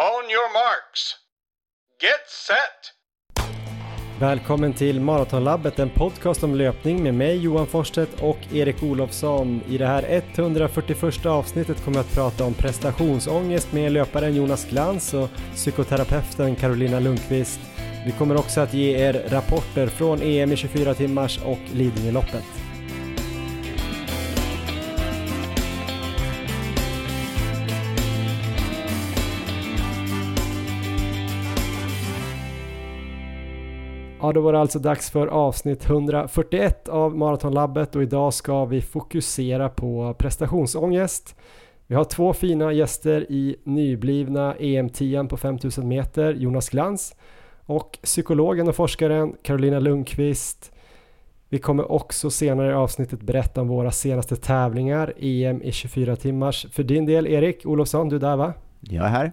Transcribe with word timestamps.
On 0.00 0.30
your 0.30 0.52
marks. 0.52 1.16
Get 2.02 2.24
set! 2.46 2.82
Välkommen 4.20 4.72
till 4.72 5.00
Maratonlabbet, 5.00 5.78
en 5.78 5.90
podcast 5.90 6.42
om 6.42 6.54
löpning 6.54 7.02
med 7.02 7.14
mig 7.14 7.36
Johan 7.36 7.66
Forsstedt 7.66 8.22
och 8.22 8.38
Erik 8.52 8.82
Olofsson. 8.82 9.62
I 9.68 9.78
det 9.78 9.86
här 9.86 10.04
141 10.08 11.26
avsnittet 11.26 11.84
kommer 11.84 11.96
jag 11.96 12.06
att 12.06 12.14
prata 12.14 12.44
om 12.44 12.54
prestationsångest 12.54 13.72
med 13.72 13.92
löparen 13.92 14.36
Jonas 14.36 14.64
Glans 14.64 15.14
och 15.14 15.28
psykoterapeuten 15.54 16.56
Carolina 16.56 17.00
Lundqvist. 17.00 17.60
Vi 18.06 18.12
kommer 18.12 18.36
också 18.36 18.60
att 18.60 18.74
ge 18.74 18.98
er 18.98 19.24
rapporter 19.28 19.86
från 19.86 20.22
EM 20.22 20.52
i 20.52 20.56
24 20.56 20.94
timmars 20.94 21.38
och 21.38 21.60
Lidingöloppet. 21.72 22.69
Ja, 34.22 34.32
då 34.32 34.40
var 34.40 34.52
det 34.52 34.60
alltså 34.60 34.78
dags 34.78 35.10
för 35.10 35.26
avsnitt 35.26 35.84
141 35.84 36.88
av 36.88 37.16
Maratonlabbet 37.16 37.96
och 37.96 38.02
idag 38.02 38.34
ska 38.34 38.64
vi 38.64 38.82
fokusera 38.82 39.68
på 39.68 40.14
prestationsångest. 40.18 41.36
Vi 41.86 41.94
har 41.94 42.04
två 42.04 42.32
fina 42.32 42.72
gäster 42.72 43.26
i 43.32 43.56
nyblivna 43.64 44.54
EM-10 44.54 45.28
på 45.28 45.36
5000 45.36 45.88
meter, 45.88 46.34
Jonas 46.34 46.68
Glans 46.68 47.16
och 47.66 47.98
psykologen 48.02 48.68
och 48.68 48.76
forskaren 48.76 49.34
Carolina 49.42 49.78
Lundqvist. 49.78 50.72
Vi 51.48 51.58
kommer 51.58 51.92
också 51.92 52.30
senare 52.30 52.70
i 52.70 52.74
avsnittet 52.74 53.20
berätta 53.20 53.60
om 53.60 53.68
våra 53.68 53.90
senaste 53.90 54.36
tävlingar, 54.36 55.12
EM 55.18 55.62
i 55.62 55.72
24 55.72 56.16
timmars. 56.16 56.66
För 56.72 56.82
din 56.82 57.06
del 57.06 57.26
Erik 57.26 57.66
Olofsson, 57.66 58.08
du 58.08 58.16
är 58.16 58.20
där 58.20 58.36
va? 58.36 58.52
Jag 58.80 59.04
är 59.04 59.10
här. 59.10 59.32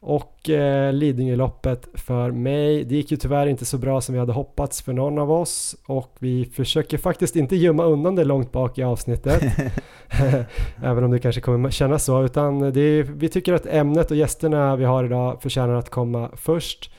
Och 0.00 0.50
eh, 0.50 0.92
Lidingöloppet 0.92 1.88
för 1.94 2.30
mig, 2.30 2.84
det 2.84 2.94
gick 2.94 3.10
ju 3.10 3.16
tyvärr 3.16 3.46
inte 3.46 3.64
så 3.64 3.78
bra 3.78 4.00
som 4.00 4.12
vi 4.12 4.18
hade 4.18 4.32
hoppats 4.32 4.82
för 4.82 4.92
någon 4.92 5.18
av 5.18 5.32
oss 5.32 5.76
och 5.86 6.16
vi 6.18 6.44
försöker 6.44 6.98
faktiskt 6.98 7.36
inte 7.36 7.56
gömma 7.56 7.84
undan 7.84 8.14
det 8.14 8.24
långt 8.24 8.52
bak 8.52 8.78
i 8.78 8.82
avsnittet. 8.82 9.42
Även 10.82 11.04
om 11.04 11.10
det 11.10 11.18
kanske 11.18 11.40
kommer 11.40 11.70
kännas 11.70 12.04
så, 12.04 12.24
utan 12.24 12.72
det 12.72 12.80
är, 12.80 13.02
vi 13.02 13.28
tycker 13.28 13.52
att 13.52 13.66
ämnet 13.66 14.10
och 14.10 14.16
gästerna 14.16 14.76
vi 14.76 14.84
har 14.84 15.04
idag 15.04 15.42
förtjänar 15.42 15.74
att 15.74 15.90
komma 15.90 16.30
först. 16.36 16.90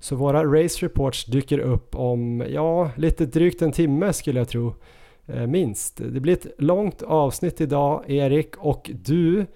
Så 0.00 0.16
våra 0.16 0.44
race 0.44 0.86
reports 0.86 1.24
dyker 1.24 1.58
upp 1.58 1.94
om, 1.94 2.44
ja, 2.50 2.90
lite 2.96 3.26
drygt 3.26 3.62
en 3.62 3.72
timme 3.72 4.12
skulle 4.12 4.40
jag 4.40 4.48
tro. 4.48 4.74
Eh, 5.26 5.46
minst. 5.46 6.00
Det 6.12 6.20
blir 6.20 6.32
ett 6.32 6.46
långt 6.58 7.02
avsnitt 7.02 7.60
idag, 7.60 8.04
Erik, 8.06 8.56
och 8.56 8.90
du 9.04 9.46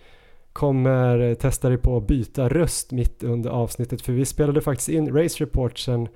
kommer 0.52 1.20
eh, 1.20 1.34
testa 1.34 1.68
dig 1.68 1.78
på 1.78 1.96
att 1.96 2.06
byta 2.06 2.48
röst 2.48 2.92
mitt 2.92 3.22
under 3.22 3.50
avsnittet 3.50 4.02
för 4.02 4.12
vi 4.12 4.24
spelade 4.24 4.60
faktiskt 4.60 4.88
in 4.88 5.16
race 5.16 5.44
reportsen 5.44 6.08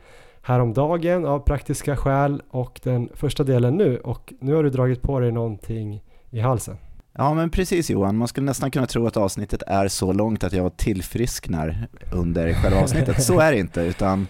häromdagen 0.42 1.24
av 1.24 1.38
praktiska 1.38 1.96
skäl 1.96 2.42
och 2.50 2.80
den 2.82 3.08
första 3.14 3.44
delen 3.44 3.76
nu 3.76 3.98
och 3.98 4.32
nu 4.40 4.54
har 4.54 4.62
du 4.62 4.70
dragit 4.70 5.02
på 5.02 5.20
dig 5.20 5.32
någonting 5.32 6.02
i 6.30 6.40
halsen. 6.40 6.76
Ja 7.18 7.34
men 7.34 7.50
precis 7.50 7.90
Johan, 7.90 8.16
man 8.16 8.28
skulle 8.28 8.44
nästan 8.44 8.70
kunna 8.70 8.86
tro 8.86 9.06
att 9.06 9.16
avsnittet 9.16 9.62
är 9.66 9.88
så 9.88 10.12
långt 10.12 10.44
att 10.44 10.52
jag 10.52 10.76
tillfrisknar 10.76 11.88
under 12.12 12.54
själva 12.54 12.80
avsnittet. 12.80 13.22
Så 13.22 13.40
är 13.40 13.52
det 13.52 13.58
inte, 13.58 13.80
utan 13.80 14.26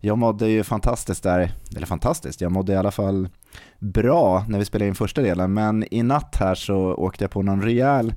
jag 0.00 0.18
mådde 0.18 0.48
ju 0.48 0.64
fantastiskt 0.64 1.22
där, 1.22 1.52
eller 1.76 1.86
fantastiskt, 1.86 2.40
jag 2.40 2.52
mådde 2.52 2.72
i 2.72 2.76
alla 2.76 2.90
fall 2.90 3.28
bra 3.78 4.44
när 4.48 4.58
vi 4.58 4.64
spelade 4.64 4.88
in 4.88 4.94
första 4.94 5.22
delen, 5.22 5.54
men 5.54 5.94
i 5.94 6.02
natt 6.02 6.36
här 6.40 6.54
så 6.54 6.94
åkte 6.94 7.24
jag 7.24 7.30
på 7.30 7.42
någon 7.42 7.62
rejäl 7.62 8.14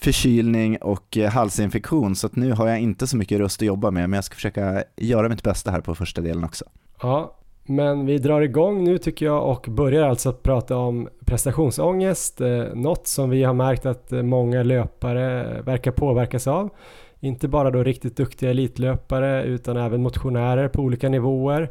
förkylning 0.00 0.76
och 0.76 1.18
eh, 1.18 1.30
halsinfektion 1.30 2.16
så 2.16 2.26
att 2.26 2.36
nu 2.36 2.52
har 2.52 2.68
jag 2.68 2.80
inte 2.80 3.06
så 3.06 3.16
mycket 3.16 3.38
röst 3.38 3.62
att 3.62 3.66
jobba 3.66 3.90
med 3.90 4.10
men 4.10 4.16
jag 4.16 4.24
ska 4.24 4.34
försöka 4.34 4.84
göra 4.96 5.28
mitt 5.28 5.42
bästa 5.42 5.70
här 5.70 5.80
på 5.80 5.94
första 5.94 6.20
delen 6.20 6.44
också. 6.44 6.64
Ja, 7.02 7.34
men 7.66 8.06
vi 8.06 8.18
drar 8.18 8.40
igång 8.40 8.84
nu 8.84 8.98
tycker 8.98 9.26
jag 9.26 9.48
och 9.50 9.66
börjar 9.68 10.08
alltså 10.08 10.28
att 10.28 10.42
prata 10.42 10.76
om 10.76 11.08
prestationsångest, 11.24 12.40
eh, 12.40 12.64
något 12.74 13.06
som 13.06 13.30
vi 13.30 13.44
har 13.44 13.54
märkt 13.54 13.86
att 13.86 14.12
eh, 14.12 14.22
många 14.22 14.62
löpare 14.62 15.60
verkar 15.62 15.90
påverkas 15.90 16.46
av. 16.46 16.70
Inte 17.20 17.48
bara 17.48 17.70
då 17.70 17.82
riktigt 17.82 18.16
duktiga 18.16 18.50
elitlöpare 18.50 19.44
utan 19.44 19.76
även 19.76 20.02
motionärer 20.02 20.68
på 20.68 20.82
olika 20.82 21.08
nivåer 21.08 21.70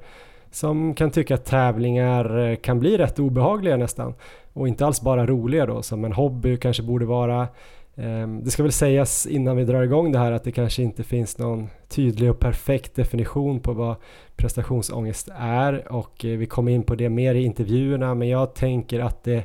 som 0.51 0.93
kan 0.93 1.11
tycka 1.11 1.35
att 1.35 1.45
tävlingar 1.45 2.55
kan 2.55 2.79
bli 2.79 2.97
rätt 2.97 3.19
obehagliga 3.19 3.77
nästan 3.77 4.13
och 4.53 4.67
inte 4.67 4.85
alls 4.85 5.01
bara 5.01 5.25
roliga 5.25 5.65
då 5.65 5.81
som 5.81 6.05
en 6.05 6.13
hobby 6.13 6.57
kanske 6.57 6.83
borde 6.83 7.05
vara 7.05 7.47
Ehm, 7.97 8.43
det 8.43 8.51
ska 8.51 8.63
väl 8.63 8.71
sägas 8.71 9.25
innan 9.25 9.57
vi 9.57 9.65
drar 9.65 9.83
igång 9.83 10.11
det 10.11 10.19
här 10.19 10.31
att 10.31 10.43
det 10.43 10.51
kanske 10.51 10.83
inte 10.83 11.03
finns 11.03 11.37
någon 11.37 11.69
tydlig 11.87 12.31
och 12.31 12.39
perfekt 12.39 12.95
definition 12.95 13.59
på 13.59 13.73
vad 13.73 13.95
prestationsångest 14.35 15.29
är. 15.37 15.91
Och 15.91 16.25
eh, 16.25 16.37
vi 16.37 16.45
kommer 16.45 16.71
in 16.71 16.83
på 16.83 16.95
det 16.95 17.09
mer 17.09 17.35
i 17.35 17.43
intervjuerna 17.43 18.15
men 18.15 18.29
jag 18.29 18.55
tänker 18.55 18.99
att 18.99 19.23
det 19.23 19.43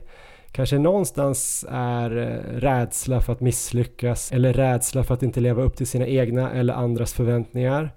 kanske 0.52 0.78
någonstans 0.78 1.66
är 1.70 2.16
eh, 2.16 2.60
rädsla 2.60 3.20
för 3.20 3.32
att 3.32 3.40
misslyckas 3.40 4.32
eller 4.32 4.52
rädsla 4.52 5.04
för 5.04 5.14
att 5.14 5.22
inte 5.22 5.40
leva 5.40 5.62
upp 5.62 5.76
till 5.76 5.86
sina 5.86 6.06
egna 6.06 6.50
eller 6.52 6.74
andras 6.74 7.12
förväntningar. 7.12 7.90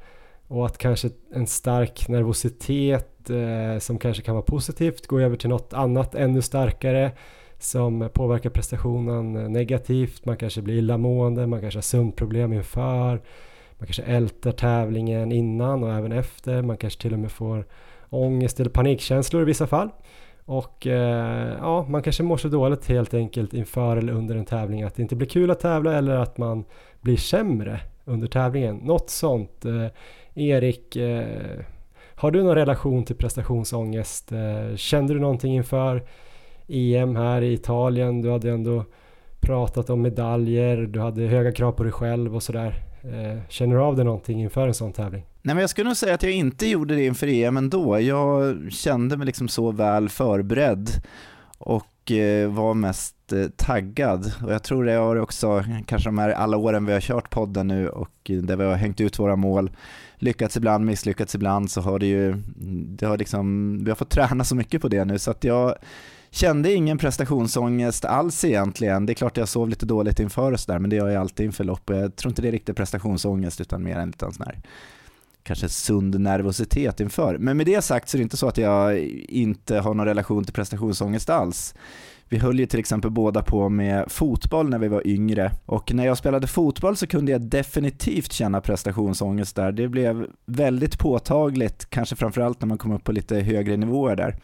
Och 0.48 0.66
att 0.66 0.78
kanske 0.78 1.10
en 1.34 1.48
stark 1.48 2.08
nervositet 2.08 3.30
eh, 3.30 3.80
som 3.80 3.98
kanske 3.98 4.24
kan 4.24 4.36
vara 4.36 4.46
positivt 4.46 5.08
går 5.08 5.22
över 5.22 5.38
till 5.38 5.50
något 5.50 5.74
annat 5.74 6.16
ännu 6.16 6.42
starkare 6.42 7.12
som 7.66 8.10
påverkar 8.14 8.50
prestationen 8.50 9.34
negativt. 9.54 10.26
Man 10.26 10.38
kanske 10.38 10.62
blir 10.62 10.76
illamående, 10.76 11.48
man 11.48 11.62
kanske 11.62 11.78
har 11.78 11.82
sömnproblem 11.82 12.54
inför. 12.54 13.22
Man 13.78 13.88
kanske 13.88 14.04
ältar 14.04 14.52
tävlingen 14.52 15.32
innan 15.32 15.84
och 15.84 15.94
även 15.94 16.12
efter. 16.12 16.62
Man 16.62 16.78
kanske 16.78 17.02
till 17.02 17.14
och 17.14 17.20
med 17.20 17.32
får 17.32 17.66
ångest 18.10 18.60
eller 18.60 18.70
panikkänslor 18.70 19.42
i 19.42 19.46
vissa 19.46 19.68
fall. 19.68 19.90
Och 20.46 20.88
eh, 20.88 21.58
ja, 21.60 21.86
man 21.90 22.04
kanske 22.04 22.24
mår 22.24 22.38
så 22.38 22.48
dåligt 22.48 22.88
helt 22.88 23.14
enkelt 23.14 23.54
inför 23.54 23.98
eller 23.98 24.14
under 24.14 24.36
en 24.36 24.46
tävling 24.46 24.84
att 24.84 24.96
det 24.96 25.02
inte 25.02 25.16
blir 25.16 25.28
kul 25.28 25.52
att 25.52 25.60
tävla 25.60 25.94
eller 25.94 26.16
att 26.16 26.38
man 26.38 26.66
blir 27.02 27.18
sämre 27.18 27.80
under 28.06 28.28
tävlingen. 28.28 28.76
Något 28.76 29.10
sånt. 29.10 29.66
Eh, 29.66 29.88
Erik, 30.34 30.96
eh, 30.96 31.60
har 32.16 32.32
du 32.32 32.44
någon 32.44 32.56
relation 32.56 33.06
till 33.06 33.16
prestationsångest? 33.16 34.32
Eh, 34.32 34.76
kände 34.76 35.14
du 35.14 35.20
någonting 35.20 35.56
inför 35.56 36.08
EM 36.68 37.16
här 37.16 37.42
i 37.42 37.54
Italien. 37.54 38.22
Du 38.22 38.32
hade 38.32 38.52
ändå 38.52 38.86
pratat 39.40 39.90
om 39.90 40.02
medaljer, 40.02 40.78
du 40.78 41.00
hade 41.00 41.22
höga 41.22 41.52
krav 41.52 41.72
på 41.72 41.84
dig 41.84 41.92
själv 41.92 42.36
och 42.36 42.44
sådär. 42.44 42.84
Eh, 43.04 43.40
känner 43.50 43.76
du 43.76 43.82
av 43.82 43.96
dig 43.96 44.06
någonting 44.06 44.42
inför 44.42 44.68
en 44.68 44.74
sån 44.74 44.94
tävling? 44.94 45.26
Nej 45.42 45.56
men 45.56 45.62
jag 45.62 45.70
skulle 45.70 45.88
nog 45.88 45.98
säga 45.98 46.14
att 46.16 46.24
jag 46.24 46.32
inte 46.32 46.68
gjorde 46.68 46.96
det 46.96 47.06
inför 47.06 47.28
EM 47.28 47.58
ändå. 47.58 48.00
Jag 48.00 48.58
kände 48.72 49.18
mig 49.18 49.26
liksom 49.26 49.48
så 49.48 49.72
väl 49.72 50.10
förberedd 50.10 50.90
och 51.58 52.12
eh, 52.12 52.52
var 52.52 52.74
mest 52.74 53.34
eh, 53.34 53.46
taggad. 53.56 54.34
Och 54.44 54.54
jag 54.54 54.64
tror 54.64 54.86
det 54.86 54.94
har 54.94 55.16
också, 55.16 55.64
kanske 55.86 56.08
de 56.08 56.18
här 56.18 56.30
alla 56.30 56.58
åren 56.58 56.86
vi 56.86 56.94
har 56.94 57.02
kört 57.02 57.30
podden 57.30 57.68
nu 57.68 57.90
och 57.90 58.12
där 58.24 58.56
vi 58.56 58.64
har 58.64 58.76
hängt 58.76 59.02
ut 59.02 59.20
våra 59.20 59.36
mål, 59.36 59.72
lyckats 60.16 60.58
ibland, 60.58 60.86
misslyckats 60.86 61.36
ibland, 61.36 61.72
så 61.72 61.82
har 61.82 62.00
det 62.00 62.06
ju, 62.06 62.36
det 62.98 63.06
har 63.06 63.18
liksom, 63.18 63.78
vi 63.84 63.92
har 63.92 63.96
fått 63.96 64.10
träna 64.10 64.44
så 64.44 64.56
mycket 64.56 64.82
på 64.82 64.88
det 64.88 65.06
nu 65.06 65.20
så 65.20 65.32
att 65.32 65.44
jag 65.44 65.76
Kände 66.36 66.74
ingen 66.74 66.98
prestationsångest 66.98 68.06
alls 68.06 68.46
egentligen. 68.46 69.06
Det 69.06 69.12
är 69.12 69.16
klart 69.16 69.38
jag 69.38 69.48
sov 69.48 69.70
lite 69.70 69.86
dåligt 69.86 70.20
inför 70.20 70.52
och 70.52 70.60
sådär, 70.60 70.80
men 70.80 70.90
det 70.90 70.96
gör 70.96 71.10
jag 71.10 71.22
alltid 71.22 71.46
inför 71.46 71.64
lopp. 71.64 71.90
Jag 71.90 72.16
tror 72.16 72.32
inte 72.32 72.42
det 72.42 72.48
är 72.48 72.52
riktigt 72.52 72.76
prestationsångest 72.76 73.62
utan 73.62 73.84
mer 73.84 73.98
en 73.98 74.08
liten 74.08 74.34
sån 74.34 74.46
här 74.46 74.62
kanske 75.44 75.70
sund 75.70 76.20
nervositet 76.20 77.00
inför. 77.00 77.38
Men 77.38 77.58
med 77.58 77.66
det 77.66 77.82
sagt 77.82 78.10
så 78.10 78.18
är 78.18 78.20
det 78.20 78.24
inte 78.24 78.38
så 78.38 78.48
att 78.48 78.58
jag 78.58 79.00
inte 79.30 79.80
har 79.80 79.94
någon 79.94 80.06
relation 80.06 80.44
till 80.44 80.54
prestationsångest 80.54 81.30
alls. 81.30 81.76
Vi 82.30 82.38
höll 82.38 82.60
ju 82.60 82.66
till 82.66 82.80
exempel 82.80 83.12
båda 83.12 83.42
på 83.42 83.70
med 83.70 84.12
fotboll 84.12 84.70
när 84.70 84.80
vi 84.80 84.88
var 84.88 85.08
yngre 85.08 85.52
och 85.66 85.94
när 85.94 86.06
jag 86.06 86.18
spelade 86.18 86.48
fotboll 86.48 86.96
så 86.96 87.08
kunde 87.08 87.32
jag 87.32 87.42
definitivt 87.42 88.34
känna 88.34 88.62
prestationsångest 88.62 89.56
där. 89.56 89.72
Det 89.72 89.88
blev 89.88 90.28
väldigt 90.46 91.00
påtagligt, 91.00 91.90
kanske 91.90 92.16
framförallt 92.16 92.62
när 92.62 92.68
man 92.68 92.78
kom 92.78 92.92
upp 92.92 93.04
på 93.04 93.12
lite 93.12 93.36
högre 93.36 93.78
nivåer 93.78 94.16
där. 94.16 94.36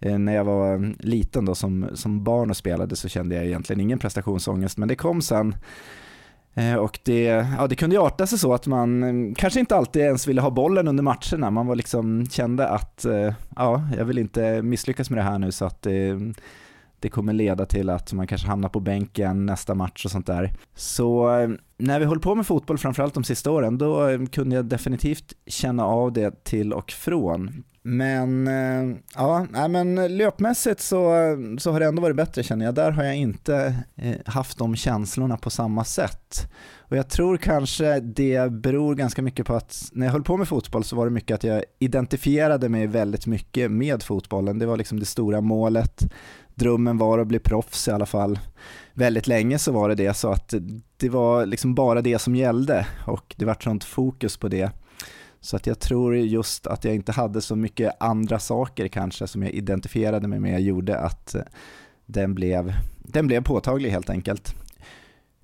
Eh, 0.00 0.18
när 0.18 0.34
jag 0.34 0.44
var 0.44 0.74
mm, 0.74 0.96
liten 0.98 1.44
då 1.44 1.54
som, 1.54 1.88
som 1.94 2.24
barn 2.24 2.50
och 2.50 2.56
spelade 2.56 2.96
så 2.96 3.08
kände 3.08 3.34
jag 3.34 3.46
egentligen 3.46 3.80
ingen 3.80 3.98
prestationsångest, 3.98 4.78
men 4.78 4.88
det 4.88 4.96
kom 4.96 5.22
sen 5.22 5.54
eh, 6.54 6.74
och 6.74 6.98
det, 7.04 7.22
ja, 7.58 7.66
det 7.66 7.76
kunde 7.76 7.96
ju 7.96 8.02
arta 8.02 8.26
sig 8.26 8.38
så 8.38 8.54
att 8.54 8.66
man 8.66 9.02
mm, 9.02 9.34
kanske 9.34 9.60
inte 9.60 9.76
alltid 9.76 10.02
ens 10.02 10.26
ville 10.26 10.40
ha 10.40 10.50
bollen 10.50 10.88
under 10.88 11.02
matcherna. 11.02 11.50
Man 11.50 11.66
var 11.66 11.76
liksom, 11.76 12.26
kände 12.26 12.68
att 12.68 13.04
eh, 13.04 13.34
ja, 13.56 13.88
jag 13.96 14.04
vill 14.04 14.18
inte 14.18 14.62
misslyckas 14.62 15.10
med 15.10 15.18
det 15.18 15.22
här 15.22 15.38
nu 15.38 15.52
så 15.52 15.64
att 15.64 15.82
det, 15.82 16.18
det 17.00 17.08
kommer 17.08 17.32
leda 17.32 17.66
till 17.66 17.90
att 17.90 18.12
man 18.12 18.26
kanske 18.26 18.48
hamnar 18.48 18.68
på 18.68 18.80
bänken 18.80 19.46
nästa 19.46 19.74
match 19.74 20.04
och 20.04 20.10
sånt 20.10 20.26
där. 20.26 20.52
Så 20.74 21.28
mm, 21.28 21.58
när 21.78 22.00
vi 22.00 22.06
höll 22.06 22.20
på 22.20 22.34
med 22.34 22.46
fotboll, 22.46 22.78
framförallt 22.78 23.14
de 23.14 23.24
sista 23.24 23.50
åren, 23.50 23.78
då 23.78 24.26
kunde 24.32 24.56
jag 24.56 24.64
definitivt 24.64 25.32
känna 25.46 25.84
av 25.84 26.12
det 26.12 26.44
till 26.44 26.72
och 26.72 26.92
från. 26.92 27.64
Men, 27.90 28.48
eh, 28.48 28.96
ja, 29.14 29.46
men 29.68 30.16
löpmässigt 30.16 30.80
så, 30.80 31.12
så 31.58 31.72
har 31.72 31.80
det 31.80 31.86
ändå 31.86 32.02
varit 32.02 32.16
bättre 32.16 32.42
känner 32.42 32.64
jag. 32.64 32.74
Där 32.74 32.90
har 32.90 33.04
jag 33.04 33.16
inte 33.16 33.74
eh, 33.96 34.16
haft 34.26 34.58
de 34.58 34.76
känslorna 34.76 35.36
på 35.36 35.50
samma 35.50 35.84
sätt. 35.84 36.50
Och 36.78 36.96
jag 36.96 37.08
tror 37.08 37.36
kanske 37.36 38.00
det 38.00 38.52
beror 38.52 38.94
ganska 38.94 39.22
mycket 39.22 39.46
på 39.46 39.54
att 39.54 39.88
när 39.92 40.06
jag 40.06 40.12
höll 40.12 40.22
på 40.22 40.36
med 40.36 40.48
fotboll 40.48 40.84
så 40.84 40.96
var 40.96 41.04
det 41.04 41.10
mycket 41.10 41.34
att 41.34 41.44
jag 41.44 41.64
identifierade 41.78 42.68
mig 42.68 42.86
väldigt 42.86 43.26
mycket 43.26 43.70
med 43.70 44.02
fotbollen. 44.02 44.58
Det 44.58 44.66
var 44.66 44.76
liksom 44.76 45.00
det 45.00 45.06
stora 45.06 45.40
målet. 45.40 46.12
Drömmen 46.54 46.98
var 46.98 47.18
att 47.18 47.26
bli 47.26 47.38
proffs 47.38 47.88
i 47.88 47.90
alla 47.90 48.06
fall. 48.06 48.38
Väldigt 48.94 49.26
länge 49.26 49.58
så 49.58 49.72
var 49.72 49.88
det 49.88 49.94
det, 49.94 50.14
så 50.14 50.32
att 50.32 50.54
det 50.96 51.08
var 51.08 51.46
liksom 51.46 51.74
bara 51.74 52.02
det 52.02 52.18
som 52.18 52.36
gällde 52.36 52.86
och 53.06 53.34
det 53.38 53.44
var 53.44 53.56
sånt 53.60 53.84
fokus 53.84 54.36
på 54.36 54.48
det. 54.48 54.70
Så 55.40 55.56
att 55.56 55.66
jag 55.66 55.78
tror 55.78 56.16
just 56.16 56.66
att 56.66 56.84
jag 56.84 56.94
inte 56.94 57.12
hade 57.12 57.40
så 57.40 57.56
mycket 57.56 57.92
andra 58.00 58.38
saker 58.38 58.88
kanske 58.88 59.26
som 59.26 59.42
jag 59.42 59.52
identifierade 59.52 60.28
mig 60.28 60.40
med 60.40 60.62
gjorde 60.62 60.98
att 60.98 61.34
eh, 61.34 61.42
den 62.06 62.34
blev, 62.34 62.72
den 62.98 63.26
blev 63.26 63.42
påtaglig 63.42 63.90
helt 63.90 64.10
enkelt. 64.10 64.54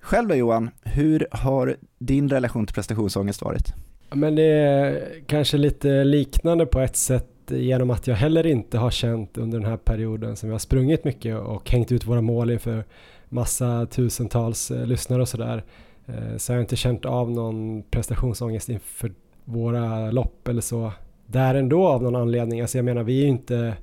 Själv 0.01 0.27
då 0.27 0.35
Johan, 0.35 0.69
hur 0.83 1.27
har 1.31 1.75
din 1.99 2.29
relation 2.29 2.65
till 2.65 2.75
prestationsångest 2.75 3.41
varit? 3.41 3.73
Men 4.13 4.35
det 4.35 4.43
är 4.43 5.09
kanske 5.27 5.57
lite 5.57 6.03
liknande 6.03 6.65
på 6.65 6.79
ett 6.79 6.95
sätt 6.95 7.27
genom 7.47 7.91
att 7.91 8.07
jag 8.07 8.15
heller 8.15 8.45
inte 8.45 8.77
har 8.77 8.91
känt 8.91 9.37
under 9.37 9.59
den 9.59 9.69
här 9.69 9.77
perioden 9.77 10.35
som 10.35 10.49
vi 10.49 10.53
har 10.53 10.59
sprungit 10.59 11.03
mycket 11.03 11.37
och 11.37 11.69
hängt 11.69 11.91
ut 11.91 12.05
våra 12.05 12.21
mål 12.21 12.51
inför 12.51 12.83
massa 13.29 13.85
tusentals 13.85 14.71
eh, 14.71 14.85
lyssnare 14.85 15.21
och 15.21 15.29
sådär. 15.29 15.63
Eh, 16.05 16.37
så 16.37 16.51
jag 16.51 16.57
har 16.57 16.61
inte 16.61 16.75
känt 16.75 17.05
av 17.05 17.31
någon 17.31 17.83
prestationsångest 17.83 18.69
inför 18.69 19.11
våra 19.45 20.11
lopp 20.11 20.47
eller 20.47 20.61
så 20.61 20.91
där 21.27 21.55
ändå 21.55 21.87
av 21.87 22.03
någon 22.03 22.15
anledning. 22.15 22.61
Alltså 22.61 22.77
jag 22.77 22.85
menar 22.85 23.03
vi 23.03 23.19
är 23.19 23.23
ju 23.23 23.29
inte 23.29 23.77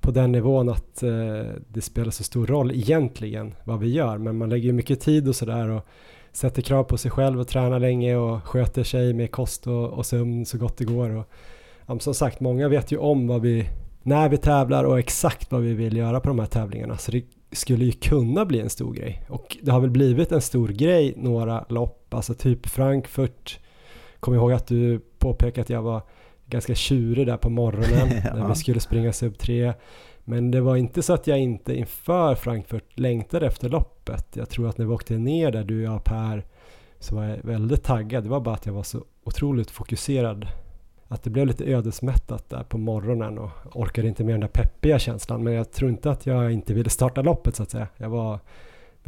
på 0.00 0.10
den 0.10 0.32
nivån 0.32 0.68
att 0.68 1.02
eh, 1.02 1.46
det 1.68 1.80
spelar 1.80 2.10
så 2.10 2.24
stor 2.24 2.46
roll 2.46 2.70
egentligen 2.70 3.54
vad 3.64 3.80
vi 3.80 3.92
gör 3.92 4.18
men 4.18 4.36
man 4.36 4.48
lägger 4.48 4.64
ju 4.64 4.72
mycket 4.72 5.00
tid 5.00 5.28
och 5.28 5.36
sådär 5.36 5.68
och 5.68 5.86
sätter 6.32 6.62
krav 6.62 6.84
på 6.84 6.98
sig 6.98 7.10
själv 7.10 7.40
och 7.40 7.48
tränar 7.48 7.78
länge 7.78 8.16
och 8.16 8.44
sköter 8.44 8.84
sig 8.84 9.14
med 9.14 9.30
kost 9.30 9.66
och, 9.66 9.88
och 9.88 10.06
sömn 10.06 10.46
så 10.46 10.58
gott 10.58 10.76
det 10.76 10.84
går. 10.84 11.10
Och, 11.10 11.24
ja, 11.86 11.98
som 11.98 12.14
sagt, 12.14 12.40
många 12.40 12.68
vet 12.68 12.92
ju 12.92 12.96
om 12.96 13.26
vad 13.26 13.42
vi, 13.42 13.68
när 14.02 14.28
vi 14.28 14.36
tävlar 14.36 14.84
och 14.84 14.98
exakt 14.98 15.52
vad 15.52 15.60
vi 15.60 15.74
vill 15.74 15.96
göra 15.96 16.20
på 16.20 16.28
de 16.28 16.38
här 16.38 16.46
tävlingarna. 16.46 16.98
Så 16.98 17.10
det 17.12 17.24
skulle 17.52 17.84
ju 17.84 17.92
kunna 17.92 18.44
bli 18.44 18.60
en 18.60 18.70
stor 18.70 18.94
grej. 18.94 19.22
Och 19.28 19.56
det 19.62 19.70
har 19.70 19.80
väl 19.80 19.90
blivit 19.90 20.32
en 20.32 20.40
stor 20.40 20.68
grej 20.68 21.14
några 21.16 21.64
lopp, 21.68 22.14
alltså 22.14 22.34
typ 22.34 22.66
Frankfurt. 22.66 23.58
Kom 24.20 24.34
ihåg 24.34 24.52
att 24.52 24.66
du 24.66 25.00
påpekade 25.18 25.60
att 25.60 25.70
jag 25.70 25.82
var 25.82 26.02
ganska 26.46 26.74
tjurig 26.74 27.26
där 27.26 27.36
på 27.36 27.50
morgonen 27.50 28.22
ja. 28.24 28.34
när 28.34 28.48
vi 28.48 28.54
skulle 28.54 28.80
springa 28.80 29.12
sub 29.12 29.38
3. 29.38 29.74
Men 30.24 30.50
det 30.50 30.60
var 30.60 30.76
inte 30.76 31.02
så 31.02 31.12
att 31.12 31.26
jag 31.26 31.38
inte 31.38 31.74
inför 31.74 32.34
Frankfurt 32.34 32.98
längtade 32.98 33.46
efter 33.46 33.68
loppet. 33.68 34.36
Jag 34.36 34.48
tror 34.48 34.68
att 34.68 34.78
när 34.78 34.86
vi 34.86 34.92
åkte 34.92 35.18
ner 35.18 35.50
där, 35.50 35.64
du 35.64 35.86
och 35.86 35.94
jag 35.94 36.04
Per, 36.04 36.44
så 36.98 37.14
var 37.14 37.24
jag 37.24 37.36
väldigt 37.42 37.84
taggad. 37.84 38.24
Det 38.24 38.28
var 38.30 38.40
bara 38.40 38.54
att 38.54 38.66
jag 38.66 38.72
var 38.72 38.82
så 38.82 39.04
otroligt 39.24 39.70
fokuserad. 39.70 40.46
Att 41.08 41.22
det 41.22 41.30
blev 41.30 41.46
lite 41.46 41.64
ödesmättat 41.64 42.48
där 42.50 42.62
på 42.62 42.78
morgonen 42.78 43.38
och 43.38 43.50
orkade 43.72 44.08
inte 44.08 44.24
med 44.24 44.34
den 44.34 44.40
där 44.40 44.48
peppiga 44.48 44.98
känslan. 44.98 45.44
Men 45.44 45.52
jag 45.52 45.72
tror 45.72 45.90
inte 45.90 46.10
att 46.10 46.26
jag 46.26 46.52
inte 46.52 46.74
ville 46.74 46.90
starta 46.90 47.22
loppet 47.22 47.56
så 47.56 47.62
att 47.62 47.70
säga. 47.70 47.88
Jag 47.96 48.08
var 48.08 48.38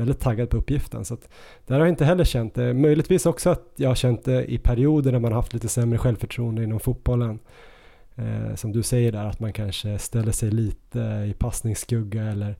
väldigt 0.00 0.20
taggad 0.20 0.50
på 0.50 0.56
uppgiften. 0.56 1.04
Så 1.04 1.14
att 1.14 1.28
där 1.66 1.74
har 1.74 1.80
jag 1.80 1.88
inte 1.88 2.04
heller 2.04 2.24
känt 2.24 2.54
det. 2.54 2.74
Möjligtvis 2.74 3.26
också 3.26 3.50
att 3.50 3.72
jag 3.76 3.88
har 3.88 3.94
känt 3.94 4.24
det 4.24 4.52
i 4.52 4.58
perioder 4.58 5.12
när 5.12 5.18
man 5.18 5.32
haft 5.32 5.54
lite 5.54 5.68
sämre 5.68 5.98
självförtroende 5.98 6.64
inom 6.64 6.80
fotbollen. 6.80 7.38
Eh, 8.16 8.54
som 8.54 8.72
du 8.72 8.82
säger 8.82 9.12
där, 9.12 9.24
att 9.24 9.40
man 9.40 9.52
kanske 9.52 9.98
ställer 9.98 10.32
sig 10.32 10.50
lite 10.50 10.98
i 11.00 11.34
passningsskugga 11.38 12.22
eller 12.22 12.56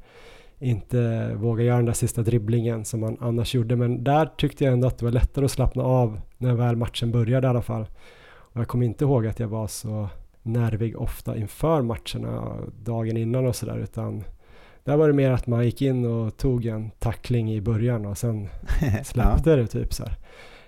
inte 0.59 1.31
vågar 1.35 1.65
göra 1.65 1.77
den 1.77 1.87
där 1.87 1.93
sista 1.93 2.23
dribblingen 2.23 2.85
som 2.85 3.01
man 3.01 3.17
annars 3.21 3.55
gjorde. 3.55 3.77
Men 3.77 4.05
där 4.05 4.27
tyckte 4.27 4.65
jag 4.65 4.73
ändå 4.73 4.87
att 4.89 4.99
det 4.99 5.05
var 5.05 5.13
lättare 5.13 5.45
att 5.45 5.51
slappna 5.51 5.83
av 5.83 6.21
när 6.39 6.55
väl 6.55 6.77
matchen 6.77 7.13
började 7.13 7.47
i 7.47 7.51
alla 7.51 7.63
fall. 7.63 7.87
Och 8.31 8.61
jag 8.61 8.69
kommer 8.69 8.87
inte 8.87 9.05
ihåg 9.05 9.27
att 9.27 9.41
jag 9.41 9.49
var 9.49 9.67
så 9.67 10.09
nervig 10.43 11.01
ofta 11.01 11.37
inför 11.37 11.83
matcherna 11.83 12.57
dagen 12.85 13.17
innan 13.17 13.47
och 13.47 13.57
sådär 13.57 13.79
utan 13.79 14.25
där 14.85 14.97
var 14.97 15.09
det 15.09 15.15
mer 15.15 15.31
att 15.31 15.47
man 15.47 15.65
gick 15.65 15.83
in 15.83 16.05
och 16.05 16.37
tog 16.37 16.67
en 16.67 16.91
tackling 16.91 17.53
i 17.53 17.61
början 17.61 18.07
och 18.07 18.19
sen 18.19 18.49
släppte 19.05 19.51
ja. 19.51 19.57
det 19.57 19.67
typ 19.67 19.95
så 19.95 20.05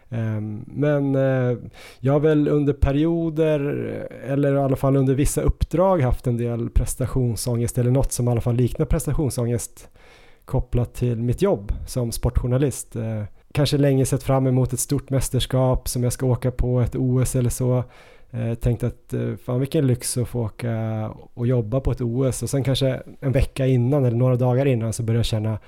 um, 0.08 0.64
men 0.66 1.14
uh, 1.14 1.58
jag 2.00 2.12
har 2.12 2.20
väl 2.20 2.48
under 2.48 2.72
perioder, 2.72 3.60
eller 4.26 4.54
i 4.54 4.58
alla 4.58 4.76
fall 4.76 4.96
under 4.96 5.14
vissa 5.14 5.42
uppdrag 5.42 6.00
haft 6.00 6.26
en 6.26 6.36
del 6.36 6.70
prestationsångest 6.70 7.78
eller 7.78 7.90
något 7.90 8.12
som 8.12 8.28
i 8.28 8.30
alla 8.30 8.40
fall 8.40 8.56
liknar 8.56 8.86
prestationsångest 8.86 9.88
kopplat 10.44 10.94
till 10.94 11.22
mitt 11.22 11.42
jobb 11.42 11.72
som 11.86 12.12
sportjournalist. 12.12 12.96
Uh, 12.96 13.24
kanske 13.52 13.78
länge 13.78 14.06
sett 14.06 14.22
fram 14.22 14.46
emot 14.46 14.72
ett 14.72 14.80
stort 14.80 15.10
mästerskap 15.10 15.88
som 15.88 16.02
jag 16.02 16.12
ska 16.12 16.26
åka 16.26 16.50
på, 16.50 16.80
ett 16.80 16.96
OS 16.96 17.36
eller 17.36 17.50
så. 17.50 17.84
Eh, 18.34 18.54
tänkte 18.54 18.86
att 18.86 19.12
eh, 19.12 19.36
fan 19.36 19.60
vilken 19.60 19.86
lyx 19.86 20.18
att 20.18 20.28
få 20.28 20.40
åka 20.40 21.08
och 21.34 21.46
jobba 21.46 21.80
på 21.80 21.92
ett 21.92 22.00
OS 22.00 22.42
och 22.42 22.50
sen 22.50 22.64
kanske 22.64 23.02
en 23.20 23.32
vecka 23.32 23.66
innan 23.66 24.04
eller 24.04 24.16
några 24.16 24.36
dagar 24.36 24.66
innan 24.66 24.92
så 24.92 25.02
började 25.02 25.18
jag 25.18 25.26
känna 25.26 25.58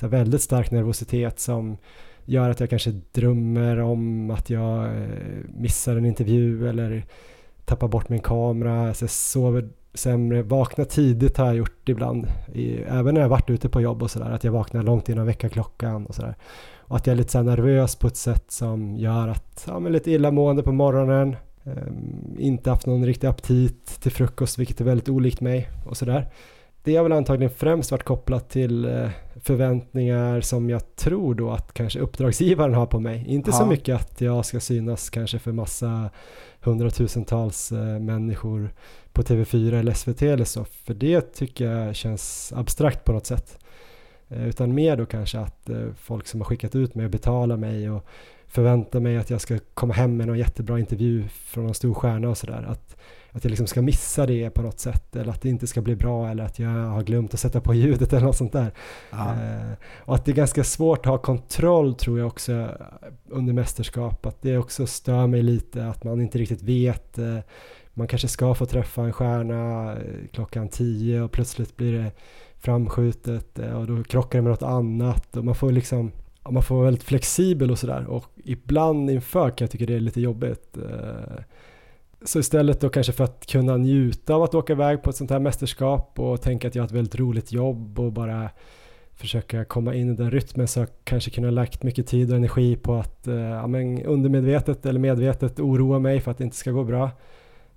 så 0.00 0.08
väldigt 0.08 0.42
stark 0.42 0.70
nervositet 0.70 1.40
som 1.40 1.76
gör 2.24 2.50
att 2.50 2.60
jag 2.60 2.70
kanske 2.70 2.90
drömmer 3.12 3.80
om 3.80 4.30
att 4.30 4.50
jag 4.50 4.84
eh, 4.84 5.08
missar 5.56 5.96
en 5.96 6.06
intervju 6.06 6.68
eller 6.68 7.04
tappar 7.64 7.88
bort 7.88 8.08
min 8.08 8.20
kamera, 8.20 8.94
så 8.94 9.02
jag 9.02 9.10
sover 9.10 9.68
sämre, 9.94 10.42
vaknar 10.42 10.84
tidigt 10.84 11.36
har 11.36 11.46
jag 11.46 11.56
gjort 11.56 11.88
ibland, 11.88 12.26
i, 12.52 12.76
även 12.76 13.14
när 13.14 13.20
jag 13.20 13.28
varit 13.28 13.50
ute 13.50 13.68
på 13.68 13.80
jobb 13.80 14.02
och 14.02 14.10
sådär, 14.10 14.30
att 14.30 14.44
jag 14.44 14.52
vaknar 14.52 14.82
långt 14.82 15.08
innan 15.08 15.26
väckarklockan 15.26 16.06
och 16.06 16.14
sådär. 16.14 16.34
Och 16.76 16.96
att 16.96 17.06
jag 17.06 17.12
är 17.12 17.16
lite 17.16 17.32
så 17.32 17.42
nervös 17.42 17.96
på 17.96 18.06
ett 18.06 18.16
sätt 18.16 18.50
som 18.50 18.96
gör 18.96 19.28
att, 19.28 19.64
ja 19.66 19.78
men 19.78 19.92
lite 19.92 20.10
illamående 20.10 20.62
på 20.62 20.72
morgonen, 20.72 21.36
inte 22.38 22.70
haft 22.70 22.86
någon 22.86 23.06
riktig 23.06 23.26
aptit 23.26 23.86
till 23.86 24.12
frukost, 24.12 24.58
vilket 24.58 24.80
är 24.80 24.84
väldigt 24.84 25.08
olikt 25.08 25.40
mig 25.40 25.68
och 25.86 25.96
sådär. 25.96 26.30
Det 26.82 26.96
har 26.96 27.02
väl 27.02 27.12
antagligen 27.12 27.50
främst 27.50 27.90
varit 27.90 28.02
kopplat 28.02 28.50
till 28.50 28.84
uh, 28.86 29.08
förväntningar 29.36 30.40
som 30.40 30.70
jag 30.70 30.96
tror 30.96 31.34
då 31.34 31.50
att 31.50 31.72
kanske 31.72 32.00
uppdragsgivaren 32.00 32.74
har 32.74 32.86
på 32.86 33.00
mig. 33.00 33.24
Inte 33.26 33.50
ja. 33.50 33.56
så 33.56 33.66
mycket 33.66 33.94
att 33.94 34.20
jag 34.20 34.44
ska 34.44 34.60
synas 34.60 35.10
kanske 35.10 35.38
för 35.38 35.52
massa 35.52 36.10
hundratusentals 36.60 37.72
uh, 37.72 37.98
människor 37.98 38.70
på 39.12 39.22
TV4 39.22 39.74
eller 39.74 39.92
SVT 39.92 40.22
eller 40.22 40.44
så, 40.44 40.64
för 40.64 40.94
det 40.94 41.34
tycker 41.34 41.70
jag 41.70 41.96
känns 41.96 42.52
abstrakt 42.56 43.04
på 43.04 43.12
något 43.12 43.26
sätt. 43.26 43.58
Uh, 44.32 44.48
utan 44.48 44.74
mer 44.74 44.96
då 44.96 45.06
kanske 45.06 45.38
att 45.38 45.70
folk 45.96 46.26
som 46.26 46.40
har 46.40 46.44
skickat 46.44 46.74
ut 46.74 46.94
mig 46.94 47.04
och 47.04 47.10
betalar 47.10 47.56
mig 47.56 47.90
och 47.90 48.06
förväntar 48.48 49.00
mig 49.00 49.16
att 49.16 49.30
jag 49.30 49.40
ska 49.40 49.58
komma 49.74 49.94
hem 49.94 50.16
med 50.16 50.26
någon 50.26 50.38
jättebra 50.38 50.78
intervju 50.78 51.28
från 51.28 51.64
någon 51.64 51.74
stor 51.74 51.94
stjärna 51.94 52.28
och 52.28 52.38
sådär. 52.38 52.66
Att, 52.68 52.96
att 53.30 53.44
jag 53.44 53.50
liksom 53.50 53.66
ska 53.66 53.82
missa 53.82 54.26
det 54.26 54.50
på 54.50 54.62
något 54.62 54.80
sätt 54.80 55.16
eller 55.16 55.32
att 55.32 55.42
det 55.42 55.48
inte 55.48 55.66
ska 55.66 55.80
bli 55.80 55.96
bra 55.96 56.28
eller 56.28 56.44
att 56.44 56.58
jag 56.58 56.70
har 56.70 57.02
glömt 57.02 57.34
att 57.34 57.40
sätta 57.40 57.60
på 57.60 57.74
ljudet 57.74 58.12
eller 58.12 58.26
något 58.26 58.36
sånt 58.36 58.52
där. 58.52 58.72
Eh, 59.12 59.72
och 59.98 60.14
att 60.14 60.24
det 60.24 60.30
är 60.30 60.36
ganska 60.36 60.64
svårt 60.64 60.98
att 60.98 61.10
ha 61.10 61.18
kontroll 61.18 61.94
tror 61.94 62.18
jag 62.18 62.26
också 62.26 62.68
under 63.28 63.52
mästerskap. 63.52 64.26
Att 64.26 64.42
det 64.42 64.58
också 64.58 64.86
stör 64.86 65.26
mig 65.26 65.42
lite 65.42 65.86
att 65.86 66.04
man 66.04 66.20
inte 66.20 66.38
riktigt 66.38 66.62
vet. 66.62 67.18
Eh, 67.18 67.38
man 67.94 68.06
kanske 68.06 68.28
ska 68.28 68.54
få 68.54 68.66
träffa 68.66 69.02
en 69.02 69.12
stjärna 69.12 69.92
eh, 69.92 70.26
klockan 70.32 70.68
tio 70.68 71.20
och 71.20 71.32
plötsligt 71.32 71.76
blir 71.76 71.92
det 71.92 72.12
framskjutet 72.58 73.58
eh, 73.58 73.72
och 73.72 73.86
då 73.86 74.04
krockar 74.04 74.38
det 74.38 74.42
med 74.42 74.50
något 74.50 74.62
annat 74.62 75.36
och 75.36 75.44
man 75.44 75.54
får 75.54 75.72
liksom 75.72 76.12
man 76.50 76.62
får 76.62 76.74
vara 76.74 76.84
väldigt 76.84 77.02
flexibel 77.02 77.70
och 77.70 77.78
sådär 77.78 78.06
och 78.06 78.24
ibland 78.44 79.10
inför 79.10 79.50
kan 79.50 79.64
jag 79.64 79.70
tycka 79.70 79.86
det 79.86 79.94
är 79.94 80.00
lite 80.00 80.20
jobbigt. 80.20 80.76
Eh, 80.76 81.42
så 82.22 82.38
istället 82.38 82.80
då 82.80 82.88
kanske 82.88 83.12
för 83.12 83.24
att 83.24 83.46
kunna 83.46 83.76
njuta 83.76 84.34
av 84.34 84.42
att 84.42 84.54
åka 84.54 84.72
iväg 84.72 85.02
på 85.02 85.10
ett 85.10 85.16
sånt 85.16 85.30
här 85.30 85.38
mästerskap 85.38 86.18
och 86.18 86.42
tänka 86.42 86.68
att 86.68 86.74
jag 86.74 86.82
har 86.82 86.86
ett 86.86 86.92
väldigt 86.92 87.18
roligt 87.20 87.52
jobb 87.52 87.98
och 87.98 88.12
bara 88.12 88.50
försöka 89.14 89.64
komma 89.64 89.94
in 89.94 90.10
i 90.10 90.14
den 90.16 90.30
rytmen 90.30 90.68
så 90.68 90.80
jag 90.80 90.88
kanske 91.04 91.30
kunde 91.30 91.48
ha 91.48 91.54
lagt 91.54 91.82
mycket 91.82 92.06
tid 92.06 92.30
och 92.30 92.36
energi 92.36 92.76
på 92.76 92.94
att 92.94 93.28
eh, 93.28 93.34
ja, 93.34 93.66
men 93.66 94.02
undermedvetet 94.02 94.86
eller 94.86 95.00
medvetet 95.00 95.60
oroa 95.60 95.98
mig 95.98 96.20
för 96.20 96.30
att 96.30 96.38
det 96.38 96.44
inte 96.44 96.56
ska 96.56 96.70
gå 96.70 96.84
bra. 96.84 97.10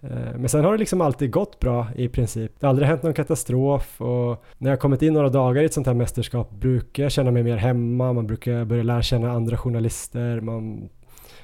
Eh, 0.04 0.38
men 0.38 0.50
sen 0.50 0.64
har 0.64 0.72
det 0.72 0.78
liksom 0.78 1.02
alltid 1.02 1.32
gått 1.32 1.60
bra 1.60 1.88
i 1.96 2.08
princip. 2.08 2.52
Det 2.60 2.66
har 2.66 2.70
aldrig 2.70 2.88
hänt 2.88 3.04
någon 3.04 3.14
katastrof 3.14 4.02
och 4.02 4.44
när 4.58 4.70
jag 4.70 4.80
kommit 4.80 5.02
in 5.02 5.14
några 5.14 5.30
dagar 5.30 5.62
i 5.62 5.66
ett 5.66 5.74
sånt 5.74 5.88
här 5.88 5.94
mästerskap 5.94 6.52
brukar 6.52 7.04
jag 7.04 7.12
känna 7.12 7.32
mig 7.32 7.44
mer 7.44 7.58
hemma. 7.58 8.14
Man 8.14 8.28
brukar 8.28 8.66
börja 8.66 8.84
lära 8.84 9.02
känna 9.02 9.32
andra 9.32 9.58
journalister, 9.58 10.42
man 10.42 10.90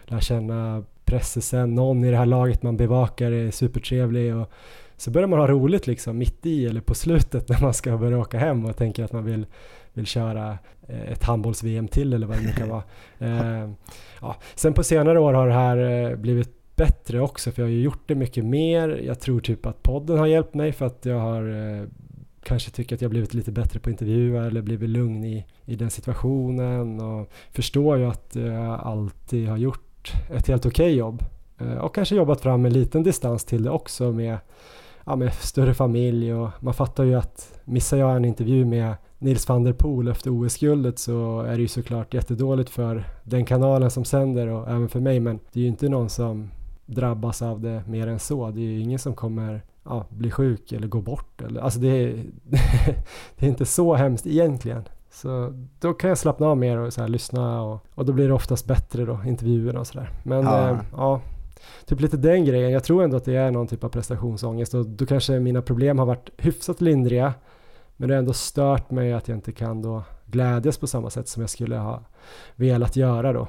lär 0.06 0.20
känna 0.20 0.84
pressesen, 1.06 1.76
någon 1.76 2.04
i 2.04 2.12
det 2.12 2.18
här 2.18 2.26
laget 2.26 2.64
man 2.64 2.78
bevakar 2.78 3.32
är 3.32 3.52
supertrevlig 3.52 4.36
och 4.36 4.52
så 4.98 5.12
börjar 5.12 5.28
man 5.28 5.40
ha 5.40 5.48
roligt 5.48 5.88
liksom 5.88 6.18
mitt 6.18 6.46
i 6.46 6.66
eller 6.66 6.82
på 6.82 6.96
slutet 6.96 7.50
när 7.50 7.62
man 7.62 7.74
ska 7.74 7.98
börja 7.98 8.20
åka 8.20 8.38
hem 8.38 8.66
och 8.66 8.78
tänker 8.78 9.04
att 9.04 9.14
man 9.14 9.26
vill, 9.26 9.46
vill 9.94 10.06
köra 10.06 10.58
eh, 10.88 11.12
ett 11.12 11.24
handbolls-VM 11.24 11.88
till 11.88 12.14
eller 12.14 12.28
vad 12.28 12.38
det 12.38 12.44
nu 12.44 12.52
kan 12.52 12.70
vara. 12.70 12.84
Eh, 13.20 13.70
ja. 14.22 14.36
Sen 14.56 14.74
på 14.74 14.84
senare 14.84 15.20
år 15.20 15.34
har 15.34 15.48
det 15.48 15.54
här 15.54 16.16
blivit 16.16 16.57
bättre 16.78 17.22
också 17.22 17.52
för 17.52 17.62
jag 17.62 17.68
har 17.68 17.72
ju 17.72 17.82
gjort 17.82 18.04
det 18.06 18.16
mycket 18.16 18.46
mer. 18.46 18.90
Jag 18.90 19.20
tror 19.20 19.40
typ 19.40 19.66
att 19.66 19.84
podden 19.84 20.18
har 20.18 20.28
hjälpt 20.28 20.54
mig 20.54 20.72
för 20.72 20.86
att 20.86 21.06
jag 21.06 21.20
har 21.20 21.50
eh, 21.50 21.88
kanske 22.44 22.72
tycker 22.72 22.96
att 22.96 23.02
jag 23.02 23.12
blivit 23.12 23.34
lite 23.34 23.52
bättre 23.52 23.80
på 23.80 23.90
att 23.90 23.92
intervjua 23.92 24.46
eller 24.46 24.62
blivit 24.62 24.90
lugn 24.90 25.24
i, 25.24 25.46
i 25.66 25.76
den 25.76 25.90
situationen 25.90 27.00
och 27.00 27.32
förstår 27.52 27.98
ju 27.98 28.06
att 28.06 28.36
jag 28.36 28.80
alltid 28.84 29.48
har 29.50 29.58
gjort 29.58 30.14
ett 30.30 30.48
helt 30.48 30.66
okej 30.66 30.86
okay 30.86 30.98
jobb 30.98 31.24
eh, 31.58 31.78
och 31.78 31.96
kanske 31.96 32.16
jobbat 32.16 32.42
fram 32.42 32.66
en 32.66 32.74
liten 32.74 33.04
distans 33.04 33.46
till 33.46 33.64
det 33.64 33.70
också 33.70 34.12
med, 34.12 34.38
ja, 35.06 35.16
med 35.16 35.34
större 35.34 35.74
familj 35.74 36.34
och 36.34 36.50
man 36.60 36.74
fattar 36.74 37.04
ju 37.04 37.16
att 37.16 37.60
missar 37.66 37.98
jag 37.98 38.16
en 38.16 38.26
intervju 38.26 38.66
med 38.66 38.94
Nils 39.20 39.50
van 39.50 39.64
der 39.64 39.74
Poel 39.74 40.08
efter 40.08 40.32
OS-guldet 40.32 41.00
så 41.00 41.42
är 41.42 41.56
det 41.56 41.62
ju 41.62 41.68
såklart 41.68 42.14
jättedåligt 42.14 42.70
för 42.70 43.04
den 43.24 43.46
kanalen 43.46 43.92
som 43.92 44.06
sänder 44.06 44.48
och 44.48 44.68
även 44.68 44.90
för 44.90 45.00
mig 45.00 45.20
men 45.20 45.40
det 45.54 45.60
är 45.60 45.62
ju 45.62 45.68
inte 45.68 45.90
någon 45.90 46.10
som 46.10 46.50
drabbas 46.88 47.42
av 47.42 47.62
det 47.62 47.84
mer 47.88 48.08
än 48.08 48.20
så. 48.20 48.52
Det 48.52 48.60
är 48.60 48.64
ju 48.64 48.80
ingen 48.80 49.00
som 49.00 49.16
kommer 49.16 49.62
ja, 49.84 50.06
bli 50.10 50.32
sjuk 50.32 50.72
eller 50.72 50.88
gå 50.88 51.02
bort. 51.02 51.42
Eller, 51.42 51.62
alltså 51.62 51.80
det 51.80 51.88
är, 51.88 52.24
det 53.38 53.46
är 53.46 53.50
inte 53.50 53.66
så 53.66 53.94
hemskt 53.94 54.28
egentligen. 54.28 54.84
Så 55.12 55.54
då 55.80 55.94
kan 55.94 56.10
jag 56.10 56.18
slappna 56.18 56.48
av 56.48 56.58
mer 56.58 56.78
och 56.78 56.94
så 56.94 57.02
här, 57.02 57.08
lyssna 57.08 57.62
och, 57.62 57.86
och 57.96 58.06
då 58.06 58.14
blir 58.14 58.28
det 58.28 58.34
oftast 58.34 58.66
bättre 58.68 59.06
då, 59.06 59.20
intervjuerna 59.26 59.80
och 59.80 59.88
sådär. 59.88 60.10
Men 60.24 60.44
ja. 60.44 60.70
Eh, 60.70 60.78
ja, 60.92 61.22
typ 61.86 62.00
lite 62.00 62.18
den 62.18 62.46
grejen. 62.46 62.72
Jag 62.72 62.84
tror 62.84 63.04
ändå 63.04 63.18
att 63.18 63.26
det 63.26 63.36
är 63.36 63.52
någon 63.52 63.68
typ 63.68 63.84
av 63.84 63.90
prestationsångest 63.90 64.74
och 64.74 64.86
då 64.86 65.06
kanske 65.06 65.40
mina 65.40 65.62
problem 65.62 66.00
har 66.00 66.06
varit 66.06 66.30
hyfsat 66.38 66.82
lindriga. 66.82 67.34
Men 67.98 68.10
det 68.10 68.16
har 68.16 68.20
ändå 68.20 68.34
stört 68.34 68.92
mig 68.92 69.14
att 69.14 69.28
jag 69.28 69.38
inte 69.38 69.52
kan 69.52 69.82
då 69.82 70.04
glädjas 70.26 70.78
på 70.78 70.88
samma 70.88 71.10
sätt 71.10 71.28
som 71.28 71.42
jag 71.42 71.50
skulle 71.50 71.78
ha 71.78 72.02
velat 72.56 72.96
göra 72.96 73.34
då. 73.34 73.48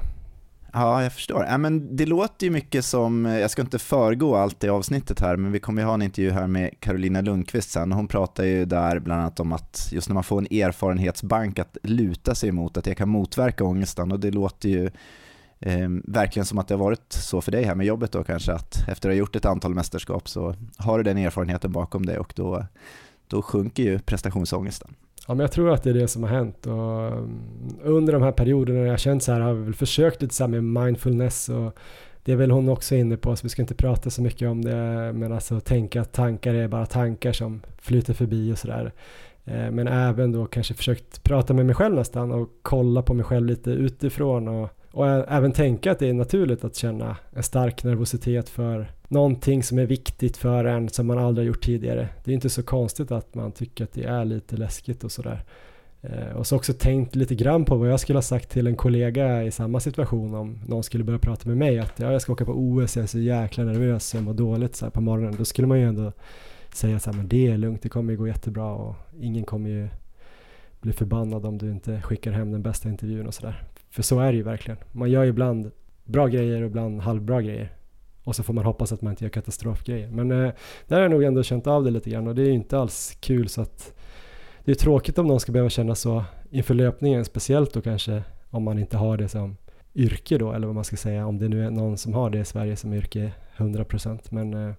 Ja, 0.73 1.03
jag 1.03 1.13
förstår. 1.13 1.45
Ja, 1.45 1.57
men 1.57 1.95
det 1.95 2.05
låter 2.05 2.45
ju 2.45 2.51
mycket 2.51 2.85
som, 2.85 3.25
eh, 3.25 3.39
jag 3.39 3.51
ska 3.51 3.61
inte 3.61 3.79
föregå 3.79 4.35
allt 4.35 4.63
i 4.63 4.69
avsnittet 4.69 5.19
här, 5.19 5.37
men 5.37 5.51
vi 5.51 5.59
kommer 5.59 5.81
ju 5.81 5.85
ha 5.85 5.93
en 5.93 6.01
intervju 6.01 6.31
här 6.31 6.47
med 6.47 6.79
Carolina 6.79 7.21
Lundqvist 7.21 7.71
sen. 7.71 7.91
Hon 7.91 8.07
pratar 8.07 8.43
ju 8.43 8.65
där 8.65 8.99
bland 8.99 9.21
annat 9.21 9.39
om 9.39 9.53
att 9.53 9.89
just 9.91 10.09
när 10.09 10.13
man 10.13 10.23
får 10.23 10.37
en 10.37 10.61
erfarenhetsbank 10.63 11.59
att 11.59 11.77
luta 11.83 12.35
sig 12.35 12.49
emot, 12.49 12.77
att 12.77 12.87
jag 12.87 12.97
kan 12.97 13.09
motverka 13.09 13.63
ångesten 13.63 14.11
och 14.11 14.19
det 14.19 14.31
låter 14.31 14.69
ju 14.69 14.85
eh, 15.59 15.89
verkligen 16.03 16.45
som 16.45 16.57
att 16.57 16.67
det 16.67 16.73
har 16.73 16.83
varit 16.83 17.13
så 17.13 17.41
för 17.41 17.51
dig 17.51 17.63
här 17.63 17.75
med 17.75 17.85
jobbet 17.85 18.11
då 18.11 18.23
kanske, 18.23 18.53
att 18.53 18.87
efter 18.87 19.09
att 19.09 19.13
ha 19.13 19.19
gjort 19.19 19.35
ett 19.35 19.45
antal 19.45 19.73
mästerskap 19.73 20.29
så 20.29 20.55
har 20.77 20.97
du 20.97 21.03
den 21.03 21.17
erfarenheten 21.17 21.71
bakom 21.71 22.05
dig 22.05 22.17
och 22.17 22.33
då, 22.35 22.65
då 23.27 23.41
sjunker 23.41 23.83
ju 23.83 23.99
prestationsångesten. 23.99 24.95
Ja, 25.29 25.35
men 25.35 25.43
jag 25.43 25.51
tror 25.51 25.73
att 25.73 25.83
det 25.83 25.89
är 25.89 25.93
det 25.93 26.07
som 26.07 26.23
har 26.23 26.29
hänt 26.29 26.67
och 26.67 27.07
mm, 27.07 27.39
under 27.83 28.13
de 28.13 28.21
här 28.21 28.31
perioderna 28.31 28.79
jag 28.79 28.99
känt 28.99 29.23
så 29.23 29.31
här 29.31 29.39
har 29.39 29.53
vi 29.53 29.63
väl 29.63 29.73
försökt 29.73 30.21
lite 30.21 30.35
så 30.35 30.47
med 30.47 30.63
mindfulness 30.63 31.49
och 31.49 31.77
det 32.23 32.31
är 32.31 32.35
väl 32.35 32.51
hon 32.51 32.69
också 32.69 32.95
inne 32.95 33.17
på 33.17 33.35
så 33.35 33.43
vi 33.43 33.49
ska 33.49 33.61
inte 33.61 33.75
prata 33.75 34.09
så 34.09 34.21
mycket 34.21 34.49
om 34.49 34.61
det 34.65 35.11
men 35.13 35.31
alltså 35.33 35.59
tänka 35.59 36.01
att 36.01 36.11
tankar 36.11 36.53
är 36.53 36.67
bara 36.67 36.85
tankar 36.85 37.31
som 37.31 37.61
flyter 37.77 38.13
förbi 38.13 38.53
och 38.53 38.57
sådär. 38.57 38.91
Eh, 39.45 39.71
men 39.71 39.87
även 39.87 40.31
då 40.31 40.45
kanske 40.45 40.73
försökt 40.73 41.23
prata 41.23 41.53
med 41.53 41.65
mig 41.65 41.75
själv 41.75 41.95
nästan 41.95 42.31
och 42.31 42.49
kolla 42.61 43.01
på 43.01 43.13
mig 43.13 43.25
själv 43.25 43.45
lite 43.45 43.71
utifrån 43.71 44.47
och 44.47 44.69
och 44.91 45.07
även 45.07 45.51
tänka 45.51 45.91
att 45.91 45.99
det 45.99 46.09
är 46.09 46.13
naturligt 46.13 46.63
att 46.63 46.75
känna 46.75 47.17
en 47.33 47.43
stark 47.43 47.83
nervositet 47.83 48.49
för 48.49 48.91
någonting 49.09 49.63
som 49.63 49.79
är 49.79 49.85
viktigt 49.85 50.37
för 50.37 50.65
en 50.65 50.89
som 50.89 51.07
man 51.07 51.17
aldrig 51.17 51.45
har 51.45 51.47
gjort 51.47 51.63
tidigare. 51.63 52.09
Det 52.23 52.31
är 52.31 52.35
inte 52.35 52.49
så 52.49 52.63
konstigt 52.63 53.11
att 53.11 53.35
man 53.35 53.51
tycker 53.51 53.83
att 53.83 53.93
det 53.93 54.03
är 54.03 54.25
lite 54.25 54.57
läskigt 54.57 55.03
och 55.03 55.11
sådär. 55.11 55.43
Eh, 56.01 56.35
och 56.35 56.47
så 56.47 56.55
också 56.55 56.73
tänkt 56.73 57.15
lite 57.15 57.35
grann 57.35 57.65
på 57.65 57.75
vad 57.75 57.91
jag 57.91 57.99
skulle 57.99 58.17
ha 58.17 58.21
sagt 58.21 58.49
till 58.49 58.67
en 58.67 58.75
kollega 58.75 59.43
i 59.43 59.51
samma 59.51 59.79
situation 59.79 60.35
om 60.35 60.59
någon 60.67 60.83
skulle 60.83 61.03
börja 61.03 61.19
prata 61.19 61.49
med 61.49 61.57
mig 61.57 61.79
att 61.79 61.93
ja, 61.99 62.11
jag 62.11 62.21
ska 62.21 62.33
åka 62.33 62.45
på 62.45 62.51
OS, 62.51 62.95
jag 62.95 63.03
är 63.03 63.07
så 63.07 63.19
jäkla 63.19 63.63
nervös, 63.63 64.13
jag 64.13 64.23
mår 64.23 64.33
dåligt 64.33 64.75
så 64.75 64.89
på 64.89 65.01
morgonen. 65.01 65.35
Då 65.37 65.45
skulle 65.45 65.67
man 65.67 65.79
ju 65.79 65.85
ändå 65.85 66.11
säga 66.73 66.99
så 66.99 67.11
här, 67.11 67.17
men 67.17 67.27
det 67.27 67.47
är 67.47 67.57
lugnt, 67.57 67.81
det 67.81 67.89
kommer 67.89 68.11
ju 68.11 68.17
gå 68.17 68.27
jättebra 68.27 68.73
och 68.73 68.95
ingen 69.19 69.43
kommer 69.43 69.69
ju 69.69 69.87
bli 70.81 70.93
förbannad 70.93 71.45
om 71.45 71.57
du 71.57 71.71
inte 71.71 72.01
skickar 72.01 72.31
hem 72.31 72.51
den 72.51 72.61
bästa 72.61 72.89
intervjun 72.89 73.27
och 73.27 73.33
sådär. 73.33 73.63
För 73.89 74.03
så 74.03 74.19
är 74.19 74.31
det 74.31 74.37
ju 74.37 74.43
verkligen. 74.43 74.77
Man 74.91 75.11
gör 75.11 75.23
ju 75.23 75.29
ibland 75.29 75.71
bra 76.05 76.27
grejer 76.27 76.61
och 76.61 76.67
ibland 76.67 77.01
halvbra 77.01 77.41
grejer. 77.41 77.71
Och 78.29 78.35
så 78.35 78.43
får 78.43 78.53
man 78.53 78.65
hoppas 78.65 78.91
att 78.91 79.01
man 79.01 79.13
inte 79.13 79.23
gör 79.23 79.29
katastrofgrejer. 79.29 80.09
Men 80.09 80.31
eh, 80.31 80.51
där 80.87 80.95
har 80.95 81.01
jag 81.01 81.11
nog 81.11 81.23
ändå 81.23 81.43
känt 81.43 81.67
av 81.67 81.83
det 81.83 81.91
lite 81.91 82.09
grann 82.09 82.27
och 82.27 82.35
det 82.35 82.41
är 82.41 82.45
ju 82.45 82.53
inte 82.53 82.79
alls 82.79 83.17
kul 83.19 83.49
så 83.49 83.61
att 83.61 83.93
det 84.65 84.71
är 84.71 84.75
tråkigt 84.75 85.17
om 85.17 85.27
någon 85.27 85.39
ska 85.39 85.51
behöva 85.51 85.69
känna 85.69 85.95
så 85.95 86.23
inför 86.49 86.73
löpningen, 86.73 87.25
speciellt 87.25 87.73
då 87.73 87.81
kanske 87.81 88.23
om 88.49 88.63
man 88.63 88.79
inte 88.79 88.97
har 88.97 89.17
det 89.17 89.29
som 89.29 89.57
yrke 89.95 90.37
då, 90.37 90.53
eller 90.53 90.67
vad 90.67 90.75
man 90.75 90.83
ska 90.83 90.95
säga, 90.95 91.25
om 91.25 91.37
det 91.37 91.47
nu 91.47 91.65
är 91.65 91.71
någon 91.71 91.97
som 91.97 92.13
har 92.13 92.29
det 92.29 92.39
i 92.39 92.45
Sverige 92.45 92.75
som 92.75 92.93
yrke 92.93 93.31
100%. 93.57 94.19
Men 94.29 94.53
eh, 94.53 94.75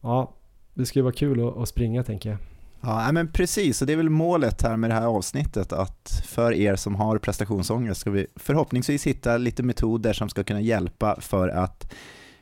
ja, 0.00 0.34
det 0.74 0.86
ska 0.86 0.98
ju 0.98 1.02
vara 1.02 1.14
kul 1.14 1.48
att, 1.48 1.56
att 1.56 1.68
springa 1.68 2.02
tänker 2.02 2.30
jag. 2.30 2.38
Ja, 2.80 3.12
men 3.12 3.28
precis, 3.28 3.80
och 3.80 3.86
det 3.86 3.92
är 3.92 3.96
väl 3.96 4.10
målet 4.10 4.62
här 4.62 4.76
med 4.76 4.90
det 4.90 4.94
här 4.94 5.06
avsnittet 5.06 5.72
att 5.72 6.22
för 6.26 6.52
er 6.52 6.76
som 6.76 6.94
har 6.94 7.18
prestationsångest 7.18 8.00
ska 8.00 8.10
vi 8.10 8.26
förhoppningsvis 8.36 9.06
hitta 9.06 9.36
lite 9.36 9.62
metoder 9.62 10.12
som 10.12 10.28
ska 10.28 10.44
kunna 10.44 10.60
hjälpa 10.60 11.20
för 11.20 11.48
att 11.48 11.92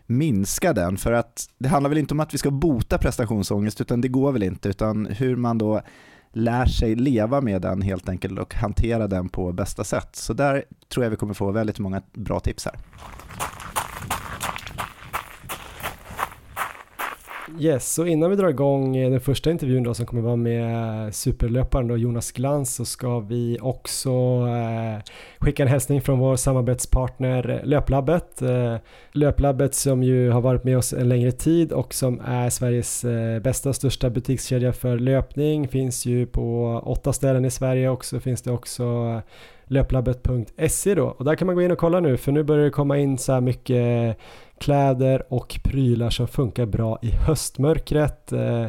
minska 0.07 0.73
den. 0.73 0.97
För 0.97 1.13
att 1.13 1.47
det 1.59 1.69
handlar 1.69 1.89
väl 1.89 1.99
inte 1.99 2.15
om 2.15 2.21
att 2.21 2.35
vi 2.35 2.39
ska 2.39 2.51
bota 2.51 2.99
prestationsångest, 2.99 3.81
utan 3.81 4.01
det 4.01 4.09
går 4.09 4.33
väl 4.33 4.43
inte, 4.43 4.69
utan 4.69 5.07
hur 5.07 5.37
man 5.37 5.59
då 5.59 5.81
lär 6.33 6.67
sig 6.67 6.95
leva 6.95 7.41
med 7.41 7.63
den 7.63 7.83
helt 7.83 8.09
enkelt 8.09 8.39
och 8.39 8.55
hantera 8.55 9.07
den 9.07 9.29
på 9.29 9.53
bästa 9.53 9.85
sätt. 9.85 10.17
Så 10.17 10.33
där 10.33 10.65
tror 10.93 11.05
jag 11.05 11.11
vi 11.11 11.17
kommer 11.17 11.35
få 11.35 11.51
väldigt 11.51 11.79
många 11.79 12.03
bra 12.13 12.41
tips 12.41 12.65
här. 12.65 12.75
Yes, 17.59 17.93
så 17.95 18.07
innan 18.07 18.31
vi 18.31 18.37
drar 18.37 18.49
igång 18.49 18.97
eh, 18.97 19.11
den 19.11 19.21
första 19.21 19.51
intervjun 19.51 19.83
då 19.83 19.95
som 19.95 20.07
kommer 20.07 20.23
vara 20.23 20.37
med 20.37 21.05
eh, 21.07 21.11
superlöparen 21.11 21.89
då 21.89 21.97
Jonas 21.97 22.33
Glans 22.33 22.75
så 22.75 22.85
ska 22.85 23.21
vi 23.21 23.59
också 23.61 24.11
eh, 24.49 25.03
skicka 25.39 25.63
en 25.63 25.69
hälsning 25.69 26.01
från 26.01 26.19
vår 26.19 26.37
samarbetspartner 26.37 27.51
eh, 27.51 27.69
Löplabbet. 27.69 28.43
Eh, 28.43 28.77
Löplabbet 29.13 29.75
som 29.75 30.03
ju 30.03 30.31
har 30.31 30.41
varit 30.41 30.65
med 30.65 30.79
oss 30.79 30.93
en 30.93 31.09
längre 31.09 31.33
tid 31.33 31.73
och 31.73 31.95
som 31.95 32.21
är 32.25 32.51
Sveriges 32.51 33.05
eh, 33.05 33.41
bästa 33.41 33.69
och 33.69 33.77
största 33.77 34.11
butikskedja 34.11 34.73
för 34.73 34.99
löpning. 34.99 35.69
Finns 35.69 36.07
ju 36.07 36.27
på 36.27 36.81
åtta 36.85 37.13
ställen 37.13 37.45
i 37.45 37.51
Sverige 37.51 37.91
och 37.91 38.05
så 38.05 38.21
finns 38.21 38.43
det 38.43 38.53
också 38.53 39.21
löplabbet.se 39.73 40.95
då 40.95 41.07
och 41.07 41.25
där 41.25 41.35
kan 41.35 41.47
man 41.47 41.55
gå 41.55 41.62
in 41.62 41.71
och 41.71 41.79
kolla 41.79 42.00
nu 42.00 42.17
för 42.17 42.33
nu 42.33 42.43
börjar 42.43 42.64
det 42.64 42.71
komma 42.71 42.99
in 42.99 43.19
så 43.19 43.33
här 43.33 43.41
mycket 43.41 44.17
kläder 44.59 45.33
och 45.33 45.61
prylar 45.64 46.11
som 46.11 46.29
funkar 46.29 46.67
bra 46.67 46.99
i 47.02 47.11
höstmörkret. 47.11 48.33
Eh, 48.33 48.67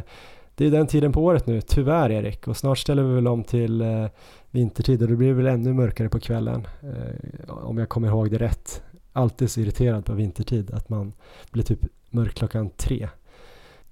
det 0.54 0.66
är 0.66 0.70
den 0.70 0.86
tiden 0.86 1.12
på 1.12 1.24
året 1.24 1.46
nu, 1.46 1.60
tyvärr 1.60 2.10
Erik, 2.10 2.48
och 2.48 2.56
snart 2.56 2.78
ställer 2.78 3.02
vi 3.02 3.14
väl 3.14 3.28
om 3.28 3.44
till 3.44 3.80
eh, 3.80 4.06
vintertid 4.50 5.02
och 5.02 5.08
då 5.08 5.16
blir 5.16 5.28
det 5.28 5.34
väl 5.34 5.46
ännu 5.46 5.72
mörkare 5.72 6.08
på 6.08 6.20
kvällen 6.20 6.66
eh, 6.82 7.50
om 7.50 7.78
jag 7.78 7.88
kommer 7.88 8.08
ihåg 8.08 8.30
det 8.30 8.38
rätt. 8.38 8.82
Alltid 9.12 9.50
så 9.50 9.60
irriterad 9.60 10.04
på 10.04 10.12
vintertid 10.12 10.70
att 10.70 10.88
man 10.88 11.12
blir 11.50 11.62
typ 11.62 11.80
mörk 12.10 12.34
klockan 12.34 12.70
tre. 12.70 13.08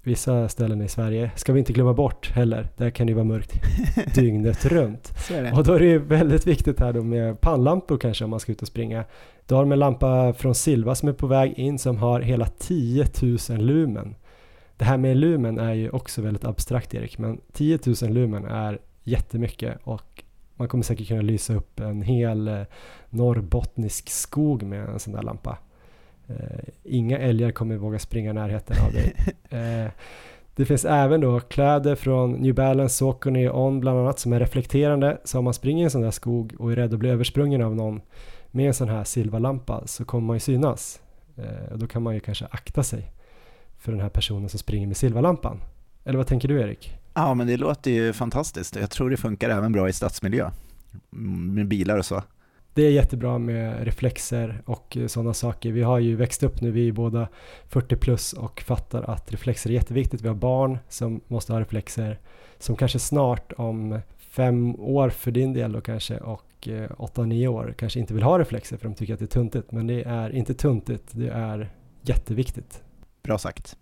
Vissa 0.05 0.49
ställen 0.49 0.81
i 0.81 0.87
Sverige 0.87 1.31
ska 1.35 1.53
vi 1.53 1.59
inte 1.59 1.73
glömma 1.73 1.93
bort 1.93 2.31
heller. 2.31 2.67
Där 2.77 2.89
kan 2.89 3.07
det 3.07 3.13
vara 3.13 3.23
mörkt 3.23 3.53
dygnet 4.15 4.65
runt. 4.65 5.13
Och 5.55 5.63
då 5.63 5.73
är 5.73 5.79
det 5.79 5.97
väldigt 5.97 6.47
viktigt 6.47 6.79
här 6.79 6.93
då 6.93 7.03
med 7.03 7.41
pannlampor 7.41 7.97
kanske 7.97 8.23
om 8.23 8.29
man 8.29 8.39
ska 8.39 8.51
ut 8.51 8.61
och 8.61 8.67
springa. 8.67 9.03
Då 9.47 9.55
har 9.55 9.63
de 9.63 9.71
en 9.71 9.79
lampa 9.79 10.33
från 10.33 10.55
Silva 10.55 10.95
som 10.95 11.09
är 11.09 11.13
på 11.13 11.27
väg 11.27 11.53
in 11.59 11.79
som 11.79 11.97
har 11.97 12.21
hela 12.21 12.45
10 12.45 13.05
000 13.21 13.37
lumen. 13.49 14.15
Det 14.77 14.85
här 14.85 14.97
med 14.97 15.17
lumen 15.17 15.59
är 15.59 15.73
ju 15.73 15.89
också 15.89 16.21
väldigt 16.21 16.45
abstrakt 16.45 16.93
Erik, 16.93 17.17
men 17.17 17.41
10 17.53 17.79
000 18.01 18.13
lumen 18.13 18.45
är 18.45 18.79
jättemycket 19.03 19.77
och 19.83 20.23
man 20.55 20.67
kommer 20.67 20.83
säkert 20.83 21.07
kunna 21.07 21.21
lysa 21.21 21.55
upp 21.55 21.79
en 21.79 22.01
hel 22.01 22.47
eh, 22.47 22.61
norrbottnisk 23.09 24.09
skog 24.09 24.63
med 24.63 24.89
en 24.89 24.99
sån 24.99 25.13
där 25.13 25.23
lampa. 25.23 25.57
Eh, 26.27 26.69
inga 26.83 27.17
älgar 27.17 27.51
kommer 27.51 27.77
våga 27.77 27.99
springa 27.99 28.29
i 28.29 28.33
närheten 28.33 28.85
av 28.85 28.93
dig. 28.93 29.15
Eh, 29.49 29.91
det 30.55 30.65
finns 30.65 30.85
även 30.85 31.21
då 31.21 31.39
kläder 31.39 31.95
från 31.95 32.31
New 32.31 32.55
Balance, 32.55 32.95
Saucony 32.95 33.49
On 33.49 33.79
bland 33.79 33.99
annat 33.99 34.19
som 34.19 34.33
är 34.33 34.39
reflekterande. 34.39 35.17
Så 35.23 35.37
om 35.37 35.43
man 35.43 35.53
springer 35.53 35.81
i 35.81 35.83
en 35.83 35.91
sån 35.91 36.01
där 36.01 36.11
skog 36.11 36.53
och 36.59 36.71
är 36.71 36.75
rädd 36.75 36.93
att 36.93 36.99
bli 36.99 37.09
översprungen 37.09 37.61
av 37.61 37.75
någon 37.75 38.01
med 38.51 38.67
en 38.67 38.73
sån 38.73 38.89
här 38.89 39.03
silverlampa 39.03 39.87
så 39.87 40.05
kommer 40.05 40.27
man 40.27 40.35
ju 40.35 40.39
synas. 40.39 41.01
Eh, 41.35 41.71
och 41.71 41.79
då 41.79 41.87
kan 41.87 42.03
man 42.03 42.13
ju 42.13 42.19
kanske 42.19 42.45
akta 42.45 42.83
sig 42.83 43.11
för 43.77 43.91
den 43.91 44.01
här 44.01 44.09
personen 44.09 44.49
som 44.49 44.59
springer 44.59 44.87
med 44.87 44.97
silverlampan. 44.97 45.61
Eller 46.03 46.17
vad 46.17 46.27
tänker 46.27 46.47
du 46.47 46.61
Erik? 46.61 46.93
Ja, 47.13 47.33
men 47.33 47.47
det 47.47 47.57
låter 47.57 47.91
ju 47.91 48.13
fantastiskt. 48.13 48.75
Jag 48.75 48.91
tror 48.91 49.09
det 49.09 49.17
funkar 49.17 49.49
även 49.49 49.71
bra 49.71 49.89
i 49.89 49.93
stadsmiljö 49.93 50.49
med 51.09 51.67
bilar 51.67 51.97
och 51.97 52.05
så. 52.05 52.23
Det 52.73 52.83
är 52.83 52.91
jättebra 52.91 53.37
med 53.37 53.83
reflexer 53.83 54.61
och 54.65 54.97
sådana 55.07 55.33
saker. 55.33 55.71
Vi 55.71 55.81
har 55.81 55.99
ju 55.99 56.15
växt 56.15 56.43
upp 56.43 56.61
nu, 56.61 56.71
vi 56.71 56.87
är 56.87 56.91
båda 56.91 57.27
40 57.67 57.95
plus 57.95 58.33
och 58.33 58.61
fattar 58.61 59.03
att 59.03 59.31
reflexer 59.31 59.69
är 59.69 59.73
jätteviktigt. 59.73 60.21
Vi 60.21 60.27
har 60.27 60.35
barn 60.35 60.77
som 60.89 61.21
måste 61.27 61.53
ha 61.53 61.59
reflexer 61.59 62.19
som 62.59 62.75
kanske 62.75 62.99
snart 62.99 63.53
om 63.57 63.99
fem 64.17 64.75
år 64.79 65.09
för 65.09 65.31
din 65.31 65.53
del 65.53 65.71
då 65.71 65.81
kanske 65.81 66.17
och 66.17 66.67
8-9 66.67 67.47
år 67.47 67.73
kanske 67.77 67.99
inte 67.99 68.13
vill 68.13 68.23
ha 68.23 68.39
reflexer 68.39 68.77
för 68.77 68.87
de 68.87 68.95
tycker 68.95 69.13
att 69.13 69.19
det 69.19 69.25
är 69.25 69.27
tuntigt. 69.27 69.71
Men 69.71 69.87
det 69.87 70.03
är 70.03 70.29
inte 70.29 70.53
tuntigt, 70.53 71.03
det 71.11 71.29
är 71.29 71.71
jätteviktigt. 72.01 72.83
Bra 73.23 73.37
sagt. 73.37 73.77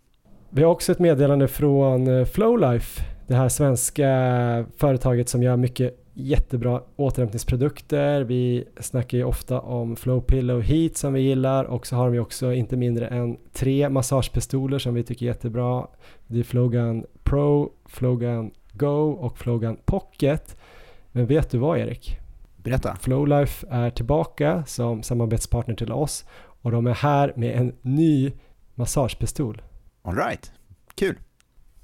Vi 0.49 0.63
har 0.63 0.71
också 0.71 0.91
ett 0.91 0.99
meddelande 0.99 1.47
från 1.47 2.07
eh, 2.07 2.25
Flowlife, 2.25 3.03
det 3.27 3.35
här 3.35 3.49
svenska 3.49 4.05
företaget 4.77 5.29
som 5.29 5.43
gör 5.43 5.57
mycket 5.57 6.00
jättebra 6.13 6.81
återhämtningsprodukter. 6.95 8.21
Vi 8.21 8.65
snackar 8.79 9.17
ju 9.17 9.23
ofta 9.23 9.59
om 9.59 9.95
Flow 9.95 10.21
Pillow 10.21 10.61
Heat 10.61 10.97
som 10.97 11.13
vi 11.13 11.21
gillar 11.21 11.65
och 11.65 11.87
så 11.87 11.95
har 11.95 12.05
de 12.05 12.13
ju 12.13 12.19
också 12.19 12.53
inte 12.53 12.77
mindre 12.77 13.07
än 13.07 13.37
tre 13.53 13.89
massagepistoler 13.89 14.79
som 14.79 14.93
vi 14.93 15.03
tycker 15.03 15.25
är 15.25 15.27
jättebra. 15.27 15.87
Det 16.27 16.39
är 16.39 16.43
Flowgun 16.43 17.05
Pro, 17.23 17.71
Flowgun 17.85 18.51
Go 18.71 19.11
och 19.11 19.37
Flowgun 19.37 19.77
Pocket. 19.85 20.57
Men 21.11 21.25
vet 21.25 21.51
du 21.51 21.57
vad 21.57 21.79
Erik? 21.79 22.17
Berätta. 22.57 22.95
Flowlife 22.95 23.67
är 23.69 23.89
tillbaka 23.89 24.63
som 24.67 25.03
samarbetspartner 25.03 25.75
till 25.75 25.91
oss 25.91 26.25
och 26.61 26.71
de 26.71 26.87
är 26.87 26.93
här 26.93 27.33
med 27.35 27.55
en 27.55 27.75
ny 27.81 28.31
massagepistol. 28.75 29.61
All 30.01 30.15
right. 30.15 30.51
Kul. 30.95 31.15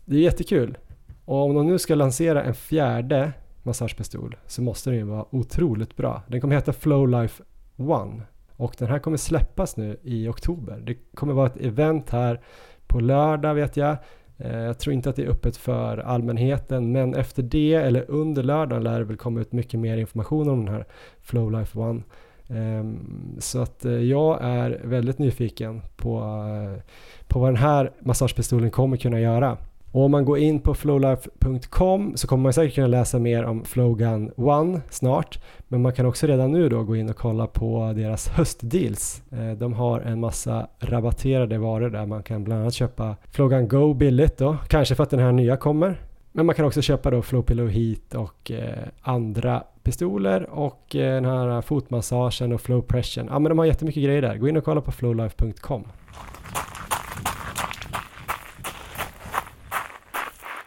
Det 0.06 0.16
är 0.16 0.22
jättekul. 0.22 0.78
Och 1.26 1.44
om 1.44 1.56
de 1.56 1.68
nu 1.68 1.80
ska 1.80 1.96
lansera 1.96 2.44
en 2.44 2.54
fjärde 2.54 3.32
massagepistol 3.68 4.36
så 4.46 4.62
måste 4.62 4.90
den 4.90 5.00
ju 5.00 5.06
vara 5.06 5.26
otroligt 5.36 5.96
bra. 5.96 6.22
Den 6.28 6.42
kommer 6.42 6.56
heta 6.56 6.74
Flowlife 6.74 7.44
One 7.76 8.22
och 8.56 8.76
den 8.78 8.88
här 8.88 9.00
kommer 9.00 9.18
släppas 9.18 9.78
nu 9.78 10.00
i 10.04 10.28
oktober. 10.28 10.84
Det 10.86 10.96
kommer 11.16 11.34
vara 11.34 11.48
ett 11.48 11.58
event 11.58 12.10
här 12.10 12.42
på 12.88 13.00
lördag 13.00 13.54
vet 13.54 13.78
jag. 13.78 13.98
Eh, 14.38 14.58
jag 14.60 14.80
tror 14.80 14.94
inte 14.94 15.10
att 15.10 15.16
det 15.16 15.24
är 15.24 15.30
öppet 15.30 15.58
för 15.58 15.98
allmänheten 15.98 16.92
men 16.92 17.16
efter 17.16 17.44
det 17.44 17.74
eller 17.74 18.12
under 18.12 18.44
lördagen 18.44 18.84
lär 18.84 19.00
det 19.00 19.06
väl 19.06 19.18
komma 19.18 19.42
ut 19.42 19.52
mycket 19.52 19.80
mer 19.80 19.98
information 19.98 20.50
om 20.50 20.66
den 20.66 20.74
här 20.74 20.86
Flowlife 21.22 21.80
One. 21.80 22.02
Ehm, 22.50 23.36
så 23.40 23.62
att 23.62 23.86
eh, 23.86 23.92
jag 23.92 24.38
är 24.42 24.82
väldigt 24.84 25.20
nyfiken 25.20 25.82
på, 25.96 26.20
eh, 26.20 26.84
på 27.28 27.40
vad 27.40 27.50
den 27.50 27.58
här 27.58 27.92
massagepistolen 28.00 28.72
kommer 28.72 28.98
kunna 28.98 29.20
göra. 29.20 29.58
Och 29.98 30.04
om 30.04 30.12
man 30.12 30.26
går 30.26 30.38
in 30.38 30.60
på 30.60 30.74
flowlife.com 30.74 32.18
så 32.18 32.28
kommer 32.28 32.44
man 32.44 32.54
säkert 32.54 32.76
kunna 32.76 32.88
läsa 32.88 33.20
mer 33.20 33.44
om 33.44 33.66
Flowgun 33.66 34.32
One 34.36 34.82
snart. 34.90 35.40
Men 35.68 35.82
man 35.82 35.94
kan 35.94 36.06
också 36.06 36.28
redan 36.28 36.52
nu 36.52 36.70
då 36.70 36.84
gå 36.84 36.96
in 36.96 37.10
och 37.10 37.16
kolla 37.16 37.48
på 37.48 37.94
deras 37.96 38.28
höstdeals. 38.28 39.22
Eh, 39.32 39.52
de 39.52 39.74
har 39.74 40.00
en 40.02 40.20
massa 40.20 40.68
rabatterade 40.80 41.58
varor 41.58 41.90
där 41.90 42.06
man 42.06 42.24
kan 42.24 42.44
bland 42.44 42.62
annat 42.62 42.74
köpa 42.74 43.16
Flowgun 43.32 43.68
Go 43.68 43.94
billigt 43.94 44.38
då. 44.38 44.58
Kanske 44.68 44.96
för 44.96 45.04
att 45.04 45.10
den 45.10 45.20
här 45.20 45.32
nya 45.32 45.58
kommer. 45.58 46.02
Men 46.32 46.46
man 46.46 46.56
kan 46.56 46.66
också 46.66 46.82
köpa 46.82 47.12
då 47.12 47.22
Flowpillow 47.22 47.70
Heat 47.70 48.16
och 48.16 48.52
eh, 48.52 48.88
andra 49.02 49.64
pistoler 49.84 50.50
och 50.50 50.96
eh, 50.96 51.14
den 51.14 51.26
här 51.26 51.62
fotmassagen 51.62 52.54
och 52.54 52.62
Flow 52.62 52.82
Pression. 52.82 53.28
Ja 53.30 53.40
men 53.40 53.50
de 53.50 53.60
har 53.60 53.66
jättemycket 53.66 54.04
grejer 54.04 54.22
där. 54.22 54.38
Gå 54.38 54.48
in 54.48 54.58
och 54.58 54.64
kolla 54.64 54.82
på 54.82 54.92
flowlife.com. 54.92 55.84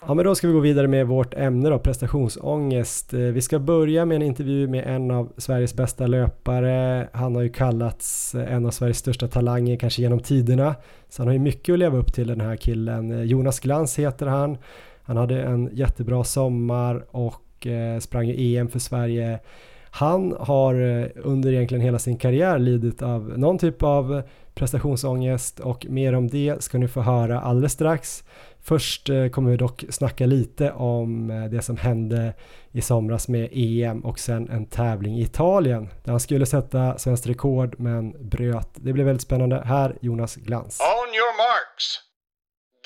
Ja 0.07 0.15
men 0.15 0.25
då 0.25 0.35
ska 0.35 0.47
vi 0.47 0.53
gå 0.53 0.61
vidare 0.61 0.89
med 0.89 1.07
vårt 1.07 1.35
ämne 1.35 1.69
då, 1.69 1.79
prestationsångest. 1.79 3.15
Eh, 3.15 3.21
vi 3.21 3.41
ska 3.41 3.59
börja 3.59 4.05
med 4.05 4.17
en 4.17 4.23
intervju 4.23 4.69
med 4.69 4.85
en 4.87 5.11
av 5.11 5.33
Sveriges 5.37 5.75
bästa 5.75 6.07
löpare. 6.07 7.09
Han 7.13 7.35
har 7.35 7.43
ju 7.43 7.49
kallats 7.49 8.35
eh, 8.35 8.55
en 8.55 8.67
av 8.67 8.71
Sveriges 8.71 8.99
största 8.99 9.29
talanger 9.29 9.77
kanske 9.77 10.03
genom 10.03 10.21
tiderna. 10.21 10.75
Så 11.09 11.23
han 11.23 11.29
har 11.29 11.33
ju 11.33 11.39
mycket 11.39 11.73
att 11.73 11.79
leva 11.79 11.99
upp 11.99 12.15
till 12.15 12.27
den 12.27 12.41
här 12.41 12.57
killen. 12.57 13.11
Eh, 13.13 13.23
Jonas 13.23 13.61
Glans 13.61 13.99
heter 13.99 14.27
han. 14.27 14.59
Han 15.03 15.17
hade 15.17 15.43
en 15.43 15.71
jättebra 15.73 16.25
sommar 16.25 17.05
och 17.11 17.67
sprang 18.01 18.27
ju 18.27 18.57
EM 18.57 18.69
för 18.69 18.79
Sverige. 18.79 19.39
Han 19.91 20.35
har 20.41 20.75
under 21.17 21.53
egentligen 21.53 21.85
hela 21.85 21.99
sin 21.99 22.17
karriär 22.17 22.59
lidit 22.59 23.03
av 23.03 23.39
någon 23.39 23.59
typ 23.59 23.83
av 23.83 24.23
prestationsångest 24.55 25.61
och 25.61 25.87
mer 25.89 26.13
om 26.13 26.29
det 26.29 26.63
ska 26.63 26.79
ni 26.79 26.89
få 26.89 27.01
höra 27.01 27.41
alldeles 27.41 27.73
strax. 27.73 28.25
Först 28.63 29.09
eh, 29.09 29.29
kommer 29.29 29.51
vi 29.51 29.57
dock 29.57 29.85
snacka 29.91 30.27
lite 30.27 30.73
om 30.73 31.31
eh, 31.31 31.45
det 31.45 31.63
som 31.63 31.77
hände 31.77 32.35
i 32.73 32.81
somras 32.81 33.29
med 33.29 33.49
EM 33.53 34.01
och 34.01 34.19
sen 34.19 34.49
en 34.49 34.67
tävling 34.67 35.19
i 35.19 35.23
Italien 35.23 35.89
där 36.05 36.11
han 36.11 36.21
skulle 36.21 36.47
sätta 36.47 36.99
svenskt 36.99 37.27
rekord 37.27 37.75
men 37.79 38.29
bröt. 38.29 38.69
Det 38.75 38.93
blev 38.93 39.07
väldigt 39.07 39.23
spännande. 39.23 39.63
Här 39.65 39.97
Jonas 40.01 40.37
Glans. 40.37 40.81
On 40.81 41.15
your 41.15 41.37
marks. 41.37 41.87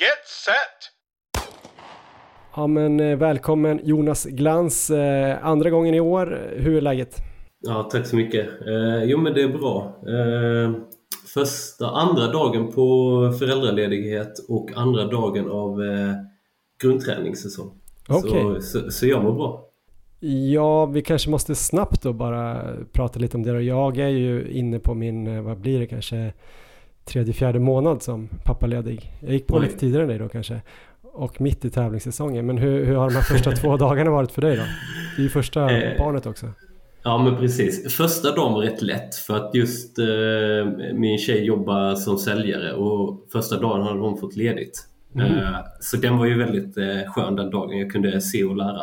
Get 0.00 0.28
set. 0.44 0.90
Ja 2.56 2.66
men 2.66 3.00
eh, 3.00 3.16
välkommen 3.16 3.80
Jonas 3.84 4.24
Glans, 4.24 4.90
andra 5.42 5.70
gången 5.70 5.94
i 5.94 6.00
år. 6.00 6.52
Hur 6.56 6.76
är 6.76 6.80
läget? 6.80 7.22
Ja, 7.66 7.82
tack 7.82 8.06
så 8.06 8.16
mycket. 8.16 8.46
Eh, 8.46 9.04
jo 9.04 9.18
men 9.18 9.34
det 9.34 9.42
är 9.42 9.48
bra. 9.48 10.00
Eh, 10.08 10.72
första, 11.34 11.86
andra 11.90 12.32
dagen 12.32 12.72
på 12.72 13.32
föräldraledighet 13.38 14.38
och 14.48 14.70
andra 14.76 15.04
dagen 15.04 15.50
av 15.50 15.82
eh, 15.82 16.14
grundträningssäsong. 16.82 17.70
Okay. 18.08 18.42
Så, 18.42 18.60
så, 18.60 18.90
så 18.90 19.06
jag 19.06 19.22
mår 19.22 19.32
bra. 19.32 19.70
Ja, 20.20 20.86
vi 20.86 21.02
kanske 21.02 21.30
måste 21.30 21.54
snabbt 21.54 22.02
då 22.02 22.12
bara 22.12 22.72
prata 22.92 23.18
lite 23.18 23.36
om 23.36 23.42
det. 23.42 23.62
Jag 23.62 23.98
är 23.98 24.08
ju 24.08 24.50
inne 24.50 24.78
på 24.78 24.94
min, 24.94 25.26
eh, 25.26 25.42
vad 25.42 25.58
blir 25.58 25.80
det 25.80 25.86
kanske, 25.86 26.32
tredje, 27.04 27.34
fjärde 27.34 27.58
månad 27.58 28.02
som 28.02 28.28
pappaledig. 28.44 29.12
Jag 29.20 29.32
gick 29.32 29.46
på 29.46 29.56
Oj. 29.56 29.62
lite 29.62 29.78
tidigare 29.78 30.02
än 30.02 30.08
dig 30.08 30.18
då 30.18 30.28
kanske. 30.28 30.60
Och 31.02 31.40
mitt 31.40 31.64
i 31.64 31.70
tävlingssäsongen. 31.70 32.46
Men 32.46 32.58
hur, 32.58 32.84
hur 32.84 32.96
har 32.96 33.08
de 33.08 33.14
här 33.14 33.22
första 33.22 33.52
två 33.56 33.76
dagarna 33.76 34.10
varit 34.10 34.32
för 34.32 34.42
dig 34.42 34.56
då? 34.56 34.62
Det 35.16 35.22
är 35.22 35.24
ju 35.24 35.28
första 35.28 35.70
eh, 35.70 35.98
barnet 35.98 36.26
också. 36.26 36.46
Ja 37.06 37.18
men 37.18 37.36
precis. 37.36 37.96
Första 37.96 38.34
dagen 38.34 38.52
var 38.52 38.60
rätt 38.60 38.82
lätt 38.82 39.14
för 39.14 39.36
att 39.36 39.54
just 39.54 39.98
eh, 39.98 40.06
min 40.94 41.18
tjej 41.18 41.44
jobbar 41.44 41.94
som 41.94 42.18
säljare 42.18 42.72
och 42.72 43.26
första 43.32 43.60
dagen 43.60 43.82
hade 43.82 44.00
hon 44.00 44.18
fått 44.18 44.36
ledigt. 44.36 44.88
Mm. 45.14 45.38
Eh, 45.38 45.56
så 45.80 45.96
den 45.96 46.18
var 46.18 46.26
ju 46.26 46.38
väldigt 46.38 46.76
eh, 46.76 47.12
skön 47.12 47.36
den 47.36 47.50
dagen. 47.50 47.78
Jag 47.78 47.90
kunde 47.90 48.20
se 48.20 48.44
och 48.44 48.56
lära. 48.56 48.82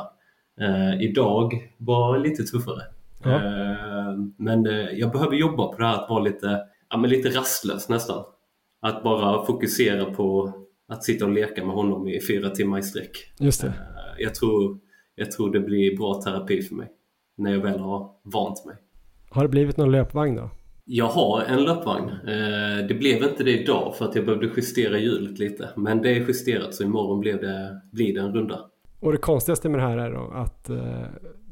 Eh, 0.61 1.01
idag 1.01 1.71
var 1.77 2.17
lite 2.17 2.43
tuffare. 2.43 2.81
Ja. 3.23 3.35
Eh, 3.35 4.17
men 4.37 4.67
eh, 4.67 4.89
jag 4.89 5.11
behöver 5.11 5.35
jobba 5.35 5.67
på 5.67 5.77
det 5.77 5.85
här 5.85 6.03
att 6.03 6.09
vara 6.09 6.23
lite, 6.23 6.59
ja, 6.89 6.97
men 6.97 7.09
lite 7.09 7.29
rastlös 7.29 7.89
nästan. 7.89 8.23
Att 8.81 9.03
bara 9.03 9.45
fokusera 9.45 10.05
på 10.05 10.53
att 10.87 11.03
sitta 11.03 11.25
och 11.25 11.31
leka 11.31 11.65
med 11.65 11.75
honom 11.75 12.07
i 12.07 12.21
fyra 12.27 12.49
timmar 12.49 12.79
i 12.79 12.83
sträck. 12.83 13.11
Just 13.39 13.61
det. 13.61 13.73
jag, 14.17 14.35
tror, 14.35 14.79
jag 15.15 15.31
tror 15.31 15.53
det 15.53 15.59
blir 15.59 15.97
bra 15.97 16.21
terapi 16.21 16.61
för 16.61 16.75
mig 16.75 16.91
när 17.41 17.51
jag 17.51 17.59
väl 17.59 17.79
har 17.79 18.09
vant 18.23 18.65
mig. 18.65 18.75
Har 19.29 19.43
det 19.43 19.49
blivit 19.49 19.77
någon 19.77 19.91
löpvagn 19.91 20.35
då? 20.35 20.49
Jag 20.85 21.05
har 21.05 21.41
en 21.41 21.63
löpvagn. 21.63 22.09
Eh, 22.09 22.87
det 22.87 22.93
blev 22.99 23.23
inte 23.23 23.43
det 23.43 23.61
idag 23.61 23.95
för 23.95 24.05
att 24.05 24.15
jag 24.15 24.25
behövde 24.25 24.49
justera 24.55 24.99
hjulet 24.99 25.39
lite. 25.39 25.69
Men 25.75 26.01
det 26.01 26.09
är 26.09 26.27
justerat 26.27 26.75
så 26.75 26.83
imorgon 26.83 27.19
blev 27.19 27.41
det, 27.41 27.81
blir 27.91 28.13
det 28.13 28.19
en 28.21 28.33
runda. 28.33 28.59
Och 28.99 29.11
det 29.11 29.17
konstigaste 29.17 29.69
med 29.69 29.79
det 29.79 29.83
här 29.83 29.97
är 29.97 30.11
då 30.11 30.31
att 30.33 30.69
eh, 30.69 31.03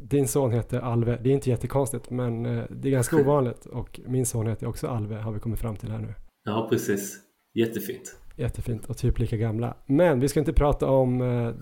din 0.02 0.28
son 0.28 0.52
heter 0.52 0.80
Alve. 0.80 1.20
Det 1.24 1.30
är 1.30 1.34
inte 1.34 1.50
jättekonstigt 1.50 2.10
men 2.10 2.46
eh, 2.46 2.64
det 2.70 2.90
är 2.90 2.92
ganska 2.92 3.16
ovanligt. 3.22 3.66
Och 3.66 4.00
min 4.08 4.26
son 4.26 4.48
heter 4.48 4.68
också 4.68 4.88
Alve 4.88 5.16
har 5.16 5.32
vi 5.32 5.40
kommit 5.40 5.60
fram 5.60 5.76
till 5.76 5.92
här 5.92 6.00
nu. 6.00 6.14
Ja 6.46 6.68
precis. 6.70 7.20
Jättefint. 7.54 8.16
Jättefint 8.36 8.86
och 8.86 8.98
typ 8.98 9.20
lika 9.20 9.38
gamla. 9.38 9.74
Men 9.86 10.20
vi 10.20 10.28
ska 10.28 10.40
inte 10.40 10.54
prata 10.54 10.90
om 10.90 11.20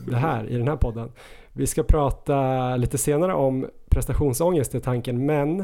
det 0.08 0.16
här 0.16 0.50
i 0.50 0.58
den 0.58 0.68
här 0.68 0.76
podden. 0.76 1.12
Vi 1.54 1.68
ska 1.68 1.84
prata 1.84 2.76
lite 2.76 2.98
senare 2.98 3.34
om 3.34 3.68
prestationsångest 3.98 4.76
är 4.76 4.80
tanken 4.80 5.26
men 5.26 5.60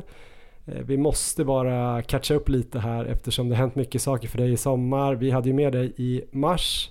eh, 0.65 0.81
vi 0.85 0.97
måste 0.97 1.45
bara 1.45 2.01
catcha 2.01 2.33
upp 2.33 2.49
lite 2.49 2.79
här 2.79 3.05
eftersom 3.05 3.49
det 3.49 3.55
hänt 3.55 3.75
mycket 3.75 4.01
saker 4.01 4.27
för 4.27 4.37
dig 4.37 4.51
i 4.51 4.57
sommar. 4.57 5.15
Vi 5.15 5.31
hade 5.31 5.49
ju 5.49 5.53
med 5.53 5.73
dig 5.73 5.93
i 5.97 6.21
mars 6.31 6.89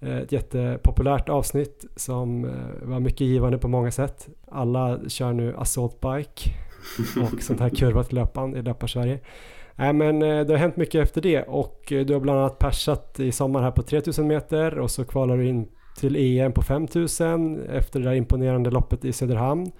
eh, 0.00 0.16
ett 0.16 0.32
jättepopulärt 0.32 1.28
avsnitt 1.28 1.84
som 1.96 2.50
var 2.82 3.00
mycket 3.00 3.20
givande 3.20 3.58
på 3.58 3.68
många 3.68 3.90
sätt. 3.90 4.28
Alla 4.48 5.00
kör 5.08 5.32
nu 5.32 5.54
assault 5.56 6.00
bike 6.00 6.50
och 7.22 7.42
sånt 7.42 7.60
här 7.60 7.68
kurvat 7.68 8.12
löpband 8.12 8.56
i 8.56 8.62
Löpar-Sverige. 8.62 9.20
Nej 9.76 9.92
men 9.92 10.22
eh, 10.22 10.46
det 10.46 10.52
har 10.52 10.58
hänt 10.58 10.76
mycket 10.76 11.02
efter 11.02 11.20
det 11.20 11.42
och 11.42 11.92
eh, 11.92 12.06
du 12.06 12.12
har 12.12 12.20
bland 12.20 12.38
annat 12.38 12.58
persat 12.58 13.20
i 13.20 13.32
sommar 13.32 13.62
här 13.62 13.70
på 13.70 13.82
3000 13.82 14.26
meter 14.26 14.78
och 14.78 14.90
så 14.90 15.04
kvalar 15.04 15.36
du 15.36 15.48
in 15.48 15.68
till 15.96 16.16
EM 16.16 16.52
på 16.52 16.62
5000 16.62 17.62
efter 17.70 18.00
det 18.00 18.06
där 18.06 18.14
imponerande 18.14 18.70
loppet 18.70 19.04
i 19.04 19.12
Söderhamn. 19.12 19.72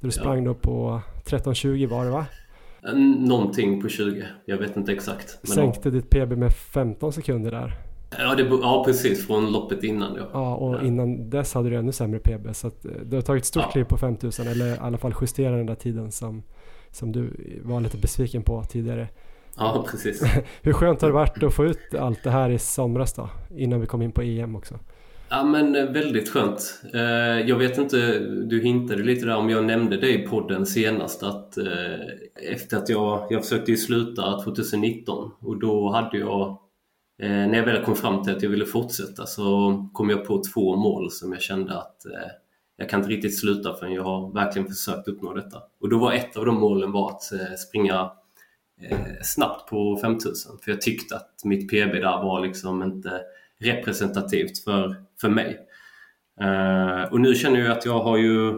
Där 0.00 0.08
du 0.08 0.12
sprang 0.12 0.38
ja. 0.38 0.44
då 0.44 0.54
på 0.54 1.00
13.20 1.24 1.86
var 1.86 2.04
det 2.04 2.10
va? 2.10 2.26
Någonting 3.18 3.82
på 3.82 3.88
20, 3.88 4.26
jag 4.44 4.56
vet 4.56 4.76
inte 4.76 4.92
exakt. 4.92 5.38
Men 5.42 5.52
Sänkte 5.52 5.88
ja. 5.88 5.90
ditt 5.90 6.10
PB 6.10 6.38
med 6.38 6.52
15 6.52 7.12
sekunder 7.12 7.50
där. 7.50 7.74
Ja, 8.18 8.34
det, 8.34 8.42
ja 8.42 8.82
precis, 8.86 9.26
från 9.26 9.52
loppet 9.52 9.84
innan 9.84 10.16
ja. 10.16 10.28
Ja, 10.32 10.54
och 10.54 10.74
ja. 10.74 10.82
innan 10.82 11.30
dess 11.30 11.54
hade 11.54 11.70
du 11.70 11.76
ännu 11.76 11.92
sämre 11.92 12.18
PB. 12.18 12.54
Så 12.56 12.66
att 12.66 12.84
eh, 12.84 12.90
du 13.04 13.16
har 13.16 13.22
tagit 13.22 13.42
ett 13.42 13.46
stort 13.46 13.62
ja. 13.62 13.70
kliv 13.70 13.84
på 13.84 13.96
5000 13.96 14.46
eller 14.46 14.74
i 14.74 14.78
alla 14.78 14.98
fall 14.98 15.14
justerat 15.20 15.58
den 15.58 15.66
där 15.66 15.74
tiden 15.74 16.12
som, 16.12 16.42
som 16.90 17.12
du 17.12 17.30
var 17.64 17.80
lite 17.80 17.96
besviken 17.96 18.42
på 18.42 18.64
tidigare. 18.64 19.08
Ja, 19.56 19.86
precis. 19.90 20.22
Hur 20.62 20.72
skönt 20.72 21.00
har 21.00 21.08
det 21.08 21.14
varit 21.14 21.42
att 21.42 21.54
få 21.54 21.64
ut 21.64 21.94
allt 21.98 22.22
det 22.24 22.30
här 22.30 22.50
i 22.50 22.58
somras 22.58 23.12
då? 23.12 23.28
Innan 23.56 23.80
vi 23.80 23.86
kom 23.86 24.02
in 24.02 24.12
på 24.12 24.22
EM 24.22 24.56
också. 24.56 24.78
Ja 25.32 25.44
men 25.44 25.74
eh, 25.74 25.84
väldigt 25.84 26.28
skönt. 26.28 26.82
Eh, 26.94 27.40
jag 27.48 27.56
vet 27.56 27.78
inte, 27.78 28.18
du 28.18 28.60
hintade 28.60 29.02
lite 29.02 29.26
där 29.26 29.36
om 29.36 29.50
jag 29.50 29.64
nämnde 29.64 29.96
det 29.96 30.14
i 30.14 30.26
podden 30.26 30.66
senast 30.66 31.22
att 31.22 31.58
eh, 31.58 32.00
efter 32.52 32.76
att 32.76 32.88
jag, 32.88 33.26
jag 33.30 33.42
försökte 33.42 33.70
ju 33.70 33.76
sluta 33.76 34.40
2019 34.40 35.30
och 35.40 35.60
då 35.60 35.92
hade 35.92 36.18
jag 36.18 36.58
när 37.22 37.54
jag 37.54 37.64
väl 37.64 37.84
kom 37.84 37.96
fram 37.96 38.22
till 38.22 38.36
att 38.36 38.42
jag 38.42 38.50
ville 38.50 38.66
fortsätta 38.66 39.26
så 39.26 39.74
kom 39.92 40.10
jag 40.10 40.24
på 40.24 40.42
två 40.54 40.76
mål 40.76 41.10
som 41.10 41.32
jag 41.32 41.42
kände 41.42 41.78
att 41.78 41.96
jag 42.76 42.88
kan 42.88 43.00
inte 43.00 43.12
riktigt 43.12 43.40
sluta 43.40 43.74
förrän 43.74 43.92
jag 43.92 44.02
har 44.02 44.32
verkligen 44.32 44.68
försökt 44.68 45.08
uppnå 45.08 45.34
detta. 45.34 45.62
Och 45.80 45.88
då 45.88 45.98
var 45.98 46.12
ett 46.12 46.36
av 46.36 46.46
de 46.46 46.60
målen 46.60 46.92
var 46.92 47.10
att 47.10 47.22
springa 47.58 48.10
snabbt 49.22 49.70
på 49.70 49.96
5000 49.96 50.58
för 50.64 50.70
jag 50.70 50.80
tyckte 50.80 51.16
att 51.16 51.44
mitt 51.44 51.70
PB 51.70 51.92
där 51.92 52.22
var 52.22 52.40
liksom 52.46 52.82
inte 52.82 53.20
representativt 53.58 54.58
för, 54.58 54.96
för 55.20 55.28
mig. 55.28 55.58
Eh, 56.40 57.12
och 57.12 57.20
nu 57.20 57.34
känner 57.34 57.60
jag 57.60 57.70
att 57.70 57.86
jag 57.86 58.00
har 58.00 58.16
ju 58.16 58.54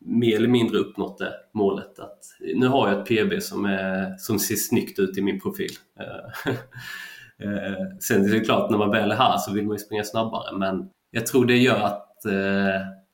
mer 0.00 0.36
eller 0.36 0.48
mindre 0.48 0.78
uppnått 0.78 1.18
det 1.18 1.32
målet. 1.54 1.98
Att 1.98 2.18
nu 2.54 2.66
har 2.66 2.88
jag 2.88 2.98
ett 3.00 3.08
PB 3.08 3.42
som, 3.42 3.64
är, 3.64 4.16
som 4.18 4.38
ser 4.38 4.54
snyggt 4.54 4.98
ut 4.98 5.18
i 5.18 5.22
min 5.22 5.40
profil. 5.40 5.70
Eh, 6.00 6.52
eh, 7.48 7.98
sen 8.00 8.24
är 8.24 8.28
det 8.28 8.40
klart, 8.40 8.70
när 8.70 8.78
man 8.78 8.90
väl 8.90 9.10
är 9.10 9.16
här 9.16 9.38
så 9.38 9.52
vill 9.52 9.66
man 9.66 9.74
ju 9.74 9.78
springa 9.78 10.04
snabbare 10.04 10.58
men 10.58 10.88
jag 11.10 11.26
tror 11.26 11.46
det 11.46 11.56
gör 11.56 11.80
att 11.80 12.02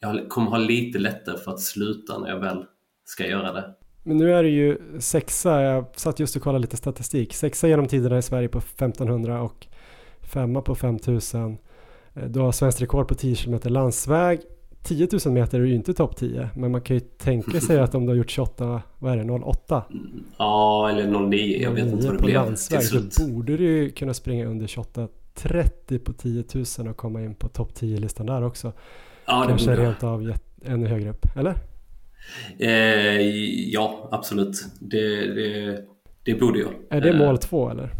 jag 0.00 0.28
kommer 0.28 0.50
ha 0.50 0.58
lite 0.58 0.98
lättare 0.98 1.38
för 1.38 1.50
att 1.50 1.60
sluta 1.60 2.18
när 2.18 2.28
jag 2.28 2.40
väl 2.40 2.64
ska 3.04 3.26
göra 3.26 3.52
det. 3.52 3.74
Men 4.02 4.16
nu 4.16 4.34
är 4.34 4.42
det 4.42 4.48
ju 4.48 4.78
sexa, 5.00 5.62
jag 5.62 5.84
satt 5.96 6.20
just 6.20 6.36
och 6.36 6.42
kollade 6.42 6.62
lite 6.62 6.76
statistik, 6.76 7.34
sexa 7.34 7.68
genom 7.68 7.86
tiderna 7.86 8.18
i 8.18 8.22
Sverige 8.22 8.48
på 8.48 8.58
1500 8.58 9.42
och 9.42 9.66
femma 10.22 10.62
på 10.62 10.74
5000. 10.74 11.58
Eh, 12.14 12.24
du 12.24 12.40
har 12.40 12.52
svenskt 12.52 12.82
rekord 12.82 13.08
på 13.08 13.14
10 13.14 13.36
km 13.36 13.60
landsväg. 13.64 14.40
10 14.82 15.08
000 15.24 15.34
meter 15.34 15.60
är 15.60 15.64
ju 15.64 15.74
inte 15.74 15.94
topp 15.94 16.16
10, 16.16 16.50
men 16.54 16.72
man 16.72 16.80
kan 16.80 16.96
ju 16.96 17.00
tänka 17.00 17.60
sig 17.60 17.78
att 17.78 17.94
om 17.94 18.06
du 18.06 18.10
har 18.12 18.16
gjort 18.16 18.30
28, 18.30 18.82
vad 18.98 19.12
är 19.12 19.24
det, 19.24 19.32
08? 19.32 19.84
Ja, 20.38 20.90
eller 20.90 21.20
09, 21.20 21.62
jag 21.62 21.70
vet 21.70 21.84
inte 21.84 22.06
vad 22.06 22.14
det 22.14 22.18
på 22.18 22.24
blev 22.24 22.34
landsväg, 22.34 22.82
så 22.82 23.28
borde 23.28 23.56
du 23.56 23.64
ju 23.64 23.90
kunna 23.90 24.14
springa 24.14 24.46
under 24.46 24.66
28 24.66 25.08
30 25.34 25.98
på 25.98 26.12
10 26.12 26.44
000 26.78 26.88
och 26.88 26.96
komma 26.96 27.22
in 27.22 27.34
på 27.34 27.48
topp 27.48 27.72
10-listan 27.74 28.26
där 28.26 28.42
också. 28.42 28.72
Ja, 29.26 29.44
Kanske 29.48 29.70
borde. 29.70 29.82
rent 29.82 30.02
av 30.02 30.32
ännu 30.64 30.86
högre 30.86 31.10
upp, 31.10 31.26
eller? 31.36 31.54
Eh, 32.58 33.20
ja, 33.70 34.08
absolut. 34.10 34.64
Det, 34.80 35.34
det, 35.34 35.84
det 36.22 36.34
borde 36.34 36.58
jag. 36.58 36.70
Är 36.90 37.00
det 37.00 37.18
mål 37.18 37.38
två 37.38 37.70
eller? 37.70 37.90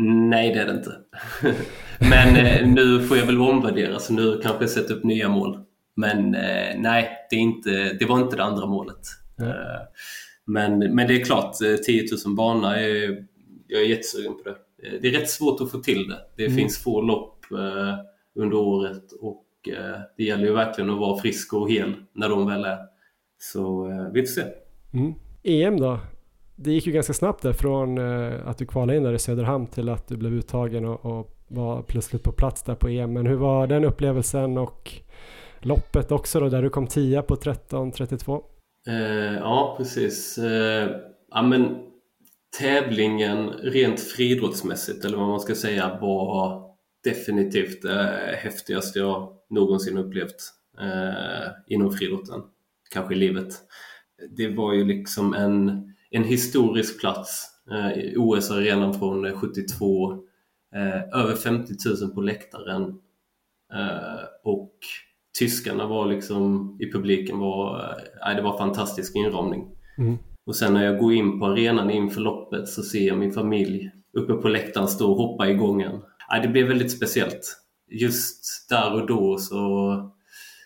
Nej, 0.00 0.54
det 0.54 0.60
är 0.60 0.66
det 0.66 0.72
inte. 0.72 0.96
Men 2.10 2.36
eh, 2.36 2.68
nu 2.68 3.00
får 3.00 3.16
jag 3.16 3.26
väl 3.26 3.40
omvärdera, 3.40 3.98
så 3.98 4.12
nu 4.12 4.40
kanske 4.42 4.62
jag 4.62 4.70
sätter 4.70 4.94
upp 4.94 5.04
nya 5.04 5.28
mål. 5.28 5.60
Men 5.96 6.34
eh, 6.34 6.78
nej, 6.78 7.10
det, 7.30 7.36
är 7.36 7.40
inte, 7.40 7.70
det 7.70 8.04
var 8.04 8.20
inte 8.20 8.36
det 8.36 8.44
andra 8.44 8.66
målet. 8.66 9.00
Mm. 9.40 9.52
Men, 10.44 10.78
men 10.94 11.08
det 11.08 11.20
är 11.20 11.24
klart, 11.24 11.54
10 11.86 12.04
000 12.26 12.36
bana, 12.36 12.80
är, 12.80 13.24
jag 13.66 13.82
är 13.82 13.86
jättesugen 13.86 14.32
på 14.32 14.42
det. 14.44 14.56
Det 14.98 15.08
är 15.08 15.12
rätt 15.12 15.30
svårt 15.30 15.60
att 15.60 15.70
få 15.70 15.78
till 15.78 16.08
det. 16.08 16.20
Det 16.36 16.44
mm. 16.44 16.56
finns 16.56 16.82
få 16.82 17.00
lopp 17.00 17.44
under 18.34 18.56
året 18.56 19.12
och 19.20 19.44
det 20.16 20.24
gäller 20.24 20.44
ju 20.44 20.52
verkligen 20.52 20.90
att 20.90 20.98
vara 20.98 21.20
frisk 21.20 21.52
och 21.52 21.70
hel 21.70 21.94
när 22.12 22.28
de 22.28 22.46
väl 22.46 22.64
är. 22.64 22.78
Så 23.38 23.86
vi 24.14 24.20
får 24.20 24.26
se. 24.26 24.44
Mm. 24.92 25.14
EM 25.42 25.80
då? 25.80 26.00
Det 26.60 26.72
gick 26.72 26.86
ju 26.86 26.92
ganska 26.92 27.12
snabbt 27.12 27.42
där 27.42 27.52
från 27.52 27.98
eh, 27.98 28.48
att 28.48 28.58
du 28.58 28.66
kvalade 28.66 28.96
in 28.96 29.02
där 29.02 29.12
i 29.12 29.18
Söderhamn 29.18 29.66
till 29.66 29.88
att 29.88 30.08
du 30.08 30.16
blev 30.16 30.34
uttagen 30.34 30.84
och, 30.84 31.06
och, 31.06 31.34
var 31.50 31.82
plötsligt 31.82 32.22
på 32.22 32.32
plats 32.32 32.62
där 32.62 32.74
på 32.74 32.88
EM. 32.88 33.12
Men 33.12 33.26
hur 33.26 33.36
var 33.36 33.66
den 33.66 33.84
upplevelsen 33.84 34.58
och 34.58 34.92
loppet 35.60 36.12
också 36.12 36.40
då 36.40 36.48
där 36.48 36.62
du 36.62 36.70
kom 36.70 36.86
tia 36.86 37.22
på 37.22 37.36
13.32? 37.36 38.42
Eh, 38.88 39.34
ja, 39.34 39.74
precis. 39.78 40.38
Eh, 40.38 40.90
ja, 41.30 41.42
men 41.42 41.76
tävlingen 42.58 43.50
rent 43.50 44.00
friidrottsmässigt 44.00 45.04
eller 45.04 45.18
vad 45.18 45.28
man 45.28 45.40
ska 45.40 45.54
säga 45.54 45.98
var 46.00 46.62
definitivt 47.04 47.82
det 47.82 48.30
eh, 48.30 48.36
häftigaste 48.36 48.98
jag 48.98 49.32
någonsin 49.50 49.98
upplevt 49.98 50.52
eh, 50.80 51.50
inom 51.66 51.92
friidrotten. 51.92 52.40
Kanske 52.90 53.14
i 53.14 53.18
livet. 53.18 53.54
Det 54.36 54.48
var 54.48 54.72
ju 54.72 54.84
liksom 54.84 55.34
en 55.34 55.88
en 56.10 56.24
historisk 56.24 57.00
plats. 57.00 57.46
Eh, 57.70 58.12
OS-arenan 58.16 58.94
från 58.94 59.32
72. 59.32 60.12
Eh, 60.74 61.20
över 61.20 61.34
50 61.34 61.74
000 62.02 62.10
på 62.14 62.20
läktaren. 62.20 62.82
Eh, 63.74 64.24
och 64.44 64.72
tyskarna 65.38 65.86
var 65.86 66.06
liksom 66.06 66.76
i 66.80 66.92
publiken 66.92 67.38
var, 67.38 67.78
eh, 68.26 68.36
det 68.36 68.42
var 68.42 68.58
fantastisk 68.58 69.16
inramning. 69.16 69.68
Mm. 69.98 70.18
Och 70.46 70.56
sen 70.56 70.74
när 70.74 70.84
jag 70.84 70.98
går 70.98 71.12
in 71.12 71.40
på 71.40 71.46
arenan 71.46 71.90
inför 71.90 72.20
loppet 72.20 72.68
så 72.68 72.82
ser 72.82 73.06
jag 73.06 73.18
min 73.18 73.32
familj 73.32 73.90
uppe 74.12 74.32
på 74.32 74.48
läktaren 74.48 74.88
stå 74.88 75.10
och 75.10 75.16
hoppa 75.16 75.48
i 75.48 75.54
gången. 75.54 76.00
Ja, 76.28 76.42
det 76.42 76.48
blev 76.48 76.66
väldigt 76.66 76.92
speciellt. 76.92 77.56
Just 77.90 78.68
där 78.68 78.94
och 78.94 79.06
då 79.06 79.38
så, 79.38 80.12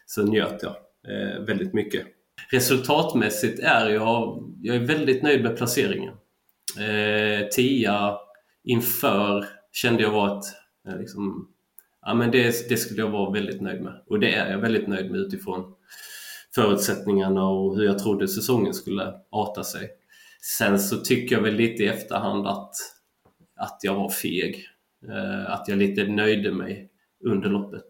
så 0.07 0.22
njöt 0.22 0.62
jag 0.62 0.74
eh, 1.09 1.44
väldigt 1.44 1.74
mycket 1.74 2.07
resultatmässigt 2.53 3.61
är 3.61 3.88
jag, 3.88 4.53
jag 4.62 4.77
är 4.77 4.81
väldigt 4.81 5.23
nöjd 5.23 5.43
med 5.43 5.57
placeringen. 5.57 6.15
Eh, 6.79 7.49
tia 7.49 8.17
inför 8.65 9.45
kände 9.73 10.03
jag 10.03 10.11
var 10.11 10.38
att 10.38 10.45
eh, 10.88 10.99
liksom, 10.99 11.49
ja, 12.03 12.15
men 12.15 12.31
det, 12.31 12.69
det 12.69 12.77
skulle 12.77 13.03
jag 13.03 13.11
vara 13.11 13.31
väldigt 13.31 13.61
nöjd 13.61 13.83
med. 13.83 14.03
Och 14.07 14.21
det 14.21 14.35
är 14.35 14.53
jag 14.53 14.59
väldigt 14.59 14.88
nöjd 14.88 15.11
med 15.11 15.21
utifrån 15.21 15.75
förutsättningarna 16.55 17.49
och 17.49 17.77
hur 17.77 17.85
jag 17.85 17.99
trodde 17.99 18.29
säsongen 18.29 18.75
skulle 18.75 19.15
arta 19.31 19.65
sig. 19.65 19.91
Sen 20.59 20.79
så 20.79 20.97
tycker 20.97 21.37
jag 21.37 21.43
väl 21.43 21.55
lite 21.55 21.83
i 21.83 21.87
efterhand 21.87 22.47
att, 22.47 22.75
att 23.57 23.79
jag 23.83 23.95
var 23.95 24.11
feg. 24.11 24.67
Eh, 25.09 25.53
att 25.53 25.69
jag 25.69 25.79
lite 25.79 26.05
nöjde 26.05 26.53
mig 26.53 26.91
under 27.25 27.49
loppet. 27.49 27.87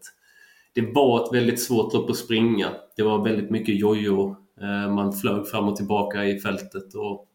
Det 0.73 0.81
var 0.81 1.23
ett 1.23 1.33
väldigt 1.33 1.61
svårt 1.61 1.93
lopp 1.93 2.09
att 2.09 2.17
springa. 2.17 2.69
Det 2.95 3.03
var 3.03 3.23
väldigt 3.23 3.49
mycket 3.49 3.79
jojo 3.79 4.42
man 4.89 5.13
flög 5.13 5.47
fram 5.47 5.67
och 5.67 5.75
tillbaka 5.75 6.25
i 6.25 6.39
fältet 6.39 6.93
och 6.95 7.27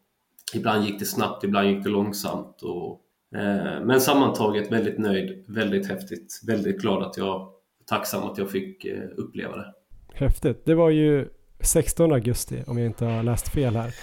ibland 0.53 0.85
gick 0.85 0.99
det 0.99 1.05
snabbt, 1.05 1.43
ibland 1.43 1.69
gick 1.69 1.83
det 1.83 1.89
långsamt. 1.89 2.61
Och, 2.61 3.01
eh, 3.39 3.85
men 3.85 4.01
sammantaget 4.01 4.71
väldigt 4.71 4.97
nöjd, 4.97 5.45
väldigt 5.47 5.87
häftigt, 5.87 6.41
väldigt 6.47 6.81
glad 6.81 7.03
att 7.03 7.17
jag, 7.17 7.49
tacksam 7.89 8.23
att 8.23 8.37
jag 8.37 8.49
fick 8.49 8.85
eh, 8.85 9.03
uppleva 9.17 9.55
det. 9.55 9.73
Häftigt. 10.13 10.65
Det 10.65 10.75
var 10.75 10.89
ju 10.89 11.27
16 11.59 12.11
augusti 12.11 12.63
om 12.67 12.77
jag 12.77 12.85
inte 12.85 13.05
har 13.05 13.23
läst 13.23 13.49
fel 13.49 13.75
här. 13.75 13.93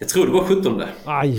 Jag 0.00 0.08
tror 0.08 0.26
det 0.26 0.32
var 0.32 0.44
17. 0.44 0.82
Aj! 1.04 1.38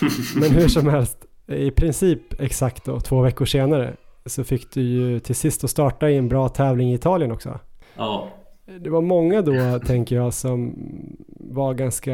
Men 0.36 0.50
hur 0.50 0.68
som 0.68 0.88
helst, 0.88 1.18
i 1.46 1.70
princip 1.70 2.40
exakt 2.40 2.84
då, 2.84 3.00
två 3.00 3.20
veckor 3.22 3.44
senare 3.44 3.96
så 4.26 4.44
fick 4.44 4.74
du 4.74 4.82
ju 4.82 5.20
till 5.20 5.34
sist 5.34 5.64
att 5.64 5.70
starta 5.70 6.10
i 6.10 6.16
en 6.16 6.28
bra 6.28 6.48
tävling 6.48 6.90
i 6.90 6.94
Italien 6.94 7.32
också. 7.32 7.60
Ja. 7.96 8.28
Det 8.66 8.90
var 8.90 9.00
många 9.02 9.42
då, 9.42 9.78
tänker 9.78 10.16
jag, 10.16 10.34
som 10.34 10.74
var 11.28 11.74
ganska 11.74 12.12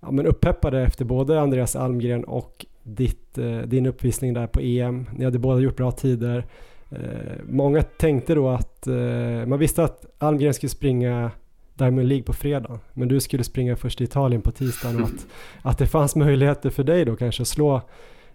ja, 0.00 0.10
men 0.10 0.26
uppeppade 0.26 0.82
efter 0.82 1.04
både 1.04 1.40
Andreas 1.40 1.76
Almgren 1.76 2.24
och 2.24 2.66
ditt, 2.82 3.38
eh, 3.38 3.58
din 3.58 3.86
uppvisning 3.86 4.34
där 4.34 4.46
på 4.46 4.60
EM. 4.60 5.06
Ni 5.16 5.24
hade 5.24 5.38
båda 5.38 5.60
gjort 5.60 5.76
bra 5.76 5.90
tider. 5.90 6.46
Eh, 6.90 6.98
många 7.48 7.82
tänkte 7.82 8.34
då 8.34 8.48
att 8.48 8.86
eh, 8.86 9.46
man 9.46 9.58
visste 9.58 9.84
att 9.84 10.04
Almgren 10.18 10.54
skulle 10.54 10.70
springa 10.70 11.30
Diamond 11.74 12.08
League 12.08 12.24
på 12.24 12.32
fredag, 12.32 12.80
men 12.92 13.08
du 13.08 13.20
skulle 13.20 13.44
springa 13.44 13.76
först 13.76 14.00
i 14.00 14.04
Italien 14.04 14.42
på 14.42 14.50
tisdagen 14.50 15.02
och 15.02 15.08
att, 15.08 15.26
att 15.62 15.78
det 15.78 15.86
fanns 15.86 16.16
möjligheter 16.16 16.70
för 16.70 16.84
dig 16.84 17.04
då 17.04 17.16
kanske 17.16 17.42
att 17.42 17.48
slå 17.48 17.80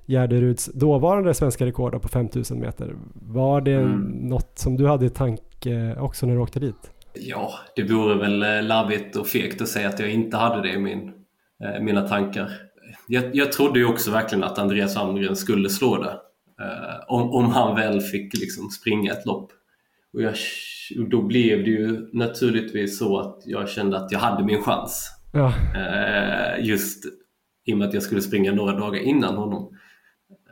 Gärderuds 0.05 0.65
dåvarande 0.73 1.33
svenska 1.33 1.65
rekord 1.65 2.01
på 2.01 2.07
5000 2.07 2.59
meter. 2.59 2.95
Var 3.13 3.61
det 3.61 3.73
mm. 3.73 4.01
något 4.01 4.51
som 4.57 4.77
du 4.77 4.87
hade 4.87 5.05
i 5.05 5.09
tanke 5.09 5.43
också 5.97 6.25
när 6.25 6.35
du 6.35 6.41
åkte 6.41 6.59
dit? 6.59 6.91
Ja, 7.13 7.53
det 7.75 7.83
vore 7.83 8.15
väl 8.15 8.43
eh, 8.43 8.63
larvigt 8.63 9.15
och 9.15 9.27
fegt 9.27 9.61
att 9.61 9.67
säga 9.67 9.89
att 9.89 9.99
jag 9.99 10.11
inte 10.11 10.37
hade 10.37 10.61
det 10.61 10.73
i 10.73 10.79
min, 10.79 11.11
eh, 11.63 11.81
mina 11.81 12.07
tankar. 12.07 12.51
Jag, 13.07 13.35
jag 13.35 13.51
trodde 13.51 13.79
ju 13.79 13.85
också 13.85 14.11
verkligen 14.11 14.43
att 14.43 14.57
Andreas 14.57 14.97
Almgren 14.97 15.35
skulle 15.35 15.69
slå 15.69 16.03
det. 16.03 16.19
Eh, 16.63 17.03
om, 17.07 17.29
om 17.29 17.45
han 17.45 17.75
väl 17.75 18.01
fick 18.01 18.33
liksom 18.33 18.69
springa 18.69 19.11
ett 19.11 19.25
lopp. 19.25 19.51
Och, 20.13 20.21
jag, 20.21 20.35
då 21.09 21.21
blev 21.21 21.63
det 21.63 21.69
ju 21.69 22.09
naturligtvis 22.13 22.99
så 22.99 23.19
att 23.19 23.43
jag 23.45 23.69
kände 23.69 23.97
att 23.97 24.11
jag 24.11 24.19
hade 24.19 24.43
min 24.43 24.61
chans. 24.61 25.11
Ja. 25.33 25.53
Eh, 25.75 26.65
just 26.65 27.05
i 27.65 27.73
och 27.73 27.77
med 27.77 27.87
att 27.87 27.93
jag 27.93 28.03
skulle 28.03 28.21
springa 28.21 28.51
några 28.51 28.73
dagar 28.75 28.99
innan 28.99 29.35
honom. 29.35 29.77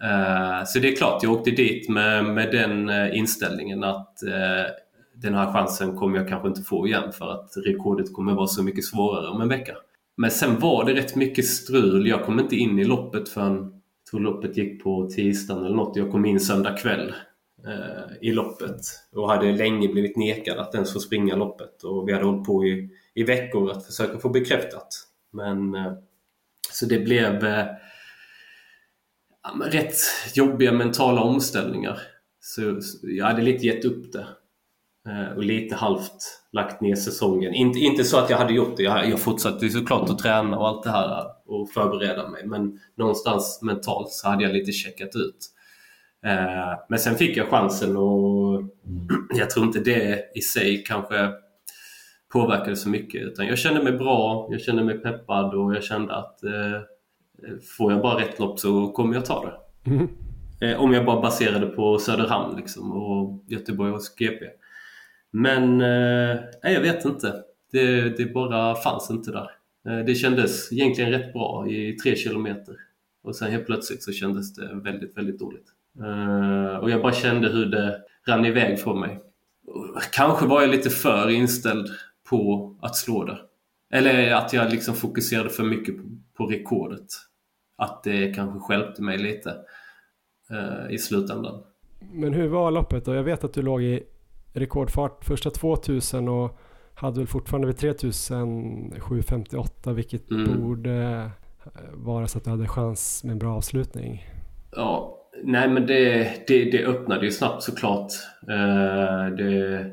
Eh, 0.03 0.65
så 0.65 0.79
det 0.79 0.91
är 0.91 0.95
klart, 0.95 1.23
jag 1.23 1.31
åkte 1.31 1.51
dit 1.51 1.89
med, 1.89 2.25
med 2.25 2.51
den 2.51 2.89
eh, 2.89 3.17
inställningen 3.17 3.83
att 3.83 4.23
eh, 4.23 4.65
den 5.21 5.33
här 5.33 5.53
chansen 5.53 5.95
kommer 5.95 6.17
jag 6.17 6.27
kanske 6.27 6.47
inte 6.47 6.61
få 6.61 6.87
igen 6.87 7.11
för 7.11 7.31
att 7.31 7.53
rekordet 7.65 8.13
kommer 8.13 8.33
vara 8.33 8.47
så 8.47 8.63
mycket 8.63 8.85
svårare 8.85 9.27
om 9.27 9.41
en 9.41 9.49
vecka. 9.49 9.73
Men 10.17 10.31
sen 10.31 10.59
var 10.59 10.85
det 10.85 10.93
rätt 10.93 11.15
mycket 11.15 11.45
strul. 11.45 12.07
Jag 12.07 12.25
kom 12.25 12.39
inte 12.39 12.55
in 12.55 12.79
i 12.79 12.83
loppet 12.83 13.29
förrän, 13.29 13.55
jag 13.55 14.09
tror 14.09 14.19
loppet 14.19 14.57
gick 14.57 14.83
på 14.83 15.09
tisdagen 15.09 15.65
eller 15.65 15.75
något. 15.75 15.95
Jag 15.95 16.11
kom 16.11 16.25
in 16.25 16.39
söndag 16.39 16.77
kväll 16.77 17.13
eh, 17.67 18.17
i 18.21 18.31
loppet 18.31 18.79
och 19.15 19.29
hade 19.29 19.51
länge 19.51 19.87
blivit 19.87 20.17
nekad 20.17 20.57
att 20.57 20.75
ens 20.75 20.93
få 20.93 20.99
springa 20.99 21.35
loppet. 21.35 21.83
Och 21.83 22.07
vi 22.07 22.13
hade 22.13 22.25
hållit 22.25 22.45
på 22.45 22.65
i, 22.65 22.89
i 23.13 23.23
veckor 23.23 23.71
att 23.71 23.85
försöka 23.85 24.19
få 24.19 24.29
bekräftat. 24.29 24.87
Men 25.31 25.75
eh, 25.75 25.93
så 26.71 26.85
det 26.85 26.99
blev 26.99 27.45
eh, 27.45 27.65
rätt 29.71 29.95
jobbiga 30.33 30.71
mentala 30.71 31.21
omställningar. 31.21 31.99
Så, 32.39 32.81
så 32.81 32.97
jag 33.01 33.25
hade 33.25 33.41
lite 33.41 33.65
gett 33.65 33.85
upp 33.85 34.11
det. 34.11 34.27
Eh, 35.07 35.37
och 35.37 35.43
lite 35.43 35.75
halvt 35.75 36.41
lagt 36.51 36.81
ner 36.81 36.95
säsongen. 36.95 37.53
Inte, 37.53 37.79
inte 37.79 38.03
så 38.03 38.17
att 38.17 38.29
jag 38.29 38.37
hade 38.37 38.53
gjort 38.53 38.77
det. 38.77 38.83
Jag, 38.83 39.09
jag 39.09 39.19
fortsatte 39.19 39.69
såklart 39.69 40.09
att 40.09 40.19
träna 40.19 40.57
och 40.57 40.67
allt 40.67 40.83
det 40.83 40.91
här 40.91 41.25
och 41.45 41.69
förbereda 41.69 42.29
mig. 42.29 42.45
Men 42.45 42.79
någonstans 42.95 43.59
mentalt 43.61 44.11
så 44.11 44.29
hade 44.29 44.43
jag 44.43 44.53
lite 44.53 44.71
checkat 44.71 45.15
ut. 45.15 45.37
Eh, 46.25 46.79
men 46.89 46.99
sen 46.99 47.15
fick 47.15 47.37
jag 47.37 47.47
chansen 47.47 47.97
och 47.97 48.61
jag 49.37 49.49
tror 49.49 49.65
inte 49.65 49.79
det 49.79 50.31
i 50.35 50.41
sig 50.41 50.83
kanske 50.83 51.31
påverkade 52.33 52.75
så 52.75 52.89
mycket. 52.89 53.21
Utan 53.21 53.47
jag 53.47 53.57
kände 53.57 53.83
mig 53.83 53.93
bra, 53.93 54.47
jag 54.51 54.61
kände 54.61 54.83
mig 54.83 54.97
peppad 54.97 55.53
och 55.53 55.75
jag 55.75 55.83
kände 55.83 56.15
att 56.15 56.43
eh, 56.43 56.81
får 57.77 57.91
jag 57.91 58.01
bara 58.01 58.19
rätt 58.19 58.39
lopp 58.39 58.59
så 58.59 58.91
kommer 58.91 59.15
jag 59.15 59.25
ta 59.25 59.45
det. 59.45 59.89
Mm. 59.89 60.07
Eh, 60.61 60.81
om 60.81 60.93
jag 60.93 61.05
bara 61.05 61.21
baserade 61.21 61.65
på 61.65 61.99
Söderhamn 61.99 62.57
liksom, 62.57 62.91
och 62.91 63.43
Göteborg 63.47 63.91
och 63.91 64.01
GP. 64.17 64.45
Men 65.31 65.81
eh, 65.81 66.39
jag 66.61 66.81
vet 66.81 67.05
inte. 67.05 67.43
Det, 67.71 68.17
det 68.17 68.33
bara 68.33 68.75
fanns 68.75 69.09
inte 69.11 69.31
där. 69.31 69.51
Eh, 69.87 70.05
det 70.05 70.15
kändes 70.15 70.71
egentligen 70.71 71.11
rätt 71.11 71.33
bra 71.33 71.67
i 71.69 71.93
tre 71.93 72.15
kilometer. 72.15 72.75
Och 73.23 73.35
sen 73.35 73.51
helt 73.51 73.65
plötsligt 73.65 74.03
så 74.03 74.11
kändes 74.11 74.53
det 74.53 74.69
väldigt, 74.73 75.17
väldigt 75.17 75.39
dåligt. 75.39 75.67
Eh, 75.99 76.77
och 76.77 76.89
jag 76.89 77.01
bara 77.01 77.13
kände 77.13 77.49
hur 77.49 77.65
det 77.65 78.01
rann 78.27 78.45
iväg 78.45 78.79
från 78.79 78.99
mig. 78.99 79.19
Kanske 80.11 80.45
var 80.45 80.61
jag 80.61 80.69
lite 80.69 80.89
för 80.89 81.29
inställd 81.29 81.87
på 82.29 82.75
att 82.81 82.95
slå 82.95 83.23
det. 83.23 83.37
Eller 83.93 84.33
att 84.33 84.53
jag 84.53 84.71
liksom 84.71 84.95
fokuserade 84.95 85.49
för 85.49 85.63
mycket 85.63 85.97
på, 85.97 86.03
på 86.37 86.45
rekordet. 86.45 87.07
Att 87.77 88.03
det 88.03 88.33
kanske 88.35 88.59
skälpte 88.59 89.01
mig 89.01 89.17
lite 89.17 89.55
eh, 90.51 90.93
i 90.93 90.97
slutändan. 90.97 91.63
Men 92.13 92.33
hur 92.33 92.47
var 92.47 92.71
loppet 92.71 93.05
då? 93.05 93.15
Jag 93.15 93.23
vet 93.23 93.43
att 93.43 93.53
du 93.53 93.61
låg 93.61 93.83
i 93.83 94.03
rekordfart 94.59 95.25
första 95.25 95.49
2000 95.49 96.27
och 96.27 96.59
hade 96.93 97.19
väl 97.19 97.27
fortfarande 97.27 97.67
vid 97.67 97.77
3758 97.77 99.93
vilket 99.93 100.31
mm. 100.31 100.61
borde 100.61 101.29
eh, 101.65 101.71
vara 101.93 102.27
så 102.27 102.37
att 102.37 102.43
du 102.43 102.49
hade 102.49 102.67
chans 102.67 103.23
med 103.23 103.31
en 103.31 103.39
bra 103.39 103.55
avslutning. 103.55 104.25
Ja, 104.71 105.17
nej 105.43 105.69
men 105.69 105.85
det, 105.85 106.31
det, 106.47 106.71
det 106.71 106.85
öppnade 106.85 107.25
ju 107.25 107.31
snabbt 107.31 107.63
såklart. 107.63 108.11
Uh, 108.49 109.35
det, 109.35 109.91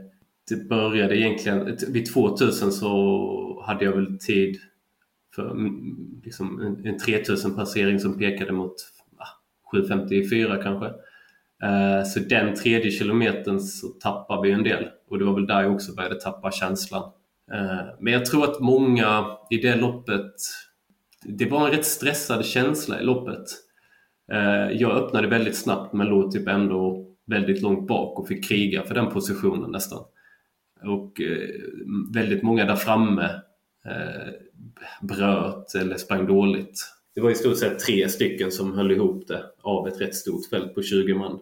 det 0.48 0.68
började 0.68 1.18
egentligen, 1.18 1.76
vid 1.88 2.14
2000 2.14 2.72
så 2.72 3.62
hade 3.66 3.84
jag 3.84 3.92
väl 3.92 4.18
tid 4.18 4.56
för 5.34 5.50
mm, 5.50 6.20
liksom 6.24 6.60
en, 6.60 6.86
en 6.86 6.98
3000 6.98 7.56
passering 7.56 8.00
som 8.00 8.18
pekade 8.18 8.52
mot 8.52 8.74
ah, 9.16 9.26
754 9.72 10.62
kanske. 10.62 10.92
Eh, 11.64 12.04
så 12.04 12.20
den 12.20 12.54
tredje 12.54 12.90
kilometern 12.90 13.60
så 13.60 13.88
tappade 13.88 14.42
vi 14.42 14.50
en 14.50 14.62
del 14.62 14.88
och 15.08 15.18
det 15.18 15.24
var 15.24 15.34
väl 15.34 15.46
där 15.46 15.62
jag 15.62 15.74
också 15.74 15.94
började 15.94 16.20
tappa 16.20 16.50
känslan. 16.50 17.10
Eh, 17.52 17.86
men 18.00 18.12
jag 18.12 18.24
tror 18.24 18.44
att 18.44 18.60
många 18.60 19.36
i 19.50 19.56
det 19.56 19.76
loppet, 19.76 20.32
det 21.22 21.46
var 21.46 21.66
en 21.66 21.72
rätt 21.72 21.86
stressad 21.86 22.44
känsla 22.44 23.00
i 23.00 23.04
loppet. 23.04 23.44
Eh, 24.32 24.70
jag 24.72 24.90
öppnade 24.90 25.28
väldigt 25.28 25.56
snabbt 25.56 25.92
men 25.92 26.06
låg 26.06 26.32
typ 26.32 26.48
ändå 26.48 27.06
väldigt 27.26 27.62
långt 27.62 27.88
bak 27.88 28.18
och 28.18 28.28
fick 28.28 28.48
kriga 28.48 28.82
för 28.82 28.94
den 28.94 29.10
positionen 29.10 29.70
nästan. 29.70 30.04
Och 30.82 31.20
väldigt 32.14 32.42
många 32.42 32.64
där 32.64 32.76
framme 32.76 33.30
bröt 35.02 35.74
eller 35.74 35.96
sprang 35.96 36.26
dåligt. 36.26 36.80
Det 37.14 37.20
var 37.20 37.30
i 37.30 37.34
stort 37.34 37.58
sett 37.58 37.78
tre 37.78 38.08
stycken 38.08 38.52
som 38.52 38.72
höll 38.72 38.90
ihop 38.90 39.28
det 39.28 39.44
av 39.62 39.88
ett 39.88 40.00
rätt 40.00 40.14
stort 40.14 40.46
fält 40.50 40.74
på 40.74 40.82
20 40.82 41.14
man. 41.14 41.40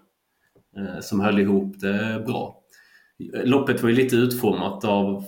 Eh, 0.76 1.00
som 1.00 1.20
höll 1.20 1.38
ihop 1.38 1.80
det 1.80 2.22
bra. 2.26 2.58
Loppet 3.44 3.82
var 3.82 3.90
ju 3.90 3.96
lite 3.96 4.16
utformat 4.16 4.84
av 4.84 5.24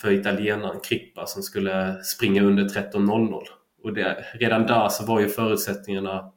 för 0.00 0.12
italienaren 0.12 0.80
Krippa 0.80 1.26
som 1.26 1.42
skulle 1.42 2.02
springa 2.02 2.42
under 2.42 2.64
13.00. 2.64 3.42
Och 3.82 3.92
det, 3.92 4.24
redan 4.34 4.66
där 4.66 4.88
så 4.88 5.06
var 5.06 5.20
ju 5.20 5.28
förutsättningarna 5.28 6.32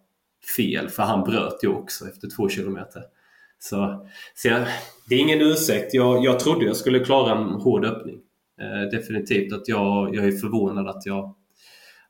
fel 0.58 0.90
för 0.90 1.04
han 1.04 1.24
bröt 1.24 1.64
ju 1.64 1.68
också 1.68 2.08
efter 2.08 2.30
två 2.36 2.50
kilometer. 2.50 3.04
Så, 3.60 4.08
så 4.36 4.48
jag, 4.48 4.68
det 5.10 5.16
är 5.16 5.20
ingen 5.20 5.42
ursäkt. 5.42 5.94
Jag, 5.94 6.24
jag 6.24 6.40
trodde 6.40 6.66
jag 6.66 6.76
skulle 6.76 7.00
klara 7.00 7.38
en 7.38 7.48
hård 7.48 7.86
öppning. 7.86 8.20
Eh, 8.62 8.90
definitivt 8.92 9.54
att 9.54 9.68
jag, 9.68 10.16
jag 10.16 10.26
är 10.26 10.32
förvånad 10.32 10.88
att 10.88 11.06
jag, 11.06 11.36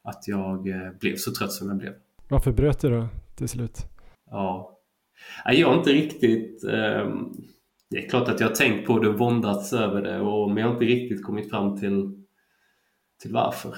att 0.03 0.27
jag 0.27 0.67
eh, 0.67 0.91
blev 0.99 1.15
så 1.15 1.33
trött 1.33 1.51
som 1.51 1.67
jag 1.67 1.77
blev. 1.77 1.93
Varför 2.27 2.51
bröt 2.51 2.79
du 2.79 2.89
då 2.89 3.07
till 3.35 3.49
slut? 3.49 3.77
Ja, 4.29 4.77
jag 5.45 5.67
har 5.67 5.77
inte 5.77 5.93
riktigt... 5.93 6.63
Um, 6.63 7.47
det 7.91 8.05
är 8.05 8.09
klart 8.09 8.29
att 8.29 8.39
jag 8.39 8.47
har 8.47 8.55
tänkt 8.55 8.87
på 8.87 8.99
det 8.99 9.09
och 9.09 9.19
våndats 9.19 9.73
över 9.73 10.01
det 10.01 10.19
och, 10.19 10.49
men 10.49 10.57
jag 10.57 10.67
har 10.67 10.73
inte 10.73 10.85
riktigt 10.85 11.23
kommit 11.23 11.49
fram 11.49 11.79
till, 11.79 12.11
till 13.21 13.33
varför. 13.33 13.75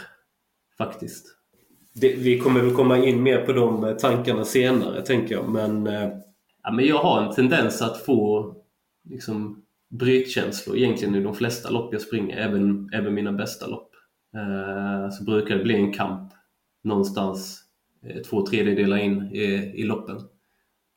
Faktiskt. 0.78 1.26
Det, 1.94 2.16
vi 2.16 2.40
kommer 2.40 2.62
väl 2.62 2.74
komma 2.74 2.98
in 2.98 3.24
mer 3.24 3.46
på 3.46 3.54
de 3.54 3.84
eh, 3.84 3.96
tankarna 3.96 4.46
senare 4.46 5.02
tänker 5.02 5.36
jag 5.36 5.50
men, 5.50 5.88
uh, 5.88 6.10
ja, 6.64 6.72
men 6.72 6.86
jag 6.86 6.98
har 6.98 7.24
en 7.24 7.36
tendens 7.36 7.82
att 7.82 8.06
få 8.06 8.54
liksom, 9.10 9.64
brytkänslor 9.90 10.78
egentligen 10.78 11.16
i 11.16 11.24
de 11.24 11.36
flesta 11.36 11.70
lopp 11.70 11.94
jag 11.94 12.02
springer, 12.02 12.38
även, 12.38 12.90
även 12.94 13.14
mina 13.14 13.32
bästa 13.32 13.68
lopp. 13.68 13.92
Uh, 14.36 15.10
så 15.10 15.24
brukar 15.24 15.58
det 15.58 15.64
bli 15.64 15.76
en 15.76 15.94
kamp 15.94 16.34
någonstans 16.84 17.60
två 18.30 18.46
tredjedelar 18.46 18.98
in 18.98 19.22
i, 19.22 19.44
i 19.76 19.84
loppen. 19.84 20.18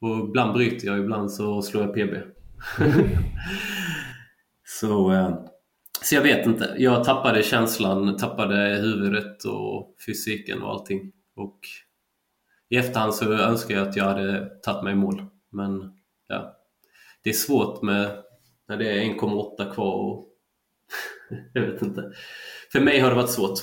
Och 0.01 0.29
ibland 0.29 0.53
bryter 0.53 0.87
jag, 0.87 0.99
ibland 0.99 1.33
så 1.33 1.63
slår 1.63 1.83
jag 1.83 1.95
PB. 1.95 2.15
så, 4.81 5.13
eh, 5.13 5.39
så 6.03 6.15
jag 6.15 6.23
vet 6.23 6.47
inte. 6.47 6.75
Jag 6.79 7.05
tappade 7.05 7.43
känslan, 7.43 8.17
tappade 8.17 8.57
huvudet 8.57 9.45
och 9.45 9.97
fysiken 10.07 10.63
och 10.63 10.71
allting. 10.71 11.13
Och 11.37 11.61
i 12.69 12.77
efterhand 12.77 13.15
så 13.15 13.33
önskar 13.33 13.75
jag 13.75 13.89
att 13.89 13.97
jag 13.97 14.05
hade 14.05 14.47
tagit 14.63 14.85
mig 14.85 14.93
i 14.93 14.97
mål. 14.97 15.25
Men 15.51 15.93
ja, 16.29 16.57
det 17.25 17.31
är 17.31 17.35
svårt 17.35 17.83
med 17.83 18.23
när 18.69 18.77
det 18.77 18.91
är 18.91 19.05
1,8 19.05 19.75
kvar 19.75 19.95
och 19.95 20.29
jag 21.53 21.63
vet 21.63 21.83
inte. 21.83 22.13
För 22.73 22.81
mig 22.81 23.01
har 23.01 23.11
det 23.11 23.17
varit 23.17 23.31
svårt 23.31 23.59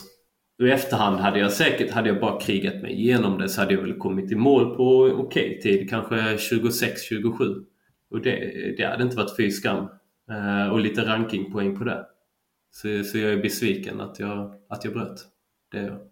i 0.61 0.71
efterhand 0.71 1.17
hade 1.17 1.39
jag 1.39 1.51
säkert, 1.51 1.91
hade 1.91 2.09
jag 2.09 2.19
bara 2.19 2.39
krigat 2.39 2.81
mig 2.81 2.91
igenom 2.91 3.37
det 3.37 3.49
så 3.49 3.61
hade 3.61 3.73
jag 3.73 3.81
väl 3.81 3.97
kommit 3.97 4.31
i 4.31 4.35
mål 4.35 4.75
på 4.75 5.03
okej 5.03 5.17
okay 5.17 5.61
tid, 5.61 5.89
kanske 5.89 6.15
26-27. 6.15 7.63
Och 8.11 8.21
det, 8.21 8.35
det 8.77 8.85
hade 8.85 9.03
inte 9.03 9.15
varit 9.15 9.37
fy 9.37 9.51
skam. 9.51 9.87
Uh, 10.31 10.67
och 10.71 10.79
lite 10.79 11.05
rankingpoäng 11.05 11.77
på 11.77 11.83
det. 11.83 12.05
Så, 12.71 13.03
så 13.03 13.17
jag 13.17 13.33
är 13.33 13.41
besviken 13.41 14.01
att 14.01 14.19
jag, 14.19 14.53
att 14.69 14.85
jag 14.85 14.93
bröt. 14.93 15.19
Det 15.71 15.77
är 15.77 15.83
jag. 15.83 15.99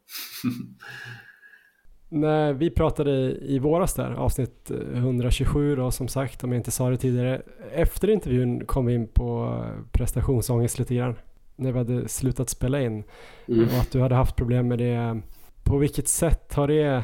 När 2.09 2.53
vi 2.53 2.69
pratade 2.69 3.11
i 3.31 3.59
våras 3.59 3.93
där, 3.93 4.11
avsnitt 4.11 4.71
127 4.93 5.75
då 5.75 5.91
som 5.91 6.07
sagt, 6.07 6.43
om 6.43 6.51
jag 6.51 6.59
inte 6.59 6.71
sa 6.71 6.89
det 6.89 6.97
tidigare. 6.97 7.41
Efter 7.71 8.09
intervjun 8.09 8.65
kom 8.65 8.85
vi 8.85 8.93
in 8.93 9.07
på 9.07 9.63
prestationsångest 9.91 10.79
lite 10.79 10.95
grann 10.95 11.15
när 11.61 11.71
vi 11.71 11.77
hade 11.77 12.07
slutat 12.07 12.49
spela 12.49 12.81
in. 12.81 13.03
Mm. 13.47 13.63
Och 13.63 13.73
att 13.81 13.91
du 13.91 14.01
hade 14.01 14.15
haft 14.15 14.35
problem 14.35 14.67
med 14.67 14.79
det. 14.79 15.21
På 15.63 15.77
vilket 15.77 16.07
sätt 16.07 16.53
har 16.53 16.67
det 16.67 17.03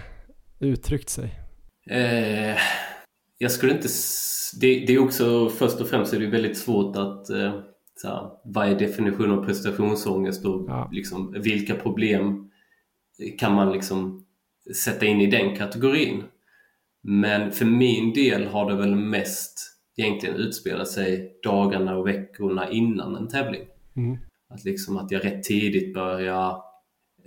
uttryckt 0.59 1.09
sig? 1.09 1.39
Eh, 1.89 2.57
jag 3.37 3.51
skulle 3.51 3.71
inte... 3.73 3.87
Det, 4.61 4.85
det, 4.85 4.93
är 4.93 4.99
också, 4.99 5.49
först 5.49 5.81
och 5.81 5.87
främst 5.87 6.13
är 6.13 6.19
det 6.19 6.27
väldigt 6.27 6.57
svårt 6.57 6.95
att... 6.95 7.29
Eh, 7.29 7.59
så 7.95 8.41
vad 8.43 8.67
är 8.67 8.79
definitionen 8.79 9.39
av 9.39 9.45
prestationsångest 9.45 10.45
och 10.45 10.65
ja. 10.67 10.89
liksom, 10.91 11.35
vilka 11.43 11.75
problem 11.75 12.51
kan 13.37 13.53
man 13.53 13.73
liksom 13.73 14.25
sätta 14.75 15.05
in 15.05 15.21
i 15.21 15.27
den 15.27 15.55
kategorin? 15.55 16.23
Men 17.03 17.51
för 17.51 17.65
min 17.65 18.13
del 18.13 18.47
har 18.47 18.71
det 18.71 18.77
väl 18.77 18.95
mest 18.95 19.77
egentligen 19.97 20.35
utspelat 20.35 20.87
sig 20.87 21.39
dagarna 21.43 21.97
och 21.97 22.07
veckorna 22.07 22.69
innan 22.69 23.15
en 23.15 23.27
tävling. 23.27 23.61
Mm. 23.95 24.17
Att, 24.49 24.65
liksom 24.65 24.97
att 24.97 25.11
jag 25.11 25.25
rätt 25.25 25.43
tidigt 25.43 25.93
börjar 25.93 26.63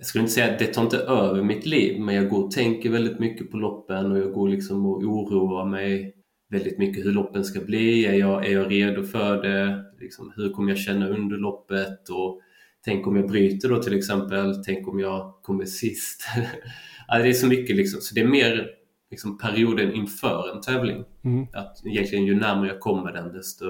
jag 0.00 0.06
skulle 0.06 0.22
inte 0.22 0.34
säga 0.34 0.52
att 0.52 0.58
det 0.58 0.66
tar 0.66 0.82
inte 0.82 0.98
över 0.98 1.42
mitt 1.42 1.66
liv, 1.66 2.00
men 2.00 2.14
jag 2.14 2.28
går 2.28 2.44
och 2.44 2.50
tänker 2.50 2.90
väldigt 2.90 3.18
mycket 3.18 3.50
på 3.50 3.56
loppen 3.56 4.12
och 4.12 4.18
jag 4.18 4.32
går 4.32 4.48
liksom 4.48 4.86
och 4.86 5.02
oroar 5.02 5.64
mig 5.64 6.14
väldigt 6.50 6.78
mycket 6.78 7.04
hur 7.04 7.12
loppen 7.12 7.44
ska 7.44 7.60
bli. 7.60 8.06
Är 8.06 8.14
jag, 8.14 8.46
är 8.46 8.52
jag 8.52 8.70
redo 8.70 9.02
för 9.02 9.42
det? 9.42 9.84
Liksom, 10.00 10.32
hur 10.36 10.50
kommer 10.50 10.68
jag 10.68 10.78
känna 10.78 11.08
under 11.08 11.36
loppet? 11.36 12.08
Och 12.08 12.40
tänk 12.84 13.06
om 13.06 13.16
jag 13.16 13.28
bryter 13.28 13.68
då 13.68 13.82
till 13.82 13.98
exempel? 13.98 14.64
Tänk 14.64 14.88
om 14.88 15.00
jag 15.00 15.34
kommer 15.42 15.64
sist? 15.64 16.26
alltså, 17.08 17.22
det 17.22 17.28
är 17.28 17.32
så 17.32 17.46
mycket 17.46 17.76
liksom, 17.76 18.00
så 18.00 18.14
det 18.14 18.20
är 18.20 18.28
mer 18.28 18.70
liksom, 19.10 19.38
perioden 19.38 19.92
inför 19.92 20.54
en 20.54 20.60
tävling. 20.60 21.04
Mm. 21.24 21.46
Att 21.52 21.86
egentligen 21.86 22.26
ju 22.26 22.34
närmare 22.34 22.68
jag 22.68 22.80
kommer 22.80 23.12
den 23.12 23.32
desto 23.32 23.64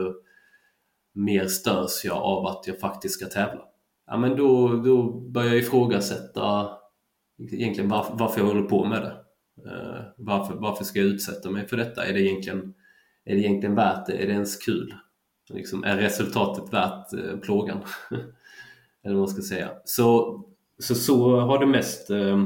mer 1.15 1.47
störs 1.47 2.05
jag 2.05 2.17
av 2.17 2.47
att 2.47 2.67
jag 2.67 2.81
faktiskt 2.81 3.15
ska 3.15 3.27
tävla. 3.27 3.63
Ja, 4.07 4.17
men 4.17 4.37
då, 4.37 4.69
då 4.69 5.13
börjar 5.13 5.49
jag 5.49 5.59
ifrågasätta 5.59 6.71
egentligen 7.53 7.91
varför, 7.91 8.15
varför 8.17 8.41
jag 8.41 8.47
håller 8.47 8.63
på 8.63 8.85
med 8.85 9.03
det. 9.03 9.17
Uh, 9.71 10.01
varför, 10.17 10.55
varför 10.55 10.85
ska 10.85 10.99
jag 10.99 11.09
utsätta 11.09 11.51
mig 11.51 11.69
för 11.69 11.77
detta? 11.77 12.07
Är 12.07 12.13
det 12.13 12.21
egentligen, 12.21 12.75
är 13.25 13.35
det 13.35 13.41
egentligen 13.41 13.75
värt 13.75 14.07
det? 14.07 14.13
Är 14.13 14.27
det 14.27 14.33
ens 14.33 14.57
kul? 14.57 14.95
Liksom, 15.51 15.85
är 15.85 15.97
resultatet 15.97 16.73
värt 16.73 17.15
uh, 17.15 17.41
plågan? 17.41 17.79
Eller 19.05 19.15
vad 19.15 19.17
man 19.17 19.29
ska 19.29 19.43
säga. 19.43 19.71
Så, 19.85 20.41
så, 20.79 20.95
så 20.95 21.41
har 21.41 21.59
det 21.59 21.67
mest 21.67 22.11
uh, 22.11 22.39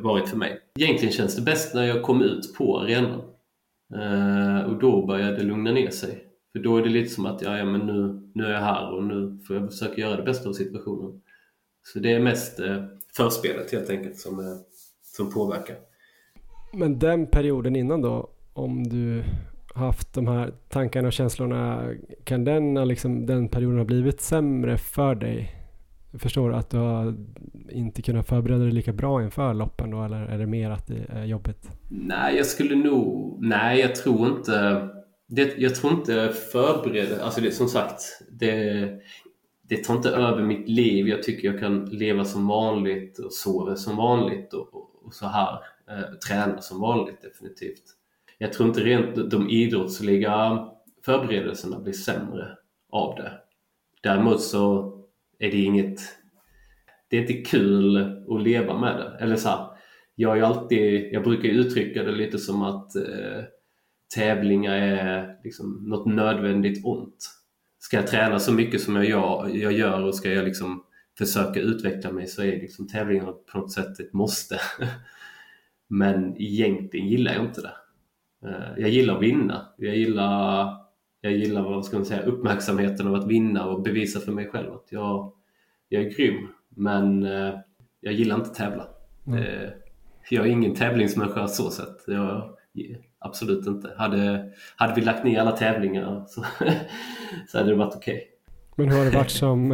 varit 0.00 0.28
för 0.28 0.36
mig. 0.36 0.60
Egentligen 0.78 1.12
känns 1.12 1.36
det 1.36 1.42
bäst 1.42 1.74
när 1.74 1.84
jag 1.84 2.02
kom 2.02 2.22
ut 2.22 2.54
på 2.58 2.80
arenan. 2.80 3.22
Och 4.66 4.78
då 4.78 5.06
började 5.06 5.36
det 5.36 5.42
lugna 5.42 5.72
ner 5.72 5.90
sig. 5.90 6.31
För 6.52 6.58
då 6.58 6.76
är 6.76 6.82
det 6.82 6.88
lite 6.88 7.14
som 7.14 7.26
att 7.26 7.42
ja, 7.42 7.58
ja, 7.58 7.64
men 7.64 7.80
nu, 7.80 8.30
nu 8.34 8.44
är 8.44 8.52
jag 8.52 8.60
här 8.60 8.92
och 8.92 9.04
nu 9.04 9.38
får 9.46 9.56
jag 9.56 9.70
försöka 9.70 10.00
göra 10.00 10.16
det 10.16 10.22
bästa 10.22 10.48
av 10.48 10.52
situationen. 10.52 11.20
Så 11.82 11.98
det 11.98 12.12
är 12.12 12.20
mest 12.20 12.60
eh, 12.60 12.84
förspelet 13.16 13.72
helt 13.72 13.90
enkelt 13.90 14.16
som, 14.16 14.38
eh, 14.38 14.56
som 15.02 15.32
påverkar. 15.32 15.76
Men 16.72 16.98
den 16.98 17.26
perioden 17.26 17.76
innan 17.76 18.02
då, 18.02 18.30
om 18.52 18.88
du 18.88 19.22
haft 19.74 20.14
de 20.14 20.26
här 20.26 20.52
tankarna 20.68 21.06
och 21.06 21.12
känslorna, 21.12 21.90
kan 22.24 22.44
den, 22.44 22.88
liksom, 22.88 23.26
den 23.26 23.48
perioden 23.48 23.78
ha 23.78 23.84
blivit 23.84 24.20
sämre 24.20 24.78
för 24.78 25.14
dig? 25.14 25.56
Jag 26.10 26.20
förstår 26.20 26.52
att 26.52 26.70
du 26.70 26.76
har 26.76 27.14
inte 27.70 28.02
kunnat 28.02 28.26
förbereda 28.26 28.62
dig 28.62 28.72
lika 28.72 28.92
bra 28.92 29.22
inför 29.22 29.54
loppen 29.54 29.90
då, 29.90 30.04
eller 30.04 30.26
är 30.26 30.38
det 30.38 30.46
mer 30.46 30.70
att 30.70 30.86
det 30.86 31.06
är 31.08 31.24
jobbigt? 31.24 31.70
Nej, 31.88 32.36
jag 32.36 32.46
skulle 32.46 32.74
nog... 32.74 33.38
Nej, 33.42 33.80
jag 33.80 33.94
tror 33.94 34.28
inte... 34.28 34.88
Det, 35.34 35.58
jag 35.58 35.74
tror 35.74 35.92
inte 35.92 36.28
förbereda... 36.52 37.24
Alltså 37.24 37.40
det, 37.40 37.50
som 37.50 37.68
sagt, 37.68 38.02
det, 38.30 38.88
det 39.62 39.84
tar 39.84 39.96
inte 39.96 40.10
över 40.10 40.42
mitt 40.42 40.68
liv. 40.68 41.08
Jag 41.08 41.22
tycker 41.22 41.48
jag 41.52 41.60
kan 41.60 41.84
leva 41.84 42.24
som 42.24 42.46
vanligt 42.46 43.18
och 43.18 43.32
sova 43.32 43.76
som 43.76 43.96
vanligt 43.96 44.52
och, 44.52 44.74
och, 44.74 44.90
och 45.04 45.14
så 45.14 45.26
här. 45.26 45.58
Eh, 45.88 46.14
träna 46.28 46.60
som 46.60 46.80
vanligt 46.80 47.22
definitivt. 47.22 47.82
Jag 48.38 48.52
tror 48.52 48.68
inte 48.68 48.80
rent 48.80 49.30
de 49.30 49.50
idrottsliga 49.50 50.66
förberedelserna 51.04 51.80
blir 51.80 51.92
sämre 51.92 52.58
av 52.90 53.16
det. 53.16 53.32
Däremot 54.02 54.40
så 54.42 54.92
är 55.38 55.50
det 55.50 55.62
inget... 55.62 56.00
Det 57.08 57.16
är 57.16 57.20
inte 57.20 57.50
kul 57.50 57.96
att 58.28 58.42
leva 58.42 58.78
med 58.78 58.96
det. 58.96 59.24
Eller 59.24 59.36
så 59.36 59.48
här, 59.48 59.66
jag, 60.14 60.38
är 60.38 60.42
alltid, 60.42 61.12
jag 61.12 61.24
brukar 61.24 61.48
uttrycka 61.48 62.02
det 62.02 62.12
lite 62.12 62.38
som 62.38 62.62
att 62.62 62.96
eh, 62.96 63.44
tävlingar 64.14 64.74
är 64.74 65.36
liksom 65.44 65.84
något 65.86 66.06
nödvändigt 66.06 66.84
ont. 66.84 67.30
Ska 67.78 67.96
jag 67.96 68.06
träna 68.06 68.38
så 68.38 68.52
mycket 68.52 68.80
som 68.80 68.96
jag 68.96 69.04
gör, 69.04 69.48
jag 69.48 69.72
gör 69.72 70.02
och 70.02 70.14
ska 70.14 70.30
jag 70.30 70.44
liksom 70.44 70.84
försöka 71.18 71.60
utveckla 71.60 72.12
mig 72.12 72.26
så 72.26 72.42
är 72.42 72.60
liksom 72.60 72.88
tävlingarna 72.88 73.32
på 73.32 73.58
något 73.58 73.72
sätt 73.72 74.00
ett 74.00 74.12
måste. 74.12 74.60
Men 75.88 76.42
egentligen 76.42 77.08
gillar 77.08 77.32
jag 77.32 77.44
inte 77.44 77.60
det. 77.60 77.74
Eh, 78.48 78.72
jag 78.76 78.90
gillar 78.90 79.16
att 79.16 79.22
vinna. 79.22 79.68
Jag 79.76 79.96
gillar, 79.96 80.76
jag 81.20 81.32
gillar 81.32 81.62
vad 81.62 81.84
ska 81.84 81.96
man 81.96 82.06
säga, 82.06 82.22
uppmärksamheten 82.22 83.06
av 83.06 83.14
att 83.14 83.26
vinna 83.26 83.66
och 83.66 83.82
bevisa 83.82 84.20
för 84.20 84.32
mig 84.32 84.46
själv 84.46 84.72
att 84.72 84.86
jag, 84.88 85.32
jag 85.88 86.02
är 86.02 86.10
grym. 86.10 86.48
Men 86.68 87.22
eh, 87.22 87.54
jag 88.00 88.14
gillar 88.14 88.36
inte 88.36 88.50
att 88.50 88.56
tävla. 88.56 88.86
Mm. 89.26 89.70
Jag 90.30 90.46
är 90.46 90.50
ingen 90.50 90.74
tävlingsmänniska 90.74 91.48
så 91.48 91.70
sett. 91.70 91.96
Jag, 92.06 92.56
absolut 93.24 93.66
inte. 93.66 93.94
Hade, 93.98 94.52
hade 94.76 94.94
vi 94.94 95.00
lagt 95.00 95.24
ner 95.24 95.40
alla 95.40 95.52
tävlingar 95.52 96.24
så, 96.28 96.44
så 97.48 97.58
hade 97.58 97.70
det 97.70 97.76
varit 97.76 97.96
okej. 97.96 98.14
Okay. 98.14 98.26
Men 98.76 98.88
hur 98.88 98.98
har 98.98 99.04
det 99.04 99.16
varit 99.16 99.30
som, 99.30 99.68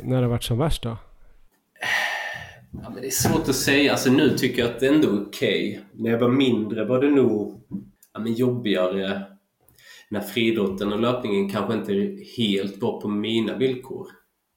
när 0.00 0.14
har 0.14 0.22
det 0.22 0.28
varit 0.28 0.42
som 0.42 0.58
värst 0.58 0.82
då? 0.82 0.96
Ja, 2.82 2.90
men 2.90 3.00
det 3.00 3.06
är 3.06 3.10
svårt 3.10 3.48
att 3.48 3.54
säga. 3.54 3.92
Alltså, 3.92 4.10
nu 4.10 4.30
tycker 4.30 4.62
jag 4.62 4.70
att 4.70 4.80
det 4.80 4.86
är 4.86 4.92
ändå 4.92 5.08
är 5.08 5.22
okej. 5.22 5.70
Okay. 5.70 6.02
När 6.02 6.10
jag 6.10 6.18
var 6.18 6.28
mindre 6.28 6.84
var 6.84 7.00
det 7.00 7.10
nog 7.10 7.60
ja, 8.12 8.20
men 8.20 8.32
jobbigare 8.32 9.22
när 10.10 10.20
friidrotten 10.20 10.92
och 10.92 11.00
löpningen 11.00 11.50
kanske 11.50 11.74
inte 11.74 12.24
helt 12.36 12.82
var 12.82 13.00
på 13.00 13.08
mina 13.08 13.56
villkor. 13.56 14.06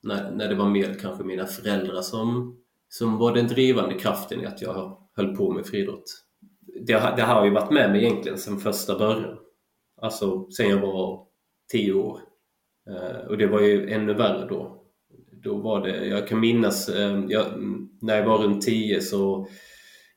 När, 0.03 0.31
när 0.31 0.49
det 0.49 0.55
var 0.55 0.69
mer 0.69 0.97
kanske 1.01 1.23
mina 1.23 1.45
föräldrar 1.45 2.01
som, 2.01 2.57
som 2.89 3.17
var 3.17 3.33
den 3.35 3.47
drivande 3.47 3.95
kraften 3.95 4.41
i 4.41 4.45
att 4.45 4.61
jag 4.61 4.97
höll 5.15 5.35
på 5.35 5.51
med 5.51 5.65
friidrott. 5.65 6.26
Det, 6.81 7.13
det 7.17 7.21
har 7.21 7.45
ju 7.45 7.51
varit 7.51 7.71
med 7.71 7.91
mig 7.91 8.03
egentligen 8.03 8.37
sedan 8.37 8.59
första 8.59 8.97
början. 8.97 9.37
Alltså 10.01 10.51
sen 10.51 10.69
jag 10.69 10.81
var 10.81 11.25
tio 11.71 11.93
år. 11.93 12.19
Eh, 12.89 13.27
och 13.27 13.37
det 13.37 13.47
var 13.47 13.61
ju 13.61 13.89
ännu 13.89 14.13
värre 14.13 14.47
då. 14.47 14.83
Då 15.31 15.57
var 15.57 15.81
det, 15.81 16.05
jag 16.05 16.27
kan 16.27 16.39
minnas, 16.39 16.89
eh, 16.89 17.23
jag, 17.27 17.45
när 18.01 18.17
jag 18.17 18.25
var 18.25 18.37
runt 18.37 18.61
10 18.61 19.01
så 19.01 19.47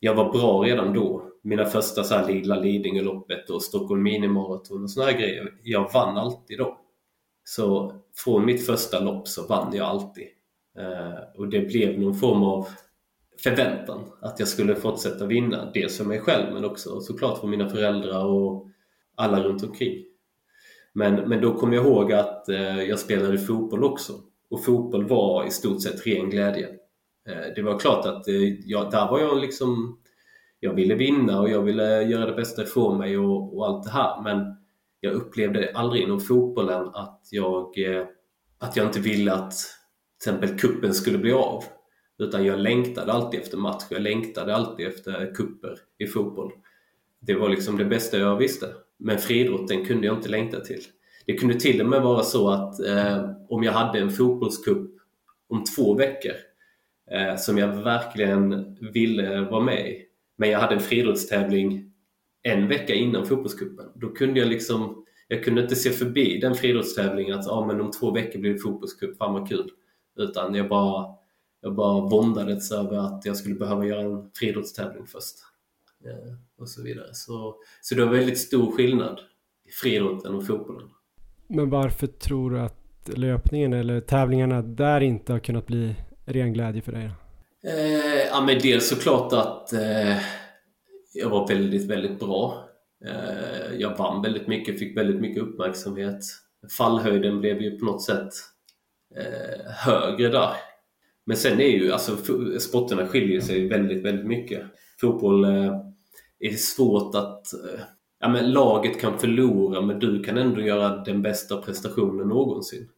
jag 0.00 0.14
var 0.14 0.32
bra 0.32 0.62
redan 0.62 0.92
då. 0.92 1.26
Mina 1.42 1.64
första 1.64 2.04
så 2.04 2.14
här 2.14 2.28
lilla 2.28 2.60
Lidingöloppet 2.60 3.50
och 3.50 3.62
Stockholm 3.62 4.02
minimaraton 4.02 4.82
och 4.82 4.90
såna 4.90 5.06
här 5.06 5.18
grejer. 5.18 5.54
Jag 5.62 5.92
vann 5.92 6.16
alltid 6.16 6.58
då. 6.58 6.78
Så 7.44 7.92
från 8.24 8.44
mitt 8.44 8.66
första 8.66 9.00
lopp 9.00 9.28
så 9.28 9.46
vann 9.46 9.74
jag 9.74 9.86
alltid. 9.86 10.26
Eh, 10.78 11.38
och 11.40 11.48
det 11.48 11.60
blev 11.60 12.00
någon 12.00 12.14
form 12.14 12.42
av 12.42 12.68
förväntan 13.42 14.00
att 14.20 14.38
jag 14.38 14.48
skulle 14.48 14.74
fortsätta 14.74 15.26
vinna. 15.26 15.70
Dels 15.74 15.98
för 15.98 16.04
mig 16.04 16.20
själv 16.20 16.54
men 16.54 16.64
också 16.64 17.00
såklart 17.00 17.40
för 17.40 17.46
mina 17.46 17.68
föräldrar 17.68 18.24
och 18.24 18.68
alla 19.16 19.42
runt 19.42 19.64
omkring. 19.64 20.04
Men, 20.92 21.14
men 21.14 21.40
då 21.40 21.54
kom 21.54 21.72
jag 21.72 21.86
ihåg 21.86 22.12
att 22.12 22.48
eh, 22.48 22.82
jag 22.82 22.98
spelade 22.98 23.38
fotboll 23.38 23.84
också. 23.84 24.12
Och 24.50 24.64
fotboll 24.64 25.08
var 25.08 25.46
i 25.46 25.50
stort 25.50 25.82
sett 25.82 26.06
ren 26.06 26.30
glädje. 26.30 26.68
Eh, 27.28 27.54
det 27.56 27.62
var 27.62 27.78
klart 27.78 28.06
att 28.06 28.28
eh, 28.28 28.34
jag, 28.64 28.90
där 28.90 29.10
var 29.10 29.20
jag 29.20 29.40
liksom 29.40 30.00
jag 30.60 30.74
ville 30.74 30.94
vinna 30.94 31.40
och 31.40 31.50
jag 31.50 31.62
ville 31.62 32.02
göra 32.02 32.26
det 32.26 32.36
bästa 32.36 32.62
ifrån 32.62 32.98
mig 32.98 33.18
och, 33.18 33.56
och 33.56 33.66
allt 33.66 33.84
det 33.84 33.90
här 33.90 34.22
men 34.22 34.56
jag 35.00 35.12
upplevde 35.12 35.72
aldrig 35.74 36.02
inom 36.02 36.20
fotbollen 36.20 36.88
att 36.94 37.28
jag, 37.30 37.78
eh, 37.78 38.06
att 38.58 38.76
jag 38.76 38.86
inte 38.86 39.00
ville 39.00 39.32
att 39.32 39.52
till 40.22 40.30
exempel 40.30 40.58
kuppen 40.58 40.94
skulle 40.94 41.18
bli 41.18 41.32
av. 41.32 41.64
Utan 42.20 42.44
jag 42.44 42.58
längtade 42.58 43.12
alltid 43.12 43.40
efter 43.40 43.56
match, 43.56 43.82
jag 43.90 44.02
längtade 44.02 44.54
alltid 44.54 44.86
efter 44.86 45.34
kupper 45.34 45.78
i 45.98 46.06
fotboll. 46.06 46.52
Det 47.20 47.34
var 47.34 47.48
liksom 47.48 47.76
det 47.76 47.84
bästa 47.84 48.18
jag 48.18 48.36
visste. 48.36 48.66
Men 48.98 49.18
friidrotten 49.18 49.84
kunde 49.84 50.06
jag 50.06 50.16
inte 50.16 50.28
längta 50.28 50.60
till. 50.60 50.82
Det 51.26 51.34
kunde 51.36 51.60
till 51.60 51.80
och 51.80 51.86
med 51.86 52.02
vara 52.02 52.22
så 52.22 52.50
att 52.50 52.80
eh, 52.80 53.30
om 53.48 53.62
jag 53.62 53.72
hade 53.72 53.98
en 53.98 54.10
fotbollskupp 54.10 54.90
om 55.48 55.64
två 55.64 55.94
veckor 55.94 56.32
eh, 57.10 57.36
som 57.36 57.58
jag 57.58 57.68
verkligen 57.68 58.76
ville 58.92 59.40
vara 59.40 59.64
med 59.64 59.90
i. 59.90 60.02
Men 60.36 60.50
jag 60.50 60.58
hade 60.58 60.74
en 60.74 60.80
friidrottstävling 60.80 61.90
en 62.42 62.68
vecka 62.68 62.94
innan 62.94 63.26
fotbollscupen. 63.26 63.86
Då 63.94 64.08
kunde 64.08 64.40
jag 64.40 64.48
liksom, 64.48 65.04
jag 65.28 65.44
kunde 65.44 65.62
inte 65.62 65.76
se 65.76 65.90
förbi 65.90 66.38
den 66.38 66.54
friidrottstävlingen 66.54 67.38
att 67.38 67.48
ah, 67.48 67.66
men 67.66 67.80
om 67.80 67.90
två 67.90 68.10
veckor 68.10 68.40
blir 68.40 68.52
det 68.52 68.58
fotbollscup, 68.58 69.18
fan 69.18 69.32
vad 69.32 69.48
kul. 69.48 69.70
Utan 70.18 70.54
jag 70.54 70.68
bara, 70.68 71.14
jag 71.60 71.74
bara 71.74 72.00
våndades 72.00 72.72
över 72.72 72.96
att 72.96 73.24
jag 73.24 73.36
skulle 73.36 73.54
behöva 73.54 73.86
göra 73.86 74.00
en 74.00 74.30
friidrottstävling 74.34 75.06
först. 75.06 75.36
Eh, 76.04 76.34
och 76.58 76.68
så 76.68 76.82
vidare. 76.82 77.14
Så, 77.14 77.56
så 77.80 77.94
det 77.94 78.04
var 78.04 78.12
väldigt 78.12 78.38
stor 78.38 78.72
skillnad 78.72 79.20
i 79.68 79.70
friidrotten 79.70 80.34
och 80.34 80.46
fotbollen. 80.46 80.88
Men 81.48 81.70
varför 81.70 82.06
tror 82.06 82.50
du 82.50 82.60
att 82.60 82.76
löpningen 83.06 83.72
eller 83.72 84.00
tävlingarna 84.00 84.62
där 84.62 85.00
inte 85.00 85.32
har 85.32 85.40
kunnat 85.40 85.66
bli 85.66 85.96
ren 86.24 86.52
glädje 86.52 86.82
för 86.82 86.92
dig? 86.92 87.10
Eh, 87.64 88.26
ja, 88.30 88.40
men 88.46 88.58
dels 88.58 88.88
såklart 88.88 89.32
att 89.32 89.72
eh, 89.72 90.18
jag 91.14 91.30
var 91.30 91.48
väldigt, 91.48 91.86
väldigt 91.86 92.18
bra. 92.18 92.64
Eh, 93.06 93.74
jag 93.78 93.96
vann 93.96 94.22
väldigt 94.22 94.48
mycket, 94.48 94.78
fick 94.78 94.96
väldigt 94.96 95.20
mycket 95.20 95.42
uppmärksamhet. 95.42 96.20
Fallhöjden 96.78 97.40
blev 97.40 97.62
ju 97.62 97.78
på 97.78 97.84
något 97.84 98.02
sätt 98.02 98.32
eh, 99.16 99.70
högre 99.70 100.28
där. 100.28 100.50
Men 101.30 101.36
sen 101.36 101.60
är 101.60 101.68
ju, 101.68 101.92
alltså 101.92 102.16
sporterna 102.58 103.06
skiljer 103.06 103.40
sig 103.40 103.68
väldigt, 103.68 104.04
väldigt 104.04 104.26
mycket. 104.26 104.62
Fotboll 105.00 105.44
eh, 105.44 105.80
är 106.38 106.56
svårt 106.56 107.14
att 107.14 107.52
eh, 107.54 107.80
ja, 108.20 108.28
men 108.28 108.52
laget 108.52 109.00
kan 109.00 109.18
förlora 109.18 109.80
men 109.80 109.98
du 109.98 110.22
kan 110.22 110.38
ändå 110.38 110.60
göra 110.60 111.04
den 111.04 111.22
bästa 111.22 111.56
prestationen 111.56 112.28
någonsin. 112.28 112.88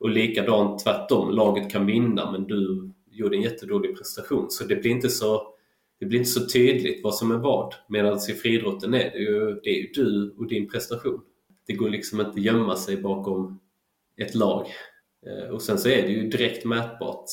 Och 0.00 0.10
likadant 0.10 0.84
tvärtom, 0.84 1.30
laget 1.30 1.70
kan 1.70 1.86
vinna 1.86 2.32
men 2.32 2.46
du 2.46 2.90
gjorde 3.10 3.36
en 3.36 3.42
jättedålig 3.42 3.96
prestation. 3.96 4.46
Så 4.50 4.64
det 4.64 4.76
blir 4.76 4.90
inte 4.90 5.08
så, 5.08 5.42
det 6.00 6.06
blir 6.06 6.18
inte 6.18 6.30
så 6.30 6.46
tydligt 6.46 7.04
vad 7.04 7.14
som 7.14 7.30
är 7.30 7.38
vad. 7.38 7.74
Medan 7.88 8.18
i 8.30 8.32
friidrotten 8.32 8.94
är 8.94 9.10
det 9.10 9.18
ju, 9.18 9.60
det 9.62 9.70
är 9.70 9.80
ju 9.80 9.90
du 9.94 10.34
och 10.38 10.48
din 10.48 10.68
prestation. 10.68 11.20
Det 11.66 11.72
går 11.72 11.90
liksom 11.90 12.20
inte 12.20 12.30
att 12.30 12.44
gömma 12.44 12.76
sig 12.76 12.96
bakom 12.96 13.60
ett 14.16 14.34
lag. 14.34 14.66
Eh, 15.26 15.54
och 15.54 15.62
sen 15.62 15.78
så 15.78 15.88
är 15.88 16.02
det 16.02 16.08
ju 16.08 16.28
direkt 16.28 16.64
mätbart. 16.64 17.26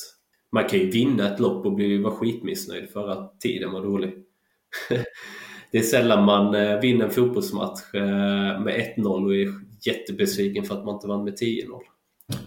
Man 0.52 0.68
kan 0.68 0.80
ju 0.80 0.90
vinna 0.90 1.34
ett 1.34 1.40
lopp 1.40 1.66
och 1.66 1.74
bli, 1.74 1.98
vara 1.98 2.14
skitmissnöjd 2.14 2.90
för 2.90 3.10
att 3.10 3.42
tiden 3.42 3.72
var 3.72 3.84
dålig. 3.84 4.14
det 5.72 5.78
är 5.78 5.84
sällan 5.84 6.26
man 6.26 6.56
eh, 6.56 6.80
vinner 6.80 7.06
en 7.06 7.12
fotbollsmatch 7.12 7.94
eh, 7.94 8.62
med 8.62 8.94
1-0 8.98 9.26
och 9.26 9.36
är 9.36 9.48
jättebesviken 9.86 10.64
för 10.64 10.76
att 10.76 10.86
man 10.86 10.96
inte 10.96 11.08
vann 11.08 11.24
med 11.24 11.34
10-0. 11.34 11.80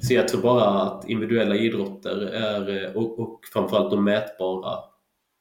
Så 0.00 0.14
jag 0.14 0.28
tror 0.28 0.42
bara 0.42 0.64
att 0.64 1.08
individuella 1.08 1.56
idrotter 1.56 2.16
är, 2.26 2.84
eh, 2.84 2.96
och, 2.96 3.18
och 3.18 3.40
framförallt 3.52 3.90
de 3.90 4.04
mätbara 4.04 4.78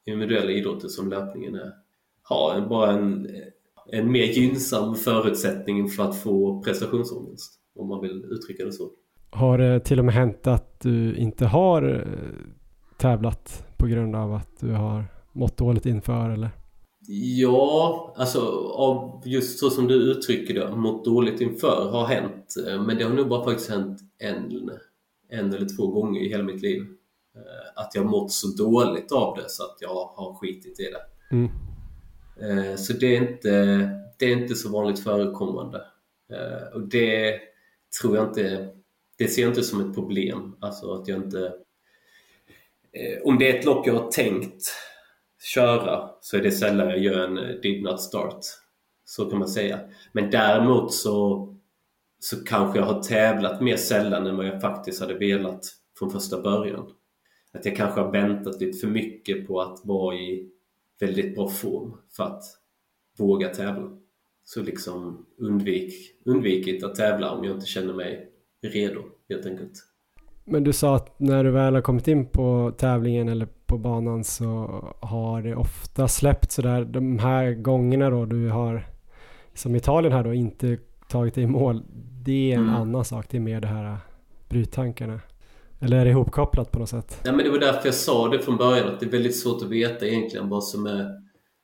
individuella 0.05 0.51
idrotter 0.51 0.87
som 0.87 1.09
löpningen 1.09 1.55
är, 1.55 1.71
har 2.21 2.55
en, 2.55 2.69
bara 2.69 2.91
en, 2.91 3.29
en 3.91 4.11
mer 4.11 4.23
gynnsam 4.23 4.95
förutsättning 4.95 5.89
för 5.89 6.03
att 6.03 6.21
få 6.23 6.61
prestationsångest. 6.61 7.59
Om 7.75 7.87
man 7.87 8.01
vill 8.01 8.25
uttrycka 8.31 8.65
det 8.65 8.71
så. 8.71 8.89
Har 9.31 9.57
det 9.57 9.79
till 9.79 9.99
och 9.99 10.05
med 10.05 10.13
hänt 10.13 10.47
att 10.47 10.79
du 10.79 11.15
inte 11.15 11.45
har 11.45 11.83
eh, 11.83 12.47
tävlat 12.97 13.65
på 13.77 13.87
grund 13.87 14.15
av 14.15 14.33
att 14.33 14.59
du 14.59 14.71
har 14.71 15.05
mått 15.33 15.57
dåligt 15.57 15.85
inför 15.85 16.29
eller? 16.29 16.49
Ja, 17.07 18.13
alltså 18.17 18.39
av 18.75 19.21
just 19.25 19.59
så 19.59 19.69
som 19.69 19.87
du 19.87 19.93
uttrycker 19.93 20.53
det, 20.53 20.75
mått 20.75 21.05
dåligt 21.05 21.41
inför 21.41 21.89
har 21.91 22.05
hänt. 22.05 22.55
Eh, 22.67 22.81
men 22.81 22.97
det 22.97 23.03
har 23.03 23.13
nog 23.13 23.29
bara 23.29 23.43
faktiskt 23.43 23.69
hänt 23.69 23.99
en, 24.17 24.71
en 25.29 25.53
eller 25.53 25.77
två 25.77 25.87
gånger 25.87 26.21
i 26.21 26.29
hela 26.29 26.43
mitt 26.43 26.61
liv. 26.61 26.81
Eh, 27.35 27.83
att 27.83 27.95
jag 27.95 28.05
mått 28.05 28.31
så 28.31 28.47
dåligt 28.47 29.11
av 29.11 29.37
det 29.37 29.49
så 29.49 29.63
att 29.63 29.77
jag 29.79 29.89
har 29.89 30.33
skitit 30.39 30.79
i 30.79 30.83
det. 30.83 31.35
Mm. 31.35 31.49
Så 32.77 32.93
det 32.93 33.17
är, 33.17 33.21
inte, 33.21 33.49
det 34.19 34.25
är 34.25 34.41
inte 34.41 34.55
så 34.55 34.69
vanligt 34.69 34.99
förekommande. 34.99 35.81
Och 36.73 36.81
det 36.81 37.39
tror 38.01 38.15
jag 38.15 38.27
inte, 38.27 38.69
det 39.19 39.27
ser 39.27 39.41
jag 39.41 39.51
inte 39.51 39.63
som 39.63 39.89
ett 39.89 39.95
problem. 39.95 40.55
Alltså 40.59 40.91
att 40.93 41.07
jag 41.07 41.17
inte... 41.17 41.53
Eh, 42.91 43.21
om 43.23 43.37
det 43.37 43.51
är 43.51 43.59
ett 43.59 43.65
lopp 43.65 43.87
jag 43.87 43.93
har 43.93 44.11
tänkt 44.11 44.63
köra 45.43 46.09
så 46.21 46.37
är 46.37 46.41
det 46.41 46.51
sällan 46.51 46.89
jag 46.89 46.99
gör 46.99 47.27
en 47.27 47.37
eh, 47.37 47.55
did 47.61 47.83
not 47.83 48.01
start. 48.01 48.39
Så 49.05 49.29
kan 49.29 49.39
man 49.39 49.47
säga. 49.47 49.79
Men 50.11 50.29
däremot 50.29 50.93
så, 50.93 51.47
så 52.19 52.43
kanske 52.43 52.79
jag 52.79 52.85
har 52.85 53.03
tävlat 53.03 53.61
mer 53.61 53.77
sällan 53.77 54.27
än 54.27 54.37
vad 54.37 54.47
jag 54.47 54.61
faktiskt 54.61 55.01
hade 55.01 55.13
velat 55.13 55.65
från 55.99 56.11
första 56.11 56.41
början. 56.41 56.91
Att 57.53 57.65
jag 57.65 57.75
kanske 57.75 58.01
har 58.01 58.11
väntat 58.11 58.61
lite 58.61 58.77
för 58.77 58.87
mycket 58.87 59.47
på 59.47 59.61
att 59.61 59.79
vara 59.83 60.15
i 60.15 60.49
väldigt 60.99 61.35
bra 61.35 61.49
form 61.49 61.97
för 62.11 62.23
att 62.23 62.43
våga 63.17 63.49
tävla. 63.49 63.89
Så 64.43 64.61
liksom 64.61 65.25
undvik, 65.37 65.93
undvikit 66.25 66.83
att 66.83 66.95
tävla 66.95 67.31
om 67.31 67.43
jag 67.43 67.55
inte 67.55 67.65
känner 67.65 67.93
mig 67.93 68.28
redo 68.61 69.01
helt 69.29 69.45
enkelt. 69.45 69.71
Men 70.45 70.63
du 70.63 70.73
sa 70.73 70.95
att 70.95 71.19
när 71.19 71.43
du 71.43 71.51
väl 71.51 71.75
har 71.75 71.81
kommit 71.81 72.07
in 72.07 72.25
på 72.25 72.73
tävlingen 72.77 73.29
eller 73.29 73.47
på 73.65 73.77
banan 73.77 74.23
så 74.23 74.45
har 74.99 75.41
det 75.41 75.55
ofta 75.55 76.07
släppt 76.07 76.51
sådär 76.51 76.85
de 76.85 77.19
här 77.19 77.53
gångerna 77.53 78.09
då 78.09 78.25
du 78.25 78.49
har 78.49 78.87
som 79.53 79.75
Italien 79.75 80.13
här 80.13 80.23
då 80.23 80.33
inte 80.33 80.77
tagit 81.09 81.35
dig 81.35 81.43
i 81.43 81.47
mål. 81.47 81.83
Det 82.25 82.51
är 82.51 82.55
en 82.55 82.63
mm. 82.63 82.75
annan 82.75 83.05
sak. 83.05 83.25
Det 83.29 83.37
är 83.37 83.41
mer 83.41 83.61
det 83.61 83.67
här 83.67 83.97
bryttankarna. 84.49 85.19
Eller 85.79 85.97
är 85.97 86.05
det 86.05 86.11
ihopkopplat 86.11 86.71
på 86.71 86.79
något 86.79 86.89
sätt? 86.89 87.21
Ja, 87.23 87.31
men 87.31 87.45
det 87.45 87.51
var 87.51 87.59
därför 87.59 87.85
jag 87.85 87.95
sa 87.95 88.27
det 88.29 88.39
från 88.39 88.57
början 88.57 88.87
att 88.87 88.99
det 88.99 89.05
är 89.05 89.11
väldigt 89.11 89.39
svårt 89.39 89.61
att 89.63 89.69
veta 89.69 90.07
egentligen 90.07 90.49
vad 90.49 90.63
som 90.63 90.85
är, 90.85 91.09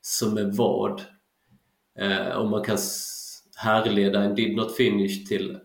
som 0.02 0.38
är 0.38 0.52
vad. 0.58 1.02
Eh, 2.00 2.38
om 2.38 2.50
man 2.50 2.64
kan 2.64 2.78
härleda 3.56 4.24
en 4.24 4.36
did 4.36 4.56
not 4.56 4.76
finish 4.76 5.28
till, 5.28 5.58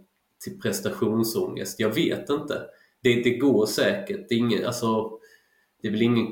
till 0.45 0.61
prestationsångest. 0.61 1.81
Jag 1.81 1.95
vet 1.95 2.31
inte 2.31 2.63
det, 3.03 3.23
det 3.23 3.39
går 3.39 3.67
säkert. 3.67 4.29
Det 4.29 4.35
är, 4.35 4.39
ingen, 4.39 4.67
alltså, 4.67 5.11
det 5.83 5.89
är 5.89 5.93
väl 5.93 6.03
ingen 6.03 6.27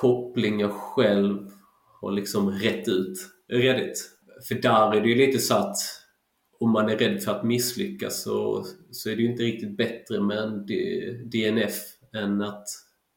koppling 0.00 0.60
jag 0.60 0.72
själv 0.72 1.50
har 2.00 2.12
liksom 2.12 2.50
rätt 2.50 2.88
ut 2.88 3.18
redigt. 3.48 4.10
För 4.48 4.54
där 4.54 4.96
är 4.96 5.00
det 5.00 5.08
ju 5.08 5.14
lite 5.14 5.38
så 5.38 5.54
att 5.54 5.76
om 6.60 6.70
man 6.70 6.88
är 6.88 6.96
rädd 6.96 7.22
för 7.22 7.32
att 7.32 7.44
misslyckas 7.44 8.22
så, 8.22 8.66
så 8.90 9.10
är 9.10 9.16
det 9.16 9.22
ju 9.22 9.30
inte 9.30 9.42
riktigt 9.42 9.76
bättre 9.76 10.20
med 10.20 10.38
en 10.38 10.66
DNF 11.30 11.74
än 12.14 12.42
att 12.42 12.66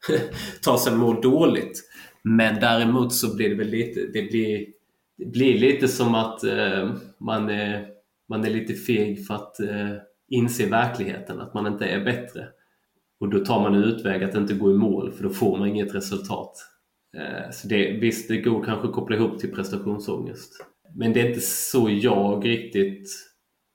ta 0.62 0.78
sig 0.78 0.96
mål 0.96 1.22
dåligt. 1.22 1.84
Men 2.24 2.60
däremot 2.60 3.14
så 3.14 3.36
blir 3.36 3.50
det 3.50 3.56
väl 3.56 3.70
lite, 3.70 4.00
det 4.14 4.22
blir, 4.22 4.68
det 5.18 5.26
blir 5.26 5.60
lite 5.60 5.88
som 5.88 6.16
att 6.16 6.44
eh, 6.44 6.94
man, 7.18 7.50
är, 7.50 7.88
man 8.30 8.46
är 8.46 8.50
lite 8.50 8.74
feg 8.74 9.28
för 9.28 9.34
att 9.34 9.60
eh, 9.60 9.96
inse 10.32 10.66
verkligheten, 10.66 11.42
att 11.42 11.54
man 11.54 11.68
inte 11.68 11.86
är 11.86 12.06
bättre. 12.06 12.48
Och 13.20 13.30
då 13.30 13.46
tar 13.46 13.62
man 13.62 13.76
en 13.76 13.84
utväg 13.84 14.24
att 14.24 14.36
inte 14.36 14.54
gå 14.54 14.72
i 14.72 14.74
mål 14.74 15.12
för 15.12 15.24
då 15.24 15.30
får 15.30 15.58
man 15.58 15.68
inget 15.68 15.96
resultat. 15.96 16.58
Eh, 17.18 17.52
så 17.52 17.68
det, 17.68 17.92
visst, 17.92 18.28
det 18.28 18.38
går 18.38 18.64
kanske 18.64 18.88
att 18.88 18.94
koppla 18.94 19.16
ihop 19.16 19.40
till 19.40 19.52
prestationsångest. 19.52 20.66
Men 20.96 21.14
det 21.14 21.22
är 21.22 21.28
inte 21.28 21.42
så 21.42 21.90
jag 21.90 22.46
riktigt 22.46 23.10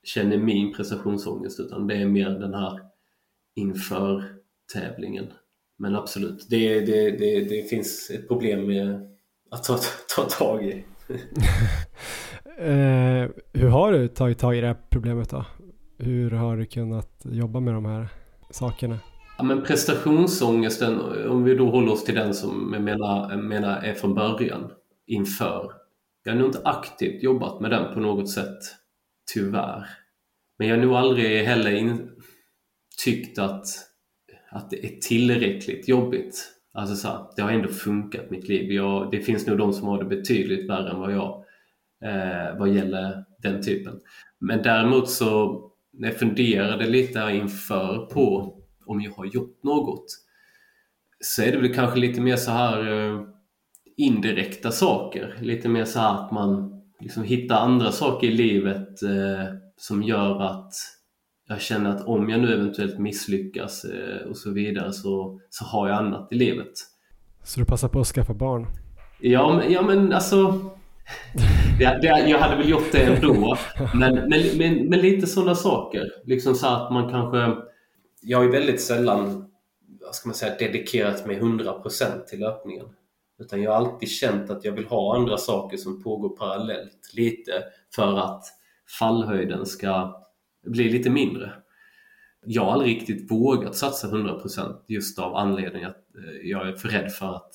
känner 0.03 0.37
min 0.37 0.73
prestationsångest 0.73 1.59
utan 1.59 1.87
det 1.87 1.95
är 1.95 2.05
mer 2.05 2.29
den 2.29 2.53
här 2.53 2.79
inför 3.55 4.23
tävlingen. 4.73 5.25
Men 5.77 5.95
absolut, 5.95 6.47
det, 6.49 6.79
det, 6.79 7.11
det, 7.11 7.39
det 7.39 7.69
finns 7.69 8.09
ett 8.09 8.27
problem 8.27 8.67
med 8.67 9.17
att 9.51 9.63
ta, 9.63 9.79
ta 10.15 10.23
tag 10.23 10.65
i. 10.65 10.71
eh, 12.57 13.29
hur 13.53 13.67
har 13.67 13.91
du 13.91 14.07
tagit 14.07 14.39
tag 14.39 14.57
i 14.57 14.61
det 14.61 14.67
här 14.67 14.77
problemet 14.89 15.29
då? 15.29 15.45
Hur 15.99 16.31
har 16.31 16.57
du 16.57 16.65
kunnat 16.65 17.25
jobba 17.25 17.59
med 17.59 17.73
de 17.73 17.85
här 17.85 18.07
sakerna? 18.49 18.99
Ja, 19.37 19.43
men 19.43 19.63
prestationsångesten, 19.63 20.99
om 21.29 21.43
vi 21.43 21.55
då 21.55 21.69
håller 21.69 21.91
oss 21.91 22.03
till 22.03 22.15
den 22.15 22.33
som 22.33 22.69
jag 22.73 22.83
menar, 22.83 23.31
jag 23.31 23.43
menar 23.43 23.81
är 23.81 23.93
från 23.93 24.13
början, 24.13 24.71
inför. 25.07 25.71
Jag 26.23 26.31
har 26.31 26.39
nog 26.39 26.47
inte 26.47 26.61
aktivt 26.63 27.23
jobbat 27.23 27.61
med 27.61 27.71
den 27.71 27.93
på 27.93 27.99
något 27.99 28.29
sätt, 28.29 28.59
tyvärr. 29.33 29.89
Men 30.59 30.67
jag 30.67 30.75
har 30.75 30.83
nog 30.83 30.95
aldrig 30.95 31.45
heller 31.45 31.71
in, 31.71 32.09
tyckt 33.03 33.39
att, 33.39 33.65
att 34.49 34.69
det 34.69 34.85
är 34.85 34.99
tillräckligt 34.99 35.87
jobbigt. 35.87 36.53
Alltså 36.73 36.95
så 36.95 37.07
här, 37.07 37.25
det 37.35 37.41
har 37.41 37.51
ändå 37.51 37.69
funkat 37.69 38.29
mitt 38.29 38.47
liv. 38.47 38.71
Jag, 38.71 39.11
det 39.11 39.19
finns 39.19 39.47
nog 39.47 39.57
de 39.57 39.73
som 39.73 39.87
har 39.87 39.97
det 39.97 40.05
betydligt 40.05 40.69
värre 40.69 40.89
än 40.89 40.99
vad 40.99 41.13
jag 41.13 41.43
eh, 42.03 42.57
vad 42.57 42.69
gäller 42.69 43.25
den 43.39 43.63
typen. 43.63 43.99
Men 44.39 44.61
däremot 44.61 45.09
så 45.09 45.63
när 45.97 46.07
jag 46.07 46.19
funderade 46.19 46.87
lite 46.87 47.19
inför 47.19 48.05
på 48.05 48.53
om 48.85 49.01
jag 49.01 49.11
har 49.11 49.25
gjort 49.25 49.63
något 49.63 50.05
så 51.19 51.41
är 51.41 51.51
det 51.51 51.57
väl 51.57 51.73
kanske 51.73 51.99
lite 51.99 52.21
mer 52.21 52.35
så 52.35 52.51
här 52.51 52.91
eh, 52.91 53.21
indirekta 53.97 54.71
saker. 54.71 55.35
Lite 55.41 55.69
mer 55.69 55.85
så 55.85 55.99
här 55.99 56.25
att 56.25 56.31
man 56.31 56.81
liksom 56.99 57.23
hittar 57.23 57.55
andra 57.55 57.91
saker 57.91 58.27
i 58.27 58.31
livet 58.31 59.03
eh, 59.03 59.53
som 59.77 60.03
gör 60.03 60.41
att 60.41 60.73
jag 61.47 61.61
känner 61.61 61.89
att 61.89 62.05
om 62.05 62.29
jag 62.29 62.39
nu 62.39 62.53
eventuellt 62.53 62.99
misslyckas 62.99 63.85
eh, 63.85 64.27
och 64.29 64.37
så 64.37 64.51
vidare 64.51 64.93
så, 64.93 65.39
så 65.49 65.65
har 65.65 65.87
jag 65.87 65.97
annat 65.97 66.27
i 66.31 66.35
livet. 66.35 66.73
Så 67.43 67.59
du 67.59 67.65
passar 67.65 67.87
på 67.87 67.99
att 67.99 68.07
skaffa 68.07 68.33
barn? 68.33 68.67
Ja, 69.19 69.55
men, 69.55 69.71
ja, 69.71 69.81
men 69.81 70.13
alltså 70.13 70.69
det, 71.79 71.99
det, 72.01 72.07
jag 72.07 72.39
hade 72.39 72.55
väl 72.55 72.69
gjort 72.69 72.91
det 72.91 73.01
ändå. 73.03 73.57
Men, 73.93 74.15
men, 74.15 74.57
men, 74.57 74.89
men 74.89 74.99
lite 74.99 75.27
sådana 75.27 75.55
saker. 75.55 76.11
Liksom 76.25 76.55
så 76.55 76.67
att 76.67 76.91
man 76.93 77.09
kanske 77.09 77.67
jag 78.21 78.37
har 78.37 78.47
väldigt 78.47 78.81
sällan 78.81 79.47
vad 80.01 80.15
ska 80.15 80.29
man 80.29 80.35
säga, 80.35 80.57
dedikerat 80.57 81.25
mig 81.25 81.39
100% 81.39 82.23
till 82.25 82.39
löpningen. 82.39 82.85
Utan 83.39 83.61
jag 83.61 83.71
har 83.71 83.77
alltid 83.77 84.09
känt 84.09 84.49
att 84.49 84.65
jag 84.65 84.71
vill 84.71 84.85
ha 84.85 85.15
andra 85.15 85.37
saker 85.37 85.77
som 85.77 86.03
pågår 86.03 86.29
parallellt 86.29 87.13
lite 87.13 87.63
för 87.95 88.17
att 88.17 88.43
fallhöjden 88.99 89.65
ska 89.65 90.23
bli 90.65 90.89
lite 90.89 91.09
mindre. 91.09 91.51
Jag 92.45 92.65
har 92.65 92.71
aldrig 92.71 92.95
riktigt 92.95 93.31
vågat 93.31 93.75
satsa 93.75 94.07
100% 94.07 94.75
just 94.87 95.19
av 95.19 95.35
anledning 95.35 95.83
att 95.83 96.15
eh, 96.15 96.49
jag 96.49 96.67
är 96.67 96.73
för 96.73 96.87
rädd 96.89 97.11
för 97.11 97.35
att 97.35 97.51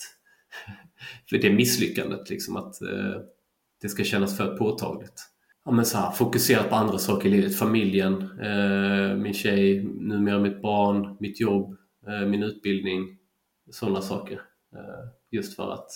för 1.30 1.38
det 1.38 1.52
misslyckandet 1.52 2.30
liksom 2.30 2.56
att 2.56 2.82
eh, 2.82 3.20
det 3.82 3.88
ska 3.88 4.04
kännas 4.04 4.36
för 4.36 4.56
påtagligt 4.56 5.32
ja, 5.64 5.72
men 5.72 5.84
så 5.84 5.98
här, 5.98 6.10
fokuserat 6.10 6.70
på 6.70 6.76
andra 6.76 6.98
saker 6.98 7.28
i 7.28 7.32
livet. 7.32 7.56
Familjen, 7.56 8.22
eh, 8.22 9.16
min 9.16 9.34
tjej, 9.34 9.84
numera 9.84 10.38
mitt 10.38 10.62
barn, 10.62 11.16
mitt 11.20 11.40
jobb, 11.40 11.76
eh, 12.08 12.28
min 12.28 12.42
utbildning. 12.42 13.18
Sådana 13.70 14.00
saker. 14.00 14.34
Eh, 14.74 15.08
just 15.30 15.56
för 15.56 15.72
att 15.72 15.90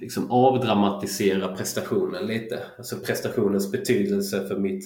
liksom 0.00 0.30
avdramatisera 0.30 1.56
prestationen 1.56 2.26
lite. 2.26 2.58
Alltså 2.78 2.96
prestationens 2.96 3.72
betydelse 3.72 4.48
för 4.48 4.58
mitt, 4.58 4.84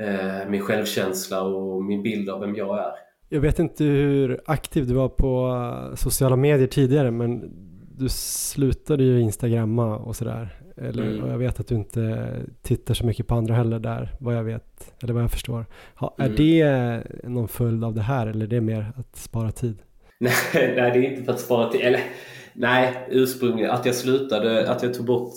eh, 0.00 0.48
min 0.48 0.60
självkänsla 0.60 1.42
och 1.42 1.84
min 1.84 2.02
bild 2.02 2.30
av 2.30 2.40
vem 2.40 2.56
jag 2.56 2.78
är. 2.78 2.92
Jag 3.28 3.40
vet 3.40 3.58
inte 3.58 3.84
hur 3.84 4.40
aktiv 4.44 4.86
du 4.86 4.94
var 4.94 5.08
på 5.08 5.48
eh, 5.48 5.94
sociala 5.94 6.36
medier 6.36 6.66
tidigare 6.66 7.10
men 7.10 7.50
du 7.98 8.08
slutade 8.08 9.04
ju 9.04 9.20
instagramma 9.20 9.96
och 9.96 10.16
sådär. 10.16 10.65
Eller, 10.76 11.02
mm. 11.02 11.30
Jag 11.30 11.38
vet 11.38 11.60
att 11.60 11.68
du 11.68 11.74
inte 11.74 12.32
tittar 12.62 12.94
så 12.94 13.06
mycket 13.06 13.26
på 13.26 13.34
andra 13.34 13.54
heller 13.54 13.78
där, 13.78 14.14
vad 14.20 14.36
jag 14.36 14.44
vet, 14.44 14.94
eller 15.02 15.14
vad 15.14 15.22
jag 15.22 15.30
förstår. 15.30 15.66
Ha, 15.94 16.14
är 16.18 16.24
mm. 16.24 16.36
det 16.36 17.02
någon 17.28 17.48
följd 17.48 17.84
av 17.84 17.94
det 17.94 18.02
här 18.02 18.26
eller 18.26 18.44
är 18.44 18.50
det 18.50 18.60
mer 18.60 18.92
att 18.96 19.16
spara 19.16 19.52
tid? 19.52 19.78
nej, 20.20 20.32
nej, 20.54 20.74
det 20.74 20.98
är 20.98 21.10
inte 21.10 21.24
för 21.24 21.32
att 21.32 21.40
spara 21.40 21.70
tid. 21.70 21.80
Eller, 21.80 22.00
nej, 22.54 23.06
ursprungligen 23.10 23.70
att 23.70 23.86
jag 23.86 23.94
slutade, 23.94 24.70
att 24.70 24.82
jag 24.82 24.94
tog 24.94 25.06
bort, 25.06 25.34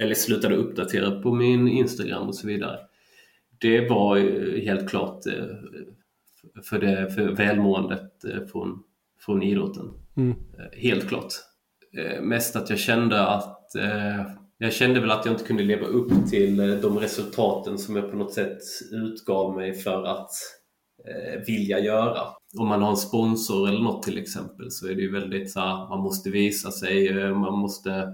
eller 0.00 0.14
slutade 0.14 0.56
uppdatera 0.56 1.10
på 1.22 1.34
min 1.34 1.68
Instagram 1.68 2.28
och 2.28 2.34
så 2.34 2.46
vidare. 2.46 2.78
Det 3.60 3.88
var 3.88 4.18
helt 4.60 4.90
klart 4.90 5.26
eh, 5.26 6.62
för, 6.62 6.78
det, 6.78 7.10
för 7.10 7.28
välmåendet 7.28 8.24
eh, 8.24 8.44
från, 8.52 8.82
från 9.20 9.42
idrotten. 9.42 9.90
Mm. 10.16 10.30
Eh, 10.30 10.80
helt 10.80 11.08
klart. 11.08 11.32
Mest 12.22 12.56
att 12.56 12.70
jag 12.70 12.78
kände 12.78 13.26
att 13.26 13.76
jag 14.62 14.72
kände 14.72 15.00
väl 15.00 15.10
att 15.10 15.26
jag 15.26 15.34
inte 15.34 15.44
kunde 15.44 15.62
leva 15.62 15.86
upp 15.86 16.12
till 16.30 16.60
eh, 16.60 16.76
de 16.76 16.98
resultaten 16.98 17.78
som 17.78 17.96
jag 17.96 18.10
på 18.10 18.16
något 18.16 18.34
sätt 18.34 18.58
utgav 18.92 19.56
mig 19.56 19.74
för 19.74 20.04
att 20.04 20.30
eh, 21.08 21.40
vilja 21.46 21.78
göra. 21.78 22.20
Om 22.58 22.68
man 22.68 22.82
har 22.82 22.90
en 22.90 22.96
sponsor 22.96 23.68
eller 23.68 23.80
något 23.80 24.02
till 24.02 24.18
exempel 24.18 24.70
så 24.70 24.88
är 24.88 24.94
det 24.94 25.02
ju 25.02 25.12
väldigt 25.12 25.52
så 25.52 25.60
här, 25.60 25.88
man 25.88 26.00
måste 26.00 26.30
visa 26.30 26.70
sig, 26.70 27.08
eh, 27.08 27.38
man 27.38 27.58
måste 27.58 28.08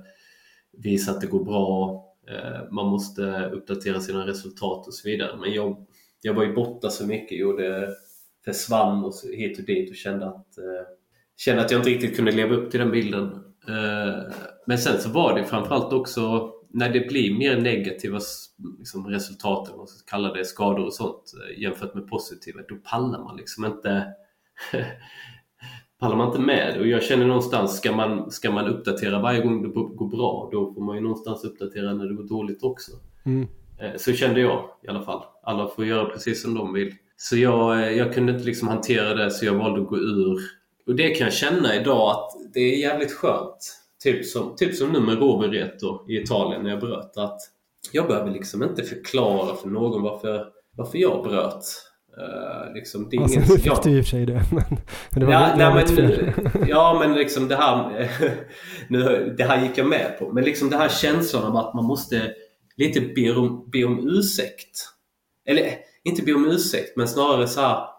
visa 0.72 1.10
att 1.10 1.20
det 1.20 1.26
går 1.26 1.44
bra, 1.44 2.04
eh, 2.30 2.72
man 2.72 2.86
måste 2.86 3.50
uppdatera 3.52 4.00
sina 4.00 4.26
resultat 4.26 4.86
och 4.86 4.94
så 4.94 5.08
vidare. 5.08 5.36
Men 5.40 5.52
jag, 5.52 5.86
jag 6.20 6.34
var 6.34 6.44
ju 6.44 6.54
borta 6.54 6.90
så 6.90 7.06
mycket, 7.06 7.38
gjorde, 7.38 7.88
försvann 8.44 9.04
och 9.04 9.14
så, 9.14 9.28
hit 9.28 9.58
och 9.58 9.64
dit 9.64 9.90
och 9.90 9.96
kände 9.96 10.26
att, 10.26 10.58
eh, 10.58 10.86
kände 11.36 11.62
att 11.64 11.70
jag 11.70 11.80
inte 11.80 11.90
riktigt 11.90 12.16
kunde 12.16 12.32
leva 12.32 12.54
upp 12.54 12.70
till 12.70 12.80
den 12.80 12.90
bilden. 12.90 13.24
Eh, 13.68 14.32
men 14.68 14.78
sen 14.78 15.00
så 15.00 15.08
var 15.08 15.38
det 15.38 15.44
framförallt 15.44 15.92
också 15.92 16.52
när 16.68 16.90
det 16.90 17.08
blir 17.08 17.38
mer 17.38 17.60
negativa 17.60 18.20
liksom, 18.78 19.06
resultat, 19.06 19.76
man 19.76 19.86
ska 19.86 20.10
kalla 20.10 20.32
det 20.32 20.44
skador 20.44 20.86
och 20.86 20.94
sånt 20.94 21.32
eh, 21.34 21.62
jämfört 21.62 21.94
med 21.94 22.08
positiva, 22.08 22.60
då 22.68 22.74
pallar 22.74 23.18
man 23.18 23.36
liksom 23.36 23.64
inte 23.64 24.06
pallar 25.98 26.16
man 26.16 26.26
inte 26.28 26.40
med. 26.40 26.78
Och 26.78 26.86
jag 26.86 27.02
känner 27.02 27.26
någonstans, 27.26 27.76
ska 27.76 27.92
man, 27.92 28.30
ska 28.30 28.50
man 28.50 28.66
uppdatera 28.66 29.20
varje 29.20 29.40
gång 29.40 29.62
det 29.62 29.68
går 29.68 30.08
bra, 30.08 30.48
då 30.52 30.74
får 30.74 30.82
man 30.82 30.96
ju 30.96 31.02
någonstans 31.02 31.44
uppdatera 31.44 31.94
när 31.94 32.06
det 32.06 32.14
går 32.14 32.28
dåligt 32.28 32.62
också. 32.62 32.92
Mm. 33.26 33.48
Eh, 33.78 33.96
så 33.96 34.12
kände 34.12 34.40
jag 34.40 34.70
i 34.82 34.88
alla 34.88 35.02
fall. 35.02 35.22
Alla 35.42 35.68
får 35.68 35.86
göra 35.86 36.04
precis 36.04 36.42
som 36.42 36.54
de 36.54 36.72
vill. 36.72 36.94
Så 37.16 37.36
jag, 37.36 37.82
eh, 37.82 37.90
jag 37.90 38.14
kunde 38.14 38.32
inte 38.32 38.44
liksom 38.44 38.68
hantera 38.68 39.14
det 39.14 39.30
så 39.30 39.46
jag 39.46 39.54
valde 39.54 39.80
att 39.82 39.88
gå 39.88 39.96
ur. 39.96 40.38
Och 40.86 40.94
det 40.94 41.08
kan 41.08 41.24
jag 41.24 41.34
känna 41.34 41.74
idag 41.74 42.10
att 42.10 42.30
det 42.54 42.60
är 42.60 42.78
jävligt 42.78 43.12
skönt. 43.12 43.77
Typ 44.02 44.26
som, 44.26 44.56
typ 44.56 44.74
som 44.74 44.92
nu 44.92 45.00
med 45.00 45.18
Rovereto 45.18 46.10
i 46.10 46.16
Italien 46.16 46.62
när 46.62 46.70
jag 46.70 46.80
bröt. 46.80 47.16
Att 47.16 47.40
jag 47.92 48.06
behöver 48.06 48.30
liksom 48.30 48.62
inte 48.62 48.82
förklara 48.82 49.56
för 49.56 49.68
någon 49.68 50.02
varför, 50.02 50.46
varför 50.76 50.98
jag 50.98 51.24
bröt. 51.24 51.64
Uh, 52.18 52.74
liksom, 52.74 53.08
det 53.10 53.16
är 53.16 53.20
alltså, 53.20 53.38
ingen, 53.38 53.48
nu 53.48 53.56
fick 53.56 53.82
du 53.82 53.90
i 53.90 54.00
och 54.00 54.04
för 54.04 54.10
sig 54.10 54.26
det. 54.26 54.42
Men, 54.52 54.64
men 55.10 55.20
det 55.20 55.26
var 55.26 55.32
ja, 55.32 55.54
nej, 55.56 55.84
men, 55.94 56.68
ja 56.68 56.96
men 57.00 57.14
liksom 57.14 57.48
det 57.48 57.56
här, 57.56 58.08
nu, 58.88 59.34
det 59.38 59.44
här 59.44 59.62
gick 59.62 59.78
jag 59.78 59.86
med 59.86 60.18
på. 60.18 60.32
Men 60.32 60.44
liksom 60.44 60.70
det 60.70 60.76
här 60.76 60.88
känslan 60.88 61.44
av 61.44 61.56
att 61.56 61.74
man 61.74 61.84
måste 61.84 62.34
lite 62.76 63.00
be 63.00 63.36
om, 63.36 63.70
be 63.72 63.84
om 63.84 64.08
ursäkt. 64.08 64.88
Eller 65.46 65.74
inte 66.04 66.22
be 66.22 66.32
om 66.32 66.50
ursäkt 66.50 66.96
men 66.96 67.08
snarare 67.08 67.46
så 67.46 67.60
här 67.60 67.97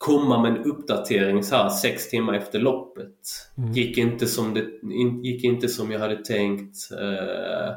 komma 0.00 0.42
med 0.42 0.50
en 0.52 0.64
uppdatering 0.64 1.42
så 1.42 1.56
här 1.56 1.68
sex 1.68 2.10
timmar 2.10 2.34
efter 2.34 2.58
loppet. 2.58 3.18
Mm. 3.58 3.72
Gick, 3.72 3.98
inte 3.98 4.26
som 4.26 4.54
det, 4.54 4.64
gick 5.28 5.44
inte 5.44 5.68
som 5.68 5.90
jag 5.90 6.00
hade 6.00 6.24
tänkt. 6.24 6.76
Eh, 7.00 7.68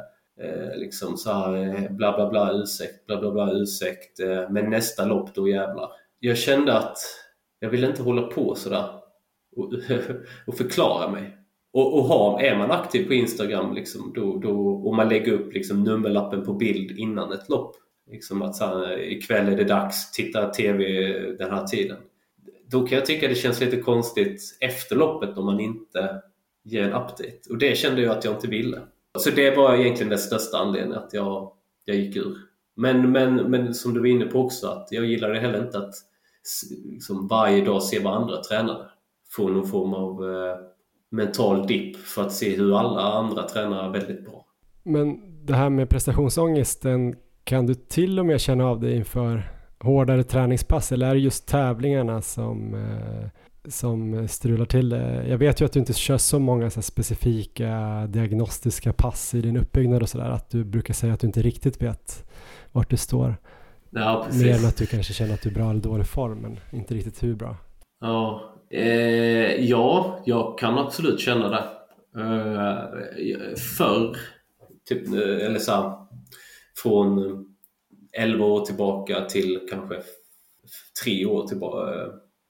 eh, 0.46 0.78
liksom 0.78 1.18
så 1.18 1.32
här 1.32 1.56
eh, 1.56 1.92
bla 1.92 2.16
bla 2.16 2.30
bla 2.30 2.52
ursäkt, 2.54 3.08
bla 3.08 3.20
bla 3.20 3.32
bla 3.32 3.52
ursäkt. 3.52 4.20
Eh, 4.20 4.50
men 4.50 4.70
nästa 4.70 5.06
lopp 5.06 5.36
då 5.36 5.48
jävlar. 5.48 5.90
Jag 6.20 6.38
kände 6.38 6.78
att 6.78 6.98
jag 7.60 7.70
ville 7.70 7.88
inte 7.88 8.04
hålla 8.04 8.22
på 8.22 8.56
sådär 8.56 8.90
och, 9.56 9.74
och 10.48 10.58
förklara 10.58 11.12
mig. 11.12 11.38
Och, 11.74 12.00
och 12.00 12.04
ha, 12.04 12.42
är 12.42 12.58
man 12.58 12.72
aktiv 12.72 13.08
på 13.08 13.14
Instagram 13.14 13.74
liksom, 13.74 14.12
då, 14.16 14.38
då, 14.38 14.68
och 14.68 14.96
man 14.96 15.10
lägger 15.10 15.34
upp 15.34 15.54
liksom, 15.54 15.84
nummerlappen 15.84 16.46
på 16.46 16.54
bild 16.54 17.00
innan 17.00 17.32
ett 17.32 17.50
lopp. 17.50 17.76
Liksom 18.12 18.42
att 18.42 18.56
så 18.56 18.66
här, 18.66 19.00
ikväll 19.00 19.48
är 19.48 19.58
det 19.58 19.64
dags, 19.64 20.12
titta 20.12 20.50
TV 20.50 20.84
den 21.38 21.52
här 21.52 21.64
tiden 21.64 21.98
då 22.74 22.88
kan 22.88 22.98
jag 22.98 23.06
tycka 23.06 23.28
det 23.28 23.36
känns 23.36 23.62
lite 23.62 23.78
konstigt 23.78 24.58
efter 24.60 24.96
loppet 24.96 25.38
om 25.38 25.46
man 25.46 25.60
inte 25.60 26.22
ger 26.64 26.84
en 26.84 26.94
update. 26.94 27.40
Och 27.50 27.58
det 27.58 27.78
kände 27.78 28.02
jag 28.02 28.18
att 28.18 28.26
jag 28.26 28.34
inte 28.34 28.48
ville. 28.48 28.82
Så 29.18 29.30
det 29.30 29.56
var 29.58 29.76
egentligen 29.76 30.10
den 30.10 30.20
största 30.20 30.58
anledningen 30.58 30.98
att 30.98 31.14
jag, 31.14 31.52
jag 31.86 31.96
gick 31.96 32.16
ur. 32.16 32.38
Men, 32.76 33.12
men, 33.12 33.36
men 33.36 33.74
som 33.74 33.94
du 33.94 34.00
var 34.00 34.08
inne 34.08 34.26
på 34.26 34.40
också, 34.40 34.68
att 34.68 34.88
jag 34.92 35.06
gillade 35.06 35.40
heller 35.40 35.66
inte 35.66 35.78
att 35.78 35.94
liksom 36.86 37.28
varje 37.28 37.66
dag 37.66 37.84
se 37.84 38.00
vad 38.00 38.14
andra 38.14 38.44
tränare. 38.44 38.86
Få 39.30 39.50
någon 39.50 39.68
form 39.68 39.94
av 39.94 40.32
eh, 40.32 40.58
mental 41.10 41.68
dipp 41.68 41.98
för 41.98 42.22
att 42.22 42.34
se 42.34 42.56
hur 42.56 42.80
alla 42.80 43.02
andra 43.02 43.44
tränar 43.44 43.90
väldigt 43.90 44.26
bra. 44.26 44.46
Men 44.84 45.20
det 45.46 45.54
här 45.54 45.70
med 45.70 45.90
prestationsångesten, 45.90 47.16
kan 47.44 47.66
du 47.66 47.74
till 47.74 48.20
och 48.20 48.26
med 48.26 48.42
känna 48.42 48.66
av 48.66 48.80
det 48.80 48.96
inför 48.96 49.54
hårdare 49.84 50.24
träningspass 50.24 50.92
eller 50.92 51.08
är 51.08 51.14
det 51.14 51.20
just 51.20 51.48
tävlingarna 51.48 52.22
som, 52.22 52.74
eh, 52.76 53.30
som 53.70 54.28
strular 54.28 54.66
till 54.66 54.90
det? 54.90 55.26
Jag 55.28 55.38
vet 55.38 55.62
ju 55.62 55.66
att 55.66 55.74
du 55.74 55.80
inte 55.80 55.94
kör 55.94 56.18
så 56.18 56.40
många 56.40 56.70
så 56.70 56.82
specifika 56.82 57.70
diagnostiska 58.08 58.94
pass 58.94 59.34
i 59.34 59.42
din 59.42 59.58
uppbyggnad 59.58 60.02
och 60.02 60.10
sådär 60.10 60.30
att 60.30 60.50
du 60.50 60.64
brukar 60.64 60.94
säga 60.94 61.14
att 61.14 61.20
du 61.20 61.28
inte 61.28 61.42
riktigt 61.42 61.82
vet 61.82 62.32
vart 62.72 62.90
du 62.90 62.98
står. 62.98 63.36
Ja, 63.90 64.24
precis. 64.26 64.44
Mer 64.44 64.58
än 64.58 64.66
att 64.66 64.78
du 64.78 64.86
kanske 64.86 65.14
känner 65.14 65.34
att 65.34 65.42
du 65.42 65.50
är 65.50 65.54
bra 65.54 65.70
eller 65.70 65.82
dålig 65.82 66.08
form 66.08 66.40
men 66.40 66.60
inte 66.72 66.94
riktigt 66.94 67.24
hur 67.24 67.36
bra. 67.36 67.58
Ja, 68.02 68.54
eh, 68.70 69.66
ja 69.70 70.20
jag 70.26 70.58
kan 70.58 70.78
absolut 70.78 71.20
känna 71.20 71.50
det. 71.50 71.64
Eh, 72.22 73.56
förr, 73.78 74.18
typ, 74.90 75.08
eh, 75.08 75.46
eller 75.46 75.60
så 75.60 75.72
här, 75.72 75.94
från 76.84 77.20
11 78.14 78.46
år 78.46 78.66
tillbaka 78.66 79.26
till 79.26 79.68
kanske 79.70 80.02
3 81.04 81.26
år 81.26 81.48
tillbaka. 81.48 81.94
Eh, 81.96 82.08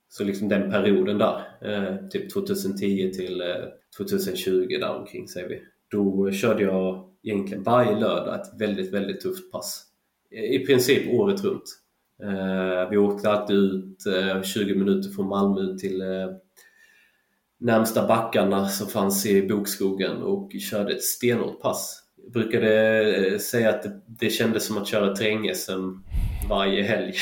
så 0.09 0.23
liksom 0.23 0.49
den 0.49 0.71
perioden 0.71 1.17
där, 1.17 1.41
eh, 1.61 2.07
typ 2.07 2.33
2010 2.33 3.11
till 3.13 3.41
eh, 3.41 3.47
2020 3.97 4.77
där 4.79 4.95
omkring 4.95 5.27
säger 5.27 5.49
vi. 5.49 5.61
Då 5.91 6.31
körde 6.31 6.63
jag 6.63 7.09
egentligen 7.23 7.63
varje 7.63 7.99
lördag 7.99 8.35
ett 8.35 8.59
väldigt, 8.59 8.93
väldigt 8.93 9.21
tufft 9.21 9.51
pass. 9.51 9.85
I 10.31 10.59
princip 10.59 11.13
året 11.13 11.43
runt. 11.43 11.63
Vi 12.91 12.97
åkte 12.97 13.29
alltid 13.31 13.55
ut 13.55 13.97
20 14.43 14.75
minuter 14.75 15.09
från 15.09 15.27
Malmö 15.27 15.77
till 15.77 16.03
närmsta 17.59 18.07
backarna 18.07 18.67
som 18.67 18.87
fanns 18.87 19.25
i 19.25 19.47
bokskogen 19.47 20.23
och 20.23 20.51
körde 20.59 20.93
ett 20.93 21.03
stenhårt 21.03 21.61
pass 21.61 22.02
brukade 22.31 23.03
eh, 23.27 23.37
säga 23.37 23.69
att 23.69 23.83
det, 23.83 24.01
det 24.07 24.29
kändes 24.29 24.65
som 24.65 24.77
att 24.77 24.87
köra 24.87 25.15
terräng-SM 25.15 25.99
varje 26.49 26.83
helg. 26.83 27.13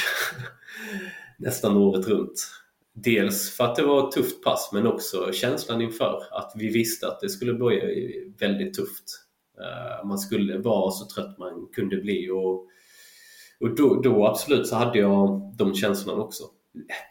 Nästan 1.39 1.77
året 1.77 2.07
runt. 2.07 2.47
Dels 2.93 3.57
för 3.57 3.63
att 3.63 3.75
det 3.75 3.83
var 3.83 4.07
ett 4.07 4.11
tufft 4.11 4.43
pass 4.43 4.69
men 4.73 4.87
också 4.87 5.31
känslan 5.33 5.81
inför 5.81 6.23
att 6.31 6.53
vi 6.55 6.69
visste 6.69 7.07
att 7.07 7.19
det 7.19 7.29
skulle 7.29 7.53
bli 7.53 8.33
väldigt 8.39 8.73
tufft. 8.73 9.03
Eh, 9.59 10.07
man 10.07 10.17
skulle 10.17 10.57
vara 10.57 10.91
så 10.91 11.05
trött 11.05 11.37
man 11.37 11.67
kunde 11.73 11.97
bli 11.97 12.29
och, 12.29 12.67
och 13.59 13.75
då, 13.75 14.01
då 14.01 14.27
absolut 14.27 14.67
så 14.67 14.75
hade 14.75 14.99
jag 14.99 15.53
de 15.57 15.73
känslorna 15.75 16.23
också. 16.23 16.43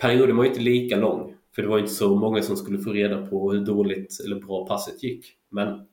Perioden 0.01 0.37
var 0.37 0.45
ju 0.45 0.51
inte 0.51 0.63
lika 0.63 0.97
lång 0.97 1.35
för 1.55 1.63
det 1.63 1.69
var 1.69 1.79
inte 1.79 1.91
så 1.91 2.17
många 2.17 2.43
som 2.43 2.57
skulle 2.57 2.79
få 2.79 2.91
reda 2.91 3.27
på 3.27 3.53
hur 3.53 3.61
dåligt 3.61 4.21
eller 4.25 4.41
bra 4.41 4.67
passet 4.67 5.03
gick. 5.03 5.27
Men 5.51 5.87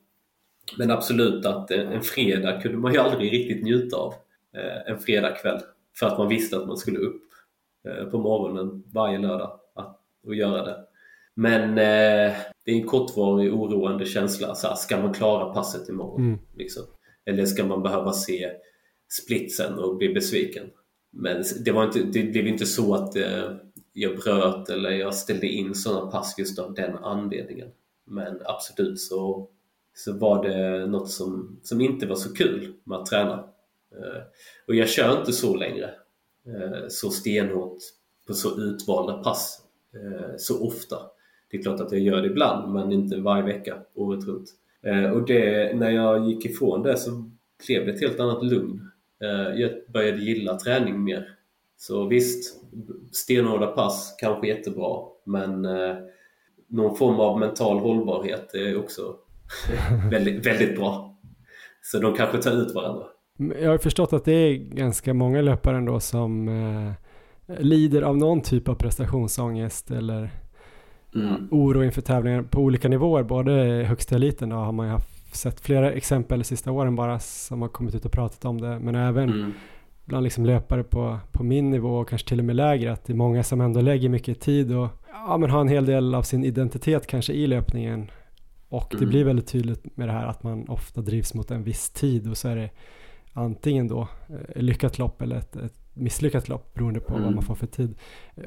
men 0.76 0.90
absolut 0.90 1.46
att 1.46 1.70
en 1.70 2.02
fredag 2.02 2.60
kunde 2.60 2.78
man 2.78 2.92
ju 2.92 2.98
aldrig 2.98 3.32
riktigt 3.32 3.64
njuta 3.64 3.96
av. 3.96 4.14
Eh, 4.56 4.92
en 4.92 4.98
fredagkväll. 4.98 5.60
För 5.98 6.06
att 6.06 6.18
man 6.18 6.28
visste 6.28 6.56
att 6.56 6.66
man 6.66 6.76
skulle 6.76 6.98
upp 6.98 7.22
eh, 7.88 8.04
på 8.04 8.18
morgonen 8.18 8.82
varje 8.94 9.18
lördag 9.18 9.60
och 10.26 10.34
göra 10.34 10.64
det. 10.64 10.84
Men 11.34 11.70
eh, 11.70 12.36
det 12.64 12.70
är 12.70 12.74
en 12.74 12.86
kortvarig 12.86 13.54
oroande 13.54 14.06
känsla. 14.06 14.54
Så 14.54 14.68
här, 14.68 14.74
ska 14.74 15.00
man 15.00 15.14
klara 15.14 15.54
passet 15.54 15.88
imorgon? 15.88 16.20
Mm. 16.20 16.38
Liksom? 16.56 16.82
Eller 17.26 17.46
ska 17.46 17.64
man 17.64 17.82
behöva 17.82 18.12
se 18.12 18.50
splitsen 19.08 19.78
och 19.78 19.96
bli 19.96 20.08
besviken? 20.08 20.64
Men 21.12 21.44
det, 21.64 21.72
var 21.72 21.84
inte, 21.84 22.02
det 22.02 22.22
blev 22.22 22.46
inte 22.46 22.66
så 22.66 22.94
att 22.94 23.16
jag 23.92 24.16
bröt 24.16 24.68
eller 24.68 24.90
jag 24.90 25.14
ställde 25.14 25.46
in 25.46 25.74
sådana 25.74 26.10
pass 26.10 26.38
just 26.38 26.58
av 26.58 26.74
den 26.74 26.96
anledningen. 26.96 27.68
Men 28.06 28.40
absolut 28.44 29.00
så 29.00 29.48
så 29.98 30.12
var 30.12 30.42
det 30.42 30.86
något 30.86 31.10
som, 31.10 31.58
som 31.62 31.80
inte 31.80 32.06
var 32.06 32.16
så 32.16 32.34
kul 32.34 32.72
med 32.84 32.98
att 32.98 33.06
träna. 33.06 33.32
Eh, 33.92 34.22
och 34.66 34.74
jag 34.74 34.88
kör 34.88 35.18
inte 35.18 35.32
så 35.32 35.56
längre, 35.56 35.90
eh, 36.46 36.88
så 36.88 37.10
stenhårt 37.10 37.78
på 38.26 38.34
så 38.34 38.60
utvalda 38.60 39.22
pass 39.22 39.62
eh, 39.94 40.36
så 40.36 40.66
ofta. 40.66 40.96
Det 41.50 41.56
är 41.56 41.62
klart 41.62 41.80
att 41.80 41.92
jag 41.92 42.00
gör 42.00 42.22
det 42.22 42.28
ibland, 42.28 42.72
men 42.72 42.92
inte 42.92 43.16
varje 43.16 43.44
vecka, 43.44 43.78
året 43.94 44.24
runt. 44.26 44.50
Och 45.14 45.26
det, 45.26 45.76
när 45.76 45.90
jag 45.90 46.28
gick 46.28 46.44
ifrån 46.44 46.82
det 46.82 46.96
så 46.96 47.30
blev 47.66 47.86
det 47.86 47.92
ett 47.92 48.00
helt 48.00 48.20
annat 48.20 48.44
lugn. 48.44 48.90
Jag 49.56 49.70
började 49.92 50.18
gilla 50.18 50.58
träning 50.58 51.04
mer. 51.04 51.36
Så 51.76 52.06
visst, 52.06 52.60
stenhårda 53.12 53.66
pass, 53.66 54.16
kanske 54.18 54.48
jättebra, 54.48 55.02
men 55.24 55.66
någon 56.66 56.96
form 56.96 57.20
av 57.20 57.38
mental 57.38 57.78
hållbarhet 57.78 58.54
är 58.54 58.78
också 58.78 59.16
väldigt, 60.10 60.46
väldigt 60.46 60.76
bra. 60.76 61.18
Så 61.82 61.98
de 61.98 62.14
kanske 62.14 62.42
tar 62.42 62.52
ut 62.52 62.74
varandra. 62.74 63.04
Jag 63.60 63.70
har 63.70 63.78
förstått 63.78 64.12
att 64.12 64.24
det 64.24 64.32
är 64.32 64.54
ganska 64.54 65.14
många 65.14 65.42
löpare 65.42 65.76
ändå 65.76 66.00
som 66.00 66.48
eh, 66.48 66.92
lider 67.60 68.02
av 68.02 68.16
någon 68.16 68.40
typ 68.40 68.68
av 68.68 68.74
prestationsångest 68.74 69.90
eller 69.90 70.30
mm. 71.14 71.48
oro 71.50 71.84
inför 71.84 72.00
tävlingar 72.00 72.42
på 72.42 72.60
olika 72.60 72.88
nivåer. 72.88 73.22
Både 73.22 73.52
högsta 73.88 74.14
eliten 74.14 74.48
då 74.48 74.56
har 74.56 74.72
man 74.72 74.86
ju 74.86 74.92
haft 74.92 75.36
sett 75.36 75.60
flera 75.60 75.92
exempel 75.92 76.38
de 76.38 76.44
sista 76.44 76.72
åren 76.72 76.96
bara 76.96 77.18
som 77.18 77.62
har 77.62 77.68
kommit 77.68 77.94
ut 77.94 78.04
och 78.04 78.12
pratat 78.12 78.44
om 78.44 78.60
det, 78.60 78.78
men 78.78 78.94
även 78.94 79.28
Mm. 79.28 79.52
bland 80.04 80.24
liksom 80.24 80.46
löpare 80.46 80.84
på, 80.84 81.18
på 81.32 81.44
min 81.44 81.70
nivå 81.70 81.98
och 81.98 82.08
kanske 82.08 82.28
till 82.28 82.38
och 82.38 82.44
med 82.44 82.56
lägre, 82.56 82.92
att 82.92 83.04
det 83.04 83.12
är 83.12 83.16
många 83.16 83.42
som 83.42 83.60
ändå 83.60 83.80
lägger 83.80 84.08
mycket 84.08 84.40
tid 84.40 84.76
och 84.76 84.88
ja, 85.12 85.36
men 85.36 85.50
har 85.50 85.60
en 85.60 85.68
hel 85.68 85.86
del 85.86 86.14
av 86.14 86.22
sin 86.22 86.44
identitet 86.44 87.06
kanske 87.06 87.32
i 87.32 87.46
löpningen. 87.46 88.10
Och 88.68 88.86
det 88.90 88.96
Mm. 88.96 89.08
blir 89.08 89.24
väldigt 89.24 89.46
tydligt 89.46 89.96
med 89.96 90.08
det 90.08 90.12
här 90.12 90.26
att 90.26 90.42
man 90.42 90.68
ofta 90.68 91.00
drivs 91.00 91.34
mot 91.34 91.50
en 91.50 91.62
viss 91.64 91.90
tid 91.90 92.28
och 92.30 92.36
så 92.36 92.48
är 92.48 92.56
det 92.56 92.70
antingen 93.32 93.88
då 93.88 94.00
eh, 94.28 94.36
ett 94.56 94.62
lyckat 94.62 94.98
lopp 94.98 95.22
eller 95.22 95.36
ett, 95.36 95.56
ett 95.56 95.74
misslyckat 95.94 96.48
lopp 96.48 96.74
beroende 96.74 97.00
på 97.00 97.12
vad 97.12 97.22
Mm. 97.22 97.34
man 97.34 97.44
får 97.44 97.54
för 97.54 97.66
tid. 97.66 97.94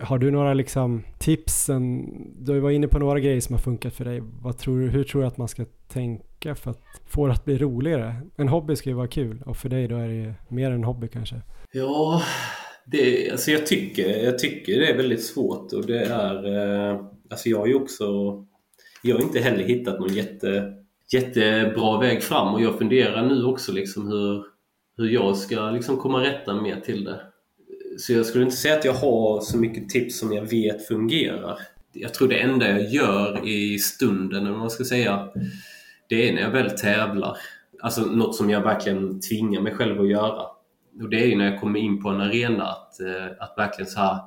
Har 0.02 0.18
du 0.18 0.32
några 0.32 0.54
liksom 0.54 1.04
tips? 1.20 1.70
En, 1.70 2.06
du 2.40 2.60
var 2.60 2.70
inne 2.72 2.88
på 2.88 3.00
några 3.00 3.20
grejer 3.20 3.42
som 3.42 3.54
har 3.56 3.60
funkat 3.62 3.94
för 3.94 4.06
dig. 4.06 4.22
Vad 4.42 4.58
tror 4.58 4.80
du, 4.80 4.88
hur 4.90 5.04
tror 5.04 5.22
du 5.22 5.28
att 5.28 5.38
man 5.38 5.48
ska 5.48 5.66
tänka 5.88 6.56
för 6.56 6.72
att 6.72 6.82
få 7.08 7.28
det 7.28 7.34
att 7.34 7.46
bli 7.46 7.58
roligare? 7.58 8.16
En 8.36 8.48
hobby 8.48 8.76
ska 8.76 8.90
ju 8.90 8.96
vara 8.96 9.08
kul 9.08 9.44
och 9.46 9.58
för 9.58 9.70
dig 9.70 9.88
då 9.88 9.96
är 9.98 10.08
det 10.08 10.14
ju 10.14 10.34
mer 10.48 10.72
en 10.72 10.84
hobby 10.84 11.08
kanske. 11.08 11.42
Ja, 11.72 12.22
det, 12.86 13.32
alltså 13.32 13.52
jag, 13.52 13.66
tycker, 13.66 14.24
jag 14.24 14.40
tycker 14.40 14.80
det 14.80 14.88
är 14.92 14.98
väldigt 14.98 15.24
svårt 15.24 15.74
och 15.74 15.86
det 15.86 16.00
är... 16.06 16.56
Eh, 16.92 17.00
alltså 17.30 17.50
jag 17.50 17.58
har 17.60 17.68
ju 17.68 17.76
också... 17.76 18.06
Jag 19.04 19.16
har 19.16 19.24
inte 19.24 19.39
heller 19.39 19.64
hittat 19.64 19.99
någon 19.99 20.14
jätte, 20.14 20.74
jättebra 21.14 21.99
väg 21.99 22.24
fram 22.24 22.54
och 22.54 22.62
jag 22.62 22.78
funderar 22.78 23.26
nu 23.26 23.45
också 23.45 23.72
liksom 23.72 24.08
hur, 24.08 24.45
hur 24.97 25.10
jag 25.10 25.38
ska 25.38 25.72
liksom 25.72 25.97
komma 25.97 26.24
rätta 26.24 26.62
mer 26.62 26.80
till 26.80 27.04
det. 27.04 27.22
Så 27.97 28.14
jag 28.14 28.26
skulle 28.26 28.43
inte 28.43 28.56
säga 28.56 28.78
att 28.78 28.86
jag 28.86 28.93
har 28.93 29.41
så 29.41 29.58
mycket 29.58 29.89
tips 29.89 30.20
som 30.20 30.34
jag 30.34 30.49
vet 30.49 30.88
fungerar. 30.88 31.60
Jag 31.93 32.14
tror 32.14 32.28
det 32.28 32.39
enda 32.39 32.70
jag 32.70 32.89
gör 32.89 33.47
i 33.47 33.80
stunden, 33.80 34.41
eller 34.41 34.52
vad 34.52 34.60
man 34.60 34.70
ska 34.70 34.84
säga, 34.84 35.30
det 36.10 36.30
är 36.30 36.34
när 36.34 36.41
jag 36.41 36.52
väl 36.52 36.70
tävlar. 36.70 37.38
Alltså 37.82 38.02
något 38.02 38.36
som 38.36 38.49
jag 38.49 38.62
verkligen 38.62 39.20
tvingar 39.20 39.62
mig 39.62 39.74
själv 39.74 40.02
att 40.02 40.10
göra. 40.10 40.41
Och 41.02 41.10
det 41.10 41.24
är 41.24 41.28
ju 41.28 41.36
när 41.36 41.52
jag 41.52 41.60
kommer 41.60 41.80
in 41.80 42.04
på 42.04 42.10
en 42.10 42.22
arena 42.22 42.64
att, 42.64 42.99
eh, 42.99 43.26
att 43.39 43.54
verkligen 43.58 43.91
så 43.91 43.99
här 43.99 44.20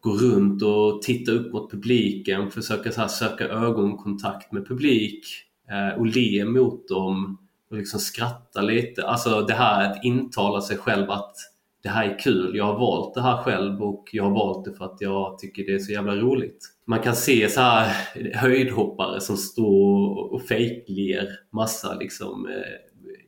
gå 0.00 0.10
runt 0.10 0.62
och 0.62 1.02
titta 1.02 1.32
upp 1.32 1.52
mot 1.52 1.70
publiken, 1.70 2.50
försöka 2.50 2.92
så 2.92 3.00
här 3.00 3.08
söka 3.08 3.48
ögonkontakt 3.48 4.52
med 4.52 4.68
publik 4.68 5.24
eh, 5.70 5.98
och 5.98 6.06
le 6.06 6.44
mot 6.44 6.88
dem 6.88 7.38
och 7.70 7.76
liksom 7.76 8.00
skratta 8.00 8.60
lite. 8.60 9.06
Alltså 9.06 9.40
det 9.42 9.54
här 9.54 9.90
att 9.90 10.04
intala 10.04 10.60
sig 10.60 10.76
själv 10.76 11.10
att 11.10 11.36
det 11.82 11.88
här 11.88 12.08
är 12.08 12.18
kul, 12.18 12.56
jag 12.56 12.64
har 12.64 12.78
valt 12.78 13.14
det 13.14 13.22
här 13.22 13.36
själv 13.36 13.82
och 13.82 14.08
jag 14.12 14.24
har 14.24 14.30
valt 14.30 14.64
det 14.64 14.72
för 14.72 14.84
att 14.84 14.96
jag 15.00 15.38
tycker 15.38 15.64
det 15.66 15.74
är 15.74 15.78
så 15.78 15.92
jävla 15.92 16.16
roligt. 16.16 16.66
Man 16.86 17.00
kan 17.00 17.16
se 17.16 17.48
så 17.48 17.60
här 17.60 17.94
höjdhoppare 18.34 19.20
som 19.20 19.36
står 19.36 20.32
och 20.32 20.42
fejkler 20.42 21.28
massa 21.52 21.94
liksom 21.94 22.46
eh, 22.46 22.52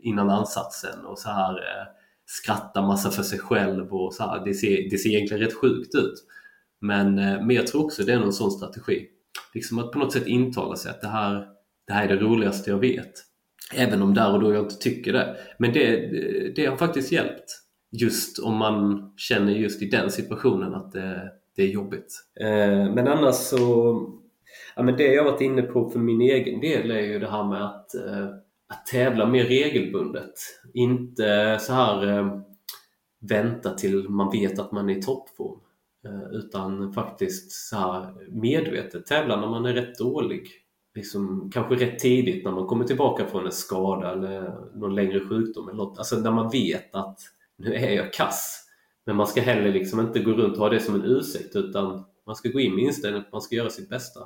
innan 0.02 0.30
ansatsen 0.30 1.06
och 1.06 1.18
så 1.18 1.28
här 1.28 1.52
eh, 1.52 1.86
skrattar 2.26 2.82
massa 2.82 3.10
för 3.10 3.22
sig 3.22 3.38
själv 3.38 3.94
och 3.94 4.14
så 4.14 4.22
här. 4.22 4.44
Det 4.44 4.54
ser, 4.54 4.90
det 4.90 4.98
ser 4.98 5.10
egentligen 5.10 5.42
rätt 5.42 5.54
sjukt 5.54 5.94
ut. 5.94 6.14
Men, 6.82 7.18
eh, 7.18 7.46
men 7.46 7.50
jag 7.50 7.66
tror 7.66 7.84
också 7.84 8.02
det 8.02 8.12
är 8.12 8.18
någon 8.18 8.32
sån 8.32 8.50
strategi. 8.50 9.06
Liksom 9.54 9.78
att 9.78 9.92
på 9.92 9.98
något 9.98 10.12
sätt 10.12 10.26
intala 10.26 10.76
sig 10.76 10.90
att 10.90 11.00
det 11.00 11.08
här, 11.08 11.46
det 11.86 11.92
här 11.92 12.08
är 12.08 12.08
det 12.08 12.22
roligaste 12.22 12.70
jag 12.70 12.78
vet. 12.78 13.12
Även 13.74 14.02
om 14.02 14.14
där 14.14 14.32
och 14.32 14.40
då 14.40 14.54
jag 14.54 14.64
inte 14.64 14.78
tycker 14.78 15.12
det. 15.12 15.36
Men 15.58 15.72
det, 15.72 15.96
det 16.56 16.66
har 16.66 16.76
faktiskt 16.76 17.12
hjälpt. 17.12 17.44
Just 17.90 18.38
om 18.38 18.56
man 18.56 19.12
känner 19.16 19.52
just 19.52 19.82
i 19.82 19.86
den 19.86 20.10
situationen 20.10 20.74
att 20.74 20.92
det, 20.92 21.32
det 21.56 21.62
är 21.62 21.68
jobbigt. 21.68 22.14
Eh, 22.40 22.94
men 22.94 23.08
annars 23.08 23.34
så... 23.34 24.08
Ja, 24.76 24.82
men 24.82 24.96
det 24.96 25.14
jag 25.14 25.24
varit 25.24 25.40
inne 25.40 25.62
på 25.62 25.90
för 25.90 25.98
min 25.98 26.20
egen 26.20 26.60
del 26.60 26.90
är 26.90 27.00
ju 27.00 27.18
det 27.18 27.30
här 27.30 27.44
med 27.44 27.64
att, 27.64 27.94
eh, 27.94 28.26
att 28.68 28.86
tävla 28.86 29.26
mer 29.26 29.44
regelbundet. 29.44 30.32
Inte 30.74 31.58
så 31.60 31.72
här 31.72 32.18
eh, 32.18 32.40
vänta 33.20 33.74
till 33.74 34.08
man 34.08 34.30
vet 34.30 34.58
att 34.58 34.72
man 34.72 34.90
är 34.90 34.98
i 34.98 35.02
toppform. 35.02 35.60
Eh, 36.04 36.38
utan 36.38 36.92
faktiskt 36.92 37.52
så 37.52 37.76
här 37.76 38.14
medvetet 38.28 39.06
tävla 39.06 39.40
när 39.40 39.48
man 39.48 39.66
är 39.66 39.72
rätt 39.72 39.98
dålig. 39.98 40.48
Liksom, 40.94 41.50
kanske 41.54 41.74
rätt 41.74 41.98
tidigt 41.98 42.44
när 42.44 42.52
man 42.52 42.66
kommer 42.66 42.84
tillbaka 42.84 43.26
från 43.26 43.46
en 43.46 43.52
skada 43.52 44.12
eller 44.12 44.54
någon 44.74 44.94
längre 44.94 45.20
sjukdom 45.28 45.68
eller 45.68 45.76
något. 45.76 45.98
Alltså 45.98 46.16
när 46.16 46.30
man 46.30 46.50
vet 46.50 46.94
att 46.94 47.18
nu 47.58 47.74
är 47.74 47.90
jag 47.90 48.12
kass. 48.12 48.68
Men 49.06 49.16
man 49.16 49.26
ska 49.26 49.40
heller 49.40 49.72
liksom 49.72 50.00
inte 50.00 50.20
gå 50.20 50.32
runt 50.32 50.52
och 50.52 50.62
ha 50.62 50.68
det 50.68 50.80
som 50.80 50.94
en 50.94 51.04
ursäkt 51.04 51.56
utan 51.56 52.04
man 52.26 52.36
ska 52.36 52.48
gå 52.48 52.60
in 52.60 52.74
med 52.74 52.84
inställningen 52.84 53.26
att 53.26 53.32
man 53.32 53.42
ska 53.42 53.56
göra 53.56 53.70
sitt 53.70 53.88
bästa. 53.88 54.20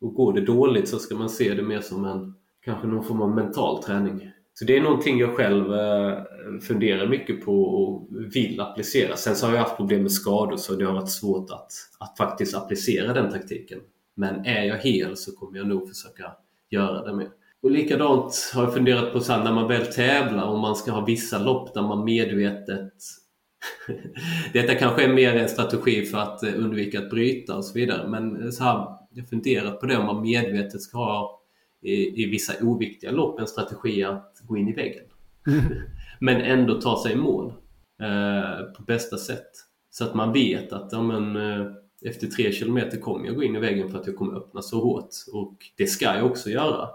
Och 0.00 0.14
går 0.14 0.32
det 0.32 0.40
dåligt 0.40 0.88
så 0.88 0.98
ska 0.98 1.14
man 1.14 1.30
se 1.30 1.54
det 1.54 1.62
mer 1.62 1.80
som 1.80 2.04
en 2.04 2.34
kanske 2.64 2.86
någon 2.86 3.04
form 3.04 3.22
av 3.22 3.30
mental 3.30 3.82
träning. 3.82 4.30
Så 4.54 4.64
det 4.64 4.76
är 4.76 4.80
någonting 4.80 5.18
jag 5.18 5.36
själv 5.36 5.74
eh, 5.74 6.18
funderar 6.62 7.06
mycket 7.06 7.44
på 7.44 7.62
och 7.62 8.08
vill 8.34 8.60
applicera. 8.60 9.16
Sen 9.16 9.36
så 9.36 9.46
har 9.46 9.52
jag 9.52 9.60
haft 9.60 9.76
problem 9.76 10.02
med 10.02 10.12
skador 10.12 10.56
så 10.56 10.74
det 10.74 10.84
har 10.84 10.92
varit 10.92 11.10
svårt 11.10 11.50
att, 11.50 11.72
att 11.98 12.16
faktiskt 12.18 12.56
applicera 12.56 13.12
den 13.12 13.30
taktiken. 13.32 13.80
Men 14.14 14.46
är 14.46 14.62
jag 14.62 14.78
hel 14.78 15.16
så 15.16 15.32
kommer 15.32 15.58
jag 15.58 15.66
nog 15.66 15.88
försöka 15.88 16.32
göra 16.70 17.04
det 17.04 17.16
mer. 17.16 17.28
Och 17.62 17.70
likadant 17.70 18.52
har 18.54 18.62
jag 18.62 18.74
funderat 18.74 19.12
på 19.12 19.20
så 19.20 19.32
här, 19.32 19.44
när 19.44 19.52
man 19.52 19.68
väl 19.68 19.86
tävlar 19.86 20.44
om 20.44 20.60
man 20.60 20.76
ska 20.76 20.90
ha 20.90 21.04
vissa 21.04 21.38
lopp 21.38 21.74
där 21.74 21.82
man 21.82 22.04
medvetet 22.04 22.92
Detta 24.52 24.74
kanske 24.74 25.04
är 25.04 25.14
mer 25.14 25.36
en 25.36 25.48
strategi 25.48 26.04
för 26.04 26.18
att 26.18 26.42
eh, 26.42 26.54
undvika 26.56 26.98
att 26.98 27.10
bryta 27.10 27.56
och 27.56 27.64
så 27.64 27.74
vidare 27.74 28.08
men 28.08 28.44
eh, 28.44 28.50
så 28.50 28.64
här, 28.64 28.74
jag 29.10 29.22
har 29.22 29.28
funderat 29.28 29.80
på 29.80 29.86
det 29.86 29.96
om 29.96 30.06
man 30.06 30.22
medvetet 30.22 30.82
ska 30.82 30.98
ha 30.98 31.41
i, 31.82 32.22
i 32.22 32.30
vissa 32.30 32.52
oviktiga 32.62 33.10
lopp 33.10 33.40
en 33.40 33.46
strategi 33.46 34.04
att 34.04 34.40
gå 34.42 34.56
in 34.56 34.68
i 34.68 34.72
väggen. 34.72 35.04
men 36.20 36.40
ändå 36.40 36.80
ta 36.80 37.02
sig 37.02 37.12
i 37.12 37.16
mål 37.16 37.52
eh, 38.02 38.72
på 38.76 38.82
bästa 38.82 39.16
sätt. 39.16 39.50
Så 39.90 40.04
att 40.04 40.14
man 40.14 40.32
vet 40.32 40.72
att 40.72 40.88
ja, 40.92 41.02
men, 41.02 41.36
eh, 41.36 41.66
efter 42.04 42.26
tre 42.26 42.52
kilometer 42.52 42.98
kommer 42.98 43.26
jag 43.26 43.36
gå 43.36 43.42
in 43.42 43.56
i 43.56 43.58
väggen 43.58 43.90
för 43.90 43.98
att 43.98 44.06
jag 44.06 44.16
kommer 44.16 44.36
öppna 44.36 44.62
så 44.62 44.80
hårt 44.80 45.08
och 45.32 45.56
det 45.76 45.86
ska 45.86 46.04
jag 46.04 46.26
också 46.26 46.50
göra. 46.50 46.88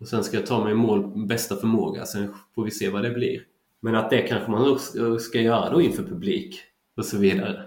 Och 0.00 0.08
sen 0.08 0.24
ska 0.24 0.36
jag 0.36 0.46
ta 0.46 0.64
mig 0.64 0.72
i 0.72 0.76
mål 0.76 1.26
bästa 1.26 1.56
förmåga, 1.56 2.04
sen 2.04 2.34
får 2.54 2.64
vi 2.64 2.70
se 2.70 2.88
vad 2.88 3.02
det 3.02 3.10
blir. 3.10 3.40
Men 3.80 3.94
att 3.94 4.10
det 4.10 4.22
kanske 4.22 4.50
man 4.50 4.72
också 4.72 5.18
ska 5.18 5.40
göra 5.40 5.70
då 5.70 5.80
inför 5.80 6.02
publik 6.02 6.60
och 6.96 7.04
så 7.04 7.18
vidare. 7.18 7.62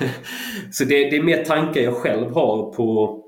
så 0.72 0.84
det, 0.84 1.10
det 1.10 1.16
är 1.16 1.22
mer 1.22 1.44
tankar 1.44 1.80
jag 1.80 1.96
själv 1.96 2.34
har 2.34 2.72
på 2.72 3.18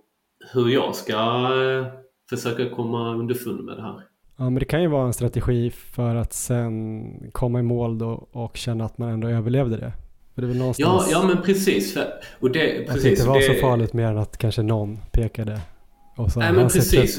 hur 0.53 0.69
jag 0.69 0.95
ska 0.95 1.13
eh, 1.13 2.04
försöka 2.31 2.71
komma 2.71 3.15
underfund 3.15 3.65
med 3.65 3.77
det 3.77 3.83
här. 3.83 3.95
Ja, 4.37 4.45
men 4.45 4.55
det 4.55 4.65
kan 4.65 4.83
ju 4.83 4.89
vara 4.89 5.07
en 5.07 5.13
strategi 5.13 5.71
för 5.71 6.15
att 6.15 6.33
sen 6.33 7.31
komma 7.33 7.61
i 7.61 7.63
mål 7.63 7.99
då 7.99 8.29
och 8.33 8.57
känna 8.57 8.85
att 8.85 8.99
man 8.99 9.09
ändå 9.09 9.29
överlevde 9.29 9.77
det. 9.77 9.93
För 10.35 10.43
det 10.43 10.47
är 10.47 10.49
väl 10.49 10.57
Ja, 10.57 10.61
någonstans 10.61 11.09
ja 11.11 11.23
men 11.27 11.43
precis. 11.43 11.97
Och 12.41 12.51
det, 12.51 12.79
att 12.81 12.87
det 12.87 12.93
precis 12.93 13.19
inte 13.19 13.29
var 13.29 13.37
det, 13.37 13.43
så 13.43 13.55
farligt 13.55 13.93
mer 13.93 14.07
än 14.07 14.19
att 14.19 14.39
kanske 14.39 14.63
någon 14.63 14.99
pekade 15.13 15.61
och 16.17 16.33
sa 16.33 16.41
Nej 16.41 16.53
men 16.53 16.69
precis. 16.69 17.17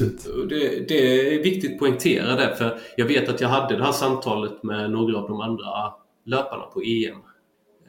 Det, 0.48 0.88
det 0.88 1.34
är 1.34 1.42
viktigt 1.42 1.72
att 1.72 1.78
poängtera 1.78 2.36
det 2.36 2.54
för 2.56 2.78
jag 2.96 3.06
vet 3.06 3.28
att 3.28 3.40
jag 3.40 3.48
hade 3.48 3.76
det 3.76 3.84
här 3.84 3.92
samtalet 3.92 4.62
med 4.62 4.90
några 4.90 5.18
av 5.18 5.28
de 5.28 5.40
andra 5.40 5.64
löparna 6.24 6.62
på 6.62 6.82
EM 6.82 7.16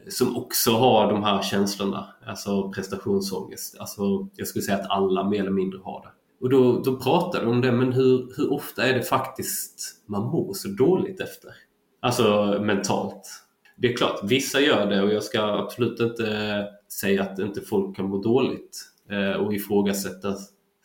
som 0.10 0.38
också 0.38 0.72
har 0.72 1.12
de 1.12 1.24
här 1.24 1.42
känslorna, 1.42 2.08
alltså 2.28 2.72
prestationsångest. 2.72 3.78
Alltså, 3.80 4.28
jag 4.36 4.48
skulle 4.48 4.64
säga 4.64 4.78
att 4.78 4.90
alla 4.90 5.24
mer 5.24 5.40
eller 5.40 5.52
mindre 5.52 5.80
har 5.84 6.02
det. 6.02 6.10
Och 6.42 6.50
då, 6.50 6.82
då 6.82 6.96
pratade 7.00 7.46
de 7.46 7.52
om 7.52 7.62
det, 7.62 7.72
men 7.72 7.94
hur, 7.94 8.34
hur 8.38 8.54
ofta 8.54 8.88
är 8.88 8.94
det 8.94 9.04
faktiskt 9.04 10.04
man 10.06 10.24
mår 10.24 10.54
så 10.54 10.68
dåligt 10.68 11.22
efter? 11.22 11.52
Alltså 12.00 12.58
mentalt. 12.62 13.44
Det 13.78 13.88
är 13.88 13.98
klart, 13.98 14.20
vissa 14.24 14.60
gör 14.60 14.86
det 14.86 15.04
och 15.04 15.14
jag 15.14 15.24
ska 15.24 15.42
absolut 15.42 16.00
inte 16.00 16.68
säga 17.02 17.24
att 17.24 17.40
inte 17.40 17.62
folk 17.62 17.96
kan 17.96 18.10
må 18.10 18.18
dåligt 18.18 18.82
eh, 19.12 19.42
och 19.42 19.54
ifrågasätta 19.54 20.36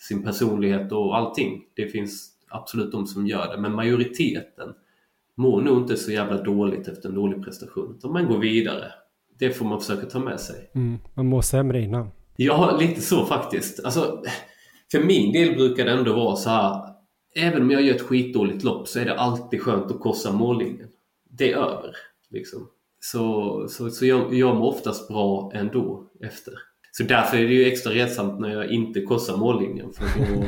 sin 0.08 0.24
personlighet 0.24 0.92
och 0.92 1.16
allting. 1.16 1.62
Det 1.76 1.88
finns 1.88 2.30
absolut 2.48 2.92
de 2.92 3.06
som 3.06 3.26
gör 3.26 3.56
det, 3.56 3.62
men 3.62 3.74
majoriteten 3.74 4.68
mår 5.36 5.60
nog 5.62 5.78
inte 5.78 5.96
så 5.96 6.12
jävla 6.12 6.42
dåligt 6.42 6.88
efter 6.88 7.08
en 7.08 7.14
dålig 7.14 7.44
prestation. 7.44 7.94
Utan 7.98 8.12
man 8.12 8.26
går 8.26 8.38
vidare. 8.38 8.92
Det 9.38 9.50
får 9.50 9.64
man 9.64 9.80
försöka 9.80 10.06
ta 10.06 10.18
med 10.18 10.40
sig. 10.40 10.70
Mm, 10.74 10.98
man 11.14 11.26
mår 11.26 11.42
sämre 11.42 11.80
innan. 11.80 12.08
Ja, 12.36 12.76
lite 12.80 13.00
så 13.00 13.24
faktiskt. 13.24 13.84
Alltså, 13.84 14.22
för 14.92 15.00
min 15.00 15.32
del 15.32 15.54
brukar 15.54 15.84
det 15.84 15.92
ändå 15.92 16.14
vara 16.14 16.36
så 16.36 16.50
här. 16.50 16.94
Även 17.34 17.62
om 17.62 17.70
jag 17.70 17.82
gör 17.82 17.94
ett 17.94 18.02
skitdåligt 18.02 18.64
lopp 18.64 18.88
så 18.88 18.98
är 18.98 19.04
det 19.04 19.18
alltid 19.18 19.62
skönt 19.62 19.90
att 19.90 20.00
korsa 20.00 20.32
mållinjen. 20.32 20.88
Det 21.30 21.52
är 21.52 21.56
över. 21.56 21.96
Liksom. 22.30 22.68
Så, 23.00 23.66
så, 23.68 23.90
så 23.90 24.06
jag, 24.06 24.34
jag 24.34 24.56
mår 24.56 24.68
oftast 24.68 25.08
bra 25.08 25.52
ändå 25.54 26.04
efter. 26.20 26.54
Så 26.92 27.02
därför 27.02 27.36
är 27.36 27.42
det 27.42 27.54
ju 27.54 27.64
extra 27.64 27.92
retsamt 27.92 28.40
när 28.40 28.48
jag 28.48 28.70
inte 28.70 29.02
korsar 29.02 29.36
mållinjen. 29.36 29.92
För 29.92 30.04
då, 30.18 30.44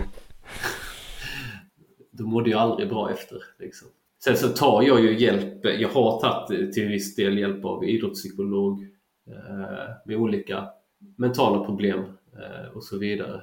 då 2.11 2.25
mådde 2.25 2.51
jag 2.51 2.61
aldrig 2.61 2.89
bra 2.89 3.11
efter. 3.11 3.39
Liksom. 3.59 3.89
Sen 4.25 4.37
så 4.37 4.49
tar 4.49 4.83
jag 4.83 5.01
ju 5.01 5.19
hjälp. 5.19 5.65
Jag 5.65 5.89
har 5.89 6.21
tagit 6.21 6.73
till 6.73 6.89
viss 6.89 7.17
del 7.17 7.39
hjälp 7.39 7.65
av 7.65 7.85
idrottspsykolog 7.85 8.83
eh, 9.27 9.89
med 10.07 10.17
olika 10.17 10.69
mentala 11.17 11.65
problem 11.65 12.01
eh, 12.33 12.77
och 12.77 12.85
så 12.85 12.99
vidare. 12.99 13.43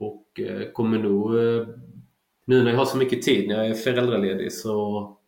Och 0.00 0.40
eh, 0.40 0.72
kommer 0.72 0.98
nog 0.98 1.38
eh, 1.38 1.66
nu 2.46 2.62
när 2.62 2.70
jag 2.70 2.78
har 2.78 2.84
så 2.84 2.96
mycket 2.96 3.22
tid 3.22 3.48
när 3.48 3.56
jag 3.56 3.66
är 3.66 3.74
föräldraledig 3.74 4.52
så 4.52 4.70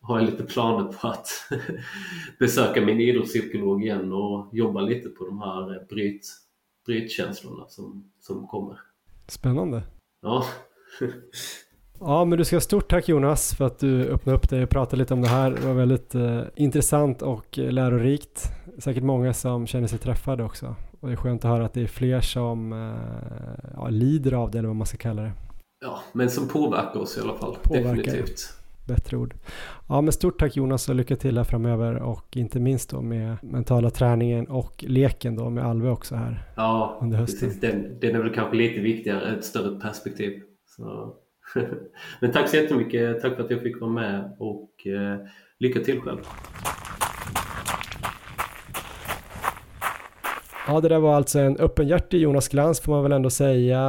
har 0.01 0.19
jag 0.19 0.25
lite 0.25 0.43
planer 0.43 0.91
på 0.91 1.07
att 1.07 1.27
besöka 2.39 2.81
min 2.81 3.01
idrottspsykolog 3.01 3.83
igen 3.83 4.13
och 4.13 4.49
jobba 4.51 4.81
lite 4.81 5.09
på 5.09 5.25
de 5.25 5.39
här 5.39 5.85
bryt, 5.89 6.27
brytkänslorna 6.85 7.65
som, 7.67 8.11
som 8.19 8.47
kommer. 8.47 8.79
Spännande. 9.27 9.83
Ja. 10.21 10.45
Ja, 11.99 12.25
men 12.25 12.37
du 12.37 12.45
ska 12.45 12.55
ha 12.55 12.61
stort 12.61 12.89
tack 12.89 13.09
Jonas 13.09 13.55
för 13.55 13.65
att 13.65 13.79
du 13.79 14.07
öppnade 14.07 14.37
upp 14.37 14.49
dig 14.49 14.63
och 14.63 14.69
pratade 14.69 14.97
lite 14.97 15.13
om 15.13 15.21
det 15.21 15.27
här. 15.27 15.51
Det 15.51 15.67
var 15.67 15.73
väldigt 15.73 16.15
eh, 16.15 16.41
intressant 16.55 17.21
och 17.21 17.57
lärorikt. 17.57 18.51
Säkert 18.77 19.03
många 19.03 19.33
som 19.33 19.67
känner 19.67 19.87
sig 19.87 19.99
träffade 19.99 20.43
också. 20.43 20.75
Och 21.03 21.09
det 21.09 21.13
är 21.13 21.17
skönt 21.17 21.45
att 21.45 21.51
höra 21.51 21.65
att 21.65 21.73
det 21.73 21.81
är 21.81 21.87
fler 21.87 22.21
som 22.21 22.73
eh, 22.73 23.73
ja, 23.73 23.89
lider 23.89 24.31
av 24.31 24.51
det 24.51 24.57
eller 24.57 24.67
vad 24.67 24.75
man 24.75 24.87
ska 24.87 24.97
kalla 24.97 25.21
det. 25.21 25.31
Ja, 25.81 25.99
men 26.13 26.29
som 26.29 26.47
påverkar 26.47 26.99
oss 26.99 27.17
i 27.17 27.21
alla 27.21 27.33
fall. 27.33 27.57
Påverkar. 27.63 27.95
Definitivt. 27.95 28.53
Bättre 28.87 29.17
ord. 29.17 29.33
Ja, 29.89 30.01
men 30.01 30.13
stort 30.13 30.39
tack 30.39 30.55
Jonas 30.55 30.89
och 30.89 30.95
lycka 30.95 31.15
till 31.15 31.37
här 31.37 31.43
framöver 31.43 31.95
och 31.95 32.37
inte 32.37 32.59
minst 32.59 32.89
då 32.89 33.01
med 33.01 33.35
mentala 33.41 33.89
träningen 33.89 34.47
och 34.47 34.83
leken 34.87 35.35
då 35.35 35.49
med 35.49 35.65
Alve 35.65 35.89
också 35.89 36.15
här 36.15 36.43
ja, 36.55 36.97
under 37.01 37.17
hösten. 37.17 37.49
Precis. 37.49 37.61
Den, 37.61 37.99
den 37.99 38.15
är 38.15 38.19
väl 38.19 38.33
kanske 38.33 38.55
lite 38.55 38.79
viktigare, 38.79 39.35
ett 39.37 39.45
större 39.45 39.79
perspektiv. 39.79 40.41
Så. 40.65 41.13
men 42.21 42.31
tack 42.31 42.49
så 42.49 42.55
jättemycket. 42.55 43.21
Tack 43.21 43.35
för 43.35 43.43
att 43.43 43.51
jag 43.51 43.61
fick 43.61 43.81
vara 43.81 43.91
med 43.91 44.35
och 44.39 44.87
eh, 44.87 45.19
lycka 45.59 45.79
till 45.79 46.01
själv. 46.01 46.19
Ja, 50.67 50.81
det 50.81 50.89
där 50.89 50.99
var 50.99 51.15
alltså 51.15 51.39
en 51.39 51.57
öppenhjärtig 51.57 52.21
Jonas 52.21 52.47
Glans 52.47 52.79
får 52.79 52.91
man 52.91 53.03
väl 53.03 53.11
ändå 53.11 53.29
säga. 53.29 53.79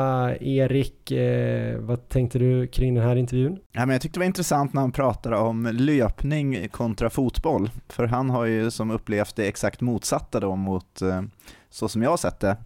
Erik, 0.41 1.11
eh, 1.11 1.79
vad 1.79 2.09
tänkte 2.09 2.39
du 2.39 2.67
kring 2.67 2.95
den 2.95 3.05
här 3.05 3.17
intervjun? 3.17 3.59
Ja, 3.73 3.87
men 3.87 3.91
jag 3.91 4.03
tyckte 4.03 4.19
det 4.19 4.21
var 4.21 4.27
intressant 4.27 4.73
när 4.73 4.81
han 4.81 4.93
pratade 4.93 5.37
om 5.37 5.69
löpning 5.73 6.69
kontra 6.69 7.11
fotboll, 7.11 7.71
för 7.89 8.07
han 8.07 8.31
har 8.31 8.45
ju 8.45 8.71
som 8.71 8.91
upplevt 8.91 9.37
det 9.37 9.49
exakt 9.49 9.81
motsatta 9.81 10.41
då 10.41 10.57
mot 10.57 11.03
eh, 11.03 11.23
så 11.71 11.89
som 11.89 12.03
jag 12.03 12.11
har 12.11 12.17
sett 12.17 12.41
det 12.41 12.57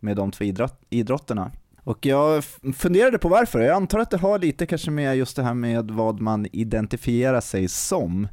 med 0.00 0.16
de 0.16 0.30
två 0.30 0.44
idrott 0.44 0.80
idrotterna. 0.90 1.50
Och 1.84 2.06
jag 2.06 2.44
funderade 2.76 3.18
på 3.18 3.28
varför, 3.28 3.60
jag 3.60 3.76
antar 3.76 3.98
att 3.98 4.10
det 4.10 4.16
har 4.16 4.38
lite 4.38 4.66
kanske 4.66 4.90
med 4.90 5.16
just 5.16 5.36
det 5.36 5.42
här 5.42 5.54
med 5.54 5.90
vad 5.90 6.20
man 6.20 6.46
identifierar 6.52 7.40
sig 7.40 7.68
som. 7.68 8.28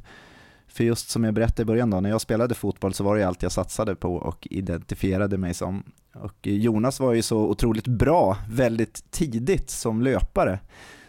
För 0.72 0.84
just 0.84 1.10
som 1.10 1.24
jag 1.24 1.34
berättade 1.34 1.62
i 1.62 1.64
början 1.64 1.90
då, 1.90 2.00
när 2.00 2.10
jag 2.10 2.20
spelade 2.20 2.54
fotboll 2.54 2.94
så 2.94 3.04
var 3.04 3.16
det 3.16 3.24
allt 3.24 3.42
jag 3.42 3.52
satsade 3.52 3.94
på 3.94 4.14
och 4.14 4.48
identifierade 4.50 5.38
mig 5.38 5.54
som. 5.54 5.82
Och 6.14 6.46
Jonas 6.46 7.00
var 7.00 7.12
ju 7.12 7.22
så 7.22 7.38
otroligt 7.38 7.86
bra 7.86 8.36
väldigt 8.48 9.10
tidigt 9.10 9.70
som 9.70 10.02
löpare. 10.02 10.58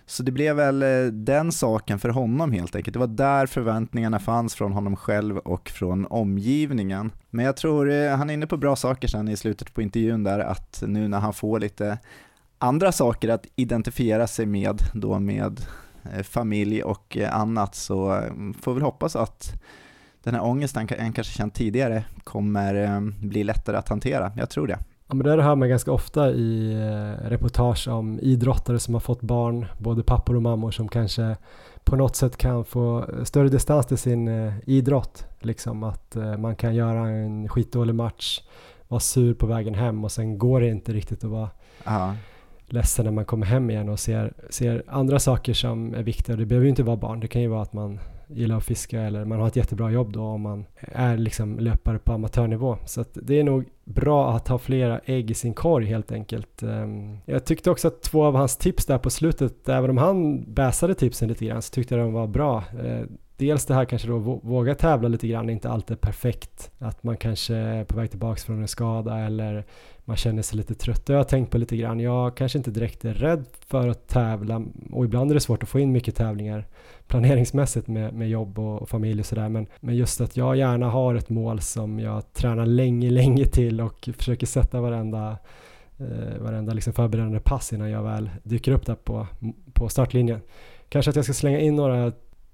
Så 0.06 0.24
det 0.24 0.32
blev 0.32 0.56
väl 0.56 0.84
eh, 0.84 1.06
den 1.12 1.52
saken 1.52 2.00
för 2.00 2.10
honom 2.10 2.52
helt 2.52 2.76
enkelt. 2.76 2.94
Det 2.94 3.00
var 3.00 3.08
där 3.08 3.46
förväntningarna 3.46 4.20
fanns 4.20 4.56
från 4.56 4.72
honom 4.72 4.96
själv 4.96 5.38
och 5.38 5.70
från 5.70 6.06
omgivningen. 6.06 7.12
Men 7.30 7.46
jag 7.46 7.58
tror 7.58 7.92
eh, 7.92 8.16
han 8.16 8.30
är 8.30 8.34
inne 8.34 8.48
på 8.48 8.58
bra 8.58 8.76
saker 8.76 9.08
sen 9.08 9.28
i 9.28 9.38
slutet 9.38 9.74
på 9.74 9.82
intervjun 9.82 10.24
där, 10.24 10.40
att 10.40 10.84
nu 10.88 11.08
när 11.08 11.20
han 11.20 11.34
får 11.34 11.60
lite 11.60 11.98
andra 12.58 12.92
saker 12.92 13.30
att 13.30 13.46
identifiera 13.56 14.28
sig 14.28 14.46
med, 14.46 14.82
då 14.94 15.20
med 15.20 15.62
familj 16.24 16.84
och 16.84 17.18
eh, 17.18 17.36
annat 17.36 17.76
så 17.76 18.14
eh, 18.14 18.32
får 18.62 18.74
vi 18.74 18.82
hoppas 18.82 19.16
att 19.16 19.62
den 20.24 20.36
här 20.36 20.44
ångesten 20.44 20.88
en 20.98 21.14
kanske 21.14 21.38
känt 21.38 21.54
tidigare 21.54 22.04
kommer 22.24 23.02
bli 23.28 23.44
lättare 23.44 23.78
att 23.78 23.90
hantera. 23.90 24.32
Jag 24.38 24.50
tror 24.50 24.68
det. 24.68 24.78
Ja, 25.08 25.16
men 25.16 25.38
det 25.38 25.44
hör 25.44 25.56
man 25.56 25.70
ganska 25.70 25.92
ofta 25.92 26.30
i 26.30 26.76
reportage 27.24 27.88
om 27.88 28.20
idrottare 28.20 28.80
som 28.80 28.94
har 28.94 29.02
fått 29.02 29.22
barn, 29.22 29.66
både 29.78 30.04
pappor 30.04 30.36
och 30.36 30.42
mammor 30.42 30.72
som 30.72 30.88
kanske 30.88 31.38
på 31.84 31.96
något 31.96 32.16
sätt 32.16 32.38
kan 32.38 32.66
få 32.66 33.06
större 33.24 33.50
distans 33.50 33.86
till 33.86 33.98
sin 33.98 34.52
idrott. 34.66 35.26
Liksom 35.40 35.84
att 35.84 36.16
man 36.38 36.56
kan 36.56 36.76
göra 36.76 37.10
en 37.10 37.50
skitdålig 37.50 37.96
match, 37.96 38.42
vara 38.88 39.00
sur 39.00 39.34
på 39.34 39.46
vägen 39.46 39.76
hem 39.76 40.04
och 40.04 40.12
sen 40.12 40.38
går 40.38 40.62
det 40.62 40.68
inte 40.68 40.94
riktigt 40.94 41.24
att 41.24 41.30
vara 41.30 41.50
Aha 41.86 42.16
ledsen 42.74 43.06
när 43.06 43.12
man 43.12 43.26
kommer 43.26 43.46
hem 43.46 43.70
igen 43.70 43.90
och 43.90 44.00
ser, 44.00 44.34
ser 44.50 44.84
andra 44.88 45.20
saker 45.20 45.54
som 45.54 45.94
är 45.94 46.04
viktiga. 46.04 46.36
Det 46.36 46.46
behöver 46.46 46.66
ju 46.66 46.70
inte 46.70 46.84
vara 46.84 46.98
barn, 46.98 47.20
det 47.20 47.28
kan 47.28 47.42
ju 47.42 47.48
vara 47.48 47.62
att 47.62 47.74
man 47.74 48.00
gillar 48.28 48.58
att 48.58 48.66
fiska 48.66 49.02
eller 49.02 49.26
man 49.26 49.40
har 49.40 49.48
ett 49.48 49.56
jättebra 49.56 49.92
jobb 49.92 50.14
då 50.14 50.22
om 50.22 50.42
man 50.42 50.66
är 50.80 51.18
liksom 51.18 51.60
löpare 51.60 52.00
på 52.00 52.14
amatörnivå. 52.14 52.78
Så 52.86 53.02
att 53.02 53.18
det 53.22 53.40
är 53.40 53.44
nog 53.44 53.66
bra 53.84 54.34
att 54.36 54.48
ha 54.48 54.58
flera 54.58 55.00
ägg 55.06 55.32
i 55.32 55.34
sin 55.34 55.54
korg 55.54 55.86
helt 55.86 56.12
enkelt. 56.12 56.64
Ehm, 56.64 57.18
jag 57.26 57.46
tyckte 57.46 57.72
också 57.72 57.88
att 57.88 58.02
två 58.02 58.24
av 58.24 58.36
hans 58.36 58.58
tips 58.58 58.86
där 58.86 58.98
på 58.98 59.10
slutet, 59.10 59.70
även 59.70 59.90
om 59.90 59.98
han 59.98 60.44
bäsade 60.54 60.94
tipsen 60.94 61.28
lite 61.28 61.46
grann, 61.46 61.62
så 61.62 61.74
tyckte 61.74 61.96
jag 61.96 62.06
de 62.06 62.14
var 62.14 62.28
bra. 62.28 62.64
Eh, 62.84 63.06
Dels 63.42 63.66
det 63.66 63.74
här 63.74 63.86
kanske 63.86 64.08
då 64.08 64.18
våga 64.44 64.76
tävla 64.76 65.08
lite 65.08 65.28
grann, 65.28 65.50
inte 65.50 65.70
alltid 65.70 66.02
perfekt. 66.02 66.72
Att 66.80 67.04
man 67.04 67.18
kanske 67.18 67.56
är 67.56 67.84
på 67.84 67.98
väg 67.98 68.10
tillbaka 68.10 68.42
från 68.42 68.62
en 68.62 68.68
skada 68.68 69.20
eller 69.20 69.66
man 70.06 70.18
känner 70.18 70.42
sig 70.42 70.58
lite 70.58 70.76
trött. 70.76 71.06
Det 71.06 71.14
har 71.14 71.18
jag 71.18 71.28
tänkt 71.28 71.52
på 71.52 71.58
lite 71.58 71.78
grann. 71.78 72.00
Jag 72.00 72.38
kanske 72.38 72.58
inte 72.58 72.72
direkt 72.72 73.06
är 73.06 73.14
rädd 73.14 73.46
för 73.68 73.88
att 73.88 74.08
tävla 74.08 74.62
och 74.92 75.06
ibland 75.06 75.32
är 75.32 75.36
det 75.36 75.42
svårt 75.42 75.64
att 75.64 75.70
få 75.70 75.80
in 75.80 75.92
mycket 75.92 76.16
tävlingar 76.16 76.66
planeringsmässigt 77.08 77.88
med, 77.88 78.14
med 78.14 78.30
jobb 78.30 78.60
och, 78.60 78.82
och 78.82 78.90
familj 78.90 79.20
och 79.20 79.26
sådär. 79.26 79.50
Men, 79.50 79.68
men 79.80 79.96
just 79.96 80.22
att 80.22 80.38
jag 80.38 80.56
gärna 80.56 80.90
har 80.90 81.16
ett 81.16 81.30
mål 81.30 81.62
som 81.62 82.00
jag 82.00 82.34
tränar 82.34 82.66
länge, 82.66 83.10
länge 83.22 83.46
till 83.46 83.82
och 83.82 84.10
försöker 84.18 84.48
sätta 84.48 84.82
varenda 84.82 85.38
eh, 85.98 86.42
varenda 86.42 86.74
liksom 86.74 86.94
förberedande 86.94 87.40
pass 87.40 87.74
innan 87.74 87.90
jag 87.90 88.04
väl 88.04 88.30
dyker 88.44 88.72
upp 88.72 88.86
där 88.86 88.96
på, 88.96 89.28
på 89.74 89.90
startlinjen. 89.90 90.42
Kanske 90.90 91.10
att 91.10 91.16
jag 91.16 91.26
ska 91.26 91.34
slänga 91.34 91.60
in 91.60 91.76
några 91.76 92.12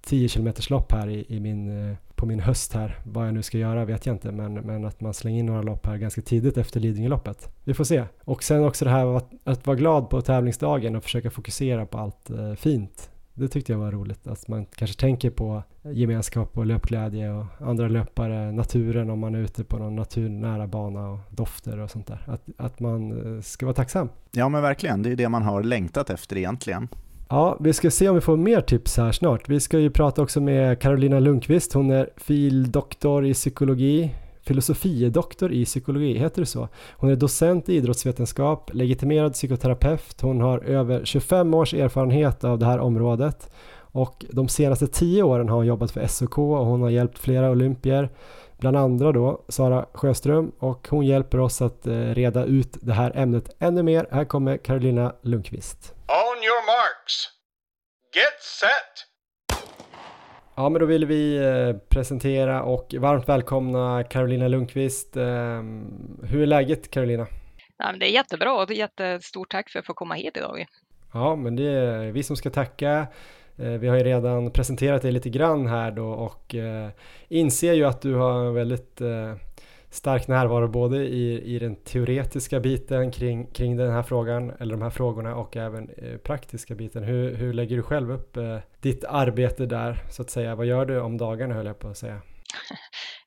10 0.08 0.30
km 0.30 0.54
lopp 0.70 0.92
här 0.92 1.10
i, 1.10 1.26
i 1.36 1.40
min, 1.40 1.90
eh, 1.90 1.96
på 2.16 2.26
min 2.26 2.40
höst 2.40 2.74
här. 2.74 3.00
Vad 3.04 3.28
jag 3.28 3.34
nu 3.34 3.44
ska 3.44 3.58
göra 3.58 3.86
vet 3.86 4.06
jag 4.06 4.16
inte, 4.16 4.32
men, 4.32 4.54
men 4.54 4.86
att 4.86 5.02
man 5.02 5.14
slänger 5.14 5.40
in 5.40 5.46
några 5.46 5.62
lopp 5.62 5.86
här 5.86 5.98
ganska 5.98 6.22
tidigt 6.22 6.58
efter 6.58 6.80
Lidingöloppet. 6.80 7.50
Vi 7.64 7.74
får 7.74 7.84
se. 7.84 8.04
Och 8.24 8.44
sen 8.44 8.64
också 8.64 8.86
det 8.86 8.92
här 8.92 9.18
att, 9.18 9.30
att 9.44 9.68
vara 9.68 9.78
glad 9.78 10.10
på 10.10 10.22
tävlingsdagen 10.22 10.96
och 10.96 11.04
försöka 11.04 11.32
fokusera 11.32 11.86
på 11.86 11.98
allt 11.98 12.30
eh, 12.30 12.54
fint. 12.54 13.10
Det 13.34 13.48
tyckte 13.48 13.72
jag 13.72 13.80
var 13.80 13.92
roligt, 13.92 14.28
att 14.28 14.48
man 14.48 14.66
kanske 14.66 15.00
tänker 15.00 15.30
på 15.30 15.64
gemenskap 15.84 16.58
och 16.58 16.66
löpglädje 16.66 17.32
och 17.32 17.46
andra 17.60 17.88
löpare, 17.88 18.52
naturen 18.52 19.10
om 19.10 19.20
man 19.20 19.36
är 19.36 19.40
ute 19.40 19.64
på 19.64 19.78
någon 19.78 19.96
naturnära 19.96 20.68
bana 20.68 21.10
och 21.10 21.20
dofter 21.30 21.80
och 21.80 21.92
sånt 21.92 22.08
där. 22.08 22.24
Att, 22.26 22.42
att 22.58 22.80
man 22.80 23.36
eh, 23.36 23.42
ska 23.42 23.66
vara 23.66 23.76
tacksam. 23.76 24.10
Ja 24.32 24.50
men 24.50 24.62
verkligen, 24.62 25.04
det 25.04 25.12
är 25.12 25.16
det 25.16 25.30
man 25.30 25.44
har 25.44 25.64
längtat 25.64 26.10
efter 26.10 26.38
egentligen. 26.38 26.88
Ja, 27.30 27.58
vi 27.60 27.74
ska 27.74 27.92
se 27.92 28.10
om 28.10 28.16
vi 28.16 28.22
får 28.22 28.38
mer 28.38 28.62
tips 28.62 28.98
här 28.98 29.12
snart. 29.12 29.50
Vi 29.50 29.60
ska 29.60 29.80
ju 29.80 29.90
prata 29.90 30.22
också 30.22 30.42
med 30.42 30.80
Carolina 30.80 31.20
Lundqvist. 31.20 31.74
Hon 31.74 31.92
är 31.92 32.10
fildoktor 32.18 33.26
i 33.26 33.34
psykologi, 33.34 34.16
filosofiedoktor 34.42 35.52
i 35.52 35.66
psykologi, 35.66 36.18
heter 36.18 36.42
det 36.42 36.46
så? 36.46 36.68
Hon 36.98 37.10
är 37.10 37.16
docent 37.16 37.70
i 37.70 37.76
idrottsvetenskap, 37.76 38.72
legitimerad 38.74 39.34
psykoterapeut. 39.34 40.22
Hon 40.22 40.42
har 40.42 40.60
över 40.60 41.06
25 41.06 41.54
års 41.54 41.74
erfarenhet 41.74 42.44
av 42.44 42.60
det 42.60 42.66
här 42.66 42.80
området 42.80 43.52
och 43.80 44.26
de 44.30 44.48
senaste 44.48 44.88
10 44.88 45.24
åren 45.24 45.50
har 45.50 45.56
hon 45.56 45.66
jobbat 45.66 45.92
för 45.92 46.08
SOK 46.08 46.38
och 46.38 46.66
hon 46.66 46.82
har 46.82 46.90
hjälpt 46.90 47.20
flera 47.20 47.52
olympier 47.52 48.10
bland 48.58 48.78
andra 48.78 49.12
då 49.12 49.42
Sara 49.48 49.86
Sjöström 49.94 50.52
och 50.60 50.88
hon 50.90 51.06
hjälper 51.06 51.40
oss 51.40 51.62
att 51.62 51.88
eh, 51.88 51.94
reda 51.94 52.46
ut 52.46 52.78
det 52.82 52.94
här 52.94 53.12
ämnet 53.16 53.56
ännu 53.60 53.84
mer. 53.84 54.08
Här 54.12 54.26
kommer 54.26 54.58
Carolina 54.58 55.14
Lundqvist. 55.22 55.97
On 56.10 56.38
your 56.44 56.66
marks. 56.66 57.28
Get 58.16 58.42
set! 58.42 58.96
Ja, 60.56 60.70
men 60.70 60.80
då 60.80 60.86
vill 60.86 61.06
vi 61.06 61.38
eh, 61.38 61.78
presentera 61.90 62.64
och 62.64 62.96
varmt 62.98 63.30
välkomna 63.30 64.04
Carolina 64.04 64.48
Lundqvist. 64.48 65.18
Ehm, 65.18 66.20
hur 66.24 66.42
är 66.42 66.46
läget 66.46 66.92
Carolina? 66.92 67.28
Ja, 67.78 67.92
det 68.00 68.06
är 68.06 68.10
jättebra 68.10 68.54
och 68.54 68.72
jättestort 68.72 69.52
tack 69.52 69.70
för 69.70 69.80
att 69.80 69.86
få 69.86 69.94
komma 69.94 70.14
hit 70.14 70.38
idag. 70.38 70.66
Ja, 71.14 71.36
men 71.36 71.56
det 71.56 71.70
är 71.70 72.12
vi 72.12 72.24
som 72.24 72.36
ska 72.36 72.50
tacka. 72.50 73.08
Eh, 73.58 73.70
vi 73.70 73.88
har 73.88 73.98
ju 73.98 74.04
redan 74.04 74.52
presenterat 74.52 75.02
dig 75.02 75.12
lite 75.12 75.30
grann 75.30 75.68
här 75.68 75.92
då 75.92 76.10
och 76.10 76.56
eh, 76.56 76.90
inser 77.28 77.74
ju 77.74 77.86
att 77.86 78.02
du 78.02 78.16
har 78.16 78.46
en 78.46 78.54
väldigt 78.54 79.02
stark 79.98 80.28
närvaro 80.28 80.68
både 80.68 80.98
i, 80.98 81.56
i 81.56 81.60
den 81.60 81.76
teoretiska 81.76 82.60
biten 82.60 83.12
kring, 83.12 83.52
kring 83.52 83.78
den 83.78 83.92
här 83.92 84.04
frågan 84.04 84.52
eller 84.60 84.72
de 84.72 84.82
här 84.82 84.90
frågorna 84.90 85.36
och 85.36 85.58
även 85.58 85.90
eh, 85.98 86.18
praktiska 86.18 86.76
biten. 86.76 87.04
Hur, 87.04 87.36
hur 87.36 87.54
lägger 87.54 87.76
du 87.76 87.84
själv 87.84 88.12
upp 88.12 88.38
eh, 88.38 88.58
ditt 88.82 89.04
arbete 89.04 89.66
där 89.66 89.98
så 90.12 90.22
att 90.22 90.30
säga? 90.30 90.56
Vad 90.56 90.66
gör 90.66 90.86
du 90.86 91.00
om 91.00 91.18
dagarna 91.18 91.54
höll 91.54 91.66
jag 91.66 91.80
på 91.80 91.88
att 91.88 91.98
säga? 91.98 92.22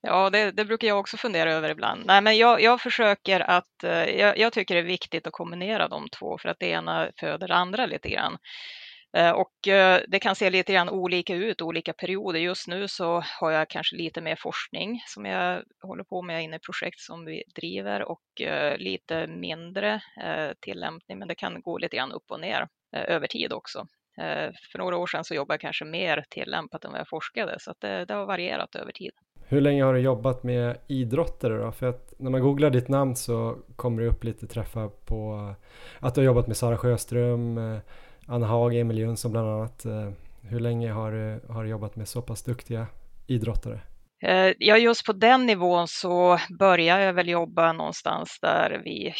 Ja, 0.02 0.30
det, 0.30 0.50
det, 0.50 0.64
brukar 0.64 0.88
jag 0.88 0.98
också 0.98 1.16
fundera 1.16 1.52
över 1.52 1.70
ibland. 1.70 2.02
Nej, 2.06 2.20
men 2.20 2.38
jag, 2.38 2.62
jag 2.62 2.80
försöker 2.80 3.40
att, 3.40 3.84
eh, 3.84 4.04
jag, 4.04 4.38
jag, 4.38 4.52
tycker 4.52 4.74
det 4.74 4.80
är 4.80 4.84
viktigt 4.84 5.26
att 5.26 5.32
kombinera 5.32 5.88
de 5.88 6.08
två 6.08 6.38
för 6.38 6.48
att 6.48 6.56
det 6.60 6.66
ena 6.66 7.08
föder 7.20 7.48
det 7.48 7.54
andra 7.54 7.86
lite 7.86 8.08
grann. 8.08 8.36
Eh, 9.16 9.30
och 9.30 9.68
eh, 9.68 10.00
det 10.08 10.18
kan 10.18 10.36
se 10.36 10.50
lite 10.50 10.72
grann 10.72 10.88
olika 10.88 11.34
ut, 11.34 11.62
olika 11.62 11.92
perioder. 11.92 12.40
Just 12.40 12.68
nu 12.68 12.88
så 12.88 13.22
har 13.40 13.50
jag 13.50 13.70
kanske 13.70 13.96
lite 13.96 14.20
mer 14.20 14.36
forskning 14.36 15.02
som 15.06 15.24
jag 15.24 15.62
håller 15.82 16.04
på 16.04 16.22
med 16.22 16.44
inne 16.44 16.56
i 16.56 16.58
projekt 16.58 17.00
som 17.00 17.24
vi 17.24 17.42
driver 17.54 18.02
och 18.02 18.40
eh, 18.40 18.78
lite 18.78 19.26
mindre 19.26 20.00
tillämpning, 20.60 21.18
men 21.18 21.28
det 21.28 21.34
kan 21.34 21.62
gå 21.62 21.78
lite 21.78 21.96
grann 21.96 22.12
upp 22.12 22.30
och 22.30 22.40
ner 22.40 22.68
över 22.92 23.26
tid 23.26 23.52
också. 23.52 23.86
För 24.72 24.78
några 24.78 24.96
år 24.96 25.06
sedan 25.06 25.24
så 25.24 25.34
jobbade 25.34 25.54
jag 25.54 25.60
kanske 25.60 25.84
mer 25.84 26.24
tillämpat 26.30 26.84
än 26.84 26.90
vad 26.90 27.00
jag 27.00 27.08
forskade, 27.08 27.56
så 27.58 27.74
det, 27.78 28.04
det 28.04 28.14
har 28.14 28.26
varierat 28.26 28.74
över 28.74 28.92
tid. 28.92 29.10
Hur 29.48 29.60
länge 29.60 29.84
har 29.84 29.94
du 29.94 30.00
jobbat 30.00 30.42
med 30.42 30.76
idrottare 30.88 31.56
då? 31.64 31.72
För 31.72 31.86
att 31.86 32.14
när 32.18 32.30
man 32.30 32.40
googlar 32.40 32.70
ditt 32.70 32.88
namn 32.88 33.16
så 33.16 33.56
kommer 33.76 34.02
det 34.02 34.08
upp 34.08 34.24
lite 34.24 34.46
träffar 34.46 34.88
på 34.88 35.54
att 36.00 36.14
du 36.14 36.20
har 36.20 36.26
jobbat 36.26 36.46
med 36.46 36.56
Sara 36.56 36.76
Sjöström, 36.76 37.60
Anna 38.30 38.46
Haag, 38.46 38.76
Emil 38.76 38.98
Jönsson 38.98 39.32
bland 39.32 39.48
annat. 39.48 39.86
Hur 40.42 40.60
länge 40.60 40.90
har 40.92 41.12
du, 41.12 41.52
har 41.52 41.64
jobbat 41.64 41.96
med 41.96 42.08
så 42.08 42.22
pass 42.22 42.42
duktiga 42.42 42.86
idrottare? 43.26 43.80
Eh, 44.22 44.52
ja, 44.58 44.76
just 44.76 45.06
på 45.06 45.12
den 45.12 45.46
nivån 45.46 45.88
så 45.88 46.38
började 46.58 47.04
jag 47.04 47.12
väl 47.12 47.28
jobba 47.28 47.72
någonstans 47.72 48.38
där 48.42 48.82
vid 48.84 49.12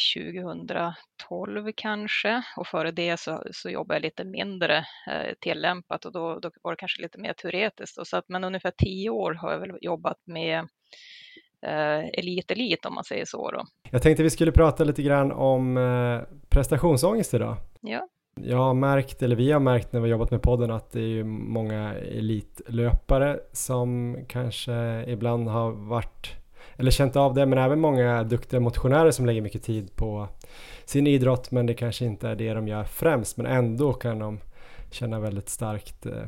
2012 1.27 1.71
kanske 1.75 2.41
och 2.57 2.67
före 2.67 2.91
det 2.91 3.19
så, 3.19 3.43
så 3.51 3.69
jobbade 3.69 3.95
jag 3.95 4.01
lite 4.01 4.23
mindre 4.23 4.77
eh, 4.77 5.33
tillämpat 5.39 6.05
och 6.05 6.11
då, 6.11 6.39
då 6.39 6.51
var 6.61 6.71
det 6.71 6.77
kanske 6.77 7.01
lite 7.01 7.19
mer 7.19 7.33
teoretiskt. 7.33 8.07
Så 8.07 8.17
att, 8.17 8.25
men 8.27 8.43
ungefär 8.43 8.73
tio 8.77 9.09
år 9.09 9.33
har 9.33 9.51
jag 9.51 9.59
väl 9.59 9.77
jobbat 9.81 10.17
med 10.25 10.59
eh, 11.65 12.05
elit-elit 12.13 12.85
om 12.85 12.95
man 12.95 13.03
säger 13.03 13.25
så. 13.25 13.51
Då. 13.51 13.65
Jag 13.91 14.01
tänkte 14.01 14.23
vi 14.23 14.29
skulle 14.29 14.51
prata 14.51 14.83
lite 14.83 15.03
grann 15.03 15.31
om 15.31 15.77
eh, 15.77 16.21
prestationsångest 16.49 17.33
idag. 17.33 17.57
Ja. 17.81 18.07
Jag 18.35 18.57
har 18.57 18.73
märkt, 18.73 19.23
eller 19.23 19.35
vi 19.35 19.51
har 19.51 19.59
märkt 19.59 19.93
när 19.93 19.99
vi 19.99 20.07
har 20.07 20.11
jobbat 20.11 20.31
med 20.31 20.41
podden 20.41 20.71
att 20.71 20.91
det 20.91 21.19
är 21.19 21.23
många 21.23 21.93
elitlöpare 21.93 23.39
som 23.51 24.17
kanske 24.27 25.05
ibland 25.07 25.47
har 25.47 25.71
varit 25.71 26.35
eller 26.75 26.91
känt 26.91 27.15
av 27.15 27.33
det, 27.33 27.45
men 27.45 27.59
även 27.59 27.79
många 27.79 28.23
duktiga 28.23 28.59
motionärer 28.59 29.11
som 29.11 29.25
lägger 29.25 29.41
mycket 29.41 29.63
tid 29.63 29.95
på 29.95 30.27
sin 30.85 31.07
idrott, 31.07 31.51
men 31.51 31.65
det 31.65 31.73
kanske 31.73 32.05
inte 32.05 32.29
är 32.29 32.35
det 32.35 32.53
de 32.53 32.67
gör 32.67 32.83
främst, 32.83 33.37
men 33.37 33.45
ändå 33.45 33.93
kan 33.93 34.19
de 34.19 34.39
känna 34.91 35.19
väldigt 35.19 35.49
starkt 35.49 36.05
eh, 36.05 36.23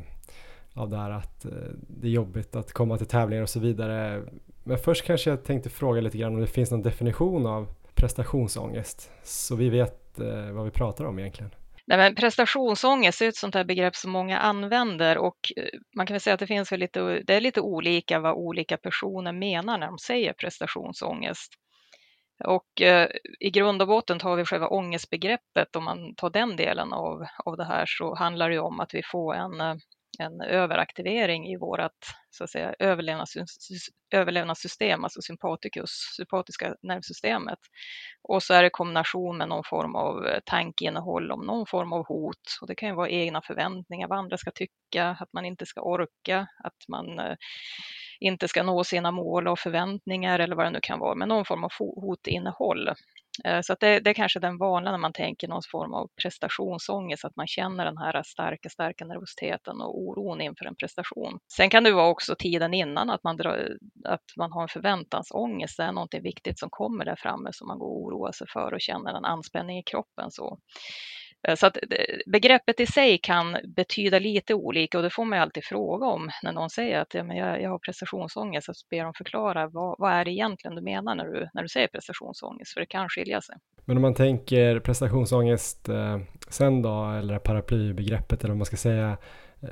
av 0.74 0.90
det 0.90 0.96
här 0.96 1.10
att 1.10 1.44
eh, 1.44 1.50
det 1.72 2.06
är 2.06 2.10
jobbigt 2.10 2.56
att 2.56 2.72
komma 2.72 2.98
till 2.98 3.06
tävlingar 3.06 3.42
och 3.42 3.48
så 3.48 3.60
vidare. 3.60 4.22
Men 4.64 4.78
först 4.78 5.04
kanske 5.04 5.30
jag 5.30 5.44
tänkte 5.44 5.70
fråga 5.70 6.00
lite 6.00 6.18
grann 6.18 6.34
om 6.34 6.40
det 6.40 6.46
finns 6.46 6.70
någon 6.70 6.82
definition 6.82 7.46
av 7.46 7.66
prestationsångest, 7.94 9.10
så 9.22 9.56
vi 9.56 9.68
vet 9.68 10.20
eh, 10.20 10.50
vad 10.50 10.64
vi 10.64 10.70
pratar 10.70 11.04
om 11.04 11.18
egentligen. 11.18 11.50
Nej, 11.86 11.98
men 11.98 12.14
prestationsångest 12.14 13.22
är 13.22 13.28
ett 13.28 13.36
sånt 13.36 13.54
här 13.54 13.64
begrepp 13.64 13.96
som 13.96 14.10
många 14.10 14.38
använder 14.38 15.18
och 15.18 15.38
eh, 15.56 15.80
man 15.96 16.06
kan 16.06 16.14
väl 16.14 16.20
säga 16.20 16.34
att 16.34 16.40
det 16.40 16.46
finns 16.46 16.70
lite, 16.70 17.00
det 17.26 17.34
är 17.34 17.40
lite 17.40 17.60
olika 17.60 18.20
vad 18.20 18.34
olika 18.34 18.76
personer 18.76 19.32
menar 19.32 19.78
när 19.78 19.86
de 19.86 19.98
säger 19.98 20.32
prestationsångest. 20.32 21.52
Och 22.44 22.82
eh, 22.82 23.08
i 23.40 23.50
grund 23.50 23.82
och 23.82 23.88
botten 23.88 24.18
tar 24.18 24.36
vi 24.36 24.44
själva 24.44 24.68
ångestbegreppet, 24.68 25.76
om 25.76 25.84
man 25.84 26.14
tar 26.14 26.30
den 26.30 26.56
delen 26.56 26.92
av, 26.92 27.26
av 27.44 27.56
det 27.56 27.64
här 27.64 27.84
så 27.86 28.14
handlar 28.14 28.50
det 28.50 28.58
om 28.58 28.80
att 28.80 28.94
vi 28.94 29.02
får 29.02 29.34
en 29.34 29.60
eh, 29.60 29.74
en 30.18 30.40
överaktivering 30.40 31.46
i 31.46 31.56
vårt 31.56 32.06
så 32.30 32.44
att 32.44 32.50
säga, 32.50 32.74
överlevnadssystem, 34.10 35.04
alltså 35.04 35.22
sympaticus, 35.22 35.90
sympatiska 36.16 36.74
nervsystemet. 36.82 37.58
Och 38.22 38.42
så 38.42 38.54
är 38.54 38.62
det 38.62 38.70
kombination 38.70 39.38
med 39.38 39.48
någon 39.48 39.64
form 39.64 39.94
av 39.96 40.40
tankeinnehåll 40.46 41.32
om 41.32 41.46
någon 41.46 41.66
form 41.66 41.92
av 41.92 42.06
hot. 42.06 42.58
Och 42.60 42.66
det 42.66 42.74
kan 42.74 42.88
ju 42.88 42.94
vara 42.94 43.08
egna 43.08 43.42
förväntningar, 43.42 44.08
vad 44.08 44.18
andra 44.18 44.36
ska 44.36 44.50
tycka, 44.50 45.16
att 45.20 45.32
man 45.32 45.44
inte 45.44 45.66
ska 45.66 45.80
orka, 45.80 46.46
att 46.64 46.88
man 46.88 47.18
eh, 47.18 47.36
inte 48.20 48.48
ska 48.48 48.62
nå 48.62 48.84
sina 48.84 49.10
mål 49.10 49.48
och 49.48 49.58
förväntningar 49.58 50.38
eller 50.38 50.56
vad 50.56 50.66
det 50.66 50.70
nu 50.70 50.80
kan 50.82 50.98
vara, 50.98 51.14
Men 51.14 51.28
någon 51.28 51.44
form 51.44 51.64
av 51.64 51.72
hotinnehåll. 51.78 52.88
Eh, 53.44 53.60
så 53.60 53.72
att 53.72 53.80
det, 53.80 54.00
det 54.00 54.10
är 54.10 54.14
kanske 54.14 54.40
den 54.40 54.58
vanliga 54.58 54.90
när 54.92 54.98
man 54.98 55.12
tänker 55.12 55.48
någon 55.48 55.62
form 55.70 55.94
av 55.94 56.08
prestationsångest, 56.22 57.24
att 57.24 57.36
man 57.36 57.46
känner 57.46 57.84
den 57.84 57.98
här 57.98 58.22
starka, 58.22 58.68
starka 58.68 59.04
nervositeten 59.04 59.80
och 59.80 59.98
oron 59.98 60.40
inför 60.40 60.64
en 60.64 60.76
prestation. 60.76 61.38
Sen 61.56 61.70
kan 61.70 61.84
det 61.84 61.92
vara 61.92 62.08
också 62.08 62.34
tiden 62.38 62.74
innan 62.74 63.10
att 63.10 63.24
man, 63.24 63.36
drar, 63.36 63.68
att 64.04 64.24
man 64.36 64.52
har 64.52 64.62
en 64.62 64.68
förväntansångest, 64.68 65.76
det 65.76 65.82
är 65.82 65.92
någonting 65.92 66.22
viktigt 66.22 66.58
som 66.58 66.70
kommer 66.70 67.04
där 67.04 67.16
framme 67.16 67.50
som 67.52 67.66
man 67.66 67.78
går 67.78 67.86
och 67.86 68.02
oroar 68.02 68.32
sig 68.32 68.46
för 68.52 68.74
och 68.74 68.80
känner 68.80 69.14
en 69.14 69.24
anspänning 69.24 69.78
i 69.78 69.82
kroppen. 69.82 70.30
Så. 70.30 70.58
Eh, 71.48 71.54
så 71.54 71.66
att 71.66 71.76
eh, 71.76 71.82
begreppet 72.26 72.80
i 72.80 72.86
sig 72.86 73.18
kan 73.18 73.56
betyda 73.76 74.18
lite 74.18 74.54
olika 74.54 74.98
och 74.98 75.04
det 75.04 75.10
får 75.10 75.24
man 75.24 75.38
ju 75.38 75.42
alltid 75.42 75.64
fråga 75.64 76.06
om 76.06 76.30
när 76.42 76.52
någon 76.52 76.70
säger 76.70 77.00
att 77.00 77.14
ja, 77.14 77.24
men 77.24 77.36
jag, 77.36 77.62
jag 77.62 77.70
har 77.70 77.78
prestationsångest. 77.78 78.66
Så 78.66 78.72
ber 78.90 79.04
de 79.04 79.14
förklara 79.14 79.68
vad, 79.68 79.96
vad 79.98 80.12
är 80.12 80.24
det 80.24 80.30
egentligen 80.30 80.74
du 80.74 80.82
menar 80.82 81.14
när 81.14 81.24
du, 81.24 81.48
när 81.54 81.62
du 81.62 81.68
säger 81.68 81.88
prestationsångest, 81.88 82.72
för 82.72 82.80
det 82.80 82.86
kan 82.86 83.08
skilja 83.08 83.40
sig. 83.40 83.56
Men 83.84 83.96
om 83.96 84.02
man 84.02 84.14
tänker 84.14 84.80
prestationsångest 84.80 85.88
eh, 85.88 86.18
sen 86.48 86.82
då, 86.82 87.10
eller 87.10 87.38
paraplybegreppet 87.38 88.44
eller 88.44 88.50
vad 88.50 88.58
man 88.58 88.66
ska 88.66 88.76
säga, 88.76 89.16
eh, 89.62 89.68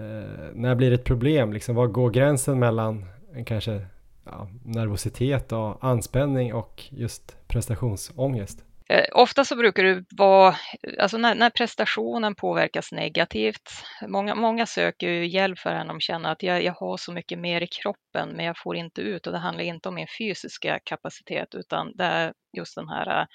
när 0.54 0.74
blir 0.74 0.90
det 0.90 0.94
ett 0.94 1.04
problem? 1.04 1.52
Liksom, 1.52 1.74
var 1.74 1.86
går 1.86 2.10
gränsen 2.10 2.58
mellan 2.58 3.06
en 3.34 3.44
kanske 3.44 3.86
ja, 4.24 4.48
nervositet 4.64 5.52
och 5.52 5.84
anspänning 5.84 6.54
och 6.54 6.84
just 6.90 7.48
prestationsångest? 7.48 8.64
Eh, 8.92 9.04
ofta 9.12 9.44
så 9.44 9.56
brukar 9.56 9.82
det 9.82 10.04
vara, 10.16 10.56
alltså 10.98 11.18
när, 11.18 11.34
när, 11.34 11.50
prestationen 11.50 12.34
påverkas 12.34 12.92
negativt, 12.92 13.70
många, 14.08 14.34
många 14.34 14.66
söker 14.66 15.08
ju 15.08 15.26
hjälp 15.26 15.58
för 15.58 15.70
när 15.70 15.84
de 15.84 16.00
känner 16.00 16.32
att 16.32 16.42
jag, 16.42 16.62
jag 16.64 16.72
har 16.72 16.96
så 16.96 17.12
mycket 17.12 17.38
mer 17.38 17.60
i 17.60 17.66
kroppen 17.66 18.28
men 18.28 18.46
jag 18.46 18.58
får 18.58 18.76
inte 18.76 19.00
ut 19.00 19.26
och 19.26 19.32
det 19.32 19.38
handlar 19.38 19.64
inte 19.64 19.88
om 19.88 19.94
min 19.94 20.06
fysiska 20.18 20.78
kapacitet 20.84 21.54
utan 21.54 21.96
det 21.96 22.04
är 22.04 22.32
just 22.56 22.74
den 22.74 22.88
här 22.88 23.26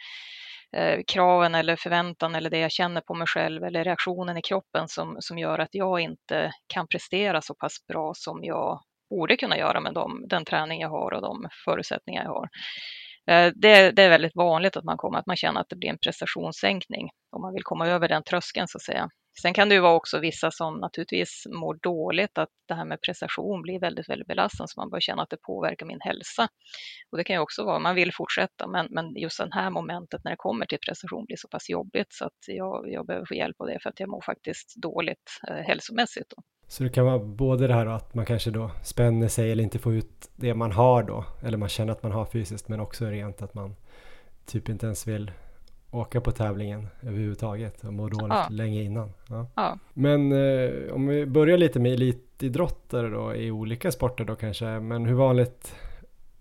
eh, 0.78 1.00
kraven 1.08 1.56
eller 1.56 1.76
förväntan 1.76 2.36
eller 2.36 2.50
det 2.50 2.60
jag 2.60 2.72
känner 2.72 3.02
på 3.02 3.14
mig 3.14 3.28
själv 3.28 3.64
eller 3.64 3.84
reaktionen 3.84 4.38
i 4.38 4.42
kroppen 4.42 4.88
som, 4.88 5.18
som 5.20 5.38
gör 5.38 5.60
att 5.60 5.76
jag 5.76 6.00
inte 6.00 6.52
kan 6.68 6.88
prestera 6.88 7.42
så 7.42 7.54
pass 7.54 7.78
bra 7.88 8.12
som 8.16 8.44
jag 8.44 8.82
borde 9.10 9.38
kunna 9.38 9.58
göra 9.58 9.80
med 9.80 9.94
dem, 9.94 10.26
den 10.30 10.46
träning 10.46 10.82
jag 10.82 10.90
har 10.90 11.14
och 11.14 11.22
de 11.22 11.48
förutsättningar 11.66 12.24
jag 12.24 12.32
har. 12.32 12.50
Eh, 13.28 13.52
det, 13.56 13.92
det, 13.92 14.04
är 14.04 14.10
väldigt 14.10 14.36
vanligt 14.36 14.78
att 14.78 14.84
man 14.84 14.98
kommer 14.98 15.20
att 15.20 15.28
man 15.28 15.38
känner 15.38 15.62
att 15.62 15.70
det 15.70 15.76
blir 15.76 15.90
en 15.90 15.98
prestationssänkning 15.98 17.10
om 17.32 17.42
man 17.42 17.54
vill 17.54 17.64
komma 17.64 17.88
över 17.88 18.08
den 18.08 18.24
tröskeln 18.24 18.68
så 18.68 18.78
att 18.78 18.82
säga. 18.84 19.10
Sen 19.42 19.54
kan 19.54 19.70
det 19.70 19.76
ju 19.76 19.82
vara 19.82 19.94
också 19.94 20.20
vissa 20.20 20.52
som 20.52 20.80
naturligtvis 20.80 21.44
mår 21.50 21.80
dåligt, 21.82 22.38
att 22.38 22.50
det 22.68 22.74
här 22.74 22.86
med 22.86 23.02
prestation 23.02 23.62
blir 23.62 23.80
väldigt, 23.80 24.10
väldigt 24.10 24.28
belastande, 24.28 24.68
så 24.68 24.80
man 24.80 24.90
börjar 24.90 25.02
känna 25.02 25.22
att 25.24 25.30
det 25.30 25.42
påverkar 25.42 25.86
min 25.86 26.02
hälsa. 26.02 26.48
Och 27.12 27.18
det 27.18 27.24
kan 27.24 27.36
ju 27.36 27.40
också 27.40 27.66
vara, 27.66 27.80
man 27.80 27.96
vill 27.96 28.14
fortsätta, 28.14 28.68
men, 28.68 28.88
men 28.90 29.16
just 29.16 29.38
det 29.38 29.50
här 29.52 29.70
momentet 29.70 30.24
när 30.24 30.32
det 30.32 30.38
kommer 30.38 30.66
till 30.66 30.80
prestation 30.80 31.26
blir 31.26 31.38
så 31.38 31.48
pass 31.48 31.70
jobbigt 31.70 32.08
så 32.10 32.26
att 32.26 32.40
jag, 32.48 32.92
jag 32.92 33.06
behöver 33.06 33.26
få 33.26 33.36
hjälp 33.36 33.56
av 33.62 33.68
det 33.68 33.80
för 33.84 33.90
att 33.90 34.00
jag 34.00 34.10
mår 34.10 34.22
faktiskt 34.22 34.76
dåligt 34.76 35.40
eh, 35.48 35.56
hälsomässigt. 35.56 36.34
Då. 36.36 36.44
Så 36.68 36.84
det 36.84 36.90
kan 36.90 37.06
vara 37.06 37.20
både 37.20 37.68
det 37.68 37.74
här 37.74 37.86
att 37.86 38.14
man 38.14 38.26
kanske 38.26 38.52
då 38.52 38.72
spänner 38.84 39.28
sig 39.28 39.52
eller 39.52 39.64
inte 39.64 39.80
får 39.80 39.94
ut 39.94 40.30
det 40.36 40.54
man 40.54 40.72
har 40.72 41.04
då, 41.04 41.26
eller 41.44 41.58
man 41.58 41.70
känner 41.70 41.92
att 41.92 42.04
man 42.04 42.12
har 42.12 42.26
fysiskt, 42.26 42.68
men 42.68 42.80
också 42.80 43.06
rent 43.06 43.42
att 43.42 43.54
man 43.54 43.76
typ 44.46 44.70
inte 44.70 44.86
ens 44.86 45.08
vill 45.08 45.32
åka 45.92 46.22
på 46.22 46.32
tävlingen 46.32 46.88
överhuvudtaget 47.02 47.84
och 47.84 47.94
må 47.94 48.10
dåligt 48.10 48.30
ja. 48.30 48.48
länge 48.50 48.82
innan. 48.84 49.14
Ja. 49.30 49.48
ja. 49.56 49.78
Men 49.94 50.32
eh, 50.32 50.94
om 50.94 51.08
vi 51.08 51.26
börjar 51.26 51.58
lite 51.58 51.80
med 51.80 51.94
elitidrottare 51.94 53.10
då 53.10 53.36
i 53.36 53.52
olika 53.52 53.92
sporter 53.92 54.26
då 54.26 54.36
kanske, 54.36 54.66
men 54.66 55.06
hur 55.06 55.16
vanligt 55.16 55.76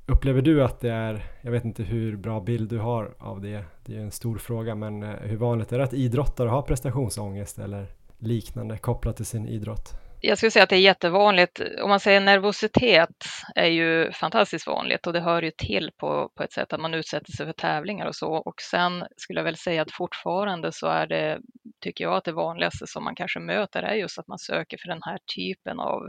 upplever 0.07 0.43
du 0.43 0.65
att 0.65 0.81
det 0.81 0.91
är, 0.91 1.25
jag 1.41 1.51
vet 1.51 1.65
inte 1.65 1.83
hur 1.83 2.17
bra 2.17 2.41
bild 2.41 2.71
du 2.71 2.79
har 2.79 3.15
av 3.19 3.41
det, 3.41 3.65
det 3.85 3.97
är 3.97 4.01
en 4.01 4.11
stor 4.11 4.39
fråga, 4.39 4.75
men 4.75 5.03
eh, 5.03 5.11
hur 5.21 5.37
vanligt 5.37 5.73
är 5.73 5.79
det 5.79 5.85
att 5.85 5.95
idrottare 5.95 6.49
har 6.49 6.63
prestationsångest 6.63 7.59
eller 7.59 7.87
liknande 8.19 8.79
kopplat 8.79 9.17
till 9.17 9.27
sin 9.27 9.47
idrott? 9.47 10.06
Jag 10.21 10.39
skulle 10.39 10.51
säga 10.51 10.62
att 10.62 10.69
det 10.69 10.77
är 10.77 10.81
jättevanligt. 10.81 11.61
Om 11.83 11.89
man 11.89 12.01
säger 12.01 12.21
nervositet 12.21 13.25
är 13.55 13.67
ju 13.67 14.12
fantastiskt 14.12 14.67
vanligt 14.67 15.07
och 15.07 15.12
det 15.12 15.21
hör 15.21 15.43
ju 15.43 15.51
till 15.51 15.91
på, 15.97 16.31
på 16.37 16.43
ett 16.43 16.53
sätt 16.53 16.73
att 16.73 16.81
man 16.81 16.95
utsätter 16.95 17.33
sig 17.33 17.47
för 17.47 17.53
tävlingar 17.53 18.07
och 18.07 18.17
så. 18.17 18.33
Och 18.33 18.61
sen 18.61 19.05
skulle 19.17 19.41
jag 19.41 19.45
väl 19.45 19.57
säga 19.57 19.83
att 19.83 19.93
fortfarande 19.93 20.73
så 20.73 20.87
är 20.87 21.07
det, 21.07 21.39
tycker 21.81 22.05
jag 22.05 22.17
att 22.17 22.25
det 22.25 22.33
vanligaste 22.33 22.87
som 22.87 23.05
man 23.05 23.14
kanske 23.14 23.41
möter 23.41 23.83
är 23.83 23.95
just 23.95 24.19
att 24.19 24.29
man 24.29 24.39
söker 24.39 24.79
för 24.79 24.89
den 24.89 25.03
här 25.03 25.19
typen 25.37 25.81
av, 25.81 26.03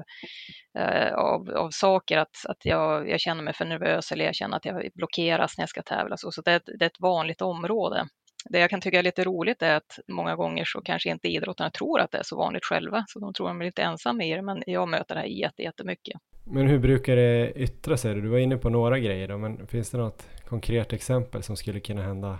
eh, 0.80 1.14
av, 1.14 1.50
av 1.50 1.70
saker. 1.72 2.18
Att, 2.18 2.46
att 2.50 2.66
jag, 2.66 3.10
jag 3.10 3.20
känner 3.20 3.44
mig 3.44 3.54
för 3.54 3.66
nervös 3.66 4.12
eller 4.12 4.26
jag 4.26 4.36
känner 4.36 4.58
att 4.58 4.66
jag 4.66 4.90
blockeras 4.96 5.58
när 5.58 5.62
jag 5.62 5.70
ska 5.70 5.82
tävla. 5.82 6.18
Så, 6.18 6.32
så 6.32 6.42
det, 6.42 6.52
är 6.52 6.56
ett, 6.56 6.70
det 6.80 6.86
är 6.86 6.90
ett 6.90 7.00
vanligt 7.00 7.42
område. 7.42 8.08
Det 8.50 8.60
jag 8.60 8.70
kan 8.70 8.82
tycka 8.82 9.00
är 9.00 9.04
lite 9.04 9.24
roligt 9.24 9.62
är 9.62 9.76
att 9.76 10.00
många 10.08 10.36
gånger 10.36 10.66
så 10.66 10.82
kanske 10.82 11.10
inte 11.10 11.28
idrottarna 11.28 11.72
tror 11.72 12.00
att 12.00 12.12
det 12.12 12.18
är 12.18 12.24
så 12.24 12.38
vanligt 12.38 12.66
själva, 12.66 13.06
så 13.08 13.20
de 13.20 13.34
tror 13.34 13.48
att 13.48 13.52
de 13.52 13.62
är 13.62 13.66
lite 13.66 13.82
ensamma 13.82 14.24
i 14.24 14.36
det, 14.36 14.42
men 14.42 14.64
jag 14.66 14.90
möter 14.90 15.16
det 15.16 15.22
här 15.22 15.28
jätte, 15.28 15.62
jättemycket. 15.62 16.22
Men 16.44 16.68
hur 16.68 16.80
brukar 16.80 17.16
det 17.16 17.52
yttra 17.56 17.98
sig? 17.98 18.16
Du 18.16 18.28
var 18.28 18.38
inne 18.38 18.58
på 18.58 18.70
några 18.70 19.00
grejer 19.00 19.28
då, 19.28 19.38
men 19.38 19.68
finns 19.68 19.92
det 19.92 19.98
något 19.98 20.30
konkret 20.50 20.94
exempel 20.94 21.44
som 21.44 21.56
skulle 21.56 21.80
kunna 21.80 22.02
hända? 22.02 22.40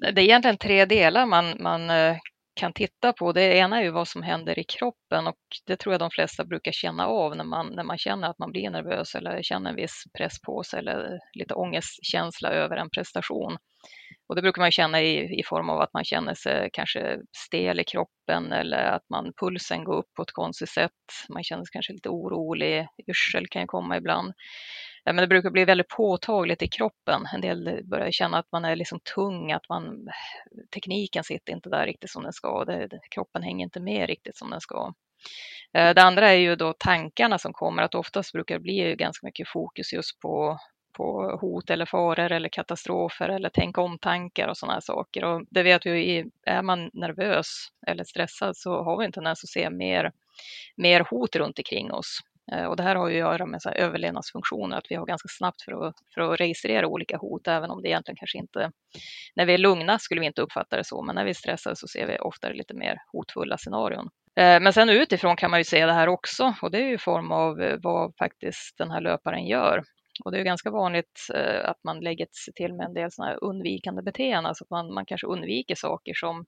Det 0.00 0.20
är 0.20 0.24
egentligen 0.24 0.58
tre 0.58 0.84
delar 0.84 1.26
man, 1.26 1.54
man 1.60 1.90
eh, 1.90 2.16
kan 2.54 2.72
titta 2.72 3.12
på. 3.12 3.32
Det 3.32 3.56
ena 3.56 3.78
är 3.78 3.82
ju 3.82 3.90
vad 3.90 4.08
som 4.08 4.22
händer 4.22 4.58
i 4.58 4.64
kroppen 4.64 5.26
och 5.26 5.36
det 5.66 5.76
tror 5.76 5.92
jag 5.92 6.00
de 6.00 6.10
flesta 6.10 6.44
brukar 6.44 6.72
känna 6.72 7.06
av 7.06 7.36
när 7.36 7.44
man, 7.44 7.66
när 7.66 7.84
man 7.84 7.98
känner 7.98 8.28
att 8.28 8.38
man 8.38 8.52
blir 8.52 8.70
nervös 8.70 9.14
eller 9.14 9.42
känner 9.42 9.70
en 9.70 9.76
viss 9.76 10.04
press 10.18 10.40
på 10.40 10.62
sig 10.62 10.78
eller 10.78 11.18
lite 11.32 11.54
ångestkänsla 11.54 12.50
över 12.50 12.76
en 12.76 12.90
prestation. 12.90 13.56
Och 14.30 14.36
det 14.36 14.42
brukar 14.42 14.62
man 14.62 14.70
känna 14.70 15.02
i, 15.02 15.40
i 15.40 15.42
form 15.42 15.70
av 15.70 15.80
att 15.80 15.92
man 15.94 16.04
känner 16.04 16.34
sig 16.34 16.70
kanske 16.72 17.18
stel 17.36 17.80
i 17.80 17.84
kroppen 17.84 18.52
eller 18.52 18.84
att 18.84 19.02
man, 19.10 19.32
pulsen 19.40 19.84
går 19.84 19.96
upp 19.96 20.14
på 20.16 20.22
ett 20.22 20.32
konstigt 20.32 20.68
sätt. 20.68 20.92
Man 21.28 21.44
känner 21.44 21.64
sig 21.64 21.72
kanske 21.72 21.92
lite 21.92 22.08
orolig, 22.08 22.86
yrsel 23.08 23.48
kan 23.48 23.66
komma 23.66 23.96
ibland. 23.96 24.32
Men 25.04 25.16
det 25.16 25.26
brukar 25.26 25.50
bli 25.50 25.64
väldigt 25.64 25.88
påtagligt 25.88 26.62
i 26.62 26.68
kroppen. 26.68 27.26
En 27.34 27.40
del 27.40 27.80
börjar 27.84 28.10
känna 28.10 28.38
att 28.38 28.52
man 28.52 28.64
är 28.64 28.76
liksom 28.76 29.00
tung, 29.14 29.52
att 29.52 29.68
man, 29.68 30.08
tekniken 30.74 31.24
sitter 31.24 31.52
inte 31.52 31.68
där 31.68 31.86
riktigt 31.86 32.10
som 32.10 32.22
den 32.22 32.32
ska. 32.32 32.64
Det, 32.64 32.88
kroppen 33.10 33.42
hänger 33.42 33.64
inte 33.64 33.80
med 33.80 34.06
riktigt 34.06 34.36
som 34.36 34.50
den 34.50 34.60
ska. 34.60 34.92
Eh, 35.74 35.94
det 35.94 36.02
andra 36.02 36.28
är 36.28 36.38
ju 36.38 36.56
då 36.56 36.74
tankarna 36.78 37.38
som 37.38 37.52
kommer, 37.52 37.82
att 37.82 37.94
oftast 37.94 38.32
brukar 38.32 38.54
det 38.54 38.60
bli 38.60 38.94
ganska 38.96 39.26
mycket 39.26 39.48
fokus 39.48 39.92
just 39.92 40.20
på 40.20 40.58
på 40.92 41.38
hot 41.40 41.70
eller 41.70 41.86
faror 41.86 42.32
eller 42.32 42.48
katastrofer 42.48 43.28
eller 43.28 43.50
tänk 43.54 43.78
om-tankar 43.78 44.48
och 44.48 44.56
sådana 44.56 44.72
här 44.72 44.80
saker. 44.80 45.24
Och 45.24 45.44
det 45.50 45.62
vet 45.62 45.86
vi 45.86 46.30
är 46.46 46.62
man 46.62 46.90
nervös 46.92 47.46
eller 47.86 48.04
stressad 48.04 48.56
så 48.56 48.82
har 48.82 48.98
vi 48.98 49.04
en 49.04 49.12
tendens 49.12 49.44
att 49.44 49.50
se 49.50 49.70
mer, 49.70 50.12
mer 50.76 51.00
hot 51.10 51.36
runt 51.36 51.58
omkring 51.58 51.92
oss. 51.92 52.20
Eh, 52.52 52.64
och 52.64 52.76
det 52.76 52.82
här 52.82 52.96
har 52.96 53.08
ju 53.08 53.14
att 53.14 53.32
göra 53.32 53.46
med 53.46 53.62
så 53.62 53.70
överlevnadsfunktioner, 53.70 54.76
att 54.76 54.86
vi 54.90 54.94
har 54.94 55.06
ganska 55.06 55.28
snabbt 55.28 55.62
för 55.62 55.86
att, 55.86 55.94
för 56.14 56.20
att 56.20 56.40
registrera 56.40 56.86
olika 56.86 57.16
hot, 57.16 57.48
även 57.48 57.70
om 57.70 57.82
det 57.82 57.88
egentligen 57.88 58.16
kanske 58.16 58.38
inte... 58.38 58.70
När 59.34 59.46
vi 59.46 59.54
är 59.54 59.58
lugna 59.58 59.98
skulle 59.98 60.20
vi 60.20 60.26
inte 60.26 60.42
uppfatta 60.42 60.76
det 60.76 60.84
så, 60.84 61.02
men 61.02 61.14
när 61.14 61.24
vi 61.24 61.30
är 61.30 61.34
stressade 61.34 61.76
så 61.76 61.88
ser 61.88 62.06
vi 62.06 62.18
oftare 62.18 62.54
lite 62.54 62.74
mer 62.74 62.96
hotfulla 63.12 63.58
scenarion. 63.58 64.08
Eh, 64.36 64.60
men 64.60 64.72
sen 64.72 64.88
utifrån 64.88 65.36
kan 65.36 65.50
man 65.50 65.60
ju 65.60 65.64
se 65.64 65.86
det 65.86 65.92
här 65.92 66.08
också 66.08 66.54
och 66.62 66.70
det 66.70 66.78
är 66.78 66.86
ju 66.86 66.94
i 66.94 66.98
form 66.98 67.32
av 67.32 67.60
eh, 67.60 67.78
vad 67.82 68.16
faktiskt 68.18 68.78
den 68.78 68.90
här 68.90 69.00
löparen 69.00 69.46
gör. 69.46 69.82
Och 70.24 70.32
det 70.32 70.38
är 70.38 70.42
ganska 70.42 70.70
vanligt 70.70 71.26
eh, 71.34 71.68
att 71.68 71.84
man 71.84 72.00
lägger 72.00 72.26
sig 72.44 72.54
till 72.54 72.74
med 72.74 72.86
en 72.86 72.94
del 72.94 73.12
sådana 73.12 73.30
här 73.30 73.44
undvikande 73.44 74.02
beteenden, 74.02 74.46
alltså 74.46 74.64
att 74.64 74.70
man, 74.70 74.94
man 74.94 75.06
kanske 75.06 75.26
undviker 75.26 75.74
saker 75.74 76.14
som 76.14 76.44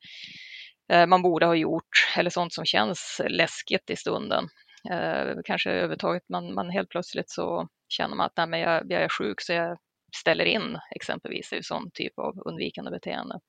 eh, 0.92 1.06
man 1.06 1.22
borde 1.22 1.46
ha 1.46 1.54
gjort 1.54 2.14
eller 2.16 2.30
sånt 2.30 2.52
som 2.52 2.64
känns 2.64 3.20
läskigt 3.28 3.90
i 3.90 3.96
stunden. 3.96 4.48
Eh, 4.90 5.34
kanske 5.44 5.70
överhuvudtaget, 5.70 6.28
man, 6.28 6.54
man 6.54 6.70
helt 6.70 6.88
plötsligt 6.88 7.30
så 7.30 7.68
känner 7.88 8.16
man 8.16 8.26
att 8.26 8.36
nej, 8.36 8.46
men 8.46 8.60
jag, 8.60 8.92
jag 8.92 9.02
är 9.02 9.08
sjuk 9.08 9.40
så 9.40 9.52
jag 9.52 9.78
ställer 10.16 10.44
in 10.44 10.78
exempelvis, 10.96 11.50
det 11.50 11.54
är 11.54 11.58
ju 11.58 11.62
sån 11.62 11.90
typ 11.94 12.18
av 12.18 12.38
undvikande 12.46 12.90
beteende. 12.90 13.40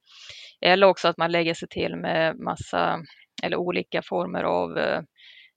Eller 0.61 0.87
också 0.87 1.07
att 1.07 1.17
man 1.17 1.31
lägger 1.31 1.53
sig 1.53 1.67
till 1.67 1.95
med 1.95 2.39
massa 2.39 2.99
eller 3.43 3.57
olika 3.57 4.01
former 4.01 4.43
av 4.43 4.77
eh, 4.77 5.01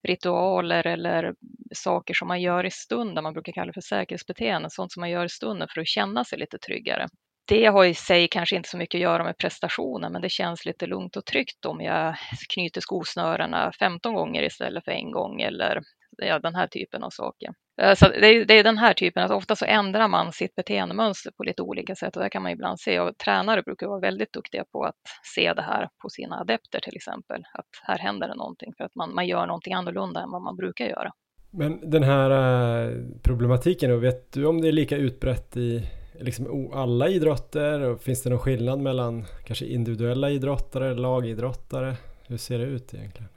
ritualer 0.02 0.86
eller 0.86 1.34
saker 1.74 2.14
som 2.14 2.28
man 2.28 2.40
gör 2.40 2.66
i 2.66 2.70
stunden, 2.70 3.24
man 3.24 3.32
brukar 3.32 3.52
kalla 3.52 3.66
det 3.66 3.72
för 3.72 3.80
säkerhetsbeteende, 3.80 4.70
sånt 4.70 4.92
som 4.92 5.00
man 5.00 5.10
gör 5.10 5.24
i 5.24 5.28
stunden 5.28 5.68
för 5.74 5.80
att 5.80 5.88
känna 5.88 6.24
sig 6.24 6.38
lite 6.38 6.58
tryggare 6.58 7.08
det 7.48 7.66
har 7.66 7.84
i 7.84 7.94
sig 7.94 8.28
kanske 8.28 8.56
inte 8.56 8.68
så 8.68 8.76
mycket 8.76 8.98
att 8.98 9.02
göra 9.02 9.24
med 9.24 9.38
prestationen, 9.38 10.12
men 10.12 10.22
det 10.22 10.28
känns 10.28 10.66
lite 10.66 10.86
lugnt 10.86 11.16
och 11.16 11.24
tryggt 11.24 11.64
om 11.64 11.80
jag 11.80 12.16
knyter 12.54 12.80
skosnörena 12.80 13.72
15 13.78 14.14
gånger 14.14 14.42
istället 14.42 14.84
för 14.84 14.92
en 14.92 15.10
gång 15.10 15.40
eller 15.40 15.82
ja, 16.16 16.38
den 16.38 16.54
här 16.54 16.66
typen 16.66 17.02
av 17.02 17.10
saker. 17.10 17.50
Eh, 17.82 17.94
så 17.94 18.08
det 18.08 18.26
är, 18.26 18.44
det 18.44 18.58
är 18.58 18.64
den 18.64 18.78
här 18.78 18.94
typen, 18.94 19.24
att 19.24 19.30
ofta 19.30 19.56
så 19.56 19.64
ändrar 19.64 20.08
man 20.08 20.32
sitt 20.32 20.54
beteendemönster 20.54 21.30
på 21.36 21.42
lite 21.42 21.62
olika 21.62 21.94
sätt 21.94 22.16
och 22.16 22.22
det 22.22 22.30
kan 22.30 22.42
man 22.42 22.52
ibland 22.52 22.80
se 22.80 23.00
och 23.00 23.18
tränare 23.18 23.62
brukar 23.62 23.86
vara 23.86 24.00
väldigt 24.00 24.32
duktiga 24.32 24.64
på 24.72 24.84
att 24.84 24.94
se 25.34 25.52
det 25.52 25.62
här 25.62 25.88
på 26.02 26.08
sina 26.08 26.40
adepter 26.40 26.80
till 26.80 26.96
exempel, 26.96 27.42
att 27.52 27.66
här 27.82 27.98
händer 27.98 28.28
det 28.28 28.34
någonting 28.34 28.72
för 28.76 28.84
att 28.84 28.94
man, 28.94 29.14
man 29.14 29.26
gör 29.26 29.46
någonting 29.46 29.74
annorlunda 29.74 30.20
än 30.20 30.30
vad 30.30 30.42
man 30.42 30.56
brukar 30.56 30.84
göra. 30.84 31.12
Men 31.50 31.90
den 31.90 32.02
här 32.02 32.30
eh, 32.30 32.92
problematiken 33.22 33.90
då, 33.90 33.96
vet 33.96 34.32
du 34.32 34.46
om 34.46 34.60
det 34.60 34.68
är 34.68 34.72
lika 34.72 34.96
utbrett 34.96 35.56
i 35.56 35.88
liksom 36.20 36.70
alla 36.74 37.08
idrotter? 37.08 37.80
Och 37.80 38.00
finns 38.00 38.22
det 38.22 38.30
någon 38.30 38.38
skillnad 38.38 38.80
mellan 38.80 39.24
kanske 39.46 39.66
individuella 39.66 40.30
idrottare, 40.30 40.94
lagidrottare? 40.94 41.96
Hur 42.28 42.36
ser 42.36 42.58
det 42.58 42.64
ut 42.64 42.94
egentligen? 42.94 43.28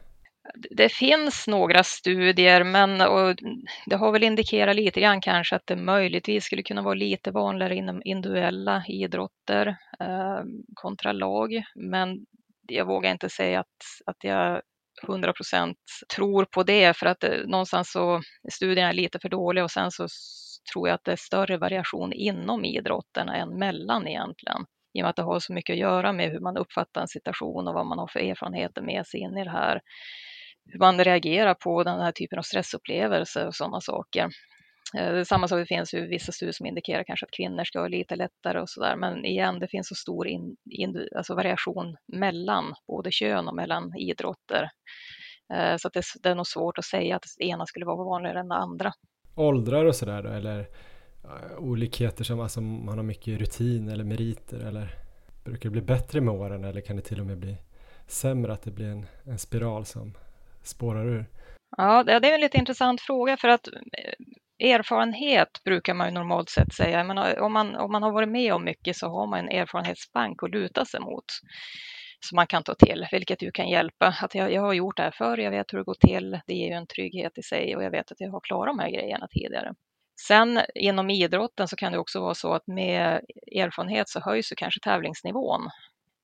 Det 0.53 0.89
finns 0.89 1.47
några 1.47 1.83
studier, 1.83 2.63
men 2.63 3.01
och 3.01 3.35
det 3.85 3.95
har 3.95 4.11
väl 4.11 4.23
indikerat 4.23 4.75
lite 4.75 5.01
grann 5.01 5.21
kanske 5.21 5.55
att 5.55 5.67
det 5.67 5.75
möjligtvis 5.75 6.43
skulle 6.43 6.63
kunna 6.63 6.81
vara 6.81 6.93
lite 6.93 7.31
vanligare 7.31 7.75
inom 7.75 8.01
individuella 8.05 8.83
idrotter 8.87 9.67
eh, 9.99 10.41
kontra 10.73 11.11
lag. 11.11 11.63
Men 11.75 12.25
jag 12.67 12.85
vågar 12.85 13.11
inte 13.11 13.29
säga 13.29 13.59
att, 13.59 13.83
att 14.05 14.23
jag 14.23 14.61
100 15.03 15.33
procent 15.33 15.77
tror 16.15 16.45
på 16.45 16.63
det 16.63 16.97
för 16.97 17.05
att 17.05 17.19
det, 17.19 17.47
någonstans 17.47 17.91
så 17.91 18.21
studierna 18.51 18.89
är 18.89 18.93
lite 18.93 19.19
för 19.19 19.29
dåliga 19.29 19.63
och 19.63 19.71
sen 19.71 19.91
så 19.91 20.07
tror 20.73 20.87
jag 20.87 20.95
att 20.95 21.03
det 21.03 21.11
är 21.11 21.15
större 21.15 21.57
variation 21.57 22.13
inom 22.13 22.65
idrotterna 22.65 23.35
än 23.35 23.59
mellan 23.59 24.07
egentligen. 24.07 24.65
I 24.93 25.01
och 25.01 25.03
med 25.03 25.09
att 25.09 25.15
det 25.15 25.23
har 25.23 25.39
så 25.39 25.53
mycket 25.53 25.73
att 25.73 25.79
göra 25.79 26.13
med 26.13 26.31
hur 26.31 26.39
man 26.39 26.57
uppfattar 26.57 27.01
en 27.01 27.07
situation 27.07 27.67
och 27.67 27.73
vad 27.73 27.85
man 27.85 27.99
har 27.99 28.07
för 28.07 28.19
erfarenheter 28.19 28.81
med 28.81 29.07
sig 29.07 29.19
in 29.19 29.37
i 29.37 29.43
det 29.43 29.49
här. 29.49 29.81
Hur 30.71 30.79
man 30.79 31.03
reagerar 31.03 31.53
på 31.53 31.83
den 31.83 31.99
här 31.99 32.11
typen 32.11 32.39
av 32.39 32.43
stressupplevelser 32.43 33.47
och 33.47 33.55
sådana 33.55 33.81
saker. 33.81 34.29
Eh, 34.97 35.23
samma 35.23 35.47
sak, 35.47 35.59
det 35.59 35.65
finns 35.65 35.93
ju 35.93 36.07
vissa 36.07 36.31
studier 36.31 36.53
som 36.53 36.65
indikerar 36.65 37.03
kanske 37.03 37.25
att 37.25 37.31
kvinnor 37.31 37.63
ska 37.63 37.79
ha 37.79 37.87
lite 37.87 38.15
lättare 38.15 38.59
och 38.61 38.69
sådär. 38.69 38.95
Men 38.95 39.25
igen, 39.25 39.59
det 39.59 39.67
finns 39.67 39.87
så 39.87 39.95
stor 39.95 40.27
in, 40.27 40.55
in, 40.69 41.07
alltså 41.15 41.35
variation 41.35 41.97
mellan 42.07 42.73
både 42.87 43.11
kön 43.11 43.47
och 43.47 43.55
mellan 43.55 43.97
idrotter. 43.97 44.69
Eh, 45.53 45.73
så 45.73 45.79
så 45.79 45.89
det, 45.93 46.03
det, 46.23 46.29
är 46.29 46.35
nog 46.35 46.47
svårt 46.47 46.77
att 46.77 46.85
säga 46.85 47.15
att 47.15 47.23
det 47.37 47.45
ena 47.45 47.65
skulle 47.65 47.85
vara 47.85 48.03
vanligare 48.03 48.39
än 48.39 48.49
det 48.49 48.55
andra 48.55 48.93
åldrar 49.39 49.85
och 49.85 49.95
sådär 49.95 50.23
då? 50.23 50.29
Eller 50.29 50.59
eh, 51.23 51.57
olikheter 51.57 52.23
som 52.23 52.39
alltså, 52.39 52.61
man 52.61 52.97
har 52.97 53.03
mycket 53.03 53.39
rutin 53.39 53.89
eller 53.89 54.03
meriter? 54.03 54.59
Eller 54.59 54.95
brukar 55.43 55.69
det 55.69 55.71
bli 55.71 55.81
bättre 55.81 56.21
med 56.21 56.33
åren 56.33 56.63
eller 56.63 56.81
kan 56.81 56.95
det 56.95 57.01
till 57.01 57.19
och 57.19 57.25
med 57.25 57.37
bli 57.37 57.57
sämre? 58.07 58.53
Att 58.53 58.61
det 58.61 58.71
blir 58.71 58.87
en, 58.87 59.05
en 59.23 59.39
spiral 59.39 59.85
som 59.85 60.13
spårar 60.63 61.05
ur? 61.05 61.25
Ja, 61.77 62.03
det 62.03 62.13
är 62.13 62.33
en 62.33 62.41
lite 62.41 62.57
intressant 62.57 63.01
fråga 63.01 63.37
för 63.37 63.47
att 63.47 63.67
eh, 63.67 64.73
erfarenhet 64.73 65.63
brukar 65.65 65.93
man 65.93 66.07
ju 66.07 66.13
normalt 66.13 66.49
sett 66.49 66.73
säga. 66.73 67.03
Men 67.03 67.17
om, 67.17 67.53
man, 67.53 67.75
om 67.75 67.91
man 67.91 68.03
har 68.03 68.11
varit 68.11 68.29
med 68.29 68.53
om 68.53 68.63
mycket 68.63 68.95
så 68.95 69.07
har 69.07 69.27
man 69.27 69.39
en 69.39 69.49
erfarenhetsbank 69.49 70.43
att 70.43 70.51
luta 70.51 70.85
sig 70.85 70.99
mot 70.99 71.25
som 72.19 72.35
man 72.35 72.47
kan 72.47 72.63
ta 72.63 72.75
till, 72.75 73.07
vilket 73.11 73.41
ju 73.41 73.51
kan 73.51 73.69
hjälpa. 73.69 74.15
Att 74.21 74.35
jag, 74.35 74.53
jag 74.53 74.61
har 74.61 74.73
gjort 74.73 74.97
det 74.97 75.03
här 75.03 75.11
förr, 75.11 75.37
jag 75.37 75.51
vet 75.51 75.73
hur 75.73 75.77
det 75.77 75.83
går 75.83 76.07
till, 76.07 76.39
det 76.47 76.53
ger 76.53 76.67
ju 76.67 76.73
en 76.73 76.87
trygghet 76.87 77.37
i 77.37 77.43
sig 77.43 77.75
och 77.75 77.83
jag 77.83 77.91
vet 77.91 78.11
att 78.11 78.19
jag 78.19 78.31
har 78.31 78.39
klarat 78.39 78.67
de 78.67 78.79
här 78.79 78.89
grejerna 78.89 79.27
tidigare. 79.27 79.73
Sen 80.27 80.61
inom 80.75 81.09
idrotten 81.09 81.67
så 81.67 81.75
kan 81.75 81.91
det 81.91 81.97
också 81.97 82.21
vara 82.21 82.35
så 82.35 82.53
att 82.53 82.67
med 82.67 83.21
erfarenhet 83.55 84.09
så 84.09 84.19
höjs 84.19 84.51
ju 84.51 84.55
kanske 84.55 84.79
tävlingsnivån. 84.79 85.61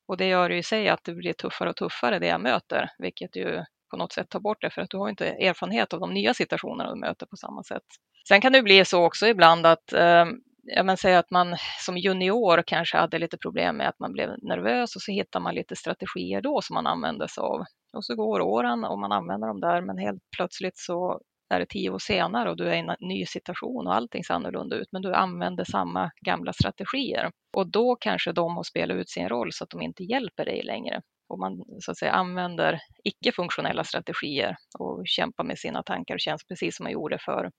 Och 0.08 0.16
det 0.16 0.26
gör 0.26 0.50
ju 0.50 0.58
i 0.58 0.62
sig 0.62 0.88
att 0.88 1.04
det 1.04 1.14
blir 1.14 1.32
tuffare 1.32 1.70
och 1.70 1.76
tuffare 1.76 2.18
det 2.18 2.26
jag 2.26 2.40
möter, 2.40 2.90
vilket 2.98 3.36
ju 3.36 3.64
på 3.90 3.96
något 3.96 4.12
sätt 4.12 4.30
ta 4.30 4.40
bort 4.40 4.60
det 4.60 4.70
för 4.70 4.82
att 4.82 4.90
du 4.90 4.96
har 4.96 5.08
inte 5.08 5.26
erfarenhet 5.26 5.92
av 5.92 6.00
de 6.00 6.14
nya 6.14 6.34
situationerna 6.34 6.90
du 6.90 7.00
möter 7.00 7.26
på 7.26 7.36
samma 7.36 7.62
sätt. 7.62 7.82
Sen 8.28 8.40
kan 8.40 8.52
det 8.52 8.62
bli 8.62 8.84
så 8.84 9.04
också 9.04 9.26
ibland 9.26 9.66
att 9.66 9.92
eh, 9.92 10.24
jag 10.66 10.86
men 10.86 10.96
säg 10.96 11.14
att 11.14 11.30
man 11.30 11.56
som 11.80 11.96
junior 11.98 12.62
kanske 12.66 12.96
hade 12.96 13.18
lite 13.18 13.38
problem 13.38 13.76
med 13.76 13.88
att 13.88 13.98
man 13.98 14.12
blev 14.12 14.30
nervös 14.42 14.96
och 14.96 15.02
så 15.02 15.12
hittar 15.12 15.40
man 15.40 15.54
lite 15.54 15.76
strategier 15.76 16.40
då 16.40 16.60
som 16.62 16.74
man 16.74 16.86
använder 16.86 17.26
sig 17.26 17.42
av. 17.42 17.64
Och 17.96 18.04
så 18.04 18.14
går 18.14 18.40
åren 18.40 18.84
och 18.84 18.98
man 18.98 19.12
använder 19.12 19.48
dem 19.48 19.60
där 19.60 19.80
men 19.80 19.98
helt 19.98 20.22
plötsligt 20.36 20.78
så 20.78 21.20
är 21.48 21.60
det 21.60 21.66
tio 21.66 21.90
år 21.90 21.98
senare 21.98 22.50
och 22.50 22.56
du 22.56 22.68
är 22.68 22.74
i 22.74 22.78
en 22.78 22.96
ny 23.00 23.26
situation 23.26 23.86
och 23.86 23.94
allting 23.94 24.24
ser 24.24 24.34
annorlunda 24.34 24.76
ut 24.76 24.88
men 24.92 25.02
du 25.02 25.14
använder 25.14 25.64
samma 25.64 26.10
gamla 26.20 26.52
strategier. 26.52 27.30
Och 27.56 27.70
då 27.70 27.96
kanske 27.96 28.32
de 28.32 28.56
har 28.56 28.62
spelat 28.62 28.96
ut 28.96 29.10
sin 29.10 29.28
roll 29.28 29.52
så 29.52 29.64
att 29.64 29.70
de 29.70 29.82
inte 29.82 30.04
hjälper 30.04 30.44
dig 30.44 30.62
längre. 30.62 31.02
Och 31.28 31.38
man 31.38 31.64
så 31.80 31.90
att 31.90 31.98
säga 31.98 32.12
använder 32.12 32.78
icke-funktionella 33.04 33.84
strategier 33.84 34.56
och 34.78 35.02
kämpar 35.06 35.44
med 35.44 35.58
sina 35.58 35.82
tankar 35.82 36.14
och 36.14 36.20
känns 36.20 36.44
precis 36.44 36.76
som 36.76 36.84
man 36.84 36.92
gjorde 36.92 37.18
för, 37.18 37.50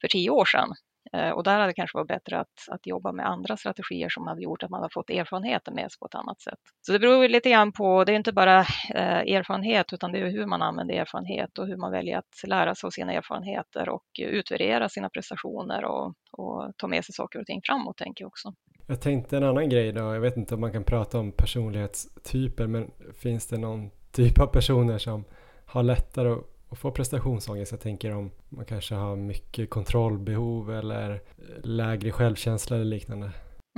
för 0.00 0.08
tio 0.08 0.30
år 0.30 0.44
sedan. 0.44 0.68
Eh, 1.12 1.30
och 1.30 1.44
där 1.44 1.52
hade 1.52 1.66
det 1.66 1.74
kanske 1.74 1.98
varit 1.98 2.08
bättre 2.08 2.40
att, 2.40 2.68
att 2.70 2.86
jobba 2.86 3.12
med 3.12 3.26
andra 3.26 3.56
strategier 3.56 4.08
som 4.08 4.26
hade 4.26 4.42
gjort 4.42 4.62
att 4.62 4.70
man 4.70 4.82
har 4.82 4.88
fått 4.92 5.10
erfarenheten 5.10 5.74
med 5.74 5.92
sig 5.92 5.98
på 5.98 6.06
ett 6.06 6.14
annat 6.14 6.40
sätt. 6.40 6.58
Så 6.80 6.92
det 6.92 6.98
beror 6.98 7.28
lite 7.28 7.50
grann 7.50 7.72
på, 7.72 8.04
det 8.04 8.12
är 8.12 8.16
inte 8.16 8.32
bara 8.32 8.58
eh, 8.94 9.36
erfarenhet 9.36 9.92
utan 9.92 10.12
det 10.12 10.18
är 10.18 10.30
hur 10.30 10.46
man 10.46 10.62
använder 10.62 10.94
erfarenhet 10.94 11.58
och 11.58 11.66
hur 11.66 11.76
man 11.76 11.92
väljer 11.92 12.18
att 12.18 12.48
lära 12.48 12.74
sig 12.74 12.86
av 12.86 12.90
sina 12.90 13.12
erfarenheter 13.12 13.88
och 13.88 14.04
utvärdera 14.18 14.88
sina 14.88 15.08
prestationer 15.08 15.84
och, 15.84 16.14
och 16.32 16.72
ta 16.76 16.86
med 16.86 17.04
sig 17.04 17.14
saker 17.14 17.40
och 17.40 17.46
ting 17.46 17.60
framåt 17.64 17.96
tänker 17.96 18.24
jag 18.24 18.28
också. 18.28 18.54
Jag 18.86 19.00
tänkte 19.00 19.36
en 19.36 19.44
annan 19.44 19.68
grej 19.68 19.92
då, 19.92 20.00
jag 20.00 20.20
vet 20.20 20.36
inte 20.36 20.54
om 20.54 20.60
man 20.60 20.72
kan 20.72 20.84
prata 20.84 21.18
om 21.18 21.32
personlighetstyper 21.32 22.66
men 22.66 22.90
finns 23.22 23.46
det 23.46 23.58
någon 23.58 23.90
typ 24.12 24.40
av 24.40 24.46
personer 24.46 24.98
som 24.98 25.24
har 25.66 25.82
lättare 25.82 26.28
att 26.28 26.51
och 26.72 26.78
få 26.78 26.90
prestationsångest. 26.90 27.72
Jag 27.72 27.80
tänker 27.80 28.14
om 28.14 28.30
man 28.48 28.64
kanske 28.64 28.94
har 28.94 29.16
mycket 29.16 29.70
kontrollbehov 29.70 30.72
eller 30.72 31.20
lägre 31.62 32.12
självkänsla 32.12 32.76
eller 32.76 32.84
liknande. 32.84 33.30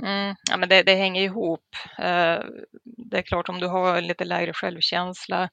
Mm, 0.03 0.35
ja, 0.49 0.57
men 0.57 0.69
det, 0.69 0.83
det 0.83 0.95
hänger 0.95 1.21
ihop. 1.21 1.75
Eh, 1.97 2.39
det 2.83 3.17
är 3.17 3.21
klart 3.21 3.49
om 3.49 3.59
du 3.59 3.67
har 3.67 4.01
lite 4.01 4.25
lägre 4.25 4.53
självkänsla 4.53 5.49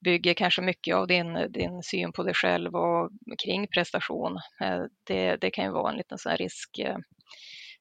bygger 0.00 0.34
kanske 0.34 0.62
mycket 0.62 0.96
av 0.96 1.06
din, 1.06 1.46
din 1.50 1.82
syn 1.82 2.12
på 2.12 2.22
dig 2.22 2.34
själv 2.34 2.74
och 2.74 3.10
kring 3.44 3.66
prestation. 3.66 4.36
Eh, 4.60 4.82
det, 5.04 5.36
det 5.36 5.50
kan 5.50 5.64
ju 5.64 5.70
vara 5.70 5.90
en 5.90 5.96
liten 5.96 6.18
sån 6.18 6.36
risk, 6.36 6.78
eh, 6.78 6.96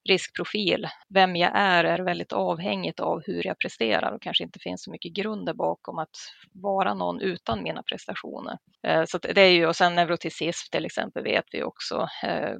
riskprofil, 0.05 0.87
vem 1.09 1.35
jag 1.35 1.51
är, 1.53 1.83
är 1.83 1.99
väldigt 1.99 2.33
avhängigt 2.33 2.99
av 2.99 3.21
hur 3.25 3.47
jag 3.47 3.59
presterar 3.59 4.11
och 4.11 4.21
kanske 4.21 4.43
inte 4.43 4.59
finns 4.59 4.83
så 4.83 4.91
mycket 4.91 5.13
grund 5.13 5.45
där 5.45 5.53
bakom 5.53 5.97
att 5.99 6.15
vara 6.51 6.93
någon 6.93 7.21
utan 7.21 7.63
mina 7.63 7.83
prestationer. 7.83 8.57
Eh, 8.87 9.03
så 9.07 9.17
det 9.17 9.41
är 9.41 9.49
ju, 9.49 9.67
och 9.67 9.75
sen 9.75 9.95
neuroticism 9.95 10.71
till 10.71 10.85
exempel 10.85 11.23
vet 11.23 11.45
vi 11.51 11.63
också. 11.63 12.07
Eh, 12.23 12.53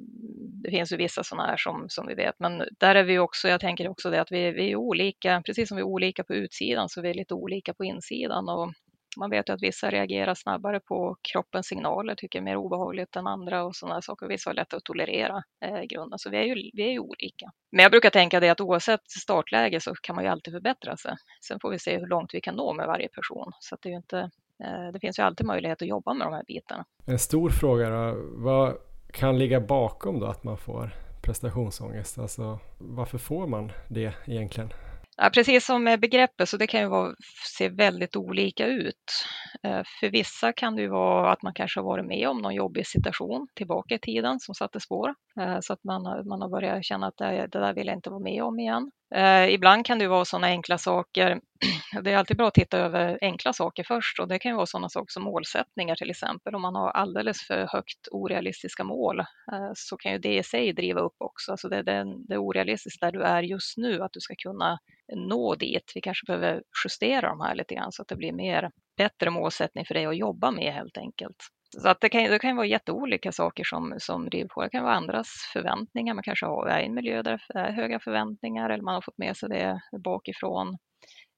det 0.62 0.70
finns 0.70 0.92
ju 0.92 0.96
vissa 0.96 1.24
sådana 1.24 1.46
här 1.46 1.56
som, 1.56 1.86
som 1.88 2.06
vi 2.06 2.14
vet, 2.14 2.34
men 2.38 2.62
där 2.78 2.94
är 2.94 3.04
vi 3.04 3.18
också, 3.18 3.48
jag 3.48 3.60
tänker 3.60 3.88
också 3.88 4.10
det 4.10 4.20
att 4.20 4.32
vi, 4.32 4.50
vi 4.50 4.70
är 4.70 4.76
olika, 4.76 5.42
precis 5.46 5.68
som 5.68 5.76
vi 5.76 5.80
är 5.80 5.86
olika 5.86 6.24
på 6.24 6.34
utsidan 6.34 6.88
så 6.88 7.02
vi 7.02 7.10
är 7.10 7.14
lite 7.14 7.34
olika 7.34 7.74
på 7.74 7.84
insidan 7.84 8.48
och 8.48 8.72
man 9.16 9.30
vet 9.30 9.48
ju 9.48 9.52
att 9.52 9.62
vissa 9.62 9.90
reagerar 9.90 10.34
snabbare 10.34 10.80
på 10.80 11.16
kroppens 11.32 11.66
signaler, 11.66 12.14
tycker 12.14 12.38
det 12.38 12.42
är 12.42 12.44
mer 12.44 12.56
obehagligt 12.56 13.16
än 13.16 13.26
andra 13.26 13.64
och 13.64 13.76
sådana 13.76 14.02
saker. 14.02 14.26
Vissa 14.26 14.50
har 14.50 14.54
lättare 14.54 14.78
att 14.78 14.84
tolerera 14.84 15.42
eh, 15.64 15.82
grunden, 15.82 16.18
så 16.18 16.30
vi 16.30 16.36
är, 16.36 16.42
ju, 16.42 16.70
vi 16.74 16.82
är 16.82 16.90
ju 16.90 16.98
olika. 16.98 17.46
Men 17.72 17.82
jag 17.82 17.90
brukar 17.90 18.10
tänka 18.10 18.40
det 18.40 18.48
att 18.48 18.60
oavsett 18.60 19.10
startläge 19.10 19.80
så 19.80 19.94
kan 19.94 20.14
man 20.14 20.24
ju 20.24 20.30
alltid 20.30 20.54
förbättra 20.54 20.96
sig. 20.96 21.14
Sen 21.48 21.58
får 21.60 21.70
vi 21.70 21.78
se 21.78 21.98
hur 21.98 22.06
långt 22.06 22.34
vi 22.34 22.40
kan 22.40 22.54
nå 22.54 22.74
med 22.74 22.86
varje 22.86 23.08
person. 23.08 23.52
Så 23.60 23.76
det, 23.82 23.88
är 23.88 23.96
inte, 23.96 24.18
eh, 24.64 24.92
det 24.92 25.00
finns 25.00 25.18
ju 25.18 25.22
alltid 25.22 25.46
möjlighet 25.46 25.82
att 25.82 25.88
jobba 25.88 26.14
med 26.14 26.26
de 26.26 26.34
här 26.34 26.44
bitarna. 26.46 26.84
En 27.06 27.18
stor 27.18 27.50
fråga 27.50 27.90
då, 27.90 28.14
vad 28.36 28.76
kan 29.12 29.38
ligga 29.38 29.60
bakom 29.60 30.20
då 30.20 30.26
att 30.26 30.44
man 30.44 30.58
får 30.58 30.90
prestationsångest? 31.22 32.18
Alltså 32.18 32.58
varför 32.78 33.18
får 33.18 33.46
man 33.46 33.72
det 33.88 34.12
egentligen? 34.26 34.72
Ja, 35.18 35.30
precis 35.34 35.66
som 35.66 35.84
med 35.84 36.00
begreppet, 36.00 36.48
så 36.48 36.56
det 36.56 36.66
kan 36.66 36.80
ju 36.80 36.88
vara, 36.88 37.14
se 37.56 37.68
väldigt 37.68 38.16
olika 38.16 38.66
ut. 38.66 39.24
Eh, 39.62 39.82
för 40.00 40.10
vissa 40.10 40.52
kan 40.52 40.76
det 40.76 40.82
ju 40.82 40.88
vara 40.88 41.32
att 41.32 41.42
man 41.42 41.54
kanske 41.54 41.80
har 41.80 41.84
varit 41.84 42.06
med 42.06 42.28
om 42.28 42.38
någon 42.38 42.54
jobbig 42.54 42.86
situation 42.86 43.48
tillbaka 43.54 43.94
i 43.94 43.98
tiden 43.98 44.40
som 44.40 44.54
satte 44.54 44.80
spår. 44.80 45.14
Eh, 45.40 45.58
så 45.60 45.72
att 45.72 45.84
man 45.84 46.06
har, 46.06 46.22
man 46.22 46.42
har 46.42 46.48
börjat 46.48 46.84
känna 46.84 47.06
att 47.06 47.16
det, 47.16 47.46
det 47.52 47.58
där 47.58 47.74
vill 47.74 47.86
jag 47.86 47.96
inte 47.96 48.10
vara 48.10 48.20
med 48.20 48.42
om 48.42 48.58
igen. 48.58 48.90
Eh, 49.14 49.48
ibland 49.54 49.86
kan 49.86 49.98
det 49.98 50.08
vara 50.08 50.24
sådana 50.24 50.46
enkla 50.46 50.78
saker. 50.78 51.40
Det 52.02 52.12
är 52.12 52.16
alltid 52.16 52.36
bra 52.36 52.48
att 52.48 52.54
titta 52.54 52.78
över 52.78 53.18
enkla 53.20 53.52
saker 53.52 53.84
först 53.84 54.20
och 54.20 54.28
det 54.28 54.38
kan 54.38 54.50
ju 54.50 54.56
vara 54.56 54.66
sådana 54.66 54.88
saker 54.88 55.12
som 55.12 55.22
målsättningar 55.22 55.96
till 55.96 56.10
exempel. 56.10 56.54
Om 56.54 56.62
man 56.62 56.74
har 56.74 56.90
alldeles 56.90 57.42
för 57.42 57.66
högt 57.72 58.08
orealistiska 58.10 58.84
mål 58.84 59.20
eh, 59.20 59.70
så 59.74 59.96
kan 59.96 60.12
ju 60.12 60.18
det 60.18 60.38
i 60.38 60.42
sig 60.42 60.72
driva 60.72 61.00
upp 61.00 61.16
också. 61.18 61.50
Alltså 61.50 61.68
det, 61.68 61.82
det, 61.82 62.04
det 62.28 62.34
är 62.34 62.38
orealistiskt 62.38 63.00
där 63.00 63.12
du 63.12 63.22
är 63.22 63.42
just 63.42 63.76
nu, 63.76 64.02
att 64.02 64.12
du 64.12 64.20
ska 64.20 64.34
kunna 64.38 64.78
nå 65.14 65.54
dit. 65.54 65.92
Vi 65.94 66.00
kanske 66.00 66.26
behöver 66.26 66.62
justera 66.84 67.28
de 67.28 67.40
här 67.40 67.54
lite 67.54 67.74
grann 67.74 67.92
så 67.92 68.02
att 68.02 68.08
det 68.08 68.16
blir 68.16 68.32
mer 68.32 68.70
bättre 68.96 69.30
målsättning 69.30 69.84
för 69.86 69.94
dig 69.94 70.06
att 70.06 70.16
jobba 70.16 70.50
med 70.50 70.74
helt 70.74 70.96
enkelt. 70.98 71.36
Så 71.78 71.88
att 71.88 72.00
det, 72.00 72.08
kan, 72.08 72.22
det 72.22 72.38
kan 72.38 72.56
vara 72.56 72.66
jätteolika 72.66 73.32
saker 73.32 73.64
som, 73.64 73.94
som 73.98 74.30
driver 74.30 74.48
på. 74.48 74.62
Det 74.62 74.70
kan 74.70 74.84
vara 74.84 74.94
andras 74.94 75.28
förväntningar. 75.52 76.14
Man 76.14 76.22
kanske 76.22 76.46
har, 76.46 76.66
är 76.66 76.80
i 76.80 76.86
en 76.86 76.94
miljö 76.94 77.22
där 77.22 77.42
det 77.48 77.58
är 77.58 77.72
höga 77.72 78.00
förväntningar 78.00 78.70
eller 78.70 78.84
man 78.84 78.94
har 78.94 79.02
fått 79.02 79.18
med 79.18 79.36
sig 79.36 79.48
det 79.48 79.80
bakifrån. 80.04 80.76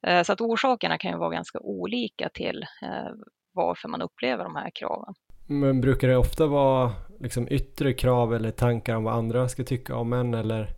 Eh, 0.06 0.22
så 0.22 0.32
att 0.32 0.40
orsakerna 0.40 0.98
kan 0.98 1.10
ju 1.10 1.18
vara 1.18 1.30
ganska 1.30 1.58
olika 1.58 2.28
till 2.28 2.62
eh, 2.82 3.12
varför 3.52 3.88
man 3.88 4.02
upplever 4.02 4.44
de 4.44 4.56
här 4.56 4.70
kraven. 4.74 5.14
Men 5.46 5.80
brukar 5.80 6.08
det 6.08 6.16
ofta 6.16 6.46
vara 6.46 6.92
liksom 7.20 7.48
yttre 7.50 7.92
krav 7.92 8.34
eller 8.34 8.50
tankar 8.50 8.96
om 8.96 9.04
vad 9.04 9.14
andra 9.14 9.48
ska 9.48 9.64
tycka 9.64 9.96
om 9.96 10.12
en 10.12 10.34
eller 10.34 10.68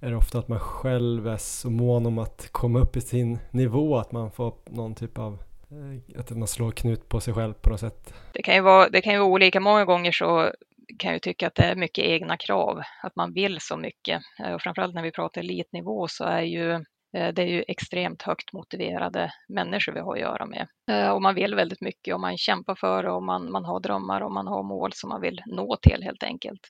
är 0.00 0.10
det 0.10 0.16
ofta 0.16 0.38
att 0.38 0.48
man 0.48 0.60
själv 0.60 1.28
är 1.28 1.36
så 1.36 1.70
mån 1.70 2.06
om 2.06 2.18
att 2.18 2.48
komma 2.52 2.78
upp 2.78 2.96
i 2.96 3.00
sin 3.00 3.38
nivå 3.50 3.96
att 3.96 4.12
man 4.12 4.30
får 4.30 4.54
någon 4.66 4.94
typ 4.94 5.18
av 5.18 5.38
Eh, 5.70 6.20
att 6.20 6.30
man 6.30 6.48
slår 6.48 6.70
knut 6.70 7.08
på 7.08 7.20
sig 7.20 7.34
själv 7.34 7.52
på 7.54 7.70
något 7.70 7.80
sätt. 7.80 8.14
Det 8.32 8.42
kan 8.42 8.54
ju 8.54 8.60
vara, 8.60 8.88
det 8.88 9.00
kan 9.00 9.12
ju 9.12 9.18
vara 9.18 9.28
olika. 9.28 9.60
Många 9.60 9.84
gånger 9.84 10.12
så 10.12 10.52
kan 10.98 11.12
jag 11.12 11.22
tycka 11.22 11.46
att 11.46 11.54
det 11.54 11.62
är 11.62 11.76
mycket 11.76 12.04
egna 12.04 12.36
krav, 12.36 12.80
att 13.02 13.16
man 13.16 13.32
vill 13.32 13.58
så 13.60 13.76
mycket. 13.76 14.22
Eh, 14.44 14.52
och 14.52 14.62
framförallt 14.62 14.94
när 14.94 15.02
vi 15.02 15.12
pratar 15.12 15.40
elitnivå 15.40 16.08
så 16.08 16.24
är 16.24 16.42
ju 16.42 16.72
eh, 17.16 17.32
det 17.34 17.42
är 17.42 17.46
ju 17.46 17.64
extremt 17.68 18.22
högt 18.22 18.52
motiverade 18.52 19.32
människor 19.48 19.92
vi 19.92 20.00
har 20.00 20.14
att 20.14 20.20
göra 20.20 20.46
med. 20.46 20.66
Och 21.14 21.22
man 21.22 21.34
vill 21.34 21.54
väldigt 21.54 21.80
mycket 21.80 22.14
och 22.14 22.20
man 22.20 22.36
kämpar 22.36 22.74
för 22.74 23.02
det 23.02 23.10
och 23.10 23.22
man, 23.22 23.52
man 23.52 23.64
har 23.64 23.80
drömmar 23.80 24.20
och 24.20 24.32
man 24.32 24.46
har 24.46 24.62
mål 24.62 24.92
som 24.94 25.08
man 25.08 25.20
vill 25.20 25.42
nå 25.46 25.76
till 25.76 26.02
helt 26.02 26.22
enkelt. 26.22 26.60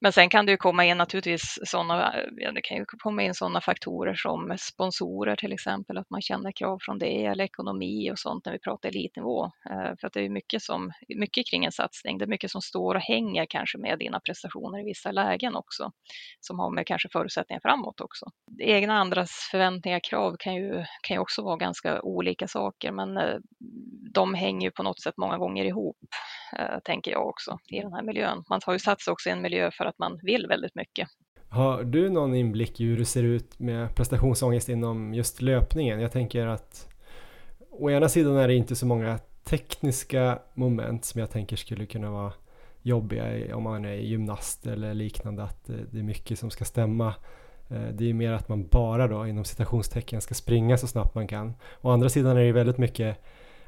Men 0.00 0.12
sen 0.12 0.28
kan 0.28 0.46
det 0.46 0.52
ju 0.52 0.58
komma 0.58 0.84
in 0.84 0.98
naturligtvis 0.98 1.58
sådana, 1.64 2.14
ja, 2.36 2.52
det 2.52 2.62
kan 2.62 2.76
ju 2.76 2.84
komma 2.84 3.22
in 3.22 3.34
sådana 3.34 3.60
faktorer 3.60 4.14
som 4.14 4.56
sponsorer 4.58 5.36
till 5.36 5.52
exempel, 5.52 5.98
att 5.98 6.10
man 6.10 6.22
känner 6.22 6.52
krav 6.52 6.78
från 6.80 6.98
det 6.98 7.24
eller 7.24 7.44
ekonomi 7.44 8.10
och 8.12 8.18
sånt 8.18 8.44
när 8.44 8.52
vi 8.52 8.58
pratar 8.58 8.88
elitnivå. 8.88 9.44
Eh, 9.44 9.96
för 10.00 10.06
att 10.06 10.12
det 10.12 10.20
är 10.20 10.28
mycket, 10.28 10.62
som, 10.62 10.92
mycket 11.08 11.46
kring 11.50 11.64
en 11.64 11.72
satsning, 11.72 12.18
det 12.18 12.24
är 12.24 12.26
mycket 12.26 12.50
som 12.50 12.62
står 12.62 12.94
och 12.94 13.00
hänger 13.00 13.46
kanske 13.46 13.78
med 13.78 13.98
dina 13.98 14.20
prestationer 14.20 14.80
i 14.80 14.84
vissa 14.84 15.12
lägen 15.12 15.56
också, 15.56 15.92
som 16.40 16.58
har 16.58 16.70
med 16.70 16.86
kanske 16.86 17.08
förutsättningar 17.12 17.60
framåt 17.60 18.00
också. 18.00 18.26
Egna 18.60 18.94
andras 18.98 19.48
förväntningar, 19.50 20.00
krav 20.10 20.36
kan 20.38 20.54
ju, 20.54 20.84
kan 21.02 21.14
ju 21.14 21.20
också 21.20 21.42
vara 21.42 21.56
ganska 21.56 22.02
olika 22.02 22.48
saker, 22.48 22.92
men 22.92 23.16
eh, 23.16 23.36
de 24.14 24.34
hänger 24.34 24.66
ju 24.66 24.70
på 24.70 24.82
något 24.82 25.00
sätt 25.00 25.14
många 25.16 25.38
gånger 25.38 25.64
ihop, 25.64 25.96
tänker 26.84 27.10
jag 27.10 27.26
också, 27.26 27.58
i 27.68 27.80
den 27.80 27.92
här 27.92 28.02
miljön. 28.02 28.44
Man 28.48 28.60
har 28.66 28.72
ju 28.72 28.78
satt 28.78 29.00
sig 29.00 29.12
också 29.12 29.28
i 29.28 29.32
en 29.32 29.42
miljö 29.42 29.70
för 29.70 29.84
att 29.84 29.98
man 29.98 30.20
vill 30.22 30.46
väldigt 30.46 30.74
mycket. 30.74 31.08
Har 31.48 31.84
du 31.84 32.10
någon 32.10 32.34
inblick 32.34 32.80
i 32.80 32.84
hur 32.84 32.98
det 32.98 33.04
ser 33.04 33.22
ut 33.22 33.58
med 33.58 33.94
prestationsångest 33.94 34.68
inom 34.68 35.14
just 35.14 35.42
löpningen? 35.42 36.00
Jag 36.00 36.12
tänker 36.12 36.46
att 36.46 36.88
å 37.70 37.90
ena 37.90 38.08
sidan 38.08 38.36
är 38.36 38.48
det 38.48 38.54
inte 38.54 38.76
så 38.76 38.86
många 38.86 39.18
tekniska 39.44 40.38
moment 40.54 41.04
som 41.04 41.20
jag 41.20 41.30
tänker 41.30 41.56
skulle 41.56 41.86
kunna 41.86 42.10
vara 42.10 42.32
jobbiga 42.82 43.56
om 43.56 43.62
man 43.62 43.84
är 43.84 43.94
gymnast 43.94 44.66
eller 44.66 44.94
liknande, 44.94 45.42
att 45.42 45.66
det 45.66 45.98
är 45.98 46.02
mycket 46.02 46.38
som 46.38 46.50
ska 46.50 46.64
stämma. 46.64 47.14
Eh, 47.70 47.88
det 47.92 48.10
är 48.10 48.14
mer 48.14 48.32
att 48.32 48.48
man 48.48 48.66
bara 48.66 49.08
då 49.08 49.26
inom 49.26 49.44
citationstecken 49.44 50.20
ska 50.20 50.34
springa 50.34 50.78
så 50.78 50.86
snabbt 50.86 51.14
man 51.14 51.28
kan. 51.28 51.54
Å 51.80 51.90
andra 51.90 52.08
sidan 52.08 52.36
är 52.36 52.44
det 52.44 52.52
väldigt 52.52 52.78
mycket 52.78 53.18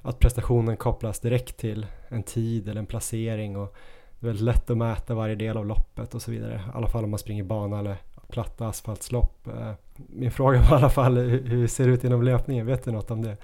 att 0.03 0.19
prestationen 0.19 0.77
kopplas 0.77 1.21
direkt 1.21 1.57
till 1.57 1.87
en 2.09 2.23
tid 2.23 2.69
eller 2.69 2.81
en 2.81 2.87
placering 2.87 3.57
och 3.57 3.77
det 4.21 4.27
är 4.27 4.29
väldigt 4.29 4.45
lätt 4.45 4.71
att 4.71 4.77
mäta 4.77 5.15
varje 5.15 5.35
del 5.35 5.57
av 5.57 5.67
loppet 5.67 6.15
och 6.15 6.23
så 6.23 6.31
vidare. 6.31 6.55
I 6.55 6.77
alla 6.77 6.89
fall 6.89 7.05
om 7.05 7.11
man 7.11 7.19
springer 7.19 7.45
bana 7.45 7.79
eller 7.79 7.97
platta 8.31 8.67
asfaltslopp. 8.67 9.47
Eh, 9.47 9.73
min 10.09 10.31
fråga 10.31 10.59
var 10.59 10.77
i 10.77 10.81
alla 10.81 10.91
fall 10.91 11.19
hur 11.19 11.67
ser 11.67 11.87
det 11.87 11.91
ut 11.91 12.05
inom 12.05 12.23
löpningen? 12.23 12.67
Vet 12.67 12.85
du 12.85 12.93
något 12.93 13.11
om 13.11 13.23
det? 13.23 13.37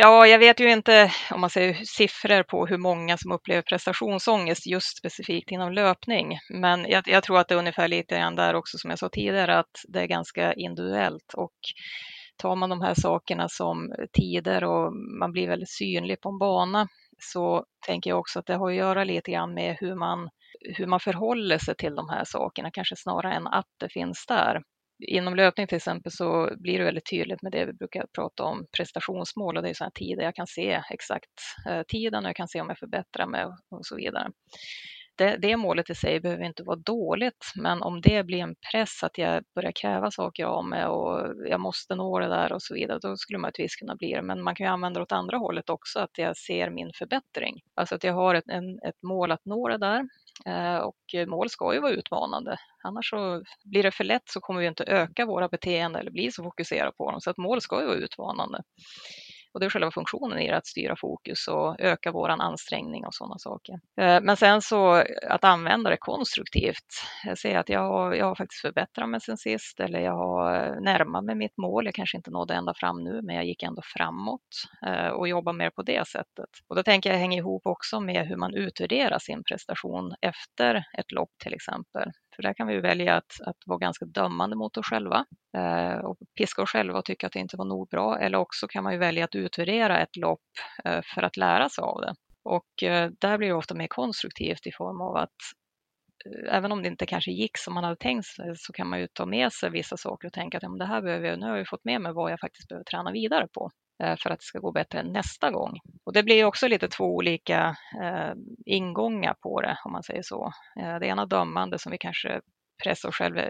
Ja, 0.00 0.26
jag 0.26 0.38
vet 0.38 0.60
ju 0.60 0.72
inte 0.72 1.12
om 1.30 1.40
man 1.40 1.50
säger 1.50 1.74
siffror 1.84 2.42
på 2.42 2.66
hur 2.66 2.78
många 2.78 3.16
som 3.16 3.32
upplever 3.32 3.62
prestationsångest 3.62 4.66
just 4.66 4.98
specifikt 4.98 5.50
inom 5.50 5.72
löpning. 5.72 6.38
Men 6.50 6.86
jag, 6.88 7.08
jag 7.08 7.22
tror 7.22 7.38
att 7.38 7.48
det 7.48 7.54
är 7.54 7.58
ungefär 7.58 7.88
lite 7.88 8.14
grann 8.14 8.36
där 8.36 8.54
också 8.54 8.78
som 8.78 8.90
jag 8.90 8.98
sa 8.98 9.08
tidigare 9.08 9.58
att 9.58 9.84
det 9.88 10.00
är 10.00 10.06
ganska 10.06 10.52
individuellt 10.52 11.34
och 11.34 11.56
tar 12.36 12.56
man 12.56 12.70
de 12.70 12.80
här 12.80 12.94
sakerna 12.94 13.48
som 13.48 13.92
tider 14.12 14.64
och 14.64 14.92
man 15.20 15.32
blir 15.32 15.48
väldigt 15.48 15.70
synlig 15.70 16.20
på 16.20 16.28
en 16.28 16.38
bana 16.38 16.88
så 17.18 17.64
tänker 17.86 18.10
jag 18.10 18.18
också 18.18 18.38
att 18.38 18.46
det 18.46 18.54
har 18.54 18.70
att 18.70 18.76
göra 18.76 19.04
lite 19.04 19.30
grann 19.30 19.54
med 19.54 19.76
hur 19.80 19.94
man, 19.94 20.28
hur 20.76 20.86
man 20.86 21.00
förhåller 21.00 21.58
sig 21.58 21.74
till 21.76 21.94
de 21.94 22.08
här 22.08 22.24
sakerna, 22.24 22.70
kanske 22.70 22.96
snarare 22.96 23.34
än 23.34 23.46
att 23.46 23.66
det 23.80 23.88
finns 23.88 24.24
där. 24.28 24.62
Inom 25.08 25.36
löpning 25.36 25.66
till 25.66 25.76
exempel 25.76 26.12
så 26.12 26.50
blir 26.56 26.78
det 26.78 26.84
väldigt 26.84 27.10
tydligt 27.10 27.42
med 27.42 27.52
det 27.52 27.66
vi 27.66 27.72
brukar 27.72 28.06
prata 28.14 28.42
om 28.42 28.66
prestationsmål 28.76 29.56
och 29.56 29.62
det 29.62 29.70
är 29.70 29.74
sådana 29.74 29.90
tider 29.94 30.22
jag 30.22 30.34
kan 30.34 30.46
se 30.46 30.82
exakt 30.90 31.32
eh, 31.68 31.82
tiden 31.88 32.24
och 32.24 32.28
jag 32.28 32.36
kan 32.36 32.48
se 32.48 32.60
om 32.60 32.68
jag 32.68 32.78
förbättrar 32.78 33.26
mig 33.26 33.44
och 33.44 33.86
så 33.86 33.96
vidare 33.96 34.28
det, 35.16 35.36
det 35.36 35.56
målet 35.56 35.90
i 35.90 35.94
sig 35.94 36.20
behöver 36.20 36.44
inte 36.44 36.62
vara 36.62 36.76
dåligt, 36.76 37.52
men 37.54 37.82
om 37.82 38.00
det 38.00 38.24
blir 38.24 38.38
en 38.38 38.54
press 38.72 39.02
att 39.02 39.18
jag 39.18 39.44
börjar 39.54 39.72
kräva 39.72 40.10
saker 40.10 40.44
av 40.44 40.64
mig 40.64 40.86
och 40.86 41.34
jag 41.48 41.60
måste 41.60 41.94
nå 41.94 42.18
det 42.18 42.28
där 42.28 42.52
och 42.52 42.62
så 42.62 42.74
vidare, 42.74 42.98
då 43.02 43.16
skulle 43.16 43.38
man 43.38 43.42
möjligtvis 43.46 43.76
kunna 43.76 43.96
bli 43.96 44.12
det. 44.12 44.22
Men 44.22 44.42
man 44.42 44.54
kan 44.54 44.66
ju 44.66 44.72
använda 44.72 45.00
det 45.00 45.02
åt 45.02 45.12
andra 45.12 45.36
hållet 45.36 45.70
också, 45.70 45.98
att 45.98 46.18
jag 46.18 46.36
ser 46.36 46.70
min 46.70 46.90
förbättring. 46.98 47.60
Alltså 47.74 47.94
att 47.94 48.04
jag 48.04 48.14
har 48.14 48.34
ett, 48.34 48.48
en, 48.48 48.78
ett 48.88 49.02
mål 49.02 49.32
att 49.32 49.44
nå 49.44 49.68
det 49.68 49.78
där 49.78 50.08
eh, 50.46 50.76
och 50.76 51.28
mål 51.28 51.50
ska 51.50 51.74
ju 51.74 51.80
vara 51.80 51.92
utmanande. 51.92 52.56
Annars 52.84 53.10
så 53.10 53.42
blir 53.64 53.82
det 53.82 53.90
för 53.90 54.04
lätt 54.04 54.28
så 54.28 54.40
kommer 54.40 54.60
vi 54.60 54.66
inte 54.66 54.84
öka 54.84 55.26
våra 55.26 55.48
beteenden 55.48 56.00
eller 56.00 56.10
bli 56.10 56.32
så 56.32 56.42
fokuserade 56.42 56.92
på 56.92 57.10
dem. 57.10 57.20
Så 57.20 57.30
att 57.30 57.36
mål 57.36 57.60
ska 57.60 57.80
ju 57.80 57.86
vara 57.86 57.96
utmanande. 57.96 58.62
Och 59.56 59.60
det 59.60 59.66
är 59.66 59.70
själva 59.70 59.90
funktionen 59.90 60.38
i 60.38 60.48
det, 60.48 60.56
att 60.56 60.66
styra 60.66 60.96
fokus 60.96 61.48
och 61.48 61.80
öka 61.80 62.12
vår 62.12 62.28
ansträngning 62.28 63.06
och 63.06 63.14
sådana 63.14 63.38
saker. 63.38 63.74
Eh, 63.74 64.20
men 64.22 64.36
sen 64.36 64.62
så 64.62 65.04
att 65.28 65.44
använda 65.44 65.90
det 65.90 65.96
konstruktivt. 65.96 67.02
Jag 67.24 67.38
ser 67.38 67.58
att 67.58 67.68
jag 67.68 67.80
har, 67.80 68.14
jag 68.14 68.26
har 68.26 68.34
faktiskt 68.34 68.60
förbättrat 68.60 69.08
mig 69.08 69.20
sen 69.20 69.36
sist 69.36 69.80
eller 69.80 70.00
jag 70.00 70.12
har 70.12 70.54
eh, 70.54 70.80
närmat 70.80 71.24
mig 71.24 71.34
mitt 71.34 71.56
mål. 71.56 71.84
Jag 71.84 71.94
kanske 71.94 72.16
inte 72.16 72.30
nådde 72.30 72.54
ända 72.54 72.74
fram 72.74 73.04
nu, 73.04 73.20
men 73.22 73.36
jag 73.36 73.44
gick 73.44 73.62
ändå 73.62 73.82
framåt 73.84 74.40
eh, 74.86 75.08
och 75.08 75.28
jobbar 75.28 75.52
mer 75.52 75.70
på 75.70 75.82
det 75.82 76.08
sättet. 76.08 76.50
Och 76.68 76.76
då 76.76 76.82
tänker 76.82 77.10
jag 77.10 77.18
hänga 77.18 77.38
ihop 77.38 77.66
också 77.66 78.00
med 78.00 78.26
hur 78.26 78.36
man 78.36 78.54
utvärderar 78.54 79.18
sin 79.18 79.44
prestation 79.44 80.14
efter 80.20 80.74
ett 80.98 81.12
lopp 81.12 81.30
till 81.42 81.54
exempel. 81.54 82.10
För 82.36 82.42
där 82.42 82.54
kan 82.54 82.66
vi 82.66 82.80
välja 82.80 83.14
att, 83.14 83.40
att 83.46 83.56
vara 83.66 83.78
ganska 83.78 84.04
dömande 84.04 84.56
mot 84.56 84.76
oss 84.76 84.86
själva 84.86 85.24
eh, 85.56 85.98
och 85.98 86.18
piska 86.38 86.62
oss 86.62 86.70
själva 86.70 86.98
och 86.98 87.04
tycka 87.04 87.26
att 87.26 87.32
det 87.32 87.38
inte 87.38 87.56
var 87.56 87.64
nog 87.64 87.88
bra. 87.88 88.18
Eller 88.18 88.38
också 88.38 88.68
kan 88.68 88.84
man 88.84 88.92
ju 88.92 88.98
välja 88.98 89.24
att 89.24 89.34
utvärdera 89.34 90.00
ett 90.00 90.16
lopp 90.16 90.40
eh, 90.84 91.00
för 91.14 91.22
att 91.22 91.36
lära 91.36 91.68
sig 91.68 91.82
av 91.82 92.00
det. 92.00 92.14
Och 92.44 92.82
eh, 92.82 93.10
där 93.20 93.38
blir 93.38 93.48
det 93.48 93.54
ofta 93.54 93.74
mer 93.74 93.88
konstruktivt 93.88 94.66
i 94.66 94.72
form 94.72 95.00
av 95.00 95.16
att 95.16 95.36
eh, 96.26 96.56
även 96.56 96.72
om 96.72 96.82
det 96.82 96.88
inte 96.88 97.06
kanske 97.06 97.30
gick 97.30 97.58
som 97.58 97.74
man 97.74 97.84
hade 97.84 97.96
tänkt 97.96 98.26
sig 98.26 98.52
så 98.56 98.72
kan 98.72 98.88
man 98.88 99.00
ju 99.00 99.08
ta 99.12 99.26
med 99.26 99.52
sig 99.52 99.70
vissa 99.70 99.96
saker 99.96 100.28
och 100.28 100.32
tänka 100.32 100.56
att 100.56 100.62
ja, 100.62 100.68
det 100.68 100.86
här 100.86 101.02
behöver 101.02 101.28
jag, 101.28 101.38
nu 101.38 101.46
har 101.46 101.56
jag 101.56 101.68
fått 101.68 101.84
med 101.84 102.00
mig 102.00 102.12
vad 102.12 102.32
jag 102.32 102.40
faktiskt 102.40 102.68
behöver 102.68 102.84
träna 102.84 103.12
vidare 103.12 103.48
på 103.54 103.70
för 103.98 104.30
att 104.30 104.38
det 104.38 104.44
ska 104.44 104.58
gå 104.58 104.72
bättre 104.72 105.02
nästa 105.02 105.50
gång. 105.50 105.78
Och 106.04 106.12
det 106.12 106.22
blir 106.22 106.44
också 106.44 106.68
lite 106.68 106.88
två 106.88 107.04
olika 107.04 107.76
eh, 108.02 108.34
ingångar 108.66 109.34
på 109.42 109.60
det 109.60 109.78
om 109.84 109.92
man 109.92 110.02
säger 110.02 110.22
så. 110.22 110.52
Eh, 110.80 110.98
det 110.98 111.06
ena 111.06 111.26
dömande 111.26 111.78
som 111.78 111.92
vi 111.92 111.98
kanske 111.98 112.40
pressar 112.84 113.08
oss 113.08 113.14
själva 113.14 113.42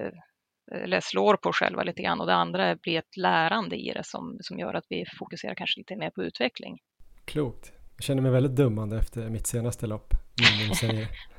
eller 0.73 1.01
slår 1.01 1.37
på 1.37 1.53
själva 1.53 1.83
lite 1.83 2.03
grann 2.03 2.21
och 2.21 2.27
det 2.27 2.35
andra 2.35 2.77
blir 2.77 2.99
ett 2.99 3.17
lärande 3.17 3.77
i 3.77 3.93
det 3.93 4.05
som, 4.05 4.37
som 4.41 4.59
gör 4.59 4.75
att 4.75 4.85
vi 4.89 5.05
fokuserar 5.19 5.55
kanske 5.55 5.81
lite 5.81 5.97
mer 5.97 6.11
på 6.11 6.23
utveckling. 6.23 6.79
Klokt. 7.25 7.73
Jag 7.97 8.05
känner 8.05 8.23
mig 8.23 8.31
väldigt 8.31 8.57
dummande 8.57 8.99
efter 8.99 9.31
mitt 9.31 9.47
senaste 9.47 9.87
lopp. 9.87 10.15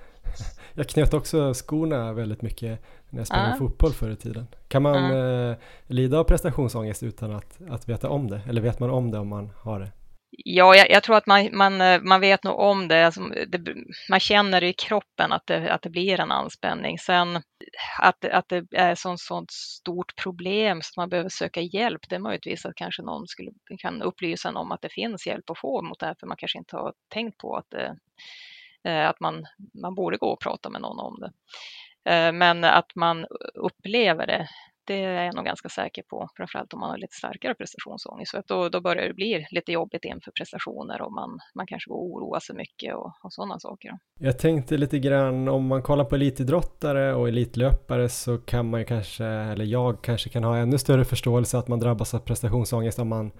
Jag 0.73 0.89
knöt 0.89 1.13
också 1.13 1.53
skorna 1.53 2.13
väldigt 2.13 2.41
mycket 2.41 2.81
när 3.09 3.19
jag 3.19 3.27
spelade 3.27 3.51
uh. 3.51 3.57
fotboll 3.57 3.93
förr 3.93 4.09
i 4.09 4.15
tiden. 4.15 4.47
Kan 4.67 4.81
man 4.81 5.11
uh. 5.11 5.51
eh, 5.51 5.57
lida 5.87 6.19
av 6.19 6.23
prestationsångest 6.23 7.03
utan 7.03 7.35
att, 7.35 7.59
att 7.69 7.89
veta 7.89 8.09
om 8.09 8.29
det? 8.29 8.41
Eller 8.49 8.61
vet 8.61 8.79
man 8.79 8.89
om 8.89 9.11
det 9.11 9.19
om 9.19 9.27
man 9.27 9.49
har 9.63 9.79
det? 9.79 9.91
Ja, 10.29 10.75
jag, 10.75 10.89
jag, 10.91 11.03
tror 11.03 11.17
att 11.17 11.27
man, 11.27 11.49
man, 11.53 11.81
eh, 11.81 12.01
man 12.01 12.21
vet 12.21 12.43
nog 12.43 12.59
om 12.59 12.87
det. 12.87 13.05
Alltså, 13.05 13.21
det. 13.47 13.75
Man 14.09 14.19
känner 14.19 14.63
i 14.63 14.73
kroppen 14.73 15.31
att 15.31 15.47
det, 15.47 15.73
att 15.73 15.81
det 15.81 15.89
blir 15.89 16.19
en 16.19 16.31
anspänning. 16.31 16.99
Sen 16.99 17.35
att, 17.99 18.25
att 18.25 18.49
det 18.49 18.65
är 18.71 18.91
ett 18.91 18.99
sånt, 18.99 19.19
sånt 19.19 19.51
stort 19.51 20.15
problem 20.23 20.81
så 20.81 20.91
att 20.91 20.97
man 20.97 21.09
behöver 21.09 21.29
söka 21.29 21.61
hjälp, 21.61 22.01
det 22.09 22.15
är 22.15 22.19
möjligtvis 22.19 22.65
att 22.65 22.75
kanske 22.75 23.01
någon 23.01 23.27
skulle, 23.27 23.51
kan 23.79 24.01
upplysa 24.01 24.49
en 24.49 24.57
om 24.57 24.71
att 24.71 24.81
det 24.81 24.93
finns 24.93 25.27
hjälp 25.27 25.49
att 25.49 25.59
få 25.59 25.81
mot 25.81 25.99
det 25.99 26.05
här, 26.05 26.15
för 26.19 26.27
man 26.27 26.37
kanske 26.37 26.57
inte 26.57 26.75
har 26.75 26.93
tänkt 27.13 27.37
på 27.37 27.55
att, 27.55 27.69
det, 27.69 27.85
eh, 27.85 27.93
Eh, 28.87 29.09
att 29.09 29.19
man, 29.19 29.45
man 29.81 29.95
borde 29.95 30.17
gå 30.17 30.27
och 30.27 30.39
prata 30.39 30.69
med 30.69 30.81
någon 30.81 30.99
om 30.99 31.19
det. 31.19 31.31
Eh, 32.11 32.31
men 32.31 32.63
att 32.63 32.95
man 32.95 33.25
upplever 33.55 34.27
det, 34.27 34.47
det 34.87 35.03
är 35.03 35.23
jag 35.23 35.35
nog 35.35 35.45
ganska 35.45 35.69
säker 35.69 36.03
på, 36.09 36.29
framförallt 36.37 36.73
om 36.73 36.79
man 36.79 36.89
har 36.89 36.97
lite 36.97 37.15
starkare 37.15 37.55
prestationsångest. 37.55 38.31
För 38.31 38.37
att 38.37 38.47
då, 38.47 38.69
då 38.69 38.81
börjar 38.81 39.07
det 39.07 39.13
bli 39.13 39.47
lite 39.51 39.71
jobbigt 39.71 40.05
inför 40.05 40.31
prestationer 40.31 41.01
och 41.01 41.11
man, 41.13 41.39
man 41.55 41.67
kanske 41.67 41.89
går 41.89 41.95
och 41.95 42.05
oroar 42.05 42.39
sig 42.39 42.55
mycket 42.55 42.95
och, 42.95 43.11
och 43.23 43.33
sådana 43.33 43.59
saker. 43.59 43.91
Jag 44.19 44.39
tänkte 44.39 44.77
lite 44.77 44.99
grann 44.99 45.47
om 45.47 45.67
man 45.67 45.81
kollar 45.81 46.05
på 46.05 46.15
elitidrottare 46.15 47.13
och 47.13 47.27
elitlöpare 47.27 48.09
så 48.09 48.37
kan 48.37 48.69
man 48.69 48.79
ju 48.79 48.85
kanske, 48.85 49.25
eller 49.25 49.65
jag 49.65 50.03
kanske 50.03 50.29
kan 50.29 50.43
ha 50.43 50.57
ännu 50.57 50.77
större 50.77 51.05
förståelse 51.05 51.57
att 51.57 51.67
man 51.67 51.79
drabbas 51.79 52.13
av 52.13 52.19
prestationsångest 52.19 52.99
om 52.99 53.07
man 53.07 53.31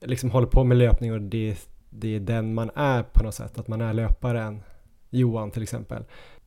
liksom 0.00 0.30
håller 0.30 0.46
på 0.46 0.64
med 0.64 0.76
löpning 0.76 1.12
och 1.12 1.20
det, 1.20 1.56
det 1.92 2.16
är 2.16 2.20
den 2.20 2.54
man 2.54 2.70
är 2.74 3.02
på 3.02 3.24
något 3.24 3.34
sätt, 3.34 3.58
att 3.58 3.68
man 3.68 3.80
är 3.80 3.92
löparen. 3.92 4.62
Johan 5.10 5.50
till 5.50 5.62
exempel. 5.62 6.04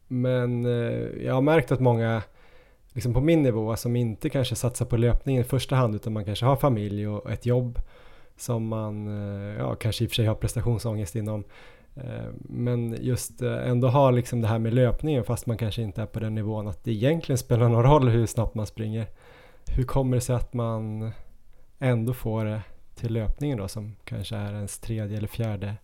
Men 0.07 0.65
eh, 0.65 1.25
jag 1.25 1.33
har 1.33 1.41
märkt 1.41 1.71
att 1.71 1.79
många 1.79 2.21
liksom 2.93 3.13
på 3.13 3.21
min 3.21 3.43
nivå 3.43 3.75
som 3.75 3.95
inte 3.95 4.29
kanske 4.29 4.55
satsar 4.55 4.85
på 4.85 4.97
löpningen 4.97 5.41
i 5.41 5.43
första 5.43 5.75
hand 5.75 5.95
utan 5.95 6.13
man 6.13 6.25
kanske 6.25 6.45
har 6.45 6.55
familj 6.55 7.07
och 7.07 7.31
ett 7.31 7.45
jobb 7.45 7.79
som 8.37 8.67
man 8.67 9.07
eh, 9.07 9.57
ja, 9.57 9.75
kanske 9.75 10.03
i 10.03 10.07
och 10.07 10.11
för 10.11 10.15
sig 10.15 10.25
har 10.25 10.35
prestationsångest 10.35 11.15
inom 11.15 11.43
eh, 11.95 12.31
men 12.39 12.97
just 13.01 13.41
eh, 13.41 13.69
ändå 13.69 13.87
ha 13.87 14.11
liksom 14.11 14.41
det 14.41 14.47
här 14.47 14.59
med 14.59 14.73
löpningen 14.73 15.23
fast 15.23 15.45
man 15.45 15.57
kanske 15.57 15.81
inte 15.81 16.01
är 16.01 16.05
på 16.05 16.19
den 16.19 16.35
nivån 16.35 16.67
att 16.67 16.83
det 16.83 16.91
egentligen 16.91 17.37
spelar 17.37 17.69
någon 17.69 17.83
roll 17.83 18.09
hur 18.09 18.25
snabbt 18.25 18.55
man 18.55 18.65
springer. 18.65 19.05
Hur 19.67 19.83
kommer 19.83 20.17
det 20.17 20.21
sig 20.21 20.35
att 20.35 20.53
man 20.53 21.11
ändå 21.79 22.13
får 22.13 22.45
det 22.45 22.61
till 22.95 23.13
löpningen 23.13 23.57
då 23.57 23.67
som 23.67 23.95
kanske 24.03 24.35
är 24.35 24.53
ens 24.53 24.79
tredje 24.79 25.17
eller 25.17 25.27
fjärde 25.27 25.75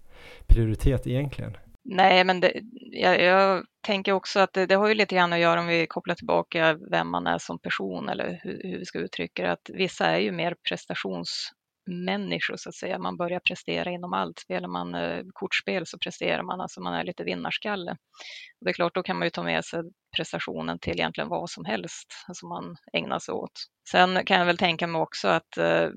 prioritet 0.47 1.07
egentligen? 1.07 1.57
Nej, 1.83 2.23
men 2.23 2.39
det, 2.39 2.61
jag, 2.91 3.21
jag, 3.21 3.63
tänker 3.81 4.11
också 4.11 4.39
att 4.39 4.53
det, 4.53 4.65
det, 4.65 4.75
har 4.75 4.87
ju 4.87 4.93
lite 4.93 5.15
grann 5.15 5.33
att 5.33 5.39
göra 5.39 5.59
om 5.59 5.67
vi 5.67 5.87
kopplar 5.87 6.15
tillbaka 6.15 6.77
vem 6.91 7.09
man 7.09 7.27
är 7.27 7.37
som 7.37 7.59
person 7.59 8.09
eller 8.09 8.39
hur, 8.43 8.61
hur 8.63 8.79
vi 8.79 8.85
ska 8.85 8.99
uttrycka 8.99 9.43
det, 9.43 9.51
att 9.51 9.69
vissa 9.73 10.05
är 10.05 10.19
ju 10.19 10.31
mer 10.31 10.55
prestations 10.69 11.51
människor 11.85 12.55
så 12.57 12.69
att 12.69 12.75
säga. 12.75 12.99
Man 12.99 13.17
börjar 13.17 13.39
prestera 13.39 13.91
inom 13.91 14.13
allt. 14.13 14.39
Spelar 14.39 14.67
man 14.67 14.95
eh, 14.95 15.23
kortspel 15.33 15.85
så 15.85 15.97
presterar 15.97 16.43
man, 16.43 16.61
alltså 16.61 16.81
man 16.81 16.93
är 16.93 17.03
lite 17.03 17.23
vinnarskalle. 17.23 17.91
Och 17.91 18.65
det 18.65 18.69
är 18.69 18.73
klart, 18.73 18.95
då 18.95 19.03
kan 19.03 19.17
man 19.17 19.25
ju 19.25 19.29
ta 19.29 19.43
med 19.43 19.65
sig 19.65 19.81
prestationen 20.17 20.79
till 20.79 20.93
egentligen 20.93 21.29
vad 21.29 21.49
som 21.49 21.65
helst 21.65 22.07
som 22.33 22.49
man 22.49 22.75
ägnar 22.93 23.19
sig 23.19 23.33
åt. 23.33 23.51
Sen 23.91 24.25
kan 24.25 24.39
jag 24.39 24.45
väl 24.45 24.57
tänka 24.57 24.87
mig 24.87 25.01
också 25.01 25.27
att, 25.27 25.57
eh, 25.57 25.89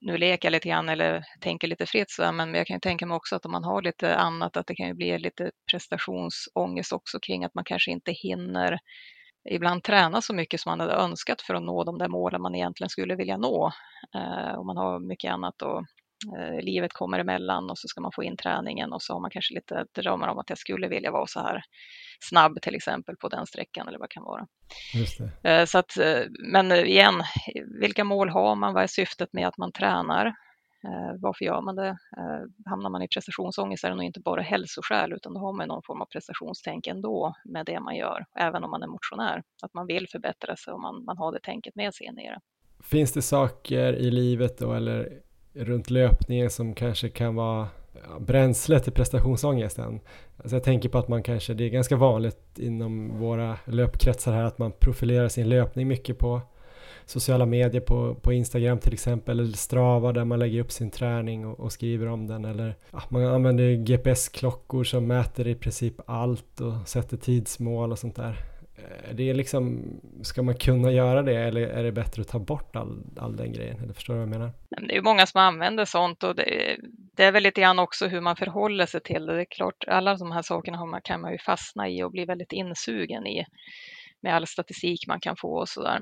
nu 0.00 0.18
leker 0.18 0.46
jag 0.46 0.52
lite 0.52 0.68
grann 0.68 0.88
eller 0.88 1.24
tänker 1.40 1.68
lite 1.68 1.86
fritt 1.86 2.10
så 2.10 2.32
men 2.32 2.54
jag 2.54 2.66
kan 2.66 2.76
ju 2.76 2.80
tänka 2.80 3.06
mig 3.06 3.14
också 3.14 3.36
att 3.36 3.44
om 3.44 3.52
man 3.52 3.64
har 3.64 3.82
lite 3.82 4.16
annat, 4.16 4.56
att 4.56 4.66
det 4.66 4.74
kan 4.74 4.86
ju 4.86 4.94
bli 4.94 5.18
lite 5.18 5.50
prestationsångest 5.70 6.92
också 6.92 7.18
kring 7.20 7.44
att 7.44 7.54
man 7.54 7.64
kanske 7.64 7.90
inte 7.90 8.12
hinner 8.12 8.78
ibland 9.50 9.82
träna 9.82 10.22
så 10.22 10.34
mycket 10.34 10.60
som 10.60 10.70
man 10.70 10.80
hade 10.80 10.92
önskat 10.92 11.42
för 11.42 11.54
att 11.54 11.62
nå 11.62 11.84
de 11.84 11.98
där 11.98 12.08
målen 12.08 12.42
man 12.42 12.54
egentligen 12.54 12.88
skulle 12.88 13.16
vilja 13.16 13.36
nå. 13.36 13.72
Eh, 14.14 14.58
och 14.58 14.66
man 14.66 14.76
har 14.76 15.00
mycket 15.00 15.32
annat 15.32 15.62
och 15.62 15.78
eh, 16.38 16.60
livet 16.60 16.92
kommer 16.92 17.18
emellan 17.18 17.70
och 17.70 17.78
så 17.78 17.88
ska 17.88 18.00
man 18.00 18.12
få 18.14 18.22
in 18.24 18.36
träningen 18.36 18.92
och 18.92 19.02
så 19.02 19.12
har 19.12 19.20
man 19.20 19.30
kanske 19.30 19.54
lite 19.54 19.84
drömmar 19.94 20.28
om 20.28 20.38
att 20.38 20.50
jag 20.50 20.58
skulle 20.58 20.88
vilja 20.88 21.10
vara 21.10 21.26
så 21.26 21.40
här 21.40 21.62
snabb 22.20 22.60
till 22.62 22.74
exempel 22.74 23.16
på 23.16 23.28
den 23.28 23.46
sträckan 23.46 23.88
eller 23.88 23.98
vad 23.98 24.08
det 24.08 24.14
kan 24.14 24.24
vara. 24.24 24.46
Eh, 25.44 25.64
så 25.64 25.78
att, 25.78 25.92
men 26.52 26.72
igen, 26.72 27.14
vilka 27.80 28.04
mål 28.04 28.28
har 28.28 28.54
man? 28.54 28.74
Vad 28.74 28.82
är 28.82 28.86
syftet 28.86 29.32
med 29.32 29.48
att 29.48 29.58
man 29.58 29.72
tränar? 29.72 30.34
Eh, 30.84 31.20
varför 31.20 31.44
gör 31.44 31.60
man 31.60 31.76
det? 31.76 31.88
Eh, 31.88 32.70
hamnar 32.70 32.90
man 32.90 33.02
i 33.02 33.08
prestationsångest 33.08 33.84
är 33.84 33.88
det 33.88 33.94
nog 33.94 34.04
inte 34.04 34.20
bara 34.20 34.42
hälsoskäl 34.42 35.12
utan 35.12 35.34
då 35.34 35.40
har 35.40 35.52
man 35.52 35.68
någon 35.68 35.82
form 35.82 36.02
av 36.02 36.06
prestationstänk 36.06 36.86
ändå 36.86 37.34
med 37.44 37.66
det 37.66 37.80
man 37.80 37.96
gör, 37.96 38.24
även 38.38 38.64
om 38.64 38.70
man 38.70 38.82
är 38.82 38.86
motionär. 38.86 39.42
Att 39.62 39.74
man 39.74 39.86
vill 39.86 40.06
förbättra 40.12 40.56
sig 40.56 40.72
och 40.72 40.80
man, 40.80 41.04
man 41.04 41.16
har 41.16 41.32
det 41.32 41.40
tänket 41.42 41.74
med 41.74 41.94
sig 41.94 42.06
in 42.06 42.18
i 42.18 42.28
det. 42.28 42.40
Finns 42.84 43.12
det 43.12 43.22
saker 43.22 43.92
i 43.92 44.10
livet 44.10 44.58
då 44.58 44.72
eller 44.72 45.20
runt 45.54 45.90
löpningen 45.90 46.50
som 46.50 46.74
kanske 46.74 47.08
kan 47.08 47.34
vara 47.34 47.68
bränsle 48.20 48.80
till 48.80 48.92
prestationsångesten? 48.92 50.00
Alltså 50.36 50.56
jag 50.56 50.64
tänker 50.64 50.88
på 50.88 50.98
att 50.98 51.08
man 51.08 51.22
kanske, 51.22 51.54
det 51.54 51.64
är 51.64 51.68
ganska 51.68 51.96
vanligt 51.96 52.58
inom 52.58 53.18
våra 53.18 53.58
löpkretsar 53.64 54.32
här 54.32 54.44
att 54.44 54.58
man 54.58 54.72
profilerar 54.72 55.28
sin 55.28 55.48
löpning 55.48 55.88
mycket 55.88 56.18
på 56.18 56.40
sociala 57.08 57.46
medier 57.46 57.80
på, 57.80 58.14
på 58.14 58.32
Instagram 58.32 58.78
till 58.78 58.92
exempel 58.92 59.40
eller 59.40 59.56
Strava 59.56 60.12
där 60.12 60.24
man 60.24 60.38
lägger 60.38 60.60
upp 60.60 60.72
sin 60.72 60.90
träning 60.90 61.46
och, 61.46 61.60
och 61.60 61.72
skriver 61.72 62.06
om 62.06 62.26
den 62.26 62.44
eller 62.44 62.74
ja, 62.90 63.02
man 63.08 63.24
använder 63.24 63.74
GPS-klockor 63.74 64.84
som 64.84 65.06
mäter 65.06 65.46
i 65.46 65.54
princip 65.54 65.94
allt 66.06 66.60
och 66.60 66.88
sätter 66.88 67.16
tidsmål 67.16 67.92
och 67.92 67.98
sånt 67.98 68.16
där. 68.16 68.36
Eh, 68.76 69.14
det 69.14 69.30
är 69.30 69.34
liksom, 69.34 69.82
ska 70.22 70.42
man 70.42 70.54
kunna 70.54 70.92
göra 70.92 71.22
det 71.22 71.36
eller 71.36 71.60
är 71.60 71.82
det 71.82 71.92
bättre 71.92 72.22
att 72.22 72.28
ta 72.28 72.38
bort 72.38 72.76
all, 72.76 73.02
all 73.16 73.36
den 73.36 73.52
grejen? 73.52 73.80
Eller 73.82 73.94
förstår 73.94 74.14
du 74.14 74.20
vad 74.20 74.28
jag 74.28 74.38
menar? 74.38 74.52
Det 74.88 74.96
är 74.96 75.02
många 75.02 75.26
som 75.26 75.40
använder 75.40 75.84
sånt 75.84 76.22
och 76.22 76.34
det, 76.34 76.76
det 77.16 77.24
är 77.24 77.32
väl 77.32 77.42
lite 77.42 77.60
grann 77.60 77.78
också 77.78 78.06
hur 78.06 78.20
man 78.20 78.36
förhåller 78.36 78.86
sig 78.86 79.00
till 79.00 79.26
det. 79.26 79.34
Det 79.34 79.40
är 79.40 79.50
klart, 79.50 79.84
alla 79.86 80.16
de 80.16 80.32
här 80.32 80.42
sakerna 80.42 81.00
kan 81.04 81.20
man 81.20 81.32
ju 81.32 81.38
fastna 81.38 81.88
i 81.88 82.02
och 82.02 82.10
bli 82.10 82.24
väldigt 82.24 82.52
insugen 82.52 83.26
i 83.26 83.44
med 84.20 84.34
all 84.34 84.46
statistik 84.46 85.06
man 85.06 85.20
kan 85.20 85.36
få 85.36 85.48
och 85.48 85.68
sådär. 85.68 86.00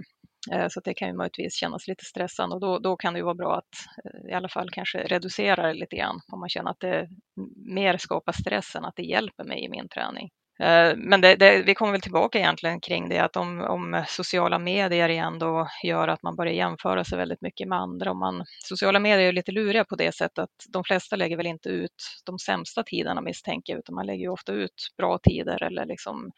Eh, 0.52 0.68
så 0.68 0.81
det 0.81 0.94
kan 0.94 1.09
ju 1.09 1.14
möjligtvis 1.14 1.55
kännas 1.55 1.89
lite 1.89 2.05
stressande 2.05 2.55
och 2.55 2.60
då, 2.60 2.78
då 2.78 2.97
kan 2.97 3.12
det 3.12 3.18
ju 3.18 3.24
vara 3.24 3.35
bra 3.35 3.56
att 3.56 4.05
eh, 4.05 4.31
i 4.31 4.35
alla 4.35 4.48
fall 4.48 4.70
kanske 4.70 4.98
reducera 4.98 5.66
det 5.66 5.74
lite 5.74 5.97
grann 5.97 6.20
om 6.32 6.40
man 6.40 6.48
känner 6.48 6.70
att 6.70 6.81
det 6.81 7.09
mer 7.56 7.97
skapar 7.97 8.32
stress 8.32 8.74
än 8.74 8.85
att 8.85 8.97
det 8.97 9.02
hjälper 9.02 9.44
mig 9.44 9.64
i 9.64 9.68
min 9.68 9.89
träning. 9.89 10.31
Eh, 10.60 10.97
men 10.97 11.20
det, 11.20 11.36
det, 11.36 11.62
vi 11.62 11.74
kommer 11.74 11.93
väl 11.93 12.01
tillbaka 12.01 12.39
egentligen 12.39 12.81
kring 12.81 13.09
det 13.09 13.18
att 13.18 13.36
om, 13.36 13.60
om, 13.60 14.05
sociala 14.09 14.59
medier 14.59 15.09
igen 15.09 15.39
då 15.39 15.68
gör 15.85 16.09
att 16.09 16.23
man 16.23 16.36
börjar 16.36 16.52
jämföra 16.52 17.05
sig 17.05 17.18
väldigt 17.18 17.43
mycket 17.43 17.68
med 17.68 17.78
andra. 17.78 18.10
Om 18.10 18.18
man, 18.18 18.44
sociala 18.64 18.98
medier 18.98 19.28
är 19.28 19.32
lite 19.32 19.52
luriga 19.52 19.85
på 19.85 19.97
det 19.97 20.14
sättet 20.14 20.39
att 20.39 20.64
de 20.73 20.85
flesta 20.85 21.16
lägger 21.16 21.36
väl 21.36 21.47
inte 21.47 21.68
ut 21.68 22.20
de 22.27 22.39
sämsta 22.39 22.82
tiderna 22.82 23.20
misstänker 23.20 23.73
jag, 23.73 23.78
utan 23.78 23.94
man 23.94 24.06
lägger 24.06 24.23
ju 24.23 24.28
ofta 24.28 24.52
ut 24.52 24.89
bra 24.98 25.18
tider 25.18 25.62
eller 25.62 25.86
liksom 25.86 26.31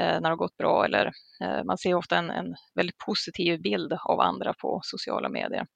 Eh, 0.00 0.12
när 0.12 0.20
det 0.20 0.28
har 0.28 0.36
gått 0.36 0.56
bra 0.56 0.84
eller 0.84 1.12
eh, 1.40 1.64
man 1.64 1.78
ser 1.78 1.94
ofta 1.94 2.16
en, 2.16 2.30
en 2.30 2.54
väldigt 2.74 2.98
positiv 2.98 3.62
bild 3.62 3.92
av 4.04 4.20
andra 4.20 4.54
på 4.54 4.80
sociala 4.82 5.28
medier. 5.28 5.66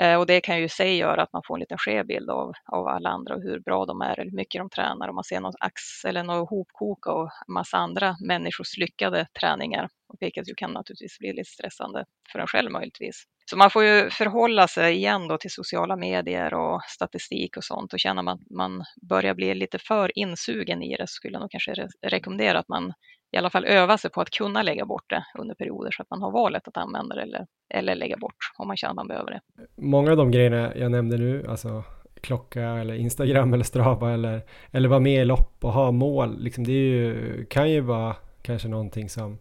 Eh, 0.00 0.18
och 0.18 0.26
det 0.26 0.40
kan 0.40 0.58
ju 0.58 0.64
i 0.64 0.68
sig 0.68 0.96
göra 0.96 1.22
att 1.22 1.32
man 1.32 1.42
får 1.46 1.54
en 1.54 1.60
liten 1.60 1.78
skev 1.78 2.06
bild 2.06 2.30
av, 2.30 2.52
av 2.72 2.86
alla 2.88 3.08
andra 3.08 3.34
och 3.34 3.42
hur 3.42 3.60
bra 3.60 3.86
de 3.86 4.00
är 4.00 4.20
eller 4.20 4.30
hur 4.30 4.36
mycket 4.36 4.60
de 4.60 4.70
tränar. 4.70 5.08
Om 5.08 5.14
man 5.14 5.24
ser 5.24 5.40
något 5.40 5.56
ax 5.60 6.04
eller 6.06 6.24
något 6.24 6.50
hopkok 6.50 7.06
av 7.06 7.28
massa 7.48 7.76
andra 7.76 8.16
människors 8.26 8.78
lyckade 8.78 9.26
träningar, 9.40 9.88
vilket 10.20 10.48
ju 10.48 10.54
kan 10.54 10.72
naturligtvis 10.72 11.18
bli 11.18 11.32
lite 11.32 11.50
stressande 11.50 12.04
för 12.32 12.38
en 12.38 12.46
själv 12.46 12.70
möjligtvis. 12.70 13.24
Så 13.50 13.56
man 13.56 13.70
får 13.70 13.84
ju 13.84 14.10
förhålla 14.10 14.68
sig 14.68 14.94
igen 14.94 15.28
då 15.28 15.38
till 15.38 15.50
sociala 15.50 15.96
medier 15.96 16.54
och 16.54 16.82
statistik 16.82 17.56
och 17.56 17.64
sånt 17.64 17.92
och 17.92 17.98
känner 17.98 18.22
man 18.22 18.34
att 18.34 18.50
man 18.50 18.84
börjar 19.08 19.34
bli 19.34 19.54
lite 19.54 19.78
för 19.78 20.18
insugen 20.18 20.82
i 20.82 20.96
det 20.96 21.06
så 21.06 21.12
skulle 21.12 21.34
jag 21.34 21.40
nog 21.40 21.50
kanske 21.50 21.88
rekommendera 22.06 22.58
att 22.58 22.68
man 22.68 22.92
i 23.32 23.36
alla 23.36 23.50
fall 23.50 23.64
öva 23.64 23.98
sig 23.98 24.10
på 24.10 24.20
att 24.20 24.30
kunna 24.30 24.62
lägga 24.62 24.86
bort 24.86 25.04
det 25.10 25.24
under 25.38 25.54
perioder 25.54 25.90
så 25.90 26.02
att 26.02 26.10
man 26.10 26.22
har 26.22 26.30
valet 26.30 26.68
att 26.68 26.76
använda 26.76 27.14
det 27.14 27.22
eller, 27.22 27.46
eller 27.74 27.94
lägga 27.94 28.16
bort 28.16 28.36
om 28.58 28.66
man 28.66 28.76
känner 28.76 28.90
att 28.90 28.96
man 28.96 29.08
behöver 29.08 29.30
det. 29.30 29.40
Många 29.76 30.10
av 30.10 30.16
de 30.16 30.30
grejerna 30.30 30.76
jag 30.76 30.90
nämnde 30.90 31.18
nu, 31.18 31.46
alltså 31.48 31.84
klocka 32.20 32.62
eller 32.62 32.94
Instagram 32.94 33.54
eller 33.54 33.64
Strava 33.64 34.12
eller, 34.12 34.40
eller 34.70 34.88
vara 34.88 35.00
med 35.00 35.22
i 35.22 35.24
lopp 35.24 35.64
och 35.64 35.72
ha 35.72 35.90
mål. 35.90 36.42
Liksom 36.42 36.64
det 36.64 36.72
ju, 36.72 37.44
kan 37.44 37.70
ju 37.70 37.80
vara 37.80 38.16
kanske 38.42 38.68
någonting 38.68 39.08
som 39.08 39.38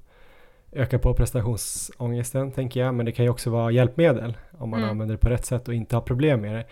ökar 0.71 0.97
på 0.97 1.13
prestationsångesten 1.13 2.51
tänker 2.51 2.79
jag, 2.79 2.95
men 2.95 3.05
det 3.05 3.11
kan 3.11 3.25
ju 3.25 3.31
också 3.31 3.49
vara 3.49 3.71
hjälpmedel 3.71 4.37
om 4.57 4.69
man 4.69 4.79
mm. 4.79 4.91
använder 4.91 5.15
det 5.15 5.21
på 5.21 5.29
rätt 5.29 5.45
sätt 5.45 5.67
och 5.67 5.73
inte 5.73 5.95
har 5.95 6.01
problem 6.01 6.41
med 6.41 6.55
det. 6.55 6.65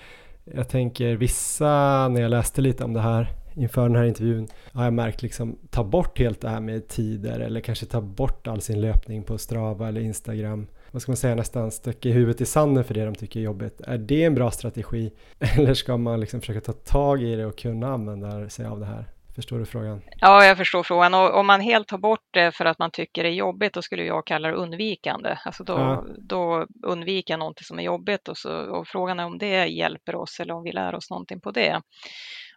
Jag 0.55 0.69
tänker 0.69 1.15
vissa, 1.15 2.07
när 2.07 2.21
jag 2.21 2.29
läste 2.29 2.61
lite 2.61 2.83
om 2.83 2.93
det 2.93 3.01
här 3.01 3.27
inför 3.57 3.87
den 3.87 3.95
här 3.95 4.03
intervjun, 4.03 4.47
har 4.73 4.83
jag 4.83 4.93
märkt 4.93 5.21
liksom 5.21 5.59
ta 5.69 5.83
bort 5.83 6.19
helt 6.19 6.41
det 6.41 6.49
här 6.49 6.59
med 6.59 6.87
tider 6.87 7.39
eller 7.39 7.59
kanske 7.59 7.85
ta 7.85 8.01
bort 8.01 8.47
all 8.47 8.61
sin 8.61 8.81
löpning 8.81 9.23
på 9.23 9.37
Strava 9.37 9.87
eller 9.87 10.01
Instagram. 10.01 10.67
Vad 10.91 11.01
ska 11.01 11.11
man 11.11 11.17
säga, 11.17 11.35
nästan 11.35 11.71
stöcka 11.71 12.09
huvudet 12.09 12.41
i 12.41 12.45
sanden 12.45 12.83
för 12.83 12.93
det 12.93 13.05
de 13.05 13.15
tycker 13.15 13.39
är 13.39 13.43
jobbigt. 13.43 13.81
Är 13.81 13.97
det 13.97 14.23
en 14.23 14.35
bra 14.35 14.51
strategi? 14.51 15.11
Eller 15.39 15.73
ska 15.73 15.97
man 15.97 16.19
liksom 16.19 16.39
försöka 16.39 16.61
ta 16.61 16.73
tag 16.73 17.23
i 17.23 17.35
det 17.35 17.45
och 17.45 17.57
kunna 17.57 17.87
använda 17.93 18.49
sig 18.49 18.65
av 18.65 18.79
det 18.79 18.85
här? 18.85 19.05
Förstår 19.37 19.59
du 19.59 19.65
frågan? 19.65 20.01
Ja, 20.19 20.45
jag 20.45 20.57
förstår 20.57 20.83
frågan. 20.83 21.13
Och 21.13 21.39
om 21.39 21.47
man 21.47 21.61
helt 21.61 21.87
tar 21.87 21.97
bort 21.97 22.27
det 22.31 22.51
för 22.51 22.65
att 22.65 22.79
man 22.79 22.91
tycker 22.91 23.23
det 23.23 23.29
är 23.29 23.33
jobbigt, 23.33 23.73
då 23.73 23.81
skulle 23.81 24.03
jag 24.03 24.27
kalla 24.27 24.47
det 24.47 24.53
undvikande. 24.53 25.37
Alltså 25.45 25.63
då, 25.63 25.73
ja. 25.73 26.05
då 26.17 26.67
undviker 26.83 27.33
jag 27.33 27.39
någonting 27.39 27.63
som 27.63 27.79
är 27.79 27.83
jobbigt 27.83 28.27
och, 28.27 28.37
så, 28.37 28.51
och 28.51 28.87
frågan 28.87 29.19
är 29.19 29.25
om 29.25 29.37
det 29.37 29.65
hjälper 29.65 30.15
oss 30.15 30.39
eller 30.39 30.53
om 30.53 30.63
vi 30.63 30.71
lär 30.71 30.95
oss 30.95 31.09
någonting 31.09 31.39
på 31.39 31.51
det. 31.51 31.81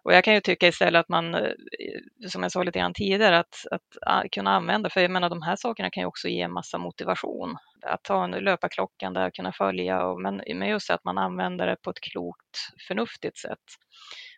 Och 0.02 0.12
jag 0.12 0.24
kan 0.24 0.34
ju 0.34 0.40
tycka 0.40 0.68
istället 0.68 1.00
att 1.00 1.08
man, 1.08 1.34
eh, 1.34 1.52
som 2.28 2.42
jag 2.42 2.52
sa 2.52 2.62
lite 2.62 2.78
grann 2.78 2.94
tidigare, 2.94 3.38
att, 3.38 3.66
att 3.70 3.96
ah, 4.06 4.22
kunna 4.32 4.50
använda, 4.50 4.90
för 4.90 5.00
jag 5.00 5.10
menar 5.10 5.30
de 5.30 5.42
här 5.42 5.56
sakerna 5.56 5.90
kan 5.90 6.02
ju 6.02 6.06
också 6.06 6.28
ge 6.28 6.40
en 6.40 6.52
massa 6.52 6.78
motivation. 6.78 7.56
Att 7.82 8.02
ta 8.04 8.24
en 8.24 8.30
löparklockan 8.30 9.12
där, 9.14 9.30
kunna 9.30 9.52
följa, 9.52 10.06
och, 10.06 10.20
men, 10.20 10.42
men 10.54 10.68
just 10.68 10.90
att 10.90 11.04
man 11.04 11.18
använder 11.18 11.66
det 11.66 11.76
på 11.82 11.90
ett 11.90 12.00
klokt, 12.00 12.58
förnuftigt 12.88 13.38
sätt. 13.38 13.64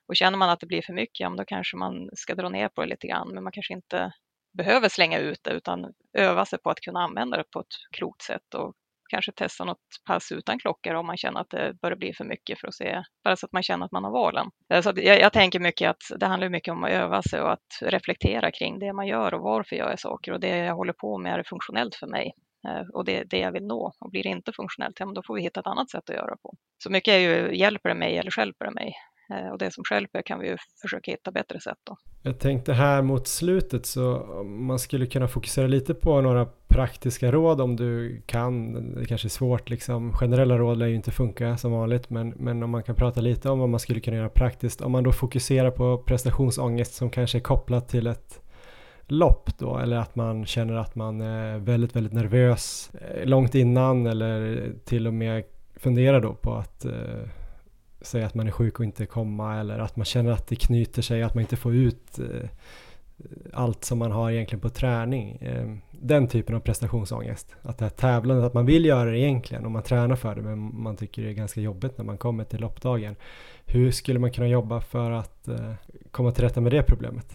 Och 0.06 0.16
känner 0.16 0.38
man 0.38 0.50
att 0.50 0.60
det 0.60 0.66
blir 0.66 0.82
för 0.82 0.92
mycket, 0.92 1.20
ja, 1.20 1.34
då 1.38 1.44
kanske 1.44 1.76
man 1.76 2.08
ska 2.12 2.34
dra 2.34 2.48
ner 2.48 2.68
på 2.68 2.80
det 2.80 2.86
lite 2.88 3.06
grann, 3.06 3.34
men 3.34 3.44
man 3.44 3.52
kanske 3.52 3.74
inte 3.74 4.12
behöver 4.52 4.88
slänga 4.88 5.18
ut 5.18 5.40
det 5.42 5.50
utan 5.50 5.92
öva 6.18 6.44
sig 6.46 6.58
på 6.58 6.70
att 6.70 6.80
kunna 6.80 7.00
använda 7.00 7.36
det 7.36 7.44
på 7.50 7.60
ett 7.60 7.74
klokt 7.96 8.22
sätt 8.22 8.54
och 8.54 8.74
kanske 9.12 9.32
testa 9.32 9.64
något 9.64 9.78
pass 10.06 10.32
utan 10.32 10.58
klockor 10.58 10.94
om 10.94 11.06
man 11.06 11.16
känner 11.16 11.40
att 11.40 11.50
det 11.50 11.74
börjar 11.82 11.96
bli 11.96 12.12
för 12.14 12.24
mycket 12.24 12.60
för 12.60 12.68
att 12.68 12.74
se, 12.74 13.02
bara 13.24 13.36
så 13.36 13.46
att 13.46 13.52
man 13.52 13.62
känner 13.62 13.86
att 13.86 13.92
man 13.92 14.04
har 14.04 14.10
valen. 14.10 14.46
Eh, 14.72 14.82
så 14.82 14.92
jag, 14.96 15.20
jag, 15.20 15.32
tänker 15.32 15.60
mycket 15.60 15.90
att 15.90 16.20
det 16.20 16.26
handlar 16.26 16.48
mycket 16.48 16.72
om 16.72 16.84
att 16.84 16.90
öva 16.90 17.22
sig 17.22 17.40
och 17.40 17.52
att 17.52 17.68
reflektera 17.80 18.50
kring 18.50 18.78
det 18.78 18.92
man 18.92 19.06
gör 19.06 19.34
och 19.34 19.40
varför 19.40 19.76
jag 19.76 19.90
gör 19.90 19.96
saker 19.96 20.32
och 20.32 20.40
det 20.40 20.56
jag 20.56 20.74
håller 20.74 20.92
på 20.92 21.18
med 21.18 21.32
är 21.32 21.38
det 21.38 21.44
funktionellt 21.44 21.94
för 21.94 22.06
mig 22.06 22.32
eh, 22.68 22.88
och 22.94 23.04
det 23.04 23.24
det 23.24 23.38
jag 23.38 23.52
vill 23.52 23.66
nå. 23.66 23.92
Och 24.00 24.10
blir 24.10 24.22
det 24.22 24.28
inte 24.28 24.52
funktionellt, 24.52 25.00
ja, 25.00 25.06
men 25.06 25.14
då 25.14 25.22
får 25.26 25.34
vi 25.34 25.42
hitta 25.42 25.60
ett 25.60 25.66
annat 25.66 25.90
sätt 25.90 26.10
att 26.10 26.16
göra 26.16 26.36
på. 26.42 26.54
Så 26.82 26.90
mycket 26.90 27.14
är 27.14 27.18
ju, 27.18 27.56
hjälper 27.56 27.88
det 27.88 27.94
mig 27.94 28.18
eller 28.18 28.30
stjälper 28.30 28.64
det 28.64 28.74
mig? 28.74 28.94
Eh, 29.32 29.52
och 29.52 29.58
det 29.58 29.70
som 29.70 29.84
själv 29.84 30.06
kan 30.24 30.40
vi 30.40 30.48
ju 30.48 30.56
försöka 30.82 31.10
hitta 31.10 31.30
bättre 31.30 31.60
sätt 31.60 31.78
då. 31.84 31.96
Jag 32.22 32.38
tänkte 32.38 32.72
här 32.72 33.02
mot 33.02 33.28
slutet 33.28 33.86
så 33.86 34.18
man 34.44 34.78
skulle 34.78 35.06
kunna 35.06 35.28
fokusera 35.28 35.66
lite 35.66 35.94
på 35.94 36.20
några 36.20 36.46
praktiska 36.68 37.32
råd 37.32 37.60
om 37.60 37.76
du 37.76 38.22
kan. 38.26 38.72
Det 38.94 39.04
kanske 39.04 39.26
är 39.26 39.30
svårt 39.30 39.70
liksom. 39.70 40.12
Generella 40.12 40.58
råd 40.58 40.78
lär 40.78 40.86
ju 40.86 40.94
inte 40.94 41.10
funka 41.10 41.56
som 41.56 41.72
vanligt 41.72 42.10
men, 42.10 42.28
men 42.28 42.62
om 42.62 42.70
man 42.70 42.82
kan 42.82 42.94
prata 42.94 43.20
lite 43.20 43.50
om 43.50 43.58
vad 43.58 43.68
man 43.68 43.80
skulle 43.80 44.00
kunna 44.00 44.16
göra 44.16 44.28
praktiskt. 44.28 44.80
Om 44.80 44.92
man 44.92 45.04
då 45.04 45.12
fokuserar 45.12 45.70
på 45.70 45.98
prestationsångest 45.98 46.94
som 46.94 47.10
kanske 47.10 47.38
är 47.38 47.42
kopplat 47.42 47.88
till 47.88 48.06
ett 48.06 48.40
lopp 49.06 49.58
då 49.58 49.78
eller 49.78 49.96
att 49.96 50.16
man 50.16 50.46
känner 50.46 50.74
att 50.74 50.94
man 50.94 51.20
är 51.20 51.58
väldigt, 51.58 51.96
väldigt 51.96 52.12
nervös 52.12 52.90
eh, 52.94 53.26
långt 53.26 53.54
innan 53.54 54.06
eller 54.06 54.72
till 54.84 55.06
och 55.06 55.14
med 55.14 55.44
funderar 55.76 56.20
då 56.20 56.34
på 56.34 56.54
att 56.54 56.84
eh, 56.84 56.92
säga 58.02 58.26
att 58.26 58.34
man 58.34 58.46
är 58.46 58.50
sjuk 58.50 58.78
och 58.78 58.84
inte 58.84 59.06
komma 59.06 59.60
eller 59.60 59.78
att 59.78 59.96
man 59.96 60.04
känner 60.04 60.32
att 60.32 60.46
det 60.46 60.56
knyter 60.56 61.02
sig, 61.02 61.22
att 61.22 61.34
man 61.34 61.40
inte 61.40 61.56
får 61.56 61.74
ut 61.74 62.18
eh, 62.18 62.48
allt 63.52 63.84
som 63.84 63.98
man 63.98 64.10
har 64.10 64.30
egentligen 64.30 64.60
på 64.60 64.68
träning. 64.68 65.36
Eh, 65.36 65.76
den 65.90 66.28
typen 66.28 66.56
av 66.56 66.60
prestationsångest. 66.60 67.56
Att 67.62 67.78
det 67.78 67.84
här 67.84 67.90
tävlandet, 67.90 68.46
att 68.46 68.54
man 68.54 68.66
vill 68.66 68.84
göra 68.84 69.10
det 69.10 69.18
egentligen 69.18 69.64
och 69.64 69.70
man 69.70 69.82
tränar 69.82 70.16
för 70.16 70.34
det 70.34 70.42
men 70.42 70.82
man 70.82 70.96
tycker 70.96 71.22
det 71.22 71.28
är 71.28 71.32
ganska 71.32 71.60
jobbigt 71.60 71.98
när 71.98 72.04
man 72.04 72.18
kommer 72.18 72.44
till 72.44 72.60
loppdagen. 72.60 73.16
Hur 73.66 73.90
skulle 73.90 74.18
man 74.18 74.32
kunna 74.32 74.48
jobba 74.48 74.80
för 74.80 75.10
att 75.10 75.48
eh, 75.48 75.74
komma 76.10 76.32
till 76.32 76.44
rätta 76.44 76.60
med 76.60 76.72
det 76.72 76.82
problemet? 76.82 77.26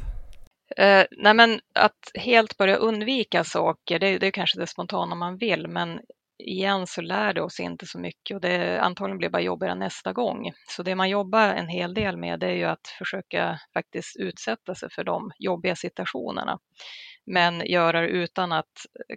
Eh, 0.77 1.03
nej 1.17 1.33
men 1.33 1.59
att 1.73 2.11
helt 2.13 2.57
börja 2.57 2.75
undvika 2.75 3.43
saker, 3.43 3.99
det, 3.99 4.17
det 4.17 4.27
är 4.27 4.31
kanske 4.31 4.59
det 4.59 4.67
spontana 4.67 5.15
man 5.15 5.37
vill, 5.37 5.67
men 5.67 5.99
igen 6.39 6.87
så 6.87 7.01
lär 7.01 7.33
det 7.33 7.41
oss 7.41 7.59
inte 7.59 7.85
så 7.85 7.99
mycket 7.99 8.35
och 8.35 8.41
det 8.41 8.81
antagligen 8.81 9.17
blir 9.17 9.29
bara 9.29 9.41
jobbigare 9.41 9.75
nästa 9.75 10.13
gång. 10.13 10.51
Så 10.69 10.83
det 10.83 10.95
man 10.95 11.09
jobbar 11.09 11.47
en 11.47 11.67
hel 11.67 11.93
del 11.93 12.17
med 12.17 12.39
det 12.39 12.47
är 12.47 12.55
ju 12.55 12.63
att 12.63 12.87
försöka 12.97 13.59
faktiskt 13.73 14.17
utsätta 14.17 14.75
sig 14.75 14.89
för 14.91 15.03
de 15.03 15.31
jobbiga 15.39 15.75
situationerna. 15.75 16.59
Men 17.25 17.65
göra 17.65 18.01
det 18.01 18.07
utan 18.07 18.51
att 18.51 18.71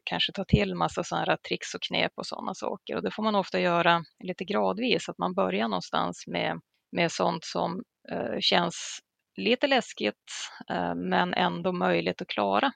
kanske 0.04 0.32
ta 0.32 0.44
till 0.44 0.74
massa 0.74 1.04
sådana 1.04 1.26
här 1.26 1.36
tricks 1.36 1.74
och 1.74 1.82
knep 1.82 2.12
och 2.16 2.26
sådana 2.26 2.54
saker. 2.54 2.96
Och 2.96 3.02
det 3.02 3.10
får 3.10 3.22
man 3.22 3.34
ofta 3.34 3.60
göra 3.60 4.04
lite 4.24 4.44
gradvis, 4.44 5.08
att 5.08 5.18
man 5.18 5.34
börjar 5.34 5.68
någonstans 5.68 6.24
med, 6.26 6.60
med 6.92 7.12
sånt 7.12 7.44
som 7.44 7.82
eh, 8.12 8.40
känns 8.40 9.00
lite 9.36 9.66
läskigt 9.66 10.16
eh, 10.70 10.94
men 10.94 11.34
ändå 11.34 11.72
möjligt 11.72 12.22
att 12.22 12.28
klara. 12.28 12.72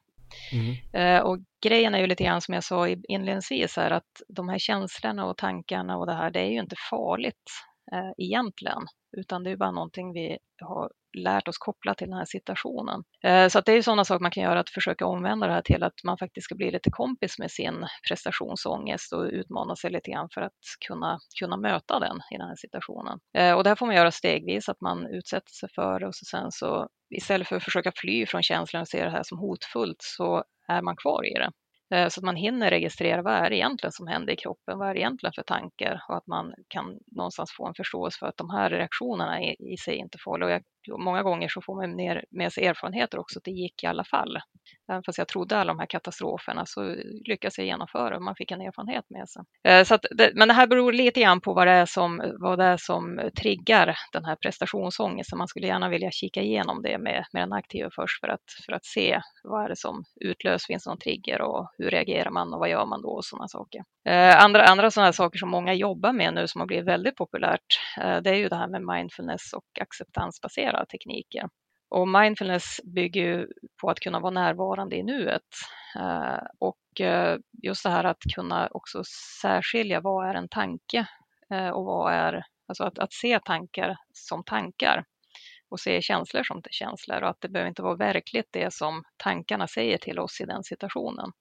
Mm. 0.53 0.75
Eh, 0.93 1.23
och 1.23 1.39
grejen 1.65 1.95
är 1.95 1.99
ju 1.99 2.07
lite 2.07 2.25
grann 2.25 2.41
som 2.41 2.55
jag 2.55 2.65
sa 2.65 2.89
inledningsvis 2.89 3.77
här 3.77 3.91
att 3.91 4.23
de 4.29 4.49
här 4.49 4.59
känslorna 4.59 5.27
och 5.27 5.37
tankarna 5.37 5.97
och 5.97 6.07
det 6.07 6.15
här, 6.15 6.31
det 6.31 6.41
är 6.41 6.51
ju 6.51 6.61
inte 6.61 6.77
farligt 6.91 7.51
eh, 7.93 8.25
egentligen, 8.25 8.83
utan 9.17 9.45
det 9.45 9.51
är 9.51 9.57
bara 9.57 9.71
någonting 9.71 10.13
vi 10.13 10.39
har 10.61 10.91
lärt 11.15 11.49
oss 11.49 11.59
koppla 11.59 11.95
till 11.95 12.09
den 12.09 12.19
här 12.19 12.25
situationen. 12.25 13.05
Eh, 13.25 13.49
så 13.49 13.59
att 13.59 13.67
det 13.67 13.73
är 13.73 13.83
sådana 13.83 14.05
saker 14.05 14.23
man 14.23 14.31
kan 14.31 14.43
göra, 14.43 14.61
att 14.61 14.71
försöka 14.71 15.07
omvända 15.07 15.47
det 15.47 15.53
här 15.53 15.63
till 15.63 15.83
att 15.83 16.05
man 16.05 16.19
faktiskt 16.19 16.45
ska 16.45 16.55
bli 16.55 16.71
lite 16.71 16.91
kompis 16.91 17.39
med 17.39 17.51
sin 17.51 17.87
prestationsångest 18.09 19.13
och 19.13 19.25
utmana 19.25 19.77
sig 19.77 19.91
lite 19.91 20.11
grann 20.11 20.29
för 20.35 20.41
att 20.41 20.53
kunna, 20.89 21.19
kunna 21.41 21.57
möta 21.57 21.99
den 21.99 22.17
i 22.35 22.37
den 22.39 22.49
här 22.49 22.57
situationen. 22.57 23.19
Eh, 23.39 23.53
och 23.53 23.65
det 23.65 23.71
här 23.71 23.77
får 23.77 23.87
man 23.87 23.97
göra 23.97 24.11
stegvis, 24.11 24.69
att 24.69 24.81
man 24.81 25.07
utsätter 25.07 25.53
sig 25.53 25.69
för 25.75 26.01
det 26.01 26.07
och 26.07 26.15
så 26.15 26.25
sen 26.25 26.51
så 26.51 26.89
istället 27.15 27.49
för 27.49 27.57
att 27.57 27.65
försöka 27.65 27.93
fly 27.97 28.27
från 28.27 28.43
känslan 28.43 28.81
och 28.81 28.89
se 28.89 29.05
det 29.05 29.11
här 29.11 29.23
som 29.23 29.39
hotfullt 29.39 29.97
så 30.01 30.45
är 30.69 30.83
man 30.83 30.97
kvar 30.97 31.27
i 31.27 31.35
det. 31.35 31.51
Eh, 31.95 32.09
så 32.09 32.21
att 32.21 32.25
man 32.25 32.37
hinner 32.37 32.71
registrera 32.71 33.23
vad 33.23 33.35
är 33.35 33.51
det 33.51 33.57
egentligen 33.57 33.93
som 33.93 34.07
händer 34.07 34.33
i 34.33 34.37
kroppen, 34.37 34.79
vad 34.79 34.89
är 34.89 34.95
det 34.95 35.01
egentligen 35.01 35.33
för 35.33 35.43
tankar 35.43 36.03
och 36.09 36.17
att 36.17 36.27
man 36.27 36.55
kan 36.69 36.99
någonstans 37.07 37.53
få 37.57 37.67
en 37.67 37.75
förståelse 37.75 38.19
för 38.19 38.27
att 38.27 38.37
de 38.37 38.51
här 38.51 38.71
reaktionerna 38.71 39.43
i, 39.43 39.77
sig 39.85 39.97
inte 39.97 40.19
får 40.25 40.43
och 40.43 40.51
jag 40.51 40.63
många 40.89 41.23
gånger 41.23 41.49
så 41.49 41.61
får 41.63 41.75
man 41.75 41.97
ner 41.97 42.25
med 42.31 42.53
sig 42.53 42.67
erfarenheter 42.67 43.19
också 43.19 43.39
att 43.39 43.45
det 43.45 43.51
gick 43.51 43.83
i 43.83 43.87
alla 43.87 44.05
fall. 44.05 44.39
Även 44.89 45.03
fast 45.03 45.19
jag 45.19 45.29
trodde 45.29 45.57
alla 45.57 45.73
de 45.73 45.79
här 45.79 45.87
katastroferna 45.87 46.67
så 46.67 46.97
lyckades 47.25 47.59
jag 47.59 47.67
genomföra 47.67 48.17
och 48.17 48.23
man 48.23 48.35
fick 48.35 48.51
en 48.51 48.61
erfarenhet 48.61 49.05
med 49.09 49.29
sig. 49.29 49.43
Eh, 49.69 49.85
så 49.85 49.99
det, 50.11 50.31
men 50.35 50.49
det 50.49 50.55
här 50.55 50.67
beror 50.67 50.93
lite 50.93 51.21
grann 51.21 51.41
på 51.41 51.55
vad 51.55 51.67
det, 51.67 51.73
är 51.73 51.87
som, 51.87 52.23
vad 52.41 52.59
det 52.59 52.65
är 52.65 52.77
som 52.77 53.31
triggar 53.41 53.97
den 54.13 54.25
här 54.25 54.37
prestationsångesten. 54.37 55.39
Man 55.39 55.49
skulle 55.49 55.67
gärna 55.67 55.89
vilja 55.89 56.11
kika 56.11 56.43
igenom 56.43 56.83
det 56.83 56.99
med, 56.99 57.25
med 57.33 57.43
den 57.43 57.53
aktiva 57.53 57.91
först 57.97 58.21
för 58.21 58.29
att, 58.29 58.45
för 58.67 58.73
att 58.73 58.85
se 58.85 59.21
vad 59.45 59.65
är 59.65 59.69
det 59.69 59.77
som 59.77 60.05
utlöser, 60.21 60.67
finns 60.67 60.85
det 60.85 60.91
någon 60.91 60.99
trigger 60.99 61.41
och 61.41 61.71
hur 61.79 61.91
reagerar 61.91 62.31
man 62.31 62.55
och 62.55 62.61
vad 62.61 62.69
gör 62.69 62.87
man 62.87 63.03
då 63.03 63.09
och 63.09 63.25
sådana 63.25 63.49
saker. 63.49 63.83
Eh, 64.09 64.45
andra, 64.45 64.65
andra 64.65 64.91
sådana 64.91 65.13
saker 65.13 65.39
som 65.39 65.51
många 65.51 65.75
jobbar 65.75 66.13
med 66.13 66.35
nu 66.35 66.49
som 66.49 66.61
har 66.61 66.67
blivit 66.67 66.89
väldigt 66.89 67.17
populärt, 67.17 67.81
eh, 68.01 68.17
det 68.17 68.31
är 68.31 68.35
ju 68.35 68.49
det 68.49 68.57
här 68.57 68.69
med 68.69 68.83
mindfulness 68.83 69.53
och 69.53 69.81
acceptansbaserat 69.81 70.74
flera 70.75 70.87
tekniker. 70.87 71.49
Och 71.91 72.09
mindfulness 72.09 72.81
bygger 72.85 73.23
ju 73.23 73.47
på 73.81 73.91
att 73.91 74.01
kunna 74.01 74.21
vara 74.21 74.31
närvarande 74.31 74.97
i 74.97 75.03
nuet. 75.03 75.43
Eh, 75.97 76.39
och 76.59 77.01
eh, 77.01 77.39
just 77.63 77.83
det 77.83 77.91
här 77.91 78.05
att 78.05 78.23
kunna 78.35 78.69
också 78.71 79.03
särskilja 79.43 80.01
vad 80.01 80.29
är 80.29 80.35
en 80.35 80.49
tanke 80.49 81.07
eh, 81.51 81.69
och 81.69 81.85
vad 81.85 82.13
är, 82.13 82.45
alltså 82.69 82.85
att, 82.85 82.99
att 82.99 83.13
se 83.13 83.41
tankar 83.41 83.97
som 84.13 84.45
tankar 84.45 85.05
och 85.71 85.81
se 85.81 86.03
känslor 86.03 86.43
som 86.43 86.63
känslor 86.71 87.23
och 87.23 87.29
att 87.29 87.41
det 87.41 87.49
behöver 87.49 87.69
inte 87.69 87.83
vara 87.83 87.97
verkligt 87.97 88.49
det 88.53 88.75
som 88.75 89.03
tankarna 89.17 89.67
säger 89.67 89.99
till 89.99 90.19
oss 90.19 90.41
i 90.41 90.45
den 90.45 90.65
situationen. 90.65 91.33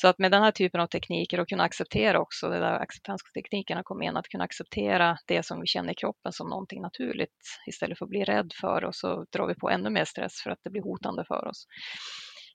Så 0.00 0.08
att 0.08 0.18
med 0.18 0.30
den 0.30 0.42
här 0.42 0.50
typen 0.50 0.80
av 0.80 0.86
tekniker 0.86 1.40
och 1.40 1.48
kunna 1.48 1.64
acceptera 1.64 2.20
också, 2.20 2.48
det 2.48 2.58
där 2.58 2.80
acceptansteknikerna 2.80 3.82
kom 3.82 4.02
in, 4.02 4.16
att 4.16 4.28
kunna 4.28 4.44
acceptera 4.44 5.18
det 5.26 5.46
som 5.46 5.60
vi 5.60 5.66
känner 5.66 5.92
i 5.92 5.94
kroppen 5.94 6.32
som 6.32 6.48
någonting 6.48 6.82
naturligt 6.82 7.60
istället 7.66 7.98
för 7.98 8.04
att 8.04 8.10
bli 8.10 8.24
rädd 8.24 8.52
för 8.60 8.84
och 8.84 8.94
så 8.94 9.26
drar 9.32 9.46
vi 9.46 9.54
på 9.54 9.70
ännu 9.70 9.90
mer 9.90 10.04
stress 10.04 10.40
för 10.42 10.50
att 10.50 10.58
det 10.64 10.70
blir 10.70 10.82
hotande 10.82 11.24
för 11.24 11.46
oss. 11.48 11.66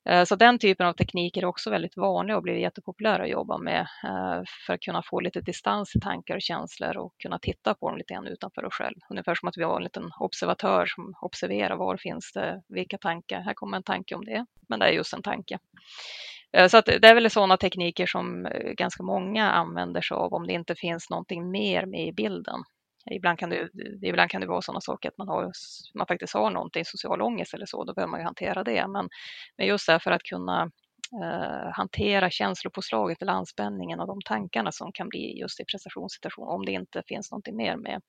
Eh, 0.10 0.24
så 0.24 0.36
den 0.36 0.60
typen 0.60 0.86
av 0.86 0.94
tekniker 0.94 1.42
är 1.42 1.46
också 1.46 1.70
väldigt 1.70 1.98
vanliga 1.98 2.38
och 2.38 2.44
blir 2.44 2.56
jättepopulära 2.56 3.24
att 3.24 3.30
jobba 3.30 3.58
med 3.58 3.82
eh, 3.82 4.42
för 4.66 4.74
att 4.74 4.80
kunna 4.80 5.04
få 5.04 5.20
lite 5.20 5.42
distans 5.42 5.92
till 5.92 6.02
tankar 6.02 6.36
och 6.36 6.42
känslor 6.42 6.98
och 6.98 7.14
kunna 7.20 7.40
titta 7.40 7.74
på 7.74 7.90
dem 7.90 7.98
lite 7.98 8.14
grann 8.14 8.28
utanför 8.28 8.66
oss 8.66 8.74
själv. 8.74 8.96
Ungefär 9.10 9.36
som 9.36 9.50
att 9.50 9.58
vi 9.58 9.64
har 9.64 9.78
en 9.78 9.84
liten 9.84 10.10
observatör 10.20 10.86
som 10.86 11.14
observerar 11.22 11.76
var 11.76 11.98
finns 11.98 12.32
det, 12.34 12.62
vilka 12.70 12.98
tankar, 12.98 13.42
här 13.42 13.54
kommer 13.54 13.78
en 13.78 13.84
tanke 13.84 14.16
om 14.16 14.26
det, 14.26 14.46
men 14.70 14.80
det 14.80 14.86
är 14.86 14.92
just 14.92 15.14
en 15.14 15.22
tanke. 15.22 15.60
Eh, 16.58 16.68
så 16.68 16.78
att 16.78 16.86
det 16.86 17.08
är 17.08 17.16
väl 17.16 17.32
sådana 17.32 17.58
tekniker 17.58 18.06
som 18.06 18.46
eh, 18.46 18.72
ganska 18.72 19.04
många 19.04 19.52
använder 19.52 20.02
sig 20.02 20.16
av 20.16 20.34
om 20.34 20.48
det 20.48 20.54
inte 20.54 20.76
finns 20.76 21.10
någonting 21.10 21.52
mer 21.52 21.86
med 21.86 22.08
i 22.08 22.14
bilden. 22.14 22.60
Ibland 23.12 23.40
kan 23.40 23.50
det, 23.50 23.62
eh, 23.62 23.68
ibland 24.10 24.32
kan 24.32 24.42
det 24.42 24.48
vara 24.48 24.62
sådana 24.62 24.82
saker 24.82 25.10
att 25.10 25.18
man, 25.18 25.28
har, 25.28 25.52
man 25.98 26.08
faktiskt 26.08 26.34
har 26.34 26.52
någonting, 26.52 26.86
social 26.86 27.22
ångest 27.22 27.54
eller 27.54 27.66
så, 27.66 27.84
då 27.84 27.94
behöver 27.94 28.12
man 28.12 28.20
ju 28.20 28.26
hantera 28.26 28.64
det. 28.64 28.88
Men, 28.88 29.10
men 29.58 29.68
just 29.68 29.86
för 29.86 30.12
att 30.12 30.24
kunna 30.24 30.72
eh, 31.24 31.72
hantera 31.74 32.30
känslopåslaget 32.30 33.22
eller 33.22 33.34
anspänningen 33.34 34.00
och 34.00 34.08
de 34.08 34.20
tankarna 34.26 34.72
som 34.72 34.92
kan 34.92 35.10
bli 35.10 35.40
just 35.40 35.60
i 35.60 35.66
prestationssituation, 35.66 36.48
om 36.48 36.66
det 36.66 36.72
inte 36.72 37.04
finns 37.08 37.32
någonting 37.32 37.56
mer 37.56 37.78
med, 37.78 38.02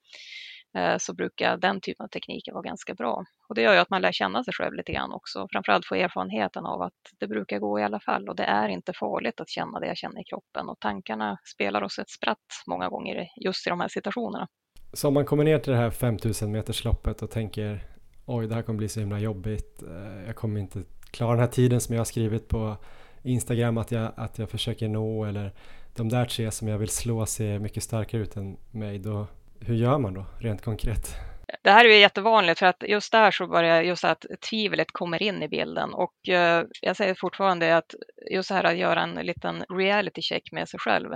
Eh, 0.77 0.97
så 0.99 1.15
brukar 1.15 1.57
den 1.57 1.81
typen 1.81 2.05
av 2.05 2.09
tekniker 2.09 2.53
vara 2.53 2.63
ganska 2.63 2.95
bra. 2.95 3.25
Och 3.49 3.55
det 3.55 3.63
gör 3.63 3.73
ju 3.73 3.79
att 3.79 3.91
man 3.91 4.03
lär 4.03 4.13
känna 4.13 4.45
sig 4.45 4.55
själv 4.55 4.75
lite 4.75 4.93
grann 4.93 5.13
också, 5.13 5.47
framförallt 5.53 5.87
få 5.87 5.95
erfarenheten 5.95 6.67
av 6.67 6.83
att 6.83 6.93
det 7.21 7.27
brukar 7.27 7.59
gå 7.59 7.81
i 7.81 7.83
alla 7.83 8.01
fall 8.01 8.29
och 8.29 8.37
det 8.37 8.45
är 8.45 8.69
inte 8.69 8.93
farligt 8.93 9.41
att 9.41 9.49
känna 9.49 9.81
det 9.81 9.87
jag 9.87 9.97
känner 9.97 10.21
i 10.21 10.25
kroppen 10.25 10.69
och 10.69 10.81
tankarna 10.81 11.39
spelar 11.55 11.83
oss 11.83 11.99
ett 11.99 12.11
spratt 12.11 12.39
många 12.67 12.89
gånger 12.89 13.29
just 13.45 13.67
i 13.67 13.71
de 13.71 13.81
här 13.81 13.89
situationerna. 13.89 14.49
Så 14.93 15.09
om 15.09 15.15
man 15.15 15.25
kommer 15.25 15.45
ner 15.45 15.59
till 15.59 15.73
det 15.73 15.79
här 15.79 15.91
5000 15.91 16.53
metersloppet 16.53 17.23
och 17.23 17.31
tänker 17.31 17.81
oj, 18.27 18.47
det 18.47 18.55
här 18.55 18.63
kommer 18.63 18.79
bli 18.79 18.89
så 18.89 19.01
himla 19.01 19.19
jobbigt, 19.19 19.83
eh, 19.83 20.27
jag 20.27 20.37
kommer 20.37 20.61
inte 20.61 20.83
klara 21.11 21.31
den 21.31 21.41
här 21.41 21.47
tiden 21.47 21.81
som 21.81 21.95
jag 21.95 22.01
har 22.01 22.05
skrivit 22.05 22.49
på 22.49 22.77
Instagram 23.23 23.79
att 23.79 23.91
jag, 23.91 24.13
att 24.17 24.39
jag 24.39 24.51
försöker 24.51 24.89
nå 24.89 25.25
eller 25.25 25.53
de 25.97 26.09
där 26.09 26.25
tre 26.25 26.51
som 26.51 26.69
jag 26.69 26.79
vill 26.79 26.89
slå 26.89 27.27
ser 27.27 27.59
mycket 27.59 27.83
starkare 27.83 28.23
ut 28.23 28.37
än 28.37 28.57
mig, 28.71 28.99
då, 28.99 29.27
hur 29.67 29.75
gör 29.75 29.99
man 29.99 30.15
då 30.15 30.27
rent 30.41 30.63
konkret? 30.63 31.17
Det 31.63 31.71
här 31.71 31.85
är 31.85 31.89
ju 31.89 31.97
jättevanligt 31.97 32.59
för 32.59 32.67
att 32.67 32.83
just 32.89 33.13
där 33.13 33.31
så 33.31 33.47
börjar 33.47 33.83
just 33.83 34.05
att 34.05 34.25
tvivlet 34.51 34.93
kommer 34.93 35.23
in 35.23 35.43
i 35.43 35.49
bilden 35.49 35.95
och 35.95 36.29
eh, 36.29 36.65
jag 36.81 36.97
säger 36.97 37.15
fortfarande 37.15 37.77
att 37.77 37.95
just 38.31 38.49
det 38.49 38.55
här 38.55 38.65
att 38.65 38.77
göra 38.77 39.03
en 39.03 39.15
liten 39.15 39.65
reality 39.79 40.23
check 40.23 40.53
med 40.53 40.69
sig 40.69 40.81
själv. 40.81 41.11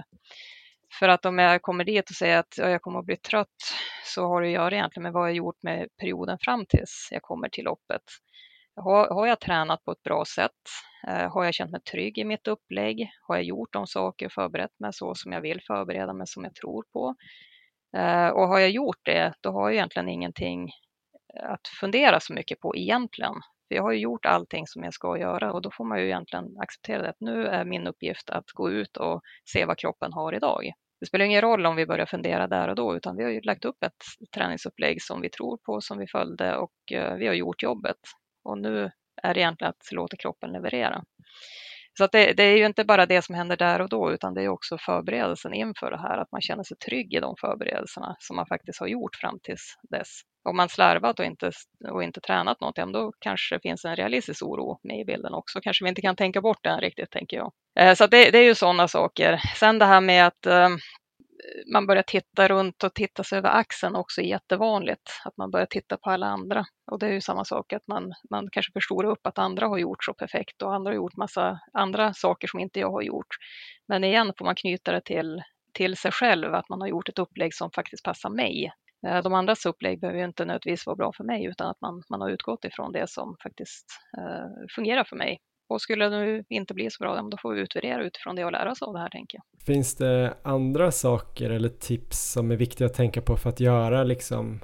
För 0.99 1.09
att 1.09 1.27
om 1.27 1.39
jag 1.39 1.63
kommer 1.63 1.85
dit 1.85 2.11
och 2.11 2.17
säger 2.17 2.39
att 2.39 2.59
jag 2.59 2.83
kommer 2.83 2.99
att 2.99 3.07
bli 3.07 3.17
trött 3.17 3.75
så 4.05 4.27
har 4.27 4.43
det 4.43 4.49
att 4.49 4.55
göra 4.55 4.75
egentligen 4.75 5.03
med 5.03 5.13
vad 5.13 5.29
jag 5.29 5.37
gjort 5.37 5.63
med 5.63 5.89
perioden 6.01 6.39
fram 6.41 6.67
tills 6.67 7.09
jag 7.11 7.23
kommer 7.23 7.49
till 7.49 7.65
loppet. 7.65 8.03
Har, 8.77 9.09
har 9.09 9.27
jag 9.27 9.41
tränat 9.41 9.85
på 9.85 9.93
ett 9.93 10.03
bra 10.03 10.25
sätt? 10.35 10.51
Eh, 11.09 11.33
har 11.33 11.45
jag 11.45 11.55
känt 11.55 11.71
mig 11.71 11.81
trygg 11.81 12.19
i 12.19 12.25
mitt 12.25 12.49
upplägg? 12.49 13.11
Har 13.23 13.37
jag 13.37 13.45
gjort 13.45 13.73
de 13.73 13.87
saker 13.87 14.27
och 14.27 14.33
förberett 14.33 14.81
mig 14.81 14.93
så 14.93 15.15
som 15.15 15.33
jag 15.33 15.41
vill 15.41 15.61
förbereda 15.67 16.13
mig, 16.13 16.27
som 16.27 16.45
jag 16.45 16.55
tror 16.55 16.85
på? 16.93 17.15
Eh, 17.97 18.29
och 18.29 18.49
har 18.49 18.59
jag 18.59 18.71
gjort 18.71 19.01
det, 19.05 19.35
då 19.41 19.51
har 19.51 19.69
jag 19.69 19.75
egentligen 19.75 20.09
ingenting 20.09 20.71
eh, 21.35 21.51
att 21.51 21.69
fundera 21.81 22.21
så 22.21 22.33
mycket 22.33 22.61
på 22.61 22.77
egentligen. 22.77 23.35
För 23.69 23.75
jag 23.75 23.83
har 23.83 23.93
ju 23.93 23.99
gjort 23.99 24.27
allting 24.27 24.67
som 24.67 24.85
jag 24.85 24.95
ska 24.95 25.19
göra 25.19 25.53
och 25.53 25.63
då 25.63 25.71
får 25.71 25.85
man 25.85 25.99
ju 25.99 26.05
egentligen 26.05 26.45
acceptera 26.61 27.03
det. 27.03 27.09
Att 27.09 27.21
nu 27.21 27.47
är 27.47 27.65
min 27.65 27.87
uppgift 27.87 28.31
att 28.31 28.51
gå 28.55 28.71
ut 28.71 28.97
och 28.97 29.21
se 29.53 29.65
vad 29.65 29.79
kroppen 29.79 30.13
har 30.13 30.35
idag. 30.35 30.73
Det 31.01 31.07
spelar 31.07 31.25
ingen 31.25 31.41
roll 31.41 31.67
om 31.67 31.77
vi 31.77 31.87
börjar 31.87 32.07
fundera 32.07 32.47
där 32.47 32.69
och 32.69 32.77
då, 32.77 32.97
utan 32.97 33.17
vi 33.17 33.25
har 33.25 33.31
ju 33.31 33.41
lagt 33.41 33.65
upp 33.65 33.83
ett 33.83 34.33
träningsupplägg 34.35 35.03
som 35.03 35.21
vi 35.21 35.29
tror 35.29 35.57
på, 35.57 35.81
som 35.81 35.99
vi 35.99 36.07
följde 36.07 36.57
och 36.57 36.93
eh, 36.93 37.15
vi 37.15 37.27
har 37.27 37.35
gjort 37.35 37.63
jobbet. 37.63 37.97
Och 38.45 38.59
nu 38.59 38.91
är 39.23 39.35
det 39.35 39.41
egentligen 39.41 39.71
att 39.71 39.93
låta 39.93 40.17
kroppen 40.17 40.53
leverera. 40.53 41.05
Så 41.99 42.05
att 42.05 42.13
det, 42.13 42.33
det, 42.33 42.43
är 42.43 42.57
ju 42.57 42.67
inte 42.67 42.85
bara 42.85 43.07
det 43.07 43.23
som 43.23 43.35
händer 43.35 43.57
där 43.57 43.81
och 43.81 43.89
då, 43.89 44.13
utan 44.13 44.35
det 44.35 44.43
är 44.43 44.49
också 44.49 44.79
förberedelsen 44.79 45.55
inför 45.55 45.91
det 45.91 46.01
här, 46.01 46.19
att 46.19 46.33
man 46.33 46.41
känner 46.41 46.65
sig 46.65 46.77
trygg 46.77 47.15
i 47.15 47.21
de 47.21 47.35
förberedelserna 47.41 48.17
som 48.19 48.37
man 48.37 48.47
faktiskt 48.47 48.81
har 48.81 48.87
gjort 48.87 49.17
fram 49.17 49.39
tills 49.43 49.75
dess. 49.91 50.09
Om 50.49 50.57
man 50.57 50.69
slarvat 50.69 51.19
och 51.21 51.25
inte, 51.25 51.51
och 51.91 52.03
inte 52.03 52.21
tränat 52.21 52.61
något, 52.61 52.93
då 52.93 53.13
kanske 53.21 53.55
det 53.55 53.61
finns 53.61 53.85
en 53.85 53.97
realistisk 53.97 54.43
oro 54.43 54.81
med 54.83 55.01
i 55.01 55.05
bilden 55.05 55.35
också. 55.35 55.61
Kanske 55.61 55.85
vi 55.85 55.89
inte 55.89 56.03
kan 56.03 56.17
tänka 56.17 56.41
bort 56.41 56.63
den 56.63 56.81
riktigt, 56.81 57.11
tänker 57.11 57.37
jag. 57.37 57.53
Eh, 57.79 57.95
så 57.95 58.07
det, 58.07 58.31
det, 58.31 58.39
är 58.39 58.45
ju 58.45 58.55
sådana 58.55 58.89
saker. 58.89 59.41
Sen 59.57 59.79
det 59.79 59.85
här 59.85 60.01
med 60.01 60.27
att 60.27 60.47
eh, 60.47 60.69
man 61.73 61.87
börjar 61.87 62.03
titta 62.03 62.49
runt 62.49 62.85
och 62.85 62.95
titta 62.95 63.25
sig 63.25 63.39
över 63.39 63.49
axeln 63.49 63.97
också 63.97 64.21
är 64.21 64.25
jättevanligt. 64.25 65.11
Att 65.25 65.37
man 65.37 65.51
börjar 65.51 65.67
titta 65.67 65.97
på 65.97 66.11
alla 66.11 66.27
andra. 66.27 66.65
Och 66.91 66.99
det 66.99 67.07
är 67.07 67.13
ju 67.13 67.21
samma 67.21 67.45
sak 67.45 67.73
att 67.73 67.87
man, 67.87 68.13
man 68.31 68.49
kanske 68.53 68.73
förstorar 68.73 69.09
upp 69.09 69.27
att 69.27 69.39
andra 69.39 69.69
har 69.69 69.79
gjort 69.79 70.05
så 70.05 70.15
perfekt 70.15 70.63
och 70.63 70.75
andra 70.75 70.91
har 70.91 70.97
gjort 70.97 71.17
massa 71.17 71.61
andra 71.73 72.15
saker 72.15 72.49
som 72.49 72.61
inte 72.61 72.81
jag 72.81 72.91
har 72.91 73.03
gjort. 73.03 73.37
Men 73.89 74.05
igen 74.05 74.33
får 74.39 74.45
man 74.45 74.55
knyta 74.55 74.93
det 74.93 75.01
till, 75.01 75.43
till 75.73 75.97
sig 75.97 76.13
själv, 76.13 76.55
att 76.55 76.69
man 76.69 76.81
har 76.81 76.89
gjort 76.89 77.09
ett 77.09 77.19
upplägg 77.19 77.55
som 77.55 77.71
faktiskt 77.71 78.05
passar 78.05 78.31
mig. 78.31 78.73
Eh, 79.07 79.23
de 79.23 79.35
andras 79.35 79.67
upplägg 79.67 80.01
behöver 80.01 80.19
ju 80.19 80.25
inte 80.25 80.45
nödvändigtvis 80.45 80.87
vara 80.87 80.97
bra 80.97 81.13
för 81.17 81.25
mig 81.25 81.45
utan 81.45 81.71
att 81.71 81.81
man, 81.81 82.03
man 82.11 82.21
har 82.21 82.31
utgått 82.31 82.65
ifrån 82.65 82.93
det 82.93 83.11
som 83.11 83.37
faktiskt 83.43 83.87
eh, 84.19 84.67
fungerar 84.75 85.05
för 85.05 85.17
mig 85.17 85.39
och 85.69 85.81
skulle 85.81 86.09
det 86.09 86.45
inte 86.49 86.75
bli 86.75 86.91
så 86.91 87.05
bra, 87.05 87.23
då 87.23 87.37
får 87.37 87.55
vi 87.55 87.61
utvärdera 87.61 88.05
utifrån 88.05 88.37
det 88.37 88.45
och 88.45 88.53
lära 88.53 88.71
oss 88.71 88.83
av 88.83 88.93
det 88.93 88.99
här 88.99 89.09
tänker 89.09 89.39
jag. 89.39 89.63
Finns 89.67 89.95
det 89.95 90.35
andra 90.43 90.93
saker 90.93 91.51
eller 91.51 91.69
tips 91.69 92.33
som 92.33 92.51
är 92.51 92.57
viktiga 92.57 92.87
att 92.87 92.95
tänka 92.95 93.23
på 93.23 93.37
för 93.37 93.51
att 93.51 93.61
göra 93.61 94.05
liksom 94.05 94.61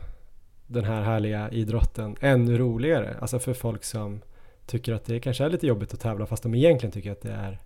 den 0.67 0.85
här 0.85 1.03
härliga 1.03 1.51
idrotten 1.51 2.17
ännu 2.21 2.59
roligare? 2.59 3.17
Alltså 3.21 3.39
för 3.39 3.55
folk 3.55 3.85
som 3.85 4.21
tycker 4.67 4.93
att 4.93 5.05
det 5.05 5.21
kanske 5.21 5.45
är 5.45 5.51
lite 5.51 5.67
jobbigt 5.67 5.95
att 5.95 6.01
tävla 6.01 6.27
fast 6.27 6.43
de 6.43 6.55
egentligen 6.55 6.93
tycker 6.93 7.13
att 7.13 7.23
det 7.23 7.33
är 7.33 7.59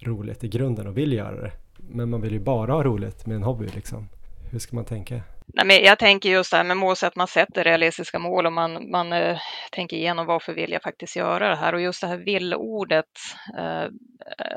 roligt 0.00 0.44
i 0.44 0.48
grunden 0.48 0.86
och 0.86 0.98
vill 0.98 1.12
göra 1.12 1.40
det. 1.40 1.52
Men 1.78 2.10
man 2.10 2.20
vill 2.20 2.32
ju 2.32 2.40
bara 2.40 2.72
ha 2.72 2.82
roligt 2.82 3.26
med 3.26 3.36
en 3.36 3.42
hobby 3.42 3.66
liksom. 3.74 4.08
Hur 4.50 4.58
ska 4.58 4.76
man 4.76 4.84
tänka? 4.84 5.20
Nej, 5.46 5.66
men 5.66 5.84
jag 5.84 5.98
tänker 5.98 6.28
just 6.28 6.50
det 6.50 6.56
här 6.56 6.64
med 6.64 6.76
målsätt, 6.76 7.08
att 7.08 7.16
man 7.16 7.28
sätter 7.28 7.64
realistiska 7.64 8.18
mål 8.18 8.46
och 8.46 8.52
man, 8.52 8.90
man 8.90 9.12
eh, 9.12 9.38
tänker 9.72 9.96
igenom 9.96 10.26
varför 10.26 10.52
vill 10.52 10.72
jag 10.72 10.82
faktiskt 10.82 11.16
göra 11.16 11.48
det 11.48 11.56
här? 11.56 11.74
Och 11.74 11.80
just 11.80 12.00
det 12.00 12.06
här 12.06 12.16
vill-ordet 12.16 13.06
eh, 13.58 13.86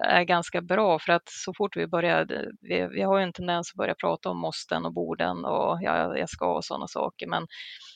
är 0.02 0.24
ganska 0.24 0.62
bra 0.62 0.99
för 0.99 1.14
att 1.14 1.30
så 1.30 1.53
fort 1.57 1.78
vi 1.78 1.88
börjar, 1.88 2.32
eh, 2.32 2.48
vi, 2.62 2.88
vi 2.95 3.02
har 3.02 3.18
ju 3.18 3.24
en 3.24 3.34
tendens 3.34 3.72
att 3.72 3.78
börja 3.78 3.95
prata 3.95 4.30
om 4.30 4.38
måsten 4.38 4.86
och 4.86 4.94
borden 4.94 5.45
och 5.45 5.78
ja, 5.82 6.18
jag 6.18 6.30
ska 6.30 6.53
och 6.56 6.66
sådana 6.66 6.88
saker. 6.88 7.28
Men 7.28 7.48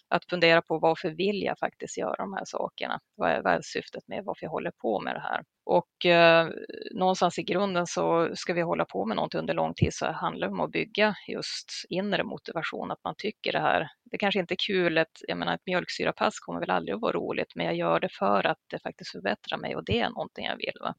att 0.10 0.26
fundera 0.30 0.62
på 0.62 0.80
varför 0.80 1.10
vill 1.10 1.44
jag 1.44 1.60
faktiskt 1.60 1.98
göra 1.98 2.16
de 2.16 2.34
här 2.34 2.46
sakerna? 2.46 3.00
Vad 3.16 3.32
är, 3.32 3.42
vad 3.42 3.54
är 3.54 3.62
syftet 3.62 4.08
med 4.08 4.24
varför 4.24 4.46
jag 4.46 4.52
håller 4.52 4.72
på 4.72 5.00
med 5.02 5.16
det 5.16 5.20
här? 5.20 5.44
Och 5.66 6.06
eh, 6.06 6.50
någonstans 6.92 7.40
i 7.40 7.44
grunden 7.44 7.88
så 7.88 8.36
ska 8.36 8.54
vi 8.54 8.62
hålla 8.62 8.86
på 8.86 9.06
med 9.06 9.16
någonting 9.16 9.40
under 9.40 9.54
lång 9.54 9.74
tid 9.74 9.94
så 9.94 10.12
handlar 10.12 10.48
det 10.48 10.54
om 10.54 10.60
att 10.60 10.72
bygga 10.72 11.16
just 11.28 11.72
inre 11.90 12.24
motivation, 12.24 12.92
att 12.92 13.04
man 13.04 13.16
tycker 13.18 13.52
det 13.52 13.60
här. 13.60 13.88
Det 14.12 14.18
kanske 14.18 14.40
inte 14.40 14.54
är 14.54 14.68
kul, 14.68 14.98
ett, 14.98 15.22
jag 15.28 15.38
menar 15.38 15.56
ett 15.56 15.66
mjölksyrapass 15.66 16.40
kommer 16.40 16.60
väl 16.60 16.70
aldrig 16.70 16.96
att 16.96 17.02
vara 17.02 17.14
roligt, 17.14 17.56
men 17.56 17.66
jag 17.66 17.76
gör 17.76 18.00
det 18.00 18.10
för 18.10 18.48
att 18.48 18.60
det 18.70 18.80
faktiskt 18.80 19.12
förbättrar 19.12 19.58
mig 19.58 19.76
och 19.76 19.86
det 19.86 20.00
är 20.00 20.10
någonting 20.10 20.46
jag 20.46 20.58
vill. 20.58 20.78
Va? 20.82 20.96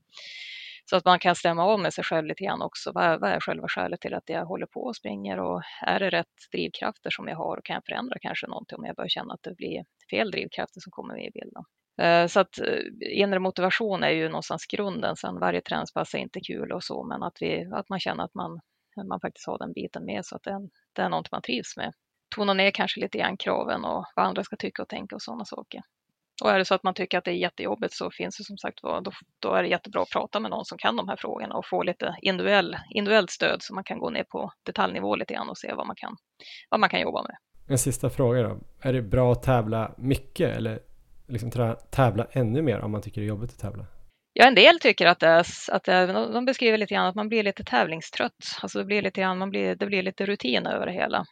Så 0.90 0.96
att 0.96 1.04
man 1.04 1.18
kan 1.18 1.36
stämma 1.36 1.64
av 1.64 1.80
med 1.80 1.94
sig 1.94 2.04
själv 2.04 2.26
lite 2.26 2.44
grann 2.44 2.62
också. 2.62 2.92
Vad, 2.94 3.20
vad 3.20 3.30
är 3.30 3.40
själva 3.40 3.68
skälet 3.68 4.00
till 4.00 4.14
att 4.14 4.28
jag 4.28 4.46
håller 4.46 4.66
på 4.66 4.80
och 4.80 4.96
springer 4.96 5.40
och 5.40 5.62
är 5.86 6.00
det 6.00 6.10
rätt 6.10 6.36
drivkrafter 6.52 7.10
som 7.10 7.28
jag 7.28 7.36
har 7.36 7.56
och 7.56 7.64
kan 7.64 7.74
jag 7.74 7.84
förändra 7.84 8.18
kanske 8.20 8.46
någonting 8.46 8.78
om 8.78 8.84
jag 8.84 8.96
börjar 8.96 9.08
känna 9.08 9.34
att 9.34 9.42
det 9.42 9.54
blir 9.54 9.84
fel 10.10 10.30
drivkrafter 10.30 10.80
som 10.80 10.90
kommer 10.90 11.14
med 11.14 11.26
i 11.26 11.30
bilden. 11.30 11.64
Eh, 12.02 12.26
så 12.26 12.40
att 12.40 12.58
eh, 12.58 13.20
inre 13.20 13.38
motivation 13.38 14.02
är 14.02 14.10
ju 14.10 14.28
någonstans 14.28 14.66
grunden. 14.66 15.16
Sen 15.16 15.40
varje 15.40 15.60
träningspass 15.60 16.14
är 16.14 16.18
inte 16.18 16.40
kul 16.40 16.72
och 16.72 16.84
så, 16.84 17.04
men 17.04 17.22
att, 17.22 17.36
vi, 17.40 17.70
att 17.72 17.88
man 17.88 18.00
känner 18.00 18.24
att 18.24 18.34
man, 18.34 18.60
man 19.08 19.20
faktiskt 19.20 19.46
har 19.46 19.58
den 19.58 19.72
biten 19.72 20.04
med 20.04 20.26
så 20.26 20.36
att 20.36 20.42
det, 20.42 20.68
det 20.92 21.02
är 21.02 21.08
något 21.08 21.32
man 21.32 21.42
trivs 21.42 21.76
med. 21.76 21.92
Tona 22.34 22.54
ner 22.54 22.70
kanske 22.70 23.00
lite 23.00 23.18
grann 23.18 23.36
kraven 23.36 23.84
och 23.84 24.04
vad 24.16 24.26
andra 24.26 24.44
ska 24.44 24.56
tycka 24.56 24.82
och 24.82 24.88
tänka 24.88 25.14
och 25.14 25.22
sådana 25.22 25.44
saker. 25.44 25.80
Och 26.40 26.50
är 26.50 26.58
det 26.58 26.64
så 26.64 26.74
att 26.74 26.82
man 26.82 26.94
tycker 26.94 27.18
att 27.18 27.24
det 27.24 27.30
är 27.30 27.34
jättejobbigt 27.34 27.94
så 27.94 28.10
finns 28.10 28.36
det 28.36 28.44
som 28.44 28.58
sagt 28.58 28.82
då, 28.82 29.02
då 29.38 29.54
är 29.54 29.62
det 29.62 29.68
jättebra 29.68 30.02
att 30.02 30.10
prata 30.10 30.40
med 30.40 30.50
någon 30.50 30.64
som 30.64 30.78
kan 30.78 30.96
de 30.96 31.08
här 31.08 31.16
frågorna 31.16 31.54
och 31.54 31.66
få 31.66 31.82
lite 31.82 32.16
individuell, 32.22 32.76
individuellt 32.90 33.30
stöd 33.30 33.62
så 33.62 33.74
man 33.74 33.84
kan 33.84 33.98
gå 33.98 34.10
ner 34.10 34.24
på 34.24 34.52
detaljnivå 34.62 35.16
lite 35.16 35.34
grann 35.34 35.48
och 35.48 35.58
se 35.58 35.72
vad 35.74 35.86
man 35.86 35.96
kan, 35.96 36.16
vad 36.70 36.80
man 36.80 36.88
kan 36.88 37.00
jobba 37.00 37.22
med. 37.22 37.36
En 37.68 37.78
sista 37.78 38.10
fråga 38.10 38.42
då. 38.42 38.58
Är 38.82 38.92
det 38.92 39.02
bra 39.02 39.32
att 39.32 39.42
tävla 39.42 39.94
mycket 39.98 40.56
eller 40.56 40.78
liksom 41.28 41.76
tävla 41.90 42.26
ännu 42.32 42.62
mer 42.62 42.80
om 42.80 42.90
man 42.90 43.02
tycker 43.02 43.20
det 43.20 43.24
är 43.24 43.28
jobbigt 43.28 43.50
att 43.50 43.58
tävla? 43.58 43.86
Ja, 44.32 44.46
en 44.46 44.54
del 44.54 44.78
tycker 44.78 45.06
att 45.06 45.20
det 45.20 45.26
är, 45.26 45.46
att 45.72 45.84
det 45.84 45.92
är, 45.92 46.32
de 46.32 46.44
beskriver 46.44 46.78
lite 46.78 46.94
grann 46.94 47.06
att 47.06 47.14
man 47.14 47.28
blir 47.28 47.42
lite 47.42 47.64
tävlingstrött. 47.64 48.58
Alltså 48.62 48.78
det 48.78 48.84
blir 48.84 49.02
lite 49.02 49.20
grann, 49.20 49.38
man 49.38 49.50
blir, 49.50 49.74
det 49.74 49.86
blir 49.86 50.02
lite 50.02 50.26
rutin 50.26 50.66
över 50.66 50.86
det 50.86 50.92
hela. 50.92 51.24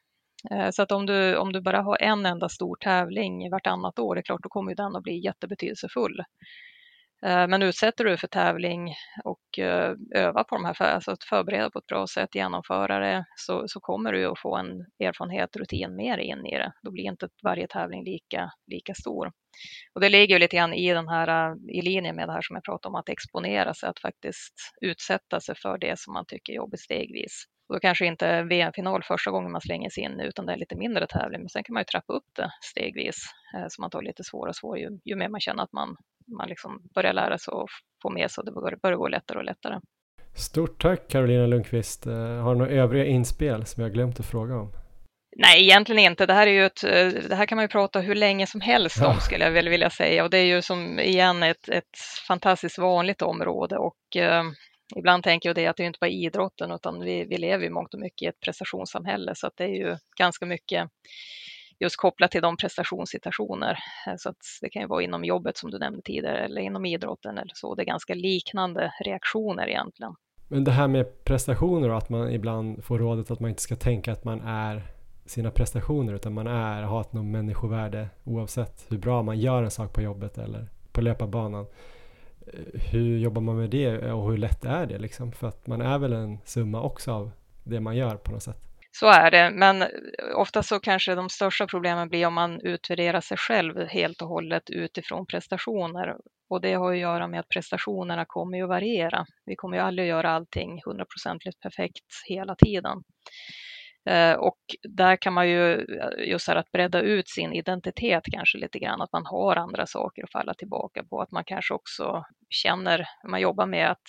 Eh, 0.50 0.70
så 0.70 0.82
att 0.82 0.92
om 0.92 1.06
du, 1.06 1.36
om 1.36 1.52
du 1.52 1.60
bara 1.60 1.82
har 1.82 2.02
en 2.02 2.26
enda 2.26 2.48
stor 2.48 2.76
tävling 2.76 3.50
vartannat 3.50 3.98
år, 3.98 4.14
det 4.14 4.20
är 4.20 4.22
klart, 4.22 4.42
då 4.42 4.48
kommer 4.48 4.74
den 4.74 4.96
att 4.96 5.02
bli 5.02 5.24
jättebetydelsefull. 5.24 6.20
Eh, 7.22 7.48
men 7.48 7.62
utsätter 7.62 8.04
du 8.04 8.16
för 8.16 8.28
tävling 8.28 8.94
och 9.24 9.58
eh, 9.58 9.94
öva 10.14 10.44
på 10.44 10.54
de 10.54 10.64
här, 10.64 10.82
alltså 10.82 11.10
att 11.10 11.24
förbereda 11.24 11.70
på 11.70 11.78
ett 11.78 11.86
bra 11.86 12.06
sätt, 12.06 12.34
genomföra 12.34 12.98
det, 12.98 13.24
så, 13.36 13.64
så 13.68 13.80
kommer 13.80 14.12
du 14.12 14.26
att 14.26 14.40
få 14.40 14.56
en 14.56 14.66
erfarenhet, 15.00 15.56
rutin 15.56 15.96
mer 15.96 16.18
in 16.18 16.46
i 16.46 16.58
det. 16.58 16.72
Då 16.82 16.90
blir 16.90 17.04
inte 17.04 17.28
varje 17.44 17.66
tävling 17.66 18.04
lika, 18.04 18.50
lika 18.66 18.94
stor. 18.94 19.32
Och 19.94 20.00
det 20.00 20.08
ligger 20.08 20.34
ju 20.34 20.38
lite 20.38 20.56
grann 20.56 20.74
i, 20.74 20.94
den 20.94 21.08
här, 21.08 21.56
i 21.70 21.82
linje 21.82 22.12
med 22.12 22.28
det 22.28 22.32
här 22.32 22.42
som 22.42 22.56
jag 22.56 22.64
pratade 22.64 22.92
om, 22.92 22.94
att 22.94 23.08
exponera 23.08 23.74
sig, 23.74 23.88
att 23.88 24.00
faktiskt 24.00 24.54
utsätta 24.80 25.40
sig 25.40 25.54
för 25.62 25.78
det 25.78 25.98
som 25.98 26.12
man 26.12 26.26
tycker 26.26 26.52
är 26.52 26.56
jobbigt 26.56 26.80
stegvis. 26.80 27.44
Och 27.68 27.74
då 27.74 27.80
kanske 27.80 28.06
inte 28.06 28.42
VM-final 28.42 29.02
första 29.02 29.30
gången 29.30 29.52
man 29.52 29.60
slänger 29.60 29.90
sig 29.90 30.04
in, 30.04 30.20
utan 30.20 30.46
det 30.46 30.52
är 30.52 30.56
lite 30.56 30.76
mindre 30.76 31.06
tävling. 31.06 31.40
Men 31.40 31.48
sen 31.48 31.64
kan 31.64 31.74
man 31.74 31.80
ju 31.80 31.84
trappa 31.84 32.12
upp 32.12 32.24
det 32.36 32.50
stegvis, 32.62 33.16
eh, 33.54 33.66
så 33.68 33.80
man 33.82 33.90
tar 33.90 34.02
lite 34.02 34.24
svårare 34.24 34.48
och 34.48 34.56
svårare 34.56 34.80
ju, 34.80 34.98
ju 35.04 35.16
mer 35.16 35.28
man 35.28 35.40
känner 35.40 35.62
att 35.62 35.72
man, 35.72 35.96
man 36.38 36.48
liksom 36.48 36.82
börjar 36.94 37.12
lära 37.12 37.38
sig 37.38 37.52
och 37.52 37.68
få 38.02 38.10
med 38.10 38.30
sig 38.30 38.42
och 38.42 38.46
det 38.46 38.52
börjar, 38.52 38.78
börjar 38.82 38.96
gå 38.96 39.08
lättare 39.08 39.38
och 39.38 39.44
lättare. 39.44 39.80
Stort 40.34 40.82
tack 40.82 41.08
Carolina 41.08 41.46
Lundqvist. 41.46 42.06
Eh, 42.06 42.12
har 42.14 42.54
du 42.54 42.58
några 42.58 42.72
övriga 42.72 43.04
inspel 43.04 43.66
som 43.66 43.82
jag 43.82 43.92
glömt 43.92 44.20
att 44.20 44.26
fråga 44.26 44.54
om? 44.54 44.72
Nej, 45.36 45.62
egentligen 45.62 46.10
inte. 46.10 46.26
Det 46.26 46.32
här, 46.32 46.46
är 46.46 46.50
ju 46.50 46.66
ett, 46.66 46.80
det 47.28 47.34
här 47.34 47.46
kan 47.46 47.56
man 47.56 47.64
ju 47.64 47.68
prata 47.68 48.00
hur 48.00 48.14
länge 48.14 48.46
som 48.46 48.60
helst 48.60 49.02
om, 49.02 49.20
skulle 49.20 49.44
jag 49.44 49.52
väl 49.52 49.68
vilja 49.68 49.90
säga. 49.90 50.24
Och 50.24 50.30
det 50.30 50.38
är 50.38 50.44
ju 50.44 50.62
som 50.62 50.98
igen 51.00 51.42
ett, 51.42 51.68
ett 51.68 51.98
fantastiskt 52.28 52.78
vanligt 52.78 53.22
område. 53.22 53.76
Och 53.76 54.16
eh, 54.16 54.42
ibland 54.96 55.24
tänker 55.24 55.48
jag 55.48 55.56
det 55.56 55.66
att 55.66 55.76
det 55.76 55.82
är 55.82 55.86
inte 55.86 55.98
bara 56.00 56.10
idrotten, 56.10 56.70
utan 56.70 57.00
vi, 57.00 57.24
vi 57.24 57.38
lever 57.38 57.64
ju 57.64 57.70
mångt 57.70 57.94
och 57.94 58.00
mycket 58.00 58.22
i 58.22 58.26
ett 58.26 58.40
prestationssamhälle. 58.40 59.34
Så 59.34 59.46
att 59.46 59.56
det 59.56 59.64
är 59.64 59.74
ju 59.74 59.96
ganska 60.18 60.46
mycket 60.46 60.90
just 61.80 61.96
kopplat 61.96 62.30
till 62.30 62.42
de 62.42 62.56
prestationssituationer. 62.56 63.78
Eh, 64.06 64.14
så 64.16 64.28
att 64.28 64.36
det 64.60 64.70
kan 64.70 64.82
ju 64.82 64.88
vara 64.88 65.02
inom 65.02 65.24
jobbet 65.24 65.56
som 65.56 65.70
du 65.70 65.78
nämnde 65.78 66.02
tidigare 66.02 66.38
eller 66.38 66.60
inom 66.60 66.86
idrotten 66.86 67.38
eller 67.38 67.52
så. 67.54 67.74
Det 67.74 67.82
är 67.82 67.86
ganska 67.86 68.14
liknande 68.14 68.92
reaktioner 69.04 69.68
egentligen. 69.68 70.14
Men 70.48 70.64
det 70.64 70.70
här 70.70 70.88
med 70.88 71.24
prestationer 71.24 71.88
och 71.88 71.96
att 71.96 72.08
man 72.08 72.32
ibland 72.32 72.84
får 72.84 72.98
rådet 72.98 73.30
att 73.30 73.40
man 73.40 73.50
inte 73.50 73.62
ska 73.62 73.76
tänka 73.76 74.12
att 74.12 74.24
man 74.24 74.40
är 74.40 74.82
sina 75.26 75.50
prestationer 75.50 76.14
utan 76.14 76.34
man 76.34 76.46
är, 76.46 76.82
har 76.82 77.00
ett 77.00 77.12
människovärde 77.12 78.08
oavsett 78.24 78.86
hur 78.88 78.98
bra 78.98 79.22
man 79.22 79.38
gör 79.38 79.62
en 79.62 79.70
sak 79.70 79.92
på 79.92 80.02
jobbet 80.02 80.38
eller 80.38 80.68
på 80.92 81.00
löparbanan. 81.00 81.66
Hur 82.92 83.18
jobbar 83.18 83.42
man 83.42 83.56
med 83.56 83.70
det 83.70 84.12
och 84.12 84.30
hur 84.30 84.38
lätt 84.38 84.64
är 84.64 84.86
det 84.86 84.98
liksom? 84.98 85.32
För 85.32 85.48
att 85.48 85.66
man 85.66 85.80
är 85.80 85.98
väl 85.98 86.12
en 86.12 86.38
summa 86.44 86.82
också 86.82 87.12
av 87.12 87.30
det 87.64 87.80
man 87.80 87.96
gör 87.96 88.16
på 88.16 88.32
något 88.32 88.42
sätt. 88.42 88.68
Så 88.90 89.06
är 89.06 89.30
det, 89.30 89.50
men 89.50 89.84
ofta 90.34 90.62
så 90.62 90.80
kanske 90.80 91.14
de 91.14 91.28
största 91.28 91.66
problemen 91.66 92.08
blir 92.08 92.26
om 92.26 92.34
man 92.34 92.60
utvärderar 92.60 93.20
sig 93.20 93.36
själv 93.36 93.86
helt 93.86 94.22
och 94.22 94.28
hållet 94.28 94.70
utifrån 94.70 95.26
prestationer. 95.26 96.16
Och 96.50 96.60
det 96.60 96.74
har 96.74 96.92
att 96.92 96.98
göra 96.98 97.28
med 97.28 97.40
att 97.40 97.48
prestationerna 97.48 98.24
kommer 98.28 98.58
ju 98.58 98.62
att 98.62 98.68
variera. 98.68 99.26
Vi 99.46 99.56
kommer 99.56 99.76
ju 99.76 99.82
aldrig 99.82 100.06
att 100.08 100.16
göra 100.16 100.30
allting 100.30 100.80
hundraprocentigt 100.84 101.60
perfekt 101.60 102.04
hela 102.28 102.54
tiden. 102.54 103.02
Eh, 104.06 104.32
och 104.32 104.58
där 104.88 105.16
kan 105.16 105.32
man 105.32 105.48
ju, 105.48 105.72
eh, 105.74 106.28
just 106.28 106.48
här 106.48 106.56
att 106.56 106.72
bredda 106.72 107.00
ut 107.00 107.28
sin 107.28 107.52
identitet 107.52 108.22
kanske 108.32 108.58
lite 108.58 108.78
grann, 108.78 109.00
att 109.00 109.12
man 109.12 109.26
har 109.26 109.56
andra 109.56 109.86
saker 109.86 110.24
att 110.24 110.32
falla 110.32 110.54
tillbaka 110.54 111.04
på, 111.04 111.20
att 111.20 111.30
man 111.30 111.44
kanske 111.44 111.74
också 111.74 112.24
känner, 112.50 113.06
man 113.30 113.40
jobbar 113.40 113.66
med 113.66 113.90
att 113.90 114.06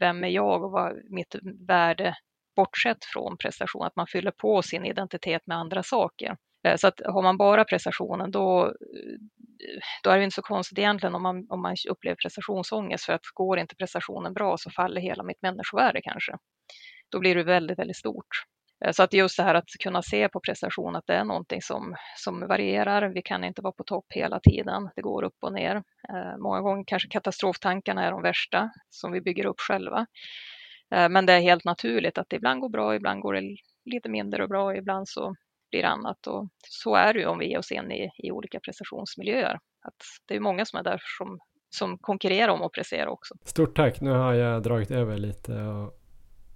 vem 0.00 0.24
är 0.24 0.28
jag 0.28 0.64
och 0.64 0.70
vad 0.70 0.92
mitt 1.10 1.34
värde 1.68 2.14
bortsett 2.56 3.04
från 3.04 3.36
prestation, 3.36 3.86
att 3.86 3.96
man 3.96 4.06
fyller 4.06 4.30
på 4.30 4.62
sin 4.62 4.84
identitet 4.84 5.42
med 5.46 5.56
andra 5.56 5.82
saker. 5.82 6.36
Eh, 6.66 6.76
så 6.76 6.86
att 6.86 7.00
har 7.04 7.22
man 7.22 7.36
bara 7.36 7.64
prestationen 7.64 8.30
då, 8.30 8.72
då 10.02 10.10
är 10.10 10.18
det 10.18 10.24
inte 10.24 10.34
så 10.34 10.42
konstigt 10.42 10.78
egentligen 10.78 11.14
om 11.14 11.22
man, 11.22 11.46
om 11.50 11.62
man 11.62 11.76
upplever 11.90 12.16
prestationsångest 12.16 13.04
för 13.04 13.12
att 13.12 13.20
går 13.34 13.58
inte 13.58 13.76
prestationen 13.76 14.34
bra 14.34 14.56
så 14.58 14.70
faller 14.70 15.00
hela 15.00 15.22
mitt 15.22 15.42
människovärde 15.42 16.00
kanske. 16.02 16.32
Då 17.12 17.20
blir 17.20 17.34
det 17.34 17.42
väldigt, 17.42 17.78
väldigt 17.78 17.96
stort. 17.96 18.46
Eh, 18.84 18.92
så 18.92 19.02
att 19.02 19.12
just 19.12 19.36
det 19.36 19.42
här 19.42 19.54
att 19.54 19.68
kunna 19.82 20.02
se 20.02 20.28
på 20.28 20.40
prestation 20.40 20.96
att 20.96 21.06
det 21.06 21.14
är 21.14 21.24
någonting 21.24 21.62
som, 21.62 21.94
som 22.16 22.40
varierar. 22.40 23.08
Vi 23.14 23.22
kan 23.22 23.44
inte 23.44 23.62
vara 23.62 23.72
på 23.72 23.84
topp 23.84 24.06
hela 24.08 24.40
tiden. 24.40 24.90
Det 24.96 25.02
går 25.02 25.22
upp 25.22 25.36
och 25.40 25.52
ner. 25.52 25.76
Eh, 26.08 26.38
många 26.38 26.60
gånger 26.60 26.84
kanske 26.86 27.08
katastroftankarna 27.08 28.04
är 28.06 28.10
de 28.10 28.22
värsta 28.22 28.70
som 28.90 29.12
vi 29.12 29.20
bygger 29.20 29.46
upp 29.46 29.60
själva. 29.60 30.06
Eh, 30.94 31.08
men 31.08 31.26
det 31.26 31.32
är 31.32 31.40
helt 31.40 31.64
naturligt 31.64 32.18
att 32.18 32.26
det 32.28 32.36
ibland 32.36 32.60
går 32.60 32.68
bra, 32.68 32.94
ibland 32.94 33.20
går 33.20 33.34
det 33.34 33.56
lite 33.84 34.08
mindre 34.08 34.48
bra, 34.48 34.76
ibland 34.76 35.08
så 35.08 35.34
blir 35.70 35.82
det 35.82 35.88
annat. 35.88 36.26
Och 36.26 36.48
så 36.68 36.94
är 36.94 37.14
det 37.14 37.20
ju 37.20 37.26
om 37.26 37.38
vi 37.38 37.48
ger 37.50 37.58
oss 37.58 37.72
in 37.72 37.92
i, 37.92 38.10
i 38.18 38.30
olika 38.30 38.60
prestationsmiljöer. 38.60 39.58
Att 39.82 40.02
det 40.28 40.36
är 40.36 40.40
många 40.40 40.64
som 40.64 40.78
är 40.78 40.82
där 40.82 41.00
som, 41.18 41.38
som 41.70 41.98
konkurrerar 41.98 42.48
om 42.48 42.62
att 42.62 42.72
prestera 42.72 43.10
också. 43.10 43.34
Stort 43.44 43.76
tack, 43.76 44.00
nu 44.00 44.10
har 44.10 44.34
jag 44.34 44.62
dragit 44.62 44.90
över 44.90 45.16
lite 45.16 45.52
och 45.52 45.92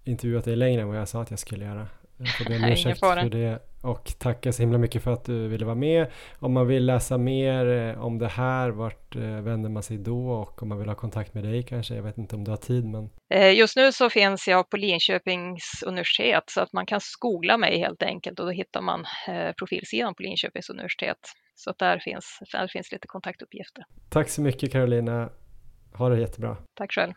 intervjuat 0.05 0.45
dig 0.45 0.57
längre 0.57 0.83
än 0.83 0.89
vad 0.89 0.99
jag 0.99 1.09
sa 1.09 1.23
att 1.23 1.31
jag 1.31 1.39
skulle 1.39 1.65
göra. 1.65 1.87
Jag 2.21 2.29
får 2.29 2.45
be 2.45 2.57
om 2.57 2.65
ursäkt 2.65 3.01
för 3.01 3.31
det 3.31 3.59
och 3.83 4.13
tacka 4.19 4.53
så 4.53 4.63
himla 4.63 4.79
mycket 4.79 5.03
för 5.03 5.13
att 5.13 5.25
du 5.25 5.49
ville 5.49 5.65
vara 5.65 5.75
med. 5.75 6.11
Om 6.39 6.53
man 6.53 6.67
vill 6.67 6.87
läsa 6.87 7.19
mer 7.19 7.67
eh, 7.67 8.05
om 8.05 8.19
det 8.19 8.29
här, 8.29 8.71
vart 8.71 9.17
eh, 9.17 9.23
vänder 9.23 9.71
man 9.71 9.83
sig 9.83 9.99
då 9.99 10.31
och 10.31 10.63
om 10.63 10.69
man 10.69 10.79
vill 10.79 10.89
ha 10.89 10.95
kontakt 10.95 11.35
med 11.35 11.45
dig 11.45 11.63
kanske? 11.63 11.95
Jag 11.95 12.03
vet 12.03 12.19
inte 12.19 12.37
om 12.37 12.45
du 12.45 12.51
har 12.51 12.59
tid 12.59 12.85
men... 12.85 13.11
Eh, 13.35 13.55
just 13.55 13.77
nu 13.77 13.93
så 13.93 14.11
finns 14.11 14.49
jag 14.49 14.71
på 14.71 14.77
Linköpings 14.77 15.83
universitet 15.87 16.45
så 16.47 16.61
att 16.61 16.73
man 16.73 16.87
kan 16.87 17.01
googla 17.21 17.59
mig 17.59 17.79
helt 17.79 18.03
enkelt 18.03 18.41
och 18.41 18.47
då 18.47 18.53
hittar 18.53 18.81
man 18.81 19.05
profilsidan 19.59 20.15
på 20.15 20.23
Linköpings 20.23 20.71
universitet. 20.71 21.19
Så 21.55 21.75
där 21.79 21.99
finns, 21.99 22.39
där 22.53 22.69
finns 22.69 22.93
lite 22.93 23.07
kontaktuppgifter. 23.07 23.85
Tack 24.09 24.29
så 24.29 24.43
mycket 24.43 24.73
Carolina. 24.73 25.31
Ha 25.95 26.09
det 26.09 26.21
jättebra. 26.21 26.57
Tack 26.75 26.93
själv. 26.93 27.13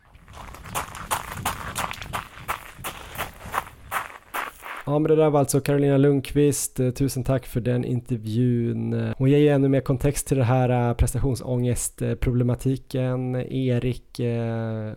Ja, 4.85 4.99
men 4.99 5.09
det 5.09 5.15
där 5.15 5.29
var 5.29 5.39
alltså 5.39 5.59
Carolina 5.59 5.97
Lundqvist. 5.97 6.79
Eh, 6.79 6.89
tusen 6.89 7.23
tack 7.23 7.45
för 7.45 7.61
den 7.61 7.85
intervjun. 7.85 8.93
Eh, 8.93 9.13
hon 9.17 9.29
ger 9.29 9.37
ju 9.37 9.47
ännu 9.47 9.69
mer 9.69 9.81
kontext 9.81 10.27
till 10.27 10.37
det 10.37 10.43
här 10.43 10.89
eh, 10.89 10.95
prestationsångestproblematiken. 10.95 13.35
Erik, 13.35 14.19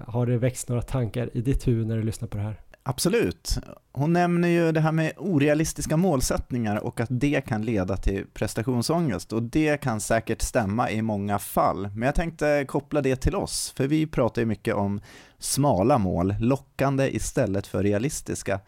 har 0.06 0.26
det 0.26 0.38
växt 0.38 0.68
några 0.68 0.82
tankar 0.82 1.30
i 1.34 1.40
ditt 1.40 1.68
huvud 1.68 1.86
när 1.86 1.96
du 1.96 2.02
lyssnar 2.02 2.28
på 2.28 2.36
det 2.36 2.42
här? 2.42 2.60
Absolut. 2.82 3.58
Hon 3.92 4.12
nämner 4.12 4.48
ju 4.48 4.72
det 4.72 4.80
här 4.80 4.92
med 4.92 5.12
orealistiska 5.16 5.96
målsättningar 5.96 6.76
och 6.76 7.00
att 7.00 7.08
det 7.10 7.40
kan 7.40 7.62
leda 7.62 7.96
till 7.96 8.24
prestationsångest 8.34 9.32
och 9.32 9.42
det 9.42 9.80
kan 9.80 10.00
säkert 10.00 10.42
stämma 10.42 10.90
i 10.90 11.02
många 11.02 11.38
fall. 11.38 11.88
Men 11.94 12.02
jag 12.02 12.14
tänkte 12.14 12.64
koppla 12.68 13.00
det 13.00 13.16
till 13.16 13.34
oss, 13.34 13.72
för 13.76 13.86
vi 13.86 14.06
pratar 14.06 14.42
ju 14.42 14.46
mycket 14.46 14.74
om 14.74 15.00
smala 15.38 15.98
mål, 15.98 16.34
lockande 16.40 17.16
istället 17.16 17.66
för 17.66 17.82
realistiska. 17.82 18.60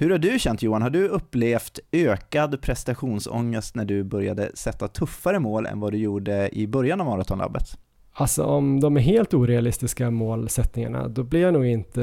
Hur 0.00 0.10
har 0.10 0.18
du 0.18 0.38
känt 0.38 0.62
Johan? 0.62 0.82
Har 0.82 0.90
du 0.90 1.08
upplevt 1.08 1.78
ökad 1.92 2.62
prestationsångest 2.62 3.74
när 3.74 3.84
du 3.84 4.04
började 4.04 4.50
sätta 4.54 4.88
tuffare 4.88 5.38
mål 5.38 5.66
än 5.66 5.80
vad 5.80 5.92
du 5.92 5.98
gjorde 5.98 6.48
i 6.52 6.66
början 6.66 7.00
av 7.00 7.06
maratonlabbet? 7.06 7.78
Alltså 8.12 8.44
om 8.44 8.80
de 8.80 8.96
är 8.96 9.00
helt 9.00 9.34
orealistiska 9.34 10.10
målsättningarna 10.10 11.08
då 11.08 11.22
blir 11.22 11.40
jag 11.40 11.52
nog 11.52 11.66
inte, 11.66 12.00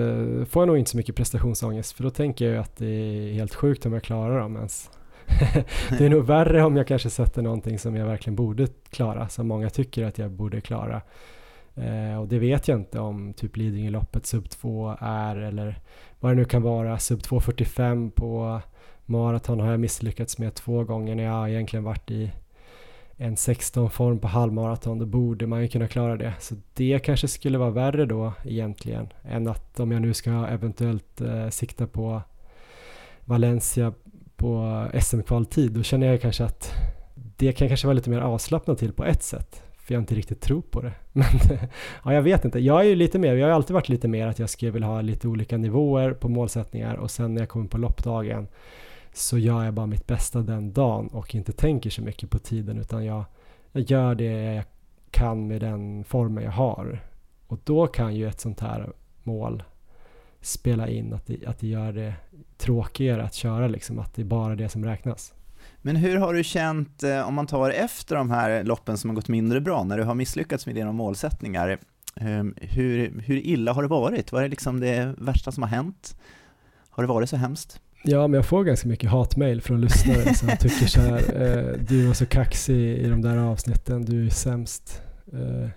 får 0.49 0.61
jag 0.61 0.67
nog 0.67 0.77
inte 0.77 0.91
så 0.91 0.97
mycket 0.97 1.15
prestationsångest 1.15 1.91
för 1.91 2.03
då 2.03 2.09
tänker 2.09 2.45
jag 2.45 2.61
att 2.61 2.77
det 2.77 2.87
är 2.87 3.33
helt 3.33 3.55
sjukt 3.55 3.85
om 3.85 3.93
jag 3.93 4.03
klarar 4.03 4.39
dem 4.39 4.55
ens. 4.55 4.89
det 5.97 6.05
är 6.05 6.09
nog 6.09 6.25
värre 6.25 6.63
om 6.63 6.75
jag 6.77 6.87
kanske 6.87 7.09
sätter 7.09 7.41
någonting 7.41 7.79
som 7.79 7.95
jag 7.95 8.05
verkligen 8.05 8.35
borde 8.35 8.67
klara, 8.89 9.29
som 9.29 9.47
många 9.47 9.69
tycker 9.69 10.03
att 10.03 10.17
jag 10.17 10.31
borde 10.31 10.61
klara. 10.61 11.01
Eh, 11.75 12.19
och 12.19 12.27
det 12.27 12.39
vet 12.39 12.67
jag 12.67 12.79
inte 12.79 12.99
om 12.99 13.33
typ 13.33 13.57
Lidingöloppet 13.57 14.25
sub 14.25 14.49
2 14.49 14.95
är 14.99 15.35
eller 15.35 15.79
vad 16.25 16.31
det 16.31 16.35
nu 16.35 16.45
kan 16.45 16.61
vara. 16.61 16.99
Sub 16.99 17.19
2.45 17.19 18.09
på 18.09 18.61
maraton 19.05 19.59
har 19.59 19.71
jag 19.71 19.79
misslyckats 19.79 20.37
med 20.37 20.53
två 20.55 20.83
gånger 20.83 21.15
när 21.15 21.23
jag 21.23 21.49
egentligen 21.49 21.83
varit 21.83 22.11
i 22.11 22.31
en 23.17 23.35
16-form 23.35 24.19
på 24.19 24.27
halvmaraton. 24.27 24.99
Då 24.99 25.05
borde 25.05 25.47
man 25.47 25.61
ju 25.61 25.67
kunna 25.67 25.87
klara 25.87 26.17
det. 26.17 26.33
Så 26.39 26.55
det 26.73 26.99
kanske 26.99 27.27
skulle 27.27 27.57
vara 27.57 27.69
värre 27.69 28.05
då 28.05 28.33
egentligen 28.43 29.07
än 29.23 29.47
att 29.47 29.79
om 29.79 29.91
jag 29.91 30.01
nu 30.01 30.13
ska 30.13 30.29
eventuellt 30.29 31.21
eh, 31.21 31.49
sikta 31.49 31.87
på 31.87 32.21
Valencia 33.25 33.93
på 34.35 34.83
SM-kvaltid 35.01 35.71
då 35.71 35.83
känner 35.83 36.07
jag 36.07 36.21
kanske 36.21 36.43
att 36.43 36.71
det 37.37 37.51
kan 37.51 37.67
kanske 37.67 37.87
vara 37.87 37.95
lite 37.95 38.09
mer 38.09 38.21
avslappnat 38.21 38.79
till 38.79 38.93
på 38.93 39.05
ett 39.05 39.23
sätt 39.23 39.64
för 39.85 39.93
jag 39.93 40.01
inte 40.01 40.15
riktigt 40.15 40.41
tror 40.41 40.61
på 40.61 40.81
det. 40.81 40.93
Men 41.13 41.25
ja, 42.03 42.13
jag 42.13 42.21
vet 42.21 42.45
inte. 42.45 42.59
Jag 42.59 42.79
är 42.79 42.83
ju 42.83 42.95
lite 42.95 43.19
mer, 43.19 43.35
jag 43.35 43.47
har 43.47 43.53
alltid 43.53 43.73
varit 43.73 43.89
lite 43.89 44.07
mer 44.07 44.27
att 44.27 44.39
jag 44.39 44.49
skulle 44.49 44.71
vilja 44.71 44.87
ha 44.87 45.01
lite 45.01 45.27
olika 45.27 45.57
nivåer 45.57 46.13
på 46.13 46.29
målsättningar 46.29 46.95
och 46.95 47.11
sen 47.11 47.33
när 47.33 47.41
jag 47.41 47.49
kommer 47.49 47.67
på 47.67 47.77
loppdagen 47.77 48.47
så 49.13 49.37
gör 49.37 49.63
jag 49.63 49.73
bara 49.73 49.85
mitt 49.85 50.07
bästa 50.07 50.41
den 50.41 50.73
dagen 50.73 51.07
och 51.07 51.35
inte 51.35 51.51
tänker 51.51 51.89
så 51.89 52.01
mycket 52.01 52.29
på 52.29 52.39
tiden 52.39 52.77
utan 52.77 53.05
jag, 53.05 53.23
jag 53.71 53.83
gör 53.83 54.15
det 54.15 54.53
jag 54.53 54.65
kan 55.11 55.47
med 55.47 55.61
den 55.61 56.03
formen 56.03 56.43
jag 56.43 56.51
har. 56.51 56.99
Och 57.47 57.59
då 57.63 57.87
kan 57.87 58.15
ju 58.15 58.27
ett 58.27 58.39
sånt 58.39 58.59
här 58.59 58.93
mål 59.23 59.63
spela 60.41 60.89
in 60.89 61.13
att 61.13 61.25
det, 61.25 61.45
att 61.45 61.59
det 61.59 61.67
gör 61.67 61.93
det 61.93 62.13
tråkigare 62.57 63.23
att 63.23 63.33
köra 63.33 63.67
liksom, 63.67 63.99
att 63.99 64.15
det 64.15 64.21
är 64.21 64.25
bara 64.25 64.55
det 64.55 64.69
som 64.69 64.85
räknas. 64.85 65.33
Men 65.85 65.95
hur 65.95 66.17
har 66.17 66.33
du 66.33 66.43
känt, 66.43 67.03
eh, 67.03 67.27
om 67.27 67.33
man 67.33 67.47
tar 67.47 67.69
efter 67.69 68.15
de 68.15 68.29
här 68.29 68.63
loppen 68.63 68.97
som 68.97 69.09
har 69.09 69.15
gått 69.15 69.27
mindre 69.27 69.61
bra, 69.61 69.83
när 69.83 69.97
du 69.97 70.03
har 70.03 70.15
misslyckats 70.15 70.65
med 70.65 70.75
dina 70.75 70.91
målsättningar, 70.91 71.79
ehm, 72.15 72.55
hur, 72.61 73.21
hur 73.25 73.37
illa 73.37 73.73
har 73.73 73.81
det 73.81 73.87
varit? 73.87 74.31
Vad 74.31 74.43
är 74.43 74.49
liksom 74.49 74.79
det 74.79 75.15
värsta 75.17 75.51
som 75.51 75.63
har 75.63 75.69
hänt? 75.69 76.17
Har 76.89 77.03
det 77.03 77.07
varit 77.07 77.29
så 77.29 77.37
hemskt? 77.37 77.79
Ja, 78.03 78.27
men 78.27 78.33
jag 78.33 78.45
får 78.45 78.63
ganska 78.63 78.87
mycket 78.87 79.09
hatmejl 79.09 79.61
från 79.61 79.81
lyssnare 79.81 80.33
som 80.35 80.49
tycker 80.59 80.87
så 80.87 81.01
här, 81.01 81.17
eh, 81.17 81.79
du 81.87 82.07
var 82.07 82.13
så 82.13 82.25
kaxig 82.25 82.97
i 82.97 83.09
de 83.09 83.21
där 83.21 83.37
avsnitten, 83.37 84.05
du 84.05 84.25
är 84.25 84.29
sämst. 84.29 85.01
Eh, 85.33 85.69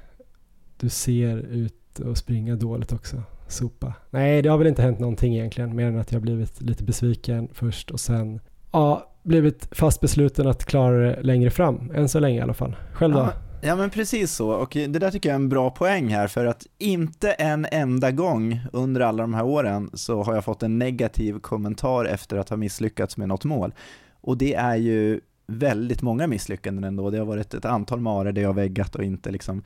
du 0.76 0.88
ser 0.88 1.36
ut 1.38 2.00
att 2.00 2.18
springa 2.18 2.56
dåligt 2.56 2.92
också, 2.92 3.22
sopa. 3.48 3.94
Nej, 4.10 4.42
det 4.42 4.48
har 4.48 4.58
väl 4.58 4.66
inte 4.66 4.82
hänt 4.82 4.98
någonting 4.98 5.34
egentligen, 5.34 5.76
mer 5.76 5.86
än 5.86 5.98
att 5.98 6.12
jag 6.12 6.22
blivit 6.22 6.62
lite 6.62 6.84
besviken 6.84 7.48
först 7.52 7.90
och 7.90 8.00
sen, 8.00 8.40
ja, 8.72 9.14
blivit 9.28 9.68
fast 9.70 10.00
besluten 10.00 10.46
att 10.46 10.64
klara 10.64 10.98
det 10.98 11.22
längre 11.22 11.50
fram, 11.50 11.90
än 11.94 12.08
så 12.08 12.20
länge 12.20 12.38
i 12.38 12.40
alla 12.40 12.54
fall. 12.54 12.76
Själv 12.92 13.14
då? 13.14 13.20
Ja, 13.20 13.32
ja 13.62 13.76
men 13.76 13.90
precis 13.90 14.32
så, 14.32 14.50
och 14.50 14.70
det 14.72 14.86
där 14.86 15.10
tycker 15.10 15.28
jag 15.28 15.34
är 15.34 15.40
en 15.40 15.48
bra 15.48 15.70
poäng 15.70 16.08
här, 16.08 16.26
för 16.26 16.46
att 16.46 16.66
inte 16.78 17.32
en 17.32 17.66
enda 17.72 18.10
gång 18.10 18.60
under 18.72 19.00
alla 19.00 19.22
de 19.22 19.34
här 19.34 19.44
åren 19.44 19.90
så 19.94 20.22
har 20.22 20.34
jag 20.34 20.44
fått 20.44 20.62
en 20.62 20.78
negativ 20.78 21.38
kommentar 21.40 22.04
efter 22.04 22.36
att 22.36 22.48
ha 22.48 22.56
misslyckats 22.56 23.16
med 23.16 23.28
något 23.28 23.44
mål. 23.44 23.74
Och 24.20 24.38
det 24.38 24.54
är 24.54 24.76
ju 24.76 25.20
väldigt 25.46 26.02
många 26.02 26.26
misslyckanden 26.26 26.84
ändå. 26.84 27.10
Det 27.10 27.18
har 27.18 27.26
varit 27.26 27.54
ett 27.54 27.64
antal 27.64 28.00
marer 28.00 28.32
där 28.32 28.42
jag 28.42 28.54
väggat 28.54 28.94
och 28.94 29.04
inte 29.04 29.30
liksom 29.30 29.62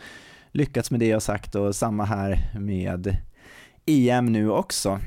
lyckats 0.53 0.91
med 0.91 1.01
det 1.01 1.07
jag 1.07 1.23
sagt 1.23 1.55
och 1.55 1.77
samma 1.77 2.05
här 2.05 2.59
med 2.61 3.17
EM 3.87 4.27
nu 4.27 4.51
också. 4.51 4.99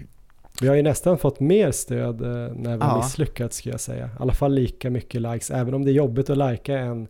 Vi 0.61 0.67
har 0.67 0.75
ju 0.75 0.81
nästan 0.81 1.17
fått 1.17 1.39
mer 1.39 1.71
stöd 1.71 2.21
eh, 2.21 2.55
när 2.55 2.77
vi 2.77 2.83
har 2.83 2.97
misslyckats 2.97 3.57
skulle 3.57 3.73
jag 3.73 3.81
säga. 3.81 4.05
I 4.05 4.09
alla 4.19 4.33
fall 4.33 4.53
lika 4.53 4.89
mycket 4.89 5.21
likes, 5.21 5.51
även 5.51 5.73
om 5.73 5.85
det 5.85 5.91
är 5.91 5.93
jobbigt 5.93 6.29
att 6.29 6.37
lajka 6.37 6.77
en, 6.77 7.07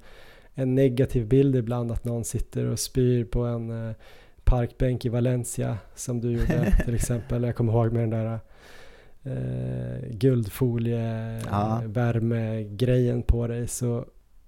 en 0.54 0.76
negativ 0.76 1.28
bild 1.28 1.56
ibland 1.56 1.92
att 1.92 2.06
någon 2.06 2.24
sitter 2.24 2.66
och 2.66 2.80
spyr 2.80 3.26
på 3.26 3.44
en 3.44 3.90
eh, 3.90 3.96
parkbänk 4.44 5.06
i 5.06 5.10
Valencia 5.10 5.78
som 5.96 6.22
du 6.22 6.32
gjorde 6.32 6.74
till 6.86 6.96
exempel. 6.96 7.44
Jag 7.44 7.56
kommer 7.56 7.74
ihåg 7.74 7.94
med 7.94 8.02
den 8.02 8.10
där 8.10 8.40
eh, 9.24 10.10
guldfolie 10.10 11.42
ja. 11.52 11.82
värmegrejen 11.86 13.24
på 13.24 13.48
dig 13.48 13.68
så 13.68 14.06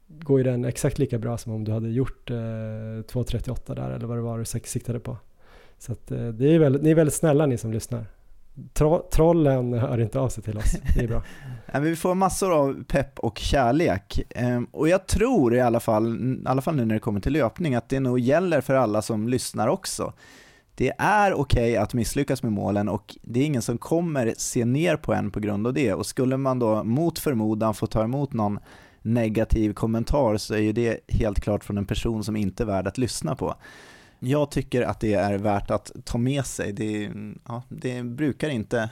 går 0.07 0.39
ju 0.39 0.43
den 0.43 0.65
exakt 0.65 0.99
lika 0.99 1.17
bra 1.17 1.37
som 1.37 1.53
om 1.53 1.63
du 1.63 1.71
hade 1.71 1.89
gjort 1.89 2.31
eh, 2.31 2.33
2.38 2.33 3.75
där 3.75 3.91
eller 3.91 4.07
vad 4.07 4.17
det 4.17 4.21
var 4.21 4.39
du 4.39 4.45
siktade 4.45 4.99
på. 4.99 5.17
Så 5.77 5.91
att, 5.91 6.11
eh, 6.11 6.27
det 6.27 6.55
är 6.55 6.59
väldigt, 6.59 6.81
ni 6.81 6.91
är 6.91 6.95
väldigt 6.95 7.13
snälla 7.13 7.45
ni 7.45 7.57
som 7.57 7.73
lyssnar. 7.73 8.05
Tro, 8.73 9.07
trollen 9.11 9.73
hör 9.73 10.01
inte 10.01 10.19
av 10.19 10.29
sig 10.29 10.43
till 10.43 10.57
oss, 10.57 10.75
det 10.95 11.03
är 11.03 11.07
bra. 11.07 11.23
vi 11.81 11.95
får 11.95 12.15
massor 12.15 12.53
av 12.53 12.83
pepp 12.83 13.19
och 13.19 13.37
kärlek. 13.37 14.21
Ehm, 14.29 14.67
och 14.71 14.89
jag 14.89 15.07
tror 15.07 15.55
i 15.55 15.61
alla 15.61 15.79
fall, 15.79 16.37
i 16.45 16.47
alla 16.47 16.61
fall 16.61 16.75
nu 16.75 16.85
när 16.85 16.95
det 16.95 16.99
kommer 16.99 17.19
till 17.19 17.33
löpning, 17.33 17.75
att 17.75 17.89
det 17.89 17.99
nog 17.99 18.19
gäller 18.19 18.61
för 18.61 18.75
alla 18.75 19.01
som 19.01 19.27
lyssnar 19.27 19.67
också. 19.67 20.13
Det 20.75 20.93
är 20.97 21.33
okej 21.33 21.71
okay 21.71 21.75
att 21.75 21.93
misslyckas 21.93 22.43
med 22.43 22.51
målen 22.51 22.89
och 22.89 23.17
det 23.21 23.39
är 23.39 23.45
ingen 23.45 23.61
som 23.61 23.77
kommer 23.77 24.33
se 24.37 24.65
ner 24.65 24.95
på 24.95 25.13
en 25.13 25.31
på 25.31 25.39
grund 25.39 25.67
av 25.67 25.73
det. 25.73 25.93
Och 25.93 26.05
skulle 26.05 26.37
man 26.37 26.59
då 26.59 26.83
mot 26.83 27.19
förmodan 27.19 27.73
få 27.73 27.87
ta 27.87 28.03
emot 28.03 28.33
någon 28.33 28.59
negativ 29.01 29.73
kommentar 29.73 30.37
så 30.37 30.53
är 30.53 30.59
ju 30.59 30.73
det 30.73 30.99
helt 31.07 31.39
klart 31.39 31.63
från 31.63 31.77
en 31.77 31.85
person 31.85 32.23
som 32.23 32.35
inte 32.35 32.63
är 32.63 32.67
värd 32.67 32.87
att 32.87 32.97
lyssna 32.97 33.35
på. 33.35 33.55
Jag 34.19 34.51
tycker 34.51 34.81
att 34.81 34.99
det 34.99 35.13
är 35.13 35.37
värt 35.37 35.71
att 35.71 35.91
ta 36.03 36.17
med 36.17 36.45
sig. 36.45 36.73
Det, 36.73 37.11
ja, 37.47 37.63
det 37.69 38.03
brukar 38.03 38.49
inte, 38.49 38.89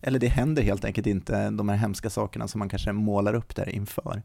eller 0.00 0.18
det 0.18 0.28
händer 0.28 0.62
helt 0.62 0.84
enkelt 0.84 1.06
inte, 1.06 1.50
de 1.50 1.68
här 1.68 1.76
hemska 1.76 2.10
sakerna 2.10 2.48
som 2.48 2.58
man 2.58 2.68
kanske 2.68 2.92
målar 2.92 3.34
upp 3.34 3.56
där 3.56 3.68
inför. 3.68 4.22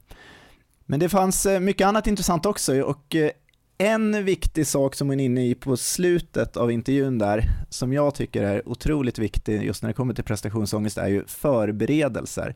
Men 0.85 0.99
det 0.99 1.09
fanns 1.09 1.45
eh, 1.45 1.59
mycket 1.59 1.87
annat 1.87 2.07
intressant 2.07 2.45
också 2.45 2.81
och 2.81 3.15
eh, 3.15 3.31
en 3.77 4.25
viktig 4.25 4.67
sak 4.67 4.95
som 4.95 5.09
hon 5.09 5.19
är 5.19 5.25
inne 5.25 5.45
i 5.47 5.55
på 5.55 5.77
slutet 5.77 6.57
av 6.57 6.71
intervjun 6.71 7.17
där, 7.17 7.49
som 7.69 7.93
jag 7.93 8.15
tycker 8.15 8.43
är 8.43 8.69
otroligt 8.69 9.19
viktig 9.19 9.63
just 9.63 9.83
när 9.83 9.87
det 9.89 9.93
kommer 9.93 10.13
till 10.13 10.23
prestationsångest, 10.23 10.97
är 10.97 11.07
ju 11.07 11.25
förberedelser. 11.27 12.55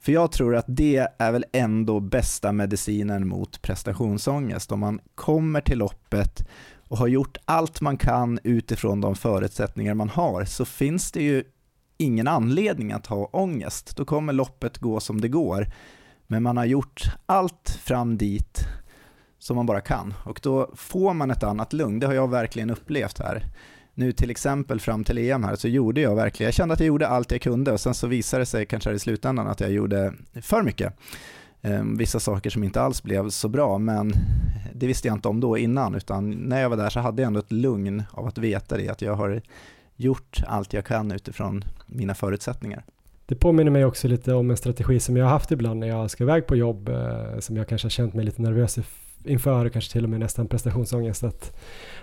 För 0.00 0.12
jag 0.12 0.32
tror 0.32 0.56
att 0.56 0.64
det 0.68 1.08
är 1.18 1.32
väl 1.32 1.44
ändå 1.52 2.00
bästa 2.00 2.52
medicinen 2.52 3.28
mot 3.28 3.62
prestationsångest. 3.62 4.72
Om 4.72 4.80
man 4.80 5.00
kommer 5.14 5.60
till 5.60 5.78
loppet 5.78 6.48
och 6.88 6.98
har 6.98 7.06
gjort 7.06 7.36
allt 7.44 7.80
man 7.80 7.96
kan 7.96 8.38
utifrån 8.44 9.00
de 9.00 9.14
förutsättningar 9.14 9.94
man 9.94 10.08
har 10.08 10.44
så 10.44 10.64
finns 10.64 11.12
det 11.12 11.22
ju 11.22 11.44
ingen 11.96 12.28
anledning 12.28 12.92
att 12.92 13.06
ha 13.06 13.24
ångest. 13.32 13.96
Då 13.96 14.04
kommer 14.04 14.32
loppet 14.32 14.78
gå 14.78 15.00
som 15.00 15.20
det 15.20 15.28
går. 15.28 15.66
Men 16.26 16.42
man 16.42 16.56
har 16.56 16.64
gjort 16.64 17.02
allt 17.26 17.80
fram 17.82 18.18
dit 18.18 18.60
som 19.38 19.56
man 19.56 19.66
bara 19.66 19.80
kan 19.80 20.14
och 20.24 20.40
då 20.42 20.70
får 20.76 21.14
man 21.14 21.30
ett 21.30 21.42
annat 21.42 21.72
lugn. 21.72 22.00
Det 22.00 22.06
har 22.06 22.14
jag 22.14 22.30
verkligen 22.30 22.70
upplevt 22.70 23.18
här. 23.18 23.44
Nu 23.94 24.12
till 24.12 24.30
exempel 24.30 24.80
fram 24.80 25.04
till 25.04 25.18
EM 25.18 25.44
här 25.44 25.56
så 25.56 25.68
gjorde 25.68 26.00
jag 26.00 26.16
verkligen, 26.16 26.46
jag 26.46 26.54
kände 26.54 26.74
att 26.74 26.80
jag 26.80 26.86
gjorde 26.86 27.08
allt 27.08 27.30
jag 27.30 27.40
kunde 27.40 27.72
och 27.72 27.80
sen 27.80 27.94
så 27.94 28.06
visade 28.06 28.42
det 28.42 28.46
sig 28.46 28.66
kanske 28.66 28.92
i 28.92 28.98
slutändan 28.98 29.46
att 29.46 29.60
jag 29.60 29.70
gjorde 29.70 30.14
för 30.42 30.62
mycket. 30.62 30.94
Ehm, 31.62 31.96
vissa 31.96 32.20
saker 32.20 32.50
som 32.50 32.64
inte 32.64 32.80
alls 32.80 33.02
blev 33.02 33.28
så 33.28 33.48
bra, 33.48 33.78
men 33.78 34.12
det 34.74 34.86
visste 34.86 35.08
jag 35.08 35.16
inte 35.16 35.28
om 35.28 35.40
då 35.40 35.58
innan, 35.58 35.94
utan 35.94 36.30
när 36.30 36.60
jag 36.60 36.70
var 36.70 36.76
där 36.76 36.90
så 36.90 37.00
hade 37.00 37.22
jag 37.22 37.26
ändå 37.26 37.40
ett 37.40 37.52
lugn 37.52 38.02
av 38.10 38.26
att 38.26 38.38
veta 38.38 38.76
det, 38.76 38.88
att 38.88 39.02
jag 39.02 39.14
har 39.14 39.42
gjort 39.96 40.42
allt 40.46 40.72
jag 40.72 40.84
kan 40.84 41.12
utifrån 41.12 41.64
mina 41.86 42.14
förutsättningar. 42.14 42.84
Det 43.26 43.34
påminner 43.34 43.70
mig 43.70 43.84
också 43.84 44.08
lite 44.08 44.34
om 44.34 44.50
en 44.50 44.56
strategi 44.56 45.00
som 45.00 45.16
jag 45.16 45.24
har 45.24 45.30
haft 45.30 45.50
ibland 45.50 45.80
när 45.80 45.86
jag 45.86 46.10
ska 46.10 46.24
iväg 46.24 46.46
på 46.46 46.56
jobb, 46.56 46.88
eh, 46.88 47.38
som 47.38 47.56
jag 47.56 47.68
kanske 47.68 47.84
har 47.84 47.90
känt 47.90 48.14
mig 48.14 48.24
lite 48.24 48.42
nervös 48.42 48.78
inför 49.24 49.64
och 49.64 49.72
kanske 49.72 49.92
till 49.92 50.04
och 50.04 50.10
med 50.10 50.20
nästan 50.20 50.48
prestationsångest. 50.48 51.24
Att 51.24 51.56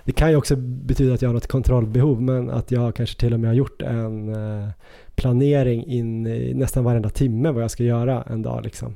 det 0.04 0.12
kan 0.12 0.30
ju 0.30 0.36
också 0.36 0.56
betyda 0.56 1.14
att 1.14 1.22
jag 1.22 1.30
har 1.30 1.34
något 1.34 1.48
kontrollbehov 1.48 2.22
men 2.22 2.50
att 2.50 2.72
jag 2.72 2.96
kanske 2.96 3.20
till 3.20 3.34
och 3.34 3.40
med 3.40 3.50
har 3.50 3.56
gjort 3.56 3.82
en 3.82 4.30
eh, 4.30 4.70
planering 5.16 5.86
in 5.86 6.28
i 6.28 6.54
nästan 6.54 6.84
varenda 6.84 7.10
timme 7.10 7.52
vad 7.52 7.64
jag 7.64 7.72
ska 7.72 7.84
göra 7.84 8.24
en 8.24 8.42
dag. 8.42 8.64
Liksom. 8.64 8.96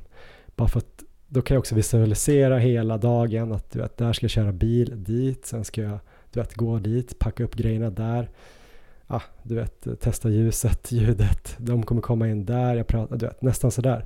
Bara 0.59 0.67
för 0.67 0.79
att 0.79 1.03
då 1.27 1.41
kan 1.41 1.55
jag 1.55 1.59
också 1.59 1.75
visualisera 1.75 2.57
hela 2.57 2.97
dagen 2.97 3.51
att 3.51 3.71
du 3.71 3.79
vet, 3.79 3.97
där 3.97 4.13
ska 4.13 4.23
jag 4.23 4.31
köra 4.31 4.51
bil 4.51 5.03
dit, 5.03 5.45
sen 5.45 5.63
ska 5.63 5.81
jag 5.81 5.99
du 6.31 6.39
vet, 6.39 6.53
gå 6.53 6.79
dit, 6.79 7.19
packa 7.19 7.43
upp 7.43 7.55
grejerna 7.55 7.89
där. 7.89 8.29
Ah, 9.07 9.21
du 9.43 9.55
vet, 9.55 10.01
testa 10.01 10.29
ljuset, 10.29 10.91
ljudet, 10.91 11.55
de 11.57 11.83
kommer 11.83 12.01
komma 12.01 12.29
in 12.29 12.45
där, 12.45 12.75
jag 12.75 12.87
pratar, 12.87 13.17
du 13.17 13.25
vet, 13.25 13.41
nästan 13.41 13.71
sådär. 13.71 14.05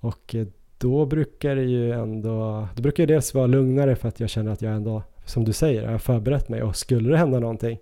Och 0.00 0.34
eh, 0.34 0.46
då 0.78 1.06
brukar 1.06 1.56
det 1.56 1.64
ju 1.64 1.92
ändå, 1.92 2.68
då 2.74 2.82
brukar 2.82 3.06
det 3.06 3.14
dels 3.14 3.34
vara 3.34 3.46
lugnare 3.46 3.96
för 3.96 4.08
att 4.08 4.20
jag 4.20 4.30
känner 4.30 4.52
att 4.52 4.62
jag 4.62 4.74
ändå, 4.74 5.02
som 5.24 5.44
du 5.44 5.52
säger, 5.52 5.86
har 5.86 5.98
förberett 5.98 6.48
mig 6.48 6.62
och 6.62 6.76
skulle 6.76 7.10
det 7.10 7.16
hända 7.16 7.40
någonting 7.40 7.78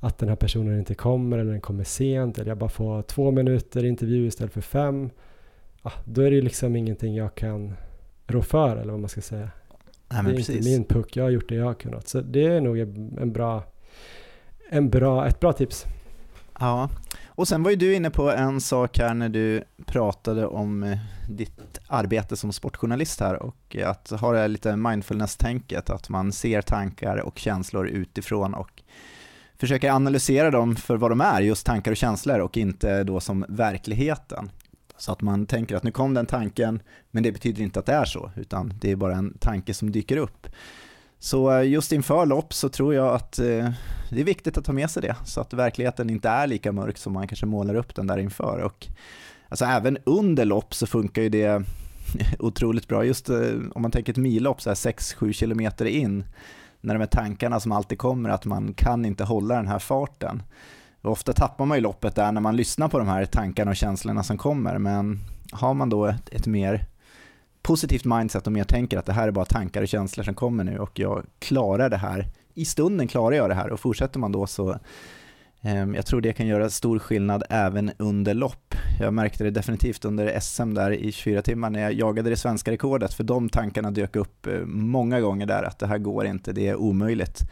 att 0.00 0.18
den 0.18 0.28
här 0.28 0.36
personen 0.36 0.78
inte 0.78 0.94
kommer 0.94 1.38
eller 1.38 1.52
den 1.52 1.60
kommer 1.60 1.84
sent 1.84 2.38
eller 2.38 2.50
jag 2.50 2.58
bara 2.58 2.70
får 2.70 3.02
två 3.02 3.30
minuter 3.30 3.84
intervju 3.84 4.26
istället 4.26 4.52
för 4.52 4.60
fem 4.60 5.10
då 6.04 6.22
är 6.22 6.30
det 6.30 6.36
ju 6.36 6.42
liksom 6.42 6.76
ingenting 6.76 7.14
jag 7.14 7.34
kan 7.34 7.76
rå 8.26 8.42
för 8.42 8.76
eller 8.76 8.92
vad 8.92 9.00
man 9.00 9.08
ska 9.08 9.20
säga. 9.20 9.50
Nej, 10.08 10.22
det 10.24 10.30
är 10.30 10.36
precis. 10.36 10.56
inte 10.56 10.68
min 10.68 10.84
puck, 10.84 11.16
jag 11.16 11.24
har 11.24 11.30
gjort 11.30 11.48
det 11.48 11.54
jag 11.54 11.64
har 11.64 11.74
kunnat. 11.74 12.08
Så 12.08 12.20
det 12.20 12.46
är 12.46 12.60
nog 12.60 12.78
en 12.78 13.32
bra, 13.32 13.64
en 14.70 14.90
bra, 14.90 15.26
ett 15.26 15.40
bra 15.40 15.52
tips. 15.52 15.84
Ja, 16.60 16.90
och 17.26 17.48
sen 17.48 17.62
var 17.62 17.70
ju 17.70 17.76
du 17.76 17.94
inne 17.94 18.10
på 18.10 18.30
en 18.30 18.60
sak 18.60 18.98
här 18.98 19.14
när 19.14 19.28
du 19.28 19.64
pratade 19.86 20.46
om 20.46 20.82
eh, 20.82 20.98
ditt 21.28 21.80
arbete 21.86 22.36
som 22.36 22.52
sportjournalist 22.52 23.20
här 23.20 23.42
och 23.42 23.76
att 23.84 24.10
ha 24.10 24.32
det 24.32 24.48
lite 24.48 24.76
mindfulness-tänket, 24.76 25.90
att 25.90 26.08
man 26.08 26.32
ser 26.32 26.62
tankar 26.62 27.16
och 27.16 27.38
känslor 27.38 27.88
utifrån 27.88 28.54
och 28.54 28.82
försöker 29.58 29.90
analysera 29.90 30.50
dem 30.50 30.76
för 30.76 30.96
vad 30.96 31.10
de 31.10 31.20
är, 31.20 31.40
just 31.40 31.66
tankar 31.66 31.90
och 31.90 31.96
känslor 31.96 32.38
och 32.38 32.56
inte 32.56 33.04
då 33.04 33.20
som 33.20 33.44
verkligheten. 33.48 34.50
Så 34.98 35.12
att 35.12 35.22
man 35.22 35.46
tänker 35.46 35.76
att 35.76 35.82
nu 35.82 35.90
kom 35.90 36.14
den 36.14 36.26
tanken, 36.26 36.82
men 37.10 37.22
det 37.22 37.32
betyder 37.32 37.62
inte 37.62 37.78
att 37.78 37.86
det 37.86 37.92
är 37.92 38.04
så, 38.04 38.30
utan 38.36 38.72
det 38.80 38.90
är 38.90 38.96
bara 38.96 39.16
en 39.16 39.38
tanke 39.38 39.74
som 39.74 39.92
dyker 39.92 40.16
upp. 40.16 40.46
Så 41.18 41.52
eh, 41.52 41.68
just 41.68 41.92
inför 41.92 42.26
lopp 42.26 42.54
så 42.54 42.68
tror 42.68 42.94
jag 42.94 43.14
att 43.14 43.38
eh, 43.38 43.70
det 44.10 44.20
är 44.20 44.24
viktigt 44.24 44.58
att 44.58 44.64
ta 44.64 44.72
med 44.72 44.90
sig 44.90 45.02
det, 45.02 45.16
så 45.24 45.40
att 45.40 45.52
verkligheten 45.52 46.10
inte 46.10 46.28
är 46.28 46.46
lika 46.46 46.72
mörk 46.72 46.98
som 46.98 47.12
man 47.12 47.28
kanske 47.28 47.46
målar 47.46 47.74
upp 47.74 47.94
den 47.94 48.06
där 48.06 48.18
inför. 48.18 48.58
Och, 48.58 48.86
alltså 49.48 49.64
även 49.64 49.98
under 50.04 50.44
lopp 50.44 50.74
så 50.74 50.86
funkar 50.86 51.22
ju 51.22 51.28
det 51.28 51.62
otroligt 52.38 52.88
bra. 52.88 53.04
Just 53.04 53.28
eh, 53.28 53.38
om 53.74 53.82
man 53.82 53.90
tänker 53.90 54.12
ett 54.12 54.16
millopp, 54.16 54.58
6-7 54.58 55.32
kilometer 55.32 55.84
in, 55.84 56.24
när 56.80 56.94
de 56.94 57.00
här 57.00 57.06
tankarna 57.06 57.60
som 57.60 57.72
alltid 57.72 57.98
kommer 57.98 58.30
att 58.30 58.44
man 58.44 58.74
kan 58.74 59.04
inte 59.04 59.24
hålla 59.24 59.56
den 59.56 59.68
här 59.68 59.78
farten. 59.78 60.42
Och 61.06 61.12
ofta 61.12 61.32
tappar 61.32 61.66
man 61.66 61.76
ju 61.78 61.82
loppet 61.82 62.14
där 62.14 62.32
när 62.32 62.40
man 62.40 62.56
lyssnar 62.56 62.88
på 62.88 62.98
de 62.98 63.08
här 63.08 63.24
tankarna 63.24 63.70
och 63.70 63.76
känslorna 63.76 64.22
som 64.22 64.38
kommer, 64.38 64.78
men 64.78 65.18
har 65.52 65.74
man 65.74 65.90
då 65.90 66.06
ett, 66.06 66.28
ett 66.32 66.46
mer 66.46 66.84
positivt 67.62 68.04
mindset 68.04 68.46
och 68.46 68.52
mer 68.52 68.64
tänker 68.64 68.98
att 68.98 69.06
det 69.06 69.12
här 69.12 69.28
är 69.28 69.32
bara 69.32 69.44
tankar 69.44 69.82
och 69.82 69.88
känslor 69.88 70.24
som 70.24 70.34
kommer 70.34 70.64
nu 70.64 70.78
och 70.78 70.98
jag 70.98 71.24
klarar 71.38 71.90
det 71.90 71.96
här, 71.96 72.26
i 72.54 72.64
stunden 72.64 73.08
klarar 73.08 73.36
jag 73.36 73.50
det 73.50 73.54
här 73.54 73.70
och 73.70 73.80
fortsätter 73.80 74.18
man 74.18 74.32
då 74.32 74.46
så 74.46 74.78
ehm, 75.60 75.94
jag 75.94 76.06
tror 76.06 76.20
det 76.20 76.32
kan 76.32 76.46
göra 76.46 76.70
stor 76.70 76.98
skillnad 76.98 77.44
även 77.50 77.90
under 77.98 78.34
lopp. 78.34 78.74
Jag 79.00 79.14
märkte 79.14 79.44
det 79.44 79.50
definitivt 79.50 80.04
under 80.04 80.40
SM 80.40 80.74
där 80.74 80.90
i 80.90 81.12
24 81.12 81.42
timmar 81.42 81.70
när 81.70 81.80
jag 81.80 81.92
jagade 81.92 82.30
det 82.30 82.36
svenska 82.36 82.70
rekordet, 82.70 83.14
för 83.14 83.24
de 83.24 83.48
tankarna 83.48 83.90
dök 83.90 84.16
upp 84.16 84.46
eh, 84.46 84.60
många 84.66 85.20
gånger 85.20 85.46
där 85.46 85.62
att 85.62 85.78
det 85.78 85.86
här 85.86 85.98
går 85.98 86.26
inte, 86.26 86.52
det 86.52 86.68
är 86.68 86.76
omöjligt. 86.76 87.42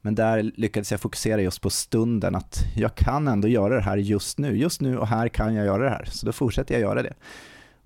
Men 0.00 0.14
där 0.14 0.42
lyckades 0.42 0.90
jag 0.90 1.00
fokusera 1.00 1.42
just 1.42 1.60
på 1.60 1.70
stunden, 1.70 2.34
att 2.34 2.64
jag 2.76 2.94
kan 2.94 3.28
ändå 3.28 3.48
göra 3.48 3.74
det 3.74 3.80
här 3.80 3.96
just 3.96 4.38
nu. 4.38 4.56
Just 4.56 4.80
nu 4.80 4.98
och 4.98 5.08
här 5.08 5.28
kan 5.28 5.54
jag 5.54 5.66
göra 5.66 5.84
det 5.84 5.90
här, 5.90 6.04
så 6.04 6.26
då 6.26 6.32
fortsätter 6.32 6.74
jag 6.74 6.80
göra 6.80 7.02
det. 7.02 7.14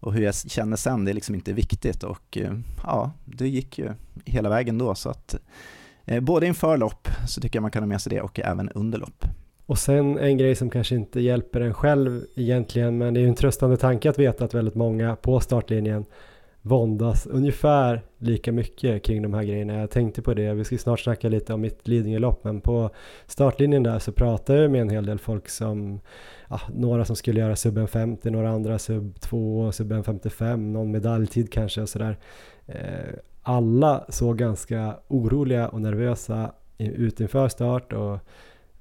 Och 0.01 0.13
hur 0.13 0.23
jag 0.23 0.35
känner 0.35 0.77
sen, 0.77 1.05
det 1.05 1.11
är 1.11 1.15
liksom 1.15 1.35
inte 1.35 1.53
viktigt 1.53 2.03
och 2.03 2.39
eh, 2.39 2.53
ja, 2.83 3.13
det 3.25 3.49
gick 3.49 3.79
ju 3.79 3.91
hela 4.25 4.49
vägen 4.49 4.79
då. 4.79 4.95
Så 4.95 5.11
att 5.11 5.35
eh, 6.05 6.21
både 6.21 6.47
inför 6.47 6.77
lopp 6.77 7.09
så 7.29 7.41
tycker 7.41 7.57
jag 7.57 7.63
man 7.63 7.71
kan 7.71 7.83
ha 7.83 7.89
med 7.89 8.01
sig 8.01 8.11
det 8.11 8.21
och 8.21 8.41
även 8.41 8.69
under 8.69 8.99
lopp. 8.99 9.25
Och 9.67 9.79
sen 9.79 10.19
en 10.19 10.39
grej 10.39 10.55
som 10.55 10.71
kanske 10.71 10.95
inte 10.95 11.21
hjälper 11.21 11.61
en 11.61 11.75
själv 11.75 12.25
egentligen, 12.37 12.99
men 12.99 13.15
det 13.15 13.21
är 13.21 13.23
ju 13.23 13.29
en 13.29 13.35
tröstande 13.35 13.77
tanke 13.77 14.11
att 14.11 14.19
veta 14.19 14.45
att 14.45 14.55
väldigt 14.55 14.75
många 14.75 15.17
på 15.17 15.41
startlinjen 15.41 16.05
våndas 16.63 17.27
ungefär 17.27 18.03
lika 18.19 18.53
mycket 18.53 19.03
kring 19.03 19.23
de 19.23 19.35
här 19.35 19.43
grejerna. 19.43 19.75
Jag 19.75 19.91
tänkte 19.91 20.23
på 20.23 20.35
det, 20.35 20.55
vi 20.55 20.65
ska 20.65 20.79
snart 20.79 21.01
snacka 21.01 21.29
lite 21.29 21.55
om 21.55 21.61
mitt 21.61 21.89
Lidingölopp 21.89 22.45
men 22.45 22.61
på 22.61 22.91
startlinjen 23.27 23.83
där 23.83 23.99
så 23.99 24.13
pratade 24.13 24.63
jag 24.63 24.71
med 24.71 24.81
en 24.81 24.91
hel 24.91 25.07
del 25.07 25.19
folk 25.19 25.49
som 25.49 26.01
ja, 26.49 26.61
några 26.75 27.05
som 27.05 27.17
skulle 27.17 27.41
göra 27.41 27.57
sub 27.57 27.89
50, 27.89 28.31
några 28.31 28.51
andra 28.51 28.79
sub 28.79 29.21
2, 29.21 29.73
sub 29.73 30.05
55, 30.05 30.73
någon 30.73 30.91
medaljtid 30.91 31.53
kanske 31.53 31.83
och 31.83 31.89
sådär. 31.89 32.19
Eh, 32.67 33.15
alla 33.43 34.05
såg 34.09 34.39
ganska 34.39 34.97
oroliga 35.09 35.69
och 35.69 35.81
nervösa 35.81 36.53
ut 36.79 37.21
inför 37.21 37.49
start 37.49 37.93
och 37.93 38.19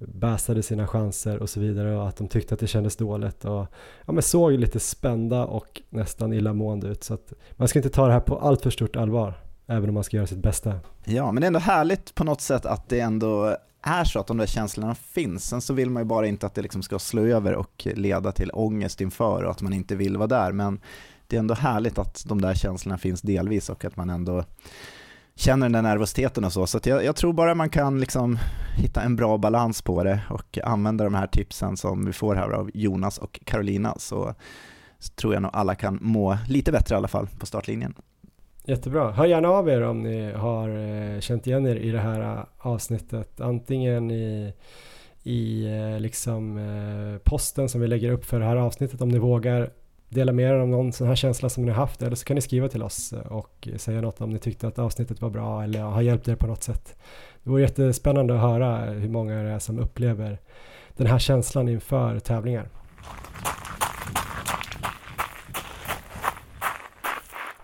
bäsade 0.07 0.63
sina 0.63 0.87
chanser 0.87 1.39
och 1.39 1.49
så 1.49 1.59
vidare 1.59 1.97
och 1.97 2.07
att 2.07 2.17
de 2.17 2.27
tyckte 2.27 2.53
att 2.53 2.59
det 2.59 2.67
kändes 2.67 2.95
dåligt 2.95 3.45
och 3.45 3.67
ja, 4.05 4.13
men 4.13 4.23
såg 4.23 4.51
lite 4.51 4.79
spända 4.79 5.45
och 5.45 5.81
nästan 5.89 6.33
illamående 6.33 6.87
ut 6.87 7.03
så 7.03 7.13
att 7.13 7.33
man 7.51 7.67
ska 7.67 7.79
inte 7.79 7.89
ta 7.89 8.07
det 8.07 8.13
här 8.13 8.19
på 8.19 8.37
allt 8.37 8.61
för 8.61 8.69
stort 8.69 8.95
allvar 8.95 9.33
även 9.67 9.89
om 9.89 9.93
man 9.93 10.03
ska 10.03 10.17
göra 10.17 10.27
sitt 10.27 10.37
bästa. 10.37 10.79
Ja, 11.03 11.31
men 11.31 11.41
det 11.41 11.45
är 11.45 11.47
ändå 11.47 11.59
härligt 11.59 12.15
på 12.15 12.23
något 12.23 12.41
sätt 12.41 12.65
att 12.65 12.89
det 12.89 12.99
ändå 12.99 13.57
är 13.81 14.03
så 14.03 14.19
att 14.19 14.27
de 14.27 14.37
där 14.37 14.45
känslorna 14.45 14.95
finns. 14.95 15.45
Sen 15.45 15.61
så 15.61 15.73
vill 15.73 15.89
man 15.89 16.03
ju 16.03 16.07
bara 16.07 16.27
inte 16.27 16.45
att 16.45 16.55
det 16.55 16.61
liksom 16.61 16.83
ska 16.83 16.99
slå 16.99 17.21
över 17.21 17.55
och 17.55 17.87
leda 17.95 18.31
till 18.31 18.51
ångest 18.53 19.01
inför 19.01 19.43
och 19.43 19.51
att 19.51 19.61
man 19.61 19.73
inte 19.73 19.95
vill 19.95 20.17
vara 20.17 20.27
där. 20.27 20.51
Men 20.51 20.79
det 21.27 21.35
är 21.35 21.39
ändå 21.39 21.53
härligt 21.53 21.97
att 21.97 22.23
de 22.27 22.41
där 22.41 22.53
känslorna 22.53 22.97
finns 22.97 23.21
delvis 23.21 23.69
och 23.69 23.85
att 23.85 23.97
man 23.97 24.09
ändå 24.09 24.43
känner 25.35 25.65
den 25.65 25.71
där 25.71 25.81
nervositeten 25.81 26.43
och 26.43 26.53
så. 26.53 26.67
Så 26.67 26.79
jag, 26.83 27.05
jag, 27.05 27.15
tror 27.15 27.33
bara 27.33 27.55
man 27.55 27.69
kan 27.69 27.99
liksom 27.99 28.39
hitta 28.77 29.01
en 29.01 29.15
bra 29.15 29.37
balans 29.37 29.81
på 29.81 30.03
det 30.03 30.21
och 30.29 30.59
använda 30.63 31.03
de 31.03 31.13
här 31.13 31.27
tipsen 31.27 31.77
som 31.77 32.05
vi 32.05 32.13
får 32.13 32.35
här 32.35 32.49
av 32.49 32.71
Jonas 32.73 33.17
och 33.17 33.39
Carolina 33.45 33.95
så, 33.97 34.35
så 34.99 35.13
tror 35.13 35.33
jag 35.33 35.43
nog 35.43 35.51
alla 35.53 35.75
kan 35.75 35.97
må 36.01 36.37
lite 36.47 36.71
bättre 36.71 36.95
i 36.95 36.97
alla 36.97 37.07
fall 37.07 37.27
på 37.39 37.45
startlinjen. 37.45 37.93
Jättebra. 38.65 39.11
Hör 39.11 39.25
gärna 39.25 39.49
av 39.49 39.69
er 39.69 39.81
om 39.81 40.03
ni 40.03 40.31
har 40.31 40.69
eh, 40.69 41.19
känt 41.19 41.47
igen 41.47 41.67
er 41.67 41.75
i 41.75 41.91
det 41.91 41.99
här 41.99 42.37
eh, 42.37 42.43
avsnittet. 42.57 43.41
Antingen 43.41 44.11
i, 44.11 44.53
i 45.23 45.65
eh, 45.65 45.99
liksom 45.99 46.59
posten 47.23 47.69
som 47.69 47.81
vi 47.81 47.87
lägger 47.87 48.11
upp 48.11 48.25
för 48.25 48.39
det 48.39 48.45
här 48.45 48.55
avsnittet 48.55 49.01
om 49.01 49.09
ni 49.09 49.19
vågar 49.19 49.69
dela 50.11 50.31
med 50.31 50.49
er 50.49 50.53
av 50.53 50.67
någon 50.67 50.93
sån 50.93 51.07
här 51.07 51.15
känsla 51.15 51.49
som 51.49 51.65
ni 51.65 51.71
har 51.71 51.77
haft 51.77 52.01
eller 52.01 52.15
så 52.15 52.25
kan 52.25 52.35
ni 52.35 52.41
skriva 52.41 52.67
till 52.67 52.83
oss 52.83 53.13
eh, 53.13 53.31
och 53.31 53.67
säga 53.77 54.01
något 54.01 54.21
om 54.21 54.29
ni 54.29 54.39
tyckte 54.39 54.67
att 54.67 54.79
avsnittet 54.79 55.21
var 55.21 55.29
bra 55.29 55.63
eller 55.63 55.81
har 55.81 56.01
hjälpt 56.01 56.27
er 56.27 56.35
på 56.35 56.47
något 56.47 56.63
sätt. 56.63 56.95
Det 57.43 57.49
vore 57.49 57.61
jättespännande 57.61 58.33
att 58.33 58.41
höra 58.41 58.77
hur 58.77 59.09
många 59.09 59.43
det 59.43 59.49
är 59.49 59.59
som 59.59 59.79
upplever 59.79 60.39
den 60.97 61.07
här 61.07 61.19
känslan 61.19 61.69
inför 61.69 62.19
tävlingar. 62.19 62.69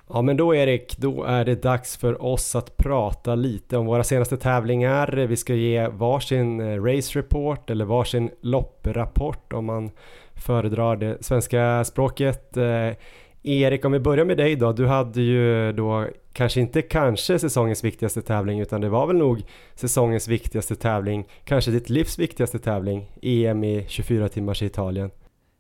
Ja 0.10 0.22
men 0.22 0.38
då 0.38 0.56
Erik, 0.56 0.98
då 0.98 1.24
är 1.24 1.46
det 1.46 1.64
dags 1.64 1.98
för 1.98 2.24
oss 2.24 2.56
att 2.56 2.78
prata 2.78 3.36
lite 3.36 3.78
om 3.78 3.86
våra 3.86 4.04
senaste 4.04 4.38
tävlingar. 4.38 5.08
Vi 5.08 5.36
ska 5.36 5.54
ge 5.54 5.88
varsin 5.88 6.60
eh, 6.60 6.84
race 6.84 7.20
report 7.20 7.70
eller 7.70 7.86
varsin 7.86 8.30
lopprapport 8.42 9.54
om 9.54 9.66
man 9.66 9.92
föredrar 10.40 10.96
det 10.96 11.18
svenska 11.26 11.84
språket. 11.84 12.58
Eh, 12.58 12.94
Erik, 13.44 13.86
om 13.86 13.92
vi 13.92 14.00
börjar 14.00 14.26
med 14.26 14.38
dig 14.38 14.56
då. 14.56 14.72
Du 14.72 14.88
hade 14.88 15.22
ju 15.22 15.72
då 15.74 16.08
kanske 16.34 16.60
inte 16.60 16.82
kanske 16.82 17.40
säsongens 17.40 17.84
viktigaste 17.84 18.22
tävling 18.22 18.60
utan 18.60 18.82
det 18.82 18.90
var 18.90 19.08
väl 19.08 19.16
nog 19.16 19.44
säsongens 19.76 20.28
viktigaste 20.28 20.76
tävling, 20.76 21.28
kanske 21.44 21.72
ditt 21.72 21.90
livs 21.90 22.20
viktigaste 22.20 22.60
tävling, 22.60 23.12
EM 23.22 23.64
i 23.64 23.86
24 23.88 24.30
timmars 24.30 24.62
i 24.62 24.66
Italien. 24.66 25.12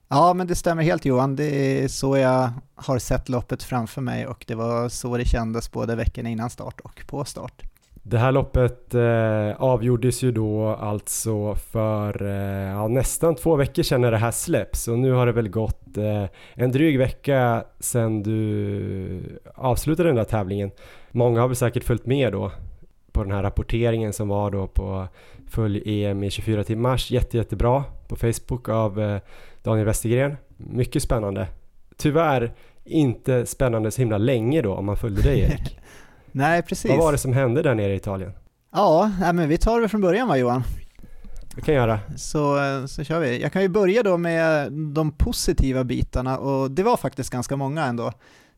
Ja, 0.10 0.34
men 0.34 0.48
det 0.48 0.56
stämmer 0.56 0.84
helt 0.84 1.06
Johan. 1.06 1.36
Det 1.36 1.84
är 1.84 1.88
så 1.88 2.18
jag 2.18 2.50
har 2.76 3.00
sett 3.00 3.30
loppet 3.30 3.64
framför 3.64 4.02
mig 4.02 4.28
och 4.28 4.46
det 4.48 4.56
var 4.56 4.90
så 4.90 5.18
det 5.18 5.26
kändes 5.26 5.72
både 5.72 5.96
veckan 5.96 6.28
innan 6.28 6.50
start 6.50 6.80
och 6.80 7.04
på 7.08 7.26
start. 7.26 7.64
Det 8.10 8.18
här 8.18 8.32
loppet 8.32 8.96
eh, 8.96 9.62
avgjordes 9.62 10.24
ju 10.24 10.32
då 10.32 10.68
alltså 10.68 11.56
för 11.56 12.26
eh, 12.26 12.72
ja, 12.72 12.88
nästan 12.88 13.36
två 13.36 13.56
veckor 13.56 13.84
sedan 13.84 14.02
när 14.02 14.12
det 14.12 14.18
här 14.18 14.32
släpps 14.32 14.88
och 14.88 15.00
nu 15.00 15.12
har 15.12 15.26
det 15.26 15.32
väl 15.32 15.50
gått 15.50 15.98
eh, 15.98 16.26
en 16.54 16.72
dryg 16.72 16.98
vecka 16.98 17.64
sedan 17.80 18.24
du 18.24 19.40
avslutade 19.56 20.10
den 20.10 20.16
där 20.16 20.24
tävlingen. 20.24 20.72
Många 21.12 21.42
har 21.42 21.48
väl 21.48 21.56
säkert 21.56 21.84
följt 21.84 22.06
med 22.06 22.32
då 22.32 22.52
på 23.12 23.24
den 23.24 23.32
här 23.32 23.44
rapporteringen 23.44 24.14
som 24.14 24.28
var 24.28 24.52
då 24.52 24.68
på 24.68 25.08
följ 25.48 26.04
EM 26.06 26.24
i 26.24 26.30
24 26.30 26.64
timmars. 26.64 27.12
Jätte, 27.12 27.38
jättebra 27.38 27.84
på 28.08 28.16
Facebook 28.16 28.70
av 28.70 29.02
eh, 29.02 29.20
Daniel 29.64 29.86
Westergren. 29.86 30.38
Mycket 30.58 31.04
spännande. 31.04 31.48
Tyvärr 31.98 32.54
inte 32.84 33.46
spännande 33.46 33.92
så 33.92 34.02
himla 34.02 34.18
länge 34.18 34.62
då 34.62 34.74
om 34.74 34.86
man 34.86 34.98
följde 34.98 35.22
dig 35.22 35.40
Erik. 35.40 35.80
Nej, 36.38 36.62
precis. 36.62 36.92
Vad 36.92 37.00
var 37.00 37.12
det 37.12 37.18
som 37.18 37.34
hände 37.34 37.62
där 37.62 37.76
nere 37.76 37.94
i 37.94 37.96
Italien? 37.96 38.32
Ja, 38.72 39.12
men 39.20 39.50
vi 39.50 39.58
tar 39.58 39.82
det 39.82 39.90
från 39.90 40.02
början 40.02 40.28
va 40.28 40.38
Johan? 40.38 40.64
Det 41.56 41.62
kan 41.62 41.74
jag 41.76 41.82
göra. 41.82 42.00
Så, 42.18 42.58
så 42.88 43.04
kör 43.04 43.20
vi. 43.20 43.42
Jag 43.42 43.54
kan 43.54 43.62
ju 43.62 43.68
börja 43.68 44.04
då 44.04 44.18
med 44.18 44.72
de 44.72 45.12
positiva 45.12 45.84
bitarna 45.84 46.38
och 46.38 46.72
det 46.72 46.84
var 46.84 46.98
faktiskt 46.98 47.30
ganska 47.30 47.56
många 47.56 47.86
ändå. 47.86 48.12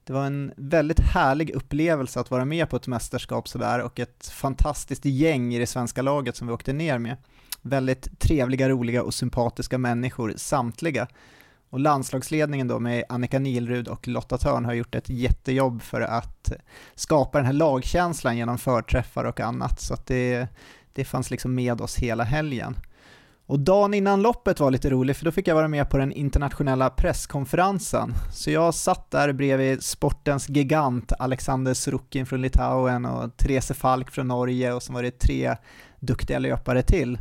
Det 0.03 0.14
var 0.14 0.26
en 0.26 0.51
väldigt 0.57 0.99
härlig 0.99 1.49
upplevelse 1.49 2.19
att 2.19 2.31
vara 2.31 2.45
med 2.45 2.69
på 2.69 2.76
ett 2.76 2.88
mästerskap 2.88 3.47
sådär 3.47 3.80
och 3.80 3.99
ett 3.99 4.27
fantastiskt 4.27 5.06
gäng 5.06 5.53
i 5.53 5.60
det 5.60 5.68
svenska 5.68 6.01
laget 6.01 6.35
som 6.35 6.47
vi 6.47 6.53
åkte 6.53 6.73
ner 6.73 6.97
med. 6.97 7.18
Väldigt 7.61 8.19
trevliga, 8.19 8.69
roliga 8.69 9.03
och 9.03 9.14
sympatiska 9.14 9.77
människor, 9.77 10.34
samtliga. 10.35 11.07
Och 11.70 11.80
landslagsledningen 11.80 12.68
då 12.68 12.80
med 12.80 13.04
Annika 13.10 13.40
Nilrud 13.40 13.88
och 13.88 14.08
Lotta 14.08 14.38
Törn 14.38 14.66
har 14.66 14.74
gjort 14.74 14.96
ett 14.96 15.10
jättejobb 15.10 15.82
för 15.82 16.02
att 16.02 16.52
skapa 16.96 17.38
den 17.38 17.46
här 17.46 17.54
lagkänslan 17.54 18.38
genom 18.38 18.58
förträffar 18.58 19.24
och 19.24 19.40
annat, 19.40 19.82
så 19.82 19.94
att 19.94 20.08
det, 20.08 20.48
det 20.94 21.06
fanns 21.06 21.32
liksom 21.32 21.56
med 21.56 21.82
oss 21.82 21.98
hela 21.98 22.24
helgen. 22.24 22.76
Och 23.50 23.60
dagen 23.60 23.94
innan 23.94 24.22
loppet 24.22 24.60
var 24.60 24.72
lite 24.72 24.90
rolig 24.90 25.16
för 25.16 25.26
då 25.26 25.32
fick 25.32 25.48
jag 25.48 25.56
vara 25.56 25.68
med 25.68 25.90
på 25.90 25.98
den 25.98 26.12
internationella 26.12 26.90
presskonferensen. 26.90 28.14
Så 28.34 28.52
jag 28.52 28.74
satt 28.74 29.12
där 29.12 29.34
bredvid 29.34 29.84
sportens 29.84 30.50
gigant 30.50 31.12
Alexander 31.20 31.74
Sorokin 31.74 32.26
från 32.26 32.41
Litauen 32.41 33.06
och 33.06 33.38
Therese 33.38 33.72
Falk 33.72 34.12
från 34.12 34.28
Norge 34.28 34.74
och 34.74 34.84
så 34.84 34.94
var 34.94 35.04
det 35.04 35.20
tre 35.20 35.56
duktiga 36.00 36.40
löpare 36.40 36.82
till. 36.82 37.18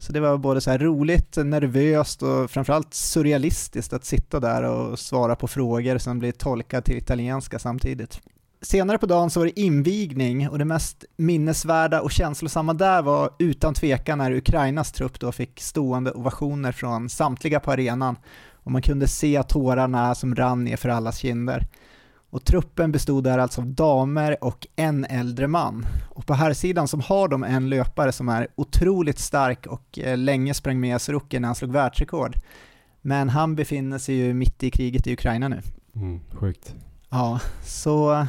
Så 0.00 0.12
det 0.12 0.20
var 0.20 0.38
både 0.38 0.60
så 0.60 0.76
roligt, 0.76 1.36
nervöst 1.36 2.22
och 2.22 2.50
framförallt 2.50 2.94
surrealistiskt 2.94 3.92
att 3.92 4.04
sitta 4.04 4.40
där 4.40 4.62
och 4.62 4.98
svara 4.98 5.36
på 5.36 5.48
frågor 5.48 5.98
som 5.98 6.18
blir 6.18 6.32
tolkade 6.32 6.82
till 6.82 6.96
italienska 6.96 7.58
samtidigt. 7.58 8.20
Senare 8.62 8.98
på 8.98 9.06
dagen 9.06 9.30
så 9.30 9.40
var 9.40 9.46
det 9.46 9.60
invigning 9.60 10.48
och 10.48 10.58
det 10.58 10.64
mest 10.64 11.04
minnesvärda 11.16 12.00
och 12.00 12.10
känslosamma 12.10 12.74
där 12.74 13.02
var 13.02 13.30
utan 13.38 13.74
tvekan 13.74 14.18
när 14.18 14.32
Ukrainas 14.32 14.92
trupp 14.92 15.20
då 15.20 15.32
fick 15.32 15.60
stående 15.60 16.12
ovationer 16.12 16.72
från 16.72 17.08
samtliga 17.08 17.60
på 17.60 17.72
arenan 17.72 18.16
och 18.54 18.72
man 18.72 18.82
kunde 18.82 19.08
se 19.08 19.42
tårarna 19.42 20.14
som 20.14 20.34
rann 20.34 20.64
ner 20.64 20.76
för 20.76 20.88
allas 20.88 21.18
kinder. 21.18 21.66
Och 22.30 22.44
truppen 22.44 22.92
bestod 22.92 23.24
där 23.24 23.38
alltså 23.38 23.60
av 23.60 23.66
damer 23.66 24.44
och 24.44 24.66
en 24.76 25.04
äldre 25.04 25.48
man. 25.48 25.86
Och 26.08 26.26
på 26.26 26.34
här 26.34 26.52
sidan 26.52 26.88
som 26.88 27.00
har 27.00 27.28
de 27.28 27.44
en 27.44 27.68
löpare 27.68 28.12
som 28.12 28.28
är 28.28 28.48
otroligt 28.54 29.18
stark 29.18 29.66
och 29.66 29.98
eh, 29.98 30.16
länge 30.18 30.54
sprang 30.54 30.80
med 30.80 31.00
Sorokin 31.00 31.42
när 31.42 31.48
han 31.48 31.54
slog 31.54 31.72
världsrekord. 31.72 32.36
Men 33.00 33.28
han 33.28 33.56
befinner 33.56 33.98
sig 33.98 34.14
ju 34.14 34.34
mitt 34.34 34.62
i 34.62 34.70
kriget 34.70 35.06
i 35.06 35.12
Ukraina 35.12 35.48
nu. 35.48 35.60
Mm, 35.94 36.20
sjukt. 36.32 36.74
Ja, 37.08 37.40
så, 37.64 38.26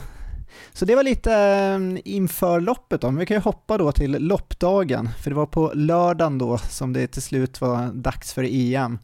så 0.73 0.85
det 0.85 0.95
var 0.95 1.03
lite 1.03 1.33
eh, 1.33 2.13
inför 2.13 2.59
loppet 2.59 3.01
då. 3.01 3.07
Men 3.11 3.19
vi 3.19 3.25
kan 3.25 3.37
ju 3.37 3.41
hoppa 3.41 3.77
då 3.77 3.91
till 3.91 4.11
loppdagen, 4.11 5.09
för 5.23 5.29
det 5.29 5.35
var 5.35 5.45
på 5.45 5.71
lördagen 5.75 6.37
då 6.37 6.57
som 6.57 6.93
det 6.93 7.07
till 7.07 7.21
slut 7.21 7.61
var 7.61 7.93
dags 7.93 8.33
för 8.33 8.43
EM. 8.49 8.99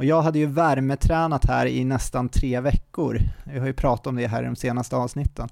Och 0.00 0.06
jag 0.06 0.22
hade 0.22 0.38
ju 0.38 0.46
värmetränat 0.46 1.44
här 1.44 1.66
i 1.66 1.84
nästan 1.84 2.28
tre 2.28 2.60
veckor. 2.60 3.20
Vi 3.44 3.58
har 3.58 3.66
ju 3.66 3.72
pratat 3.72 4.06
om 4.06 4.16
det 4.16 4.26
här 4.26 4.42
i 4.42 4.46
de 4.46 4.56
senaste 4.56 4.96
avsnitten. 4.96 5.48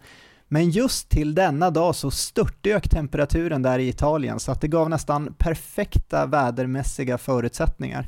Men 0.48 0.70
just 0.70 1.08
till 1.08 1.34
denna 1.34 1.70
dag 1.70 1.94
så 1.94 2.10
störtdök 2.10 2.88
temperaturen 2.88 3.62
där 3.62 3.78
i 3.78 3.88
Italien 3.88 4.40
så 4.40 4.52
att 4.52 4.60
det 4.60 4.68
gav 4.68 4.90
nästan 4.90 5.34
perfekta 5.38 6.26
vädermässiga 6.26 7.18
förutsättningar. 7.18 8.06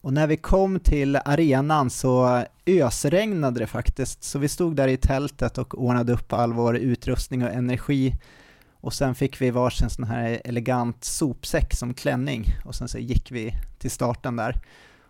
Och 0.00 0.12
när 0.12 0.26
vi 0.26 0.36
kom 0.36 0.80
till 0.80 1.16
arenan 1.16 1.90
så 1.90 2.44
ösregnade 2.66 3.60
det 3.60 3.66
faktiskt, 3.66 4.24
så 4.24 4.38
vi 4.38 4.48
stod 4.48 4.76
där 4.76 4.88
i 4.88 4.96
tältet 4.96 5.58
och 5.58 5.82
ordnade 5.82 6.12
upp 6.12 6.32
all 6.32 6.52
vår 6.52 6.76
utrustning 6.76 7.44
och 7.44 7.52
energi. 7.52 8.14
Och 8.80 8.94
sen 8.94 9.14
fick 9.14 9.40
vi 9.40 9.50
varsin 9.50 9.90
sån 9.90 10.04
här 10.04 10.40
elegant 10.44 11.04
sopsäck 11.04 11.74
som 11.74 11.94
klänning 11.94 12.46
och 12.64 12.74
sen 12.74 12.88
så 12.88 12.98
gick 12.98 13.30
vi 13.30 13.52
till 13.78 13.90
starten 13.90 14.36
där. 14.36 14.60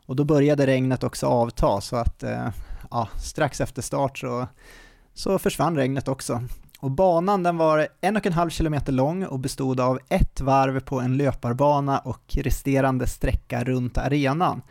Och 0.06 0.16
då 0.16 0.24
började 0.24 0.66
regnet 0.66 1.04
också 1.04 1.26
avta 1.26 1.80
så 1.80 1.96
att 1.96 2.22
eh, 2.22 2.48
ja, 2.90 3.08
strax 3.18 3.60
efter 3.60 3.82
start 3.82 4.18
så, 4.18 4.46
så 5.14 5.38
försvann 5.38 5.76
regnet 5.76 6.08
också. 6.08 6.42
Och 6.80 6.90
banan 6.90 7.42
den 7.42 7.56
var 7.56 7.88
en 8.00 8.16
och 8.16 8.26
en 8.26 8.32
halv 8.32 8.50
kilometer 8.50 8.92
lång 8.92 9.24
och 9.24 9.38
bestod 9.38 9.80
av 9.80 9.98
ett 10.08 10.40
varv 10.40 10.80
på 10.80 11.00
en 11.00 11.16
löparbana 11.16 11.98
och 11.98 12.22
resterande 12.36 13.06
sträcka 13.06 13.64
runt 13.64 13.98
arenan. 13.98 14.62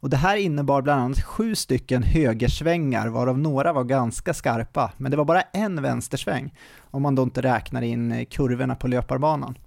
Och 0.00 0.10
det 0.10 0.16
här 0.16 0.36
innebar 0.36 0.82
bland 0.82 1.02
annat 1.02 1.22
sju 1.22 1.54
stycken 1.54 2.02
högersvängar, 2.02 3.08
varav 3.08 3.38
några 3.38 3.72
var 3.72 3.84
ganska 3.84 4.34
skarpa, 4.34 4.92
men 4.96 5.10
det 5.10 5.16
var 5.16 5.24
bara 5.24 5.40
en 5.42 5.82
vänstersväng, 5.82 6.54
om 6.80 7.02
man 7.02 7.14
då 7.14 7.22
inte 7.22 7.42
räknar 7.42 7.82
in 7.82 8.26
kurvorna 8.26 8.74
på 8.74 8.88
löparbanan. 8.88 9.58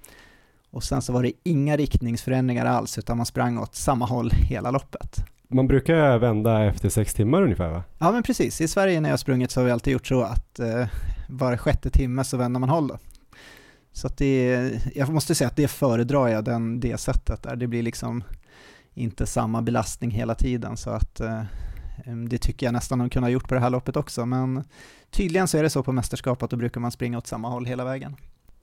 Och 0.76 0.84
sen 0.84 1.02
så 1.02 1.14
var 1.14 1.24
det 1.24 1.32
inga 1.44 1.78
riktningsförändringar 1.78 2.66
alls, 2.66 2.98
utan 2.98 3.18
man 3.18 3.26
sprang 3.26 3.58
åt 3.58 3.76
samma 3.76 4.06
håll 4.06 4.32
hela 4.32 4.72
loppet. 4.72 5.26
Man 5.48 5.68
brukar 5.68 6.18
vända 6.18 6.64
efter 6.64 6.90
sex 6.90 7.14
timmar 7.14 7.42
ungefär 7.42 7.70
va? 7.70 7.84
Ja 7.98 8.12
men 8.12 8.24
precis, 8.24 8.62
i 8.62 8.68
Sverige 8.68 9.02
när 9.02 9.10
jag 9.10 9.20
sprungit 9.20 9.52
så 9.52 9.60
har 9.60 9.66
vi 9.66 9.72
alltid 9.72 9.94
gjort 9.94 10.08
så 10.08 10.22
att 10.22 10.60
eh, 10.60 10.88
var 11.30 11.58
sjätte 11.58 11.90
timme 11.90 12.24
så 12.24 12.38
vänder 12.38 12.60
man 12.60 12.70
håll 12.70 12.88
då. 12.88 12.98
Så 13.92 14.08
att 14.08 14.18
det, 14.18 14.72
jag 14.96 15.10
måste 15.10 15.36
säga 15.36 15.48
att 15.48 15.56
det 15.56 15.68
föredrar 15.68 16.28
jag, 16.28 16.44
den, 16.44 16.80
det 16.80 16.98
sättet 16.98 17.44
där. 17.44 17.56
Det 17.56 17.68
blir 17.68 17.84
liksom 17.84 18.24
inte 18.94 19.26
samma 19.26 19.62
belastning 19.62 20.12
hela 20.12 20.36
tiden 20.36 20.78
så 20.78 20.90
att 20.90 21.20
eh, 21.20 21.44
det 22.30 22.38
tycker 22.38 22.66
jag 22.66 22.74
nästan 22.74 23.00
de 23.00 23.10
kunde 23.10 23.26
ha 23.26 23.32
gjort 23.32 23.48
på 23.48 23.54
det 23.54 23.62
här 23.62 23.70
loppet 23.70 23.96
också 23.96 24.26
men 24.26 24.64
tydligen 25.12 25.48
så 25.48 25.58
är 25.58 25.64
det 25.64 25.70
så 25.70 25.84
på 25.84 25.92
mästerskapet 25.92 26.50
då 26.50 26.58
brukar 26.58 26.82
man 26.82 26.92
springa 26.92 27.18
åt 27.18 27.28
samma 27.28 27.50
håll 27.50 27.66
hela 27.66 27.86
vägen. 27.86 28.16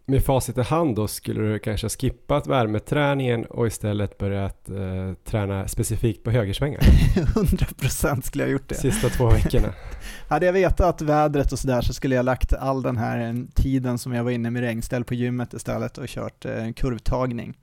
Med 0.05 0.25
facit 0.25 0.59
i 0.59 0.63
hand 0.63 0.97
då 0.97 1.09
skulle 1.09 1.41
du 1.41 1.59
kanske 1.59 1.85
ha 1.85 1.91
skippat 1.91 2.47
värmeträningen 2.47 3.45
och 3.45 3.67
istället 3.67 4.19
börjat 4.19 4.69
eh, 4.69 5.15
träna 5.25 5.69
specifikt 5.69 6.25
på 6.25 6.31
högersvängar? 6.31 6.81
100% 7.15 8.21
skulle 8.21 8.45
jag 8.45 8.49
ha 8.49 8.53
gjort 8.53 8.69
det. 8.69 8.75
Sista 8.75 9.09
två 9.09 9.31
veckorna. 9.31 9.75
Hade 10.29 10.47
jag 10.47 10.53
vetat 10.53 11.03
vädret 11.03 11.53
och 11.53 11.59
sådär 11.59 11.81
så 11.81 11.95
skulle 11.95 12.15
jag 12.15 12.25
lagt 12.25 12.53
all 12.53 12.83
den 12.83 12.97
här 12.97 13.47
tiden 13.55 13.99
som 13.99 14.13
jag 14.13 14.25
var 14.25 14.31
inne 14.31 14.51
med 14.51 14.63
regnställ 14.63 15.05
på 15.05 15.15
gymmet 15.15 15.55
istället 15.55 15.99
och 15.99 16.07
kört 16.09 16.45
eh, 16.45 16.73
kurvtagning. 16.73 17.55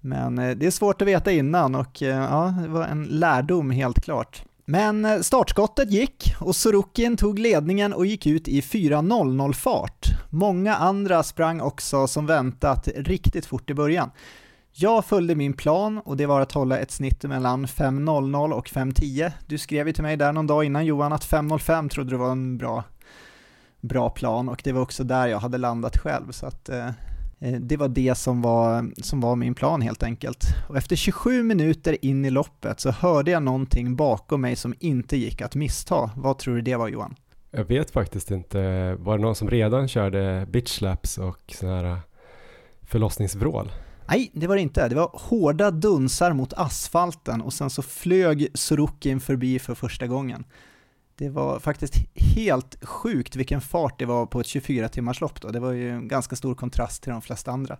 Men 0.00 0.38
eh, 0.38 0.56
det 0.56 0.66
är 0.66 0.70
svårt 0.70 1.02
att 1.02 1.08
veta 1.08 1.32
innan 1.32 1.74
och 1.74 2.02
eh, 2.02 2.08
ja, 2.08 2.54
det 2.62 2.68
var 2.68 2.84
en 2.84 3.04
lärdom 3.04 3.70
helt 3.70 4.00
klart. 4.00 4.42
Men 4.68 5.04
eh, 5.04 5.20
startskottet 5.20 5.90
gick 5.90 6.34
och 6.38 6.56
Sorokin 6.56 7.16
tog 7.16 7.38
ledningen 7.38 7.92
och 7.92 8.06
gick 8.06 8.26
ut 8.26 8.48
i 8.48 8.60
4.00 8.60 9.52
fart. 9.52 10.06
Många 10.30 10.74
andra 10.74 11.22
sprang 11.22 11.60
också 11.60 12.06
som 12.06 12.26
väntat 12.26 12.88
riktigt 12.96 13.46
fort 13.46 13.70
i 13.70 13.74
början. 13.74 14.10
Jag 14.72 15.04
följde 15.04 15.34
min 15.34 15.52
plan 15.52 15.98
och 15.98 16.16
det 16.16 16.26
var 16.26 16.40
att 16.40 16.52
hålla 16.52 16.78
ett 16.78 16.90
snitt 16.90 17.22
mellan 17.22 17.66
5.00 17.66 18.52
och 18.52 18.68
5.10. 18.68 19.32
Du 19.46 19.58
skrev 19.58 19.86
ju 19.86 19.92
till 19.92 20.02
mig 20.02 20.16
där 20.16 20.32
någon 20.32 20.46
dag 20.46 20.64
innan 20.64 20.86
Johan 20.86 21.12
att 21.12 21.26
5.05 21.26 21.88
trodde 21.88 22.10
du 22.10 22.16
var 22.16 22.32
en 22.32 22.58
bra, 22.58 22.84
bra 23.80 24.10
plan 24.10 24.48
och 24.48 24.60
det 24.64 24.72
var 24.72 24.82
också 24.82 25.04
där 25.04 25.26
jag 25.26 25.38
hade 25.38 25.58
landat 25.58 25.96
själv 25.96 26.32
så 26.32 26.46
att 26.46 26.68
Eh, 26.68 26.90
det 27.38 27.76
var 27.76 27.88
det 27.88 28.14
som 28.14 28.42
var, 28.42 28.90
som 29.02 29.20
var 29.20 29.36
min 29.36 29.54
plan 29.54 29.82
helt 29.82 30.02
enkelt. 30.02 30.44
Och 30.68 30.76
efter 30.76 30.96
27 30.96 31.42
minuter 31.42 32.04
in 32.04 32.24
i 32.24 32.30
loppet 32.30 32.80
så 32.80 32.90
hörde 32.90 33.30
jag 33.30 33.42
någonting 33.42 33.96
bakom 33.96 34.40
mig 34.40 34.56
som 34.56 34.74
inte 34.80 35.16
gick 35.16 35.40
att 35.40 35.54
missta. 35.54 36.10
Vad 36.16 36.38
tror 36.38 36.54
du 36.54 36.60
det 36.62 36.76
var 36.76 36.88
Johan? 36.88 37.14
Jag 37.50 37.64
vet 37.64 37.90
faktiskt 37.90 38.30
inte. 38.30 38.94
Var 38.94 39.18
det 39.18 39.22
någon 39.22 39.34
som 39.34 39.50
redan 39.50 39.88
körde 39.88 40.46
bitch 40.50 40.78
slaps 40.78 41.18
och 41.18 41.54
sådana 41.58 41.76
här 41.76 42.00
förlossningsvrål? 42.82 43.72
Nej, 44.08 44.30
det 44.34 44.46
var 44.46 44.54
det 44.54 44.62
inte. 44.62 44.88
Det 44.88 44.94
var 44.94 45.10
hårda 45.14 45.70
dunsar 45.70 46.32
mot 46.32 46.52
asfalten 46.52 47.42
och 47.42 47.52
sen 47.52 47.70
så 47.70 47.82
flög 47.82 48.48
Sorokin 48.54 49.20
förbi 49.20 49.58
för 49.58 49.74
första 49.74 50.06
gången. 50.06 50.44
Det 51.18 51.28
var 51.28 51.58
faktiskt 51.58 51.94
helt 52.36 52.84
sjukt 52.84 53.36
vilken 53.36 53.60
fart 53.60 53.98
det 53.98 54.06
var 54.06 54.26
på 54.26 54.40
ett 54.40 54.46
24 54.46 54.88
timmars 54.88 55.20
lopp 55.20 55.40
då. 55.40 55.48
Det 55.48 55.60
var 55.60 55.72
ju 55.72 55.90
en 55.90 56.08
ganska 56.08 56.36
stor 56.36 56.54
kontrast 56.54 57.02
till 57.02 57.12
de 57.12 57.22
flesta 57.22 57.50
andra. 57.50 57.76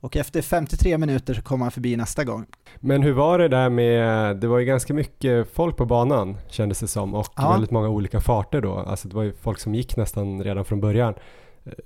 Och 0.00 0.16
efter 0.16 0.42
53 0.42 0.98
minuter 0.98 1.34
så 1.34 1.42
kom 1.42 1.60
han 1.60 1.70
förbi 1.70 1.96
nästa 1.96 2.24
gång. 2.24 2.46
Men 2.76 3.02
hur 3.02 3.12
var 3.12 3.38
det 3.38 3.48
där 3.48 3.70
med, 3.70 4.36
det 4.36 4.46
var 4.46 4.58
ju 4.58 4.64
ganska 4.64 4.94
mycket 4.94 5.52
folk 5.52 5.76
på 5.76 5.86
banan 5.86 6.36
kändes 6.48 6.80
det 6.80 6.88
som 6.88 7.14
och 7.14 7.32
ja. 7.36 7.52
väldigt 7.52 7.70
många 7.70 7.88
olika 7.88 8.20
farter 8.20 8.60
då. 8.60 8.76
Alltså 8.78 9.08
det 9.08 9.16
var 9.16 9.22
ju 9.22 9.32
folk 9.32 9.58
som 9.58 9.74
gick 9.74 9.96
nästan 9.96 10.44
redan 10.44 10.64
från 10.64 10.80
början. 10.80 11.14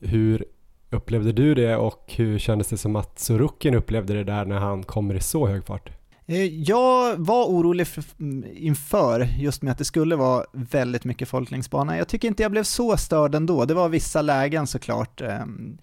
Hur 0.01 0.45
upplevde 0.91 1.33
du 1.33 1.55
det 1.55 1.77
och 1.77 2.13
hur 2.17 2.39
kändes 2.39 2.69
det 2.69 2.77
som 2.77 2.97
att 2.97 3.19
Sorokin 3.19 3.75
upplevde 3.75 4.15
det 4.15 4.25
där 4.25 4.45
när 4.45 4.59
han 4.59 4.83
kommer 4.83 5.15
i 5.15 5.21
så 5.21 5.47
hög 5.47 5.65
fart? 5.65 5.91
Eh, 6.27 6.45
jag 6.45 7.17
var 7.17 7.45
orolig 7.45 7.87
för, 7.87 8.05
mm, 8.21 8.45
inför 8.55 9.29
just 9.39 9.63
med 9.63 9.73
att 9.73 9.79
det 9.79 9.85
skulle 9.85 10.17
vara 10.17 10.45
väldigt 10.53 11.05
mycket 11.05 11.29
folk 11.29 11.51
längs 11.51 11.71
banan. 11.71 11.99
Jag 11.99 12.09
tycker 12.09 12.29
inte 12.29 12.43
jag 12.43 12.53
blev 12.53 12.63
så 12.63 12.97
störd 12.97 13.35
ändå. 13.35 13.65
Det 13.65 13.75
var 13.75 13.89
vissa 13.89 14.23
lägen 14.23 14.67
såklart. 14.67 15.21
Ehm, 15.21 15.79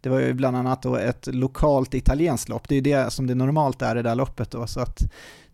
det 0.00 0.08
var 0.08 0.20
ju 0.20 0.32
bland 0.32 0.56
annat 0.56 0.82
då 0.82 0.96
ett 0.96 1.26
lokalt 1.26 1.94
italienskt 1.94 2.48
lopp. 2.48 2.68
Det 2.68 2.74
är 2.74 2.76
ju 2.76 2.82
det 2.82 3.10
som 3.12 3.26
det 3.26 3.34
normalt 3.34 3.82
är 3.82 3.96
i 3.96 4.02
det 4.02 4.08
där 4.08 4.14
loppet 4.14 4.50
då. 4.50 4.66
Så 4.66 4.80
att 4.80 4.98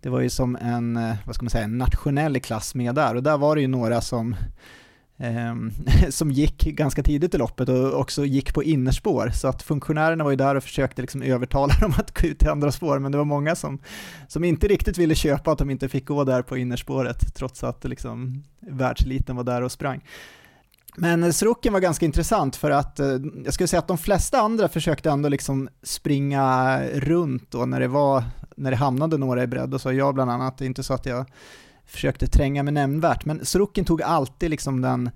det 0.00 0.08
var 0.08 0.20
ju 0.20 0.30
som 0.30 0.56
en, 0.56 0.96
eh, 0.96 1.16
vad 1.26 1.34
ska 1.34 1.44
man 1.44 1.50
säga, 1.50 1.64
en 1.64 1.78
nationell 1.78 2.40
klass 2.40 2.74
med 2.74 2.94
där. 2.94 3.14
Och 3.14 3.22
där 3.22 3.38
var 3.38 3.54
det 3.54 3.60
ju 3.60 3.68
några 3.68 4.00
som 4.00 4.36
Ehm, 5.20 5.72
som 6.10 6.30
gick 6.30 6.64
ganska 6.64 7.02
tidigt 7.02 7.34
i 7.34 7.38
loppet 7.38 7.68
och 7.68 8.00
också 8.00 8.24
gick 8.24 8.54
på 8.54 8.62
innerspår. 8.62 9.30
Så 9.34 9.48
att 9.48 9.62
funktionärerna 9.62 10.24
var 10.24 10.30
ju 10.30 10.36
där 10.36 10.54
och 10.54 10.62
försökte 10.62 11.02
liksom 11.02 11.22
övertala 11.22 11.74
dem 11.80 11.94
att 11.98 12.20
gå 12.20 12.28
ut 12.28 12.42
i 12.42 12.48
andra 12.48 12.72
spår, 12.72 12.98
men 12.98 13.12
det 13.12 13.18
var 13.18 13.24
många 13.24 13.56
som, 13.56 13.78
som 14.28 14.44
inte 14.44 14.68
riktigt 14.68 14.98
ville 14.98 15.14
köpa 15.14 15.52
att 15.52 15.58
de 15.58 15.70
inte 15.70 15.88
fick 15.88 16.06
gå 16.06 16.24
där 16.24 16.42
på 16.42 16.56
innerspåret, 16.56 17.34
trots 17.34 17.64
att 17.64 17.84
liksom 17.84 18.44
världseliten 18.60 19.36
var 19.36 19.44
där 19.44 19.62
och 19.62 19.72
sprang. 19.72 20.04
Men 20.96 21.24
eh, 21.24 21.30
Sroken 21.30 21.72
var 21.72 21.80
ganska 21.80 22.06
intressant 22.06 22.56
för 22.56 22.70
att 22.70 23.00
eh, 23.00 23.16
jag 23.44 23.54
skulle 23.54 23.68
säga 23.68 23.80
att 23.80 23.88
de 23.88 23.98
flesta 23.98 24.40
andra 24.40 24.68
försökte 24.68 25.10
ändå 25.10 25.28
liksom 25.28 25.68
springa 25.82 26.80
runt 26.94 27.50
då 27.50 27.66
när 27.66 27.80
det 27.80 27.88
var, 27.88 28.24
när 28.56 28.70
det 28.70 28.76
hamnade 28.76 29.18
några 29.18 29.42
i 29.42 29.46
bredd 29.46 29.74
och 29.74 29.80
så 29.80 29.92
jag 29.92 30.14
bland 30.14 30.30
annat, 30.30 30.58
det 30.58 30.64
är 30.64 30.66
inte 30.66 30.82
så 30.82 30.94
att 30.94 31.06
jag 31.06 31.26
försökte 31.88 32.26
tränga 32.26 32.62
mig 32.62 32.72
nämnvärt, 32.72 33.24
men 33.24 33.44
Sorokin 33.44 33.84
tog 33.84 34.02
alltid 34.02 34.50
liksom 34.50 34.80
den 34.80 35.10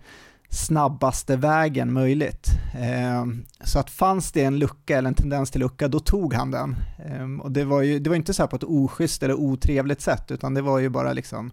snabbaste 0.52 1.36
vägen 1.36 1.92
möjligt. 1.92 2.48
Ehm, 2.78 3.44
så 3.64 3.78
att 3.78 3.90
fanns 3.90 4.32
det 4.32 4.44
en 4.44 4.58
lucka 4.58 4.98
eller 4.98 5.08
en 5.08 5.14
tendens 5.14 5.50
till 5.50 5.60
lucka, 5.60 5.88
då 5.88 6.00
tog 6.00 6.34
han 6.34 6.50
den. 6.50 6.76
Ehm, 7.06 7.40
och 7.40 7.52
det 7.52 7.64
var 7.64 7.82
ju 7.82 7.98
det 7.98 8.10
var 8.10 8.16
inte 8.16 8.34
så 8.34 8.42
här 8.42 8.48
på 8.48 8.56
ett 8.56 8.64
oschysst 8.64 9.22
eller 9.22 9.34
otrevligt 9.34 10.00
sätt, 10.00 10.30
utan 10.30 10.54
det 10.54 10.62
var 10.62 10.78
ju 10.78 10.88
bara 10.88 11.12
liksom 11.12 11.50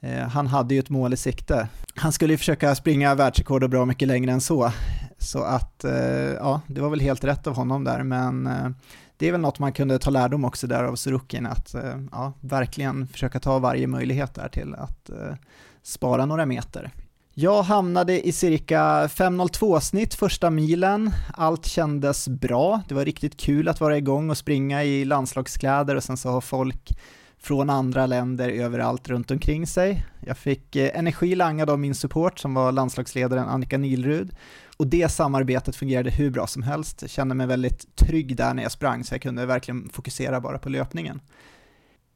eh, 0.00 0.28
han 0.28 0.46
hade 0.46 0.74
ju 0.74 0.80
ett 0.80 0.90
mål 0.90 1.12
i 1.12 1.16
sikte. 1.16 1.68
Han 1.94 2.12
skulle 2.12 2.32
ju 2.32 2.38
försöka 2.38 2.74
springa 2.74 3.14
världsrekord 3.14 3.64
och 3.64 3.70
bra 3.70 3.84
mycket 3.84 4.08
längre 4.08 4.32
än 4.32 4.40
så. 4.40 4.72
Så 5.18 5.42
att, 5.42 5.84
eh, 5.84 6.32
ja, 6.38 6.60
det 6.66 6.80
var 6.80 6.90
väl 6.90 7.00
helt 7.00 7.24
rätt 7.24 7.46
av 7.46 7.56
honom 7.56 7.84
där, 7.84 8.02
men 8.02 8.46
eh, 8.46 8.68
det 9.16 9.28
är 9.28 9.32
väl 9.32 9.40
något 9.40 9.58
man 9.58 9.72
kunde 9.72 9.98
ta 9.98 10.10
lärdom 10.10 10.44
också 10.44 10.66
där 10.66 10.84
av 10.84 10.96
Sorokin, 10.96 11.46
att 11.46 11.74
eh, 11.74 12.00
ja, 12.12 12.32
verkligen 12.40 13.06
försöka 13.06 13.40
ta 13.40 13.58
varje 13.58 13.86
möjlighet 13.86 14.34
där 14.34 14.48
till 14.48 14.74
att 14.74 15.10
eh, 15.10 15.34
spara 15.82 16.26
några 16.26 16.46
meter. 16.46 16.90
Jag 17.38 17.62
hamnade 17.62 18.26
i 18.26 18.32
cirka 18.32 19.06
5.02 19.06 19.80
snitt 19.80 20.14
första 20.14 20.50
milen. 20.50 21.10
Allt 21.34 21.66
kändes 21.66 22.28
bra. 22.28 22.82
Det 22.88 22.94
var 22.94 23.04
riktigt 23.04 23.36
kul 23.36 23.68
att 23.68 23.80
vara 23.80 23.96
igång 23.96 24.30
och 24.30 24.38
springa 24.38 24.84
i 24.84 25.04
landslagskläder 25.04 25.96
och 25.96 26.04
sen 26.04 26.16
så 26.16 26.30
har 26.30 26.40
folk 26.40 26.98
från 27.38 27.70
andra 27.70 28.06
länder 28.06 28.48
överallt 28.48 29.08
runt 29.08 29.30
omkring 29.30 29.66
sig. 29.66 30.06
Jag 30.20 30.38
fick 30.38 30.76
eh, 30.76 30.98
energi 30.98 31.34
langad 31.34 31.70
av 31.70 31.78
min 31.78 31.94
support 31.94 32.38
som 32.38 32.54
var 32.54 32.72
landslagsledaren 32.72 33.48
Annika 33.48 33.78
Nilrud 33.78 34.36
och 34.76 34.86
det 34.86 35.08
samarbetet 35.08 35.76
fungerade 35.76 36.10
hur 36.10 36.30
bra 36.30 36.46
som 36.46 36.62
helst. 36.62 37.02
Jag 37.02 37.10
kände 37.10 37.34
mig 37.34 37.46
väldigt 37.46 37.96
trygg 37.96 38.36
där 38.36 38.54
när 38.54 38.62
jag 38.62 38.72
sprang 38.72 39.04
så 39.04 39.14
jag 39.14 39.22
kunde 39.22 39.46
verkligen 39.46 39.88
fokusera 39.88 40.40
bara 40.40 40.58
på 40.58 40.68
löpningen. 40.68 41.20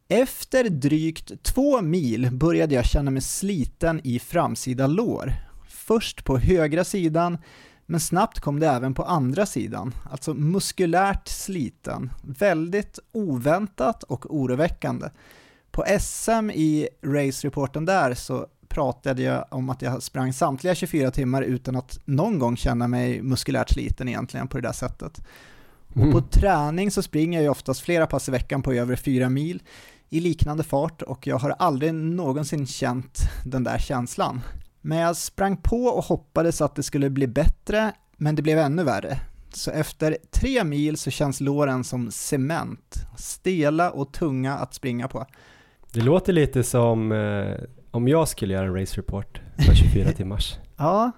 Efter 0.09 0.69
drygt 0.69 1.43
två 1.43 1.83
mil 1.83 2.29
började 2.33 2.75
jag 2.75 2.85
känna 2.85 3.11
mig 3.11 3.23
sliten 3.23 4.01
i 4.05 4.19
framsida 4.19 4.87
lår. 4.87 5.33
Först 5.69 6.25
på 6.25 6.39
högra 6.39 6.85
sidan, 6.85 7.39
men 7.87 8.01
snabbt 8.01 8.41
kom 8.41 8.61
det 8.61 8.67
även 8.67 8.95
på 8.95 9.05
andra 9.05 9.47
sidan, 9.47 9.95
alltså 10.11 10.35
muskulärt 10.35 11.29
sliten. 11.29 12.13
Väldigt 12.23 12.99
oväntat 13.13 14.03
och 14.03 14.35
oroväckande. 14.35 15.09
På 15.71 15.85
SM 16.01 16.51
i 16.51 16.89
race-reporten 17.03 17.85
där 17.85 18.15
så 18.15 18.47
pratade 18.71 19.23
jag 19.23 19.45
om 19.51 19.71
att 19.71 19.83
jag 19.83 20.03
sprang 20.03 20.33
samtliga 20.33 20.75
24 20.75 21.11
timmar 21.11 21.43
utan 21.43 21.77
att 21.77 21.99
någon 22.05 22.39
gång 22.39 22.57
känna 22.57 22.89
mig 22.89 23.23
muskulärt 23.23 23.71
sliten 23.71 24.09
egentligen 24.09 24.49
på 24.49 24.57
det 24.57 24.69
där 24.69 24.73
sättet. 24.73 25.21
Mm. 25.97 26.09
Och 26.09 26.15
på 26.15 26.29
träning 26.29 26.91
så 26.91 27.03
springer 27.03 27.43
jag 27.43 27.51
oftast 27.51 27.81
flera 27.81 28.07
pass 28.07 28.29
i 28.29 28.33
veckan 28.33 28.63
på 28.63 28.73
över 28.73 28.97
4 28.97 29.29
mil 29.29 29.63
i 30.09 30.21
liknande 30.21 30.63
fart 30.63 31.03
och 31.03 31.27
jag 31.27 31.39
har 31.39 31.51
aldrig 31.51 31.95
någonsin 31.95 32.67
känt 32.67 33.19
den 33.45 33.65
där 33.65 33.79
känslan. 33.79 34.41
Men 34.81 34.99
jag 34.99 35.17
sprang 35.17 35.57
på 35.57 35.85
och 35.85 36.05
hoppades 36.05 36.61
att 36.61 36.75
det 36.75 36.83
skulle 36.83 37.11
bli 37.11 37.27
bättre, 37.27 37.93
men 38.17 38.35
det 38.35 38.43
blev 38.43 38.59
ännu 38.59 38.85
värre. 38.85 39.21
Så 39.53 39.71
efter 39.71 40.17
tre 40.31 40.65
mil 40.65 40.97
så 40.97 41.11
känns 41.11 41.41
låren 41.41 41.85
som 41.85 42.11
cement, 42.11 42.95
stela 43.17 43.91
och 43.91 44.13
tunga 44.13 44.55
att 44.55 44.75
springa 44.75 45.09
på. 45.09 45.27
Det 45.93 46.01
låter 46.01 46.33
lite 46.33 46.63
som 46.63 47.13
eh, 47.13 47.55
om 47.91 48.09
jag 48.09 48.29
skulle 48.29 48.55
göra 48.55 48.67
en 48.67 48.81
race 48.81 48.97
report 49.01 49.41
för 49.67 49.75
24 49.75 50.13
timmars. 50.13 50.59
ja, 50.77 51.13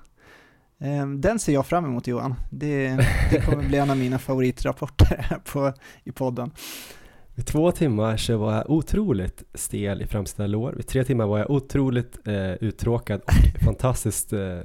ehm, 0.81 1.21
den 1.21 1.39
ser 1.39 1.53
jag 1.53 1.67
fram 1.67 1.85
emot 1.85 2.07
Johan. 2.07 2.35
Det, 2.51 2.89
det 3.31 3.41
kommer 3.41 3.69
bli 3.69 3.79
en 3.79 3.91
av 3.91 3.97
mina 3.97 4.19
favoritrapporter 4.19 5.17
här 5.31 5.39
på, 5.39 5.73
i 6.05 6.13
podden. 6.13 6.51
Vid 7.35 7.47
två 7.47 7.73
timmar 7.73 8.17
så 8.17 8.37
var 8.37 8.55
jag 8.55 8.71
otroligt 8.71 9.43
stel 9.55 10.03
i 10.03 10.07
framsida 10.07 10.47
lår. 10.47 10.73
Vid 10.73 10.87
tre 10.87 11.05
timmar 11.05 11.27
var 11.27 11.39
jag 11.39 11.51
otroligt 11.51 12.29
eh, 12.29 12.53
uttråkad 12.53 13.21
och 13.21 13.61
fantastiskt 13.65 14.33
eh, 14.33 14.59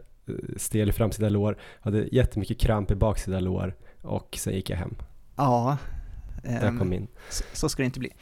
stel 0.57 0.89
i 0.89 0.91
framsida 0.91 1.29
lår. 1.29 1.57
Hade 1.81 2.07
jättemycket 2.11 2.59
kramp 2.59 2.91
i 2.91 2.95
baksida 2.95 3.39
lår 3.39 3.75
och 4.01 4.35
sen 4.37 4.53
gick 4.53 4.69
jag 4.69 4.77
hem. 4.77 4.95
Ja, 5.35 5.77
Där 6.43 6.59
kom 6.59 6.81
ehm, 6.81 6.93
in. 6.93 7.07
så, 7.29 7.43
så 7.53 7.69
ska 7.69 7.81
det 7.81 7.85
inte 7.85 7.99
bli. 7.99 8.13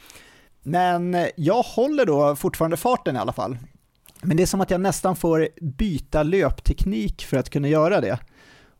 Men 0.62 1.16
jag 1.36 1.62
håller 1.62 2.06
då 2.06 2.36
fortfarande 2.36 2.76
farten 2.76 3.16
i 3.16 3.18
alla 3.18 3.32
fall. 3.32 3.58
Men 4.22 4.36
det 4.36 4.42
är 4.42 4.46
som 4.46 4.60
att 4.60 4.70
jag 4.70 4.80
nästan 4.80 5.16
får 5.16 5.48
byta 5.60 6.22
löpteknik 6.22 7.24
för 7.24 7.36
att 7.36 7.50
kunna 7.50 7.68
göra 7.68 8.00
det. 8.00 8.18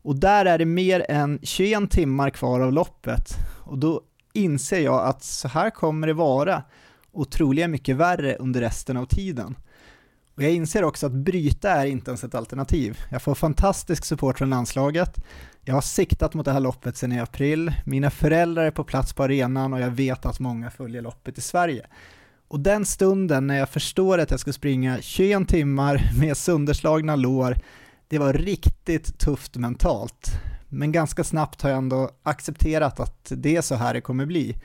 Och 0.02 0.18
där 0.18 0.44
är 0.44 0.58
det 0.58 0.64
mer 0.64 1.06
än 1.08 1.38
21 1.42 1.90
timmar 1.90 2.30
kvar 2.30 2.60
av 2.60 2.72
loppet. 2.72 3.34
Och 3.64 3.78
då 3.78 4.00
inser 4.32 4.80
jag 4.80 5.06
att 5.06 5.24
så 5.24 5.48
här 5.48 5.70
kommer 5.70 6.06
det 6.06 6.12
vara 6.12 6.62
och 7.12 7.30
troligen 7.30 7.70
mycket 7.70 7.96
värre 7.96 8.36
under 8.36 8.60
resten 8.60 8.96
av 8.96 9.06
tiden. 9.06 9.56
Och 10.36 10.42
jag 10.42 10.52
inser 10.52 10.84
också 10.84 11.06
att 11.06 11.12
bryta 11.12 11.70
är 11.70 11.86
inte 11.86 12.10
ens 12.10 12.24
ett 12.24 12.34
alternativ. 12.34 12.98
Jag 13.10 13.22
får 13.22 13.34
fantastisk 13.34 14.04
support 14.04 14.38
från 14.38 14.50
landslaget. 14.50 15.16
Jag 15.62 15.74
har 15.74 15.80
siktat 15.80 16.34
mot 16.34 16.44
det 16.44 16.52
här 16.52 16.60
loppet 16.60 16.96
sedan 16.96 17.12
i 17.12 17.20
april. 17.20 17.74
Mina 17.84 18.10
föräldrar 18.10 18.64
är 18.64 18.70
på 18.70 18.84
plats 18.84 19.12
på 19.12 19.22
arenan 19.22 19.72
och 19.72 19.80
jag 19.80 19.90
vet 19.90 20.26
att 20.26 20.40
många 20.40 20.70
följer 20.70 21.02
loppet 21.02 21.38
i 21.38 21.40
Sverige. 21.40 21.86
Och 22.48 22.60
den 22.60 22.86
stunden 22.86 23.46
när 23.46 23.58
jag 23.58 23.68
förstår 23.68 24.18
att 24.18 24.30
jag 24.30 24.40
ska 24.40 24.52
springa 24.52 24.98
21 25.00 25.48
timmar 25.48 26.10
med 26.20 26.36
sönderslagna 26.36 27.16
lår, 27.16 27.56
det 28.08 28.18
var 28.18 28.32
riktigt 28.32 29.18
tufft 29.18 29.56
mentalt. 29.56 30.30
Men 30.68 30.92
ganska 30.92 31.24
snabbt 31.24 31.62
har 31.62 31.70
jag 31.70 31.78
ändå 31.78 32.10
accepterat 32.22 33.00
att 33.00 33.32
det 33.36 33.56
är 33.56 33.62
så 33.62 33.74
här 33.74 33.94
det 33.94 34.00
kommer 34.00 34.26
bli. 34.26 34.56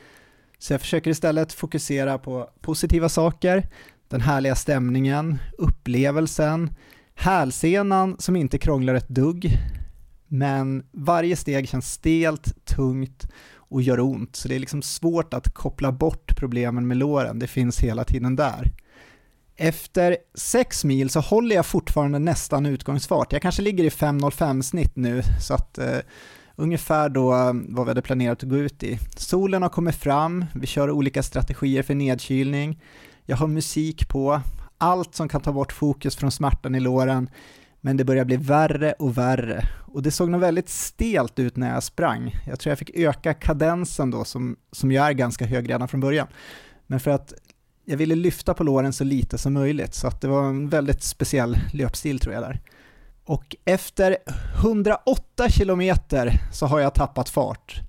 Så 0.60 0.74
jag 0.74 0.82
försöker 0.82 1.12
istället 1.12 1.54
fokusera 1.54 2.18
på 2.18 2.50
positiva 2.62 3.10
saker, 3.10 3.70
den 4.08 4.22
härliga 4.22 4.56
stämningen, 4.56 5.38
upplevelsen, 5.58 6.74
hälsenan 7.16 8.16
som 8.20 8.36
inte 8.36 8.58
krånglar 8.58 8.94
ett 8.96 9.10
dugg, 9.10 9.58
men 10.28 10.84
varje 10.92 11.36
steg 11.36 11.70
känns 11.70 11.92
stelt, 11.92 12.66
tungt 12.66 13.28
och 13.72 13.82
gör 13.82 14.00
ont, 14.00 14.36
så 14.36 14.48
det 14.48 14.56
är 14.56 14.60
liksom 14.60 14.82
svårt 14.82 15.34
att 15.34 15.54
koppla 15.54 15.92
bort 15.92 16.36
problemen 16.38 16.88
med 16.88 16.98
låren, 16.98 17.40
det 17.40 17.48
finns 17.48 17.80
hela 17.80 18.04
tiden 18.04 18.36
där. 18.36 18.72
Efter 19.56 20.18
6 20.34 20.84
mil 20.84 21.10
så 21.10 21.20
håller 21.20 21.56
jag 21.56 21.66
fortfarande 21.66 22.20
nästan 22.20 22.66
utgångsfart. 22.66 23.34
Jag 23.34 23.42
kanske 23.42 23.62
ligger 23.62 23.84
i 23.84 23.90
5.05 23.90 24.62
snitt 24.62 24.96
nu, 24.96 25.22
så 25.42 25.54
att 25.54 25.78
eh, 25.78 25.98
ungefär 26.56 27.10
då 27.10 27.34
eh, 27.34 27.54
vad 27.54 27.86
vi 27.86 27.90
hade 27.90 28.02
planerat 28.02 28.44
att 28.44 28.50
gå 28.50 28.58
ut 28.58 28.84
i. 28.84 29.00
Solen 29.16 29.62
har 29.62 29.70
kommit 29.70 29.96
fram, 29.96 30.46
vi 30.56 30.68
kör 30.68 30.92
olika 30.92 31.24
strategier 31.24 31.84
för 31.84 31.96
nedkylning, 31.96 32.82
jag 33.26 33.38
har 33.38 33.48
musik 33.48 34.08
på, 34.08 34.42
allt 34.78 35.16
som 35.16 35.30
kan 35.30 35.42
ta 35.42 35.52
bort 35.52 35.72
fokus 35.72 36.16
från 36.16 36.32
smärtan 36.32 36.76
i 36.76 36.80
låren, 36.80 37.30
men 37.82 37.98
det 37.98 38.04
började 38.04 38.26
bli 38.26 38.38
värre 38.38 38.94
och 38.94 39.18
värre. 39.18 39.68
Och 39.94 40.02
det 40.02 40.12
såg 40.12 40.30
nog 40.30 40.42
väldigt 40.42 40.70
stelt 40.70 41.40
ut 41.40 41.56
när 41.56 41.74
jag 41.74 41.84
sprang. 41.84 42.36
Jag 42.48 42.60
tror 42.60 42.72
jag 42.72 42.80
fick 42.80 42.98
öka 42.98 43.34
kadensen 43.34 44.12
då, 44.12 44.24
som, 44.24 44.56
som 44.72 44.92
ju 44.92 44.98
är 44.98 45.12
ganska 45.12 45.46
hög 45.46 45.70
redan 45.70 45.88
från 45.88 46.00
början. 46.00 46.28
Men 46.88 47.00
för 47.00 47.12
att 47.12 47.34
jag 47.86 47.98
ville 47.98 48.16
lyfta 48.16 48.54
på 48.54 48.64
låren 48.64 48.94
så 48.94 49.04
lite 49.04 49.38
som 49.38 49.54
möjligt, 49.54 49.94
så 49.94 50.08
att 50.08 50.22
det 50.22 50.28
var 50.28 50.44
en 50.44 50.70
väldigt 50.70 51.04
speciell 51.04 51.58
löpstil 51.74 52.20
tror 52.20 52.34
jag 52.34 52.44
där. 52.44 52.60
Och 53.26 53.56
efter 53.66 54.18
108 54.60 55.50
kilometer 55.50 56.42
så 56.52 56.66
har 56.66 56.80
jag 56.80 56.94
tappat 56.94 57.30
fart. 57.30 57.82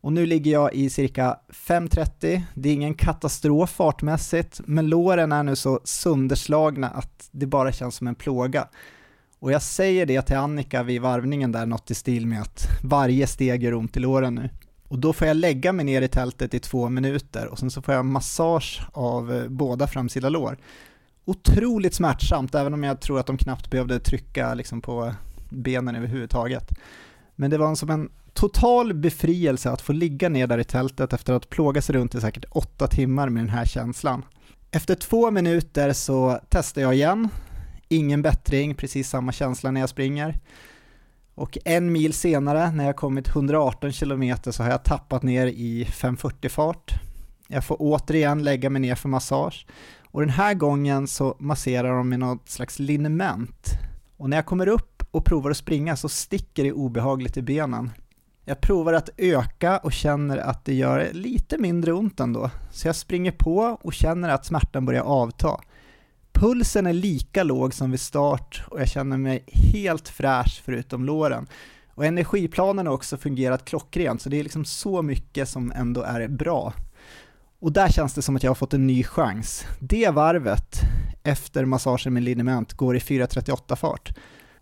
Och 0.00 0.12
nu 0.12 0.26
ligger 0.26 0.52
jag 0.52 0.74
i 0.74 0.90
cirka 0.90 1.38
5.30, 1.48 2.42
det 2.54 2.68
är 2.68 2.72
ingen 2.72 2.94
katastrof 2.94 3.70
fartmässigt, 3.70 4.60
men 4.64 4.88
låren 4.88 5.32
är 5.32 5.42
nu 5.42 5.56
så 5.56 5.80
sönderslagna 5.84 6.88
att 6.88 7.28
det 7.30 7.46
bara 7.46 7.72
känns 7.72 7.94
som 7.94 8.06
en 8.06 8.14
plåga. 8.14 8.68
Och 9.40 9.52
jag 9.52 9.62
säger 9.62 10.06
det 10.06 10.22
till 10.22 10.36
Annika 10.36 10.82
vid 10.82 11.00
varvningen 11.00 11.52
där, 11.52 11.66
något 11.66 11.90
i 11.90 11.94
stil 11.94 12.26
med 12.26 12.42
att 12.42 12.68
varje 12.82 13.26
steg 13.26 13.62
gör 13.62 13.74
ont 13.74 13.96
i 13.96 14.00
låren 14.00 14.34
nu. 14.34 14.50
Och 14.88 14.98
då 14.98 15.12
får 15.12 15.26
jag 15.26 15.36
lägga 15.36 15.72
mig 15.72 15.84
ner 15.84 16.02
i 16.02 16.08
tältet 16.08 16.54
i 16.54 16.58
två 16.58 16.88
minuter 16.88 17.46
och 17.46 17.58
sen 17.58 17.70
så 17.70 17.82
får 17.82 17.94
jag 17.94 18.04
massage 18.04 18.82
av 18.92 19.32
eh, 19.32 19.48
båda 19.48 19.86
framsida 19.86 20.28
lår. 20.28 20.58
Otroligt 21.24 21.94
smärtsamt, 21.94 22.54
även 22.54 22.74
om 22.74 22.84
jag 22.84 23.00
tror 23.00 23.20
att 23.20 23.26
de 23.26 23.38
knappt 23.38 23.70
behövde 23.70 24.00
trycka 24.00 24.54
liksom 24.54 24.80
på 24.80 25.14
benen 25.48 25.96
överhuvudtaget. 25.96 26.70
Men 27.36 27.50
det 27.50 27.58
var 27.58 27.74
som 27.74 27.90
en 27.90 28.10
total 28.34 28.94
befrielse 28.94 29.70
att 29.70 29.80
få 29.80 29.92
ligga 29.92 30.28
ner 30.28 30.46
där 30.46 30.58
i 30.58 30.64
tältet 30.64 31.12
efter 31.12 31.32
att 31.32 31.50
plåga 31.50 31.82
sig 31.82 31.94
runt 31.94 32.14
i 32.14 32.20
säkert 32.20 32.44
åtta 32.50 32.86
timmar 32.86 33.28
med 33.28 33.42
den 33.42 33.50
här 33.50 33.64
känslan. 33.64 34.24
Efter 34.70 34.94
två 34.94 35.30
minuter 35.30 35.92
så 35.92 36.40
testar 36.48 36.82
jag 36.82 36.94
igen, 36.94 37.28
ingen 37.90 38.22
bättring, 38.22 38.74
precis 38.74 39.08
samma 39.08 39.32
känsla 39.32 39.70
när 39.70 39.80
jag 39.80 39.88
springer. 39.88 40.38
Och 41.34 41.58
en 41.64 41.92
mil 41.92 42.12
senare, 42.12 42.72
när 42.72 42.86
jag 42.86 42.96
kommit 42.96 43.28
118 43.28 43.92
km, 43.92 44.34
så 44.42 44.62
har 44.62 44.70
jag 44.70 44.84
tappat 44.84 45.22
ner 45.22 45.46
i 45.46 45.84
540 45.84 46.48
fart. 46.48 46.94
Jag 47.48 47.64
får 47.64 47.76
återigen 47.80 48.42
lägga 48.42 48.70
mig 48.70 48.82
ner 48.82 48.94
för 48.94 49.08
massage. 49.08 49.66
Och 50.04 50.20
den 50.20 50.30
här 50.30 50.54
gången 50.54 51.06
så 51.06 51.36
masserar 51.38 51.96
de 51.96 52.08
med 52.08 52.18
något 52.18 52.48
slags 52.48 52.78
liniment. 52.78 53.66
Och 54.16 54.30
när 54.30 54.36
jag 54.36 54.46
kommer 54.46 54.68
upp 54.68 55.02
och 55.10 55.24
provar 55.24 55.50
att 55.50 55.56
springa 55.56 55.96
så 55.96 56.08
sticker 56.08 56.64
det 56.64 56.72
obehagligt 56.72 57.36
i 57.36 57.42
benen. 57.42 57.90
Jag 58.44 58.60
provar 58.60 58.92
att 58.92 59.10
öka 59.16 59.78
och 59.78 59.92
känner 59.92 60.38
att 60.38 60.64
det 60.64 60.74
gör 60.74 61.08
lite 61.12 61.58
mindre 61.58 61.92
ont 61.92 62.20
ändå. 62.20 62.50
Så 62.70 62.88
jag 62.88 62.96
springer 62.96 63.32
på 63.32 63.78
och 63.82 63.92
känner 63.92 64.28
att 64.28 64.46
smärtan 64.46 64.86
börjar 64.86 65.02
avta. 65.02 65.60
Pulsen 66.32 66.86
är 66.86 66.92
lika 66.92 67.42
låg 67.42 67.74
som 67.74 67.90
vid 67.90 68.00
start 68.00 68.62
och 68.68 68.80
jag 68.80 68.88
känner 68.88 69.16
mig 69.16 69.44
helt 69.72 70.08
fräsch 70.08 70.62
förutom 70.64 71.04
låren. 71.04 71.46
Och 71.94 72.04
energiplanen 72.04 72.86
har 72.86 72.94
också 72.94 73.16
fungerat 73.16 73.64
klockrent, 73.64 74.22
så 74.22 74.28
det 74.28 74.38
är 74.38 74.42
liksom 74.42 74.64
så 74.64 75.02
mycket 75.02 75.48
som 75.48 75.72
ändå 75.72 76.02
är 76.02 76.28
bra. 76.28 76.72
Och 77.60 77.72
där 77.72 77.88
känns 77.88 78.14
det 78.14 78.22
som 78.22 78.36
att 78.36 78.42
jag 78.42 78.50
har 78.50 78.54
fått 78.54 78.74
en 78.74 78.86
ny 78.86 79.04
chans. 79.04 79.66
Det 79.78 80.10
varvet 80.10 80.80
efter 81.22 81.64
massagen 81.64 82.14
med 82.14 82.22
liniment 82.22 82.72
går 82.72 82.96
i 82.96 82.98
4.38 82.98 83.76
fart. 83.76 84.12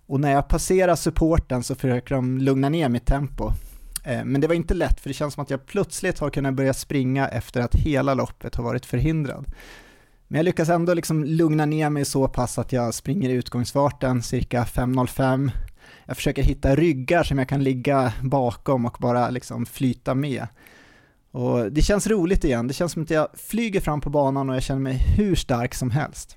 Och 0.07 0.21
när 0.21 0.33
jag 0.33 0.49
passerar 0.49 0.97
supporten 0.97 1.63
så 1.63 1.75
försöker 1.75 2.15
de 2.15 2.39
lugna 2.39 2.69
ner 2.69 2.89
mitt 2.89 3.07
tempo. 3.07 3.53
Eh, 4.05 4.25
men 4.25 4.41
det 4.41 4.47
var 4.47 4.55
inte 4.55 4.75
lätt 4.75 5.01
för 5.01 5.09
det 5.09 5.15
känns 5.15 5.35
som 5.35 5.43
att 5.43 5.51
jag 5.51 5.67
plötsligt 5.67 6.19
har 6.19 6.31
kunnat 6.31 6.55
börja 6.55 6.75
springa 6.75 7.29
efter 7.29 7.61
att 7.61 7.75
hela 7.75 8.15
loppet 8.15 8.55
har 8.55 8.65
varit 8.65 8.87
förhindrad. 8.87 9.47
Men 10.29 10.39
jag 10.39 10.45
lyckas 10.45 10.69
ändå 10.69 10.95
liksom 10.95 11.25
lugna 11.25 11.67
ner 11.67 11.91
mig 11.91 12.05
så 12.05 12.29
pass 12.29 12.59
att 12.59 12.73
jag 12.73 12.95
springer 12.95 13.31
i 13.31 13.33
utgångsfarten 13.33 14.23
cirka 14.23 14.65
5.05. 14.65 15.51
Jag 16.07 16.17
försöker 16.17 16.43
hitta 16.43 16.75
ryggar 16.75 17.23
som 17.23 17.39
jag 17.39 17.49
kan 17.49 17.63
ligga 17.63 18.13
bakom 18.23 18.87
och 18.87 18.97
bara 19.01 19.31
liksom 19.31 19.67
flyta 19.67 20.15
med. 20.15 20.47
Och 21.31 21.73
det 21.73 21.83
känns 21.83 22.07
roligt 22.07 22.45
igen, 22.45 22.69
det 22.69 22.75
känns 22.75 22.93
som 22.93 23.03
att 23.03 23.11
jag 23.11 23.29
flyger 23.35 23.81
fram 23.81 24.01
på 24.01 24.11
banan 24.11 24.51
och 24.51 24.57
jag 24.57 24.63
känner 24.63 24.81
mig 24.81 24.95
hur 24.95 25.35
stark 25.35 25.75
som 25.75 25.91
helst. 25.91 26.37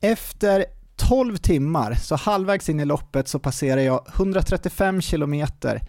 Efter 0.00 0.64
12 0.96 1.36
timmar, 1.36 1.94
så 1.94 2.16
halvvägs 2.16 2.68
in 2.68 2.80
i 2.80 2.84
loppet, 2.84 3.28
så 3.28 3.38
passerar 3.38 3.80
jag 3.80 4.06
135 4.14 5.00
kilometer 5.00 5.80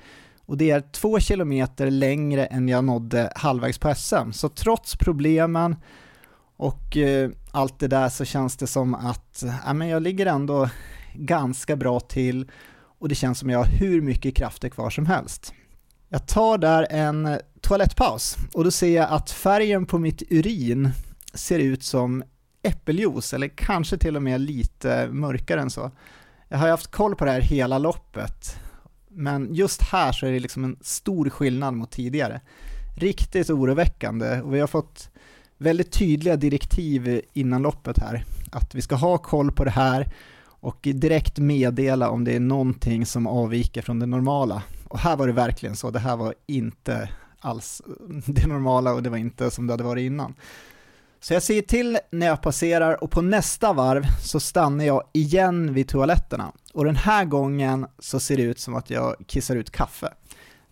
och 0.45 0.57
det 0.57 0.71
är 0.71 0.81
två 0.91 1.19
kilometer 1.19 1.91
längre 1.91 2.45
än 2.45 2.67
jag 2.67 2.83
nådde 2.83 3.33
halvvägs 3.35 3.77
på 3.77 3.95
SM. 3.95 4.31
Så 4.31 4.49
trots 4.49 4.95
problemen 4.95 5.75
och 6.61 6.97
eh, 6.97 7.29
allt 7.51 7.79
det 7.79 7.87
där 7.87 8.09
så 8.09 8.25
känns 8.25 8.57
det 8.57 8.67
som 8.67 8.95
att 8.95 9.43
ja, 9.65 9.73
men 9.73 9.87
jag 9.87 10.01
ligger 10.01 10.25
ändå 10.25 10.69
ganska 11.13 11.75
bra 11.75 11.99
till 11.99 12.51
och 12.99 13.09
det 13.09 13.15
känns 13.15 13.39
som 13.39 13.49
jag 13.49 13.59
har 13.59 13.65
hur 13.65 14.01
mycket 14.01 14.35
krafter 14.35 14.69
kvar 14.69 14.89
som 14.89 15.05
helst. 15.05 15.53
Jag 16.09 16.27
tar 16.27 16.57
där 16.57 16.87
en 16.89 17.39
toalettpaus 17.61 18.35
och 18.53 18.63
då 18.63 18.71
ser 18.71 18.95
jag 18.95 19.09
att 19.09 19.31
färgen 19.31 19.85
på 19.85 19.97
mitt 19.97 20.23
urin 20.29 20.89
ser 21.33 21.59
ut 21.59 21.83
som 21.83 22.23
äppeljuice 22.63 23.33
eller 23.33 23.47
kanske 23.47 23.97
till 23.97 24.15
och 24.15 24.23
med 24.23 24.41
lite 24.41 25.07
mörkare 25.11 25.61
än 25.61 25.69
så. 25.69 25.91
Jag 26.47 26.57
har 26.57 26.69
haft 26.69 26.91
koll 26.91 27.15
på 27.15 27.25
det 27.25 27.31
här 27.31 27.41
hela 27.41 27.77
loppet 27.77 28.59
men 29.07 29.55
just 29.55 29.81
här 29.81 30.11
så 30.11 30.25
är 30.25 30.31
det 30.31 30.39
liksom 30.39 30.63
en 30.63 30.77
stor 30.81 31.29
skillnad 31.29 31.73
mot 31.73 31.91
tidigare. 31.91 32.41
Riktigt 32.97 33.49
oroväckande 33.49 34.41
och 34.41 34.53
vi 34.53 34.59
har 34.59 34.67
fått 34.67 35.10
väldigt 35.61 35.91
tydliga 35.91 36.35
direktiv 36.35 37.21
innan 37.33 37.61
loppet 37.61 37.99
här. 37.99 38.25
Att 38.51 38.75
vi 38.75 38.81
ska 38.81 38.95
ha 38.95 39.17
koll 39.17 39.51
på 39.51 39.63
det 39.63 39.71
här 39.71 40.09
och 40.43 40.77
direkt 40.81 41.37
meddela 41.37 42.09
om 42.09 42.23
det 42.23 42.35
är 42.35 42.39
någonting 42.39 43.05
som 43.05 43.27
avviker 43.27 43.81
från 43.81 43.99
det 43.99 44.05
normala. 44.05 44.63
Och 44.87 44.99
här 44.99 45.15
var 45.15 45.27
det 45.27 45.33
verkligen 45.33 45.75
så, 45.75 45.91
det 45.91 45.99
här 45.99 46.17
var 46.17 46.33
inte 46.47 47.09
alls 47.39 47.81
det 48.25 48.47
normala 48.47 48.93
och 48.93 49.03
det 49.03 49.09
var 49.09 49.17
inte 49.17 49.51
som 49.51 49.67
det 49.67 49.73
hade 49.73 49.83
varit 49.83 50.01
innan. 50.01 50.33
Så 51.19 51.33
jag 51.33 51.43
säger 51.43 51.61
till 51.61 51.97
när 52.11 52.27
jag 52.27 52.41
passerar 52.41 53.03
och 53.03 53.11
på 53.11 53.21
nästa 53.21 53.73
varv 53.73 54.03
så 54.23 54.39
stannar 54.39 54.85
jag 54.85 55.03
igen 55.13 55.73
vid 55.73 55.87
toaletterna. 55.87 56.51
Och 56.73 56.85
den 56.85 56.95
här 56.95 57.25
gången 57.25 57.85
så 57.99 58.19
ser 58.19 58.37
det 58.37 58.43
ut 58.43 58.59
som 58.59 58.75
att 58.75 58.89
jag 58.89 59.15
kissar 59.27 59.55
ut 59.55 59.71
kaffe. 59.71 60.13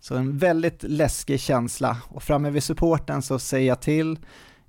Så 0.00 0.14
en 0.14 0.38
väldigt 0.38 0.82
läskig 0.82 1.40
känsla 1.40 1.96
och 2.08 2.22
framme 2.22 2.50
vid 2.50 2.62
supporten 2.62 3.22
så 3.22 3.38
säger 3.38 3.68
jag 3.68 3.80
till, 3.80 4.18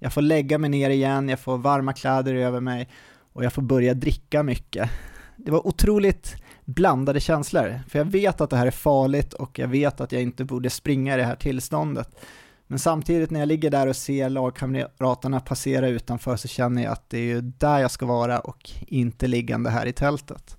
jag 0.03 0.14
får 0.14 0.22
lägga 0.22 0.57
mig 0.57 0.69
ner 0.69 0.90
igen, 0.90 1.30
jag 1.30 1.40
får 1.40 1.57
varma 1.57 1.94
kläder 1.94 2.36
över 2.36 2.60
mig 2.60 2.90
och 3.34 3.45
jag 3.45 3.53
får 3.53 3.61
börja 3.61 3.94
dricka 3.94 4.44
mycket. 4.44 4.90
Det 5.36 5.52
var 5.52 5.68
otroligt 5.68 6.36
blandade 6.65 7.19
känslor, 7.19 7.82
för 7.90 7.99
jag 7.99 8.06
vet 8.06 8.41
att 8.41 8.49
det 8.49 8.57
här 8.57 8.68
är 8.68 8.72
farligt 8.72 9.34
och 9.34 9.60
jag 9.60 9.68
vet 9.68 10.02
att 10.02 10.11
jag 10.11 10.22
inte 10.22 10.45
borde 10.45 10.69
springa 10.69 11.14
i 11.14 11.18
det 11.18 11.23
här 11.23 11.36
tillståndet. 11.36 12.15
Men 12.68 12.80
samtidigt 12.80 13.32
när 13.32 13.40
jag 13.40 13.48
ligger 13.48 13.72
där 13.72 13.88
och 13.88 13.95
ser 13.95 14.30
lagkamraterna 14.30 15.40
passera 15.40 15.88
utanför 15.88 16.36
så 16.36 16.48
känner 16.48 16.84
jag 16.84 16.91
att 16.91 17.10
det 17.10 17.18
är 17.18 17.26
ju 17.26 17.41
där 17.41 17.80
jag 17.80 17.91
ska 17.91 18.06
vara 18.06 18.40
och 18.40 18.69
inte 18.88 19.28
liggande 19.28 19.69
här 19.69 19.86
i 19.86 19.94
tältet. 19.94 20.57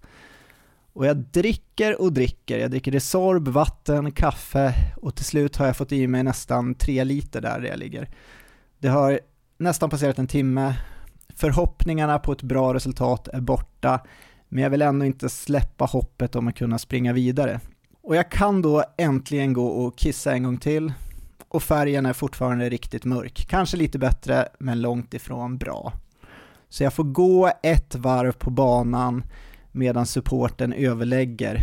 Och 0.92 1.06
jag 1.06 1.16
dricker 1.16 2.00
och 2.00 2.12
dricker, 2.12 2.58
jag 2.58 2.70
dricker 2.70 2.92
Resorb, 2.92 3.48
vatten, 3.48 4.12
kaffe 4.12 4.74
och 4.96 5.14
till 5.14 5.24
slut 5.24 5.56
har 5.56 5.66
jag 5.66 5.76
fått 5.76 5.92
i 5.92 6.06
mig 6.06 6.22
nästan 6.22 6.74
tre 6.74 7.04
liter 7.04 7.40
där 7.40 7.62
jag 7.62 7.78
ligger. 7.78 8.08
Det 8.78 8.88
har 8.88 9.20
nästan 9.62 9.90
passerat 9.90 10.18
en 10.18 10.26
timme, 10.26 10.74
förhoppningarna 11.36 12.18
på 12.18 12.32
ett 12.32 12.42
bra 12.42 12.74
resultat 12.74 13.28
är 13.28 13.40
borta, 13.40 14.00
men 14.48 14.62
jag 14.62 14.70
vill 14.70 14.82
ändå 14.82 15.04
inte 15.04 15.28
släppa 15.28 15.84
hoppet 15.84 16.36
om 16.36 16.48
att 16.48 16.56
kunna 16.56 16.78
springa 16.78 17.12
vidare. 17.12 17.60
Och 18.02 18.16
jag 18.16 18.30
kan 18.30 18.62
då 18.62 18.84
äntligen 18.98 19.52
gå 19.52 19.66
och 19.66 19.98
kissa 19.98 20.32
en 20.32 20.42
gång 20.42 20.56
till, 20.56 20.92
och 21.48 21.62
färgen 21.62 22.06
är 22.06 22.12
fortfarande 22.12 22.68
riktigt 22.68 23.04
mörk. 23.04 23.46
Kanske 23.48 23.76
lite 23.76 23.98
bättre, 23.98 24.48
men 24.58 24.80
långt 24.80 25.14
ifrån 25.14 25.58
bra. 25.58 25.92
Så 26.68 26.84
jag 26.84 26.92
får 26.92 27.04
gå 27.04 27.52
ett 27.62 27.94
varv 27.94 28.32
på 28.32 28.50
banan 28.50 29.24
medan 29.72 30.06
supporten 30.06 30.72
överlägger. 30.72 31.58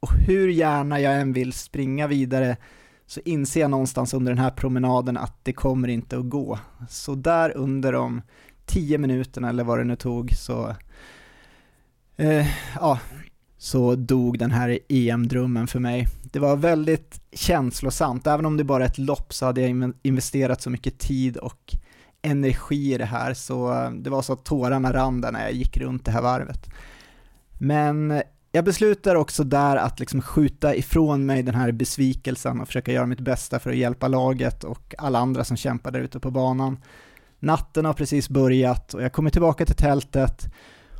Och 0.00 0.12
hur 0.12 0.48
gärna 0.48 1.00
jag 1.00 1.20
än 1.20 1.32
vill 1.32 1.52
springa 1.52 2.06
vidare 2.06 2.56
så 3.06 3.20
inser 3.24 3.60
jag 3.60 3.70
någonstans 3.70 4.14
under 4.14 4.32
den 4.32 4.44
här 4.44 4.50
promenaden 4.50 5.16
att 5.16 5.38
det 5.42 5.52
kommer 5.52 5.88
inte 5.88 6.18
att 6.18 6.28
gå. 6.28 6.58
Så 6.88 7.14
där 7.14 7.56
under 7.56 7.92
de 7.92 8.22
tio 8.66 8.98
minuterna 8.98 9.48
eller 9.48 9.64
vad 9.64 9.78
det 9.78 9.84
nu 9.84 9.96
tog 9.96 10.32
så, 10.36 10.74
eh, 12.16 12.46
ja, 12.74 12.98
så 13.58 13.94
dog 13.94 14.38
den 14.38 14.50
här 14.50 14.78
EM-drömmen 14.88 15.66
för 15.66 15.78
mig. 15.78 16.08
Det 16.22 16.38
var 16.38 16.56
väldigt 16.56 17.20
känslosamt, 17.32 18.26
även 18.26 18.46
om 18.46 18.56
det 18.56 18.64
bara 18.64 18.84
är 18.84 18.88
ett 18.88 18.98
lopp 18.98 19.34
så 19.34 19.46
hade 19.46 19.60
jag 19.60 19.92
investerat 20.02 20.62
så 20.62 20.70
mycket 20.70 20.98
tid 20.98 21.36
och 21.36 21.74
energi 22.22 22.94
i 22.94 22.98
det 22.98 23.04
här 23.04 23.34
så 23.34 23.72
eh, 23.72 23.90
det 23.90 24.10
var 24.10 24.22
så 24.22 24.32
att 24.32 24.44
tårarna 24.44 24.92
rann 24.92 25.20
när 25.20 25.42
jag 25.42 25.52
gick 25.52 25.76
runt 25.76 26.04
det 26.04 26.10
här 26.10 26.22
varvet. 26.22 26.70
Men 27.58 28.22
jag 28.54 28.64
beslutar 28.64 29.14
också 29.14 29.44
där 29.44 29.76
att 29.76 30.00
liksom 30.00 30.22
skjuta 30.22 30.74
ifrån 30.74 31.26
mig 31.26 31.42
den 31.42 31.54
här 31.54 31.72
besvikelsen 31.72 32.60
och 32.60 32.66
försöka 32.66 32.92
göra 32.92 33.06
mitt 33.06 33.20
bästa 33.20 33.58
för 33.58 33.70
att 33.70 33.76
hjälpa 33.76 34.08
laget 34.08 34.64
och 34.64 34.94
alla 34.98 35.18
andra 35.18 35.44
som 35.44 35.56
kämpar 35.56 35.90
där 35.90 36.00
ute 36.00 36.20
på 36.20 36.30
banan. 36.30 36.78
Natten 37.38 37.84
har 37.84 37.92
precis 37.92 38.28
börjat 38.28 38.94
och 38.94 39.02
jag 39.02 39.12
kommer 39.12 39.30
tillbaka 39.30 39.66
till 39.66 39.74
tältet 39.74 40.46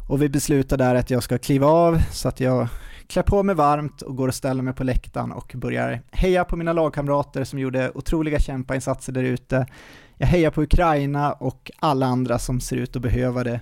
och 0.08 0.22
vi 0.22 0.28
beslutar 0.28 0.76
där 0.76 0.94
att 0.94 1.10
jag 1.10 1.22
ska 1.22 1.38
kliva 1.38 1.66
av 1.66 2.02
så 2.12 2.28
att 2.28 2.40
jag 2.40 2.68
klär 3.06 3.22
på 3.22 3.42
mig 3.42 3.54
varmt 3.54 4.02
och 4.02 4.16
går 4.16 4.28
och 4.28 4.34
ställer 4.34 4.62
mig 4.62 4.74
på 4.74 4.84
läktaren 4.84 5.32
och 5.32 5.52
börjar 5.56 6.02
heja 6.10 6.44
på 6.44 6.56
mina 6.56 6.72
lagkamrater 6.72 7.44
som 7.44 7.58
gjorde 7.58 7.92
otroliga 7.94 8.38
kämpainsatser 8.38 9.12
där 9.12 9.22
ute. 9.22 9.66
Jag 10.16 10.26
hejar 10.26 10.50
på 10.50 10.62
Ukraina 10.62 11.32
och 11.32 11.70
alla 11.78 12.06
andra 12.06 12.38
som 12.38 12.60
ser 12.60 12.76
ut 12.76 12.96
att 12.96 13.02
behöva 13.02 13.44
det. 13.44 13.60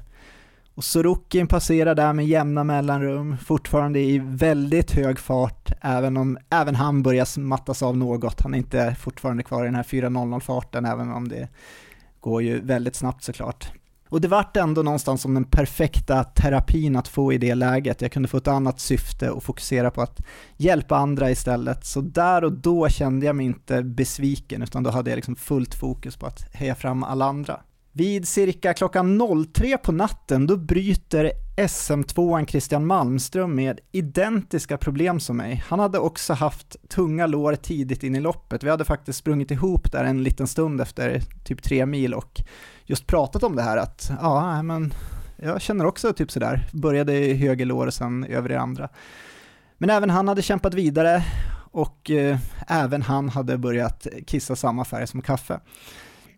Och 0.75 0.85
Sorokin 0.85 1.47
passerar 1.47 1.95
där 1.95 2.13
med 2.13 2.27
jämna 2.27 2.65
mellanrum, 2.65 3.39
fortfarande 3.39 4.01
i 4.01 4.19
väldigt 4.25 4.91
hög 4.91 5.19
fart, 5.19 5.73
även 5.81 6.17
om 6.17 6.39
även 6.51 6.75
han 6.75 7.03
börjar 7.03 7.41
mattas 7.41 7.83
av 7.83 7.97
något. 7.97 8.41
Han 8.41 8.55
är 8.55 8.59
inte 8.59 8.97
fortfarande 9.01 9.43
kvar 9.43 9.63
i 9.63 9.67
den 9.67 9.75
här 9.75 9.83
4.00-farten, 9.83 10.85
även 10.85 11.13
om 11.13 11.29
det 11.29 11.49
går 12.21 12.43
ju 12.43 12.61
väldigt 12.61 12.97
snabbt 12.97 13.25
såklart. 13.25 13.73
Och 14.09 14.21
det 14.21 14.29
vart 14.29 14.57
ändå 14.57 14.83
någonstans 14.83 15.23
som 15.23 15.35
den 15.35 15.45
perfekta 15.45 16.25
terapin 16.25 16.97
att 16.97 17.09
få 17.09 17.33
i 17.33 17.39
det 17.39 17.55
läget. 17.55 18.03
Jag 18.03 18.13
kunde 18.13 18.29
få 18.29 18.37
ett 18.37 18.49
annat 18.49 18.81
syfte 18.81 19.31
och 19.31 19.43
fokusera 19.43 19.91
på 19.91 20.03
att 20.03 20.21
hjälpa 20.57 20.97
andra 20.97 21.31
istället. 21.31 21.87
Så 21.87 22.01
där 22.01 22.45
och 22.45 22.53
då 22.53 22.89
kände 22.89 23.27
jag 23.27 23.37
mig 23.37 23.47
inte 23.47 23.83
besviken, 23.83 24.63
utan 24.63 24.83
då 24.83 24.91
hade 24.91 25.11
jag 25.11 25.17
liksom 25.17 25.37
fullt 25.37 25.75
fokus 25.75 26.17
på 26.17 26.27
att 26.27 26.55
heja 26.55 26.75
fram 26.75 27.03
alla 27.03 27.25
andra. 27.25 27.61
Vid 27.95 28.29
cirka 28.29 28.75
klockan 28.75 29.21
03 29.53 29.79
på 29.79 29.93
natten 29.93 30.47
då 30.47 30.57
bryter 30.57 31.33
SM2an 31.57 32.47
Christian 32.47 32.87
Malmström 32.87 33.55
med 33.55 33.81
identiska 33.93 34.79
problem 34.79 35.21
som 35.21 35.37
mig. 35.37 35.65
Han 35.67 35.79
hade 35.79 35.99
också 35.99 36.33
haft 36.33 36.77
tunga 36.89 37.27
lår 37.27 37.55
tidigt 37.55 38.03
in 38.03 38.17
i 38.17 38.21
loppet. 38.21 38.65
Vi 38.65 38.71
hade 38.71 38.85
faktiskt 38.85 39.19
sprungit 39.19 39.51
ihop 39.51 39.93
där 39.93 40.05
en 40.05 40.23
liten 40.23 40.47
stund 40.47 40.81
efter 40.81 41.23
typ 41.45 41.63
tre 41.63 41.87
mil 41.87 42.15
och 42.15 42.41
just 42.85 43.07
pratat 43.07 43.43
om 43.43 43.57
det 43.57 43.63
här 43.63 43.77
att 43.77 44.13
ja, 44.21 44.63
men 44.63 44.95
jag 45.37 45.61
känner 45.61 45.87
också 45.87 46.13
typ 46.13 46.31
sådär. 46.31 46.69
Började 46.73 47.15
i 47.15 47.35
höger 47.35 47.67
lår 47.67 47.87
och 47.87 47.95
sen 47.95 48.25
över 48.25 48.53
i 48.53 48.57
andra. 48.57 48.89
Men 49.79 49.91
även 49.91 50.11
han 50.11 50.29
hade 50.29 50.43
kämpat 50.43 50.75
vidare 50.75 51.25
och 51.73 52.11
eh, 52.11 52.39
även 52.69 53.03
han 53.03 53.29
hade 53.29 53.59
börjat 53.59 54.07
kissa 54.27 54.57
samma 54.57 54.85
färg 54.85 55.07
som 55.07 55.23
kaffe. 55.23 55.61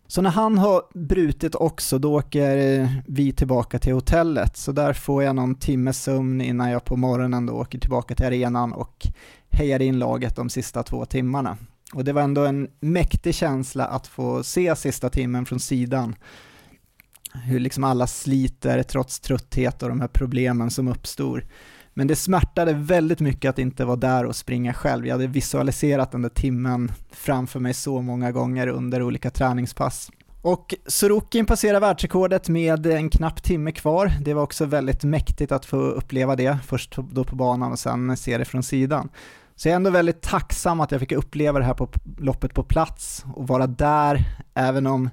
Så 0.07 0.21
när 0.21 0.29
han 0.29 0.57
har 0.57 0.83
brutit 0.93 1.55
också, 1.55 1.99
då 1.99 2.13
åker 2.13 2.81
eh, 2.81 2.89
vi 3.07 3.31
tillbaka 3.31 3.79
till 3.79 3.93
hotellet. 3.93 4.57
Så 4.57 4.71
där 4.71 4.93
får 4.93 5.23
jag 5.23 5.35
någon 5.35 5.55
timmes 5.55 6.03
sömn 6.03 6.41
innan 6.41 6.69
jag 6.71 6.83
på 6.83 6.95
morgonen 6.95 7.45
då 7.45 7.53
åker 7.53 7.79
tillbaka 7.79 8.15
till 8.15 8.25
arenan 8.25 8.73
och 8.73 9.07
hejar 9.49 9.81
in 9.81 9.99
laget 9.99 10.35
de 10.35 10.49
sista 10.49 10.83
två 10.83 11.05
timmarna. 11.05 11.57
Och 11.93 12.03
det 12.03 12.13
var 12.13 12.21
ändå 12.21 12.45
en 12.45 12.67
mäktig 12.79 13.35
känsla 13.35 13.85
att 13.85 14.07
få 14.07 14.43
se 14.43 14.75
sista 14.75 15.09
timmen 15.09 15.45
från 15.45 15.59
sidan. 15.59 16.15
Hur 17.33 17.59
liksom 17.59 17.83
alla 17.83 18.07
sliter 18.07 18.83
trots 18.83 19.19
trötthet 19.19 19.83
och 19.83 19.89
de 19.89 20.01
här 20.01 20.07
problemen 20.07 20.71
som 20.71 20.87
uppstår. 20.87 21.45
Men 21.97 22.07
det 22.07 22.15
smärtade 22.15 22.73
väldigt 22.73 23.19
mycket 23.19 23.49
att 23.49 23.59
inte 23.59 23.85
vara 23.85 23.95
där 23.95 24.25
och 24.25 24.35
springa 24.35 24.73
själv. 24.73 25.07
Jag 25.07 25.13
hade 25.13 25.27
visualiserat 25.27 26.11
den 26.11 26.21
där 26.21 26.29
timmen 26.29 26.91
framför 27.11 27.59
mig 27.59 27.73
så 27.73 28.01
många 28.01 28.31
gånger 28.31 28.67
under 28.67 29.01
olika 29.01 29.29
träningspass. 29.29 30.11
Och 30.41 30.75
Sorokin 30.87 31.45
passerar 31.45 31.79
världsrekordet 31.79 32.49
med 32.49 32.85
en 32.85 33.09
knapp 33.09 33.43
timme 33.43 33.71
kvar. 33.71 34.11
Det 34.21 34.33
var 34.33 34.43
också 34.43 34.65
väldigt 34.65 35.03
mäktigt 35.03 35.51
att 35.51 35.65
få 35.65 35.77
uppleva 35.77 36.35
det, 36.35 36.57
först 36.65 36.97
då 37.11 37.23
på 37.23 37.35
banan 37.35 37.71
och 37.71 37.79
sen 37.79 38.17
se 38.17 38.37
det 38.37 38.45
från 38.45 38.63
sidan. 38.63 39.09
Så 39.55 39.67
jag 39.67 39.71
är 39.71 39.75
ändå 39.75 39.89
väldigt 39.89 40.21
tacksam 40.21 40.81
att 40.81 40.91
jag 40.91 40.99
fick 40.99 41.11
uppleva 41.11 41.59
det 41.59 41.65
här 41.65 41.73
på 41.73 41.89
loppet 42.17 42.53
på 42.53 42.63
plats 42.63 43.25
och 43.35 43.47
vara 43.47 43.67
där, 43.67 44.25
även 44.53 44.87
om 44.87 45.09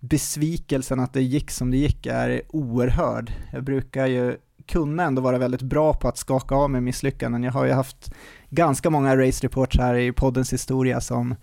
besvikelsen 0.00 1.00
att 1.00 1.12
det 1.12 1.22
gick 1.22 1.50
som 1.50 1.70
det 1.70 1.76
gick 1.76 2.06
är 2.06 2.42
oerhörd. 2.48 3.32
Jag 3.52 3.64
brukar 3.64 4.06
ju 4.06 4.36
kunna 4.70 5.02
ändå 5.02 5.22
vara 5.22 5.38
väldigt 5.38 5.62
bra 5.62 5.94
på 5.94 6.08
att 6.08 6.18
skaka 6.18 6.54
av 6.54 6.70
mig 6.70 6.80
misslyckanden. 6.80 7.42
Jag 7.42 7.52
har 7.52 7.64
ju 7.64 7.72
haft 7.72 8.12
ganska 8.50 8.90
många 8.90 9.16
race 9.16 9.46
reports 9.46 9.78
här 9.78 9.94
i 9.94 10.12
poddens 10.12 10.52
historia 10.52 11.00
som 11.00 11.34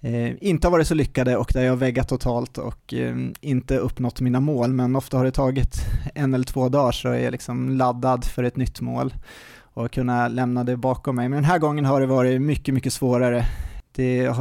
eh, 0.00 0.44
inte 0.44 0.66
har 0.66 0.72
varit 0.72 0.86
så 0.86 0.94
lyckade 0.94 1.36
och 1.36 1.50
där 1.52 1.62
jag 1.62 1.72
har 1.72 1.76
väggat 1.76 2.08
totalt 2.08 2.58
och 2.58 2.94
eh, 2.94 3.16
inte 3.40 3.78
uppnått 3.78 4.20
mina 4.20 4.40
mål, 4.40 4.72
men 4.72 4.96
ofta 4.96 5.16
har 5.16 5.24
det 5.24 5.30
tagit 5.30 5.76
en 6.14 6.34
eller 6.34 6.44
två 6.44 6.68
dagar 6.68 6.92
så 6.92 7.08
är 7.08 7.18
jag 7.18 7.32
liksom 7.32 7.68
laddad 7.70 8.24
för 8.24 8.44
ett 8.44 8.56
nytt 8.56 8.80
mål 8.80 9.14
och 9.60 9.90
kunna 9.90 10.28
lämna 10.28 10.64
det 10.64 10.76
bakom 10.76 11.16
mig. 11.16 11.28
Men 11.28 11.36
den 11.36 11.50
här 11.50 11.58
gången 11.58 11.84
har 11.84 12.00
det 12.00 12.06
varit 12.06 12.42
mycket, 12.42 12.74
mycket 12.74 12.92
svårare. 12.92 13.46
Det 13.92 14.32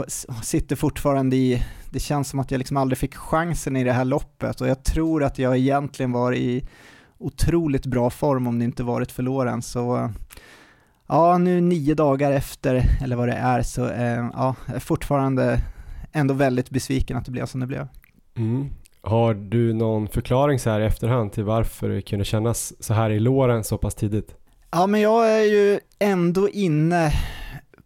sitter 0.43 0.75
fortfarande 0.75 1.35
i, 1.35 1.65
det 1.89 1.99
känns 1.99 2.29
som 2.29 2.39
att 2.39 2.51
jag 2.51 2.57
liksom 2.57 2.77
aldrig 2.77 2.97
fick 2.97 3.15
chansen 3.15 3.75
i 3.75 3.83
det 3.83 3.91
här 3.91 4.05
loppet 4.05 4.61
och 4.61 4.67
jag 4.67 4.83
tror 4.83 5.23
att 5.23 5.39
jag 5.39 5.57
egentligen 5.57 6.11
var 6.11 6.33
i 6.33 6.63
otroligt 7.25 7.85
bra 7.85 8.09
form 8.09 8.47
om 8.47 8.59
det 8.59 8.65
inte 8.65 8.83
varit 8.83 9.11
för 9.11 9.23
Loren. 9.23 9.61
Så 9.61 10.11
ja, 11.07 11.37
nu 11.37 11.61
nio 11.61 11.95
dagar 11.95 12.31
efter, 12.31 12.83
eller 13.03 13.15
vad 13.15 13.27
det 13.27 13.33
är, 13.33 13.61
så 13.61 13.89
eh, 13.89 14.29
ja, 14.33 14.55
jag 14.65 14.75
är 14.75 14.79
fortfarande 14.79 15.61
ändå 16.11 16.33
väldigt 16.33 16.69
besviken 16.69 17.17
att 17.17 17.25
det 17.25 17.31
blev 17.31 17.45
som 17.45 17.59
det 17.59 17.67
blev. 17.67 17.87
Mm. 18.37 18.69
Har 19.01 19.33
du 19.33 19.73
någon 19.73 20.07
förklaring 20.07 20.59
så 20.59 20.69
här 20.69 20.79
i 20.79 20.85
efterhand 20.85 21.31
till 21.31 21.43
varför 21.43 21.89
det 21.89 22.01
kunde 22.01 22.25
kännas 22.25 22.83
så 22.83 22.93
här 22.93 23.09
i 23.09 23.19
låren 23.19 23.63
så 23.63 23.77
pass 23.77 23.95
tidigt? 23.95 24.35
Ja, 24.71 24.87
men 24.87 25.01
jag 25.01 25.31
är 25.31 25.43
ju 25.43 25.79
ändå 25.99 26.49
inne 26.49 27.11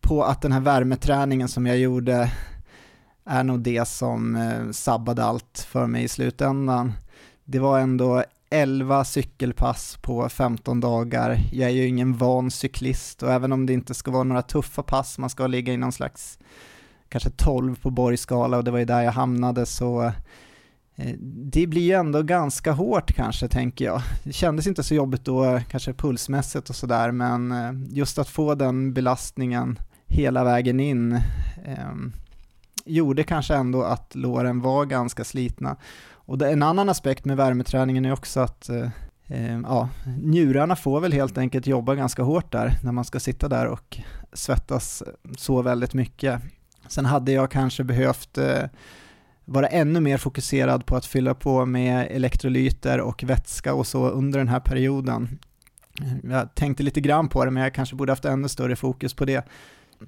på 0.01 0.23
att 0.23 0.41
den 0.41 0.51
här 0.51 0.59
värmeträningen 0.59 1.47
som 1.47 1.65
jag 1.65 1.77
gjorde 1.77 2.31
är 3.25 3.43
nog 3.43 3.59
det 3.59 3.87
som 3.87 4.35
eh, 4.35 4.71
sabbade 4.71 5.23
allt 5.23 5.67
för 5.69 5.87
mig 5.87 6.03
i 6.03 6.07
slutändan. 6.07 6.93
Det 7.45 7.59
var 7.59 7.79
ändå 7.79 8.23
11 8.49 9.05
cykelpass 9.05 9.97
på 10.01 10.29
15 10.29 10.79
dagar. 10.79 11.39
Jag 11.51 11.69
är 11.69 11.73
ju 11.73 11.87
ingen 11.87 12.17
van 12.17 12.51
cyklist 12.51 13.23
och 13.23 13.31
även 13.31 13.51
om 13.51 13.65
det 13.65 13.73
inte 13.73 13.93
ska 13.93 14.11
vara 14.11 14.23
några 14.23 14.41
tuffa 14.41 14.83
pass, 14.83 15.17
man 15.17 15.29
ska 15.29 15.47
ligga 15.47 15.73
i 15.73 15.77
någon 15.77 15.91
slags 15.91 16.39
kanske 17.09 17.29
12 17.29 17.75
på 17.75 17.89
Borgskala 17.89 18.57
och 18.57 18.63
det 18.63 18.71
var 18.71 18.79
ju 18.79 18.85
där 18.85 19.01
jag 19.01 19.11
hamnade 19.11 19.65
så 19.65 20.03
eh, 20.95 21.15
det 21.21 21.67
blir 21.67 21.81
ju 21.81 21.91
ändå 21.91 22.23
ganska 22.23 22.71
hårt 22.71 23.13
kanske 23.13 23.47
tänker 23.47 23.85
jag. 23.85 24.01
Det 24.23 24.33
kändes 24.33 24.67
inte 24.67 24.83
så 24.83 24.95
jobbigt 24.95 25.25
då 25.25 25.61
kanske 25.69 25.93
pulsmässigt 25.93 26.69
och 26.69 26.75
sådär 26.75 27.11
men 27.11 27.51
eh, 27.51 27.71
just 27.89 28.19
att 28.19 28.29
få 28.29 28.55
den 28.55 28.93
belastningen 28.93 29.79
hela 30.07 30.43
vägen 30.43 30.79
in 30.79 31.13
eh, 31.65 31.93
gjorde 32.85 33.23
kanske 33.23 33.55
ändå 33.55 33.83
att 33.83 34.15
låren 34.15 34.61
var 34.61 34.85
ganska 34.85 35.23
slitna. 35.23 35.75
Och 36.29 36.37
det, 36.37 36.51
en 36.51 36.63
annan 36.63 36.89
aspekt 36.89 37.25
med 37.25 37.37
värmeträningen 37.37 38.05
är 38.05 38.13
också 38.13 38.39
att 38.39 38.69
eh, 38.69 38.89
eh, 39.27 39.59
ja, 39.59 39.89
njurarna 40.23 40.75
får 40.75 41.01
väl 41.01 41.13
helt 41.13 41.37
enkelt 41.37 41.67
jobba 41.67 41.95
ganska 41.95 42.23
hårt 42.23 42.51
där 42.51 42.77
när 42.83 42.91
man 42.91 43.05
ska 43.05 43.19
sitta 43.19 43.47
där 43.47 43.67
och 43.67 43.97
svettas 44.33 45.03
så 45.37 45.61
väldigt 45.61 45.93
mycket. 45.93 46.41
Sen 46.87 47.05
hade 47.05 47.31
jag 47.31 47.51
kanske 47.51 47.83
behövt 47.83 48.37
eh, 48.37 48.63
vara 49.45 49.67
ännu 49.67 49.99
mer 49.99 50.17
fokuserad 50.17 50.85
på 50.85 50.95
att 50.95 51.05
fylla 51.05 51.33
på 51.33 51.65
med 51.65 52.07
elektrolyter 52.11 53.01
och 53.01 53.23
vätska 53.23 53.73
och 53.73 53.87
så 53.87 54.09
under 54.09 54.39
den 54.39 54.47
här 54.47 54.59
perioden. 54.59 55.39
Jag 56.23 56.55
tänkte 56.55 56.83
lite 56.83 57.01
grann 57.01 57.29
på 57.29 57.45
det, 57.45 57.51
men 57.51 57.63
jag 57.63 57.73
kanske 57.73 57.95
borde 57.95 58.11
haft 58.11 58.25
ännu 58.25 58.47
större 58.47 58.75
fokus 58.75 59.13
på 59.13 59.25
det. 59.25 59.47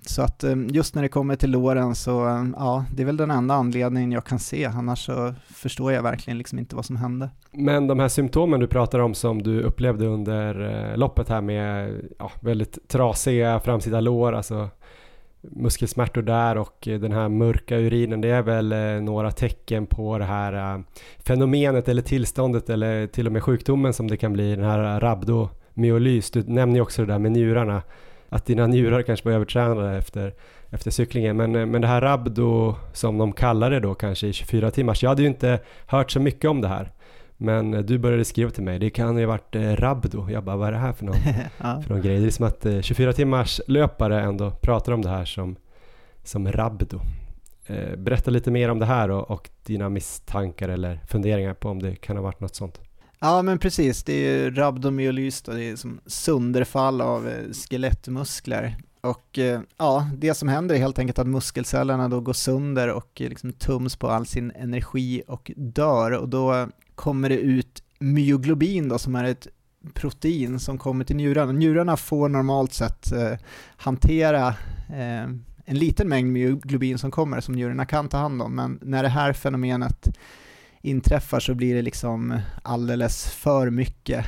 Så 0.01 0.21
att 0.21 0.43
eh, 0.43 0.55
just 0.69 0.95
när 0.95 1.01
det 1.01 1.09
kommer 1.09 1.35
till 1.35 1.51
låren 1.51 1.95
så, 1.95 2.27
eh, 2.27 2.45
ja, 2.55 2.85
det 2.95 3.01
är 3.01 3.05
väl 3.05 3.17
den 3.17 3.31
enda 3.31 3.53
anledningen 3.53 4.11
jag 4.11 4.25
kan 4.25 4.39
se, 4.39 4.65
annars 4.65 5.05
så 5.05 5.33
förstår 5.53 5.93
jag 5.93 6.03
verkligen 6.03 6.37
liksom 6.37 6.59
inte 6.59 6.75
vad 6.75 6.85
som 6.85 6.95
hände. 6.95 7.29
Men 7.51 7.87
de 7.87 7.99
här 7.99 8.07
symptomen 8.07 8.59
du 8.59 8.67
pratar 8.67 8.99
om 8.99 9.13
som 9.13 9.43
du 9.43 9.61
upplevde 9.61 10.05
under 10.05 10.89
eh, 10.91 10.97
loppet 10.97 11.29
här 11.29 11.41
med 11.41 12.01
ja, 12.19 12.31
väldigt 12.41 12.87
trasiga 12.87 13.59
framsida 13.59 14.01
lår, 14.01 14.33
alltså 14.33 14.69
muskelsmärtor 15.41 16.21
där 16.21 16.57
och 16.57 16.77
den 16.81 17.11
här 17.11 17.29
mörka 17.29 17.77
urinen, 17.77 18.21
det 18.21 18.29
är 18.29 18.41
väl 18.41 19.03
några 19.03 19.31
tecken 19.31 19.85
på 19.85 20.17
det 20.17 20.25
här 20.25 20.83
fenomenet 21.25 21.89
eller 21.89 22.01
tillståndet 22.01 22.69
eller 22.69 23.07
till 23.07 23.27
och 23.27 23.33
med 23.33 23.43
sjukdomen 23.43 23.93
som 23.93 24.07
det 24.07 24.17
kan 24.17 24.33
bli, 24.33 24.55
den 24.55 24.65
här 24.65 24.99
rabdomyolys. 24.99 26.31
Du 26.31 26.43
nämner 26.43 26.75
ju 26.75 26.81
också 26.81 27.05
det 27.05 27.13
där 27.13 27.19
med 27.19 27.31
njurarna 27.31 27.81
att 28.33 28.45
dina 28.45 28.67
njurar 28.67 29.01
kanske 29.01 29.29
var 29.29 29.35
övertränade 29.35 29.97
efter, 29.97 30.33
efter 30.69 30.91
cyklingen. 30.91 31.37
Men, 31.37 31.51
men 31.51 31.81
det 31.81 31.87
här 31.87 32.01
Rabdo 32.01 32.75
som 32.93 33.17
de 33.17 33.31
kallar 33.31 33.71
det 33.71 33.79
då 33.79 33.93
kanske 33.93 34.27
i 34.27 34.33
24 34.33 34.71
timmars. 34.71 35.03
Jag 35.03 35.09
hade 35.09 35.21
ju 35.21 35.27
inte 35.27 35.59
hört 35.85 36.11
så 36.11 36.19
mycket 36.19 36.49
om 36.49 36.61
det 36.61 36.67
här. 36.67 36.91
Men 37.37 37.71
du 37.71 37.97
började 37.97 38.25
skriva 38.25 38.51
till 38.51 38.63
mig, 38.63 38.79
det 38.79 38.89
kan 38.89 39.17
ju 39.17 39.25
ha 39.25 39.31
varit 39.31 39.55
eh, 39.55 39.75
Rabdo. 39.75 40.29
Jag 40.29 40.43
bara, 40.43 40.55
vad 40.55 40.67
är 40.67 40.71
det 40.71 40.77
här 40.77 40.93
för 40.93 41.05
någon, 41.05 41.15
ja. 41.57 41.81
för 41.81 41.89
någon 41.89 42.01
grej? 42.01 42.19
Det 42.19 42.25
är 42.25 42.29
som 42.29 42.45
att 42.45 42.65
eh, 42.65 42.81
24 42.81 43.13
timmars 43.13 43.61
löpare 43.67 44.21
ändå 44.21 44.51
pratar 44.51 44.91
om 44.91 45.01
det 45.01 45.09
här 45.09 45.25
som, 45.25 45.55
som 46.23 46.51
Rabdo. 46.51 46.99
Eh, 47.65 47.95
berätta 47.97 48.31
lite 48.31 48.51
mer 48.51 48.69
om 48.69 48.79
det 48.79 48.85
här 48.85 49.11
och, 49.11 49.31
och 49.31 49.49
dina 49.65 49.89
misstankar 49.89 50.69
eller 50.69 50.99
funderingar 51.07 51.53
på 51.53 51.69
om 51.69 51.81
det 51.81 51.95
kan 51.95 52.17
ha 52.17 52.23
varit 52.23 52.39
något 52.39 52.55
sånt. 52.55 52.81
Ja 53.23 53.41
men 53.41 53.59
precis, 53.59 54.03
det 54.03 54.13
är 54.13 54.43
ju 54.43 54.51
rabdomyolys 54.51 55.41
då, 55.41 55.51
det 55.51 55.63
är 55.63 55.75
som 55.75 55.99
sönderfall 56.05 57.01
av 57.01 57.27
eh, 57.27 57.51
skelettmuskler. 57.53 58.77
Och 59.01 59.39
eh, 59.39 59.61
ja, 59.77 60.09
det 60.17 60.33
som 60.33 60.47
händer 60.49 60.75
är 60.75 60.79
helt 60.79 60.99
enkelt 60.99 61.19
att 61.19 61.27
muskelcellerna 61.27 62.09
då 62.09 62.19
går 62.19 62.33
sönder 62.33 62.87
och 62.87 63.21
eh, 63.21 63.29
liksom 63.29 63.53
tums 63.53 63.95
på 63.95 64.09
all 64.09 64.25
sin 64.25 64.51
energi 64.51 65.21
och 65.27 65.51
dör 65.55 66.11
och 66.11 66.29
då 66.29 66.67
kommer 66.95 67.29
det 67.29 67.37
ut 67.37 67.83
myoglobin 67.99 68.89
då 68.89 68.97
som 68.97 69.15
är 69.15 69.23
ett 69.23 69.47
protein 69.93 70.59
som 70.59 70.77
kommer 70.77 71.05
till 71.05 71.15
njurarna. 71.15 71.51
Njurarna 71.51 71.97
får 71.97 72.29
normalt 72.29 72.73
sett 72.73 73.11
eh, 73.11 73.33
hantera 73.77 74.47
eh, 74.89 75.23
en 75.65 75.77
liten 75.77 76.09
mängd 76.09 76.31
myoglobin 76.31 76.97
som 76.97 77.11
kommer 77.11 77.41
som 77.41 77.55
njurarna 77.55 77.85
kan 77.85 78.09
ta 78.09 78.17
hand 78.17 78.41
om, 78.41 78.55
men 78.55 78.79
när 78.81 79.03
det 79.03 79.09
här 79.09 79.33
fenomenet 79.33 80.17
inträffar 80.81 81.39
så 81.39 81.53
blir 81.53 81.75
det 81.75 81.81
liksom 81.81 82.39
alldeles 82.63 83.29
för 83.29 83.69
mycket 83.69 84.25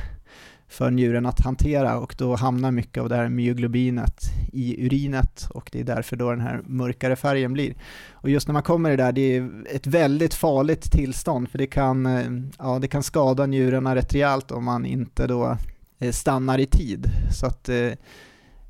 för 0.68 0.90
njuren 0.90 1.26
att 1.26 1.40
hantera 1.40 1.98
och 1.98 2.14
då 2.18 2.36
hamnar 2.36 2.70
mycket 2.70 3.02
av 3.02 3.08
det 3.08 3.16
här 3.16 3.28
myoglobinet 3.28 4.20
i 4.52 4.86
urinet 4.86 5.46
och 5.50 5.70
det 5.72 5.80
är 5.80 5.84
därför 5.84 6.16
då 6.16 6.30
den 6.30 6.40
här 6.40 6.60
mörkare 6.66 7.16
färgen 7.16 7.52
blir. 7.52 7.74
Och 8.12 8.30
just 8.30 8.48
när 8.48 8.52
man 8.52 8.62
kommer 8.62 8.90
i 8.90 8.96
det 8.96 9.02
där, 9.02 9.12
det 9.12 9.36
är 9.36 9.50
ett 9.70 9.86
väldigt 9.86 10.34
farligt 10.34 10.92
tillstånd 10.92 11.48
för 11.48 11.58
det 11.58 11.66
kan, 11.66 12.06
eh, 12.06 12.30
ja, 12.58 12.78
det 12.78 12.88
kan 12.88 13.02
skada 13.02 13.46
njurarna 13.46 13.94
rätt 13.94 14.14
rejält 14.14 14.50
om 14.50 14.64
man 14.64 14.84
inte 14.86 15.26
då 15.26 15.56
eh, 15.98 16.12
stannar 16.12 16.58
i 16.58 16.66
tid. 16.66 17.10
Så 17.30 17.46
att 17.46 17.68
eh, 17.68 17.90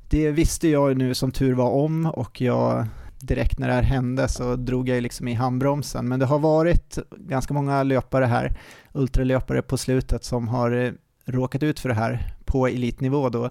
det 0.09 0.31
visste 0.31 0.67
jag 0.67 0.97
nu 0.97 1.13
som 1.13 1.31
tur 1.31 1.53
var 1.53 1.69
om 1.69 2.05
och 2.05 2.41
jag 2.41 2.87
direkt 3.25 3.59
när 3.59 3.67
det 3.67 3.73
här 3.73 3.83
hände 3.83 4.27
så 4.27 4.55
drog 4.55 4.89
jag 4.89 5.03
liksom 5.03 5.27
i 5.27 5.33
handbromsen. 5.33 6.07
Men 6.07 6.19
det 6.19 6.25
har 6.25 6.39
varit 6.39 6.97
ganska 7.11 7.53
många 7.53 7.83
löpare 7.83 8.25
här, 8.25 8.57
ultralöpare 8.93 9.61
på 9.61 9.77
slutet 9.77 10.23
som 10.23 10.47
har 10.47 10.71
eh, 10.71 10.91
råkat 11.25 11.63
ut 11.63 11.79
för 11.79 11.89
det 11.89 11.95
här 11.95 12.33
på 12.45 12.67
elitnivå 12.67 13.29
då. 13.29 13.49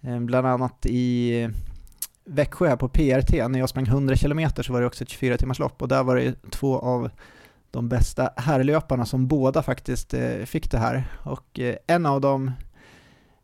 Eh, 0.00 0.20
bland 0.20 0.46
annat 0.46 0.86
i 0.86 1.48
Växjö 2.24 2.68
här 2.68 2.76
på 2.76 2.88
PRT, 2.88 3.48
när 3.48 3.58
jag 3.58 3.68
sprang 3.68 3.86
100 3.86 4.16
km 4.16 4.50
så 4.60 4.72
var 4.72 4.80
det 4.80 4.86
också 4.86 5.04
ett 5.04 5.10
24 5.10 5.36
timmars 5.36 5.58
lopp 5.58 5.82
och 5.82 5.88
där 5.88 6.02
var 6.02 6.16
det 6.16 6.50
två 6.50 6.78
av 6.78 7.10
de 7.70 7.88
bästa 7.88 8.30
herrlöparna 8.36 9.06
som 9.06 9.26
båda 9.26 9.62
faktiskt 9.62 10.14
eh, 10.14 10.44
fick 10.44 10.70
det 10.70 10.78
här. 10.78 11.04
Och 11.22 11.60
en 11.86 12.06
av 12.06 12.20
dem 12.20 12.52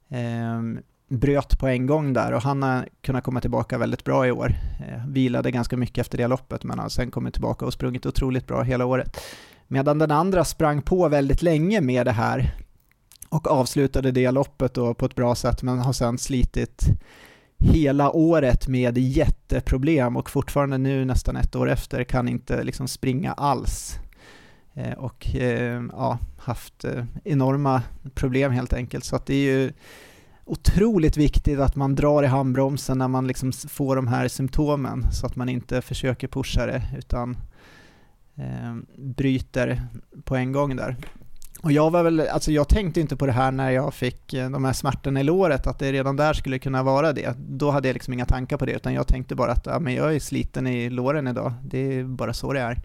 ehm, 0.08 0.78
bröt 1.18 1.58
på 1.58 1.68
en 1.68 1.86
gång 1.86 2.12
där 2.12 2.32
och 2.32 2.42
han 2.42 2.62
har 2.62 2.88
kunnat 3.00 3.24
komma 3.24 3.40
tillbaka 3.40 3.78
väldigt 3.78 4.04
bra 4.04 4.26
i 4.26 4.30
år. 4.30 4.54
Eh, 4.88 5.06
vilade 5.08 5.50
ganska 5.50 5.76
mycket 5.76 5.98
efter 5.98 6.18
det 6.18 6.26
loppet 6.26 6.64
men 6.64 6.78
har 6.78 6.88
sen 6.88 7.10
kommit 7.10 7.34
tillbaka 7.34 7.66
och 7.66 7.72
sprungit 7.72 8.06
otroligt 8.06 8.46
bra 8.46 8.62
hela 8.62 8.84
året. 8.84 9.20
Medan 9.68 9.98
den 9.98 10.10
andra 10.10 10.44
sprang 10.44 10.82
på 10.82 11.08
väldigt 11.08 11.42
länge 11.42 11.80
med 11.80 12.06
det 12.06 12.12
här 12.12 12.54
och 13.28 13.50
avslutade 13.50 14.10
det 14.10 14.30
loppet 14.30 14.74
då 14.74 14.94
på 14.94 15.06
ett 15.06 15.14
bra 15.14 15.34
sätt 15.34 15.62
men 15.62 15.78
har 15.78 15.92
sen 15.92 16.18
slitit 16.18 16.86
hela 17.58 18.10
året 18.10 18.68
med 18.68 18.98
jätteproblem 18.98 20.16
och 20.16 20.30
fortfarande 20.30 20.78
nu 20.78 21.04
nästan 21.04 21.36
ett 21.36 21.56
år 21.56 21.70
efter 21.70 22.04
kan 22.04 22.28
inte 22.28 22.62
liksom 22.62 22.88
springa 22.88 23.32
alls. 23.32 23.98
Eh, 24.74 24.92
och 24.92 25.36
eh, 25.36 25.82
ja, 25.92 26.18
haft 26.38 26.84
eh, 26.84 27.04
enorma 27.24 27.82
problem 28.14 28.52
helt 28.52 28.72
enkelt. 28.72 29.04
Så 29.04 29.16
att 29.16 29.26
det 29.26 29.34
är 29.34 29.56
ju 29.56 29.72
otroligt 30.44 31.16
viktigt 31.16 31.58
att 31.58 31.76
man 31.76 31.94
drar 31.94 32.22
i 32.22 32.26
handbromsen 32.26 32.98
när 32.98 33.08
man 33.08 33.26
liksom 33.26 33.52
får 33.52 33.96
de 33.96 34.06
här 34.06 34.28
symptomen 34.28 35.12
så 35.12 35.26
att 35.26 35.36
man 35.36 35.48
inte 35.48 35.82
försöker 35.82 36.28
pusha 36.28 36.66
det 36.66 36.82
utan 36.98 37.36
eh, 38.36 38.76
bryter 38.96 39.82
på 40.24 40.36
en 40.36 40.52
gång 40.52 40.76
där. 40.76 40.96
Och 41.62 41.72
jag 41.72 41.90
var 41.90 42.02
väl, 42.02 42.20
alltså 42.20 42.52
jag 42.52 42.68
tänkte 42.68 43.00
inte 43.00 43.16
på 43.16 43.26
det 43.26 43.32
här 43.32 43.52
när 43.52 43.70
jag 43.70 43.94
fick 43.94 44.34
eh, 44.34 44.50
de 44.50 44.64
här 44.64 44.72
smärtorna 44.72 45.20
i 45.20 45.24
låret, 45.24 45.66
att 45.66 45.78
det 45.78 45.92
redan 45.92 46.16
där 46.16 46.32
skulle 46.32 46.58
kunna 46.58 46.82
vara 46.82 47.12
det. 47.12 47.36
Då 47.38 47.70
hade 47.70 47.88
jag 47.88 47.94
liksom 47.94 48.14
inga 48.14 48.26
tankar 48.26 48.56
på 48.56 48.66
det, 48.66 48.72
utan 48.72 48.94
jag 48.94 49.06
tänkte 49.06 49.34
bara 49.34 49.52
att 49.52 49.66
ja, 49.66 49.78
men 49.78 49.94
jag 49.94 50.14
är 50.14 50.20
sliten 50.20 50.66
i 50.66 50.90
låren 50.90 51.28
idag, 51.28 51.52
det 51.64 51.78
är 51.78 52.04
bara 52.04 52.32
så 52.32 52.52
det 52.52 52.60
är. 52.60 52.80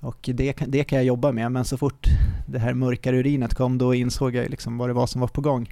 Och 0.00 0.30
det, 0.34 0.52
det 0.66 0.84
kan 0.84 0.96
jag 0.96 1.04
jobba 1.04 1.32
med, 1.32 1.52
men 1.52 1.64
så 1.64 1.78
fort 1.78 2.06
det 2.46 2.58
här 2.58 2.74
mörkare 2.74 3.16
urinet 3.18 3.54
kom, 3.54 3.78
då 3.78 3.94
insåg 3.94 4.34
jag 4.34 4.50
liksom 4.50 4.78
vad 4.78 4.88
det 4.88 4.92
var 4.92 5.06
som 5.06 5.20
var 5.20 5.28
på 5.28 5.40
gång. 5.40 5.68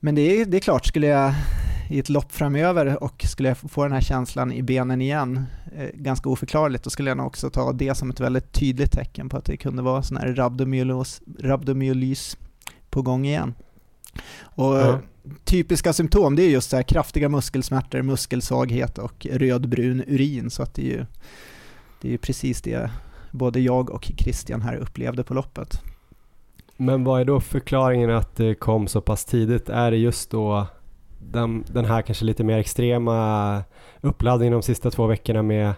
Men 0.00 0.14
det 0.14 0.40
är, 0.40 0.44
det 0.44 0.56
är 0.56 0.60
klart, 0.60 0.86
skulle 0.86 1.06
jag 1.06 1.34
i 1.90 1.98
ett 1.98 2.08
lopp 2.08 2.32
framöver 2.32 3.02
och 3.02 3.24
skulle 3.28 3.48
jag 3.48 3.58
få 3.58 3.82
den 3.82 3.92
här 3.92 4.00
känslan 4.00 4.52
i 4.52 4.62
benen 4.62 5.02
igen, 5.02 5.44
eh, 5.76 5.88
ganska 5.94 6.28
oförklarligt, 6.28 6.84
då 6.84 6.90
skulle 6.90 7.10
jag 7.10 7.16
nog 7.16 7.26
också 7.26 7.50
ta 7.50 7.72
det 7.72 7.94
som 7.94 8.10
ett 8.10 8.20
väldigt 8.20 8.52
tydligt 8.52 8.92
tecken 8.92 9.28
på 9.28 9.36
att 9.36 9.44
det 9.44 9.56
kunde 9.56 9.82
vara 9.82 10.02
sån 10.02 10.16
här 10.16 10.34
rabdomyolys, 10.34 11.20
rabdomyolys 11.38 12.36
på 12.90 13.02
gång 13.02 13.26
igen. 13.26 13.54
Och 14.40 14.82
mm. 14.82 15.00
typiska 15.44 15.92
symptom, 15.92 16.36
det 16.36 16.42
är 16.42 16.50
just 16.50 16.70
så 16.70 16.76
här 16.76 16.82
kraftiga 16.82 17.28
muskelsmärtor, 17.28 18.02
muskelsvaghet 18.02 18.98
och 18.98 19.26
rödbrun 19.30 20.02
urin, 20.06 20.50
så 20.50 20.62
att 20.62 20.74
det 20.74 20.82
är 20.82 20.96
ju 20.96 21.06
det 22.00 22.14
är 22.14 22.18
precis 22.18 22.62
det 22.62 22.90
både 23.30 23.60
jag 23.60 23.90
och 23.90 24.10
Christian 24.16 24.62
här 24.62 24.76
upplevde 24.76 25.24
på 25.24 25.34
loppet. 25.34 25.82
Men 26.76 27.04
vad 27.04 27.20
är 27.20 27.24
då 27.24 27.40
förklaringen 27.40 28.10
att 28.10 28.36
det 28.36 28.54
kom 28.54 28.86
så 28.86 29.00
pass 29.00 29.24
tidigt? 29.24 29.68
Är 29.68 29.90
det 29.90 29.96
just 29.96 30.30
då 30.30 30.66
den, 31.18 31.64
den 31.72 31.84
här 31.84 32.02
kanske 32.02 32.24
lite 32.24 32.44
mer 32.44 32.58
extrema 32.58 33.62
uppladdningen 34.00 34.52
de 34.52 34.62
sista 34.62 34.90
två 34.90 35.06
veckorna 35.06 35.42
med, 35.42 35.72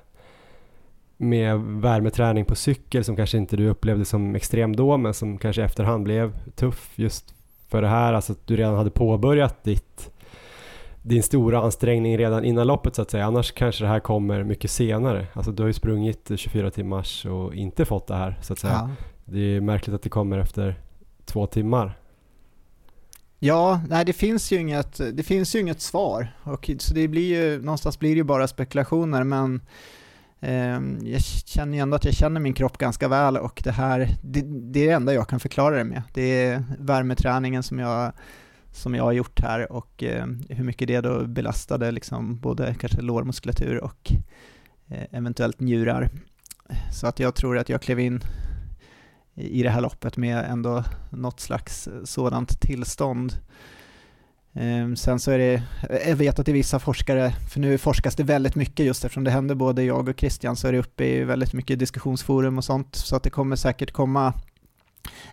med 1.16 1.60
värmeträning 1.60 2.44
på 2.44 2.54
cykel 2.54 3.04
som 3.04 3.16
kanske 3.16 3.38
inte 3.38 3.56
du 3.56 3.68
upplevde 3.68 4.04
som 4.04 4.34
extrem 4.34 4.76
då 4.76 4.96
men 4.96 5.14
som 5.14 5.38
kanske 5.38 5.62
efterhand 5.62 6.04
blev 6.04 6.50
tuff 6.54 6.92
just 6.94 7.34
för 7.68 7.82
det 7.82 7.88
här, 7.88 8.12
alltså 8.12 8.32
att 8.32 8.46
du 8.46 8.56
redan 8.56 8.74
hade 8.74 8.90
påbörjat 8.90 9.64
ditt 9.64 10.10
din 11.02 11.22
stora 11.22 11.60
ansträngning 11.62 12.18
redan 12.18 12.44
innan 12.44 12.66
loppet 12.66 12.94
så 12.94 13.02
att 13.02 13.10
säga. 13.10 13.26
Annars 13.26 13.52
kanske 13.52 13.84
det 13.84 13.88
här 13.88 14.00
kommer 14.00 14.44
mycket 14.44 14.70
senare. 14.70 15.26
Alltså 15.32 15.52
du 15.52 15.62
har 15.62 15.66
ju 15.66 15.72
sprungit 15.72 16.30
24 16.36 16.70
timmars 16.70 17.26
och 17.26 17.54
inte 17.54 17.84
fått 17.84 18.06
det 18.06 18.14
här 18.14 18.38
så 18.42 18.52
att 18.52 18.58
säga. 18.58 18.72
Ja. 18.72 18.90
Det 19.24 19.56
är 19.56 19.60
märkligt 19.60 19.94
att 19.94 20.02
det 20.02 20.08
kommer 20.08 20.38
efter 20.38 20.76
två 21.28 21.46
timmar. 21.46 21.98
Ja, 23.38 23.80
nej 23.88 24.04
det 24.04 24.12
finns 24.12 24.52
ju 24.52 24.60
inget, 24.60 25.00
det 25.12 25.22
finns 25.22 25.54
ju 25.54 25.60
inget 25.60 25.80
svar. 25.80 26.36
Och, 26.42 26.70
så 26.78 26.94
det 26.94 27.08
blir 27.08 27.28
ju, 27.28 27.62
någonstans 27.62 27.98
blir 27.98 28.10
det 28.10 28.16
ju 28.16 28.24
bara 28.24 28.48
spekulationer 28.48 29.24
men 29.24 29.60
eh, 30.40 31.08
jag 31.12 31.22
känner 31.22 31.74
ju 31.74 31.82
ändå 31.82 31.96
att 31.96 32.04
jag 32.04 32.14
känner 32.14 32.40
min 32.40 32.54
kropp 32.54 32.78
ganska 32.78 33.08
väl 33.08 33.36
och 33.36 33.60
det 33.64 33.70
här, 33.70 34.08
det, 34.22 34.40
det 34.42 34.80
är 34.80 34.86
det 34.86 34.92
enda 34.92 35.14
jag 35.14 35.28
kan 35.28 35.40
förklara 35.40 35.76
det 35.76 35.84
med. 35.84 36.02
Det 36.14 36.42
är 36.42 36.64
värmeträningen 36.78 37.62
som 37.62 37.78
jag 37.78 38.12
som 38.72 38.94
jag 38.94 39.04
har 39.04 39.12
gjort 39.12 39.40
här 39.40 39.72
och 39.72 40.02
eh, 40.02 40.26
hur 40.48 40.64
mycket 40.64 40.88
det 40.88 41.00
då 41.00 41.26
belastade 41.26 41.90
liksom 41.90 42.38
både 42.38 42.74
kanske 42.74 43.00
lårmuskulatur 43.00 43.84
och 43.84 44.12
eh, 44.88 45.04
eventuellt 45.10 45.60
njurar. 45.60 46.10
Så 46.92 47.06
att 47.06 47.18
jag 47.18 47.34
tror 47.34 47.58
att 47.58 47.68
jag 47.68 47.82
klev 47.82 48.00
in 48.00 48.20
i 49.38 49.62
det 49.62 49.70
här 49.70 49.80
loppet 49.80 50.16
med 50.16 50.44
ändå 50.50 50.84
något 51.10 51.40
slags 51.40 51.88
eh, 51.88 52.04
sådant 52.04 52.60
tillstånd. 52.60 53.32
Ehm, 54.54 54.96
sen 54.96 55.20
så 55.20 55.30
är 55.30 55.38
det, 55.38 55.62
jag 56.06 56.16
vet 56.16 56.38
att 56.38 56.46
det 56.46 56.52
är 56.52 56.54
vissa 56.54 56.78
forskare, 56.78 57.32
för 57.52 57.60
nu 57.60 57.78
forskas 57.78 58.16
det 58.16 58.22
väldigt 58.22 58.54
mycket 58.54 58.86
just 58.86 59.04
eftersom 59.04 59.24
det 59.24 59.30
händer 59.30 59.54
både 59.54 59.82
jag 59.82 60.08
och 60.08 60.20
Christian 60.20 60.56
så 60.56 60.68
är 60.68 60.72
det 60.72 60.78
uppe 60.78 61.04
i 61.04 61.24
väldigt 61.24 61.52
mycket 61.52 61.78
diskussionsforum 61.78 62.58
och 62.58 62.64
sånt 62.64 62.96
så 62.96 63.16
att 63.16 63.22
det 63.22 63.30
kommer 63.30 63.56
säkert 63.56 63.92
komma 63.92 64.32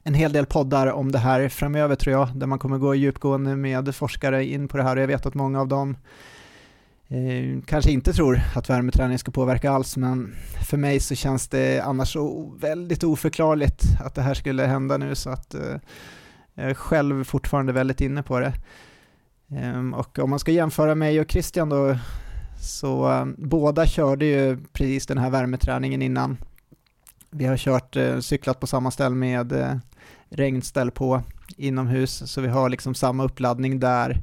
en 0.03 0.13
hel 0.13 0.33
del 0.33 0.45
poddar 0.45 0.87
om 0.87 1.11
det 1.11 1.19
här 1.19 1.49
framöver 1.49 1.95
tror 1.95 2.13
jag, 2.13 2.29
där 2.35 2.47
man 2.47 2.59
kommer 2.59 2.77
gå 2.77 2.95
djupgående 2.95 3.55
med 3.55 3.95
forskare 3.95 4.45
in 4.45 4.67
på 4.67 4.77
det 4.77 4.83
här 4.83 4.95
och 4.95 5.01
jag 5.01 5.07
vet 5.07 5.25
att 5.25 5.33
många 5.33 5.61
av 5.61 5.67
dem 5.67 5.97
eh, 7.07 7.61
kanske 7.65 7.91
inte 7.91 8.13
tror 8.13 8.41
att 8.55 8.69
värmeträning 8.69 9.19
ska 9.19 9.31
påverka 9.31 9.71
alls, 9.71 9.97
men 9.97 10.35
för 10.69 10.77
mig 10.77 10.99
så 10.99 11.15
känns 11.15 11.47
det 11.47 11.79
annars 11.79 12.13
så 12.13 12.53
väldigt 12.59 13.03
oförklarligt 13.03 13.83
att 13.99 14.15
det 14.15 14.21
här 14.21 14.33
skulle 14.33 14.63
hända 14.63 14.97
nu 14.97 15.15
så 15.15 15.29
att 15.29 15.53
eh, 15.53 15.79
jag 16.53 16.69
är 16.69 16.73
själv 16.73 17.23
fortfarande 17.23 17.73
väldigt 17.73 18.01
inne 18.01 18.23
på 18.23 18.39
det. 18.39 18.53
Eh, 19.51 19.89
och 19.93 20.19
om 20.19 20.29
man 20.29 20.39
ska 20.39 20.51
jämföra 20.51 20.95
mig 20.95 21.19
och 21.19 21.31
Christian 21.31 21.69
då, 21.69 21.97
så 22.61 23.11
eh, 23.11 23.25
båda 23.37 23.85
körde 23.85 24.25
ju 24.25 24.57
precis 24.73 25.07
den 25.07 25.17
här 25.17 25.29
värmeträningen 25.29 26.01
innan 26.01 26.37
vi 27.29 27.45
har 27.45 27.57
kört, 27.57 27.95
eh, 27.95 28.19
cyklat 28.19 28.59
på 28.59 28.67
samma 28.67 28.91
ställ 28.91 29.15
med 29.15 29.51
eh, 29.51 29.75
regnställ 30.29 30.91
på 30.91 31.21
inomhus, 31.57 32.31
så 32.31 32.41
vi 32.41 32.47
har 32.47 32.69
liksom 32.69 32.95
samma 32.95 33.23
uppladdning 33.23 33.79
där. 33.79 34.21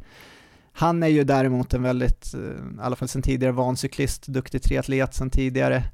Han 0.73 1.03
är 1.03 1.09
ju 1.09 1.25
däremot 1.25 1.75
en 1.75 1.83
väldigt, 1.83 2.35
eh, 2.35 2.41
i 2.41 2.81
alla 2.81 2.97
fall 2.97 3.09
sen 3.09 3.23
tidigare, 3.23 3.53
van 3.53 3.77
cyklist, 3.77 4.27
duktig 4.27 4.63
triatlet 4.63 5.15
sen 5.15 5.31
tidigare. 5.31 5.85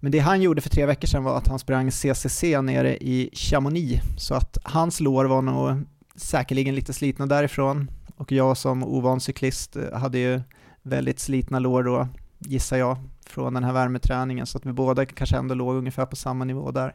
Men 0.00 0.12
det 0.12 0.18
han 0.18 0.42
gjorde 0.42 0.60
för 0.60 0.70
tre 0.70 0.86
veckor 0.86 1.08
sedan 1.08 1.24
var 1.24 1.38
att 1.38 1.48
han 1.48 1.58
sprang 1.58 1.90
CCC 1.90 2.42
nere 2.42 2.96
i 2.96 3.30
Chamonix, 3.32 4.02
så 4.18 4.34
att 4.34 4.58
hans 4.62 5.00
lår 5.00 5.24
var 5.24 5.42
nog 5.42 5.84
säkerligen 6.16 6.74
lite 6.74 6.92
slitna 6.92 7.26
därifrån. 7.26 7.90
Och 8.16 8.32
jag 8.32 8.56
som 8.56 8.84
ovan 8.84 9.20
cyklist 9.20 9.76
eh, 9.76 9.98
hade 9.98 10.18
ju 10.18 10.40
väldigt 10.82 11.20
slitna 11.20 11.58
lår 11.58 11.82
då, 11.82 12.08
gissar 12.38 12.76
jag, 12.76 12.96
från 13.26 13.54
den 13.54 13.64
här 13.64 13.72
värmeträningen 13.72 14.46
så 14.46 14.58
att 14.58 14.66
vi 14.66 14.72
båda 14.72 15.06
kanske 15.06 15.36
ändå 15.36 15.54
låg 15.54 15.76
ungefär 15.76 16.06
på 16.06 16.16
samma 16.16 16.44
nivå 16.44 16.70
där. 16.70 16.94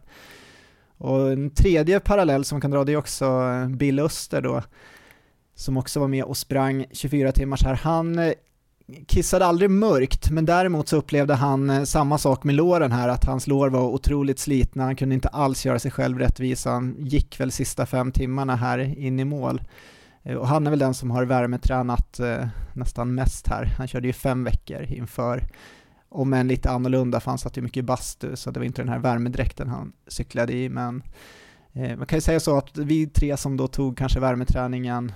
Och 0.98 1.32
en 1.32 1.50
tredje 1.50 2.00
parallell 2.00 2.46
som 2.46 2.56
man 2.56 2.62
kan 2.62 2.72
dra 2.72 2.84
det 2.84 2.94
är 2.94 2.98
också 2.98 3.26
eh, 3.26 3.68
Bill 3.68 4.00
Öster 4.00 4.42
då, 4.42 4.64
som 5.58 5.78
också 5.78 6.00
var 6.00 6.08
med 6.08 6.24
och 6.24 6.38
sprang 6.38 6.86
24 6.92 7.32
timmars 7.32 7.64
här. 7.64 7.74
Han 7.74 8.20
eh, 8.20 8.34
kissade 9.08 9.46
aldrig 9.46 9.70
mörkt, 9.70 10.30
men 10.30 10.46
däremot 10.46 10.88
så 10.88 10.98
upplevde 10.98 11.34
han 11.34 11.70
eh, 11.70 11.84
samma 11.84 12.18
sak 12.18 12.44
med 12.44 12.56
låren 12.56 12.92
här, 12.92 13.10
att 13.10 13.26
hans 13.26 13.48
lår 13.48 13.70
var 13.70 13.82
otroligt 13.82 14.40
slitna, 14.40 14.84
han 14.84 14.96
kunde 14.96 15.16
inte 15.16 15.28
alls 15.28 15.66
göra 15.66 15.80
sig 15.80 15.92
själv 15.92 16.20
rättvisa, 16.20 16.72
han 16.72 16.96
gick 17.00 17.40
väl 17.40 17.52
sista 17.52 17.86
fem 17.86 18.12
timmarna 18.12 18.56
här 18.56 18.80
in 19.00 19.20
i 19.20 19.26
mål. 19.26 19.62
Eh, 20.24 20.36
och 20.36 20.48
han 20.48 20.68
är 20.68 20.72
väl 20.72 20.80
den 20.80 20.94
som 20.94 21.12
har 21.12 21.26
värmetränat 21.26 22.20
nästan 22.74 23.16
mest 23.16 23.48
här. 23.48 23.66
Han 23.78 23.88
körde 23.88 24.08
ju 24.08 24.14
fem 24.14 24.44
veckor 24.44 24.84
inför 24.84 25.44
om 26.10 26.34
än 26.34 26.48
lite 26.48 26.70
annorlunda 26.70 27.20
för 27.20 27.32
han 27.32 27.38
satt 27.38 27.58
ju 27.58 27.62
mycket 27.62 27.78
i 27.78 27.84
bastu 27.84 28.36
så 28.36 28.52
det 28.52 28.60
var 28.60 28.66
inte 28.66 28.82
den 28.82 28.90
här 28.90 29.00
värmedräkten 29.00 29.70
han 29.70 29.94
cyklade 30.08 30.54
i 30.54 30.70
men 30.70 31.04
eh, 31.74 31.98
man 31.98 32.08
kan 32.08 32.18
ju 32.18 32.22
säga 32.22 32.40
så 32.40 32.58
att 32.58 32.78
vi 32.78 33.08
tre 33.08 33.38
som 33.38 33.58
då 33.58 33.68
tog 33.68 33.98
kanske 33.98 34.20
värmeträningen 34.20 35.12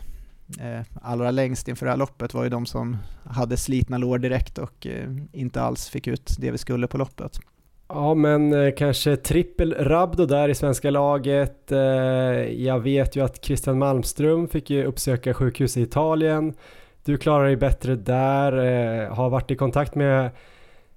eh, 0.60 0.82
allra 1.02 1.32
längst 1.32 1.68
inför 1.68 1.86
det 1.86 1.92
här 1.92 1.98
loppet 1.98 2.34
var 2.34 2.44
ju 2.44 2.50
de 2.50 2.66
som 2.66 2.98
hade 3.26 3.58
slitna 3.58 3.98
lår 3.98 4.18
direkt 4.18 4.58
och 4.58 4.88
eh, 4.88 5.10
inte 5.32 5.62
alls 5.62 5.90
fick 5.90 6.08
ut 6.08 6.36
det 6.40 6.52
vi 6.52 6.58
skulle 6.58 6.88
på 6.88 6.98
loppet. 6.98 7.40
Ja 7.94 8.14
men 8.14 8.54
eh, 8.54 8.74
kanske 8.78 9.16
trippel 9.16 9.76
Rabdo 9.80 10.26
där 10.26 10.50
i 10.50 10.56
svenska 10.56 10.90
laget. 10.90 11.72
Eh, 11.72 11.80
jag 12.64 12.80
vet 12.80 13.16
ju 13.16 13.24
att 13.24 13.46
Christian 13.46 13.78
Malmström 13.78 14.48
fick 14.48 14.70
ju 14.70 14.84
uppsöka 14.84 15.34
sjukhus 15.34 15.78
i 15.78 15.82
Italien. 15.82 16.54
Du 17.06 17.18
klarar 17.18 17.46
dig 17.46 17.56
bättre 17.56 17.96
där, 17.96 18.54
eh, 18.54 19.14
har 19.14 19.30
varit 19.30 19.52
i 19.52 19.56
kontakt 19.56 19.96
med 19.96 20.30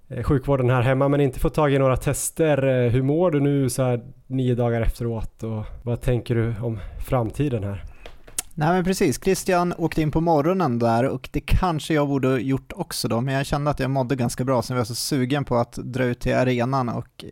eh, 0.08 0.22
sjukvården 0.22 0.70
här 0.70 0.82
hemma 0.82 1.08
men 1.08 1.20
inte 1.20 1.40
fått 1.40 1.54
tag 1.54 1.74
i 1.74 1.78
några 1.78 1.96
tester. 1.96 2.66
Eh, 2.66 2.90
hur 2.90 3.02
mår 3.02 3.30
du 3.30 3.40
nu 3.40 3.70
så 3.70 3.82
här 3.82 4.00
nio 4.26 4.54
dagar 4.54 4.80
efteråt 4.80 5.42
och 5.42 5.64
vad 5.82 6.00
tänker 6.00 6.34
du 6.34 6.54
om 6.62 6.78
framtiden 7.06 7.64
här? 7.64 7.93
Nej 8.56 8.68
men 8.68 8.84
precis, 8.84 9.20
Christian 9.24 9.74
åkte 9.78 10.02
in 10.02 10.10
på 10.10 10.20
morgonen 10.20 10.78
där 10.78 11.04
och 11.04 11.28
det 11.32 11.40
kanske 11.40 11.94
jag 11.94 12.08
borde 12.08 12.40
gjort 12.40 12.72
också 12.72 13.08
då, 13.08 13.20
men 13.20 13.34
jag 13.34 13.46
kände 13.46 13.70
att 13.70 13.80
jag 13.80 13.90
mådde 13.90 14.16
ganska 14.16 14.44
bra 14.44 14.62
så 14.62 14.72
jag 14.72 14.78
var 14.78 14.84
så 14.84 14.94
sugen 14.94 15.44
på 15.44 15.56
att 15.56 15.72
dra 15.72 16.04
ut 16.04 16.20
till 16.20 16.34
arenan 16.34 16.88
och 16.88 17.24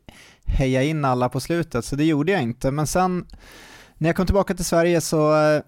heja 0.45 0.83
in 0.83 1.05
alla 1.05 1.29
på 1.29 1.41
slutet, 1.41 1.85
så 1.85 1.97
det 1.97 2.05
gjorde 2.05 2.33
jag 2.33 2.43
inte. 2.43 2.71
Men 2.71 2.87
sen 2.87 3.27
när 3.99 4.09
jag 4.09 4.17
kom 4.17 4.27
tillbaka 4.27 4.55
till 4.55 4.65
Sverige 4.65 5.01
så 5.01 5.43
eh, 5.43 5.63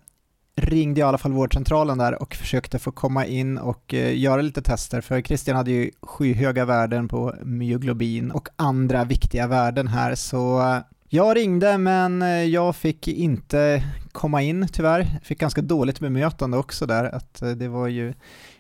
ringde 0.57 1.01
jag 1.01 1.07
i 1.07 1.09
alla 1.09 1.19
fall 1.19 1.33
vårdcentralen 1.33 1.99
där 1.99 2.23
och 2.23 2.35
försökte 2.35 2.79
få 2.79 2.93
komma 2.93 3.27
in 3.27 3.59
och 3.59 3.95
eh, 3.95 4.19
göra 4.19 4.43
lite 4.43 4.63
tester 4.63 5.01
för 5.01 5.23
Christian 5.23 5.57
hade 5.57 5.71
ju 5.71 5.91
skyhöga 6.03 6.65
värden 6.65 7.09
på 7.09 7.35
myoglobin 7.43 8.31
och 8.31 8.49
andra 8.57 9.05
viktiga 9.05 9.47
värden 9.47 9.89
här 9.89 10.15
så 10.15 10.61
eh, 10.61 10.79
jag 11.15 11.37
ringde 11.37 11.79
men 11.79 12.23
eh, 12.23 12.29
jag 12.29 12.77
fick 12.77 13.09
inte 13.09 13.85
komma 14.13 14.43
in 14.43 14.69
tyvärr. 14.73 15.01
Jag 15.01 15.23
Fick 15.23 15.39
ganska 15.39 15.63
dåligt 15.63 16.01
bemötande 16.01 16.57
också 16.57 16.87
där 16.87 17.05
att 17.05 17.43
eh, 17.43 17.51
det 17.51 17.69
var 17.69 17.89
ju 17.89 18.15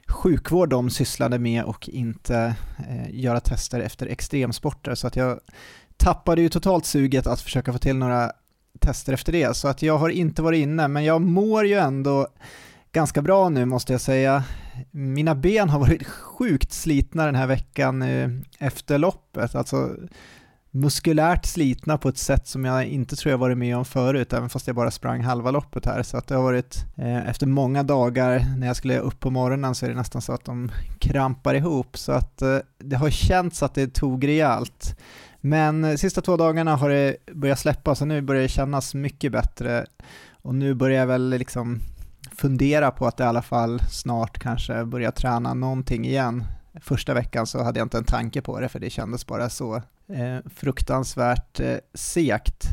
sjukvård 0.09 0.68
de 0.68 0.90
sysslade 0.90 1.39
med 1.39 1.64
och 1.64 1.89
inte 1.89 2.55
eh, 2.89 3.14
göra 3.20 3.40
tester 3.40 3.81
efter 3.81 4.06
extremsporter 4.06 4.94
så 4.94 5.06
att 5.06 5.16
jag 5.16 5.40
tappade 5.97 6.43
ju 6.43 6.48
totalt 6.48 6.86
suget 6.86 7.26
att 7.26 7.40
försöka 7.40 7.72
få 7.72 7.78
till 7.78 7.97
några 7.97 8.32
tester 8.81 9.12
efter 9.12 9.32
det, 9.32 9.56
så 9.56 9.68
att 9.68 9.82
jag 9.82 9.98
har 9.98 10.09
inte 10.09 10.43
varit 10.43 10.62
inne, 10.62 10.89
men 10.89 11.05
jag 11.05 11.22
mår 11.22 11.66
ju 11.66 11.74
ändå 11.74 12.26
ganska 12.93 13.22
bra 13.22 13.48
nu 13.48 13.64
måste 13.64 13.93
jag 13.93 14.01
säga. 14.01 14.44
Mina 14.90 15.35
ben 15.35 15.68
har 15.68 15.78
varit 15.78 16.06
sjukt 16.06 16.72
slitna 16.72 17.26
den 17.26 17.35
här 17.35 17.47
veckan 17.47 18.02
eh, 18.02 18.28
efter 18.59 18.98
loppet, 18.98 19.55
alltså 19.55 19.90
muskulärt 20.74 21.46
slitna 21.46 21.98
på 21.98 22.09
ett 22.09 22.18
sätt 22.18 22.46
som 22.46 22.64
jag 22.64 22.86
inte 22.86 23.16
tror 23.16 23.30
jag 23.30 23.38
varit 23.38 23.59
med 23.59 23.76
om 23.76 23.84
förut, 23.84 24.32
även 24.32 24.48
fast 24.48 24.66
jag 24.66 24.76
bara 24.76 24.90
sprang 24.90 25.20
halva 25.20 25.51
loppet 25.51 25.86
här. 25.86 26.02
Så 26.02 26.16
att 26.16 26.26
det 26.26 26.34
har 26.34 26.42
varit, 26.42 26.84
eh, 26.96 27.28
efter 27.28 27.46
många 27.46 27.82
dagar 27.82 28.46
när 28.59 28.66
jag 28.66 28.76
skulle 28.76 28.98
upp 28.98 29.20
på 29.20 29.30
morgonen 29.30 29.74
så 29.74 29.86
är 29.86 29.90
det 29.90 29.96
nästan 29.96 30.22
så 30.22 30.32
att 30.32 30.44
de 30.44 30.70
krampar 30.98 31.55
ihop. 31.55 31.98
Så 31.98 32.12
att 32.12 32.42
eh, 32.42 32.59
det 32.78 32.96
har 32.96 33.10
känts 33.10 33.62
att 33.62 33.74
det 33.74 33.94
tog 33.94 34.28
rejält. 34.28 35.01
Men 35.40 35.84
eh, 35.84 35.96
sista 35.96 36.20
två 36.20 36.36
dagarna 36.36 36.76
har 36.76 36.88
det 36.88 37.16
börjat 37.32 37.59
släppa, 37.59 37.94
så 37.94 38.05
nu 38.05 38.20
börjar 38.20 38.42
det 38.42 38.48
kännas 38.48 38.94
mycket 38.94 39.32
bättre. 39.32 39.86
Och 40.32 40.55
nu 40.55 40.74
börjar 40.74 41.01
jag 41.01 41.06
väl 41.06 41.30
liksom 41.30 41.80
fundera 42.32 42.90
på 42.90 43.06
att 43.06 43.20
i 43.20 43.22
alla 43.22 43.42
fall 43.42 43.80
snart 43.90 44.38
kanske 44.38 44.84
börja 44.84 45.12
träna 45.12 45.55
någonting 45.55 46.06
igen. 46.06 46.44
Första 46.80 47.14
veckan 47.14 47.46
så 47.46 47.62
hade 47.62 47.80
jag 47.80 47.86
inte 47.86 47.98
en 47.98 48.05
tanke 48.05 48.42
på 48.42 48.60
det, 48.60 48.68
för 48.68 48.80
det 48.80 48.90
kändes 48.90 49.26
bara 49.26 49.51
så 49.51 49.82
fruktansvärt 50.55 51.60
eh, 51.60 51.76
segt. 51.94 52.64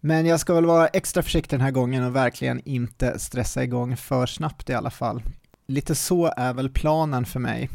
Men 0.00 0.26
jag 0.26 0.40
ska 0.40 0.54
väl 0.54 0.66
vara 0.66 0.86
extra 0.86 1.22
försiktig 1.22 1.58
den 1.58 1.64
här 1.64 1.70
gången 1.70 2.04
och 2.04 2.16
verkligen 2.16 2.60
inte 2.64 3.18
stressa 3.18 3.64
igång 3.64 3.96
för 3.96 4.26
snabbt 4.26 4.70
i 4.70 4.74
alla 4.74 4.90
fall. 4.90 5.22
Lite 5.66 5.94
så 5.94 6.32
är 6.36 6.52
väl 6.52 6.70
planen 6.70 7.24
för 7.24 7.40
mig. 7.40 7.70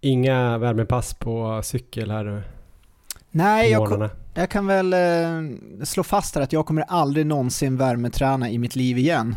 Inga 0.00 0.58
värmepass 0.58 1.14
på 1.14 1.60
cykel 1.64 2.10
här 2.10 2.24
nu? 2.24 2.42
Nej, 3.30 3.70
jag, 3.70 4.10
jag, 4.34 4.50
kan 4.50 4.66
väl 4.66 4.92
eh, 4.92 5.56
slå 5.84 6.02
fast 6.02 6.34
här 6.34 6.42
att 6.42 6.52
jag 6.52 6.66
kommer 6.66 6.82
aldrig 6.82 7.26
någonsin 7.26 7.76
värmeträna 7.76 8.50
i 8.50 8.58
mitt 8.58 8.76
liv 8.76 8.98
igen. 8.98 9.36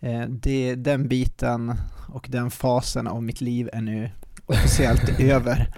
Eh, 0.00 0.20
det, 0.28 0.74
den 0.74 1.08
biten 1.08 1.74
och 2.08 2.26
den 2.30 2.50
fasen 2.50 3.06
av 3.06 3.22
mitt 3.22 3.40
liv 3.40 3.70
är 3.72 3.80
nu 3.80 4.10
officiellt 4.46 5.20
över. 5.20 5.74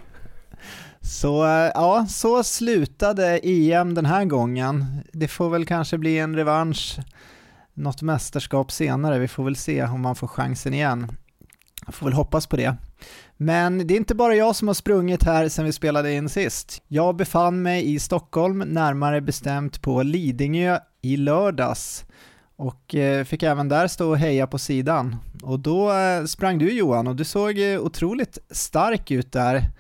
Så 1.05 1.45
eh, 1.45 1.71
ja, 1.75 2.07
så 2.09 2.43
slutade 2.43 3.41
EM 3.43 3.95
den 3.95 4.07
här 4.07 4.25
gången. 4.25 4.85
Det 5.13 5.29
får 5.29 5.51
väl 5.51 5.67
kanske 5.67 5.99
bli 5.99 6.19
en 6.19 6.37
revansch, 6.37 6.99
något 7.75 8.03
mästerskap 8.03 8.73
senare. 8.73 9.19
Vi 9.19 9.29
får 9.29 9.45
väl 9.45 9.57
se 9.57 9.85
om 9.85 10.01
man 10.01 10.17
får 10.17 10.27
chansen 10.27 10.75
igen. 10.75 11.17
Jag 11.87 11.95
får 11.95 12.07
väl 12.07 12.13
hoppas 12.13 12.47
på 12.47 12.57
det. 12.57 12.77
Men 13.37 13.87
det 13.87 13.95
är 13.95 13.97
inte 13.97 14.15
bara 14.15 14.35
jag 14.35 14.57
som 14.57 14.69
har 14.69 14.75
sprungit 14.75 15.25
här 15.25 15.49
sedan 15.49 15.65
vi 15.65 15.73
spelade 15.73 16.13
in 16.13 16.29
sist. 16.29 16.83
Jag 16.89 17.17
befann 17.17 17.63
mig 17.63 17.95
i 17.95 17.99
Stockholm, 17.99 18.59
närmare 18.59 19.21
bestämt 19.21 19.83
på 19.83 20.03
Lidingö 20.03 20.79
i 21.03 21.17
lördags 21.17 22.05
och 22.57 22.95
eh, 22.95 23.25
fick 23.25 23.43
även 23.43 23.69
där 23.69 23.89
stå 23.89 24.11
och 24.11 24.19
heja 24.19 24.47
på 24.47 24.59
sidan. 24.59 25.17
Och 25.43 25.61
då 25.61 25.93
eh, 25.93 26.25
sprang 26.25 26.59
du 26.59 26.73
Johan 26.73 27.07
och 27.07 27.17
du 27.17 27.25
såg 27.25 27.59
otroligt 27.81 28.39
stark 28.51 29.11
ut 29.11 29.33
där 29.33 29.71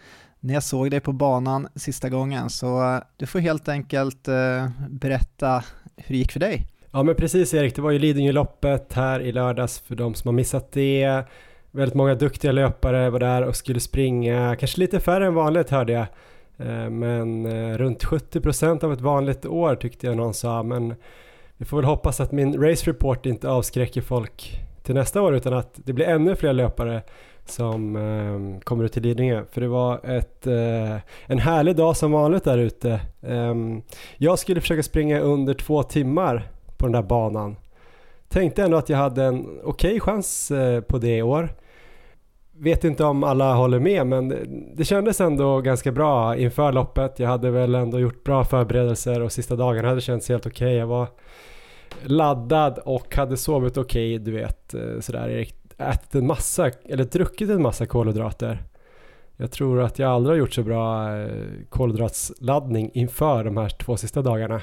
när 0.44 0.54
jag 0.54 0.62
såg 0.62 0.90
dig 0.90 1.00
på 1.00 1.12
banan 1.12 1.68
sista 1.74 2.08
gången 2.08 2.50
så 2.50 2.94
eh, 2.94 3.02
du 3.16 3.26
får 3.26 3.38
helt 3.38 3.68
enkelt 3.68 4.28
eh, 4.28 4.68
berätta 4.88 5.64
hur 5.96 6.14
det 6.14 6.16
gick 6.16 6.32
för 6.32 6.40
dig. 6.40 6.66
Ja 6.90 7.02
men 7.02 7.14
precis 7.14 7.54
Erik, 7.54 7.76
det 7.76 7.82
var 7.82 7.90
ju 7.90 7.98
Lidingöloppet 7.98 8.92
här 8.92 9.20
i 9.20 9.32
lördags 9.32 9.78
för 9.78 9.94
de 9.94 10.14
som 10.14 10.28
har 10.28 10.32
missat 10.32 10.72
det. 10.72 11.22
Väldigt 11.70 11.94
många 11.94 12.14
duktiga 12.14 12.52
löpare 12.52 13.10
var 13.10 13.18
där 13.18 13.42
och 13.42 13.56
skulle 13.56 13.80
springa, 13.80 14.56
kanske 14.56 14.80
lite 14.80 15.00
färre 15.00 15.26
än 15.26 15.34
vanligt 15.34 15.70
hörde 15.70 15.92
jag. 15.92 16.06
Eh, 16.56 16.90
men 16.90 17.46
runt 17.78 18.04
70% 18.04 18.84
av 18.84 18.92
ett 18.92 19.00
vanligt 19.00 19.46
år 19.46 19.76
tyckte 19.76 20.06
jag 20.06 20.16
någon 20.16 20.34
sa. 20.34 20.62
Men 20.62 20.94
vi 21.56 21.64
får 21.64 21.76
väl 21.76 21.86
hoppas 21.86 22.20
att 22.20 22.32
min 22.32 22.62
race 22.62 22.90
report 22.90 23.26
inte 23.26 23.48
avskräcker 23.48 24.00
folk 24.00 24.60
till 24.82 24.94
nästa 24.94 25.22
år 25.22 25.34
utan 25.34 25.54
att 25.54 25.80
det 25.84 25.92
blir 25.92 26.06
ännu 26.06 26.36
fler 26.36 26.52
löpare 26.52 27.02
som 27.46 27.96
eh, 27.96 28.60
kommer 28.64 28.84
ut 28.84 28.92
till 28.92 29.02
Lidingö. 29.02 29.44
För 29.50 29.60
det 29.60 29.68
var 29.68 30.00
ett, 30.04 30.46
eh, 30.46 30.96
en 31.26 31.38
härlig 31.38 31.76
dag 31.76 31.96
som 31.96 32.12
vanligt 32.12 32.44
där 32.44 32.58
ute. 32.58 33.00
Eh, 33.22 33.54
jag 34.16 34.38
skulle 34.38 34.60
försöka 34.60 34.82
springa 34.82 35.20
under 35.20 35.54
två 35.54 35.82
timmar 35.82 36.48
på 36.76 36.86
den 36.86 36.92
där 36.92 37.02
banan. 37.02 37.56
Tänkte 38.28 38.62
ändå 38.62 38.76
att 38.76 38.88
jag 38.88 38.98
hade 38.98 39.24
en 39.24 39.46
okej 39.64 39.90
okay 39.90 40.00
chans 40.00 40.50
eh, 40.50 40.80
på 40.80 40.98
det 40.98 41.16
i 41.16 41.22
år 41.22 41.48
vet 42.58 42.84
inte 42.84 43.04
om 43.04 43.24
alla 43.24 43.54
håller 43.54 43.78
med 43.78 44.06
men 44.06 44.34
det 44.76 44.84
kändes 44.84 45.20
ändå 45.20 45.60
ganska 45.60 45.92
bra 45.92 46.36
inför 46.36 46.72
loppet. 46.72 47.18
Jag 47.18 47.28
hade 47.28 47.50
väl 47.50 47.74
ändå 47.74 48.00
gjort 48.00 48.24
bra 48.24 48.44
förberedelser 48.44 49.20
och 49.20 49.32
sista 49.32 49.56
dagarna 49.56 49.88
hade 49.88 50.00
känts 50.00 50.28
helt 50.28 50.46
okej. 50.46 50.66
Okay. 50.66 50.78
Jag 50.78 50.86
var 50.86 51.08
laddad 52.02 52.78
och 52.78 53.16
hade 53.16 53.36
sovit 53.36 53.76
okej, 53.76 54.14
okay, 54.14 54.24
du 54.24 54.32
vet 54.32 54.74
eh, 54.74 55.00
sådär. 55.00 55.28
Ätit 55.78 56.14
en 56.14 56.26
massa, 56.26 56.70
eller 56.84 57.04
druckit 57.04 57.50
en 57.50 57.62
massa 57.62 57.86
kolhydrater. 57.86 58.62
Jag 59.36 59.50
tror 59.50 59.80
att 59.82 59.98
jag 59.98 60.10
aldrig 60.10 60.32
har 60.32 60.38
gjort 60.38 60.52
så 60.52 60.62
bra 60.62 61.16
eh, 61.18 61.28
kolhydratsladdning 61.68 62.90
inför 62.94 63.44
de 63.44 63.56
här 63.56 63.68
två 63.68 63.96
sista 63.96 64.22
dagarna. 64.22 64.60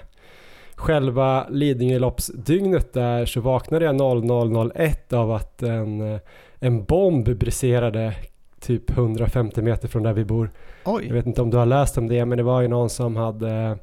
Själva 0.76 1.48
Lidingöloppsdygnet 1.50 2.94
där 2.94 3.26
så 3.26 3.42
vaknade 3.42 3.86
jag 3.86 3.96
00.01 3.96 5.14
av 5.14 5.32
att 5.32 5.64
en 5.64 6.14
eh, 6.14 6.20
en 6.64 6.86
bomb 6.86 7.38
briserade 7.38 8.16
typ 8.60 8.90
150 8.90 9.62
meter 9.62 9.88
från 9.88 10.04
där 10.04 10.14
vi 10.14 10.26
bor. 10.26 10.52
Oj. 10.86 11.06
Jag 11.08 11.14
vet 11.14 11.26
inte 11.26 11.42
om 11.42 11.50
du 11.50 11.58
har 11.58 11.66
läst 11.66 11.98
om 11.98 12.08
det 12.08 12.26
men 12.26 12.38
det 12.38 12.44
var 12.44 12.62
ju 12.62 12.68
någon 12.68 12.90
som 12.90 13.16
hade 13.16 13.78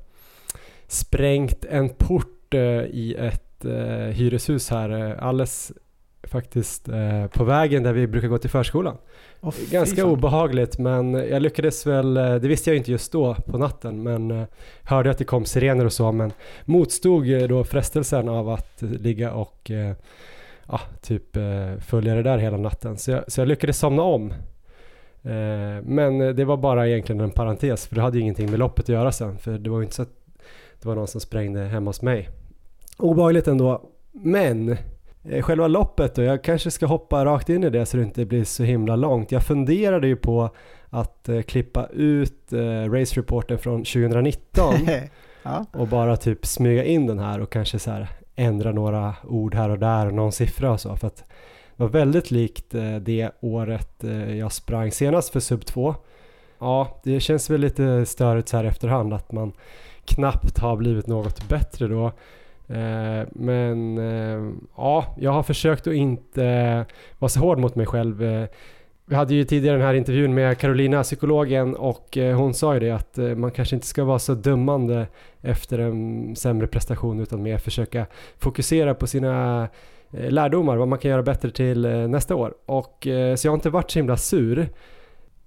sprängt 0.87 1.65
en 1.65 1.89
port 1.89 2.55
i 2.91 3.15
ett 3.19 3.65
hyreshus 4.13 4.71
här 4.71 5.17
alldeles 5.21 5.73
faktiskt 6.29 6.89
på 7.33 7.45
vägen 7.45 7.83
där 7.83 7.93
vi 7.93 8.07
brukar 8.07 8.29
gå 8.29 8.39
till 8.39 8.51
förskolan. 8.51 8.97
Oh, 9.41 9.55
Ganska 9.71 10.07
obehagligt 10.07 10.79
men 10.79 11.15
jag 11.15 11.43
lyckades 11.43 11.87
väl, 11.87 12.15
det 12.15 12.39
visste 12.49 12.71
jag 12.71 12.77
inte 12.77 12.91
just 12.91 13.13
då 13.13 13.35
på 13.35 13.59
natten 13.59 14.03
men 14.03 14.47
hörde 14.83 15.11
att 15.11 15.19
det 15.19 15.25
kom 15.25 15.45
sirener 15.45 15.85
och 15.85 15.93
så 15.93 16.13
men 16.13 16.33
motstod 16.65 17.49
då 17.49 17.65
frestelsen 17.65 18.29
av 18.29 18.49
att 18.49 18.83
ligga 18.83 19.33
och 19.33 19.71
ja, 20.69 20.81
typ 21.01 21.37
eh, 21.37 21.77
följa 21.81 22.15
det 22.15 22.23
där 22.23 22.39
hela 22.39 22.57
natten. 22.57 22.99
Så 22.99 23.11
jag, 23.11 23.33
så 23.33 23.41
jag 23.41 23.49
lyckades 23.49 23.79
somna 23.79 24.03
om. 24.03 24.31
Eh, 25.23 25.83
men 25.83 26.37
det 26.37 26.45
var 26.45 26.57
bara 26.57 26.89
egentligen 26.89 27.21
en 27.21 27.31
parentes 27.31 27.87
för 27.87 27.95
det 27.95 28.03
hade 28.03 28.17
ju 28.17 28.23
ingenting 28.23 28.51
med 28.51 28.59
loppet 28.59 28.85
att 28.85 28.89
göra 28.89 29.13
sen. 29.13 29.39
För 29.39 29.59
det 29.59 29.71
var 29.71 29.79
ju 29.79 29.85
inte 29.85 29.97
så 29.97 30.03
att 30.03 30.13
det 30.83 30.89
var 30.89 30.95
någon 30.95 31.07
som 31.07 31.21
sprängde 31.21 31.61
hemma 31.61 31.89
hos 31.89 32.03
mig. 32.03 32.29
Obehagligt 32.97 33.49
ändå. 33.49 33.83
Men 34.13 34.69
eh, 34.69 34.79
själva 35.43 35.67
loppet 35.67 36.15
då, 36.15 36.23
jag 36.23 36.45
kanske 36.45 36.71
ska 36.71 36.87
hoppa 36.87 37.25
rakt 37.25 37.49
in 37.49 37.65
i 37.65 37.71
det 37.71 37.87
så 37.87 37.97
det 37.97 38.03
inte 38.03 38.25
blir 38.25 38.45
så 38.45 38.63
himla 38.63 38.97
långt. 38.97 39.33
Jag 39.33 39.43
funderade 39.43 40.07
ju 40.07 40.17
på 40.17 40.51
att 40.91 41.29
eh, 41.29 41.43
klippa 41.43 41.87
ut 41.87 42.53
eh, 42.53 42.93
race 42.93 43.21
reporten 43.21 43.59
från 43.59 43.85
2019 43.85 44.75
ja. 45.43 45.67
och 45.73 45.89
bara 45.89 46.17
typ 46.17 46.47
smyga 46.47 46.85
in 46.85 47.07
den 47.07 47.19
här 47.19 47.41
och 47.41 47.53
kanske 47.53 47.79
så 47.79 47.91
här 47.91 48.09
ändra 48.37 48.73
några 48.73 49.15
ord 49.25 49.55
här 49.55 49.71
och 49.71 49.79
där 49.79 50.07
och 50.07 50.15
någon 50.15 50.33
siffra 50.33 50.73
och 50.73 50.81
så. 50.81 50.97
För 50.97 51.07
att 51.07 51.17
det 51.77 51.83
var 51.83 51.89
väldigt 51.89 52.31
likt 52.31 52.75
eh, 52.75 52.97
det 52.97 53.31
året 53.41 54.05
eh, 54.05 54.37
jag 54.37 54.53
sprang 54.53 54.93
senast 54.93 55.33
för 55.33 55.41
sub 55.41 55.65
2. 55.65 55.95
Ja, 56.59 57.01
det 57.05 57.21
känns 57.21 57.51
väl 57.51 57.61
lite 57.61 58.07
störigt 58.07 58.49
så 58.49 58.57
här 58.57 58.65
efterhand 58.65 59.15
att 59.15 59.33
man 59.33 59.53
knappt 60.05 60.59
har 60.59 60.77
blivit 60.77 61.07
något 61.07 61.49
bättre 61.49 61.89
då. 61.89 62.13
Eh, 62.69 63.27
men 63.33 63.99
eh, 63.99 64.53
ja, 64.77 65.15
jag 65.19 65.33
har 65.33 65.43
försökt 65.43 65.87
att 65.87 65.95
inte 65.95 66.85
vara 67.19 67.29
så 67.29 67.41
hård 67.41 67.59
mot 67.59 67.75
mig 67.75 67.87
själv. 67.87 68.23
Eh, 68.23 68.49
vi 69.07 69.15
hade 69.15 69.35
ju 69.35 69.45
tidigare 69.45 69.77
den 69.77 69.87
här 69.87 69.95
intervjun 69.95 70.35
med 70.35 70.59
Carolina, 70.59 71.03
psykologen, 71.03 71.77
och 71.77 72.19
eh, 72.19 72.37
hon 72.37 72.55
sa 72.55 72.75
ju 72.75 72.81
det 72.81 72.91
att 72.91 73.19
man 73.37 73.51
kanske 73.51 73.77
inte 73.77 73.87
ska 73.87 74.05
vara 74.05 74.19
så 74.19 74.35
dömande 74.35 75.07
efter 75.41 75.79
en 75.79 76.37
sämre 76.37 76.67
prestation 76.67 77.21
utan 77.21 77.43
mer 77.43 77.59
försöka 77.59 78.07
fokusera 78.39 78.95
på 78.95 79.07
sina 79.07 79.69
lärdomar, 80.11 80.77
vad 80.77 80.89
man 80.89 80.99
kan 80.99 81.11
göra 81.11 81.23
bättre 81.23 81.51
till 81.51 81.81
nästa 81.89 82.35
år. 82.35 82.55
Och, 82.67 82.99
så 83.37 83.47
jag 83.47 83.51
har 83.51 83.55
inte 83.55 83.71
varit 83.71 83.91
så 83.91 83.99
himla 83.99 84.17
sur 84.17 84.69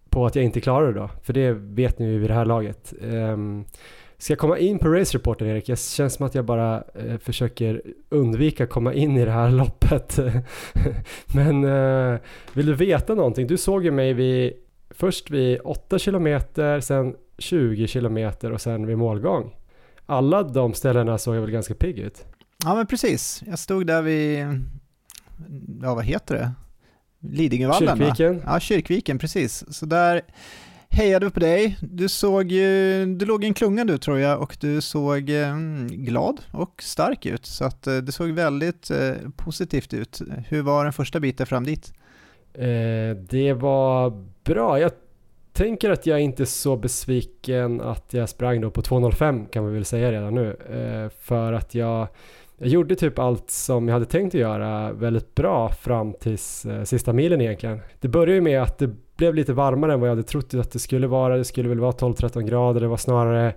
på 0.09 0.25
att 0.25 0.35
jag 0.35 0.45
inte 0.45 0.61
klarade 0.61 0.93
det 0.93 0.99
då, 0.99 1.09
för 1.23 1.33
det 1.33 1.51
vet 1.51 1.99
ni 1.99 2.05
ju 2.05 2.19
vid 2.19 2.29
det 2.29 2.33
här 2.33 2.45
laget. 2.45 2.93
Ehm, 3.11 3.65
Ska 4.21 4.31
jag 4.31 4.39
komma 4.39 4.57
in 4.57 4.79
på 4.79 4.87
race 4.87 5.17
reporten 5.17 5.47
Erik? 5.47 5.65
Det 5.65 5.79
känns 5.79 6.13
som 6.13 6.25
att 6.25 6.35
jag 6.35 6.45
bara 6.45 6.83
eh, 6.95 7.17
försöker 7.17 7.81
undvika 8.09 8.63
att 8.63 8.69
komma 8.69 8.93
in 8.93 9.17
i 9.17 9.25
det 9.25 9.31
här 9.31 9.51
loppet. 9.51 10.19
Men 11.35 11.63
eh, 11.63 12.19
vill 12.53 12.65
du 12.65 12.73
veta 12.73 13.15
någonting? 13.15 13.47
Du 13.47 13.57
såg 13.57 13.85
ju 13.85 13.91
mig 13.91 14.13
vid, 14.13 14.53
först 14.89 15.31
vid 15.31 15.59
8 15.63 15.99
kilometer, 15.99 16.79
sen 16.79 17.15
20 17.37 17.87
kilometer 17.87 18.51
och 18.51 18.61
sen 18.61 18.85
vid 18.85 18.97
målgång. 18.97 19.55
Alla 20.05 20.43
de 20.43 20.73
ställena 20.73 21.17
såg 21.17 21.35
jag 21.35 21.41
väl 21.41 21.51
ganska 21.51 21.73
pigg 21.73 21.99
ut? 21.99 22.25
Ja 22.63 22.75
men 22.75 22.87
precis, 22.87 23.43
jag 23.45 23.59
stod 23.59 23.87
där 23.87 24.01
vid, 24.01 24.39
ja 25.81 25.95
vad 25.95 26.05
heter 26.05 26.35
det? 26.35 26.51
Lidingövallen 27.19 27.97
Kyrkviken? 27.97 28.37
Va? 28.37 28.43
Ja, 28.45 28.59
Kyrkviken, 28.59 29.19
precis. 29.19 29.75
Så 29.75 29.85
där 29.85 30.21
hejade 30.91 31.29
på 31.29 31.39
dig. 31.39 31.77
Du 31.81 32.09
såg 32.09 32.51
eh, 32.51 33.07
du 33.07 33.25
låg 33.25 33.43
i 33.43 33.47
en 33.47 33.53
klunga 33.53 33.85
du 33.85 33.97
tror 33.97 34.19
jag 34.19 34.41
och 34.41 34.57
du 34.59 34.81
såg 34.81 35.29
eh, 35.29 35.55
glad 35.89 36.41
och 36.51 36.83
stark 36.83 37.25
ut. 37.25 37.45
Så 37.45 37.65
att 37.65 37.87
eh, 37.87 37.97
det 37.97 38.11
såg 38.11 38.31
väldigt 38.31 38.91
positivt 39.35 39.93
ut. 39.93 40.21
Hur 40.47 40.61
var 40.61 40.83
den 40.83 40.93
första 40.93 41.19
biten 41.19 41.45
fram 41.45 41.63
dit? 41.63 41.93
Eh, 42.53 43.17
det 43.29 43.53
var 43.53 44.23
bra. 44.43 44.79
Jag 44.79 44.91
tänker 45.53 45.89
att 45.89 46.05
jag 46.05 46.19
inte 46.19 46.43
är 46.43 46.45
så 46.45 46.77
besviken 46.77 47.81
att 47.81 48.13
jag 48.13 48.29
sprang 48.29 48.61
då 48.61 48.71
på 48.71 48.81
2.05 48.81 49.49
kan 49.49 49.63
man 49.63 49.73
väl 49.73 49.85
säga 49.85 50.11
redan 50.11 50.35
nu. 50.35 50.49
Eh, 50.49 51.19
för 51.19 51.53
att 51.53 51.75
jag 51.75 52.07
jag 52.57 52.69
gjorde 52.69 52.95
typ 52.95 53.19
allt 53.19 53.49
som 53.49 53.87
jag 53.87 53.93
hade 53.93 54.05
tänkt 54.05 54.35
att 54.35 54.41
göra 54.41 54.93
väldigt 54.93 55.35
bra 55.35 55.69
fram 55.69 56.13
tills 56.13 56.65
eh, 56.65 56.83
sista 56.83 57.13
milen 57.13 57.41
egentligen. 57.41 57.79
Det 57.99 58.07
började 58.07 58.33
ju 58.33 58.41
med 58.41 58.61
att 58.61 58.77
det 58.77 58.89
blev 59.21 59.35
lite 59.35 59.53
varmare 59.53 59.93
än 59.93 59.99
vad 59.99 60.09
jag 60.09 60.15
hade 60.15 60.27
trott 60.27 60.53
att 60.53 60.71
det 60.71 60.79
skulle 60.79 61.07
vara. 61.07 61.37
Det 61.37 61.43
skulle 61.43 61.69
väl 61.69 61.79
vara 61.79 61.91
12-13 61.91 62.41
grader, 62.41 62.81
det 62.81 62.87
var 62.87 62.97
snarare 62.97 63.53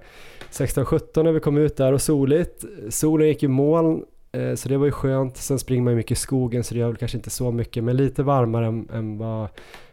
16-17 0.51 1.23
när 1.23 1.33
vi 1.33 1.41
kom 1.41 1.59
ut 1.59 1.77
där 1.77 1.93
och 1.93 2.03
soligt. 2.03 2.65
Solen 2.89 3.29
gick 3.29 3.43
i 3.43 3.49
moln 3.49 4.05
eh, 4.33 4.55
så 4.55 4.69
det 4.69 4.77
var 4.77 4.87
ju 4.87 4.93
skönt. 4.93 5.37
Sen 5.37 5.59
springer 5.59 5.83
man 5.83 5.93
ju 5.93 5.97
mycket 5.97 6.19
i 6.19 6.21
skogen 6.21 6.65
så 6.65 6.75
det 6.75 6.81
gör 6.81 6.87
väl 6.87 6.97
kanske 6.97 7.17
inte 7.17 7.31
så 7.31 7.53
mycket 7.53 7.85
men 7.85 7.97
lite 7.97 8.23
varmare 8.23 8.67
än, 8.67 8.89
än 8.93 9.19
vad, 9.19 9.49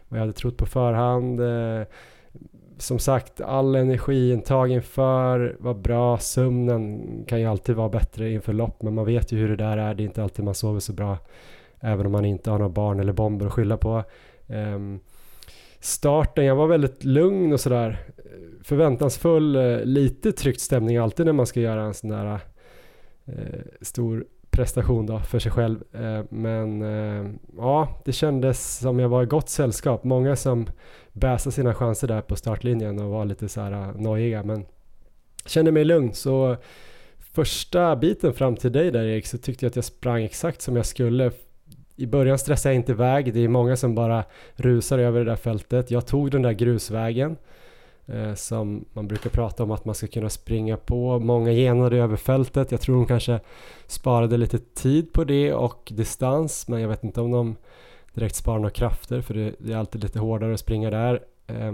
vad 0.08 0.18
jag 0.18 0.20
hade 0.20 0.32
trott 0.32 0.56
på 0.56 0.66
förhand. 0.66 1.40
Eh, 1.40 1.86
som 2.78 2.98
sagt, 2.98 3.40
all 3.40 3.74
energiintag 3.74 4.70
inför 4.70 5.56
var 5.58 5.74
bra. 5.74 6.18
Sömnen 6.18 7.02
kan 7.26 7.40
ju 7.40 7.46
alltid 7.46 7.76
vara 7.76 7.88
bättre 7.88 8.30
inför 8.30 8.52
lopp, 8.52 8.82
men 8.82 8.94
man 8.94 9.04
vet 9.04 9.32
ju 9.32 9.38
hur 9.38 9.48
det 9.48 9.56
där 9.56 9.76
är. 9.76 9.94
Det 9.94 10.02
är 10.02 10.04
inte 10.04 10.22
alltid 10.22 10.44
man 10.44 10.54
sover 10.54 10.80
så 10.80 10.92
bra, 10.92 11.18
även 11.80 12.06
om 12.06 12.12
man 12.12 12.24
inte 12.24 12.50
har 12.50 12.58
några 12.58 12.72
barn 12.72 13.00
eller 13.00 13.12
bomber 13.12 13.46
att 13.46 13.52
skylla 13.52 13.76
på. 13.76 14.04
Um, 14.46 15.00
starten, 15.82 16.44
jag 16.44 16.56
var 16.56 16.66
väldigt 16.66 17.04
lugn 17.04 17.52
och 17.52 17.60
sådär 17.60 17.98
förväntansfull, 18.62 19.56
eh, 19.56 19.84
lite 19.84 20.32
tryckt 20.32 20.60
stämning 20.60 20.96
alltid 20.96 21.26
när 21.26 21.32
man 21.32 21.46
ska 21.46 21.60
göra 21.60 21.82
en 21.82 21.94
sån 21.94 22.10
där 22.10 22.40
eh, 23.26 23.60
stor 23.80 24.24
prestation 24.52 25.06
då 25.06 25.18
för 25.18 25.38
sig 25.38 25.52
själv. 25.52 25.82
Eh, 25.92 26.24
men 26.30 26.82
eh, 26.82 27.30
ja, 27.56 28.02
det 28.04 28.12
kändes 28.12 28.78
som 28.78 28.98
jag 28.98 29.08
var 29.08 29.22
i 29.22 29.26
gott 29.26 29.48
sällskap. 29.48 30.04
Många 30.04 30.36
som 30.36 30.66
bäsade 31.12 31.54
sina 31.54 31.74
chanser 31.74 32.08
där 32.08 32.20
på 32.20 32.36
startlinjen 32.36 32.98
och 32.98 33.10
var 33.10 33.24
lite 33.24 33.48
så 33.48 33.60
här 33.60 33.72
eh, 33.72 33.94
nojiga. 33.94 34.42
Men 34.42 34.64
kände 35.46 35.72
mig 35.72 35.84
lugn. 35.84 36.14
Så 36.14 36.56
första 37.18 37.96
biten 37.96 38.34
fram 38.34 38.56
till 38.56 38.72
dig 38.72 38.90
där 38.90 39.04
Erik 39.04 39.26
så 39.26 39.38
tyckte 39.38 39.64
jag 39.64 39.70
att 39.70 39.76
jag 39.76 39.84
sprang 39.84 40.22
exakt 40.22 40.62
som 40.62 40.76
jag 40.76 40.86
skulle. 40.86 41.30
I 41.96 42.06
början 42.06 42.38
stressade 42.38 42.74
jag 42.74 42.80
inte 42.80 42.92
iväg. 42.92 43.34
Det 43.34 43.40
är 43.40 43.48
många 43.48 43.76
som 43.76 43.94
bara 43.94 44.24
rusar 44.54 44.98
över 44.98 45.18
det 45.18 45.30
där 45.30 45.36
fältet. 45.36 45.90
Jag 45.90 46.06
tog 46.06 46.30
den 46.30 46.42
där 46.42 46.52
grusvägen 46.52 47.36
eh, 48.06 48.34
som 48.34 48.84
man 48.92 49.08
brukar 49.08 49.30
prata 49.30 49.62
om 49.62 49.70
att 49.70 49.84
man 49.84 49.94
ska 49.94 50.06
kunna 50.06 50.28
springa 50.28 50.76
på. 50.76 51.18
Många 51.18 51.52
genade 51.52 51.96
över 51.96 52.16
fältet. 52.16 52.70
Jag 52.72 52.80
tror 52.80 52.96
de 52.96 53.06
kanske 53.06 53.40
sparade 53.86 54.36
lite 54.36 54.58
tid 54.58 55.12
på 55.12 55.24
det 55.24 55.54
och 55.54 55.92
distans 55.96 56.68
men 56.68 56.80
jag 56.80 56.88
vet 56.88 57.04
inte 57.04 57.20
om 57.20 57.30
de 57.30 57.56
direkt 58.14 58.36
sparar 58.36 58.58
några 58.58 58.70
krafter 58.70 59.20
för 59.20 59.34
det, 59.34 59.54
det 59.58 59.72
är 59.72 59.76
alltid 59.76 60.02
lite 60.02 60.18
hårdare 60.18 60.54
att 60.54 60.60
springa 60.60 60.90
där. 60.90 61.22
Eh, 61.46 61.72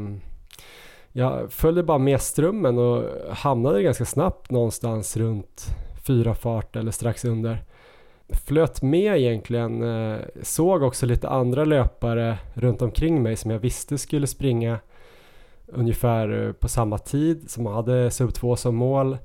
jag 1.13 1.53
följde 1.53 1.83
bara 1.83 1.99
med 1.99 2.21
strömmen 2.21 2.79
och 2.79 3.05
hamnade 3.31 3.83
ganska 3.83 4.05
snabbt 4.05 4.51
någonstans 4.51 5.17
runt 5.17 5.67
fyra 6.07 6.35
fart 6.35 6.77
eller 6.77 6.91
strax 6.91 7.25
under. 7.25 7.65
Flöt 8.31 8.83
med 8.83 9.17
egentligen, 9.17 9.83
eh, 9.83 10.19
såg 10.43 10.83
också 10.83 11.07
lite 11.07 11.29
andra 11.29 11.65
löpare 11.65 12.39
runt 12.55 12.83
omkring 12.83 13.23
mig 13.23 13.37
som 13.37 13.51
jag 13.51 13.59
visste 13.59 13.99
skulle 13.99 14.27
springa 14.27 14.79
ungefär 15.67 16.47
eh, 16.47 16.53
på 16.53 16.69
samma 16.69 16.99
tid 16.99 17.51
som 17.51 17.67
hade 17.67 18.11
sub 18.11 18.35
2 18.35 18.57
som 18.57 18.77
mål. 18.77 19.19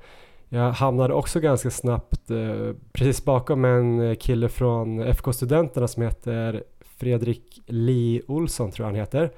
Jag 0.50 0.72
hamnade 0.72 1.14
också 1.14 1.40
ganska 1.40 1.72
snabbt 1.72 2.32
eh, 2.32 2.76
precis 2.92 3.26
bakom 3.26 3.66
en 3.66 4.16
kille 4.16 4.50
från 4.50 5.00
FK 5.00 5.34
Studenterna 5.34 5.88
som 5.88 6.04
heter 6.04 6.64
Fredrik 6.82 7.62
Li 7.66 8.22
Olsson 8.28 8.72
tror 8.72 8.84
jag 8.86 8.92
han 8.92 9.00
heter. 9.00 9.32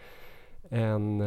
En 0.70 1.20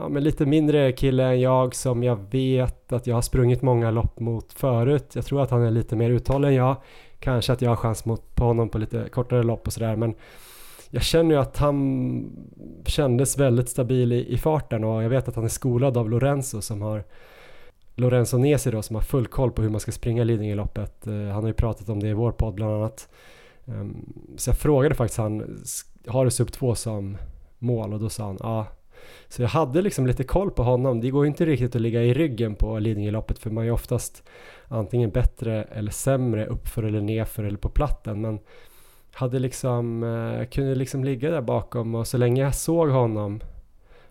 ja, 0.00 0.08
men 0.08 0.24
lite 0.24 0.46
mindre 0.46 0.92
kille 0.92 1.24
än 1.24 1.40
jag 1.40 1.74
som 1.74 2.02
jag 2.02 2.18
vet 2.30 2.92
att 2.92 3.06
jag 3.06 3.14
har 3.14 3.22
sprungit 3.22 3.62
många 3.62 3.90
lopp 3.90 4.20
mot 4.20 4.52
förut. 4.52 5.12
Jag 5.14 5.26
tror 5.26 5.42
att 5.42 5.50
han 5.50 5.62
är 5.62 5.70
lite 5.70 5.96
mer 5.96 6.10
uthållig 6.10 6.48
än 6.48 6.54
jag. 6.54 6.76
Kanske 7.20 7.52
att 7.52 7.62
jag 7.62 7.70
har 7.70 7.76
chans 7.76 8.04
mot, 8.04 8.34
på 8.34 8.44
honom 8.44 8.68
på 8.68 8.78
lite 8.78 9.08
kortare 9.08 9.42
lopp 9.42 9.66
och 9.66 9.72
sådär 9.72 9.96
men 9.96 10.14
jag 10.90 11.02
känner 11.02 11.34
ju 11.34 11.40
att 11.40 11.56
han 11.56 12.26
kändes 12.86 13.38
väldigt 13.38 13.68
stabil 13.68 14.12
i, 14.12 14.32
i 14.32 14.38
farten 14.38 14.84
och 14.84 15.02
jag 15.02 15.10
vet 15.10 15.28
att 15.28 15.34
han 15.34 15.44
är 15.44 15.48
skolad 15.48 15.96
av 15.96 16.10
Lorenzo 16.10 16.60
som 16.60 16.82
har 16.82 17.04
Lorenzo 17.94 18.38
Nesi 18.38 18.70
då 18.70 18.82
som 18.82 18.96
har 18.96 19.02
full 19.02 19.26
koll 19.26 19.50
på 19.50 19.62
hur 19.62 19.70
man 19.70 19.80
ska 19.80 19.92
springa 19.92 20.24
Lidingöloppet. 20.24 21.06
Eh, 21.06 21.12
han 21.12 21.42
har 21.42 21.46
ju 21.46 21.52
pratat 21.52 21.88
om 21.88 22.00
det 22.00 22.08
i 22.08 22.12
vår 22.12 22.32
podd 22.32 22.54
bland 22.54 22.74
annat. 22.74 23.08
Ehm, 23.66 24.12
så 24.36 24.50
jag 24.50 24.58
frågade 24.58 24.94
faktiskt 24.94 25.18
han, 25.18 25.60
har 26.06 26.24
du 26.24 26.30
sub 26.30 26.52
2 26.52 26.74
som 26.74 27.16
mål? 27.58 27.92
Och 27.92 28.00
då 28.00 28.08
sa 28.08 28.24
han 28.24 28.36
ja. 28.40 28.66
Så 29.28 29.42
jag 29.42 29.48
hade 29.48 29.82
liksom 29.82 30.06
lite 30.06 30.24
koll 30.24 30.50
på 30.50 30.62
honom. 30.62 31.00
Det 31.00 31.10
går 31.10 31.24
ju 31.24 31.28
inte 31.28 31.46
riktigt 31.46 31.76
att 31.76 31.82
ligga 31.82 32.02
i 32.02 32.14
ryggen 32.14 32.54
på 32.54 32.78
Lidingöloppet 32.78 33.38
för 33.38 33.50
man 33.50 33.62
är 33.62 33.66
ju 33.66 33.72
oftast 33.72 34.22
antingen 34.68 35.10
bättre 35.10 35.62
eller 35.62 35.92
sämre 35.92 36.46
uppför 36.46 36.82
eller 36.82 37.00
nerför 37.00 37.44
eller 37.44 37.58
på 37.58 37.68
platten. 37.68 38.20
Men 38.20 38.38
hade 39.12 39.38
liksom, 39.38 40.02
eh, 40.02 40.46
kunde 40.48 40.74
liksom 40.74 41.04
ligga 41.04 41.30
där 41.30 41.40
bakom 41.40 41.94
och 41.94 42.06
så 42.06 42.18
länge 42.18 42.42
jag 42.42 42.54
såg 42.54 42.88
honom 42.88 43.40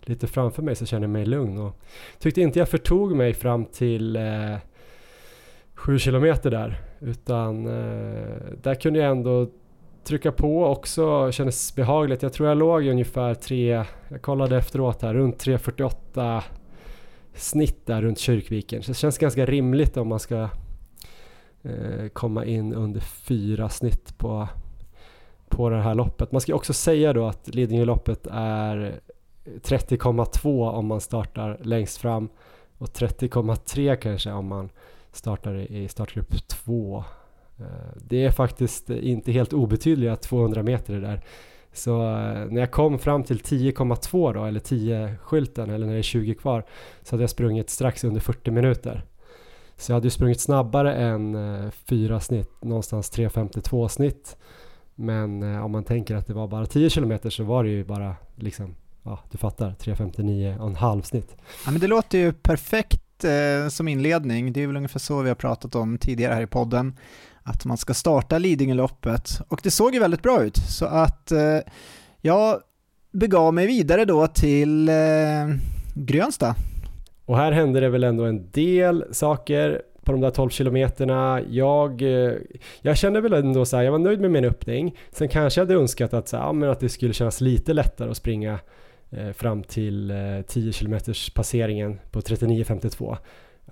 lite 0.02 0.28
framför 0.28 0.62
mig 0.62 0.76
så 0.76 0.86
kände 0.86 1.04
jag 1.04 1.12
mig 1.12 1.26
lugn 1.26 1.58
och 1.58 1.82
tyckte 2.20 2.42
inte 2.42 2.60
jag 2.60 2.70
förtog 2.70 3.16
mig 3.16 3.34
fram 3.34 3.66
till 3.66 4.16
eh, 4.16 4.56
sju 5.74 6.00
kilometer 6.00 6.52
där 6.52 6.82
utan 7.00 7.66
eh, 7.66 8.38
där 8.62 8.76
kunde 8.76 9.00
jag 9.00 9.12
ändå 9.12 9.48
trycka 10.10 10.32
på 10.32 10.66
också, 10.66 11.32
kändes 11.32 11.76
behagligt. 11.76 12.22
Jag 12.22 12.34
tror 12.34 12.50
jag 12.50 12.58
låg 12.58 12.88
ungefär 12.88 13.34
tre, 13.34 13.86
jag 14.10 14.22
kollade 14.22 14.58
efteråt 14.58 15.02
här, 15.02 15.14
runt 15.14 15.46
3.48 15.46 16.42
snitt 17.34 17.86
där 17.86 18.02
runt 18.02 18.20
Kyrkviken. 18.20 18.84
Så 18.84 18.92
det 18.92 18.98
känns 18.98 19.18
ganska 19.18 19.46
rimligt 19.46 19.98
om 19.98 20.08
man 20.08 20.20
ska 20.20 20.50
eh, 21.64 22.08
komma 22.14 22.46
in 22.46 22.74
under 22.74 23.00
fyra 23.00 23.70
snitt 23.70 24.18
på 24.18 24.48
på 25.50 25.70
det 25.70 25.82
här 25.82 25.96
loppet. 25.96 26.32
Man 26.32 26.42
ska 26.42 26.56
också 26.56 26.74
säga 26.74 27.14
då 27.14 27.28
att 27.28 27.56
Lidingöloppet 27.56 28.28
är 28.32 29.00
30,2 29.46 30.70
om 30.70 30.86
man 30.86 31.02
startar 31.02 31.60
längst 31.64 31.98
fram 31.98 32.30
och 32.78 32.88
30,3 32.88 33.96
kanske 33.96 34.32
om 34.32 34.48
man 34.48 34.70
startar 35.12 35.56
i 35.72 35.88
startgrupp 35.88 36.48
2. 36.48 37.04
Eh, 37.60 37.66
det 37.96 38.26
är 38.26 38.32
faktiskt 38.32 38.90
inte 38.90 39.32
helt 39.32 39.54
obetydliga 39.54 40.16
200 40.16 40.64
meter 40.64 40.94
det 40.94 41.00
där. 41.00 41.22
Så 41.74 42.02
eh, 42.02 42.46
när 42.52 42.60
jag 42.60 42.72
kom 42.72 43.00
fram 43.00 43.24
till 43.24 43.40
10,2 43.40 44.34
då, 44.34 44.46
eller 44.46 44.60
10-skylten, 44.60 45.70
eller 45.70 45.86
när 45.86 45.94
det 45.94 46.00
är 46.00 46.04
20 46.04 46.36
kvar, 46.36 46.66
så 47.04 47.14
hade 47.16 47.24
jag 47.24 47.30
sprungit 47.30 47.70
strax 47.70 48.04
under 48.04 48.22
40 48.22 48.52
minuter. 48.52 49.04
Så 49.78 49.92
jag 49.92 49.96
hade 49.96 50.08
ju 50.08 50.12
sprungit 50.12 50.42
snabbare 50.42 50.94
än 50.96 51.36
eh, 51.36 51.72
4 51.72 52.20
snitt, 52.20 52.64
någonstans 52.64 53.12
3.52 53.12 53.88
snitt. 53.88 54.38
Men 54.96 55.44
om 55.44 55.72
man 55.72 55.84
tänker 55.84 56.16
att 56.16 56.28
det 56.28 56.34
var 56.34 56.48
bara 56.48 56.66
10 56.66 56.90
km 56.90 57.20
så 57.30 57.44
var 57.44 57.64
det 57.64 57.70
ju 57.70 57.84
bara 57.84 58.16
liksom, 58.36 58.76
ja 59.04 59.20
du 59.32 59.38
fattar, 59.38 59.76
3.59 59.80 60.60
och 60.60 60.68
en 60.68 60.76
halv 60.76 61.02
snitt. 61.02 61.36
Ja 61.66 61.72
men 61.72 61.82
det 61.82 61.88
låter 61.88 62.18
ju 62.18 62.34
perfekt 62.34 63.24
eh, 63.24 63.70
som 63.70 63.88
inledning. 63.88 64.54
Det 64.54 64.64
är 64.64 64.68
väl 64.68 64.78
ungefär 64.78 65.00
så 65.00 65.22
vi 65.22 65.30
har 65.30 65.36
pratat 65.36 65.76
om 65.76 65.98
tidigare 65.98 66.34
här 66.34 66.42
i 66.42 66.48
podden. 66.48 66.98
Att 67.50 67.66
man 67.66 67.78
ska 67.78 67.94
starta 67.94 68.38
Lidingöloppet 68.38 69.42
och 69.48 69.60
det 69.64 69.72
såg 69.72 69.94
ju 69.94 70.00
väldigt 70.00 70.24
bra 70.24 70.44
ut. 70.44 70.58
Så 70.58 70.86
att 70.86 71.32
eh, 71.32 71.58
jag 72.22 72.60
begav 73.12 73.54
mig 73.54 73.68
vidare 73.68 74.06
då 74.06 74.28
till 74.28 74.90
eh, 74.90 74.96
Grönsta. 75.96 76.56
Och 77.26 77.38
här 77.38 77.52
hände 77.52 77.80
det 77.80 77.90
väl 77.90 78.04
ändå 78.04 78.24
en 78.24 78.52
del 78.52 79.06
saker 79.12 79.82
på 80.04 80.12
de 80.12 80.22
där 80.22 80.30
12 80.30 80.50
kilometerna. 80.50 81.42
Jag, 81.50 82.02
eh, 82.02 82.34
jag 82.82 82.98
kände 82.98 83.22
väl 83.22 83.34
ändå 83.34 83.66
så 83.66 83.78
här, 83.78 83.84
jag 83.84 83.92
var 83.92 84.00
nöjd 84.00 84.22
med 84.22 84.32
min 84.32 84.46
öppning. 84.46 84.98
Sen 85.12 85.30
kanske 85.30 85.62
jag 85.62 85.66
hade 85.66 85.80
önskat 85.80 86.14
att, 86.14 86.28
så 86.28 86.38
här, 86.38 86.44
ja, 86.44 86.54
men 86.54 86.70
att 86.70 86.80
det 86.80 86.90
skulle 86.90 87.14
kännas 87.14 87.42
lite 87.42 87.74
lättare 87.74 88.10
att 88.10 88.18
springa 88.18 88.60
eh, 89.10 89.32
fram 89.32 89.64
till 89.64 90.12
eh, 90.12 90.42
10 90.48 90.74
kilometers 90.74 91.30
passeringen 91.30 92.00
på 92.12 92.20
39.52. 92.22 93.18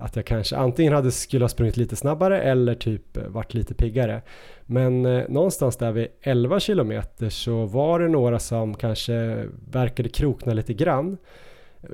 Att 0.00 0.16
jag 0.16 0.24
kanske 0.24 0.56
antingen 0.56 0.92
hade 0.92 1.10
skulle 1.10 1.44
ha 1.44 1.48
sprungit 1.48 1.76
lite 1.76 1.96
snabbare 1.96 2.42
eller 2.42 2.74
typ 2.74 3.16
eh, 3.16 3.22
varit 3.22 3.54
lite 3.54 3.74
piggare. 3.74 4.22
Men 4.66 5.06
eh, 5.06 5.24
någonstans 5.28 5.76
där 5.76 5.92
vid 5.92 6.08
11 6.22 6.60
kilometer 6.60 7.28
så 7.28 7.66
var 7.66 8.00
det 8.00 8.08
några 8.08 8.38
som 8.38 8.74
kanske 8.74 9.46
verkade 9.70 10.08
krokna 10.08 10.52
lite 10.52 10.74
grann 10.74 11.16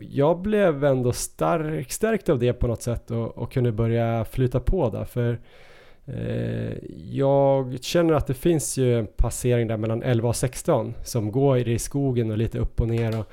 jag 0.00 0.40
blev 0.40 0.84
ändå 0.84 1.12
stark, 1.12 1.92
stärkt 1.92 2.28
av 2.28 2.38
det 2.38 2.52
på 2.52 2.66
något 2.66 2.82
sätt 2.82 3.10
och, 3.10 3.38
och 3.38 3.52
kunde 3.52 3.72
börja 3.72 4.24
flyta 4.24 4.60
på 4.60 4.90
där 4.90 5.04
för 5.04 5.40
eh, 6.04 6.72
jag 7.10 7.78
känner 7.82 8.14
att 8.14 8.26
det 8.26 8.34
finns 8.34 8.78
ju 8.78 8.98
en 8.98 9.06
passering 9.06 9.68
där 9.68 9.76
mellan 9.76 10.02
11 10.02 10.28
och 10.28 10.36
16 10.36 10.94
som 11.04 11.32
går 11.32 11.58
i 11.58 11.78
skogen 11.78 12.30
och 12.30 12.38
lite 12.38 12.58
upp 12.58 12.80
och 12.80 12.88
ner 12.88 13.18
och 13.18 13.32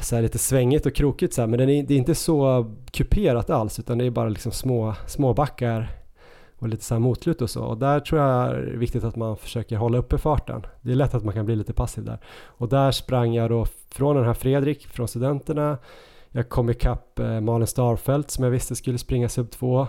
så 0.00 0.20
lite 0.20 0.38
svängigt 0.38 0.86
och 0.86 0.94
krokigt 0.94 1.34
så 1.34 1.40
här, 1.42 1.48
men 1.48 1.58
det 1.58 1.64
är, 1.64 1.82
det 1.82 1.94
är 1.94 1.98
inte 1.98 2.14
så 2.14 2.70
kuperat 2.90 3.50
alls 3.50 3.78
utan 3.78 3.98
det 3.98 4.04
är 4.04 4.10
bara 4.10 4.28
liksom 4.28 4.52
små, 4.52 4.94
små 5.06 5.34
backar 5.34 5.90
och 6.58 6.68
lite 6.68 6.84
så 6.84 6.94
här 6.94 7.00
motlut 7.00 7.42
och 7.42 7.50
så. 7.50 7.64
Och 7.64 7.78
där 7.78 8.00
tror 8.00 8.20
jag 8.20 8.30
är 8.30 8.56
viktigt 8.56 9.04
att 9.04 9.16
man 9.16 9.36
försöker 9.36 9.76
hålla 9.76 9.98
uppe 9.98 10.18
farten. 10.18 10.66
Det 10.80 10.92
är 10.92 10.96
lätt 10.96 11.14
att 11.14 11.24
man 11.24 11.34
kan 11.34 11.46
bli 11.46 11.56
lite 11.56 11.72
passiv 11.72 12.04
där. 12.04 12.18
Och 12.44 12.68
där 12.68 12.90
sprang 12.90 13.34
jag 13.34 13.50
då 13.50 13.66
från 13.90 14.16
den 14.16 14.24
här 14.24 14.34
Fredrik 14.34 14.86
från 14.86 15.08
studenterna. 15.08 15.78
Jag 16.30 16.48
kom 16.48 16.70
ikapp 16.70 17.18
eh, 17.18 17.40
Malin 17.40 17.66
Starfelt 17.66 18.30
som 18.30 18.44
jag 18.44 18.50
visste 18.50 18.76
skulle 18.76 18.98
springa 18.98 19.28
sub 19.28 19.50
2. 19.50 19.86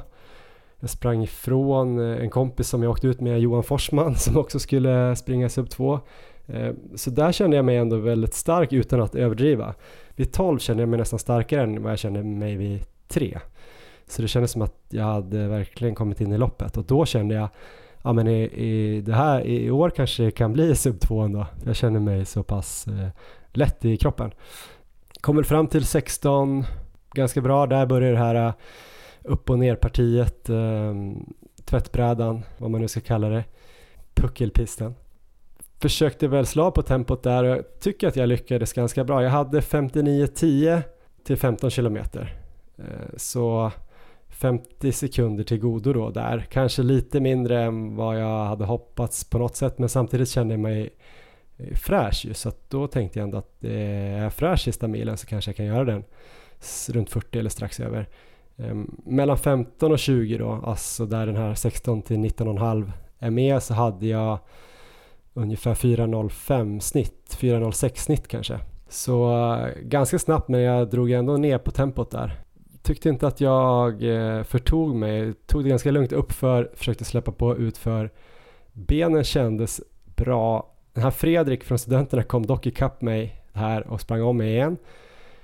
Jag 0.80 0.90
sprang 0.90 1.24
ifrån 1.24 2.00
eh, 2.00 2.22
en 2.22 2.30
kompis 2.30 2.70
som 2.70 2.84
jag 2.84 2.92
åkte 2.92 3.08
ut 3.08 3.22
med, 3.22 3.40
Johan 3.40 3.64
Forsman, 3.64 4.16
som 4.16 4.38
också 4.38 4.60
skulle 4.60 5.16
springa 5.16 5.50
sub 5.50 5.70
2. 5.70 6.00
Eh, 6.48 6.74
så 6.96 7.10
där 7.10 7.32
kände 7.32 7.56
jag 7.56 7.66
mig 7.66 7.78
ändå 7.78 7.98
väldigt 7.98 8.34
stark 8.34 8.74
utan 8.74 9.02
att 9.02 9.16
överdriva. 9.16 9.74
Vid 10.16 10.34
12 10.34 10.60
kände 10.60 10.84
jag 10.84 10.90
mig 10.90 11.00
nästan 11.00 11.20
starkare 11.20 11.64
än 11.64 11.84
vad 11.84 11.92
jag 11.92 12.00
kände 12.00 12.24
mig 12.24 12.56
vid 12.56 12.86
3. 13.08 13.40
Så 14.08 14.22
det 14.22 14.28
kändes 14.28 14.52
som 14.52 14.62
att 14.62 14.76
jag 14.90 15.04
hade 15.04 15.48
verkligen 15.48 15.96
kommit 15.96 16.22
in 16.22 16.34
i 16.34 16.38
loppet 16.38 16.78
och 16.78 16.86
då 16.86 17.06
kände 17.06 17.36
jag 17.36 17.50
ja 18.06 18.14
men 18.14 18.28
i, 18.28 18.44
i, 18.44 19.02
det 19.02 19.14
här, 19.14 19.42
i 19.46 19.72
år 19.72 19.90
kanske 19.90 20.24
det 20.24 20.32
kan 20.32 20.54
bli 20.54 20.76
sub 20.76 21.00
2 21.00 21.22
ändå. 21.22 21.48
Jag 21.66 21.76
känner 21.76 22.00
mig 22.00 22.26
så 22.26 22.44
pass 22.44 22.88
eh, 22.88 23.08
lätt 23.54 23.86
i 23.86 23.98
kroppen. 23.98 24.32
Kommer 25.22 25.44
fram 25.44 25.68
till 25.68 25.86
16, 25.86 26.64
ganska 27.14 27.42
bra. 27.42 27.66
Där 27.66 27.86
börjar 27.86 28.12
det 28.12 28.18
här 28.18 28.36
eh, 28.36 28.54
upp 29.24 29.50
och 29.50 29.60
ner 29.60 29.76
partiet, 29.76 30.50
eh, 30.50 30.94
tvättbrädan, 31.66 32.42
vad 32.58 32.72
man 32.72 32.82
nu 32.82 32.88
ska 32.88 33.02
kalla 33.02 33.30
det, 33.30 33.44
puckelpisten. 34.14 34.96
Försökte 35.82 36.28
väl 36.28 36.46
slå 36.46 36.72
på 36.72 36.82
tempot 36.82 37.24
där 37.24 37.44
och 37.44 37.50
jag 37.50 37.80
tycker 37.80 38.08
att 38.08 38.16
jag 38.16 38.30
lyckades 38.30 38.74
ganska 38.74 39.04
bra. 39.04 39.24
Jag 39.24 39.30
hade 39.30 39.60
59.10 39.60 40.82
till 41.24 41.38
15 41.38 41.70
kilometer. 41.70 42.38
Eh, 42.78 43.18
så 43.18 43.72
50 44.30 44.92
sekunder 44.92 45.44
till 45.44 45.60
godo 45.60 45.94
då 45.94 46.10
där. 46.10 46.48
Kanske 46.52 46.84
lite 46.84 47.20
mindre 47.20 47.64
än 47.64 47.96
vad 47.96 48.22
jag 48.22 48.46
hade 48.46 48.66
hoppats 48.66 49.24
på 49.24 49.38
något 49.38 49.56
sätt 49.56 49.80
men 49.80 49.90
samtidigt 49.90 50.30
kände 50.30 50.54
jag 50.54 50.62
mig 50.62 50.90
eh, 51.58 51.76
fräsch 51.76 52.26
ju 52.26 52.34
så 52.34 52.50
att 52.50 52.70
då 52.70 52.88
tänkte 52.88 53.20
jag 53.20 53.24
ändå 53.24 53.38
att 53.38 53.56
det 53.60 53.80
är 53.80 54.30
fräsch 54.30 54.62
sista 54.62 54.88
milen 54.88 55.18
så 55.18 55.28
kanske 55.28 55.50
jag 55.50 55.56
kan 55.56 55.66
göra 55.66 55.84
den 55.84 56.04
runt 56.90 57.10
40 57.10 57.40
eller 57.40 57.50
strax 57.50 57.80
över. 57.80 58.10
Ehm, 58.58 58.96
mellan 59.06 59.38
15 59.38 59.92
och 59.92 60.00
20 60.00 60.38
då, 60.38 60.62
alltså 60.66 61.06
där 61.06 61.26
den 61.26 61.36
här 61.36 61.54
16 61.54 62.02
till 62.02 62.18
19,5 62.18 62.92
är 63.20 63.30
med 63.30 63.64
så 63.64 63.74
hade 63.74 64.08
jag 64.08 64.40
ungefär 65.36 65.74
4.05 65.74 66.80
snitt, 66.80 67.38
4.06 67.40 67.96
snitt 67.96 68.28
kanske. 68.28 68.60
Så 68.90 69.46
eh, 69.56 69.82
ganska 69.82 70.20
snabbt 70.20 70.50
men 70.50 70.62
jag 70.62 70.90
drog 70.90 71.12
ändå 71.12 71.38
ner 71.38 71.58
på 71.58 71.72
tempot 71.72 72.12
där 72.12 72.46
tyckte 72.86 73.10
inte 73.10 73.28
att 73.28 73.42
jag 73.42 74.04
eh, 74.04 74.44
förtog 74.44 74.96
mig. 74.96 75.34
Tog 75.34 75.64
det 75.64 75.70
ganska 75.70 75.92
lugnt 75.92 76.12
uppför, 76.12 76.72
försökte 76.76 77.06
släppa 77.06 77.32
på 77.32 77.58
utför. 77.58 78.12
Benen 78.74 79.24
kändes 79.24 79.82
bra. 80.16 80.74
Den 80.94 81.04
här 81.04 81.12
Fredrik 81.12 81.64
från 81.64 81.80
studenterna 81.80 82.24
kom 82.24 82.46
dock 82.46 82.68
ikapp 82.68 83.02
mig 83.02 83.44
här 83.54 83.88
och 83.88 84.02
sprang 84.02 84.22
om 84.22 84.38
mig 84.38 84.50
igen. 84.50 84.78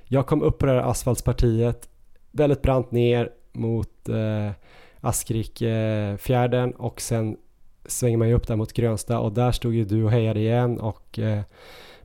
Jag 0.03 0.27
kom 0.27 0.41
upp 0.41 0.57
på 0.57 0.65
det 0.65 0.71
här 0.71 0.89
asfaltspartiet, 0.89 1.89
väldigt 2.31 2.61
brant 2.61 2.91
ner 2.91 3.29
mot 3.53 4.09
eh, 4.09 4.51
Askrikfjärden 5.01 6.69
eh, 6.69 6.79
och 6.79 7.01
sen 7.01 7.37
svänger 7.85 8.17
man 8.17 8.27
ju 8.27 8.33
upp 8.33 8.47
där 8.47 8.55
mot 8.55 8.73
Grönsta 8.73 9.19
och 9.19 9.31
där 9.31 9.51
stod 9.51 9.73
ju 9.73 9.85
du 9.85 10.03
och 10.03 10.11
hejade 10.11 10.39
igen 10.39 10.79
och 10.79 11.19
eh, 11.19 11.41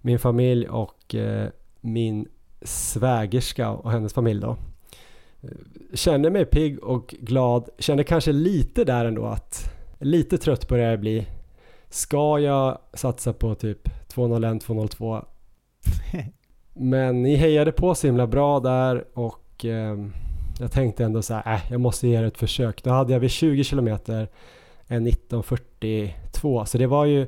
min 0.01 0.19
familj 0.19 0.69
och 0.69 1.15
eh, 1.15 1.49
min 1.81 2.29
svägerska 2.63 3.71
och 3.71 3.91
hennes 3.91 4.15
familj 4.15 4.41
då. 4.41 4.57
Kände 5.95 6.31
mig 6.31 6.45
pigg 6.45 6.85
och 6.85 7.15
glad, 7.21 7.69
kände 7.79 8.05
kanske 8.05 8.33
lite 8.33 8.85
där 8.85 9.05
ändå 9.05 9.27
att 9.27 9.73
lite 9.99 10.39
trött 10.39 10.69
börjar 10.69 10.91
jag 10.91 11.01
bli. 11.01 11.27
Ska 11.89 12.39
jag 12.39 12.79
satsa 12.93 13.33
på 13.33 13.55
typ 13.55 14.09
201, 14.09 14.63
202? 14.63 15.25
Men 16.73 17.23
ni 17.23 17.37
hejade 17.37 17.73
på 17.73 17.95
så 17.95 18.07
himla 18.07 18.27
bra 18.27 18.61
där 18.61 19.05
och 19.15 19.65
eh, 19.65 19.97
jag 20.61 20.73
tänkte 20.73 21.05
ändå 21.05 21.23
så 21.23 21.35
här, 21.35 21.55
äh, 21.55 21.61
jag 21.71 21.81
måste 21.81 22.09
ge 22.09 22.19
er 22.19 22.25
ett 22.25 22.39
försök. 22.39 22.83
Då 22.83 22.91
hade 22.91 23.13
jag 23.13 23.21
vid 23.21 23.31
20 23.31 23.65
kilometer 23.65 24.29
än 24.89 25.07
1942 25.07 26.67
så 26.67 26.79
det 26.79 26.87
var 26.87 27.05
ju 27.05 27.27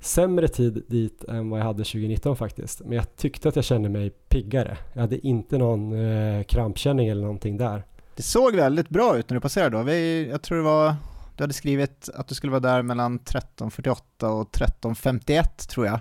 sämre 0.00 0.48
tid 0.48 0.84
dit 0.88 1.24
än 1.24 1.50
vad 1.50 1.60
jag 1.60 1.64
hade 1.64 1.84
2019 1.84 2.36
faktiskt. 2.36 2.80
Men 2.80 2.92
jag 2.92 3.16
tyckte 3.16 3.48
att 3.48 3.56
jag 3.56 3.64
kände 3.64 3.88
mig 3.88 4.10
piggare. 4.10 4.78
Jag 4.92 5.00
hade 5.00 5.26
inte 5.26 5.58
någon 5.58 5.92
eh, 5.92 6.42
krampkänning 6.42 7.08
eller 7.08 7.22
någonting 7.22 7.56
där. 7.56 7.84
Det 8.16 8.22
såg 8.22 8.56
väldigt 8.56 8.88
bra 8.88 9.18
ut 9.18 9.30
när 9.30 9.34
du 9.34 9.40
passerade 9.40 9.76
då. 9.76 9.82
Vi, 9.82 10.28
jag 10.30 10.42
tror 10.42 10.58
det 10.58 10.64
var, 10.64 10.94
du 11.36 11.42
hade 11.42 11.52
skrivit 11.52 12.08
att 12.14 12.28
du 12.28 12.34
skulle 12.34 12.50
vara 12.50 12.60
där 12.60 12.82
mellan 12.82 13.20
13.48 13.20 14.24
och 14.24 14.50
13.51 14.50 15.68
tror 15.68 15.86
jag. 15.86 16.00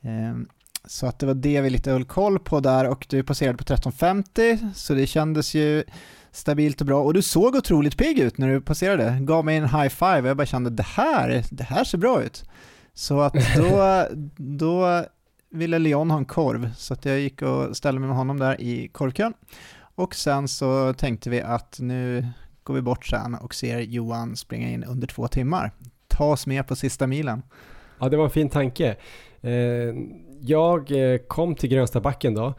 Ehm, 0.00 0.48
så 0.84 1.06
att 1.06 1.18
det 1.18 1.26
var 1.26 1.34
det 1.34 1.60
vi 1.60 1.70
lite 1.70 1.90
höll 1.90 2.04
koll 2.04 2.38
på 2.38 2.60
där 2.60 2.88
och 2.88 3.06
du 3.08 3.22
passerade 3.22 3.58
på 3.58 3.64
13.50 3.64 4.74
så 4.74 4.94
det 4.94 5.06
kändes 5.06 5.54
ju 5.54 5.84
stabilt 6.36 6.80
och 6.80 6.86
bra 6.86 7.02
och 7.02 7.14
du 7.14 7.22
såg 7.22 7.54
otroligt 7.54 7.96
pigg 7.96 8.18
ut 8.18 8.38
när 8.38 8.48
du 8.48 8.60
passerade. 8.60 9.18
Gav 9.20 9.44
mig 9.44 9.56
en 9.56 9.68
high 9.68 9.88
five 9.88 10.20
och 10.20 10.28
jag 10.28 10.36
bara 10.36 10.46
kände 10.46 10.70
det 10.70 10.86
här, 10.86 11.44
det 11.50 11.64
här 11.64 11.84
ser 11.84 11.98
bra 11.98 12.22
ut. 12.22 12.44
Så 12.94 13.20
att 13.20 13.34
då, 13.56 14.04
då 14.36 15.04
ville 15.50 15.78
Leon 15.78 16.10
ha 16.10 16.18
en 16.18 16.24
korv, 16.24 16.70
så 16.76 16.94
att 16.94 17.04
jag 17.04 17.20
gick 17.20 17.42
och 17.42 17.76
ställde 17.76 18.00
mig 18.00 18.08
med 18.08 18.16
honom 18.16 18.38
där 18.38 18.60
i 18.60 18.88
korvkön. 18.88 19.34
Och 19.94 20.14
sen 20.14 20.48
så 20.48 20.92
tänkte 20.92 21.30
vi 21.30 21.40
att 21.40 21.76
nu 21.80 22.26
går 22.62 22.74
vi 22.74 22.82
bort 22.82 23.06
sen 23.06 23.34
och 23.34 23.54
ser 23.54 23.80
Johan 23.80 24.36
springa 24.36 24.68
in 24.68 24.84
under 24.84 25.06
två 25.06 25.28
timmar. 25.28 25.72
Ta 26.08 26.24
oss 26.24 26.46
med 26.46 26.66
på 26.66 26.76
sista 26.76 27.06
milen. 27.06 27.42
Ja, 27.98 28.08
det 28.08 28.16
var 28.16 28.24
en 28.24 28.30
fin 28.30 28.48
tanke. 28.48 28.96
Eh, 29.40 29.52
jag 30.40 30.90
eh, 30.90 31.18
kom 31.18 31.54
till 31.54 31.70
Grönstabacken 31.70 32.34
då, 32.34 32.54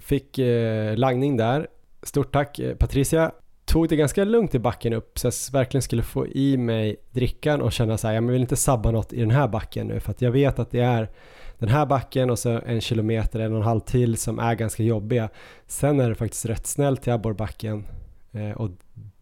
fick 0.00 0.38
eh, 0.38 0.96
langning 0.96 1.36
där. 1.36 1.68
Stort 2.02 2.32
tack 2.32 2.58
eh, 2.58 2.74
Patricia 2.74 3.32
tog 3.64 3.88
det 3.88 3.96
ganska 3.96 4.24
lugnt 4.24 4.54
i 4.54 4.58
backen 4.58 4.92
upp 4.92 5.18
så 5.18 5.26
jag 5.26 5.32
verkligen 5.52 5.82
skulle 5.82 6.02
få 6.02 6.26
i 6.26 6.56
mig 6.56 6.96
drickan 7.10 7.62
och 7.62 7.72
känna 7.72 7.98
så 7.98 8.06
här, 8.06 8.14
jag 8.14 8.22
vill 8.22 8.40
inte 8.40 8.56
sabba 8.56 8.90
något 8.90 9.12
i 9.12 9.20
den 9.20 9.30
här 9.30 9.48
backen 9.48 9.86
nu 9.86 10.00
för 10.00 10.10
att 10.10 10.22
jag 10.22 10.30
vet 10.30 10.58
att 10.58 10.70
det 10.70 10.80
är 10.80 11.10
den 11.58 11.68
här 11.68 11.86
backen 11.86 12.30
och 12.30 12.38
så 12.38 12.60
en 12.66 12.80
kilometer, 12.80 13.40
en 13.40 13.52
och 13.52 13.58
en 13.58 13.64
halv 13.64 13.80
till 13.80 14.16
som 14.16 14.38
är 14.38 14.54
ganska 14.54 14.82
jobbiga. 14.82 15.28
Sen 15.66 16.00
är 16.00 16.08
det 16.08 16.14
faktiskt 16.14 16.46
rätt 16.46 16.66
snällt 16.66 17.02
till 17.02 17.12
abborrbacken 17.12 17.84
eh, 18.32 18.50
och 18.50 18.70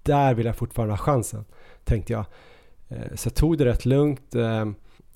där 0.03 0.35
vill 0.35 0.47
jag 0.47 0.57
fortfarande 0.57 0.93
ha 0.93 0.99
chansen, 0.99 1.45
tänkte 1.85 2.13
jag. 2.13 2.25
Eh, 2.89 3.15
så 3.15 3.27
jag 3.27 3.35
tog 3.35 3.59
det 3.59 3.65
rätt 3.65 3.85
lugnt, 3.85 4.35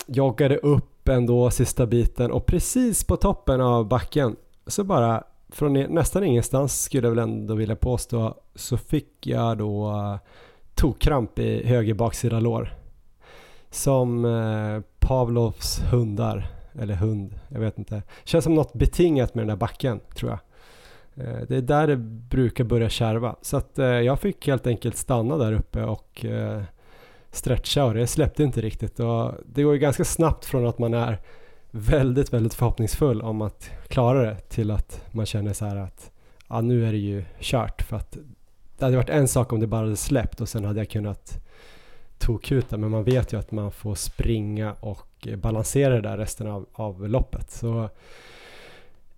joggade 0.07 0.57
upp 0.57 1.09
ändå 1.09 1.51
sista 1.51 1.87
biten 1.87 2.31
och 2.31 2.47
precis 2.47 3.05
på 3.05 3.17
toppen 3.17 3.61
av 3.61 3.89
backen 3.89 4.37
så 4.67 4.85
bara 4.85 5.25
från 5.53 5.73
nästan 5.73 6.25
ingenstans 6.25 6.83
skulle 6.83 7.07
jag 7.07 7.15
väl 7.15 7.29
ändå 7.29 7.55
vilja 7.55 7.77
påstå 7.77 8.35
så 8.55 8.77
fick 8.77 9.27
jag 9.27 9.59
då 9.59 9.91
eh, 9.91 10.17
tokkramp 10.75 11.39
i 11.39 11.67
höger 11.67 11.95
baksida 11.95 12.41
lår. 12.41 12.75
Som 13.71 14.25
eh, 14.25 14.81
Pavlovs 14.99 15.81
hundar, 15.91 16.47
eller 16.81 16.95
hund, 16.95 17.35
jag 17.49 17.61
vet 17.61 17.79
inte. 17.79 18.03
Känns 18.25 18.45
som 18.45 18.55
något 18.55 18.73
betingat 18.73 19.35
med 19.35 19.43
den 19.43 19.49
där 19.49 19.57
backen 19.57 20.01
tror 20.15 20.31
jag. 20.31 20.41
Eh, 21.27 21.41
det 21.49 21.57
är 21.57 21.63
där 21.63 21.87
det 21.87 21.97
brukar 21.97 22.65
börja 22.65 22.89
kärva. 22.89 23.37
Så 23.43 23.57
att 23.57 23.71
jag 24.05 24.21
fick 24.21 24.47
helt 24.47 24.67
enkelt 24.67 24.97
stanna 24.97 25.37
där 25.37 25.53
uppe 25.53 25.85
och 25.85 26.27
stretcha 27.31 27.85
och 27.85 27.95
det 27.95 28.07
släppte 28.07 28.43
inte 28.43 28.61
riktigt. 28.61 29.01
Och 29.01 29.33
det 29.47 29.63
går 29.63 29.73
ju 29.73 29.79
ganska 29.79 30.05
snabbt 30.05 30.45
från 30.45 30.67
att 30.67 30.79
man 30.79 30.95
är 30.95 31.21
väldigt, 31.71 32.33
väldigt 32.33 32.55
förhoppningsfull 32.55 33.23
om 33.23 33.43
att 33.43 33.71
klara 33.89 34.23
det 34.23 34.37
till 34.37 34.71
att 34.71 35.05
man 35.11 35.27
känner 35.27 35.53
så 35.53 35.65
här 35.65 35.77
att 35.77 36.11
ja, 36.49 36.61
nu 36.61 36.87
är 36.87 36.93
det 36.93 36.99
ju 36.99 37.25
kört 37.41 37.83
för 37.83 37.97
att 37.97 38.17
det 38.79 38.85
hade 38.85 38.97
varit 38.97 39.11
en 39.11 39.29
sak 39.29 39.53
om 39.53 39.61
det 39.61 39.67
bara 39.67 39.81
hade 39.81 39.97
släppt 39.97 40.41
och 40.41 40.49
sen 40.49 40.65
hade 40.65 40.81
jag 40.81 40.91
kunnat 40.91 41.45
tokuta 42.19 42.77
men 42.77 42.91
man 42.91 43.05
vet 43.05 43.33
ju 43.33 43.39
att 43.39 43.51
man 43.51 43.73
får 43.73 43.95
springa 43.95 44.73
och 44.81 45.29
balansera 45.37 45.95
det 45.95 46.01
där 46.01 46.19
resten 46.19 46.47
av, 46.47 46.67
av 46.73 47.09
loppet. 47.09 47.51
Så 47.51 47.91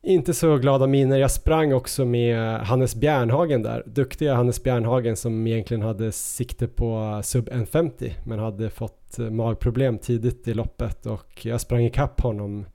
inte 0.02 0.34
så 0.34 0.56
glada 0.56 0.86
miner. 0.86 1.18
Jag 1.18 1.30
sprang 1.30 1.72
också 1.72 2.04
med 2.04 2.58
Hannes 2.58 2.94
Bjärnhagen 2.94 3.62
där. 3.62 3.82
Duktiga 3.86 4.34
Hannes 4.34 4.62
Bjärnhagen 4.62 5.16
som 5.16 5.46
egentligen 5.46 5.82
hade 5.82 6.12
sikte 6.12 6.68
på 6.68 7.20
sub 7.24 7.48
1.50 7.48 8.12
men 8.24 8.38
hade 8.38 8.70
fått 8.70 9.18
eh, 9.18 9.30
magproblem 9.30 9.98
tidigt 9.98 10.48
i 10.48 10.54
loppet 10.54 11.06
och 11.06 11.46
jag 11.46 11.60
sprang 11.60 11.84
ikapp 11.84 12.20
honom 12.20 12.66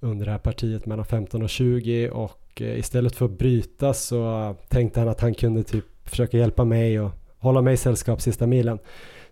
under 0.00 0.26
det 0.26 0.32
här 0.32 0.38
partiet 0.38 0.86
mellan 0.86 1.04
15 1.04 1.42
och 1.42 1.48
20 1.48 2.10
och 2.10 2.62
eh, 2.62 2.78
istället 2.78 3.16
för 3.16 3.24
att 3.24 3.38
bryta 3.38 3.94
så 3.94 4.54
tänkte 4.68 5.00
han 5.00 5.08
att 5.08 5.20
han 5.20 5.34
kunde 5.34 5.62
typ 5.62 5.84
försöka 6.04 6.38
hjälpa 6.38 6.64
mig 6.64 7.00
och 7.00 7.10
hålla 7.38 7.62
mig 7.62 7.74
i 7.74 7.76
sällskap 7.76 8.20
sista 8.20 8.46
milen. 8.46 8.78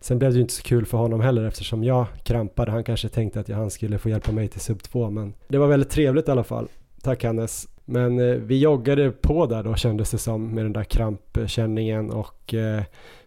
Sen 0.01 0.19
blev 0.19 0.31
det 0.31 0.37
ju 0.37 0.43
inte 0.43 0.55
så 0.55 0.63
kul 0.63 0.87
för 0.87 0.99
honom 0.99 1.21
heller 1.21 1.45
eftersom 1.45 1.85
jag 1.85 2.07
krampade. 2.23 2.71
Han 2.71 2.85
kanske 2.85 3.09
tänkte 3.09 3.41
att 3.41 3.49
han 3.49 3.71
skulle 3.71 3.99
få 3.99 4.09
hjälpa 4.09 4.33
mig 4.33 4.49
till 4.49 4.61
sub 4.61 4.83
2 4.83 5.11
men 5.11 5.35
det 5.49 5.59
var 5.59 5.67
väldigt 5.67 5.91
trevligt 5.91 6.29
i 6.29 6.31
alla 6.31 6.45
fall. 6.45 6.69
Tack 7.05 7.25
Hannes. 7.25 7.69
Men 7.85 8.19
eh, 8.19 8.35
vi 8.35 8.59
joggade 8.59 9.11
på 9.11 9.47
där 9.47 9.63
då 9.63 9.75
kändes 9.75 10.11
det 10.11 10.19
som 10.19 10.55
med 10.55 10.65
den 10.65 10.73
där 10.73 10.85
krampkänningen 10.85 12.11
och 12.11 12.55
eh, 12.55 12.83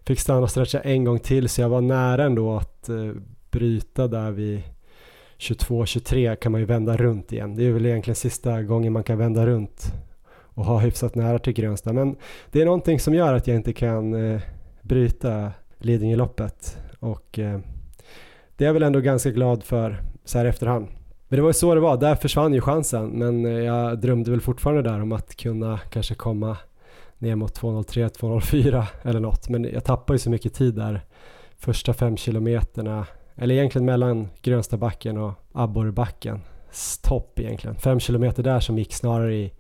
fick 0.06 0.20
stanna 0.20 0.40
och 0.40 0.50
stretcha 0.50 0.80
en 0.80 1.04
gång 1.04 1.20
till 1.20 1.50
så 1.50 1.62
jag 1.62 1.70
var 1.70 1.82
nära 1.82 2.24
ändå 2.24 2.56
att 2.56 2.90
eh, 2.90 3.12
bryta 3.52 4.08
där 4.08 4.32
vid 4.32 4.62
22-23 5.38 6.36
kan 6.36 6.52
man 6.52 6.62
ju 6.62 6.68
vända 6.68 6.98
runt 6.98 7.32
igen. 7.32 7.56
Det 7.56 7.66
är 7.66 7.72
väl 7.72 7.86
egentligen 7.86 8.16
sista 8.16 8.64
gången 8.64 8.94
man 8.94 9.04
kan 9.04 9.18
vända 9.18 9.46
runt 9.46 9.94
och 10.30 10.66
ha 10.66 10.80
hyfsat 10.80 11.16
nära 11.16 11.40
till 11.40 11.54
Grönsta, 11.54 11.94
Men 11.94 12.16
det 12.52 12.62
är 12.62 12.66
någonting 12.66 13.00
som 13.00 13.14
gör 13.14 13.34
att 13.34 13.48
jag 13.48 13.56
inte 13.56 13.74
kan 13.74 14.14
eh, 14.14 14.42
bryta 14.82 15.52
Lidingöloppet 15.78 16.78
och 17.00 17.40
eh, 17.40 17.60
det 18.58 18.64
är 18.64 18.68
jag 18.68 18.74
väl 18.74 18.84
ändå 18.84 19.00
ganska 19.00 19.32
glad 19.32 19.64
för 19.64 20.02
så 20.26 20.38
här 20.38 20.46
efterhand. 20.46 20.88
Men 21.28 21.38
det 21.38 21.42
var 21.42 21.50
ju 21.50 21.54
så 21.54 21.76
det 21.76 21.82
var, 21.82 21.98
där 21.98 22.16
försvann 22.16 22.54
ju 22.54 22.62
chansen 22.62 23.10
men 23.10 23.46
eh, 23.46 23.52
jag 23.52 24.00
drömde 24.00 24.32
väl 24.32 24.42
fortfarande 24.42 24.82
där 24.82 25.02
om 25.02 25.12
att 25.12 25.36
kunna 25.36 25.80
kanske 25.90 26.16
komma 26.16 26.58
ner 27.18 27.36
mot 27.36 27.60
2.03, 27.60 28.10
2.04 28.10 28.86
eller 29.04 29.20
något 29.20 29.50
men 29.50 29.64
jag 29.64 29.84
tappade 29.84 30.16
ju 30.16 30.20
så 30.20 30.30
mycket 30.30 30.54
tid 30.54 30.76
där 30.76 31.02
första 31.58 31.94
fem 31.94 32.18
kilometerna 32.18 33.06
eller 33.36 33.56
egentligen 33.56 33.86
mellan 33.86 34.28
Grönstabacken 34.42 35.18
och 35.18 35.34
Abborrbacken 35.54 36.42
topp 37.02 37.40
egentligen. 37.40 37.76
Fem 37.76 38.00
kilometer 38.00 38.44
där 38.44 38.60
som 38.60 38.78
gick 38.78 38.94
snarare 38.94 39.36
i 39.36 39.54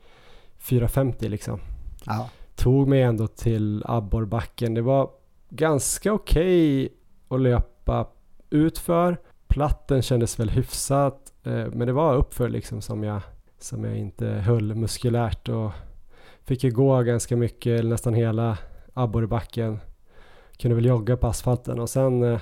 4.50 0.61 1.29
liksom. 1.29 1.59
Ja. 2.05 2.29
Tog 2.55 2.87
mig 2.87 3.01
ändå 3.01 3.27
till 3.27 3.83
Abborrbacken. 3.85 4.73
Det 4.73 4.81
var 4.81 5.09
ganska 5.49 6.13
okej 6.13 6.85
okay 6.85 6.95
att 7.27 7.41
löpa 7.41 8.07
utför. 8.49 9.17
Platten 9.47 10.01
kändes 10.01 10.39
väl 10.39 10.49
hyfsat 10.49 11.26
Eh, 11.47 11.67
men 11.71 11.87
det 11.87 11.93
var 11.93 12.15
uppför 12.15 12.49
liksom 12.49 12.81
som 12.81 13.03
jag, 13.03 13.21
som 13.59 13.83
jag 13.83 13.97
inte 13.97 14.27
höll 14.27 14.75
muskulärt 14.75 15.49
och 15.49 15.71
fick 16.43 16.63
ju 16.63 16.71
gå 16.71 17.01
ganska 17.01 17.37
mycket, 17.37 17.85
nästan 17.85 18.13
hela 18.13 18.57
abborrbacken. 18.93 19.79
Kunde 20.57 20.75
väl 20.75 20.85
jogga 20.85 21.17
på 21.17 21.27
asfalten 21.27 21.79
och 21.79 21.89
sen 21.89 22.23
eh, 22.23 22.39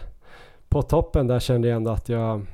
på 0.69 0.81
toppen 0.81 1.27
där 1.27 1.39
kände 1.39 1.67
jag 1.67 1.75
ändå 1.75 1.91
att 1.91 2.09
jag 2.09 2.45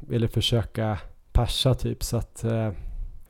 ville 0.00 0.28
försöka 0.28 0.98
persa 1.32 1.74
typ 1.74 2.02
så 2.02 2.16
att 2.16 2.44
eh, 2.44 2.70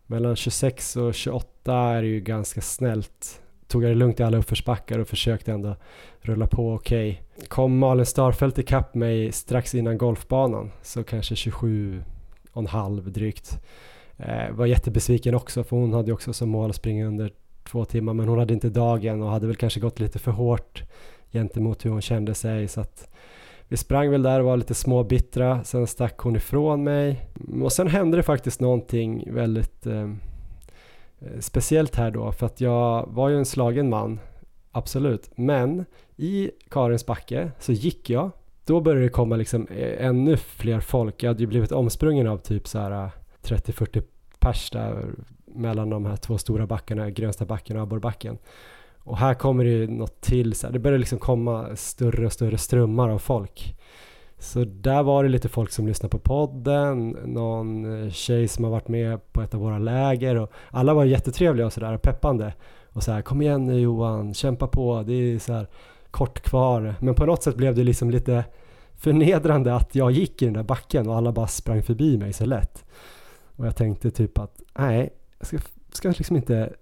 mellan 0.06 0.36
26 0.36 0.96
och 0.96 1.14
28 1.14 1.74
är 1.74 2.02
det 2.02 2.08
ju 2.08 2.20
ganska 2.20 2.60
snällt. 2.60 3.42
Tog 3.66 3.84
jag 3.84 3.90
det 3.90 3.94
lugnt 3.94 4.20
i 4.20 4.22
alla 4.22 4.38
uppförsbackar 4.38 4.98
och 4.98 5.08
försökte 5.08 5.52
ändå 5.52 5.76
rulla 6.20 6.46
på 6.46 6.74
okej. 6.74 7.10
Okay. 7.10 7.46
Kom 7.48 7.78
Malin 7.78 8.06
Starfelt 8.06 8.58
ikapp 8.58 8.94
mig 8.94 9.32
strax 9.32 9.74
innan 9.74 9.98
golfbanan 9.98 10.70
så 10.82 11.04
kanske 11.04 11.36
27 11.36 12.02
och 12.52 12.62
en 12.62 12.66
halv 12.66 13.12
drygt. 13.12 13.60
Eh, 14.16 14.50
var 14.50 14.66
jättebesviken 14.66 15.34
också 15.34 15.64
för 15.64 15.76
hon 15.76 15.92
hade 15.92 16.12
också 16.12 16.32
som 16.32 16.48
mål 16.48 16.70
att 16.70 16.76
springa 16.76 17.06
under 17.06 17.32
två 17.64 17.84
timmar 17.84 18.14
men 18.14 18.28
hon 18.28 18.38
hade 18.38 18.54
inte 18.54 18.68
dagen 18.68 19.22
och 19.22 19.30
hade 19.30 19.46
väl 19.46 19.56
kanske 19.56 19.80
gått 19.80 20.00
lite 20.00 20.18
för 20.18 20.30
hårt 20.30 20.82
gentemot 21.32 21.84
hur 21.84 21.90
hon 21.90 22.02
kände 22.02 22.34
sig 22.34 22.68
så 22.68 22.80
att 22.80 23.08
vi 23.68 23.76
sprang 23.76 24.10
väl 24.10 24.22
där 24.22 24.40
och 24.40 24.46
var 24.46 24.56
lite 24.56 24.74
småbittra, 24.74 25.64
sen 25.64 25.86
stack 25.86 26.18
hon 26.18 26.36
ifrån 26.36 26.84
mig 26.84 27.28
och 27.62 27.72
sen 27.72 27.88
hände 27.88 28.16
det 28.16 28.22
faktiskt 28.22 28.60
någonting 28.60 29.34
väldigt 29.34 29.86
eh, 29.86 30.10
speciellt 31.40 31.96
här 31.96 32.10
då 32.10 32.32
för 32.32 32.46
att 32.46 32.60
jag 32.60 33.08
var 33.10 33.28
ju 33.28 33.36
en 33.36 33.46
slagen 33.46 33.88
man 33.88 34.20
absolut. 34.72 35.30
Men 35.34 35.84
i 36.16 36.50
Karins 36.70 37.06
backe 37.06 37.50
så 37.58 37.72
gick 37.72 38.10
jag. 38.10 38.30
Då 38.70 38.80
började 38.80 39.04
det 39.04 39.08
komma 39.08 39.36
liksom 39.36 39.66
eh, 39.66 40.06
ännu 40.06 40.36
fler 40.36 40.80
folk. 40.80 41.22
Jag 41.22 41.30
hade 41.30 41.40
ju 41.40 41.46
blivit 41.46 41.72
omsprungen 41.72 42.26
av 42.26 42.38
typ 42.38 42.68
så 42.68 42.78
här 42.78 43.04
eh, 43.04 43.10
30-40 43.42 44.02
pers 44.38 44.70
där 44.70 45.04
mellan 45.46 45.90
de 45.90 46.06
här 46.06 46.16
två 46.16 46.38
stora 46.38 46.66
backarna, 46.66 47.10
Grönstabacken 47.10 47.76
och 47.76 47.82
Abborrbacken. 47.82 48.38
Och 48.98 49.18
här 49.18 49.34
kommer 49.34 49.64
det 49.64 49.70
ju 49.70 49.86
något 49.88 50.20
till, 50.20 50.54
så 50.54 50.66
här, 50.66 50.72
det 50.72 50.78
börjar 50.78 50.98
liksom 50.98 51.18
komma 51.18 51.76
större 51.76 52.26
och 52.26 52.32
större 52.32 52.58
strömmar 52.58 53.08
av 53.08 53.18
folk. 53.18 53.76
Så 54.38 54.64
där 54.64 55.02
var 55.02 55.22
det 55.22 55.30
lite 55.30 55.48
folk 55.48 55.70
som 55.70 55.86
lyssnade 55.86 56.10
på 56.10 56.18
podden, 56.18 57.08
någon 57.24 58.02
eh, 58.04 58.10
tjej 58.10 58.48
som 58.48 58.64
har 58.64 58.70
varit 58.70 58.88
med 58.88 59.32
på 59.32 59.42
ett 59.42 59.54
av 59.54 59.60
våra 59.60 59.78
läger 59.78 60.36
och 60.36 60.52
alla 60.70 60.94
var 60.94 61.04
jättetrevliga 61.04 61.66
och 61.66 61.72
sådär 61.72 61.96
peppande. 61.96 62.54
Och 62.88 63.02
så 63.02 63.12
här, 63.12 63.22
kom 63.22 63.42
igen 63.42 63.64
nu 63.64 63.80
Johan, 63.80 64.34
kämpa 64.34 64.66
på, 64.66 65.02
det 65.06 65.12
är 65.12 65.38
så 65.38 65.52
här 65.52 65.66
kort 66.10 66.40
kvar. 66.40 66.94
Men 67.00 67.14
på 67.14 67.26
något 67.26 67.42
sätt 67.42 67.56
blev 67.56 67.74
det 67.74 67.84
liksom 67.84 68.10
lite 68.10 68.44
förnedrande 69.00 69.74
att 69.74 69.94
jag 69.94 70.10
gick 70.10 70.42
i 70.42 70.44
den 70.44 70.54
där 70.54 70.62
backen 70.62 71.08
och 71.08 71.16
alla 71.16 71.32
bara 71.32 71.46
sprang 71.46 71.82
förbi 71.82 72.18
mig 72.18 72.32
så 72.32 72.44
lätt. 72.44 72.84
Och 73.56 73.66
jag 73.66 73.76
tänkte 73.76 74.10
typ 74.10 74.38
att 74.38 74.62
nej, 74.78 75.10
jag 75.38 75.46
ska, 75.46 75.58
ska 75.92 76.08
liksom 76.08 76.36
inte 76.36 76.72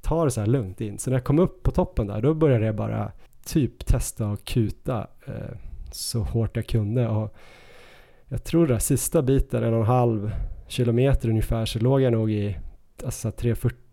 ta 0.00 0.24
det 0.24 0.30
så 0.30 0.40
här 0.40 0.46
lugnt 0.46 0.80
in. 0.80 0.98
Så 0.98 1.10
när 1.10 1.16
jag 1.16 1.24
kom 1.24 1.38
upp 1.38 1.62
på 1.62 1.70
toppen 1.70 2.06
där, 2.06 2.20
då 2.20 2.34
började 2.34 2.66
jag 2.66 2.76
bara 2.76 3.12
typ 3.44 3.86
testa 3.86 4.28
och 4.28 4.44
kuta 4.44 5.06
eh, 5.26 5.56
så 5.92 6.20
hårt 6.20 6.56
jag 6.56 6.66
kunde. 6.66 7.08
Och 7.08 7.36
jag 8.28 8.44
tror 8.44 8.66
den 8.66 8.80
sista 8.80 9.22
biten, 9.22 9.62
en 9.62 9.74
och 9.74 9.80
en 9.80 9.86
halv 9.86 10.32
kilometer 10.68 11.28
ungefär, 11.28 11.66
så 11.66 11.78
låg 11.78 12.00
jag 12.00 12.12
nog 12.12 12.30
i 12.30 12.56
alltså 13.04 13.30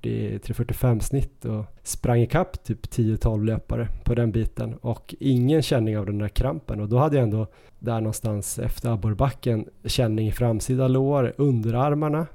3.40-3.45 0.08 1.00
snitt 1.00 1.45
och 1.45 1.66
sprang 1.84 2.19
ikapp 2.19 2.64
typ 2.64 2.86
10-12 2.86 3.45
löpare 3.45 3.88
på 4.03 4.16
den 4.16 4.32
biten 4.32 4.74
och 4.74 5.16
ingen 5.19 5.61
känning 5.61 5.98
av 5.98 6.06
den 6.06 6.18
där 6.18 6.27
krampen 6.27 6.82
och 6.82 6.90
då 6.90 6.98
hade 6.98 7.16
jag 7.16 7.24
ändå 7.24 7.48
där 7.80 8.02
någonstans 8.02 8.60
efter 8.60 8.90
abborrbacken 8.90 9.66
känning 9.86 10.27
i 10.27 10.32
framsida 10.32 10.88
lår, 10.88 11.34
underarmarna 11.38 12.27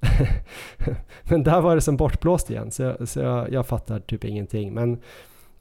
men 1.22 1.42
där 1.42 1.60
var 1.60 1.74
det 1.74 1.80
som 1.80 1.96
bortblåst 1.96 2.50
igen 2.50 2.70
så, 2.70 2.82
jag, 2.82 3.08
så 3.08 3.20
jag, 3.20 3.52
jag 3.52 3.66
fattar 3.66 4.00
typ 4.00 4.24
ingenting 4.24 4.74
men 4.74 4.98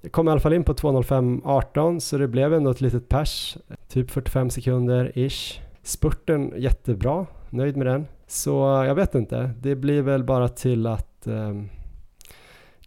jag 0.01 0.11
kom 0.11 0.27
i 0.27 0.31
alla 0.31 0.39
fall 0.39 0.53
in 0.53 0.63
på 0.63 0.73
2.05.18 0.73 1.99
så 1.99 2.17
det 2.17 2.27
blev 2.27 2.53
ändå 2.53 2.71
ett 2.71 2.81
litet 2.81 3.09
pers, 3.09 3.57
typ 3.87 4.11
45 4.11 4.49
sekunder 4.49 5.11
ish. 5.15 5.61
Spurten 5.83 6.53
jättebra, 6.57 7.25
nöjd 7.49 7.77
med 7.77 7.87
den. 7.87 8.05
Så 8.27 8.83
jag 8.87 8.95
vet 8.95 9.15
inte, 9.15 9.51
det 9.61 9.75
blir 9.75 10.01
väl 10.01 10.23
bara 10.23 10.47
till 10.49 10.87
att 10.87 11.12
um, 11.27 11.69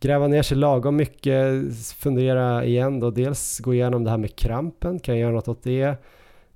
gräva 0.00 0.26
ner 0.28 0.42
sig 0.42 0.56
lagom 0.56 0.97
mycket, 0.97 1.76
fundera 1.97 2.65
igen 2.65 3.00
då. 3.00 3.10
Dels 3.10 3.58
gå 3.58 3.74
igenom 3.74 4.05
det 4.05 4.10
här 4.10 4.18
med 4.18 4.36
krampen, 4.36 4.98
kan 4.98 5.15
jag 5.15 5.23
göra 5.23 5.34
något 5.34 5.48
åt 5.48 5.62
det? 5.62 5.97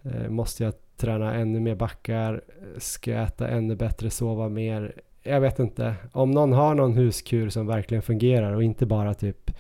Eh, 0.02 0.28
måste 0.28 0.65
jag 0.65 0.75
träna 0.97 1.34
ännu 1.34 1.60
mer 1.60 1.75
backar? 1.75 2.41
Ska 2.78 3.10
jag 3.10 3.23
äta 3.23 3.49
ännu 3.49 3.76
bättre, 3.76 4.10
sova 4.10 4.49
mer? 4.49 4.92
Jag 5.23 5.41
vet 5.41 5.59
inte. 5.59 5.94
Om 6.12 6.31
någon 6.31 6.52
har 6.52 6.75
någon 6.75 6.94
huskur 6.94 7.49
som 7.49 7.67
verkligen 7.67 8.02
fungerar 8.02 8.52
och 8.52 8.62
inte 8.62 8.86
bara 8.86 9.15
typ 9.15 9.50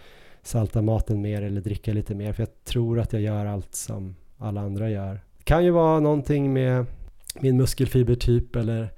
salta 0.42 0.82
maten 0.82 1.20
mer 1.20 1.42
eller 1.42 1.60
dricka 1.60 1.92
lite 1.92 2.14
mer. 2.14 2.32
För 2.32 2.42
jag 2.42 2.64
tror 2.64 3.00
att 3.00 3.12
jag 3.12 3.22
gör 3.22 3.46
allt 3.46 3.74
som 3.74 4.16
alla 4.38 4.60
andra 4.60 4.90
gör. 4.90 5.20
Det 5.38 5.44
kan 5.44 5.64
ju 5.64 5.70
vara 5.70 6.00
någonting 6.00 6.52
med 6.52 6.86
min 7.40 7.56
muskelfibertyp 7.56 8.56
eller 8.56 8.88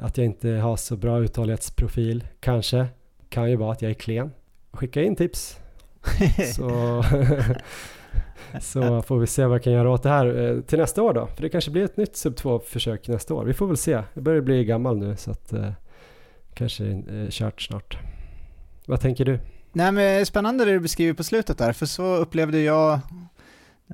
att 0.00 0.18
jag 0.18 0.24
inte 0.24 0.50
har 0.50 0.76
så 0.76 0.96
bra 0.96 1.20
uthållighetsprofil. 1.20 2.24
Kanske. 2.40 2.86
Kan 3.28 3.50
ju 3.50 3.56
vara 3.56 3.72
att 3.72 3.82
jag 3.82 3.90
är 3.90 3.94
klen. 3.94 4.30
Skicka 4.72 5.02
in 5.02 5.16
tips. 5.16 5.60
så, 6.54 7.02
så 8.60 9.02
får 9.02 9.18
vi 9.18 9.26
se 9.26 9.44
vad 9.44 9.54
jag 9.54 9.62
kan 9.62 9.72
göra 9.72 9.90
åt 9.90 10.02
det 10.02 10.08
här 10.08 10.50
eh, 10.50 10.60
till 10.60 10.78
nästa 10.78 11.02
år 11.02 11.14
då. 11.14 11.26
För 11.26 11.42
det 11.42 11.48
kanske 11.48 11.70
blir 11.70 11.84
ett 11.84 11.96
nytt 11.96 12.16
sub 12.16 12.36
2 12.36 12.58
försök 12.58 13.08
nästa 13.08 13.34
år. 13.34 13.44
Vi 13.44 13.54
får 13.54 13.66
väl 13.66 13.76
se. 13.76 14.02
Jag 14.14 14.22
börjar 14.22 14.40
bli 14.40 14.64
gammal 14.64 14.98
nu 14.98 15.16
så 15.16 15.30
att 15.30 15.52
eh, 15.52 15.72
kanske 16.54 16.84
eh, 16.86 17.28
kört 17.30 17.62
snart. 17.62 17.98
Vad 18.86 19.00
tänker 19.00 19.24
du? 19.24 19.38
Nej 19.72 19.92
men 19.92 20.26
spännande 20.26 20.64
det 20.64 20.72
du 20.72 20.80
beskriver 20.80 21.14
på 21.14 21.24
slutet 21.24 21.58
där, 21.58 21.72
för 21.72 21.86
så 21.86 22.16
upplevde 22.16 22.60
jag 22.60 23.00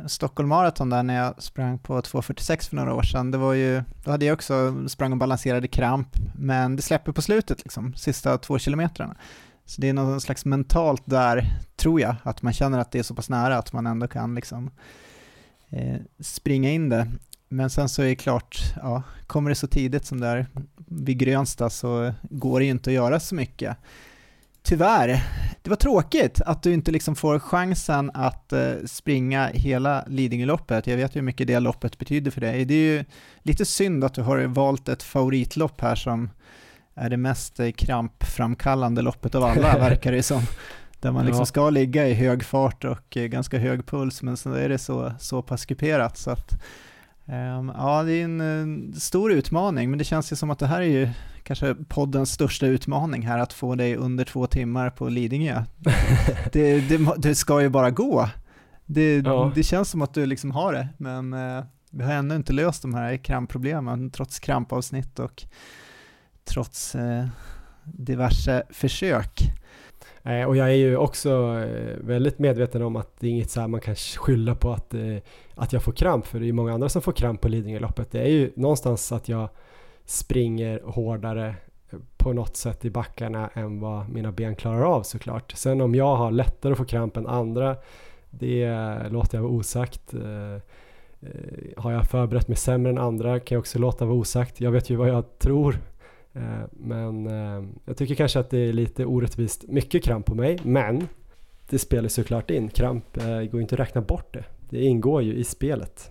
Stockholm 0.07 0.49
Marathon 0.49 0.91
där 0.91 1.03
när 1.03 1.17
jag 1.17 1.43
sprang 1.43 1.79
på 1.79 2.01
2.46 2.01 2.69
för 2.69 2.77
några 2.77 2.95
år 2.95 3.03
sedan. 3.03 3.31
Det 3.31 3.39
var 3.39 3.53
ju, 3.53 3.83
då 4.05 4.11
hade 4.11 4.25
jag 4.25 4.35
också 4.35 4.89
sprang 4.89 5.13
och 5.13 5.19
balanserade 5.19 5.69
kramp, 5.69 6.09
men 6.35 6.77
det 6.77 6.83
släpper 6.83 7.13
på 7.13 7.23
slutet 7.23 7.59
liksom, 7.63 7.95
sista 7.95 8.39
två 8.39 8.59
kilometrarna. 8.59 9.17
Så 9.65 9.81
det 9.81 9.89
är 9.89 9.93
något 9.93 10.23
slags 10.23 10.45
mentalt 10.45 11.03
där, 11.05 11.57
tror 11.77 12.01
jag, 12.01 12.17
att 12.23 12.43
man 12.43 12.53
känner 12.53 12.79
att 12.79 12.93
det 12.93 12.99
är 12.99 13.03
så 13.03 13.15
pass 13.15 13.29
nära 13.29 13.59
att 13.59 13.73
man 13.73 13.87
ändå 13.87 14.09
kan 14.09 14.35
liksom 14.35 14.71
eh, 15.69 15.97
springa 16.21 16.71
in 16.71 16.89
det. 16.89 17.09
Men 17.49 17.71
sen 17.71 17.89
så 17.89 18.03
är 18.03 18.07
det 18.07 18.17
klart, 18.17 18.75
ja, 18.83 19.03
kommer 19.27 19.51
det 19.51 19.55
så 19.55 19.67
tidigt 19.67 20.05
som 20.05 20.21
där 20.21 20.47
vid 20.77 21.19
Grönsta 21.19 21.71
så 21.71 22.13
går 22.23 22.61
det 22.61 22.65
ju 22.65 22.71
inte 22.71 22.91
att 22.91 22.95
göra 22.95 23.21
så 23.21 23.35
mycket. 23.35 23.77
Tyvärr. 24.69 25.23
Det 25.63 25.71
var 25.71 25.77
tråkigt 25.77 26.41
att 26.41 26.63
du 26.63 26.73
inte 26.73 26.91
liksom 26.91 27.17
får 27.17 27.39
chansen 27.39 28.11
att 28.15 28.53
eh, 28.53 28.73
springa 28.87 29.47
hela 29.47 30.05
Lidingöloppet. 30.07 30.87
Jag 30.87 30.97
vet 30.97 31.17
ju 31.17 31.21
hur 31.21 31.25
mycket 31.25 31.47
det 31.47 31.61
loppet 31.61 31.99
betyder 31.99 32.31
för 32.31 32.41
dig. 32.41 32.65
Det 32.65 32.75
är 32.75 32.97
ju 32.97 33.05
lite 33.43 33.65
synd 33.65 34.05
att 34.05 34.15
du 34.15 34.23
har 34.23 34.39
valt 34.39 34.89
ett 34.89 35.03
favoritlopp 35.03 35.81
här 35.81 35.95
som 35.95 36.31
är 36.95 37.11
det 37.11 37.17
mest 37.17 37.61
eh, 37.61 37.71
krampframkallande 37.71 39.03
loppet 39.03 39.35
av 39.35 39.45
alla, 39.45 39.79
verkar 39.79 40.13
det 40.13 40.23
som. 40.23 40.43
Där 41.01 41.13
man 41.13 41.27
liksom 41.27 41.47
ska 41.47 41.71
ligga 41.71 42.09
i 42.09 42.15
hög 42.15 42.45
fart 42.45 42.85
och 42.85 43.17
eh, 43.17 43.27
ganska 43.27 43.59
hög 43.59 43.87
puls, 43.87 44.23
men 44.23 44.37
så 44.37 44.53
är 44.53 44.69
det 44.69 44.79
så, 44.79 45.13
så 45.19 45.43
pass 45.43 45.67
kuperat. 45.67 46.17
Så 46.17 46.31
att, 46.31 46.53
um, 47.25 47.73
ja, 47.77 48.03
det 48.03 48.13
är 48.13 48.25
en 48.25 48.95
stor 48.97 49.33
utmaning, 49.33 49.91
men 49.91 49.99
det 49.99 50.05
känns 50.05 50.33
ju 50.33 50.37
som 50.37 50.51
att 50.51 50.59
det 50.59 50.67
här 50.67 50.81
är 50.81 50.87
ju 50.87 51.09
kanske 51.49 51.75
poddens 51.75 52.33
största 52.33 52.67
utmaning 52.67 53.23
här, 53.23 53.39
att 53.39 53.53
få 53.53 53.75
dig 53.75 53.97
under 53.97 54.25
två 54.25 54.47
timmar 54.47 54.91
på 54.91 55.09
Lidingö. 55.09 55.65
det, 56.53 56.81
det, 56.81 57.15
det 57.17 57.35
ska 57.35 57.63
ju 57.63 57.69
bara 57.69 57.91
gå. 57.91 58.29
Det, 58.87 59.17
ja. 59.17 59.53
det 59.55 59.63
känns 59.63 59.91
som 59.91 60.03
att 60.03 60.15
du 60.15 60.27
liksom 60.27 60.51
har 60.51 60.73
det, 60.73 60.89
men 60.97 61.33
eh, 61.33 61.65
vi 61.91 62.05
har 62.05 62.13
ännu 62.13 62.37
inte 62.37 62.53
löst 62.53 62.83
de 62.83 62.95
här 62.95 63.17
krampproblemen, 63.17 64.11
trots 64.11 64.39
krampavsnitt 64.39 65.19
och 65.19 65.45
trots 66.45 66.95
eh, 66.95 67.27
diverse 67.85 68.63
försök. 68.71 69.41
Och 70.47 70.57
jag 70.57 70.69
är 70.69 70.77
ju 70.77 70.97
också 70.97 71.31
eh, 71.59 71.97
väldigt 72.01 72.39
medveten 72.39 72.83
om 72.83 72.97
att 72.97 73.21
det 73.21 73.27
är 73.27 73.31
inget 73.31 73.51
så 73.51 73.61
här 73.61 73.69
man 73.69 73.81
kan 73.81 73.95
skylla 73.95 74.55
på 74.55 74.73
att, 74.73 74.95
eh, 74.95 75.17
att 75.55 75.73
jag 75.73 75.83
får 75.83 75.93
kramp, 75.93 76.27
för 76.27 76.41
det 76.41 76.49
är 76.49 76.53
många 76.53 76.75
andra 76.75 76.89
som 76.89 77.03
får 77.03 77.13
kramp 77.13 77.41
på 77.41 77.49
Lidingöloppet. 77.49 78.11
Det 78.11 78.21
är 78.21 78.29
ju 78.29 78.53
någonstans 78.57 79.13
att 79.13 79.29
jag 79.29 79.49
springer 80.09 80.81
hårdare 80.85 81.55
på 82.17 82.33
något 82.33 82.57
sätt 82.57 82.85
i 82.85 82.91
backarna 82.91 83.51
än 83.55 83.81
vad 83.81 84.09
mina 84.09 84.33
ben 84.33 84.57
klarar 84.57 84.83
av 84.83 85.03
såklart. 85.03 85.53
Sen 85.57 85.81
om 85.81 85.95
jag 85.95 86.17
har 86.17 86.31
lättare 86.31 86.73
att 86.73 86.79
få 86.79 86.85
kramp 86.85 87.17
än 87.17 87.27
andra, 87.27 87.77
det 88.31 88.69
låter 89.11 89.39
jag 89.39 89.43
vara 89.43 89.53
osagt. 89.53 90.15
Eh, 90.15 90.55
eh, 90.55 90.61
har 91.77 91.93
jag 91.93 92.07
förberett 92.07 92.49
mig 92.49 92.57
sämre 92.57 92.91
än 92.91 92.99
andra 92.99 93.41
kan 93.41 93.57
jag 93.57 93.61
också 93.61 93.79
låta 93.79 94.05
vara 94.05 94.17
osagt. 94.17 94.61
Jag 94.61 94.71
vet 94.71 94.91
ju 94.91 94.97
vad 94.97 95.09
jag 95.09 95.39
tror. 95.39 95.79
Eh, 96.33 96.43
men 96.71 97.27
jag 97.85 97.97
tycker 97.97 98.15
kanske 98.15 98.41
att 98.41 98.51
det 98.51 98.59
är 98.59 98.73
lite 98.73 99.05
orättvist 99.05 99.65
mycket 99.69 100.05
kramp 100.05 100.27
på 100.27 100.35
mig. 100.35 100.59
Men 100.63 101.09
det 101.71 101.79
spelar 101.79 102.09
såklart 102.09 102.51
in. 102.51 102.69
Kramp 102.69 103.05
går 103.51 103.61
inte 103.61 103.75
att 103.75 103.81
räkna 103.81 104.01
bort 104.01 104.35
det. 104.35 104.45
Det 104.71 104.85
ingår 104.85 105.23
ju 105.23 105.35
i 105.35 105.45
spelet. 105.45 106.11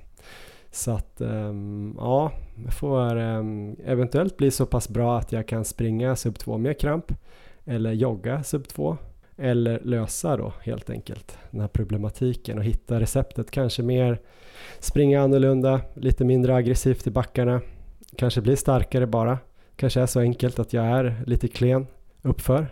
Så 0.77 0.91
att 0.91 1.21
um, 1.21 1.95
ja, 1.97 2.31
jag 2.65 2.73
får 2.73 3.15
um, 3.15 3.75
eventuellt 3.85 4.37
bli 4.37 4.51
så 4.51 4.65
pass 4.65 4.89
bra 4.89 5.17
att 5.17 5.31
jag 5.31 5.47
kan 5.47 5.65
springa 5.65 6.15
sub 6.15 6.39
2 6.39 6.57
med 6.57 6.79
kramp 6.79 7.13
eller 7.65 7.91
jogga 7.91 8.43
sub 8.43 8.67
2 8.67 8.97
eller 9.37 9.79
lösa 9.83 10.37
då 10.37 10.53
helt 10.61 10.89
enkelt 10.89 11.37
den 11.51 11.61
här 11.61 11.67
problematiken 11.67 12.57
och 12.57 12.63
hitta 12.63 12.99
receptet. 12.99 13.51
Kanske 13.51 13.83
mer 13.83 14.21
springa 14.79 15.21
annorlunda, 15.21 15.81
lite 15.93 16.25
mindre 16.25 16.55
aggressivt 16.55 17.07
i 17.07 17.11
backarna, 17.11 17.61
kanske 18.15 18.41
bli 18.41 18.55
starkare 18.55 19.07
bara, 19.07 19.39
kanske 19.75 20.01
är 20.01 20.05
så 20.05 20.19
enkelt 20.19 20.59
att 20.59 20.73
jag 20.73 20.85
är 20.85 21.23
lite 21.25 21.47
klen 21.47 21.87
uppför, 22.21 22.67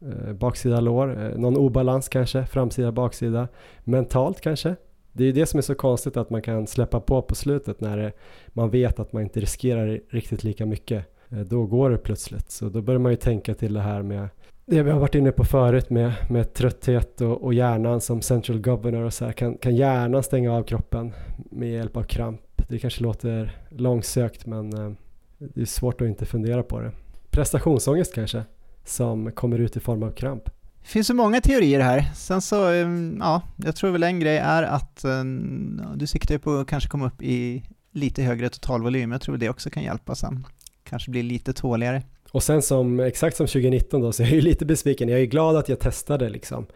eh, 0.00 0.32
baksida 0.32 0.80
lår, 0.80 1.22
eh, 1.22 1.38
någon 1.38 1.56
obalans 1.56 2.08
kanske, 2.08 2.46
framsida 2.46 2.92
baksida, 2.92 3.48
mentalt 3.84 4.40
kanske, 4.40 4.76
det 5.18 5.24
är 5.24 5.26
ju 5.26 5.32
det 5.32 5.46
som 5.46 5.58
är 5.58 5.62
så 5.62 5.74
konstigt 5.74 6.16
att 6.16 6.30
man 6.30 6.42
kan 6.42 6.66
släppa 6.66 7.00
på 7.00 7.22
på 7.22 7.34
slutet 7.34 7.80
när 7.80 7.96
det, 7.96 8.12
man 8.48 8.70
vet 8.70 9.00
att 9.00 9.12
man 9.12 9.22
inte 9.22 9.40
riskerar 9.40 10.00
riktigt 10.08 10.44
lika 10.44 10.66
mycket. 10.66 11.04
Eh, 11.28 11.38
då 11.38 11.66
går 11.66 11.90
det 11.90 11.98
plötsligt. 11.98 12.50
Så 12.50 12.68
då 12.68 12.82
börjar 12.82 12.98
man 12.98 13.12
ju 13.12 13.16
tänka 13.16 13.54
till 13.54 13.74
det 13.74 13.80
här 13.80 14.02
med 14.02 14.28
det 14.66 14.82
vi 14.82 14.90
har 14.90 15.00
varit 15.00 15.14
inne 15.14 15.32
på 15.32 15.44
förut 15.44 15.90
med, 15.90 16.12
med 16.30 16.54
trötthet 16.54 17.20
och, 17.20 17.44
och 17.44 17.54
hjärnan 17.54 18.00
som 18.00 18.22
central 18.22 18.60
governor 18.60 19.02
och 19.02 19.14
så 19.14 19.24
här. 19.24 19.32
Kan, 19.32 19.58
kan 19.58 19.76
hjärnan 19.76 20.22
stänga 20.22 20.52
av 20.52 20.62
kroppen 20.62 21.12
med 21.36 21.70
hjälp 21.70 21.96
av 21.96 22.02
kramp? 22.02 22.40
Det 22.68 22.78
kanske 22.78 23.02
låter 23.02 23.56
långsökt 23.68 24.46
men 24.46 24.72
eh, 24.72 24.92
det 25.38 25.60
är 25.60 25.64
svårt 25.64 26.00
att 26.00 26.08
inte 26.08 26.26
fundera 26.26 26.62
på 26.62 26.80
det. 26.80 26.92
Prestationsångest 27.30 28.14
kanske 28.14 28.42
som 28.84 29.32
kommer 29.32 29.58
ut 29.58 29.76
i 29.76 29.80
form 29.80 30.02
av 30.02 30.10
kramp. 30.10 30.50
Det 30.88 30.92
finns 30.92 31.06
så 31.06 31.14
många 31.14 31.40
teorier 31.40 31.80
här. 31.80 32.04
Sen 32.14 32.40
så, 32.40 32.68
ehm, 32.68 33.16
ja, 33.20 33.42
jag 33.56 33.76
tror 33.76 33.90
väl 33.90 34.02
en 34.02 34.20
grej 34.20 34.36
är 34.36 34.62
att 34.62 35.04
ehm, 35.04 35.82
du 35.96 36.06
siktar 36.06 36.38
på 36.38 36.54
att 36.54 36.66
kanske 36.66 36.88
komma 36.88 37.06
upp 37.06 37.22
i 37.22 37.62
lite 37.92 38.22
högre 38.22 38.48
totalvolym. 38.48 39.12
Jag 39.12 39.20
tror 39.20 39.36
det 39.36 39.48
också 39.48 39.70
kan 39.70 39.82
hjälpa 39.82 40.14
sen. 40.14 40.46
Kanske 40.84 41.10
bli 41.10 41.22
lite 41.22 41.52
tåligare. 41.52 42.02
Och 42.30 42.42
sen 42.42 42.62
som, 42.62 43.00
exakt 43.00 43.36
som 43.36 43.46
2019 43.46 44.00
då, 44.00 44.12
så 44.12 44.22
jag 44.22 44.30
är 44.30 44.34
ju 44.34 44.40
lite 44.40 44.66
besviken. 44.66 45.08
Jag 45.08 45.20
är 45.20 45.24
glad 45.24 45.56
att 45.56 45.68
jag 45.68 45.80
testade 45.80 46.28
liksom. 46.28 46.66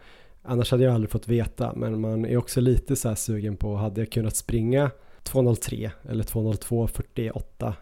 Annars 0.43 0.71
hade 0.71 0.83
jag 0.83 0.93
aldrig 0.93 1.11
fått 1.11 1.27
veta, 1.27 1.73
men 1.75 2.01
man 2.01 2.25
är 2.25 2.37
också 2.37 2.61
lite 2.61 2.95
så 2.95 3.07
här 3.07 3.15
sugen 3.15 3.57
på, 3.57 3.75
hade 3.75 4.01
jag 4.01 4.11
kunnat 4.11 4.35
springa 4.35 4.91
2.03 5.23 5.91
eller 6.09 6.23
2.02.48 6.23 7.73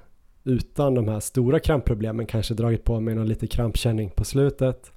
utan 0.43 0.95
de 0.95 1.07
här 1.07 1.19
stora 1.19 1.59
krampproblemen, 1.59 2.25
kanske 2.25 2.53
dragit 2.53 2.83
på 2.83 2.99
mig 2.99 3.15
någon 3.15 3.27
lite 3.27 3.47
krampkänning 3.47 4.09
på 4.09 4.25
slutet. 4.25 4.91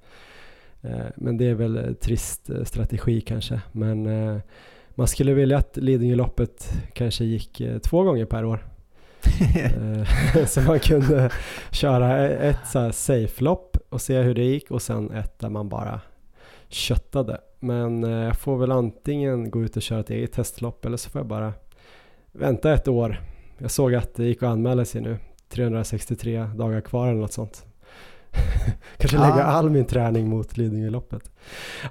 Eh, 0.85 1.05
men 1.15 1.37
det 1.37 1.45
är 1.45 1.53
väl 1.53 1.95
trist 1.95 2.49
eh, 2.49 2.63
strategi 2.63 3.21
kanske. 3.21 3.61
Men 3.71 4.05
eh, 4.05 4.41
man 4.89 5.07
skulle 5.07 5.33
vilja 5.33 5.57
att 5.57 5.77
Lidingöloppet 5.77 6.73
kanske 6.93 7.25
gick 7.25 7.61
två 7.83 8.03
gånger 8.03 8.25
per 8.25 8.45
år. 8.45 8.65
så 10.47 10.61
man 10.61 10.79
kunde 10.79 11.31
köra 11.71 12.29
ett 12.29 12.67
så 12.67 12.79
här 12.79 12.91
safe-lopp 12.91 13.77
och 13.89 14.01
se 14.01 14.21
hur 14.21 14.35
det 14.35 14.43
gick 14.43 14.71
och 14.71 14.81
sen 14.81 15.11
ett 15.11 15.39
där 15.39 15.49
man 15.49 15.69
bara 15.69 16.01
köttade. 16.67 17.37
Men 17.59 18.03
jag 18.03 18.39
får 18.39 18.57
väl 18.57 18.71
antingen 18.71 19.49
gå 19.51 19.63
ut 19.63 19.75
och 19.75 19.81
köra 19.81 19.99
ett 19.99 20.09
eget 20.09 20.31
testlopp 20.31 20.85
eller 20.85 20.97
så 20.97 21.09
får 21.09 21.19
jag 21.19 21.27
bara 21.27 21.53
vänta 22.31 22.73
ett 22.73 22.87
år. 22.87 23.21
Jag 23.57 23.71
såg 23.71 23.95
att 23.95 24.15
det 24.15 24.25
gick 24.25 24.43
att 24.43 24.49
anmäla 24.49 24.85
sig 24.85 25.01
nu. 25.01 25.17
363 25.49 26.43
dagar 26.55 26.81
kvar 26.81 27.07
eller 27.07 27.21
något 27.21 27.33
sånt. 27.33 27.65
Kanske 28.97 29.17
lägga 29.17 29.43
all 29.43 29.69
min 29.69 29.85
träning 29.85 30.29
mot 30.29 30.57
Lidingöloppet. 30.57 31.31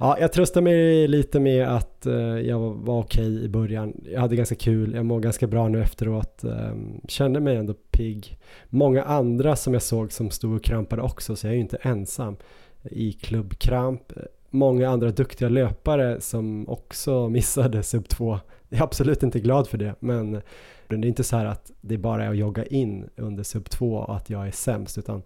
Ja, 0.01 0.17
jag 0.21 0.33
tröstar 0.33 0.61
mig 0.61 1.09
lite 1.09 1.41
med 1.41 1.69
att 1.69 2.07
uh, 2.07 2.41
jag 2.41 2.59
var 2.59 2.99
okej 2.99 3.35
okay 3.35 3.45
i 3.45 3.49
början. 3.49 4.01
Jag 4.13 4.21
hade 4.21 4.37
ganska 4.37 4.55
kul, 4.55 4.95
jag 4.95 5.07
mår 5.07 5.21
ganska 5.21 5.47
bra 5.47 5.69
nu 5.69 5.83
efteråt. 5.83 6.41
Um, 6.45 7.01
kände 7.09 7.41
mig 7.41 7.57
ändå 7.57 7.75
pigg. 7.91 8.39
Många 8.69 9.03
andra 9.03 9.57
som 9.57 9.73
jag 9.73 9.83
såg 9.83 10.13
som 10.13 10.31
stod 10.31 10.57
och 10.57 10.65
krampade 10.65 11.03
också, 11.03 11.37
så 11.37 11.47
jag 11.47 11.51
är 11.51 11.55
ju 11.55 11.61
inte 11.61 11.79
ensam 11.83 12.37
i 12.83 13.13
klubbkramp. 13.13 14.13
Många 14.51 14.89
andra 14.89 15.11
duktiga 15.11 15.49
löpare 15.49 16.21
som 16.21 16.69
också 16.69 17.29
missade 17.29 17.83
sub 17.83 18.09
2. 18.09 18.39
Jag 18.69 18.81
är 18.81 18.85
absolut 18.85 19.23
inte 19.23 19.41
glad 19.41 19.69
för 19.69 19.79
det, 19.79 19.95
men 19.99 20.43
det 20.89 20.95
är 20.95 21.05
inte 21.07 21.25
så 21.25 21.37
här 21.37 21.47
att 21.47 21.73
det 21.81 21.99
bara 21.99 22.25
är 22.25 22.31
att 22.31 22.37
jogga 22.37 22.65
in 22.65 23.09
under 23.17 23.43
sub 23.43 23.71
2 23.71 23.95
och 23.95 24.17
att 24.17 24.31
jag 24.31 24.47
är 24.47 24.51
sämst, 24.51 24.99
utan 24.99 25.23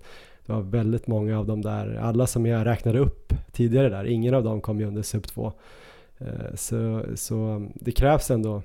det 0.49 0.55
var 0.55 0.63
väldigt 0.63 1.07
många 1.07 1.39
av 1.39 1.47
dem 1.47 1.63
där, 1.63 1.99
alla 2.03 2.27
som 2.27 2.47
jag 2.47 2.67
räknade 2.67 2.99
upp 2.99 3.33
tidigare 3.53 3.89
där, 3.89 4.05
ingen 4.05 4.35
av 4.35 4.45
dem 4.45 4.61
kom 4.61 4.81
ju 4.81 4.87
under 4.87 5.03
sub 5.03 5.27
2. 5.27 5.53
Eh, 6.19 6.55
så, 6.55 7.05
så 7.15 7.69
det 7.75 7.93
krävs 7.93 8.31
ändå 8.31 8.63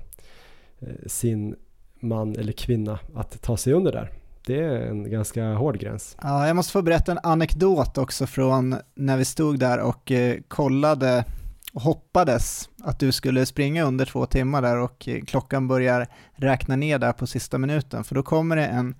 eh, 0.80 0.88
sin 1.06 1.56
man 2.00 2.36
eller 2.36 2.52
kvinna 2.52 2.98
att 3.14 3.42
ta 3.42 3.56
sig 3.56 3.72
under 3.72 3.92
där. 3.92 4.10
Det 4.46 4.58
är 4.58 4.86
en 4.86 5.10
ganska 5.10 5.52
hård 5.52 5.78
gräns. 5.78 6.16
Ja, 6.22 6.46
jag 6.46 6.56
måste 6.56 6.72
få 6.72 6.82
berätta 6.82 7.12
en 7.12 7.18
anekdot 7.22 7.98
också 7.98 8.26
från 8.26 8.76
när 8.94 9.16
vi 9.16 9.24
stod 9.24 9.58
där 9.58 9.80
och 9.80 10.12
eh, 10.12 10.36
kollade 10.48 11.24
och 11.72 11.82
hoppades 11.82 12.68
att 12.84 12.98
du 12.98 13.12
skulle 13.12 13.46
springa 13.46 13.84
under 13.84 14.06
två 14.06 14.26
timmar 14.26 14.62
där 14.62 14.78
och 14.78 15.08
klockan 15.26 15.68
börjar 15.68 16.06
räkna 16.32 16.76
ner 16.76 16.98
där 16.98 17.12
på 17.12 17.26
sista 17.26 17.58
minuten, 17.58 18.04
för 18.04 18.14
då 18.14 18.22
kommer 18.22 18.56
det 18.56 18.66
en 18.66 18.94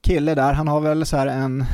kille 0.00 0.34
där, 0.34 0.52
han 0.52 0.68
har 0.68 0.80
väl 0.80 1.06
så 1.06 1.16
här 1.16 1.26
en 1.26 1.64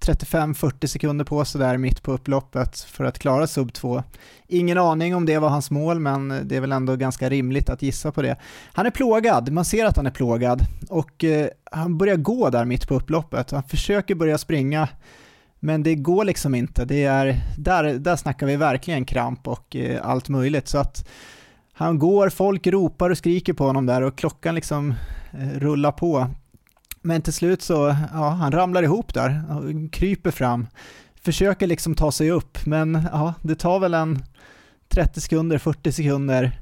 35-40 0.00 0.86
sekunder 0.86 1.24
på 1.24 1.44
sig 1.44 1.60
där 1.60 1.76
mitt 1.76 2.02
på 2.02 2.12
upploppet 2.12 2.80
för 2.80 3.04
att 3.04 3.18
klara 3.18 3.46
sub 3.46 3.72
2. 3.72 4.02
Ingen 4.46 4.78
aning 4.78 5.14
om 5.14 5.26
det 5.26 5.38
var 5.38 5.48
hans 5.48 5.70
mål, 5.70 6.00
men 6.00 6.40
det 6.44 6.56
är 6.56 6.60
väl 6.60 6.72
ändå 6.72 6.96
ganska 6.96 7.28
rimligt 7.28 7.70
att 7.70 7.82
gissa 7.82 8.12
på 8.12 8.22
det. 8.22 8.36
Han 8.72 8.86
är 8.86 8.90
plågad, 8.90 9.52
man 9.52 9.64
ser 9.64 9.84
att 9.86 9.96
han 9.96 10.06
är 10.06 10.10
plågad 10.10 10.62
och 10.88 11.24
eh, 11.24 11.48
han 11.70 11.98
börjar 11.98 12.16
gå 12.16 12.50
där 12.50 12.64
mitt 12.64 12.88
på 12.88 12.94
upploppet. 12.94 13.50
Han 13.50 13.62
försöker 13.62 14.14
börja 14.14 14.38
springa, 14.38 14.88
men 15.58 15.82
det 15.82 15.94
går 15.94 16.24
liksom 16.24 16.54
inte. 16.54 16.84
Det 16.84 17.04
är, 17.04 17.40
där, 17.58 17.84
där 17.84 18.16
snackar 18.16 18.46
vi 18.46 18.56
verkligen 18.56 19.04
kramp 19.04 19.48
och 19.48 19.76
eh, 19.76 20.06
allt 20.06 20.28
möjligt. 20.28 20.68
Så 20.68 20.78
att 20.78 21.08
han 21.72 21.98
går, 21.98 22.28
folk 22.28 22.66
ropar 22.66 23.10
och 23.10 23.18
skriker 23.18 23.52
på 23.52 23.64
honom 23.64 23.86
där 23.86 24.02
och 24.02 24.16
klockan 24.16 24.54
liksom 24.54 24.94
eh, 25.32 25.58
rullar 25.58 25.92
på. 25.92 26.26
Men 27.02 27.22
till 27.22 27.32
slut 27.32 27.62
så, 27.62 27.96
ja, 28.12 28.28
han 28.28 28.52
ramlar 28.52 28.82
ihop 28.82 29.14
där, 29.14 29.42
kryper 29.92 30.30
fram, 30.30 30.66
försöker 31.22 31.66
liksom 31.66 31.94
ta 31.94 32.12
sig 32.12 32.30
upp, 32.30 32.66
men 32.66 33.08
ja, 33.12 33.34
det 33.42 33.54
tar 33.54 33.80
väl 33.80 33.94
en 33.94 34.22
30 34.88 35.20
sekunder, 35.20 35.58
40 35.58 35.92
sekunder 35.92 36.60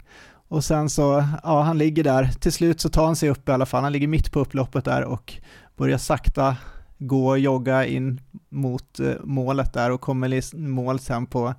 och 0.48 0.64
sen 0.64 0.90
så, 0.90 1.24
ja, 1.42 1.62
han 1.62 1.78
ligger 1.78 2.04
där. 2.04 2.24
Till 2.40 2.52
slut 2.52 2.80
så 2.80 2.88
tar 2.88 3.06
han 3.06 3.16
sig 3.16 3.30
upp 3.30 3.48
i 3.48 3.52
alla 3.52 3.66
fall, 3.66 3.82
han 3.82 3.92
ligger 3.92 4.08
mitt 4.08 4.32
på 4.32 4.40
upploppet 4.40 4.84
där 4.84 5.04
och 5.04 5.34
börjar 5.76 5.98
sakta 5.98 6.56
gå 6.98 7.28
och 7.28 7.38
jogga 7.38 7.86
in 7.86 8.20
mot 8.48 9.00
eh, 9.00 9.14
målet 9.24 9.72
där 9.72 9.90
och 9.90 10.00
kommer 10.00 10.34
i 10.34 10.42
mål 10.52 10.98
sen 10.98 11.26
på 11.26 11.54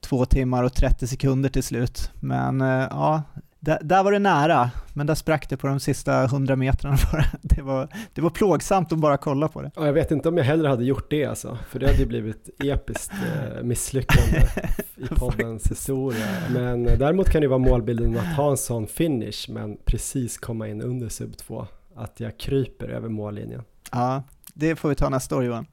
två 0.00 0.24
timmar 0.24 0.62
och 0.62 0.74
30 0.74 1.06
sekunder 1.06 1.48
till 1.48 1.62
slut. 1.62 2.10
Men 2.20 2.60
eh, 2.60 2.86
ja, 2.90 3.22
där, 3.60 3.78
där, 3.82 4.02
var 4.02 4.12
det 4.12 4.18
nära, 4.18 4.70
men 4.92 5.06
där 5.06 5.14
sprack 5.14 5.48
det 5.48 5.56
på 5.56 5.66
de 5.66 5.80
sista 5.80 6.26
hundra 6.26 6.56
metrarna 6.56 6.96
bara. 7.12 7.24
Det 7.42 7.62
var, 7.62 7.88
det 8.14 8.20
var 8.20 8.30
plågsamt 8.30 8.92
att 8.92 8.98
bara 8.98 9.16
kolla 9.16 9.48
på 9.48 9.62
det. 9.62 9.70
Ja, 9.76 9.86
jag 9.86 9.92
vet 9.92 10.10
inte 10.10 10.28
om 10.28 10.36
jag 10.36 10.44
hellre 10.44 10.68
hade 10.68 10.84
gjort 10.84 11.10
det 11.10 11.24
alltså, 11.24 11.58
för 11.68 11.78
det 11.78 11.86
hade 11.86 11.98
ju 11.98 12.06
blivit 12.06 12.50
episkt 12.64 13.12
eh, 13.12 13.62
misslyckande 13.62 14.42
i 14.96 15.06
poddens 15.06 15.70
historia. 15.70 16.26
Men 16.52 16.88
eh, 16.88 16.98
däremot 16.98 17.30
kan 17.30 17.40
det 17.40 17.48
vara 17.48 17.58
målbilden 17.58 18.18
att 18.18 18.36
ha 18.36 18.50
en 18.50 18.56
sån 18.56 18.86
finish, 18.86 19.48
men 19.48 19.76
precis 19.84 20.38
komma 20.38 20.68
in 20.68 20.82
under 20.82 21.08
sub 21.08 21.36
2. 21.36 21.66
Att 21.96 22.20
jag 22.20 22.38
kryper 22.38 22.88
över 22.88 23.08
mållinjen. 23.08 23.62
Ja, 23.92 24.22
det 24.54 24.76
får 24.76 24.88
vi 24.88 24.94
ta 24.94 25.08
nästa 25.08 25.36
år 25.36 25.44
Johan. 25.44 25.66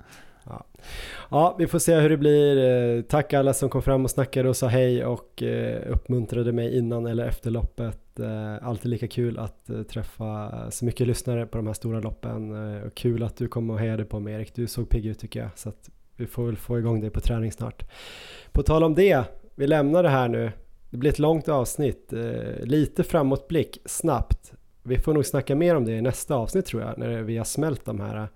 Ja. 1.32 1.56
vi 1.60 1.68
får 1.68 1.80
se 1.80 1.96
hur 1.96 2.10
det 2.10 2.18
blir. 2.18 2.58
Eh, 2.58 3.02
tack 3.02 3.34
alla 3.34 3.54
som 3.54 3.70
kom 3.70 3.82
fram 3.82 4.04
och 4.04 4.12
snackade 4.12 4.50
och 4.50 4.58
sa 4.58 4.68
hej 4.68 5.06
och 5.06 5.44
eh, 5.44 5.92
uppmuntrade 5.94 6.52
mig 6.52 6.78
innan 6.78 7.06
eller 7.06 7.26
efter 7.26 7.52
loppet. 7.52 8.20
Eh, 8.20 8.68
alltid 8.68 8.92
lika 8.92 9.08
kul 9.08 9.40
att 9.40 9.70
träffa 9.90 10.52
så 10.72 10.86
mycket 10.86 11.08
lyssnare 11.08 11.46
på 11.46 11.58
de 11.58 11.68
här 11.68 11.74
stora 11.74 12.00
loppen. 12.00 12.52
Och 12.82 12.96
kul 12.96 13.24
att 13.24 13.38
du 13.38 13.48
kom 13.48 13.70
och 13.70 13.80
hejade 13.80 14.06
på 14.06 14.20
mig 14.20 14.34
Erik. 14.34 14.56
Du 14.56 14.68
såg 14.68 14.90
pigg 14.90 15.06
ut 15.06 15.20
tycker 15.20 15.40
jag. 15.40 15.50
Så 15.56 15.70
att 15.70 15.90
vi 16.16 16.28
får 16.28 16.46
väl 16.46 16.58
få 16.58 16.80
igång 16.80 17.02
dig 17.02 17.10
på 17.10 17.20
träning 17.20 17.52
snart. 17.52 17.84
På 18.52 18.64
tal 18.64 18.84
om 18.84 18.96
det, 18.96 19.24
vi 19.56 19.68
lämnar 19.68 20.04
det 20.04 20.10
här 20.10 20.28
nu. 20.28 20.52
Det 20.90 20.98
blir 20.98 21.12
ett 21.12 21.20
långt 21.20 21.50
avsnitt. 21.50 22.14
Lite 22.64 23.04
framåtblick, 23.04 23.78
snabbt. 23.86 24.54
Vi 24.84 24.98
får 24.98 25.14
nog 25.14 25.26
snacka 25.26 25.56
mer 25.56 25.76
om 25.76 25.86
det 25.86 25.92
i 25.92 26.02
nästa 26.02 26.36
avsnitt 26.36 26.66
tror 26.66 26.82
jag, 26.82 26.98
när 26.98 27.22
vi 27.22 27.38
har 27.38 27.46
smält 27.46 27.86
de 27.86 28.00
här 28.00 28.28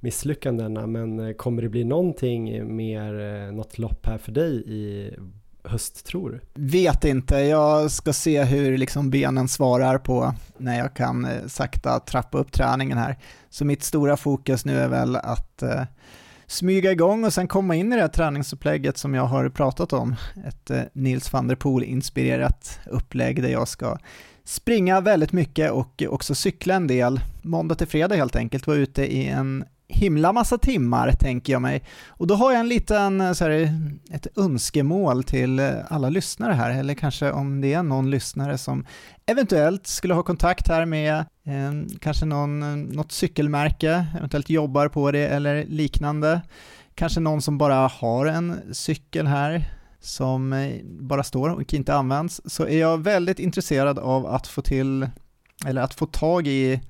misslyckandena. 0.00 0.86
Men 0.86 1.20
eh, 1.20 1.32
kommer 1.32 1.62
det 1.62 1.68
bli 1.68 1.84
någonting 1.84 2.76
mer, 2.76 3.20
eh, 3.20 3.52
något 3.52 3.78
lopp 3.78 4.06
här 4.06 4.18
för 4.18 4.32
dig 4.32 4.62
i 4.66 5.10
höst 5.64 6.06
tror 6.06 6.30
du? 6.30 6.40
Vet 6.54 7.04
inte, 7.04 7.36
jag 7.36 7.90
ska 7.90 8.12
se 8.12 8.44
hur 8.44 8.78
liksom 8.78 9.10
benen 9.10 9.48
svarar 9.48 9.98
på 9.98 10.34
när 10.56 10.78
jag 10.78 10.94
kan 10.94 11.24
eh, 11.24 11.46
sakta 11.46 12.00
trappa 12.00 12.38
upp 12.38 12.52
träningen 12.52 12.98
här. 12.98 13.18
Så 13.50 13.64
mitt 13.64 13.82
stora 13.82 14.16
fokus 14.16 14.64
nu 14.64 14.78
är 14.78 14.88
väl 14.88 15.16
att 15.16 15.62
eh, 15.62 15.82
smyga 16.46 16.92
igång 16.92 17.24
och 17.24 17.32
sen 17.32 17.48
komma 17.48 17.74
in 17.74 17.92
i 17.92 17.96
det 17.96 18.02
här 18.02 18.08
träningsupplägget 18.08 18.98
som 18.98 19.14
jag 19.14 19.24
har 19.24 19.48
pratat 19.48 19.92
om. 19.92 20.16
Ett 20.48 20.70
eh, 20.70 20.82
Nils 20.92 21.32
van 21.32 21.48
der 21.48 21.56
Poel-inspirerat 21.56 22.78
upplägg 22.86 23.42
där 23.42 23.50
jag 23.50 23.68
ska 23.68 23.98
springa 24.44 25.00
väldigt 25.00 25.32
mycket 25.32 25.70
och 25.70 26.02
också 26.08 26.34
cykla 26.34 26.74
en 26.74 26.86
del. 26.86 27.20
Måndag 27.42 27.74
till 27.74 27.86
fredag 27.86 28.16
helt 28.16 28.36
enkelt, 28.36 28.66
vara 28.66 28.76
ute 28.76 29.14
i 29.16 29.26
en 29.26 29.64
himla 29.90 30.32
massa 30.32 30.58
timmar 30.58 31.12
tänker 31.12 31.52
jag 31.52 31.62
mig. 31.62 31.82
Och 32.08 32.26
då 32.26 32.34
har 32.34 32.52
jag 32.52 32.60
en 32.60 32.68
liten, 32.68 33.20
eh, 33.20 33.32
så 33.32 33.44
här, 33.44 33.72
ett 34.10 34.38
önskemål 34.38 35.24
till 35.24 35.58
eh, 35.58 35.70
alla 35.88 36.08
lyssnare 36.08 36.52
här, 36.52 36.70
eller 36.70 36.94
kanske 36.94 37.32
om 37.32 37.60
det 37.60 37.72
är 37.72 37.82
någon 37.82 38.10
lyssnare 38.10 38.58
som 38.58 38.86
eventuellt 39.26 39.86
skulle 39.86 40.14
ha 40.14 40.22
kontakt 40.22 40.68
här 40.68 40.86
med 40.86 41.14
eh, 41.44 41.98
kanske 42.00 42.26
någon, 42.26 42.62
eh, 42.62 42.76
något 42.96 43.12
cykelmärke, 43.12 44.06
eventuellt 44.16 44.50
jobbar 44.50 44.88
på 44.88 45.10
det 45.10 45.26
eller 45.28 45.64
liknande. 45.64 46.40
Kanske 46.94 47.20
någon 47.20 47.42
som 47.42 47.58
bara 47.58 47.86
har 47.88 48.26
en 48.26 48.60
cykel 48.72 49.26
här 49.26 49.64
som 50.00 50.72
bara 50.84 51.22
står 51.22 51.48
och 51.48 51.74
inte 51.74 51.94
används, 51.94 52.40
så 52.44 52.66
är 52.66 52.78
jag 52.78 53.02
väldigt 53.02 53.38
intresserad 53.38 53.98
av 53.98 54.26
att 54.26 54.46
få 54.46 54.62
till, 54.62 55.08
eller 55.66 55.82
att 55.82 55.94
få 55.94 56.06
tag 56.06 56.46
i 56.46 56.80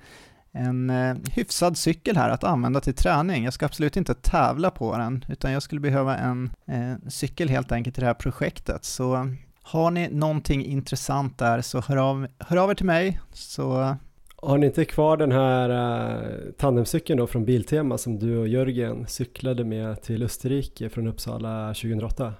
en 0.52 0.90
eh, 0.90 1.16
hyfsad 1.32 1.76
cykel 1.76 2.16
här 2.16 2.30
att 2.30 2.44
använda 2.44 2.80
till 2.80 2.94
träning. 2.94 3.44
Jag 3.44 3.52
ska 3.52 3.66
absolut 3.66 3.96
inte 3.96 4.14
tävla 4.14 4.70
på 4.70 4.96
den, 4.96 5.24
utan 5.28 5.52
jag 5.52 5.62
skulle 5.62 5.80
behöva 5.80 6.16
en 6.16 6.50
eh, 6.66 7.08
cykel 7.08 7.48
helt 7.48 7.72
enkelt 7.72 7.94
till 7.94 8.02
det 8.02 8.06
här 8.06 8.14
projektet. 8.14 8.84
Så 8.84 9.34
har 9.62 9.90
ni 9.90 10.08
någonting 10.08 10.64
intressant 10.64 11.38
där 11.38 11.60
så 11.60 11.80
hör 11.80 11.96
av, 11.96 12.26
hör 12.38 12.56
av 12.56 12.70
er 12.70 12.74
till 12.74 12.86
mig 12.86 13.20
så 13.32 13.96
har 14.42 14.58
ni 14.58 14.66
inte 14.66 14.84
kvar 14.84 15.16
den 15.16 15.32
här 15.32 15.70
uh, 15.70 16.52
tandemcykeln 16.58 17.18
då 17.18 17.26
från 17.26 17.44
Biltema 17.44 17.98
som 17.98 18.18
du 18.18 18.38
och 18.38 18.48
Jörgen 18.48 19.06
cyklade 19.08 19.64
med 19.64 20.02
till 20.02 20.22
Österrike 20.22 20.88
från 20.88 21.06
Uppsala 21.06 21.68
2008? 21.68 22.34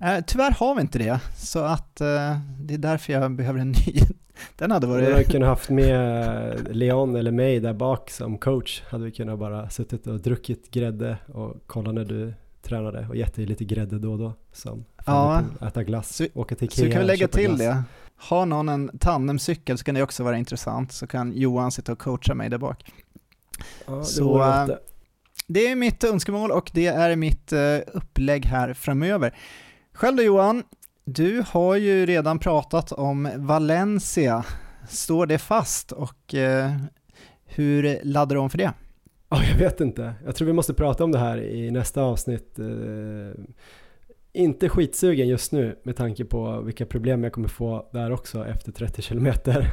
Eh, 0.00 0.24
tyvärr 0.26 0.50
har 0.50 0.74
vi 0.74 0.80
inte 0.80 0.98
det, 0.98 1.20
så 1.36 1.58
att 1.58 2.00
eh, 2.00 2.36
det 2.60 2.74
är 2.74 2.78
därför 2.78 3.12
jag 3.12 3.32
behöver 3.32 3.60
en 3.60 3.70
ny. 3.70 4.00
Den 4.56 4.70
hade 4.70 4.86
Du 4.86 4.92
hade 4.92 5.12
varit... 5.12 5.30
kunnat 5.30 5.48
haft 5.48 5.70
med 5.70 6.68
Leon 6.76 7.16
eller 7.16 7.30
mig 7.32 7.60
där 7.60 7.72
bak 7.72 8.10
som 8.10 8.38
coach. 8.38 8.82
Hade 8.90 9.04
vi 9.04 9.10
kunnat 9.10 9.38
bara 9.38 9.70
suttit 9.70 10.06
och 10.06 10.20
druckit 10.20 10.70
grädde 10.70 11.16
och 11.32 11.56
kolla 11.66 11.92
när 11.92 12.04
du 12.04 12.34
tränade 12.62 13.06
och 13.08 13.16
gett 13.16 13.34
dig 13.34 13.46
lite 13.46 13.64
grädde 13.64 13.98
då 13.98 14.12
och 14.12 14.18
då. 14.18 14.32
Som 14.52 14.84
Ja. 15.06 15.42
äta 15.66 15.82
glass, 15.82 16.16
Så- 16.16 16.26
åka 16.34 16.54
till 16.54 16.70
Så 16.70 16.82
vi 16.82 16.88
Ikea 16.88 16.92
kan 16.92 17.00
vi 17.02 17.06
lägga 17.06 17.28
till 17.28 17.46
glass. 17.46 17.58
det. 17.58 17.82
Har 18.16 18.46
någon 18.46 18.68
en 18.68 18.98
tandemcykel 18.98 19.78
så 19.78 19.84
kan 19.84 19.94
det 19.94 20.02
också 20.02 20.24
vara 20.24 20.38
intressant, 20.38 20.92
så 20.92 21.06
kan 21.06 21.32
Johan 21.32 21.72
sitta 21.72 21.92
och 21.92 21.98
coacha 21.98 22.34
mig 22.34 22.50
där 22.50 22.58
bak. 22.58 22.92
Ja, 23.86 23.92
det 23.94 24.04
Så, 24.04 24.38
det. 24.38 24.78
Det 25.48 25.66
är 25.66 25.76
mitt 25.76 26.04
önskemål 26.04 26.50
och 26.50 26.70
det 26.74 26.86
är 26.86 27.16
mitt 27.16 27.52
eh, 27.52 27.60
upplägg 27.92 28.44
här 28.46 28.74
framöver. 28.74 29.34
Själv 29.92 30.16
då 30.16 30.22
Johan, 30.22 30.62
du 31.04 31.44
har 31.46 31.76
ju 31.76 32.06
redan 32.06 32.38
pratat 32.38 32.92
om 32.92 33.28
Valencia. 33.36 34.44
Står 34.88 35.26
det 35.26 35.38
fast 35.38 35.92
och 35.92 36.34
eh, 36.34 36.70
hur 37.44 38.00
laddar 38.04 38.36
du 38.36 38.40
om 38.40 38.50
för 38.50 38.58
det? 38.58 38.72
Ja, 39.28 39.44
jag 39.44 39.58
vet 39.58 39.80
inte. 39.80 40.14
Jag 40.24 40.36
tror 40.36 40.46
vi 40.46 40.52
måste 40.52 40.74
prata 40.74 41.04
om 41.04 41.12
det 41.12 41.18
här 41.18 41.38
i 41.38 41.70
nästa 41.70 42.02
avsnitt. 42.02 42.58
Eh, 42.58 43.44
inte 44.32 44.68
skitsugen 44.68 45.28
just 45.28 45.52
nu 45.52 45.78
med 45.82 45.96
tanke 45.96 46.24
på 46.24 46.60
vilka 46.60 46.86
problem 46.86 47.24
jag 47.24 47.32
kommer 47.32 47.48
få 47.48 47.88
där 47.92 48.12
också 48.12 48.46
efter 48.46 48.72
30 48.72 49.02
kilometer. 49.02 49.70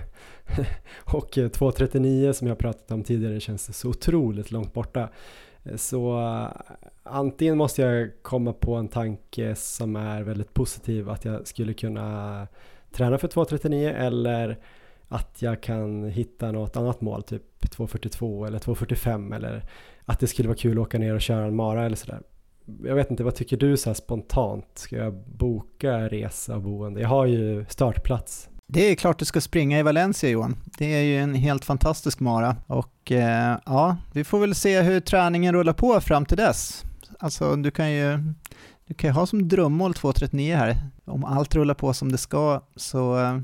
och 1.03 1.37
eh, 1.37 1.49
2.39 1.49 2.33
som 2.33 2.47
jag 2.47 2.57
pratat 2.57 2.91
om 2.91 3.03
tidigare 3.03 3.39
känns 3.39 3.77
så 3.77 3.89
otroligt 3.89 4.51
långt 4.51 4.73
borta. 4.73 5.09
Eh, 5.63 5.75
så 5.75 6.19
antingen 7.09 7.57
måste 7.57 7.81
jag 7.81 8.09
komma 8.21 8.53
på 8.53 8.75
en 8.75 8.87
tanke 8.87 9.55
som 9.55 9.95
är 9.95 10.21
väldigt 10.21 10.53
positiv 10.53 11.09
att 11.09 11.25
jag 11.25 11.47
skulle 11.47 11.73
kunna 11.73 12.47
träna 12.91 13.17
för 13.17 13.27
2.39 13.27 13.93
eller 13.93 14.59
att 15.07 15.41
jag 15.41 15.63
kan 15.63 16.03
hitta 16.03 16.51
något 16.51 16.77
annat 16.77 17.01
mål, 17.01 17.23
typ 17.23 17.43
2.42 17.61 18.47
eller 18.47 18.59
2.45 18.59 19.35
eller 19.35 19.63
att 20.05 20.19
det 20.19 20.27
skulle 20.27 20.47
vara 20.47 20.57
kul 20.57 20.79
att 20.79 20.87
åka 20.87 20.97
ner 20.97 21.13
och 21.13 21.21
köra 21.21 21.45
en 21.45 21.55
mara 21.55 21.85
eller 21.85 21.95
sådär. 21.95 22.21
Jag 22.83 22.95
vet 22.95 23.11
inte, 23.11 23.23
vad 23.23 23.35
tycker 23.35 23.57
du 23.57 23.77
så 23.77 23.89
här 23.89 23.93
spontant? 23.93 24.65
Ska 24.73 24.95
jag 24.95 25.13
boka 25.13 26.09
resa 26.09 26.55
och 26.55 26.61
boende? 26.61 27.01
Jag 27.01 27.09
har 27.09 27.25
ju 27.25 27.65
startplats. 27.69 28.49
Det 28.67 28.91
är 28.91 28.95
klart 28.95 29.19
du 29.19 29.25
ska 29.25 29.41
springa 29.41 29.79
i 29.79 29.83
Valencia 29.83 30.29
Johan. 30.29 30.57
Det 30.77 30.85
är 30.85 31.01
ju 31.01 31.17
en 31.17 31.33
helt 31.33 31.65
fantastisk 31.65 32.19
mara 32.19 32.55
och 32.67 33.11
eh, 33.11 33.57
ja, 33.65 33.97
vi 34.13 34.23
får 34.23 34.39
väl 34.39 34.55
se 34.55 34.81
hur 34.81 34.99
träningen 34.99 35.53
rullar 35.53 35.73
på 35.73 36.01
fram 36.01 36.25
till 36.25 36.37
dess. 36.37 36.85
Alltså 37.19 37.55
du 37.55 37.71
kan 37.71 37.91
ju, 37.91 38.19
du 38.85 38.93
kan 38.93 39.09
ju 39.09 39.13
ha 39.13 39.25
som 39.25 39.47
drömmål 39.47 39.91
2.39 39.91 40.55
här. 40.55 40.75
Om 41.05 41.25
allt 41.25 41.55
rullar 41.55 41.73
på 41.73 41.93
som 41.93 42.11
det 42.11 42.17
ska 42.17 42.61
så, 42.75 43.19
eh, 43.19 43.39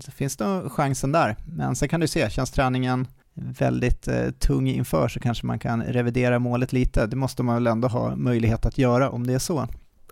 så 0.00 0.10
finns 0.10 0.36
det 0.36 0.62
chansen 0.68 1.12
där. 1.12 1.36
Men 1.46 1.76
sen 1.76 1.88
kan 1.88 2.00
du 2.00 2.08
se, 2.08 2.30
känns 2.30 2.50
träningen 2.50 3.06
väldigt 3.34 4.08
eh, 4.08 4.30
tung 4.38 4.68
inför 4.68 5.08
så 5.08 5.20
kanske 5.20 5.46
man 5.46 5.58
kan 5.58 5.82
revidera 5.82 6.38
målet 6.38 6.72
lite. 6.72 7.06
Det 7.06 7.16
måste 7.16 7.42
man 7.42 7.54
väl 7.54 7.66
ändå 7.66 7.88
ha 7.88 8.16
möjlighet 8.16 8.66
att 8.66 8.78
göra 8.78 9.10
om 9.10 9.26
det 9.26 9.34
är 9.34 9.38
så. 9.38 9.58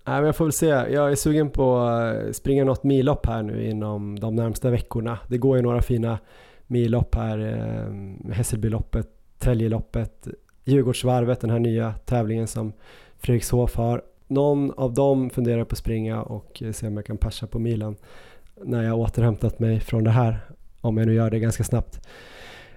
Nej, 0.07 0.17
men 0.17 0.25
jag 0.25 0.36
får 0.36 0.44
väl 0.44 0.52
se. 0.52 0.67
Jag 0.67 1.12
är 1.12 1.17
sugen 1.17 1.51
på 1.51 1.78
att 1.78 2.36
springa 2.36 2.65
något 2.65 2.84
millopp 2.84 3.26
här 3.26 3.43
nu 3.43 3.68
inom 3.68 4.20
de 4.20 4.34
närmsta 4.36 4.70
veckorna. 4.70 5.18
Det 5.28 5.39
går 5.39 5.57
ju 5.57 5.62
några 5.62 5.83
fina 5.83 6.18
millopp 6.67 7.15
här. 7.15 7.39
Eh, 7.39 8.33
Hässelbyloppet, 8.33 9.09
Täljeloppet, 9.39 10.28
Djurgårdsvarvet, 10.65 11.41
den 11.41 11.51
här 11.51 11.59
nya 11.59 11.93
tävlingen 11.93 12.47
som 12.47 12.73
Fredrikshof 13.25 13.77
har. 13.77 14.03
Någon 14.28 14.70
av 14.70 14.94
dem 14.94 15.31
funderar 15.31 15.59
jag 15.59 15.69
på 15.69 15.73
att 15.73 15.78
springa 15.78 16.23
och 16.23 16.62
eh, 16.62 16.73
se 16.73 16.86
om 16.86 16.97
jag 16.97 17.07
kan 17.07 17.17
passa 17.17 17.47
på 17.47 17.59
milen 17.59 17.97
när 18.62 18.83
jag 18.83 18.99
återhämtat 18.99 19.59
mig 19.59 19.81
från 19.81 20.05
det 20.05 20.11
här. 20.11 20.41
Om 20.81 20.97
jag 20.97 21.07
nu 21.07 21.15
gör 21.15 21.31
det 21.31 21.39
ganska 21.39 21.65
snabbt. 21.65 22.09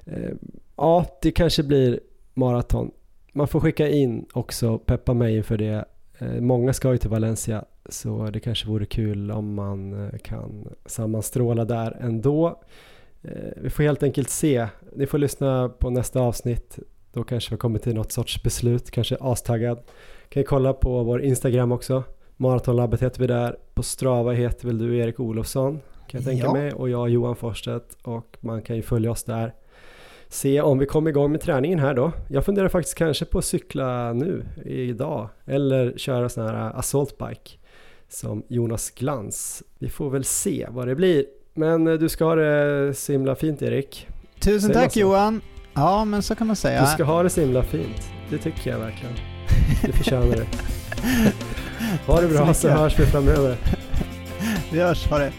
Eh, 0.06 0.32
ja, 0.76 1.06
det 1.22 1.32
kanske 1.32 1.64
blir 1.64 2.00
maraton. 2.34 2.92
Man 3.34 3.48
får 3.48 3.60
skicka 3.60 3.90
in 3.90 4.26
också, 4.34 4.78
peppa 4.78 5.14
mig 5.14 5.38
inför 5.38 5.58
det. 5.58 5.86
Eh, 6.18 6.42
många 6.42 6.74
ska 6.74 6.92
ju 6.92 6.98
till 6.98 7.10
Valencia 7.10 7.66
så 7.90 8.30
det 8.30 8.40
kanske 8.40 8.68
vore 8.68 8.86
kul 8.86 9.32
om 9.32 9.54
man 9.54 10.12
kan 10.24 10.68
sammanstråla 10.86 11.66
där 11.66 11.98
ändå. 12.02 12.62
Vi 13.58 13.70
får 13.70 13.84
helt 13.84 14.04
enkelt 14.04 14.30
se. 14.30 14.68
Ni 14.96 15.08
får 15.08 15.18
lyssna 15.18 15.70
på 15.70 15.90
nästa 15.90 16.20
avsnitt. 16.20 16.80
Då 17.14 17.24
kanske 17.24 17.52
vi 17.52 17.58
kommer 17.58 17.80
till 17.80 17.96
något 17.96 18.12
sorts 18.12 18.44
beslut, 18.44 18.92
kanske 18.92 19.18
astaggad. 19.20 19.80
Kan 20.30 20.42
ju 20.42 20.48
kolla 20.48 20.74
på 20.74 21.04
vår 21.04 21.22
Instagram 21.22 21.72
också. 21.72 22.04
Maratonlabbet 22.38 23.02
heter 23.02 23.20
vi 23.20 23.28
där. 23.28 23.56
På 23.74 23.84
Strava 23.84 24.32
heter 24.32 24.68
väl 24.68 24.78
du 24.78 24.98
Erik 24.98 25.20
Olofsson 25.20 25.80
kan 26.08 26.20
jag 26.22 26.26
tänka 26.26 26.46
Ja. 26.46 26.54
mig 26.54 26.74
och 26.74 26.90
jag 26.90 27.10
Johan 27.10 27.36
Forstedt 27.36 27.98
och 28.04 28.38
man 28.40 28.62
kan 28.62 28.76
ju 28.76 28.82
följa 28.82 29.12
oss 29.12 29.24
där. 29.24 29.54
Se 30.30 30.62
om 30.62 30.78
vi 30.80 30.86
kommer 30.86 31.10
igång 31.10 31.32
med 31.32 31.42
träningen 31.42 31.80
här 31.80 31.94
då. 31.94 32.12
Jag 32.30 32.46
funderar 32.46 32.68
faktiskt 32.70 32.98
kanske 32.98 33.26
på 33.26 33.38
att 33.38 33.46
cykla 33.46 34.14
nu 34.14 34.46
idag 34.66 35.30
eller 35.46 35.94
köra 35.98 36.30
sån 36.30 36.44
här 36.46 36.72
assault 36.80 37.18
bike 37.18 37.52
som 38.10 38.44
Jonas 38.48 38.90
Glans. 38.92 39.64
Vi 39.80 39.90
får 39.90 40.10
väl 40.10 40.24
se 40.24 40.68
vad 40.70 40.88
det 40.88 40.96
blir. 40.96 41.26
Men 41.54 41.88
eh, 41.88 41.94
du 41.94 42.10
ska 42.10 42.26
ha 42.26 42.36
det 42.36 42.94
så 42.94 43.12
himla 43.12 43.36
fint 43.36 43.62
Erik. 43.62 44.08
Tusen 44.40 44.72
man 44.74 44.84
tack? 44.84 44.96
Johan! 44.96 45.42
Ja, 45.74 46.06
men 46.06 46.22
så 46.24 46.36
kan 46.36 46.48
man 46.48 46.56
säga. 46.56 46.82
Du 46.82 46.88
ska 46.88 47.04
ha 47.04 47.24
det 47.24 47.30
så 47.30 47.42
himla 47.42 47.64
fint. 47.64 48.10
Det 48.30 48.38
tycker 48.38 48.72
jag 48.72 48.80
verkligen. 48.80 49.14
Du 49.82 49.92
förtjänar 49.92 50.26
det. 50.36 50.46
Ha 52.06 52.22
det 52.22 52.28
så 52.28 52.34
bra 52.34 52.54
så 52.54 52.68
mycket. 52.68 52.80
hörs 52.80 53.00
vi 53.00 53.06
framöver. 53.06 53.58
Vi 54.72 54.80
hörs, 54.80 55.08
ha 55.08 55.18
det! 55.18 55.32